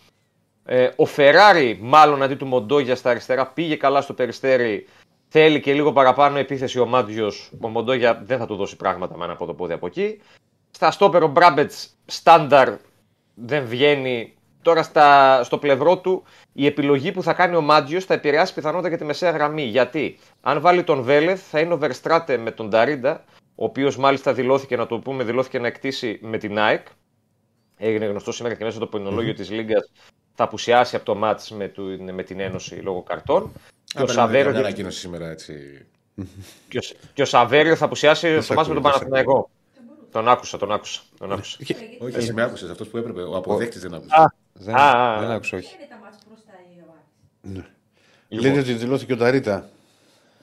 ε, 0.64 0.88
ο 0.96 1.04
Φεράρι 1.04 1.78
μάλλον 1.82 2.22
αντί 2.22 2.34
του 2.34 2.46
Μοντόγια 2.46 2.96
στα 2.96 3.10
αριστερά 3.10 3.46
πήγε 3.46 3.76
καλά 3.76 4.00
στο 4.00 4.12
περιστέρι, 4.12 4.86
θέλει 5.31 5.61
και 5.61 5.73
λίγο 5.74 5.93
παραπάνω 5.93 6.39
επίθεση 6.39 6.78
ο 6.78 6.86
Μάντζιος, 6.86 7.52
ο 7.61 7.69
Μοντόγια 7.69 8.23
δεν 8.24 8.39
θα 8.39 8.47
του 8.47 8.57
δώσει 8.57 8.77
πράγματα 8.77 9.16
με 9.16 9.24
ένα 9.24 9.32
από 9.32 9.47
το 9.47 9.55
πόδι 9.55 9.73
από 9.73 9.86
εκεί. 9.86 10.20
Στα 10.70 10.90
στόπερο 10.90 11.28
Μπράμπετς 11.28 11.90
στάνταρ 12.07 12.77
δεν 13.35 13.65
βγαίνει. 13.65 14.35
Τώρα 14.62 14.82
στα, 14.82 15.40
στο 15.44 15.59
πλευρό 15.59 15.98
του 15.98 16.23
η 16.52 16.66
επιλογή 16.66 17.12
που 17.12 17.23
θα 17.23 17.32
κάνει 17.32 17.57
ο 17.57 17.61
Μάτζιο 17.61 18.01
θα 18.01 18.15
επηρεάσει 18.15 18.55
πιθανότατα 18.55 18.90
και 18.90 18.97
τη 18.97 19.05
μεσαία 19.05 19.31
γραμμή. 19.31 19.62
Γιατί 19.62 20.19
αν 20.40 20.61
βάλει 20.61 20.85
τον 20.85 21.02
Βέλεθ 21.02 21.43
θα 21.51 21.61
είναι 21.61 21.73
ο 21.73 21.78
Βερστράτε 21.78 22.36
με 22.36 22.51
τον 22.51 22.69
Νταρίντα, 22.69 23.24
ο 23.55 23.65
οποίος 23.65 23.97
μάλιστα 23.97 24.32
δηλώθηκε, 24.32 24.77
να 24.77 24.86
το 24.86 24.98
πούμε, 24.98 25.24
δηλώθηκε 25.24 25.59
να 25.59 25.66
εκτίσει 25.66 26.19
με 26.23 26.39
την 26.39 26.59
ΑΕΚ. 26.59 26.86
Έγινε 27.77 28.07
γνωστό 28.07 28.32
σήμερα 28.32 28.55
και 28.55 28.65
μέσα 28.65 28.77
στο 28.77 28.86
ποινολόγιο 28.86 29.35
της 29.35 29.51
Λίγκας 29.51 29.90
θα 30.35 30.44
απουσιάσει 30.44 30.97
από 30.97 31.05
το 31.05 31.15
μάτς 31.15 31.51
με, 31.51 31.69
του, 31.69 31.98
με 32.12 32.23
την 32.23 32.40
Ένωση 32.40 32.74
λόγω 32.74 33.02
καρτών. 33.02 33.52
Και 33.96 34.02
ο, 34.02 34.06
Σαβέριο, 34.06 34.50
Μια 34.50 34.60
ανακοίνωση 34.60 34.98
σήμερα 34.98 35.30
έτσι. 35.30 35.86
και, 36.68 36.78
ο, 36.78 36.82
και 37.12 37.22
ο 37.22 37.24
Σαβέριο 37.24 37.76
θα 37.76 37.84
απουσιάσει 37.84 38.40
στο 38.40 38.54
μάτς 38.54 38.68
με 38.68 38.74
τον 38.74 38.86
ακούω, 38.86 38.92
δεν 38.92 38.92
σ' 38.92 39.10
Παναθηναϊκό. 39.10 39.50
Τον 40.10 40.28
άκουσα, 40.28 40.58
τον 40.58 40.72
άκουσα. 40.72 41.00
Τον 41.18 41.32
άκουσα. 41.32 41.58
Όχι, 41.98 42.16
εσύ 42.16 42.32
με 42.32 42.42
άκουσες 42.42 42.70
αυτός 42.70 42.88
που 42.88 42.96
έπρεπε. 42.96 43.22
Ο 43.22 43.36
αποδέκτη 43.36 43.78
δεν 43.78 43.94
άκουσε. 43.94 44.32
Δεν, 44.52 44.74
Α, 44.74 44.80
α, 44.80 45.16
α. 45.16 45.20
δεν 45.20 45.30
άκουσα, 45.30 45.56
όχι. 45.56 45.74
Είναι 45.74 45.86
τα 45.90 45.98
μάτς 46.02 46.18
μπροστά 46.28 46.52
η 46.70 46.82
Ιωάννης; 47.48 47.70
Λένε 48.28 48.58
ότι 48.58 48.72
δηλώθηκε 48.72 49.12
ο 49.12 49.16
Ταρίτα 49.16 49.68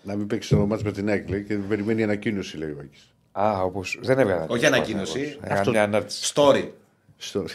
να 0.03 0.15
μην 0.15 0.28
παίξει 0.28 0.49
το 0.49 0.65
μάτς 0.65 0.84
με 0.84 0.91
την 0.91 1.10
ΑΕΚ 1.10 1.30
λέει, 1.30 1.44
και 1.44 1.56
περιμένει 1.56 2.03
ανακοίνωση, 2.03 2.57
λέει 2.57 2.69
ο 2.69 2.78
Άκης. 2.82 3.14
Α, 3.32 3.61
όπω. 3.61 3.84
Δεν 4.02 4.19
έβγαλε. 4.19 4.45
Όχι 4.48 4.65
ανακοίνωση. 4.65 5.40
Αυτό... 5.41 5.72
Μια 5.72 5.84
ανάρτηση. 5.84 6.34
Story. 6.36 6.69
Στο... 7.18 7.45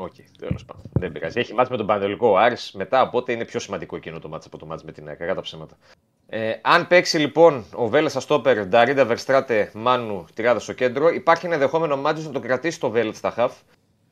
Ναι. 0.00 0.06
Οκ, 0.06 0.14
τέλος 0.38 0.64
πάντων. 0.64 0.82
Δεν 0.92 1.12
πειράζει. 1.12 1.38
Έχει 1.38 1.54
ματς 1.54 1.70
με 1.70 1.76
τον 1.76 1.86
Παναιτωλικό 1.86 2.28
ο 2.28 2.36
Άρης 2.38 2.72
μετά, 2.72 3.02
οπότε 3.02 3.32
είναι 3.32 3.44
πιο 3.44 3.60
σημαντικό 3.60 3.96
εκείνο 3.96 4.18
το 4.18 4.28
ματς 4.28 4.46
από 4.46 4.58
το 4.58 4.66
ματς 4.66 4.84
με 4.84 4.92
την 4.92 5.08
ΑΕΚ. 5.08 5.18
Κακά 5.18 5.34
τα 5.34 5.40
ψέματα. 5.40 5.76
Ε, 6.28 6.54
αν 6.62 6.86
παίξει 6.86 7.18
λοιπόν 7.18 7.64
ο 7.74 7.88
Βέλεθ 7.88 8.10
στόπερ, 8.14 8.66
Νταρίντα 8.66 9.04
Βερστράτε, 9.04 9.70
Μάνου, 9.74 10.26
Τριάδα 10.34 10.58
στο 10.58 10.72
κέντρο, 10.72 11.08
υπάρχει 11.08 11.46
ένα 11.46 11.54
ενδεχόμενο 11.54 11.96
Μάτζιο 11.96 12.26
να 12.26 12.32
το 12.32 12.40
κρατήσει 12.40 12.80
το 12.80 12.90
Βέλεθ 12.90 13.14
στα 13.14 13.30
χαφ. 13.30 13.52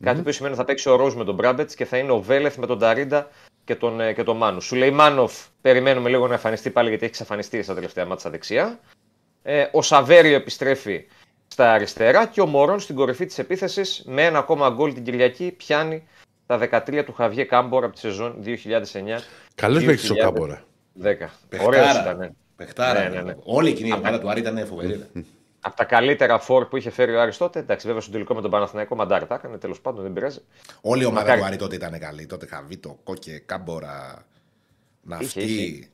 Κάτι 0.03 0.23
που 0.23 0.33
σημαίνει 0.33 0.55
ότι 0.55 0.63
θα 0.63 0.69
παίξει 0.69 0.89
ο 0.89 0.97
Ρόζ 0.97 1.15
με 1.15 1.25
τον 1.25 1.35
Μπράμπετς 1.35 1.75
και 1.75 1.85
θα 1.85 1.97
είναι 1.97 2.13
ο 2.13 2.21
Βέλεθ 2.21 2.57
με 2.57 2.67
τον 2.67 2.79
Νταρίντα 2.79 3.29
και 3.65 3.75
τον, 3.75 4.01
ε, 4.01 4.13
και 4.13 4.23
τον 4.23 4.37
Μάνου. 4.37 4.61
Σου 4.61 4.77
λέει 4.77 4.91
Μάνοφ, 4.91 5.47
περιμένουμε 5.61 6.09
λίγο 6.09 6.27
να 6.27 6.33
εμφανιστεί 6.33 6.71
πάλι 6.71 6.89
γιατί 6.89 7.05
έχει 7.05 7.13
εξαφανιστεί 7.13 7.63
στα 7.63 7.75
τελευταία 7.75 8.05
ματς 8.05 8.21
στα 8.21 8.31
δεξιά. 8.31 8.81
Ε, 9.43 9.67
ο 9.73 9.83
Σαβέριο 9.83 10.35
επιστρέφει 10.35 11.07
στα 11.49 11.73
αριστερά 11.73 12.27
και 12.27 12.41
ο 12.41 12.47
Μωρόν 12.47 12.81
στην 12.81 12.95
κορυφή 12.95 13.27
της 13.27 13.39
επίθεσης 13.39 14.03
με 14.07 14.25
ένα 14.25 14.39
ακόμα 14.39 14.71
γκολ 14.71 14.95
την 14.95 15.05
Κυριακή 15.05 15.51
πιάνει 15.57 16.07
τα 16.47 16.59
13 16.87 17.03
του 17.05 17.13
Χαβιέ 17.13 17.45
Κάμπορ 17.45 17.85
από 17.85 17.93
τη 17.95 17.99
σεζόν 18.01 18.43
2009. 18.45 19.21
Καλός 19.55 19.85
παίκτης 19.85 20.11
ο 20.11 20.15
2010. 20.15 20.19
Κάμπορα. 20.19 20.63
Ωραίος 21.03 21.33
Παιχτάρα. 21.49 22.01
ήταν. 22.01 22.19
ναι. 22.19 22.29
Παιχτάρα. 22.57 23.03
Ναι, 23.03 23.09
ναι, 23.09 23.23
ναι. 23.23 23.35
Όλη 23.45 23.69
εκείνη 23.71 23.89
η 23.89 23.93
ομάδα 23.93 24.21
του 24.21 24.31
Άρη 24.31 24.41
ήταν 24.41 24.67
φοβερή. 24.67 25.05
Από 25.61 25.77
τα 25.77 25.85
καλύτερα 25.85 26.39
φόρ 26.39 26.67
που 26.69 26.77
είχε 26.77 26.91
φέρει 26.91 27.15
ο 27.15 27.21
Άρης 27.21 27.37
τότε. 27.37 27.59
Εντάξει, 27.59 27.87
βέβαια 27.87 28.03
στο 28.03 28.11
τελικό 28.13 28.35
με 28.35 28.41
τον 28.41 28.51
Παναθηναϊκό 28.51 28.95
μαντάρ 28.97 29.27
τα 29.27 29.35
έκανε. 29.35 29.59
Τέλος 29.59 29.81
πάντων 29.81 30.03
δεν 30.03 30.13
πειράζει. 30.13 30.39
Όλη 30.81 31.03
η 31.03 31.05
ομάδα 31.05 31.21
Μακάρι. 31.23 31.41
του 31.41 31.47
Άρη 31.47 31.57
τότε 31.57 31.75
ήταν 31.75 31.99
καλή. 31.99 32.27
Τότε 32.27 32.47
Χαβίτο, 32.47 32.99
Κόκε, 33.05 33.43
Κάμπορα, 33.47 34.25
Είχε, 35.03 35.23
Ναυτή. 35.23 35.41
είχε. 35.41 35.89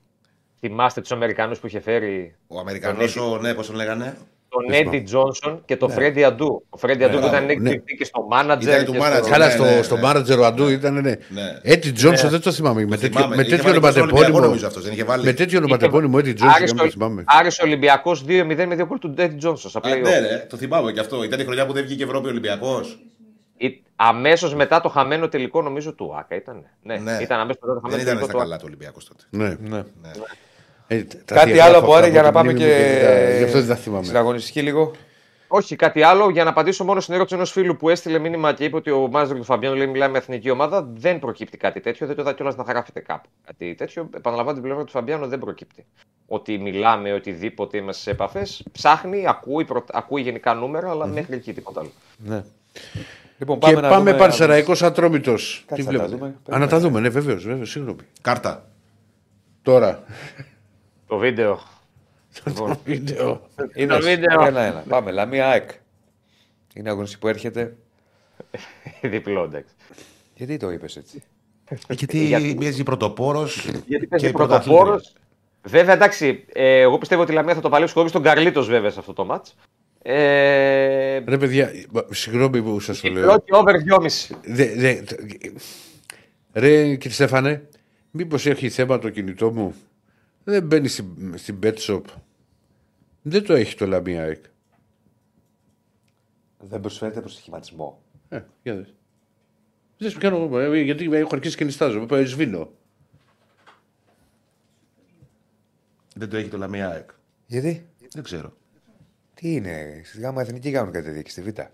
Θυμάστε 0.60 1.00
τους 1.00 1.12
Αμερικανούς 1.12 1.58
που 1.58 1.66
είχε 1.66 1.80
φέρει 1.80 2.36
Ο 2.46 2.58
Αμερικανός, 2.58 3.16
ο, 3.16 3.38
ναι, 3.38 3.54
πώς 3.54 3.66
τον 3.66 3.76
λέγανε; 3.76 4.16
Τον 4.54 4.72
Έντι 4.72 5.00
Τζόνσον 5.00 5.62
και 5.64 5.76
τον 5.76 5.90
Φρέντι 5.90 6.24
Αντού. 6.24 6.64
Ο 6.68 6.76
Φρέντι 6.76 7.04
Αντού 7.04 7.12
που 7.14 7.18
Μπράβο, 7.20 7.34
ήταν 7.34 7.46
ναι. 7.46 7.52
εκπληκτή 7.52 7.94
και 7.96 8.04
στο 8.04 8.26
μάνατζερ. 8.30 8.72
Ήταν 8.74 8.84
του 8.84 8.92
και 8.92 8.98
manager. 9.02 9.18
στο- 9.22 9.30
Καλά, 9.30 9.46
ναι, 9.46 9.52
στο, 9.52 9.64
ναι, 9.64 9.82
στο 9.82 9.94
ναι. 9.94 10.00
μάνατζερ 10.00 10.38
ο 10.38 10.44
Αντού 10.46 10.68
ήταν. 10.68 10.94
Ναι. 10.94 11.00
Ναι. 11.00 11.16
Έτι 11.62 11.92
Τζόνσον 11.92 12.30
δεν 12.30 12.40
το 12.40 12.52
θυμάμαι. 12.52 12.84
Με 12.84 12.96
τέτοιο, 12.96 13.08
θυμάμαι. 13.18 13.36
με 13.36 13.42
Είχε 13.42 13.50
τέτοιο 13.56 13.64
βάλει 13.64 13.80
τόσο 13.80 13.88
Ολυμπιακό, 14.00 14.12
ονοματεπώνυμο. 14.12 14.46
νομίζω 14.46 14.66
αυτός, 14.66 14.82
δεν 14.84 14.92
είχε 14.92 15.04
βάλει. 15.04 15.24
Με 15.24 15.32
τέτοιο 15.32 15.58
ονοματεπώνυμο 15.58 16.16
Έτι 16.20 16.32
Τζόνσον 16.32 16.56
Άρης 16.56 16.68
δεν 16.70 16.76
το 16.76 16.82
Ολ- 16.82 16.92
θυμάμαι. 16.92 17.24
Άρης 17.26 17.60
Ολυμπιακός 17.60 18.24
2-0 18.24 18.66
με 18.66 18.74
δύο 18.74 18.86
γκολ 18.86 18.98
του 18.98 19.14
Έντι 19.16 19.36
Τζόνσον 19.36 19.70
στα 19.70 19.78
Α, 19.78 19.82
play-off. 19.84 20.02
ναι, 20.02 20.18
ρε, 20.18 20.46
το 20.50 20.56
θυμάμαι 20.56 20.92
και 20.92 21.00
αυτό. 21.00 21.24
Ήταν 21.24 21.40
η 21.40 21.44
χρονιά 21.44 21.66
που 21.66 21.72
δεν 21.72 21.84
βγήκε 21.84 22.04
Ευρώπη 22.04 22.28
Ολυμπιακός. 22.28 22.98
Αμέσως 23.96 24.54
μετά 24.54 24.80
το 24.80 24.88
χαμένο 24.88 25.28
τελικό 25.28 25.62
νομίζω 25.62 25.92
του 25.92 26.14
Άκα 26.18 26.34
ήταν. 26.36 26.64
Ναι, 26.82 26.96
Ναι. 26.98 27.18
ήταν 27.22 27.40
αμέσως 27.40 27.60
μετά 27.62 27.74
το 27.74 27.80
Δεν 27.80 27.90
χαμένο 27.90 28.02
ήταν 28.02 28.04
τελικό 28.04 28.24
στα 28.24 28.32
του 28.32 28.38
καλά 28.38 28.56
του 28.56 28.64
Ολυμπιακός 28.66 29.04
τότε. 29.04 29.22
Ναι. 29.30 29.56
Ναι. 29.70 29.82
Ε, 30.86 31.02
τα 31.24 31.34
Κάτι 31.34 31.52
διαγράφω 31.52 31.68
άλλο 31.68 31.78
από 31.84 31.92
αυτά 31.92 32.02
Άρη 32.04 32.10
για 32.10 32.20
να 32.22 32.26
την 32.28 32.34
πάμε 32.36 32.52
μνήμη 32.52 32.66
μου 32.68 32.72
και. 32.74 33.00
τα- 33.02 33.36
Γι' 33.36 33.44
αυτό 33.44 33.58
δεν 33.58 33.68
τα 33.68 33.74
Στην 33.76 33.92
θυμάμαι. 33.92 34.18
αγωνιστική 34.18 34.62
λίγο. 34.62 34.90
Όχι, 35.48 35.76
κάτι 35.76 36.02
άλλο. 36.02 36.30
Για 36.30 36.44
να 36.44 36.50
απαντήσω 36.50 36.84
μόνο 36.84 37.00
στην 37.00 37.14
ερώτηση 37.14 37.34
ενός 37.34 37.50
φίλου 37.50 37.76
που 37.76 37.88
έστειλε 37.88 38.18
μήνυμα 38.18 38.52
και 38.52 38.64
είπε 38.64 38.76
ότι 38.76 38.90
ο 38.90 39.08
Μάζερ 39.10 39.36
του 39.36 39.44
Φαμπιάνου 39.44 39.76
λέει 39.76 39.86
μιλάμε 39.86 40.12
με 40.12 40.18
εθνική 40.18 40.50
ομάδα. 40.50 40.88
Δεν 40.94 41.18
προκύπτει 41.18 41.56
κάτι 41.56 41.80
τέτοιο. 41.80 42.06
Δεν 42.06 42.16
το 42.16 42.22
είδα 42.22 42.32
κιόλας 42.32 42.56
να 42.56 42.62
γράφεται 42.62 43.00
κάπου. 43.00 43.28
Κάτι 43.46 43.74
τέτοιο. 43.74 44.08
Επαναλαμβάνω 44.16 44.56
την 44.58 44.66
πλευρά 44.66 44.84
του 44.84 44.90
Φαμπιάνου 44.90 45.26
δεν 45.26 45.38
προκύπτει. 45.38 45.84
Ότι 46.26 46.58
μιλάμε, 46.58 47.12
οτιδήποτε 47.12 47.76
είμαστε 47.76 48.02
σε 48.02 48.10
επαφές. 48.10 48.62
Ψάχνει, 48.72 49.24
ακούει, 49.28 49.64
πρω... 49.64 49.84
ακούει 49.92 50.22
γενικά 50.22 50.54
νούμερα, 50.54 50.90
αλλά 50.90 51.06
μέχρι 51.06 51.34
εκεί 51.34 51.52
τίποτα 51.52 51.80
άλλο. 51.80 51.90
Ναι. 52.16 52.42
Λοιπόν, 53.38 53.58
Και 53.58 53.72
να 53.72 53.80
πάμε 53.80 53.96
δούμε- 54.10 54.14
Πανσεραϊκός 54.16 54.82
Ατρόμητος. 54.82 55.64
Τι 55.66 55.74
Κάτσε 55.74 55.82
να 55.92 55.98
τα 55.98 56.04
βλέπετε; 56.06 56.16
δούμε. 56.16 56.56
Α, 56.56 56.58
να 56.58 56.66
τα 56.68 56.78
δούμε, 56.78 57.00
ναι, 57.00 57.08
βεβαίως, 57.08 57.44
βεβαίως, 57.46 57.70
συγγνώμη. 57.70 57.98
Κάρτα. 58.22 58.66
Τώρα. 59.62 60.02
Το 61.14 61.20
βίντεο. 61.20 61.60
Το 62.54 62.78
βίντεο. 62.84 63.48
Είναι 63.74 63.94
Το 63.94 64.00
βίντεο. 64.02 64.44
ένα-ένα. 64.46 64.84
Πάμε. 64.88 65.10
Λαμία 65.10 65.48
ΑΕΚ. 65.48 65.70
Είναι 66.74 66.90
αγωνιστή 66.90 67.16
που 67.18 67.28
έρχεται. 67.28 67.76
Διπλό, 69.00 69.42
εντάξει. 69.44 69.74
Γιατί 70.34 70.56
το 70.56 70.70
είπε 70.70 70.86
έτσι. 70.96 71.22
Γιατί 71.88 72.24
Γιατί- 72.24 72.54
μοιάζει 72.58 72.82
πρωτοπόρο. 72.82 73.44
Γιατί 73.44 73.84
και 73.98 74.06
παίζει 74.06 74.30
πρωταθλήτρια. 74.32 74.82
πρωτοπόρο. 74.82 75.00
Βέβαια, 75.62 75.94
εντάξει, 75.94 76.44
ε, 76.52 76.80
εγώ 76.80 76.98
πιστεύω 76.98 77.22
ότι 77.22 77.32
η 77.32 77.34
Λαμία 77.34 77.54
θα 77.54 77.60
το 77.60 77.68
παλέψει 77.68 77.94
χωρί 77.94 78.10
τον 78.10 78.22
Καρλίτο 78.22 78.64
βέβαια 78.64 78.90
σε 78.90 78.98
αυτό 78.98 79.12
το 79.12 79.24
μάτ. 79.24 79.46
Ε, 80.02 81.18
Ρε 81.26 81.38
παιδιά, 81.38 81.70
συγγνώμη 82.10 82.62
που 82.62 82.80
σα 82.80 82.92
το 83.00 83.08
λέω. 83.08 83.12
διπλό 83.22 83.38
και 83.44 83.54
over 83.54 83.74
2,5. 84.00 84.36
Δε, 84.44 84.74
δε, 84.76 84.94
τε- 84.94 85.20
ρε 86.52 86.94
κύριε 86.94 87.12
Στέφανε, 87.14 87.68
μήπω 88.10 88.36
έχει 88.36 88.68
θέμα 88.68 88.98
το 88.98 89.10
κινητό 89.10 89.50
μου. 89.52 89.74
Δεν 90.44 90.66
μπαίνει 90.66 90.88
στην, 90.88 91.38
στην 91.38 91.58
pet 91.62 91.74
shop. 91.76 92.02
Δεν 93.22 93.44
το 93.44 93.54
έχει 93.54 93.76
το 93.76 93.86
Λαμία 93.86 94.22
ΑΕΚ. 94.22 94.44
Δεν 96.58 96.80
προσφέρεται 96.80 97.20
προ 97.20 97.28
σχηματισμό. 97.28 98.02
Ε, 98.28 98.40
για 98.62 98.74
δες. 98.74 98.94
Δεν 99.98 100.10
σου 100.10 100.18
κάνω 100.18 100.36
εγώ, 100.36 100.58
ε, 100.58 100.80
γιατί 100.80 101.04
έχω 101.14 101.34
αρχίσει 101.34 101.56
και 101.56 101.64
νιστάζω. 101.64 102.06
Πάω 102.06 102.24
σβήνω. 102.26 102.72
Δεν 106.14 106.28
το 106.28 106.36
έχει 106.36 106.48
το 106.48 106.56
Λαμία 106.56 106.88
ΑΕΚ. 106.88 107.10
Γιατί; 107.46 107.86
Δεν 108.12 108.22
ξέρω. 108.22 108.56
Τι 109.34 109.54
είναι, 109.54 110.00
στη 110.04 110.20
γάμα 110.20 110.40
εθνική 110.40 110.70
κάνουν 110.70 110.92
κάτι 110.92 111.04
τέτοιο 111.06 111.22
και 111.22 111.30
στη 111.30 111.42
Β. 111.42 111.58
Ε, 111.58 111.70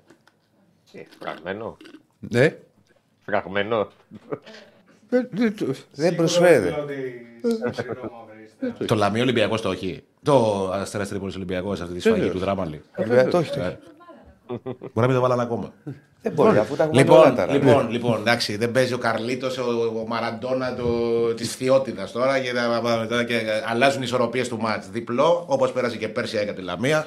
Φραγμένο. 1.20 1.76
Ναι. 2.18 2.58
Φραγμένο. 3.24 3.90
Ε, 5.10 5.28
δεν 5.30 5.56
το- 5.56 5.74
Δεν 5.92 6.14
προσφέρεται. 6.14 6.74
Το 8.86 8.94
Λαμία 8.94 9.22
Ολυμπιακός 9.22 9.60
το 9.62 9.70
έχει. 9.70 10.02
Το 10.22 10.70
Αστέρα 10.74 11.06
Τρίπολης 11.06 11.34
Ολυμπιακός, 11.36 11.80
αυτή 11.80 11.94
τη 11.94 12.00
σφαγή 12.00 12.28
του 12.28 12.38
Δράμαλη. 12.38 12.82
Βέβαια, 12.96 13.28
το 13.28 13.38
έχει. 13.38 13.50
το 13.50 13.60
Ε, 13.60 13.66
έχει. 13.66 13.76
Μπορεί 14.78 14.90
να 14.94 15.06
μην 15.06 15.14
το 15.14 15.20
βάλανε 15.20 15.42
ακόμα. 15.42 15.72
Δεν 16.22 16.32
μπορεί, 16.32 16.58
αφού 16.58 16.76
τα 16.76 16.84
έχουμε 16.84 17.02
όλα 17.12 17.26
Λοιπόν, 17.26 17.34
τα 17.36 17.52
λοιπόν, 17.52 17.90
λοιπόν, 17.90 18.20
εντάξει, 18.20 18.56
δεν 18.56 18.70
παίζει 18.72 18.92
ο 18.92 18.98
Καρλίτος, 18.98 19.58
ο, 19.58 19.62
ο 20.02 20.04
Μαραντόνα 20.06 20.74
της 21.36 21.54
Θειότητα 21.54 22.08
τώρα 22.12 22.38
και, 22.38 22.52
τα- 22.52 23.06
τα- 23.08 23.24
και 23.24 23.40
αλλάζουν 23.66 24.00
οι 24.00 24.04
ισορροπίες 24.06 24.48
του 24.48 24.58
μάτς. 24.60 24.88
Διπλό, 24.90 25.44
όπως 25.48 25.72
πέρασε 25.72 25.96
και 25.96 26.08
πέρσι 26.08 26.36
έκανε 26.36 26.52
τη 26.52 26.62
Λαμία. 26.62 27.06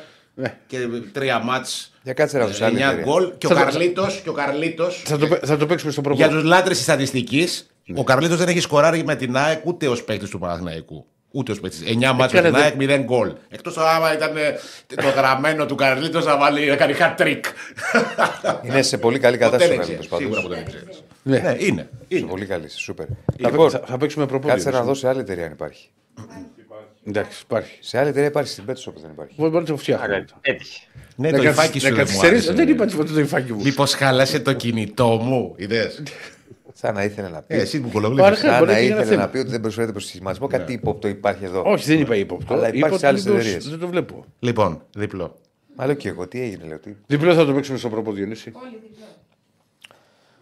Και 0.67 0.77
τρία 1.11 1.39
μάτς. 1.39 1.91
Για 2.03 2.13
κάτσε 2.13 2.37
να 2.37 2.45
δώσει 2.45 2.63
άλλη 2.63 2.75
9 2.77 2.79
εταιρεία. 2.87 3.03
γκολ. 3.03 3.31
Και 3.37 3.45
ο 3.45 3.49
Θα 3.49 3.55
το- 3.55 3.61
Καρλίτος. 3.61 4.19
Και 4.23 4.29
ο 4.29 4.33
Καρλίτος, 4.33 5.01
Θα 5.05 5.17
το, 5.17 5.27
πέ- 5.27 5.45
θα 5.45 5.57
το 5.57 5.65
παίξουμε 5.65 5.91
στο 5.91 6.01
για 6.01 6.15
προπό. 6.27 6.33
τους 6.33 6.43
λάτρες 6.49 6.75
της 6.75 6.85
στατιστικής, 6.85 7.67
ο 7.95 8.03
Καρλίτος 8.03 8.37
δεν 8.37 8.47
έχει 8.47 8.59
σκοράρει 8.59 9.03
με 9.03 9.15
την 9.15 9.37
ΑΕΚ 9.37 9.65
ούτε 9.65 9.87
ως 9.87 10.03
παίκτης 10.03 10.29
του 10.29 10.39
Παναθηναϊκού. 10.39 11.05
Ούτε 11.35 11.51
ω 11.51 11.55
παίκτη. 11.61 11.77
9 11.99 12.11
μάτς 12.13 12.33
με 12.33 12.39
Έκανε 12.39 12.49
την 12.73 12.77
δε- 12.77 12.87
ΑΕΚ, 12.93 13.01
0 13.01 13.03
γκολ. 13.03 13.31
Εκτός 13.49 13.77
άμα 13.77 14.13
ήταν 14.13 14.37
ε, 14.37 14.41
το 14.95 15.09
γραμμένο 15.15 15.65
του 15.65 15.75
Καρλίτο 15.75 16.19
να 16.19 16.37
βάλει 16.37 16.65
να 16.65 16.75
κάνει 16.75 16.93
hat 16.99 17.21
trick. 17.21 17.39
Είναι 18.63 18.81
σε 18.81 18.97
πολύ 18.97 19.19
καλή 19.19 19.37
Ποτέ 19.37 19.49
κατάσταση 19.49 19.71
δεν 19.71 19.79
ο 19.79 19.81
ξέρεις. 19.83 20.07
Καρλίτος 20.07 20.37
Σίγουρα 20.37 20.41
πάντως. 20.41 20.63
ποτέ 20.63 20.79
δεν 20.79 20.83
ξέρεις. 20.85 21.03
Ναι. 21.23 21.37
Ναι, 21.39 21.65
είναι. 21.65 21.89
Σε 22.07 22.17
είναι. 22.17 22.27
πολύ 22.27 22.45
καλή, 22.45 22.69
σούπερ. 22.69 23.05
Θα, 23.41 23.49
Λοιπόν, 23.49 23.69
θα, 23.69 23.81
θα 23.85 23.97
παίξουμε 23.97 24.25
προπό. 24.25 24.47
κάτσε 24.47 24.69
να 24.69 24.83
δώσει 24.83 25.07
άλλη 25.07 25.19
εταιρεία 25.19 25.45
αν 25.45 25.51
υπάρχει. 25.51 25.89
Εντάξει, 27.05 27.41
υπάρχει. 27.43 27.77
Σε 27.79 27.97
άλλη 27.99 28.09
εταιρεία 28.09 28.27
υπάρχει 28.29 28.49
στην 28.51 28.65
Πέτσο 28.65 28.93
δεν 29.01 29.11
υπάρχει. 29.11 29.33
Μπορεί 29.37 29.53
να 29.53 29.63
το 29.63 29.77
φτιάχνουμε. 29.77 30.15
Άρα, 30.15 30.25
Έτυχε. 30.41 30.79
Ναι, 31.15 31.29
Να 31.31 31.37
το 31.37 31.43
καθυσ- 31.43 31.59
υφάκι 31.63 31.73
να 31.77 31.79
σου 31.79 31.85
δεν 31.87 31.93
μου 31.93 31.97
καθυστερείς- 31.99 32.47
άρεσε. 32.47 32.53
Δεν 32.63 32.67
είπα 32.73 32.85
τίποτα 32.85 33.13
το 33.13 33.19
υφάκι 33.19 33.53
μου. 33.53 33.61
Μήπως 33.63 33.93
χάλασε 33.93 34.39
το 34.39 34.53
κινητό 34.53 35.07
μου, 35.07 35.53
είδες; 35.57 36.03
Σαν 36.83 36.93
να 36.93 37.03
ήθελε 37.03 37.29
να 37.29 37.41
πει. 37.41 37.55
Ε, 37.55 37.59
εσύ 37.61 37.79
που 37.81 37.89
Άρα, 37.95 38.07
κολογλείς. 38.07 38.39
Σαν 38.39 38.57
μπορεί 38.59 38.71
να 38.71 38.77
και 38.79 38.85
ένα 38.85 38.95
ήθελε 38.95 39.03
θέμα. 39.05 39.21
να 39.21 39.29
πει 39.29 39.37
ότι 39.37 39.49
δεν 39.49 39.61
προσφέρεται 39.61 39.91
προς 39.91 40.05
σχηματισμό. 40.05 40.47
Κάτι 40.47 40.73
ύποπτο 40.73 41.07
υπάρχει 41.07 41.43
εδώ. 41.45 41.63
Όχι, 41.65 41.85
δεν 41.85 41.99
είπα 41.99 42.15
ύποπτο. 42.15 42.53
Αλλά 42.53 42.67
Είπα 42.67 42.75
υπάρχει 42.77 42.93
ότι 42.93 42.99
σε 43.03 43.07
άλλες 43.07 43.23
δεν 43.23 43.33
το- 43.33 43.39
εταιρείες. 43.39 43.69
Δεν 43.69 43.79
το 43.79 43.87
βλέπω. 43.87 44.25
Λοιπόν, 44.39 44.81
διπλό. 44.95 45.35
Μα 45.75 45.85
λέω 45.85 45.95
και 45.95 46.09
εγώ, 46.09 46.27
τι 46.27 46.41
έγινε, 46.41 46.65
λέω. 46.65 46.79
Τι... 46.79 46.93
Διπλό 47.07 47.33
θα 47.33 47.45
το 47.45 47.53
παίξουμε 47.53 47.77
στο 47.77 47.89
προπό 47.89 48.11
Διονύση. 48.11 48.51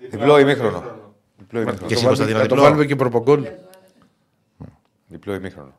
Διπλό 0.10 0.40
ημίχρονο. 0.40 0.84
Διπλό 1.38 1.60
Και 1.64 1.70
ημίχρονο. 1.70 1.94
εσύ 1.94 2.06
Κωνσταντίνο 2.06 2.38
Θα 2.40 2.44
το 2.46 2.50
διπλό. 2.50 2.62
βάλουμε 2.68 2.86
και 2.86 2.96
προπογκόλ. 2.96 3.48
Διπλό 5.08 5.34
ημίχρονο. 5.34 5.74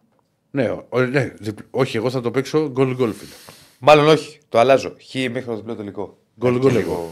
Ναι, 0.51 0.71
ο- 0.89 1.01
ναι, 1.01 1.33
διπλ- 1.39 1.67
όχι, 1.71 1.97
εγώ 1.97 2.11
θα 2.11 2.21
το 2.21 2.31
παίξω 2.31 2.69
γκολ 2.71 2.95
γκολ. 2.95 3.13
φίλε. 3.13 3.31
Μάλλον 3.79 4.07
όχι, 4.09 4.39
το 4.49 4.59
αλλάζω. 4.59 4.95
Χ 5.11 5.15
ημίχρονο 5.15 5.57
διπλό 5.59 5.75
τελικό. 5.77 6.19
Γκολ, 6.39 6.51
Έχει 6.51 6.61
γκολ 6.61 6.73
και 6.73 6.79
εγώ. 6.79 7.11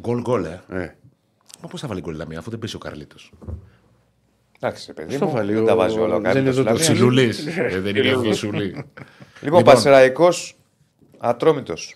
Γκολ 0.00 0.20
γκολ, 0.20 0.44
ε. 0.44 0.96
Ε. 1.60 1.62
Μα 1.62 1.68
πώς 1.68 1.80
θα 1.80 1.88
βάλει 1.88 2.00
γκολ 2.00 2.14
η 2.14 2.16
Λαμία, 2.16 2.38
αφού 2.38 2.50
δεν 2.50 2.58
πέσει 2.58 2.76
ο 2.76 2.78
Καρλίτος; 2.78 3.32
Εντάξει, 4.60 4.84
ρε 4.86 4.92
παιδί 4.92 5.14
Στο 5.14 5.26
μου, 5.26 5.32
βάλει 5.32 5.52
δεν 5.52 5.62
ο- 5.62 5.66
τα 5.66 5.76
βάζει 5.76 5.98
όλα 5.98 6.04
ο 6.04 6.08
δεν 6.08 6.18
είναι 6.18 6.28
Καρλίτος 6.28 6.54
εδώ 6.54 6.62
το 6.64 6.70
Λαμία. 6.70 6.84
Σιλούλη. 6.84 7.32
Σιλουλή. 7.32 7.78
Δεν 7.78 7.96
είναι 7.96 8.10
αυτό 8.10 8.32
σουλή. 8.34 8.84
Λοιπόν, 9.40 9.62
Πασεραϊκό 9.62 10.28
Ατρόμητος. 11.18 11.94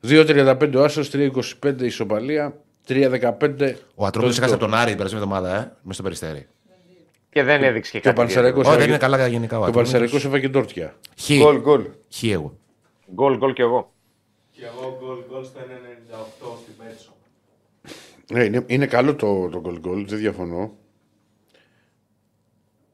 2-35 0.00 0.70
ο 0.76 0.84
Άσος, 0.84 1.10
3-25 1.10 1.80
ισοπαλία, 1.84 2.56
3-15. 2.86 3.76
Ο 3.94 4.06
Ατρόμητος 4.06 4.38
έχασε 4.38 4.54
από 4.54 4.64
τον 4.64 4.74
Άρη 4.74 4.88
την 4.88 4.96
περασμένη 4.96 5.24
εβδομάδα, 5.24 5.56
ε, 5.60 5.72
μες 5.82 5.94
στο 5.94 6.02
περιστέρι. 6.04 6.46
Και 7.30 7.42
δεν 7.42 7.62
έδειξε 7.62 7.90
και 7.90 7.98
Και 8.00 8.08
ο 8.08 8.10
κάτι. 8.10 8.22
Πανσεραϊκός 8.22 8.60
Όχι, 8.66 8.68
δεν 8.70 8.76
έφαγε- 8.78 8.88
είναι 9.02 9.12
καλά 9.16 9.26
γενικά 9.26 9.56
ο 9.56 9.60
Και 9.60 9.66
ο 9.66 9.68
Ατρόμητος. 9.68 9.92
Πανσεραϊκός 9.92 10.24
έφαγε 10.24 10.48
τόρτια. 10.48 10.94
Χ. 11.20 11.30
Γκολ, 11.38 11.60
γκολ. 11.60 11.84
Χ 12.14 12.22
εγώ. 12.22 12.58
Γκολ, 13.14 13.36
γκολ 13.36 13.52
και 13.52 13.62
εγώ. 13.62 13.92
Και 14.52 14.64
εγώ 14.64 14.98
γκολ 15.00 15.18
γκολ 15.30 15.44
στο 15.44 15.58
1,98 15.58 16.58
στην 16.62 16.65
Πέτσο. 16.65 16.65
Ναι, 18.32 18.44
είναι, 18.44 18.64
είναι 18.66 18.86
καλό 18.86 19.14
το, 19.14 19.48
το 19.48 19.60
γκολ 19.60 19.78
γκολ, 19.78 20.06
δεν 20.06 20.18
διαφωνώ. 20.18 20.76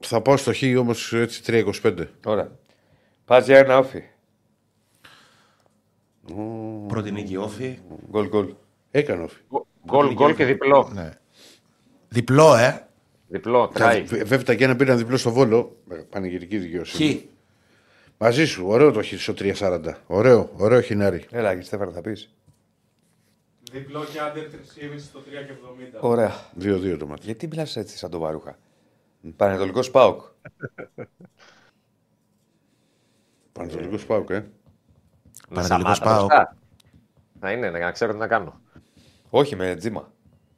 Θα 0.01 0.21
πάω 0.21 0.37
στο 0.37 0.53
χ 0.53 0.63
όμως 0.79 1.13
έτσι 1.13 1.43
3-25. 1.83 2.07
Ωραία. 2.25 2.51
Πας 3.25 3.47
για 3.47 3.59
ένα 3.59 3.79
όφι. 3.79 4.03
Πρώτη 6.87 7.11
νίκη 7.11 7.37
όφη. 7.37 7.79
Γκολ, 8.11 8.29
γκολ. 8.29 8.55
Έκανε 8.91 9.23
όφη. 9.23 9.41
Γκολ, 9.87 10.13
γκολ 10.13 10.35
και 10.35 10.45
διπλό. 10.45 10.91
Ναι. 10.95 11.11
Διπλό, 12.09 12.57
ε. 12.57 12.87
Διπλό, 13.29 13.69
τράει. 13.69 14.03
Βέβαια 14.03 14.55
και 14.55 14.65
ένα 14.65 14.77
πήραν 14.77 14.99
διπλό 14.99 15.17
στο 15.17 15.31
βόλο. 15.31 15.77
με 15.85 15.97
Πανηγυρική 16.11 16.59
Χ. 16.59 16.63
δικαιοσύνη. 16.63 17.29
Μαζί 18.19 18.45
σου, 18.45 18.65
ωραίο 18.67 18.93
το 18.93 19.03
χ 19.03 19.07
στο 19.17 19.35
3-40. 19.39 19.81
Ωραίο, 20.07 20.51
ωραίο 20.57 20.81
χινάρι. 20.81 21.25
Έλα, 21.31 21.55
και 21.55 21.63
Στέφανα, 21.63 21.93
θα 21.93 22.01
πεις. 22.01 22.35
Διπλό 23.73 24.05
και 24.05 24.20
άντερ 24.20 24.44
3,5 24.44 24.99
στο 24.99 25.20
3,70. 25.20 26.01
Ωραία. 26.01 26.32
2-2 26.61 26.97
το 26.99 27.07
μάτι. 27.07 27.24
Γιατί 27.24 27.47
μιλάς 27.47 27.77
έτσι 27.77 27.97
σαν 27.97 28.11
τον 28.11 28.20
Βαρούχα; 28.20 28.59
Πανετολικός 29.36 29.90
Πάοκ. 29.90 30.20
Πανατολικό 33.53 33.97
Πάουκ, 34.07 34.31
ε. 34.31 34.51
Πανετολικός 35.49 35.97
Σαμάτα 35.97 36.05
ΠΑΟΚ. 36.05 36.27
μπροστά. 36.27 36.57
Να 37.40 37.53
είναι, 37.53 37.70
να 37.70 37.90
ξέρω 37.90 38.12
τι 38.12 38.19
να 38.19 38.27
κάνω. 38.27 38.61
Όχι 39.31 39.57
με 39.57 39.74
τζίμα. 39.74 40.12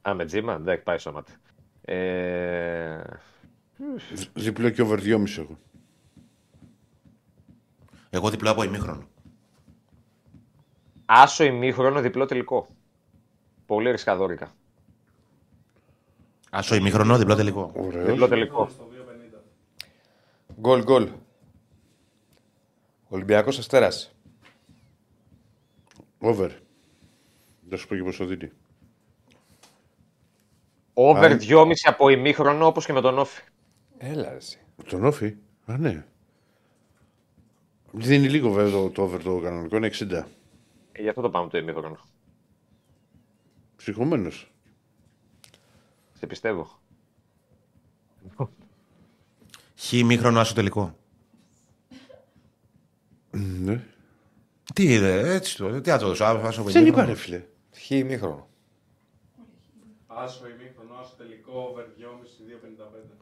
Α, 0.09 0.13
με 0.13 0.25
τζίμα, 0.25 0.53
εντάξει, 0.53 0.83
πάει 0.83 0.97
σώματα. 0.97 1.31
Ε, 1.81 3.01
Διπλό 4.33 4.69
και 4.69 4.81
over 4.81 4.99
2,5 4.99 5.37
έχω. 5.37 5.57
Εγώ 8.09 8.29
διπλό 8.29 8.49
από 8.51 8.63
ημίχρονο. 8.63 9.07
άσο 11.05 11.43
ημίχρονο, 11.43 12.01
διπλό 12.01 12.25
τελικό. 12.25 12.67
Πολύ 13.65 13.91
ρισκαδόρικα. 13.91 14.55
Άσο 16.49 16.75
ημίχρονο, 16.75 17.17
διπλό 17.17 17.35
τελικό. 17.35 17.71
Ωραίος. 17.75 18.05
Διπλό 18.05 18.27
τελικό. 18.27 18.67
Στο 18.69 18.87
2,50. 18.91 19.41
Γκολ, 20.59 20.83
γκολ. 20.83 21.09
Ολυμπιακός 23.07 23.57
Αστέρας. 23.57 24.15
Over. 26.19 26.49
Δεν 27.69 27.77
σου 27.77 27.87
πω 27.87 27.95
και 27.95 28.03
πόσο 28.03 28.25
δίνει. 28.25 28.51
Over 30.93 31.31
Α, 31.31 31.37
2,5 31.37 31.71
από 31.83 32.09
ημίχρονο 32.09 32.65
όπως 32.65 32.85
και 32.85 32.93
με 32.93 33.01
τον 33.01 33.19
Όφη. 33.19 33.41
Έλα, 33.97 34.29
ρε, 34.29 34.35
εσύ. 34.35 34.59
Τον 34.89 35.05
όφη; 35.05 35.35
Α, 35.65 35.77
ναι. 35.77 36.05
Δίνει 37.91 38.29
λίγο 38.29 38.51
βέβαια 38.51 38.71
το, 38.71 38.89
το 38.89 39.01
over 39.01 39.23
το 39.23 39.39
κανονικό, 39.39 39.75
είναι 39.75 39.89
60. 39.99 40.11
Ε, 40.91 41.01
γι' 41.01 41.09
αυτό 41.09 41.21
το 41.21 41.29
πάμε 41.29 41.49
το 41.49 41.57
ημίχρονο. 41.57 41.97
Ψυχωμένο. 43.75 44.29
Σε 46.13 46.27
πιστεύω. 46.27 46.79
Χ 49.77 49.91
ημίχρονο, 49.93 50.39
άσο 50.39 50.53
τελικό. 50.53 50.95
Ναι. 53.31 53.83
Τι 54.73 54.93
είναι, 54.95 55.19
έτσι 55.19 55.57
το. 55.57 55.81
Τι 55.81 55.89
να 55.89 55.97
το 55.97 56.07
δώσω, 56.07 56.23
άσο 56.23 56.63
Δεν 56.63 56.81
ημίχρονο. 56.81 56.87
είπα 56.87 57.05
ρε 57.05 57.13
φίλε. 57.15 57.43
Χ 57.75 57.89
ημίχρονο. 57.89 58.47
Άσο 60.07 60.47
ημίχρονο, 60.49 60.93
άσο 61.01 61.13
τελικό, 61.17 61.51
over 61.71 61.83
2,5, 61.83 62.05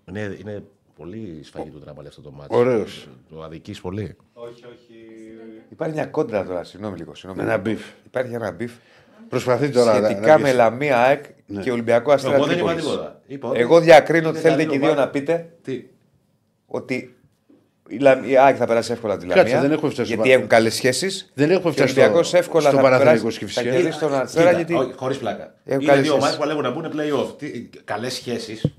2,55. 0.06 0.10
Είναι, 0.10 0.38
είναι 0.40 0.64
πολύ 0.96 1.44
σφαγή 1.44 1.70
του 1.70 1.80
τράμπαλ 1.80 2.06
αυτό 2.08 2.22
το 2.22 2.32
μάτι. 2.32 2.56
Ωραίος. 2.56 3.08
Το 3.30 3.44
αδική 3.44 3.82
πολύ. 3.82 4.16
Όχι, 4.34 4.66
όχι. 4.66 4.96
Υπάρχει 5.70 5.94
μια 5.94 6.06
κόντρα 6.06 6.46
τώρα, 6.46 6.64
συγγνώμη 6.64 6.98
λίγο. 6.98 7.16
Συγγνώμη. 7.16 7.50
Ένα 7.50 7.58
μπιφ. 7.58 7.92
Υπάρχει 8.06 8.34
ένα 8.34 8.52
beef. 8.52 8.74
Προσπαθεί 9.34 9.70
τώρα 9.70 10.00
να- 10.00 10.06
Σχετικά 10.08 10.32
να 10.32 10.38
με 10.38 10.44
πεις. 10.48 10.54
Λαμία 10.58 10.98
ΑΕΚ 11.00 11.24
και 11.62 11.72
Ολυμπιακό 11.72 12.12
Αστέρα. 12.12 12.36
Εγώ 12.36 12.46
δεν 12.46 12.58
είπα 12.58 12.66
Τρίπολης. 12.66 12.90
τίποτα. 12.92 13.22
Είπα 13.28 13.48
ότι- 13.50 13.60
Εγώ 13.60 13.80
διακρίνω 13.80 14.30
ότι 14.30 14.38
Είναι 14.40 14.48
θέλετε 14.50 14.70
και 14.70 14.76
οι 14.76 14.78
δύο 14.80 14.88
καλό, 14.88 15.00
να 15.00 15.08
πείτε 15.08 15.50
Τι; 15.64 15.84
ότι 16.66 17.16
η, 17.88 17.98
Λα... 17.98 18.22
η 18.26 18.38
ΑΕΚ 18.38 18.56
θα 18.60 18.66
περάσει 18.66 18.92
εύκολα 18.92 19.18
τη 19.18 19.26
Κάτσε, 19.26 19.42
Λαμία. 19.44 19.62
δεν 19.62 19.72
έχουμε 19.72 19.92
φτάσει 19.92 20.06
στο 20.08 20.16
γιατί 20.16 20.30
πα- 20.30 20.36
έχουν 20.36 20.48
καλές 20.50 20.74
σχέσεις. 20.76 21.32
Δεν 21.34 21.50
έχουμε 21.52 21.74
Και 21.74 21.82
ο 21.82 21.86
φτάσει 21.86 22.00
Ολυμπιακός 22.00 22.28
στο- 22.28 22.38
εύκολα 22.38 22.68
στο 22.68 22.76
θα 22.78 22.82
Παναθηναϊκός 22.84 23.22
περάσει. 23.22 23.40
και 23.40 23.46
Θα 23.46 23.52
φυσικά. 23.62 23.76
κερδίσει 23.76 24.00
τον 24.00 24.14
Αστέρα 24.14 24.52
γιατί. 24.52 24.76
Χωρίς 24.96 25.18
πλάκα. 25.18 25.54
Έχουν 25.66 25.82
Είναι 25.82 25.92
καλές 25.92 26.04
δύο 26.04 26.12
σχέσεις. 26.14 26.38
ομάδε 26.38 26.38
που 26.38 26.44
λέγουν 26.48 26.64
να 26.64 26.72
μπουν 26.72 26.92
playoff. 26.96 27.46
Καλές 27.84 28.14
σχέσεις 28.14 28.74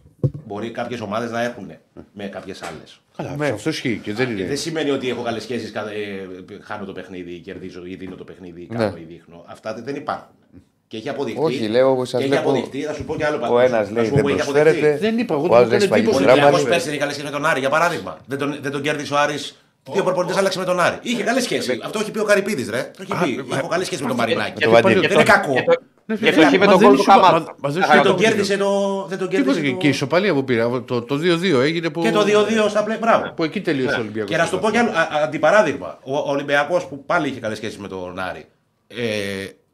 μπορεί 0.46 0.70
κάποιες 0.70 1.00
ομάδες 1.00 1.30
να 1.30 1.42
έχουν 1.42 1.70
με 2.12 2.24
κάποιες 2.24 2.62
άλλες. 2.62 3.00
Καλά, 3.16 3.34
Ναι. 3.36 3.46
αυτό 3.48 3.68
ισχύει 3.70 4.00
και 4.02 4.12
δεν 4.12 4.30
είναι. 4.30 4.44
Δεν 4.46 4.56
σημαίνει 4.56 4.90
ότι 4.90 5.08
έχω 5.08 5.22
καλές 5.22 5.42
σχέσεις, 5.42 5.72
χάνω 6.62 6.84
το 6.84 6.92
παιχνίδι, 6.92 7.30
ή 7.32 7.38
κερδίζω 7.38 7.82
ή 7.86 7.94
δίνω 7.94 8.14
το 8.16 8.24
παιχνίδι, 8.24 8.60
ή 8.60 8.68
Ναι. 8.70 8.78
κάνω 8.78 8.96
ή 8.96 9.04
δείχνω. 9.08 9.44
Αυτά 9.46 9.74
δεν 9.84 9.94
υπάρχουν. 9.96 10.26
Και 10.88 10.96
έχει 10.96 11.08
αποδειχτεί. 11.08 11.40
Όχι, 11.42 11.68
λέω, 11.68 11.96
σας 12.04 12.10
και 12.10 12.16
έχει 12.16 12.26
βλέπω- 12.28 12.50
αποδειχτεί, 12.50 12.80
θα 12.80 12.92
σου 12.92 13.04
πω 13.04 13.16
κι 13.16 13.24
άλλο 13.24 13.36
Ο 13.36 13.40
πάντως. 13.40 13.62
ένας 13.62 13.86
Θα 13.86 13.92
λέει 13.92 14.04
σου 14.04 14.10
πω 14.10 14.14
δεν 14.16 14.24
που 14.24 14.28
έχει 14.30 14.38
προσφέρεται. 14.38 14.76
αποδειχτεί. 14.78 15.06
Δεν 15.06 15.18
είπα, 15.18 15.34
εγώ 15.34 15.42
Ο 15.44 15.46
δεν 15.48 15.56
άλλος 15.56 15.66
μου 15.66 15.70
λέει 15.70 15.76
έκανε 15.76 15.86
σφαγή 15.86 16.02
εντύπωση. 16.02 16.22
του 16.24 16.28
Ο 16.28 16.30
Ολυμπιακός 16.30 16.50
Ράμπανη. 16.58 16.68
πέρσι 16.72 16.84
δεν 16.84 16.92
είχε 16.94 17.00
καλές 17.02 17.14
σχέσεις 17.14 17.30
με 17.32 17.36
τον 17.38 17.46
Άρη, 17.50 17.60
για 17.60 17.68
παράδειγμα. 17.76 18.12
Δεν 18.26 18.38
τον, 18.38 18.58
δεν 18.62 18.72
τον 18.72 18.82
κέρδισε 18.82 19.14
ο 19.14 19.18
Άρης. 19.18 19.58
Δύο 19.92 20.02
προπονητέ 20.02 20.34
άλλαξε 20.38 20.58
με 20.58 20.64
τον 20.64 20.80
Άρη. 20.80 20.98
Είχε 21.02 21.22
καλές 21.22 21.42
σχέσεις. 21.42 21.78
Αυτό 21.84 21.98
έχει 22.00 22.10
πει 22.10 22.18
ο 22.18 22.24
Καρυπίδης, 22.24 22.68
ρε. 22.70 22.90
Το 22.96 23.02
έχει 23.02 23.24
πει. 23.24 23.54
Έχω 23.56 23.68
καλές 23.68 23.86
σχέσεις 23.86 24.02
με 24.04 24.08
τον 24.08 24.16
Μαρινάκη. 24.16 24.62
το 24.62 24.70
Βαντί. 24.70 24.94
Δεν 24.94 25.10
είναι 25.10 25.22
κακό. 25.22 25.54
Ναι, 26.06 26.16
Και 26.16 26.32
το 26.32 26.40
έχει 26.40 26.58
με 26.58 26.64
μα 26.64 26.70
τον 26.72 26.80
δεν 26.80 26.88
γκολ 26.88 26.96
του 26.96 27.02
σου 27.02 27.10
είπα- 27.10 27.20
Καμάτ. 27.20 27.46
μα- 27.46 27.54
μα 27.62 27.68
δεν 27.70 27.72
Δεν 27.72 27.82
σου 27.82 27.88
Δεν 27.88 27.98
είπα- 27.98 28.08
τον 28.08 28.16
κέρδισε 28.16 28.56
το. 28.56 29.04
Δεν 29.08 29.18
τον 29.18 29.28
Τίποτα 29.28 29.44
κέρδισε 29.44 29.60
και, 29.66 29.70
το- 29.70 29.76
και 29.76 29.86
η 29.86 29.90
ισοπαλία 29.90 30.34
που 30.34 30.44
πήρα. 30.44 30.82
Το, 30.82 31.02
το 31.02 31.16
2-2 31.16 31.60
έγινε 31.60 31.90
που. 31.90 32.00
Και 32.02 32.10
το 32.10 32.22
2-2 32.22 32.68
στα 32.68 32.84
πλay. 32.84 32.98
Μπράβο. 33.00 33.32
Που 33.36 33.44
εκεί 33.44 33.60
τελείωσε 33.60 33.96
ο 33.96 34.00
Ολυμπιακός. 34.00 34.30
Και 34.30 34.36
να 34.36 34.44
σου 34.44 34.50
το 34.50 34.58
πω 34.58 34.70
κι 34.70 34.76
άλλο 34.76 34.90
α- 34.90 34.92
α- 34.92 35.22
αντιπαράδειγμα. 35.22 35.98
Ο 36.04 36.16
Ολυμπιακός 36.30 36.86
που 36.86 37.04
πάλι 37.04 37.28
είχε 37.28 37.40
καλές 37.40 37.56
σχέσεις 37.56 37.78
με 37.78 37.88
τον 37.88 38.18
Άρη. 38.18 38.44
Ε, 38.86 39.00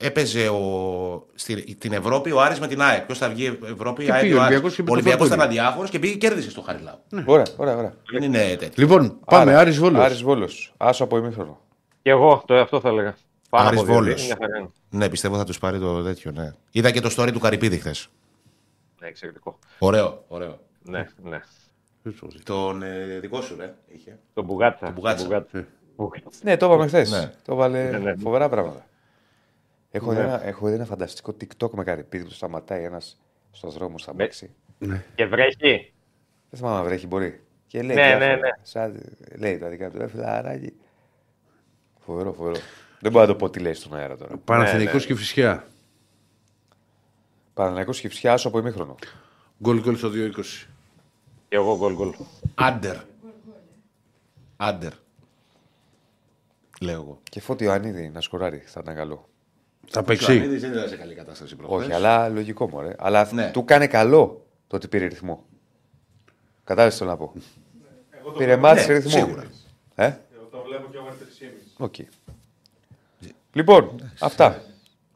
έπαιζε 0.06 0.48
ο, 0.48 1.26
στη, 1.34 1.74
την 1.74 1.92
Ευρώπη 1.92 2.32
ο 2.32 2.40
Άρης 2.40 2.60
με 2.60 2.66
την 2.66 2.82
ΑΕΚ. 2.82 3.02
Ποιος 3.04 3.18
θα 3.18 3.28
βγει 3.28 3.58
Ευρώπη, 3.72 4.04
Και 4.04 4.12
ΑΕΚ 4.12 4.20
πήγε 4.22 4.34
ο 4.34 4.36
ο 4.36 4.40
Άρης. 4.40 4.48
Ολυμπιακός 4.50 4.74
και 4.76 4.82
με 4.82 4.88
Ο 4.88 4.92
το 4.92 4.98
Ολυμπιακός 4.98 5.26
ήταν 5.26 5.38
Φορτούνι. 5.38 5.58
αδιάφορος 5.60 5.90
και 5.90 5.98
πήγε 5.98 6.12
και 6.12 6.18
κέρδισε 6.28 6.50
στο 6.50 6.60
Χαριλάου. 6.60 6.98
Ωραία, 7.24 7.44
ωραία, 7.56 7.76
ωραία. 7.76 7.92
Δεν 8.12 8.22
είναι 8.22 8.38
τέτοιο. 8.38 8.70
Λοιπόν, 8.76 9.18
πάμε. 9.26 9.50
Άρα, 9.50 9.60
Άρης 9.60 9.78
Βόλος. 9.78 10.04
Άρης 10.04 10.22
Βόλος. 10.22 10.72
Άσο 10.76 11.04
από 11.04 11.16
ημίχρονο. 11.16 11.60
Και 12.02 12.10
εγώ 12.10 12.42
το 12.46 12.54
αυτό 12.54 12.80
θα 12.80 12.88
έλεγα. 12.88 13.14
Πάνω 13.50 13.68
Άρης 13.68 13.78
από 13.80 13.88
δύο, 13.88 13.96
Βόλος. 14.00 14.26
μια 14.26 14.36
χαρά 14.40 14.58
είναι. 14.58 14.70
Ναι, 14.90 15.08
πιστεύω 15.08 15.36
θα 15.36 15.44
τους 15.44 15.58
πάρει 15.58 15.78
το 15.78 16.02
τέτοιο. 16.02 16.30
Ναι. 16.30 16.52
Είδα 16.70 16.90
και 16.90 17.00
το 17.00 17.14
story 17.16 17.30
του 17.32 17.38
Καρυπίδη 17.38 17.78
χθες. 17.78 18.08
Ναι, 19.00 19.06
εξαιρετικό. 19.08 19.58
Ωραίο, 19.78 20.24
ωραίο. 20.28 20.58
Ναι, 20.82 21.06
ναι. 21.22 21.40
Τον 22.44 22.82
ε, 22.82 23.18
δικό 23.20 23.40
σου, 23.40 23.56
ρε. 23.56 23.74
Είχε. 23.88 24.18
Το 24.34 24.42
μπουγάτσα. 24.42 24.86
Το 24.86 24.92
μπουγάτσα. 24.92 25.24
Μπουγάτσα. 25.24 25.66
Μπουγάτσα. 25.96 26.28
Ναι, 26.42 26.56
το 26.56 26.66
είπαμε 26.66 26.86
χθες. 26.86 27.10
Ναι. 27.10 27.32
Το 27.44 27.54
βάλε 27.54 27.90
Ναι, 27.90 27.98
ναι. 27.98 28.16
φοβερά 28.16 28.48
πράγματα. 28.48 28.86
Έχω, 29.90 30.12
Ναι. 30.12 30.18
δει 30.18 30.24
ένα, 30.26 30.44
έχω 30.46 30.66
δει 30.68 30.74
ένα 30.74 30.84
φανταστικό 30.84 31.36
TikTok 31.40 31.70
με 31.70 31.84
καρυπίδι 31.84 32.24
που 32.24 32.30
σταματάει 32.30 32.84
ένας 32.84 33.20
στο 33.50 33.68
δρόμο 33.68 33.98
στα 33.98 34.12
Ναι. 34.14 34.22
μπέξη. 34.22 34.50
Και 35.14 35.26
βρέχει. 35.26 35.92
Δεν 36.50 36.58
θυμάμαι 36.60 36.78
αν 36.78 36.84
βρέχει, 36.84 37.06
μπορεί. 37.06 37.40
Και 37.66 37.82
λέει, 37.82 37.96
Ναι, 37.96 38.02
διάφορα. 38.06 38.26
ναι, 38.26 38.34
ναι. 38.34 38.48
Σαν, 38.62 39.00
λέει 39.38 39.58
τα 39.58 39.68
δικά 39.68 39.90
του, 39.90 40.02
«Ε, 40.02 40.08
φιλαράκι. 40.08 40.72
Φοβερό, 41.98 42.32
φοβερό. 42.32 42.56
Δεν 43.00 43.12
μπορώ 43.12 43.24
να 43.26 43.30
το 43.32 43.36
πω 43.36 43.50
τι 43.50 43.58
λέει 43.58 43.74
στον 43.74 43.94
αέρα 43.94 44.16
τώρα. 44.16 44.36
Παναθηναϊκός 44.36 44.92
Ναι, 44.94 44.98
ναι. 45.00 45.04
και 45.06 45.14
Φυσιά. 45.14 45.66
Παναθηναϊκός 47.54 48.00
και 48.00 48.08
φυσικά 48.08 48.32
άσο 48.32 48.48
από 48.48 48.58
ημίχρονο. 48.58 48.96
Γκολ 49.62 49.80
γκολ 49.80 49.96
στο 49.96 50.08
2-20. 50.14 50.66
Και 51.48 51.56
εγώ 51.56 51.76
γκολ 51.76 51.94
γκολ. 51.94 52.14
Under. 52.54 52.96
Under. 54.56 54.92
Λέω 56.80 56.94
εγώ. 56.94 57.20
Και 57.30 57.40
φώτη 57.40 57.64
Ιωαννίδη 57.64 58.08
να 58.08 58.20
σκοράρει, 58.20 58.58
θα 58.66 58.80
ήταν 58.82 58.94
καλό. 58.94 59.28
Θα 59.86 60.00
Ο 60.00 60.02
παίξει. 60.02 60.32
Ιωαννίδης 60.32 60.60
δεν 60.60 60.72
ήταν 60.72 60.88
σε 60.88 60.96
καλή 60.96 61.14
κατάσταση 61.14 61.56
προχθές. 61.56 61.78
Όχι, 61.86 61.92
αλλά 61.92 62.28
λογικό 62.28 62.68
μου, 62.68 62.80
ρε. 62.80 62.94
Αλλά 62.98 63.28
Ναι. 63.32 63.50
του 63.50 63.64
κάνει 63.64 63.86
καλό 63.86 64.46
το 64.66 64.76
ότι 64.76 64.88
πήρε 64.88 65.06
ρυθμό. 65.06 65.44
Κατάλαβες 66.64 66.92
τι 66.94 66.98
θέλω 67.04 67.10
να 67.10 67.16
πω. 67.16 67.32
Εγώ 68.10 68.24
το 68.30 68.38
Πήρε 68.38 68.44
βλέπω- 68.44 68.62
ματς 68.62 68.86
Ναι, 68.86 68.94
ρυθμό. 68.94 69.10
σίγουρα. 69.10 69.42
Ε; 69.94 70.04
Εγώ 70.04 70.44
το 70.50 70.62
βλέπω 70.66 70.88
και 70.90 70.98
over 70.98 71.12
3,5. 71.12 71.84
Οκ. 71.84 71.94
Λοιπόν, 73.52 74.10
αυτά. 74.20 74.62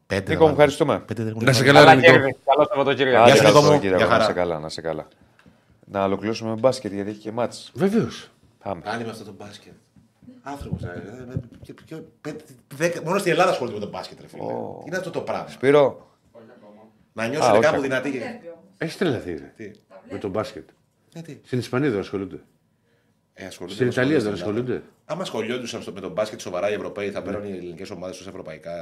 Πέντε 0.06 0.20
Νίκο, 0.20 0.32
μου 0.32 0.38
βάλω. 0.38 0.50
ευχαριστούμε. 0.50 1.00
Πέντε 1.00 1.22
δεν 1.22 1.32
έχουν 1.32 1.44
Να 1.44 1.52
σε 1.52 1.58
βάλει. 1.64 1.72
καλά, 1.72 1.84
Καλά, 1.84 1.94
ρε 1.94 2.00
Νικό. 2.00 2.12
κέρδη. 2.12 2.36
Καλό 2.44 2.66
Σαββατοκύριακο. 2.68 3.22
Άντε, 3.22 3.36
σου, 3.36 3.42
καλό 3.42 3.48
Νίκο 3.48 3.58
μου. 3.60 3.64
Σαββατοκύριακο, 3.66 3.98
Γεια 4.04 4.06
χαρά. 4.12 4.18
Να 4.18 4.24
σε 4.28 4.32
καλά, 4.32 4.58
να 4.58 4.68
σε 4.68 4.80
καλά. 4.80 5.08
Να 5.84 6.04
ολοκληρώσουμε 6.04 6.50
με 6.50 6.56
μπάσκετ 6.56 6.92
γιατί 6.92 7.10
έχει 7.10 7.18
και 7.18 7.32
μάτς. 7.32 7.70
Βεβαίως. 7.74 8.30
Πάμε. 8.62 8.80
Πάλι 8.80 9.04
με 9.04 9.10
αυτό 9.10 9.24
το 9.24 9.32
μπάσκετ. 9.32 9.72
Άνθρωπος. 10.42 10.82
Μόνο 13.04 13.18
στην 13.18 13.32
Ελλάδα 13.32 13.50
ασχολείται 13.50 13.78
με 13.78 13.84
το 13.84 13.90
μπάσκετ, 13.90 14.20
ρε 14.20 14.26
φίλε. 14.28 14.42
Ω. 14.42 14.82
Είναι 14.86 14.96
αυτό 14.96 15.10
το 15.10 15.20
πράγμα. 15.20 15.48
Σπύρο, 15.48 16.10
Να 17.12 17.22
Α, 17.22 17.26
νιώσει 17.28 17.42
όχι 17.50 17.52
κάπου 17.52 17.66
ακόμα. 17.66 17.80
δυνατή. 17.82 18.10
Βλέπει 18.10 18.46
όμως. 18.46 18.64
Έχει 18.78 18.98
τρελαθεί 18.98 19.30
ρε. 19.34 19.52
Τι; 19.56 19.70
με 20.10 20.18
τον 20.18 20.30
μπάσκετ. 20.30 20.68
Ε, 21.14 21.20
τι. 21.20 21.38
Στην 21.44 21.58
Ισπανία 21.58 21.90
δεν 21.90 21.98
ασχολούνται. 22.00 22.40
Ε, 23.36 23.46
ασχολούνται 23.46 23.74
Στην 23.74 23.86
με 23.86 23.92
Ιταλία 23.92 24.10
δεν 24.12 24.20
στην 24.20 24.32
Ελλάδα. 24.32 24.50
ασχολούνται. 24.50 24.82
Άμα 25.04 25.22
ασχολιόντουσαν 25.22 25.82
στο- 25.82 25.92
με 25.92 26.00
τον 26.00 26.12
μπάσκετ 26.12 26.40
σοβαρά 26.40 26.70
οι 26.70 26.74
Ευρωπαίοι, 26.74 27.10
θα 27.10 27.22
παίρνουν 27.22 27.44
οι 27.44 27.56
ελληνικές 27.56 27.90
ομάδες 27.90 28.20
ω 28.20 28.28
ευρωπαϊκά 28.28 28.72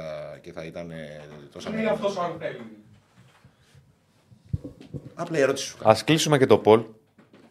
και 0.41 0.51
θα 0.51 0.63
ήταν 0.65 0.91
ε, 0.91 1.21
τόσα 1.51 1.67
Είναι 1.69 1.77
μεγάλα. 1.77 1.95
αυτός 1.95 2.17
ο 2.17 2.21
αν 2.21 2.35
θέλει. 2.39 2.59
Απλά 5.15 5.37
η 5.37 5.41
ερώτηση 5.41 5.65
σου 5.67 5.77
κάνω. 5.77 5.91
α 5.91 6.03
κλείσουμε 6.05 6.37
και 6.37 6.45
το 6.45 6.57
Πολ. 6.57 6.83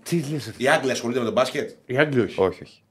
Τι 0.03 0.25
λες. 0.31 0.53
Οι 0.57 0.69
Άγγλοι 0.69 0.91
ασχολούνται 0.91 1.19
με 1.19 1.25
τον 1.25 1.35
μπάσκετ; 1.35 1.71
Οι 1.87 1.99
Άγγλοι 1.99 2.21
όχι. 2.21 2.41
Όχι, 2.41 2.63
όχι. 2.63 2.82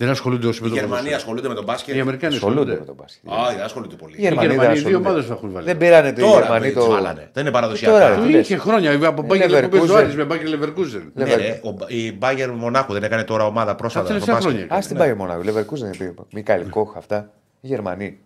Δεν 0.00 0.08
ασχολούνται 0.10 0.46
όσοι 0.46 0.60
με 0.60 0.66
Οι 0.66 0.70
τον 0.70 0.78
Γερμανοί 0.78 0.90
ποδόσφαιρο. 0.96 1.16
ασχολούνται 1.20 1.48
με 1.48 1.54
τον 1.54 1.64
μπάσκετ. 1.64 1.94
Οι 1.96 2.00
Αμερικάνοι 2.00 2.34
Ασχολούνται 2.34 2.64
με 2.64 2.78
ασχολούνται. 2.80 2.86
τον 2.86 3.30
μπάσκετ. 3.30 3.48
Α, 3.50 3.54
δεν 3.56 3.64
ασχολούνται 3.64 3.94
πολύ. 3.96 4.14
Οι 4.16 4.20
Γερμανοί 4.20 4.46
δεν 4.48 4.56
Γερμανοί, 4.56 4.72
δύο 4.78 4.86
ασχολούνται. 4.86 5.08
ομάδες 5.08 5.26
θα 5.28 5.32
έχουν 5.32 5.52
βάλει. 5.52 5.66
Δεν 5.66 5.76
πήρανε 5.76 6.12
το 6.12 6.20
Τώρα 6.20 6.40
Γερμανοί 6.40 6.72
το... 6.72 6.80
το. 6.80 6.90
βάλανε. 6.90 7.30
Δεν 7.32 7.42
είναι 7.42 7.50
Τώρα, 7.50 7.50
παραδοσιακά. 7.50 8.08
ρε. 8.08 8.14
Του 8.14 8.22
Τι 8.22 8.30
λες; 8.30 8.40
είχε 8.48 8.56
χρόνια. 8.56 9.06
Από 9.08 9.22
Μπάγκερ 9.22 9.50
Leverkusen. 9.50 9.62
που 9.62 9.68
παίζει 9.76 9.90
ο 9.92 9.96
Άρης 9.96 10.14
με 10.16 10.24
Μπάγκερ 10.24 10.48
Leverkusen. 10.48 11.02
Ναι, 11.14 11.34
ρε, 11.34 11.60
ο- 11.64 11.74
η 11.86 12.12
Μπάγκερ 12.12 12.50
Μονάχου 12.50 12.92
δεν 12.92 13.02
έκανε 13.02 13.24
τώρα 13.24 13.46
ομάδα 13.46 13.66
Τα 13.70 13.74
πρόσφατα. 13.74 14.04
στο 14.04 14.14
τελευταία 14.14 14.34
μπάσκετ. 14.34 14.52
χρόνια. 14.68 14.74
Α 14.76 14.86
την 14.88 14.96
πάει 14.96 15.14
μόνο. 15.14 15.40
Leverkusen 15.44 15.94
είπε. 16.00 16.22
Μικάλ 16.32 16.68
Κόχ 16.68 16.96
αυτά. 16.96 17.30
Οι 17.60 17.66
Γερμανοί. 17.66 18.18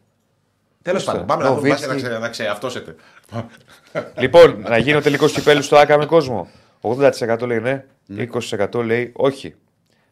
Τέλος 0.83 1.05
πάντων, 1.05 1.27
πάμε 1.27 1.43
να 1.43 1.49
δούμε 1.49 1.61
Νοβίτσκι. 1.61 1.87
μπάσκετ 1.89 2.03
να 2.05 2.09
ξε- 2.09 2.21
να 2.23 2.29
ξεαυτόσετε. 2.29 2.95
Λοιπόν, 4.19 4.65
να 4.69 4.79
γίνει 4.79 4.97
ο 4.97 5.03
τελικό 5.03 5.27
κυπέλους 5.27 5.65
στο 5.65 5.77
ΑΚΑ 5.77 5.99
με 5.99 6.07
κόσμο. 6.07 6.49
80% 6.81 7.47
λέει 7.47 7.59
ναι, 7.61 7.85
20% 8.17 8.85
λέει 8.85 9.13
όχι. 9.17 9.55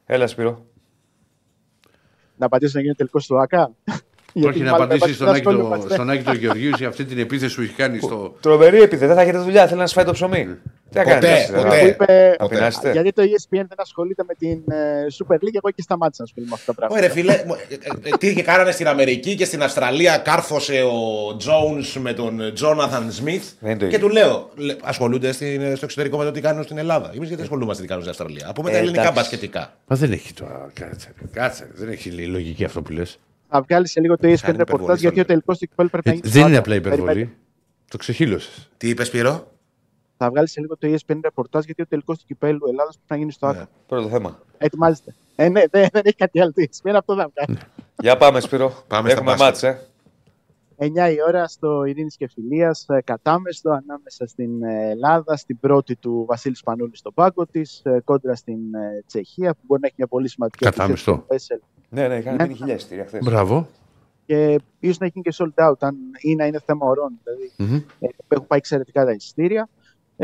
Έλα, 0.06 0.26
Σπύρο. 0.26 0.64
Να 2.42 2.48
απαντήσω 2.48 2.72
να 2.74 2.82
γίνει 2.82 2.94
τελικό 2.94 3.20
στο 3.20 3.36
ΑΚΑ. 3.36 3.72
Όχι 4.34 4.58
να 4.58 4.70
μάλλον 4.70 4.74
απαντήσει 4.74 4.96
υπάρχει 4.96 5.14
στον 5.14 5.26
ένα 5.26 5.36
Άκη 5.36 5.44
σχόλιο 5.44 5.62
το- 5.62 5.68
μας, 5.68 5.84
ναι. 5.84 5.94
στον 5.94 6.10
Άκη 6.10 6.22
τον 6.22 6.34
Γεωργίου 6.36 6.70
για 6.76 6.88
αυτή 6.88 7.04
την 7.04 7.18
επίθεση 7.18 7.54
που 7.54 7.60
έχει 7.62 7.72
κάνει 7.72 7.98
στο. 7.98 8.36
Τρομερή 8.40 8.76
επίθεση, 8.82 9.06
δεν 9.06 9.14
θα 9.16 9.22
έχετε 9.22 9.38
δουλειά. 9.38 9.66
Θέλει 9.66 9.80
να 9.80 9.86
σα 9.86 9.94
φάει 9.94 10.04
το 10.04 10.12
ψωμί. 10.12 10.44
Τι 10.90 10.98
θα 10.98 11.04
Ποτέ, 11.04 11.14
κάνετε, 11.14 11.32
εσείς, 11.32 11.50
ποτέ. 11.50 11.68
θα- 11.68 11.78
Που 11.80 11.86
είπε, 11.86 12.34
Θα 12.38 12.48
πεινάσετε. 12.48 12.92
γιατί 12.92 13.12
το 13.12 13.22
ESPN 13.22 13.64
δεν 13.68 13.76
ασχολείται 13.76 14.24
με 14.28 14.34
την 14.34 14.58
ε, 14.72 15.06
Super 15.18 15.34
League, 15.34 15.54
εγώ 15.62 15.70
και 15.74 15.82
σταμάτησα 15.82 16.22
να 16.22 16.24
ασχολούμαι 16.24 16.50
με 16.50 16.58
αυτά 16.60 16.72
τα 16.72 16.78
πράγματα. 16.78 17.00
Ωραία, 17.00 17.10
φίλε, 17.14 17.44
μου- 17.46 17.56
ε, 17.68 18.08
ε, 18.08 18.16
τι 18.18 18.34
και 18.34 18.42
κάνανε 18.42 18.70
στην 18.70 18.88
Αμερική 18.88 19.34
και 19.34 19.44
στην 19.44 19.62
Αυστραλία, 19.62 20.16
κάρφωσε 20.16 20.82
ο 20.82 21.00
Jones 21.44 22.00
με 22.00 22.12
τον 22.12 22.50
Τζόναθαν 22.54 23.10
Σμιθ. 23.12 23.44
Δεν 23.60 23.70
είναι 23.70 23.78
το 23.80 23.86
Και 23.86 23.96
ίδιο. 23.96 24.06
του 24.08 24.12
λέω, 24.14 24.50
λέ, 24.56 24.74
ασχολούνται 24.82 25.32
στην, 25.32 25.60
στο 25.76 25.84
εξωτερικό 25.84 26.16
με 26.18 26.24
το 26.24 26.30
τι 26.30 26.40
κάνουν 26.40 26.62
στην 26.64 26.78
Ελλάδα. 26.78 27.10
Εμεί 27.16 27.26
γιατί 27.26 27.42
ασχολούμαστε 27.42 27.82
τι 27.82 27.88
κάνουν 27.88 28.04
στην 28.04 28.16
Αυστραλία. 28.18 28.48
Α 28.48 28.52
πούμε 28.52 28.70
τα 28.70 28.76
Ε, 28.76 28.78
ελληνικά 28.78 29.00
εντάξει. 29.00 29.18
μπασκετικά. 29.20 29.72
Μα 29.86 29.96
δεν 29.96 30.12
έχει 30.12 30.32
τώρα. 30.34 30.70
Κάτσε. 30.80 31.12
ρε, 31.20 31.26
Κάτσε. 31.40 31.64
ρε, 31.64 31.84
Δεν 31.84 31.92
έχει 31.92 32.10
λογική 32.10 32.64
αυτό 32.64 32.82
που 32.82 32.92
λε. 32.92 33.02
Θα 33.54 33.62
βγάλεις 33.62 33.90
σε 33.90 34.00
λίγο 34.00 34.16
το 34.16 34.20
ESPN 34.28 34.40
Κάνει 34.40 34.54
υπερβολή 34.54 34.56
ρεπορτάζ 34.70 35.00
γιατί 35.00 35.14
ο 35.20 35.22
στον- 35.22 35.26
τελικός 35.26 35.58
του 35.58 35.66
κυπέλου 35.66 35.88
πρέπει 35.90 36.08
να 36.08 36.14
γίνει. 36.14 36.26
Ε, 36.26 36.30
Δεν 36.30 36.40
στο 36.40 36.48
είναι 36.48 36.58
ΆΚΑ. 36.58 36.70
απλά 36.70 36.80
Περιμένετε. 36.80 37.02
υπερβολή. 37.12 37.36
Το 37.90 37.96
ξεχύλωσες. 37.98 38.70
Τι 38.76 38.88
είπες, 38.88 39.06
Σπύρο. 39.06 39.50
Θα 40.16 40.30
βγάλεις 40.30 40.50
σε 40.52 40.60
λίγο 40.60 40.76
το 40.76 40.86
ESPN 40.88 41.18
ρεπορτάζ 41.22 41.64
γιατί 41.64 41.82
ο 41.82 41.86
τελικός 41.86 42.18
του 42.18 42.24
κυπέλου 42.26 42.60
Ελλάδα 42.68 42.88
πρέπει 42.90 43.06
να 43.08 43.16
γίνει 43.16 43.32
στο 43.32 43.46
ΑΚΑ. 43.46 43.68
Πρώτο 43.86 44.08
θέμα. 44.08 44.38
Ετοιμάζεται. 44.58 45.14
Ε, 45.36 45.48
ναι, 45.48 45.62
δεν, 45.70 45.88
δεν 45.92 46.02
έχει 46.04 46.16
κάτι 46.16 46.40
άλλο. 46.40 46.52
Το 46.52 46.62
ESPN 46.62 46.94
αυτό 46.96 47.14
θα 47.16 47.30
βγάλεις. 47.34 47.62
Για 48.02 48.16
πάμε, 48.16 48.40
Σπύρο. 48.40 48.84
Πάμε 48.88 49.08
στα 49.10 49.18
Έχουμε 49.18 49.34
μπάσκετ. 49.36 49.76
Μάτς, 50.88 50.96
ε. 50.96 51.10
9 51.10 51.12
η 51.12 51.16
ώρα 51.28 51.48
στο 51.48 51.84
Ειρήνης 51.84 52.16
και 52.16 52.28
Φιλίας, 52.28 52.86
κατάμεστο 53.04 53.70
ανάμεσα 53.70 54.26
στην 54.26 54.62
ε, 54.62 54.90
Ελλάδα, 54.90 55.36
στην 55.36 55.58
πρώτη 55.60 55.96
του 55.96 56.24
Βασίλη 56.28 56.56
Πανούλη 56.64 56.96
στον 56.96 57.14
πάγκο 57.14 57.46
της, 57.46 57.82
κόντρα 58.04 58.34
στην 58.34 58.74
ε, 58.74 59.02
Τσεχία, 59.06 59.52
που 59.54 59.60
μπορεί 59.66 59.80
να 59.80 59.86
έχει 59.86 59.96
μια 59.98 60.06
πολύ 60.06 60.28
σημαντική 60.28 60.64
Κατάμεστο. 60.64 61.10
επίθεση 61.12 61.44
στο 61.44 61.56
Βέσελ 61.58 61.58
Ναι, 61.88 62.08
ναι, 62.08 62.16
είχαν 62.20 62.34
Ναι. 62.36 62.42
μείνει 62.42 62.54
χιλιάδες 62.54 62.80
εισιτήρια 62.82 63.04
χθες. 63.06 63.24
Μπράβο. 63.24 63.68
και 64.26 64.60
ίσως 64.78 64.98
να 64.98 65.06
έχει 65.06 65.20
και 65.20 65.34
sold 65.38 65.68
out, 65.68 65.74
αν 65.78 65.96
ή 66.20 66.34
να 66.34 66.46
είναι 66.46 66.60
θέμα 66.66 66.86
ωρών. 66.86 67.18
Δηλαδή, 67.24 67.52
Μμμ. 67.56 67.74
ε, 68.00 68.06
έχουν 68.28 68.46
πάει 68.46 68.58
εξαιρετικά 68.58 69.04
τα 69.04 69.12
εισιτήρια. 69.12 69.68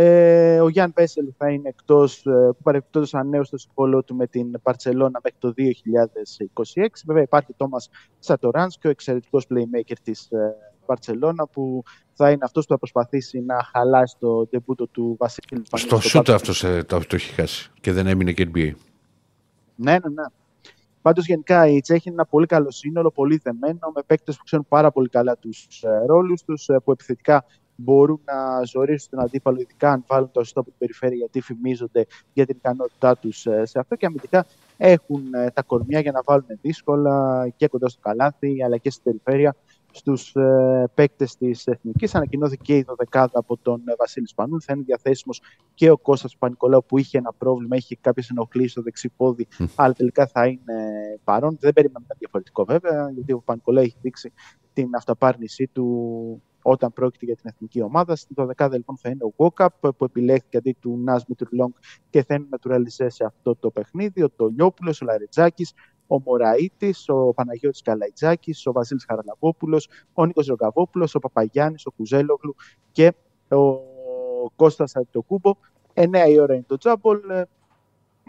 Ε, 0.00 0.60
ο 0.60 0.68
Γιάνν 0.68 0.92
Βέσελ 0.96 1.32
θα 1.36 1.50
είναι 1.50 1.68
εκτός, 1.68 2.22
που 2.22 2.62
παρεμπιπτόντω 2.62 3.06
ανέωσε 3.12 3.50
το 3.50 3.58
συμβόλαιο 3.58 4.02
του 4.02 4.14
με 4.14 4.26
την 4.26 4.60
Παρσελώνα 4.62 5.20
μέχρι 5.22 5.38
το 5.38 5.52
2026. 5.56 6.86
Βέβαια, 7.06 7.22
υπάρχει 7.22 7.50
ο 7.50 7.54
Τόμας 7.56 7.90
Σατοράνσκι, 8.18 8.86
ο 8.86 8.90
εξαιρετικός 8.90 9.46
playmaker 9.50 9.96
της 10.02 10.28
Παρσελώνα, 10.86 11.46
που 11.46 11.82
θα 12.12 12.30
είναι 12.30 12.44
αυτός 12.44 12.64
που 12.66 12.72
θα 12.72 12.78
προσπαθήσει 12.78 13.40
να 13.40 13.62
χαλάσει 13.72 14.16
το 14.18 14.46
ντεμπούτο 14.46 14.86
του 14.86 15.16
Βασίλη 15.18 15.46
Πανούλη 15.50 15.66
Στο 15.68 15.76
στο 15.76 16.00
σούτ 16.00 16.24
πάγκο. 16.24 16.36
αυτός 16.36 16.64
ε, 16.64 16.82
το, 16.82 16.98
το 16.98 17.16
έχει 17.16 17.32
χάσει. 17.32 17.70
Και 17.80 17.92
δεν 17.92 18.06
έμεινε 18.06 18.32
και 18.32 18.50
NBA. 18.54 18.72
Ναι, 19.74 19.92
ναι, 19.92 19.98
ναι. 19.98 20.24
Πάντως 21.02 21.26
γενικά 21.26 21.66
η 21.68 21.80
Τσέχη 21.80 22.08
είναι 22.08 22.16
ένα 22.18 22.26
πολύ 22.26 22.46
καλό 22.46 22.70
σύνολο, 22.70 23.10
πολύ 23.10 23.40
δεμένο, 23.42 23.92
με 23.94 24.02
παίκτες 24.06 24.36
που 24.36 24.44
ξέρουν 24.44 24.66
πάρα 24.68 24.90
πολύ 24.90 25.08
καλά 25.08 25.36
τους 25.36 25.82
ε, 25.82 26.06
ρόλους 26.06 26.42
τους, 26.42 26.68
που 26.84 26.92
επιθετικά 26.92 27.44
μπορούν 27.80 28.20
να 28.24 28.62
ζωρίσουν 28.62 29.10
τον 29.10 29.20
αντίπαλο, 29.20 29.60
ειδικά 29.60 29.92
αν 29.92 30.04
βάλουν 30.06 30.30
το 30.30 30.40
αστό 30.40 30.60
από 30.60 30.68
την 30.68 30.78
περιφέρεια, 30.78 31.16
γιατί 31.16 31.40
φημίζονται 31.40 32.06
για 32.32 32.46
την 32.46 32.56
ικανότητά 32.58 33.16
τους 33.16 33.46
σε 33.62 33.78
αυτό. 33.78 33.96
Και 33.96 34.06
αμυντικά 34.06 34.46
έχουν 34.76 35.34
ε, 35.34 35.50
τα 35.50 35.62
κορμιά 35.62 36.00
για 36.00 36.12
να 36.12 36.22
βάλουν 36.24 36.46
δύσκολα 36.60 37.48
και 37.56 37.68
κοντά 37.68 37.88
στο 37.88 38.00
καλάθι, 38.00 38.62
αλλά 38.62 38.76
και 38.76 38.90
στην 38.90 39.02
περιφέρεια 39.02 39.56
στους 39.98 40.34
ε, 40.34 40.90
παίκτες 40.94 41.36
της 41.36 41.66
Εθνικής. 41.66 42.14
Ανακοινώθηκε 42.14 42.76
η 42.76 42.82
δωδεκάδα 42.82 43.38
από 43.38 43.56
τον 43.56 43.82
ε, 43.88 43.94
Βασίλη 43.98 44.28
Σπανούλη. 44.28 44.62
Θα 44.64 44.72
είναι 44.72 44.82
διαθέσιμος 44.82 45.42
και 45.74 45.90
ο 45.90 45.98
Κώστας 45.98 46.36
Πανικολάου 46.36 46.84
που 46.86 46.98
είχε 46.98 47.18
ένα 47.18 47.32
πρόβλημα, 47.38 47.76
είχε 47.76 47.96
κάποιες 48.00 48.30
ενοχλήσεις 48.30 48.72
στο 48.72 48.82
δεξιπόδι, 48.82 49.46
αλλά 49.74 49.92
τελικά 49.92 50.26
θα 50.26 50.46
είναι 50.46 50.74
παρόν. 51.24 51.56
Δεν 51.60 51.72
περιμένουμε 51.72 52.06
κάτι 52.08 52.18
διαφορετικό 52.18 52.64
βέβαια, 52.64 53.10
γιατί 53.14 53.32
ο 53.32 53.42
Πανικολάου 53.44 53.82
έχει 53.82 53.96
δείξει 54.00 54.32
την 54.72 54.88
αυταπάρνησή 54.94 55.66
του 55.66 56.42
όταν 56.62 56.92
πρόκειται 56.92 57.24
για 57.24 57.36
την 57.36 57.50
εθνική 57.54 57.82
ομάδα. 57.82 58.16
Στην 58.16 58.36
12 58.38 58.68
λοιπόν 58.72 58.96
θα 58.96 59.08
είναι 59.08 59.24
ο 59.24 59.32
Γόκαπ 59.36 59.92
που 59.92 60.04
επιλέχθηκε 60.04 60.56
αντί 60.56 60.76
του 60.80 61.00
Νας 61.04 61.24
Μιτρουλόγκ 61.26 61.70
και 62.10 62.22
θα 62.22 62.34
είναι 62.34 62.46
naturalisé 62.50 63.06
σε 63.06 63.24
αυτό 63.24 63.56
το 63.56 63.70
παιχνίδι. 63.70 64.22
Ο 64.22 64.30
Τολιόπουλο, 64.30 64.94
ο 65.02 65.04
Λαρετζάκης, 65.04 65.72
ο 66.08 66.20
Μωραήτης, 66.20 67.08
ο 67.08 67.32
Παναγιώτης 67.34 67.82
Καλαϊτζάκης, 67.82 68.66
ο 68.66 68.72
Βασίλης 68.72 69.04
Χαραλαβόπουλο, 69.08 69.86
ο 70.12 70.26
Νίκος 70.26 70.46
Ρογκαβόπουλο, 70.46 71.10
ο 71.12 71.18
Παπαγιάννης, 71.18 71.86
ο 71.86 71.90
Κουζέλογλου 71.90 72.54
και 72.92 73.14
ο 73.48 74.50
Κώστας 74.56 74.96
Αντιτοκούμπο. 74.96 75.54
9 75.94 76.28
η 76.28 76.38
ώρα 76.38 76.54
είναι 76.54 76.64
το 76.66 76.76
τζάμπολ. 76.76 77.30
Ε, 77.30 77.42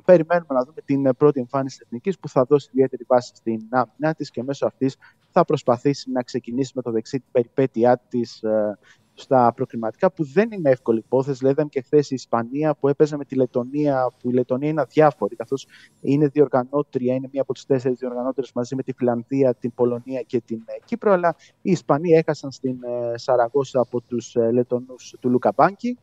Περιμένουμε 0.05 0.53
να 0.53 0.63
δούμε 0.63 0.81
την 0.85 1.15
πρώτη 1.17 1.39
εμφάνιση 1.39 1.77
της 1.77 1.85
Εθνικής 1.85 2.19
που 2.19 2.29
θα 2.29 2.43
δώσει 2.43 2.69
ιδιαίτερη 2.71 3.03
βάση 3.07 3.31
στην 3.35 3.61
άμυνά 3.69 4.13
της 4.13 4.29
και 4.29 4.43
μέσω 4.43 4.65
αυτής 4.65 4.95
θα 5.29 5.45
προσπαθήσει 5.45 6.11
να 6.11 6.23
ξεκινήσει 6.23 6.71
με 6.75 6.81
το 6.81 6.91
δεξί 6.91 7.17
την 7.17 7.27
περιπέτειά 7.31 8.01
της 8.09 8.43
ε, 8.43 8.77
στα 9.19 9.53
προκριματικά 9.55 10.11
που 10.11 10.23
δεν 10.23 10.51
είναι 10.51 10.69
εύκολη 10.69 10.99
υπόθεση. 10.99 11.43
Λέγαμε 11.43 11.69
και 11.69 11.81
χθες 11.81 12.11
η 12.11 12.15
Ισπανία 12.15 12.75
που 12.75 12.87
έπαιζε 12.87 13.17
με 13.17 13.25
τη 13.25 13.35
Λετωνία, 13.35 14.11
που 14.19 14.29
η 14.29 14.33
Λετωνία 14.33 14.69
είναι 14.69 14.81
αδιάφορη, 14.81 15.35
καθώς 15.35 15.67
είναι 16.01 16.27
διοργανώτρια, 16.27 17.13
είναι 17.13 17.29
μία 17.31 17.41
από 17.41 17.53
τις 17.53 17.65
τέσσερις 17.65 17.99
διοργανώτερε 17.99 18.47
μαζί 18.53 18.75
με 18.75 18.83
τη 18.83 18.93
Φιλανδία, 18.93 19.53
την 19.55 19.73
Πολωνία 19.73 20.21
και 20.21 20.41
την 20.41 20.61
ε, 20.65 20.79
Κύπρο. 20.85 21.11
Αλλά 21.11 21.35
οι 21.61 21.71
Ισπανοί 21.71 22.11
έχασαν 22.11 22.51
στην 22.51 22.79
ε, 22.83 23.17
Σαραγώσα 23.17 23.79
από 23.79 24.01
τους 24.01 24.35
Λετωνούς 24.51 25.15
του 25.19 25.29
Λουκαμπάνκι. 25.29 25.97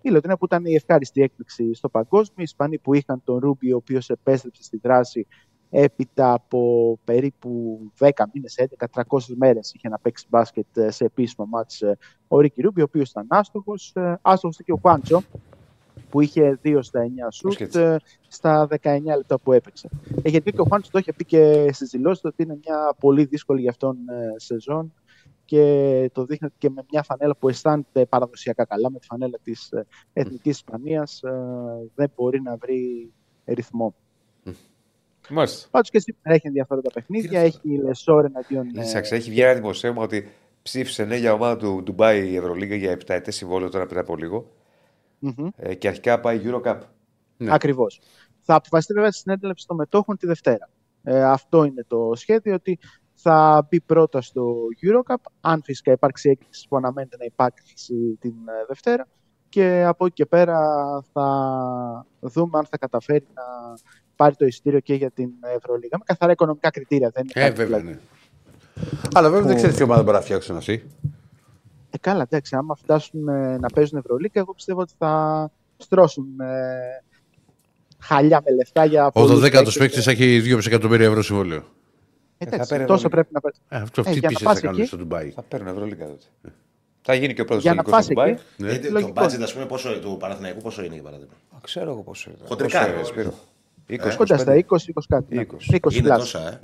Η 0.00 0.10
Λετωνία 0.10 0.36
που 0.36 0.44
ήταν 0.44 0.64
η 0.64 0.74
ευχάριστη 0.74 1.22
έκπληξη 1.22 1.74
στο 1.74 1.88
παγκόσμιο. 1.88 2.36
Οι 2.38 2.42
Ισπανοί 2.42 2.78
που 2.78 2.94
είχαν 2.94 3.22
τον 3.24 3.38
Ρούμπι, 3.38 3.72
ο 3.72 3.76
οποίος 3.76 4.10
επέστρεψε 4.10 4.62
στη 4.62 4.78
δράση 4.82 5.26
έπειτα 5.74 6.32
από 6.32 6.98
περίπου 7.04 7.80
10 7.98 8.10
μήνες, 8.32 8.58
11, 8.58 8.86
300 8.94 9.18
μέρες 9.36 9.72
είχε 9.72 9.88
να 9.88 9.98
παίξει 9.98 10.26
μπάσκετ 10.28 10.76
ε, 10.76 10.90
σε 10.90 11.04
επίσημο 11.04 11.46
μάτς 11.50 11.82
ε, 11.82 11.98
ο 12.28 12.40
Ρίκη 12.40 12.62
Ρούμπι, 12.62 12.80
ο 12.80 12.84
οποίος 12.84 13.10
ήταν 13.10 13.26
άστοχος. 13.28 13.92
Ε, 13.94 14.18
άστοχος 14.22 14.56
και 14.64 14.72
ο 14.72 14.78
Χουάντσο, 14.82 15.22
που 16.10 16.20
είχε 16.20 16.58
2 16.64 16.78
στα 16.80 17.00
9 17.04 17.06
σουτ 17.32 17.76
στα 18.28 18.68
19 18.82 18.98
λεπτά 19.04 19.38
που 19.38 19.52
έπαιξε. 19.52 19.88
Ε, 20.22 20.28
γιατί 20.28 20.52
και 20.52 20.60
ο 20.60 20.64
Χουάντσο 20.64 20.90
το 20.90 20.98
είχε 20.98 21.12
πει 21.12 21.24
και 21.24 21.70
στις 21.72 21.90
δηλώσεις 21.90 22.24
ότι 22.24 22.42
είναι 22.42 22.58
μια 22.64 22.94
πολύ 23.00 23.24
δύσκολη 23.24 23.60
για 23.60 23.70
αυτόν 23.70 23.96
σεζόν 24.36 24.92
και 25.44 26.10
το 26.12 26.24
δείχνει 26.24 26.48
και 26.58 26.70
με 26.70 26.84
μια 26.90 27.02
φανέλα 27.02 27.36
που 27.36 27.48
αισθάνεται 27.48 28.06
παραδοσιακά 28.06 28.64
καλά, 28.64 28.90
με 28.90 28.98
τη 28.98 29.06
φανέλα 29.06 29.38
της 29.42 29.72
Εθνικής 30.12 30.56
Ισπανίας, 30.56 31.20
δεν 31.94 32.12
μπορεί 32.16 32.40
να 32.40 32.56
βρει 32.56 33.12
ρυθμό. 33.44 33.94
Μάλιστα. 35.32 35.68
Πάντως 35.70 35.90
και 35.90 35.98
σήμερα 35.98 36.34
έχει 36.34 36.46
ενδιαφέροντα 36.46 36.90
παιχνίδια. 36.94 37.40
Έχει 37.40 37.60
η 37.62 37.76
Λεσόρ 37.76 38.24
εναντίον. 38.24 38.70
Λύσαξε, 38.74 39.14
έχει 39.14 39.30
βγει 39.30 39.40
ένα 39.40 39.54
δημοσίευμα 39.54 40.02
ότι 40.02 40.28
ψήφισε 40.62 41.04
ναι 41.04 41.16
για 41.16 41.32
ομάδα 41.32 41.56
του 41.56 41.82
Ντουμπάι 41.82 42.28
η 42.30 42.36
Ευρωλίγα 42.36 42.76
για 42.76 42.92
7 42.92 43.02
ετές 43.06 43.36
συμβόλαιο 43.36 43.68
τώρα 43.68 43.86
πριν 43.86 43.98
από 43.98 44.16
λίγο. 44.16 44.50
Mm-hmm. 45.22 45.48
Ε, 45.56 45.74
και 45.74 45.88
αρχικά 45.88 46.20
πάει 46.20 46.40
Eurocup. 46.44 46.78
Ναι. 47.36 47.54
Ακριβώς. 47.54 48.00
Θα 48.40 48.54
αποφασιστεί 48.54 48.92
βέβαια 48.94 49.10
στη 49.10 49.20
συνέντευξη 49.20 49.66
των 49.66 49.76
μετόχων 49.76 50.16
τη 50.16 50.26
Δευτέρα. 50.26 50.70
Ε, 51.02 51.24
αυτό 51.24 51.64
είναι 51.64 51.84
το 51.88 52.12
σχέδιο, 52.14 52.54
ότι 52.54 52.78
θα 53.14 53.66
μπει 53.68 53.80
πρώτα 53.80 54.20
στο 54.20 54.54
Eurocup, 54.82 55.30
αν 55.40 55.62
φυσικά 55.64 55.92
υπάρξει 55.92 56.30
έκκληση 56.30 56.68
που 56.68 56.76
αναμένεται 56.76 57.16
να 57.16 57.24
υπάρξει 57.24 58.16
την 58.20 58.34
ε, 58.46 58.64
Δευτέρα. 58.68 59.08
Και 59.52 59.84
από 59.86 60.04
εκεί 60.06 60.14
και 60.14 60.26
πέρα 60.26 60.58
θα 61.12 61.26
δούμε 62.20 62.58
αν 62.58 62.66
θα 62.70 62.78
καταφέρει 62.78 63.26
να 63.34 63.42
πάρει 64.16 64.34
το 64.34 64.46
εισιτήριο 64.46 64.80
και 64.80 64.94
για 64.94 65.10
την 65.10 65.30
Ευρωλίγα. 65.56 65.98
Με 65.98 66.04
καθαρά 66.04 66.32
οικονομικά 66.32 66.70
κριτήρια. 66.70 67.10
Δεν 67.14 67.26
είναι 67.34 67.46
ε, 67.46 67.50
βέβαια, 67.50 67.66
δηλαδή. 67.66 67.84
ναι. 67.84 67.98
Αλλά 69.14 69.30
βέβαια 69.30 69.46
δεν 69.46 69.56
ξέρεις 69.56 69.76
τι 69.76 69.82
ομάδα 69.82 70.02
μπορεί 70.02 70.16
να 70.16 70.22
φτιάξουν 70.22 70.56
αυτοί. 70.56 70.86
Ε, 71.90 71.98
καλά, 72.00 72.22
εντάξει. 72.22 72.56
Άμα 72.56 72.74
φτάσουν 72.74 73.28
ε, 73.28 73.58
να 73.58 73.68
παίζουν 73.68 73.98
Ευρωλίγα, 73.98 74.40
εγώ 74.40 74.54
πιστεύω 74.54 74.80
ότι 74.80 74.92
θα 74.98 75.50
στρώσουν 75.76 76.40
ε, 76.40 77.02
χαλιά 77.98 78.42
με 78.44 78.54
λεφτά 78.54 78.84
για. 78.84 79.06
Ο 79.06 79.22
12ο 79.22 79.78
παίκτης 79.78 80.06
έχει 80.06 80.56
2 80.58 80.66
εκατομμύρια 80.66 81.06
ευρώ 81.06 81.22
συμβόλαιο. 81.22 81.64
Εντάξει, 82.38 82.74
ε, 82.74 82.84
τόσο 82.84 83.08
πρέπει 83.08 83.28
να 83.32 83.40
παίρνει. 83.40 83.58
Ε, 83.68 83.76
αυτό 83.76 84.00
αυτή 84.00 84.20
ε, 84.22 84.28
θα 84.38 84.60
κάνουν 84.60 84.86
στο 84.86 84.96
Ντουμπάι. 84.96 85.30
Θα 85.30 85.42
παίρνουν 85.42 85.68
Ευρωλίγα 85.68 86.06
τότε. 86.06 86.54
Θα 87.02 87.14
γίνει 87.14 87.34
και 87.34 87.40
ο 87.40 87.44
πρώτος 87.44 87.64
τελικό 87.64 88.00
στο 88.00 88.08
Ντουμπάι. 88.08 88.36
Ναι. 88.56 88.78
Το 88.78 89.08
μπάτζετ, 89.08 89.42
ας 89.42 89.52
πούμε, 89.52 89.66
πόσο, 89.66 89.98
του 89.98 90.16
Παναθηναϊκού 90.20 90.60
πόσο 90.60 90.82
είναι 90.84 90.94
για 90.94 91.02
παράδειγμα; 91.02 91.32
Ξέρω 91.60 91.90
εγώ 91.90 92.02
πόσο 92.02 92.30
είναι. 92.30 92.48
Χοντρικά. 92.48 92.88
20, 93.88 94.16
κοντά 94.16 94.38
στα 94.38 94.54
20, 94.54 94.60
20 94.60 95.02
κάτι. 95.08 95.48
20. 95.70 95.78
20 95.80 95.94
είναι 95.94 96.08
τόσα, 96.08 96.48
ε. 96.48 96.60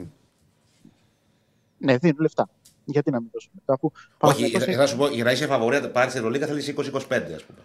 Ναι, 1.79 1.97
δίνουν 1.97 2.21
λεφτά. 2.21 2.49
Γιατί 2.85 3.11
να 3.11 3.21
μην 3.21 3.29
δώσουν 3.33 3.51
λεφτά. 3.55 3.73
Αφού 3.73 3.91
Όχι, 4.19 4.73
θα 4.75 4.87
σου 4.87 4.97
πω, 4.97 5.09
για 5.09 5.25
να 5.25 5.31
είσαι 5.31 5.47
φαβορή, 5.47 5.89
πάρει 5.89 6.11
τη 6.11 6.19
Ευρωλίγα 6.19 6.47
θέλει 6.47 6.75
20-25, 6.77 6.83
ας 7.35 7.45
πούμε. 7.45 7.59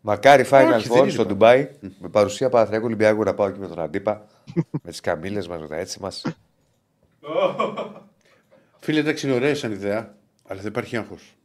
Μακάρι 0.00 0.46
Final 0.50 0.80
Four 0.80 1.10
στο 1.10 1.26
Ντουμπάι 1.26 1.70
με 2.00 2.08
παρουσία 2.08 2.48
Παναθρέκου 2.48 2.84
Ολυμπιακού 2.84 3.22
να 3.22 3.34
πάω 3.34 3.46
εκεί 3.46 3.58
με 3.58 3.66
τον 3.66 3.80
Αντίπα. 3.80 4.26
με 4.70 4.90
τις 4.90 5.00
καμίλε 5.00 5.48
μας, 5.48 5.60
με 5.60 5.66
τα 5.66 5.76
έτσι 5.76 6.00
μας. 6.00 6.22
Φίλε, 8.78 9.00
εντάξει, 9.00 9.26
είναι 9.26 9.34
ωραία 9.34 9.54
σαν 9.54 9.72
ιδέα, 9.72 10.14
αλλά 10.46 10.60
δεν 10.60 10.70
υπάρχει 10.70 10.96
άγχος. 10.96 11.35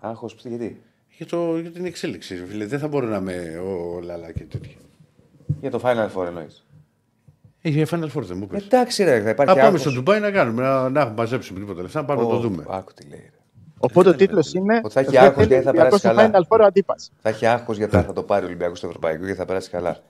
Άγχος, 0.00 0.36
γιατί; 0.42 0.82
Για, 1.16 1.26
το, 1.26 1.58
για 1.58 1.70
την 1.70 1.84
εξέλιξη, 1.84 2.44
φίλε. 2.46 2.66
Δεν 2.66 2.78
θα 2.78 2.88
μπορώ 2.88 3.06
να 3.06 3.16
είμαι 3.16 3.58
ο 3.58 4.00
Λαλά 4.00 4.32
και 4.32 4.44
τέτοια. 4.44 4.76
Για 5.60 5.70
το 5.70 5.80
Final 5.84 6.08
Four 6.14 6.26
εννοείς. 6.26 6.64
Ε, 7.62 7.68
για 7.68 7.86
Final 7.90 8.10
Four 8.14 8.22
δεν 8.22 8.36
μου 8.36 8.46
πεις. 8.46 8.64
Εντάξει, 8.64 9.04
ρε, 9.04 9.22
θα 9.22 9.30
υπάρχει. 9.30 9.56
Να 9.56 9.62
πάμε 9.62 9.78
στο 9.78 9.90
Ντουμπάι 9.90 10.20
να 10.20 10.30
κάνουμε, 10.30 10.62
να, 10.62 10.88
να 10.88 11.00
έχουμε 11.00 11.16
μαζέψουμε 11.16 11.58
τίποτα 11.58 11.82
λεφτά, 11.82 12.00
να 12.00 12.06
πάμε 12.06 12.22
oh, 12.22 12.24
να 12.24 12.30
το 12.30 12.38
δούμε. 12.38 12.64
Άκου 12.68 12.92
τι 12.92 13.08
λέει. 13.08 13.30
Οπότε 13.78 14.08
ο 14.08 14.14
τίτλος 14.14 14.54
είναι. 14.54 14.80
Ότι 14.84 14.92
θα 14.92 15.00
έχει 15.00 15.18
άγχος 15.18 15.46
γιατί 15.46 15.64
θα 15.64 15.72
περάσει 15.72 16.00
καλά. 16.00 16.30
Final 16.32 16.42
Four 16.48 16.60
αντίπαση. 16.60 17.10
Θα 17.22 17.28
έχει 17.28 17.46
άγχος 17.46 17.76
γιατί 17.76 17.96
θα 17.96 18.12
το 18.12 18.22
πάρει 18.22 18.44
ο 18.44 18.46
Ολυμπιακός 18.46 18.78
στο 18.78 18.86
Ευρωπαϊκό 18.86 19.26
και 19.26 19.34
θα 19.34 19.44
περάσει 19.44 19.70
καλά. 19.70 20.02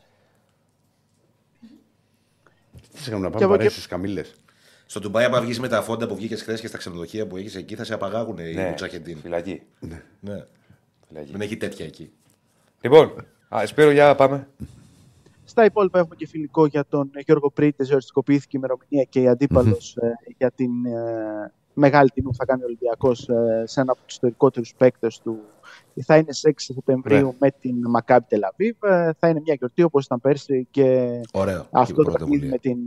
Τι 2.93 2.99
είχαμε 3.07 3.21
να 3.21 3.31
πάμε 3.31 3.47
παρέσεις 3.47 3.73
στις 3.73 3.87
καμίλε. 3.87 4.23
Στο 4.91 5.01
Ντουμπάι, 5.01 5.25
άμα 5.25 5.41
βγεις 5.41 5.61
με 5.61 5.69
τα 5.69 5.83
φόντα 5.83 6.07
που 6.07 6.15
βγήκες 6.15 6.43
χθες 6.43 6.61
και 6.61 6.67
στα 6.67 6.79
ξενοδοχεία 6.79 7.27
που 7.27 7.37
έχεις 7.37 7.55
εκεί, 7.55 7.75
θα 7.75 7.85
σε 7.85 7.95
απαγάγουν 7.95 8.39
οι 8.39 8.53
ναι, 8.55 8.69
Μουτζαχεντίν. 8.69 9.19
Φυλακή. 9.19 9.63
Ναι. 9.81 10.03
ναι. 10.21 10.45
Δεν 11.09 11.41
έχει 11.41 11.57
τέτοια 11.57 11.85
εκεί. 11.85 12.13
Λοιπόν, 12.81 13.27
Σπύρο, 13.65 13.91
για 13.91 14.15
πάμε. 14.15 14.49
Στα 15.45 15.65
υπόλοιπα 15.65 15.99
έχουμε 15.99 16.15
και 16.15 16.27
φιλικό 16.27 16.67
για 16.67 16.85
τον 16.89 17.11
Γιώργο 17.25 17.51
Πρίτη, 17.51 17.93
οριστικοποιήθηκε 17.93 18.57
η 18.57 18.61
ημερομηνία 18.63 19.05
και 19.05 19.21
η 19.21 19.29
αντίπαλος 19.29 19.97
mm-hmm. 19.99 20.07
ε, 20.07 20.33
για 20.37 20.51
την 20.51 20.87
ε, 20.87 21.53
μεγάλη 21.81 22.09
τιμή 22.09 22.29
που 22.29 22.35
θα 22.35 22.45
κάνει 22.45 22.63
ο 22.63 22.65
Ολυμπιακός 22.65 23.29
ε, 23.29 23.63
σε 23.67 23.81
ένα 23.81 23.93
από 23.93 24.01
τους 24.05 24.15
ιστορικότερους 24.15 24.75
παίκτες 24.77 25.19
του. 25.19 25.39
Θα 26.05 26.17
είναι 26.17 26.33
σε 26.33 26.51
6 26.51 26.53
Σεπτεμβρίου 26.57 27.31
yeah. 27.31 27.37
με 27.39 27.51
την 27.51 27.75
Μακάμπι 27.89 28.25
Τελαβίβ. 28.29 28.77
Ε, 28.85 29.13
θα 29.19 29.29
είναι 29.29 29.41
μια 29.41 29.55
γιορτή 29.55 29.83
όπως 29.83 30.05
ήταν 30.05 30.21
πέρσι 30.21 30.67
και 30.71 31.21
Ωραίο. 31.33 31.67
αυτό 31.71 32.03
το 32.03 32.11
παιχνίδι 32.11 32.49
με 32.49 32.59
την 32.59 32.79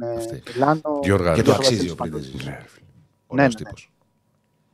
Μιλάνο. 0.53 0.99
Και 1.33 1.41
το 1.41 1.51
αξίζει 1.51 1.89
ο 1.89 1.95
Πρίτης. 1.95 2.45
Ναι, 2.45 2.57
ναι, 3.33 3.43
ναι. 3.43 3.49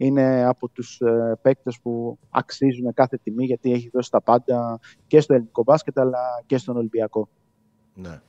Είναι 0.02 0.46
από 0.46 0.70
τους 0.70 1.00
ε, 1.00 1.40
παίκτες 1.42 1.80
που 1.82 2.18
αξίζουν 2.30 2.94
κάθε 2.94 3.18
τιμή 3.18 3.46
γιατί 3.46 3.72
έχει 3.72 3.90
δώσει 3.94 4.12
τα 4.12 4.22
πάντα 4.22 4.80
και 5.08 5.20
στο 5.20 5.34
ελληνικό 5.34 5.64
μπάσκετ 5.64 6.00
αλλά 6.00 6.44
και 6.46 6.58
στον 6.58 6.78
Ολυμπιακό. 6.78 7.30
Ναι. 7.94 8.22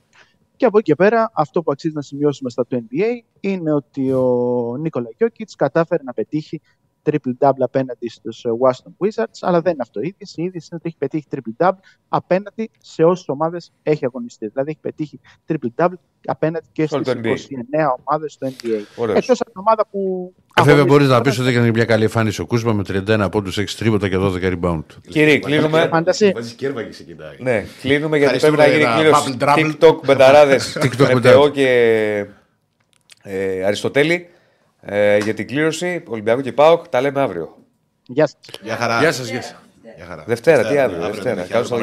Και 0.61 0.67
από 0.67 0.77
εκεί 0.77 0.89
και 0.89 0.95
πέρα, 0.95 1.31
αυτό 1.33 1.63
που 1.63 1.71
αξίζει 1.71 1.93
να 1.93 2.01
σημειώσουμε 2.01 2.49
στα 2.49 2.65
του 2.65 2.87
NBA 2.89 3.05
είναι 3.39 3.73
ότι 3.73 4.11
ο 4.11 4.77
Νίκολα 4.79 5.09
Γιώκητς 5.17 5.55
κατάφερε 5.55 6.03
να 6.03 6.13
πετύχει 6.13 6.61
triple-double 7.03 7.59
απέναντι 7.59 8.09
στους 8.09 8.45
Washington 8.61 9.05
Wizards, 9.05 9.39
αλλά 9.41 9.61
δεν 9.61 9.73
είναι 9.73 9.81
αυτό 9.81 9.99
η 10.01 10.07
είδηση. 10.07 10.41
Η 10.41 10.43
είδηση 10.43 10.67
είναι 10.71 10.81
ότι 10.83 10.87
έχει 10.87 10.97
πετύχει 10.97 11.25
triple-double 11.31 11.79
απέναντι 12.09 12.71
σε 12.79 13.03
όσες 13.03 13.27
ομάδες 13.27 13.71
έχει 13.83 14.05
αγωνιστεί. 14.05 14.47
Δηλαδή 14.47 14.69
έχει 14.69 14.79
πετύχει 14.81 15.19
triple-double 15.47 15.99
απέναντι 16.25 16.67
και 16.71 16.85
στις 16.85 17.01
29 17.01 17.07
ομάδες 18.05 18.33
στο 18.33 18.47
NBA. 18.47 19.05
Εκτός 19.15 19.41
από 19.41 19.51
την 19.51 19.59
ομάδα 19.59 19.87
που... 19.91 20.33
Ε, 20.55 20.61
βέβαια 20.63 20.85
μπορείς 20.85 21.07
να 21.07 21.21
πεις 21.21 21.39
ότι 21.39 21.49
έκανε 21.49 21.71
μια 21.71 21.85
καλή 21.85 22.03
εμφάνιση 22.03 22.41
ο 22.41 22.45
Κούσμα 22.45 22.73
με 22.73 22.83
31 22.87 23.27
πόντους, 23.31 23.59
6 23.59 23.63
τρίποτα 23.77 24.09
και 24.09 24.17
12 24.19 24.59
rebound. 24.59 24.83
Κύριε, 25.09 25.39
κλείνουμε. 25.39 25.89
Βάζει 26.33 26.55
κέρβα 26.55 26.83
και 26.83 26.89
ξεκινάει. 26.89 27.35
Ναι, 27.39 27.65
κλείνουμε 27.81 28.17
γιατί 28.17 28.39
πρέπει 28.39 28.57
να 28.57 28.67
γίνει 28.67 28.85
κλήρωση 28.95 29.37
TikTok 29.39 29.99
μπεταράδες 30.05 30.77
με 30.99 31.49
και 31.53 32.25
ε, 33.23 33.63
Αριστοτέλη. 33.63 34.29
Ε, 34.81 35.17
για 35.17 35.33
την 35.33 35.47
κλήρωση 35.47 36.03
Ολυμπιακού 36.07 36.41
και 36.41 36.53
ΠΑΟΚ 36.53 36.87
τα 36.87 37.01
λέμε 37.01 37.21
αύριο. 37.21 37.57
Γεια 38.03 38.27
σας. 38.27 38.39
Γεια 38.61 38.75
χαρά. 38.75 38.99
Γεια 38.99 39.11
σας. 39.11 39.29
Γεια 39.29 39.41
σας. 39.41 39.55
Δευτέρα, 40.25 40.67
τι 40.67 40.77
αύριο. 40.77 41.05
Δευτέρα. 41.05 41.43
Καλώς 41.43 41.69
το 41.69 41.75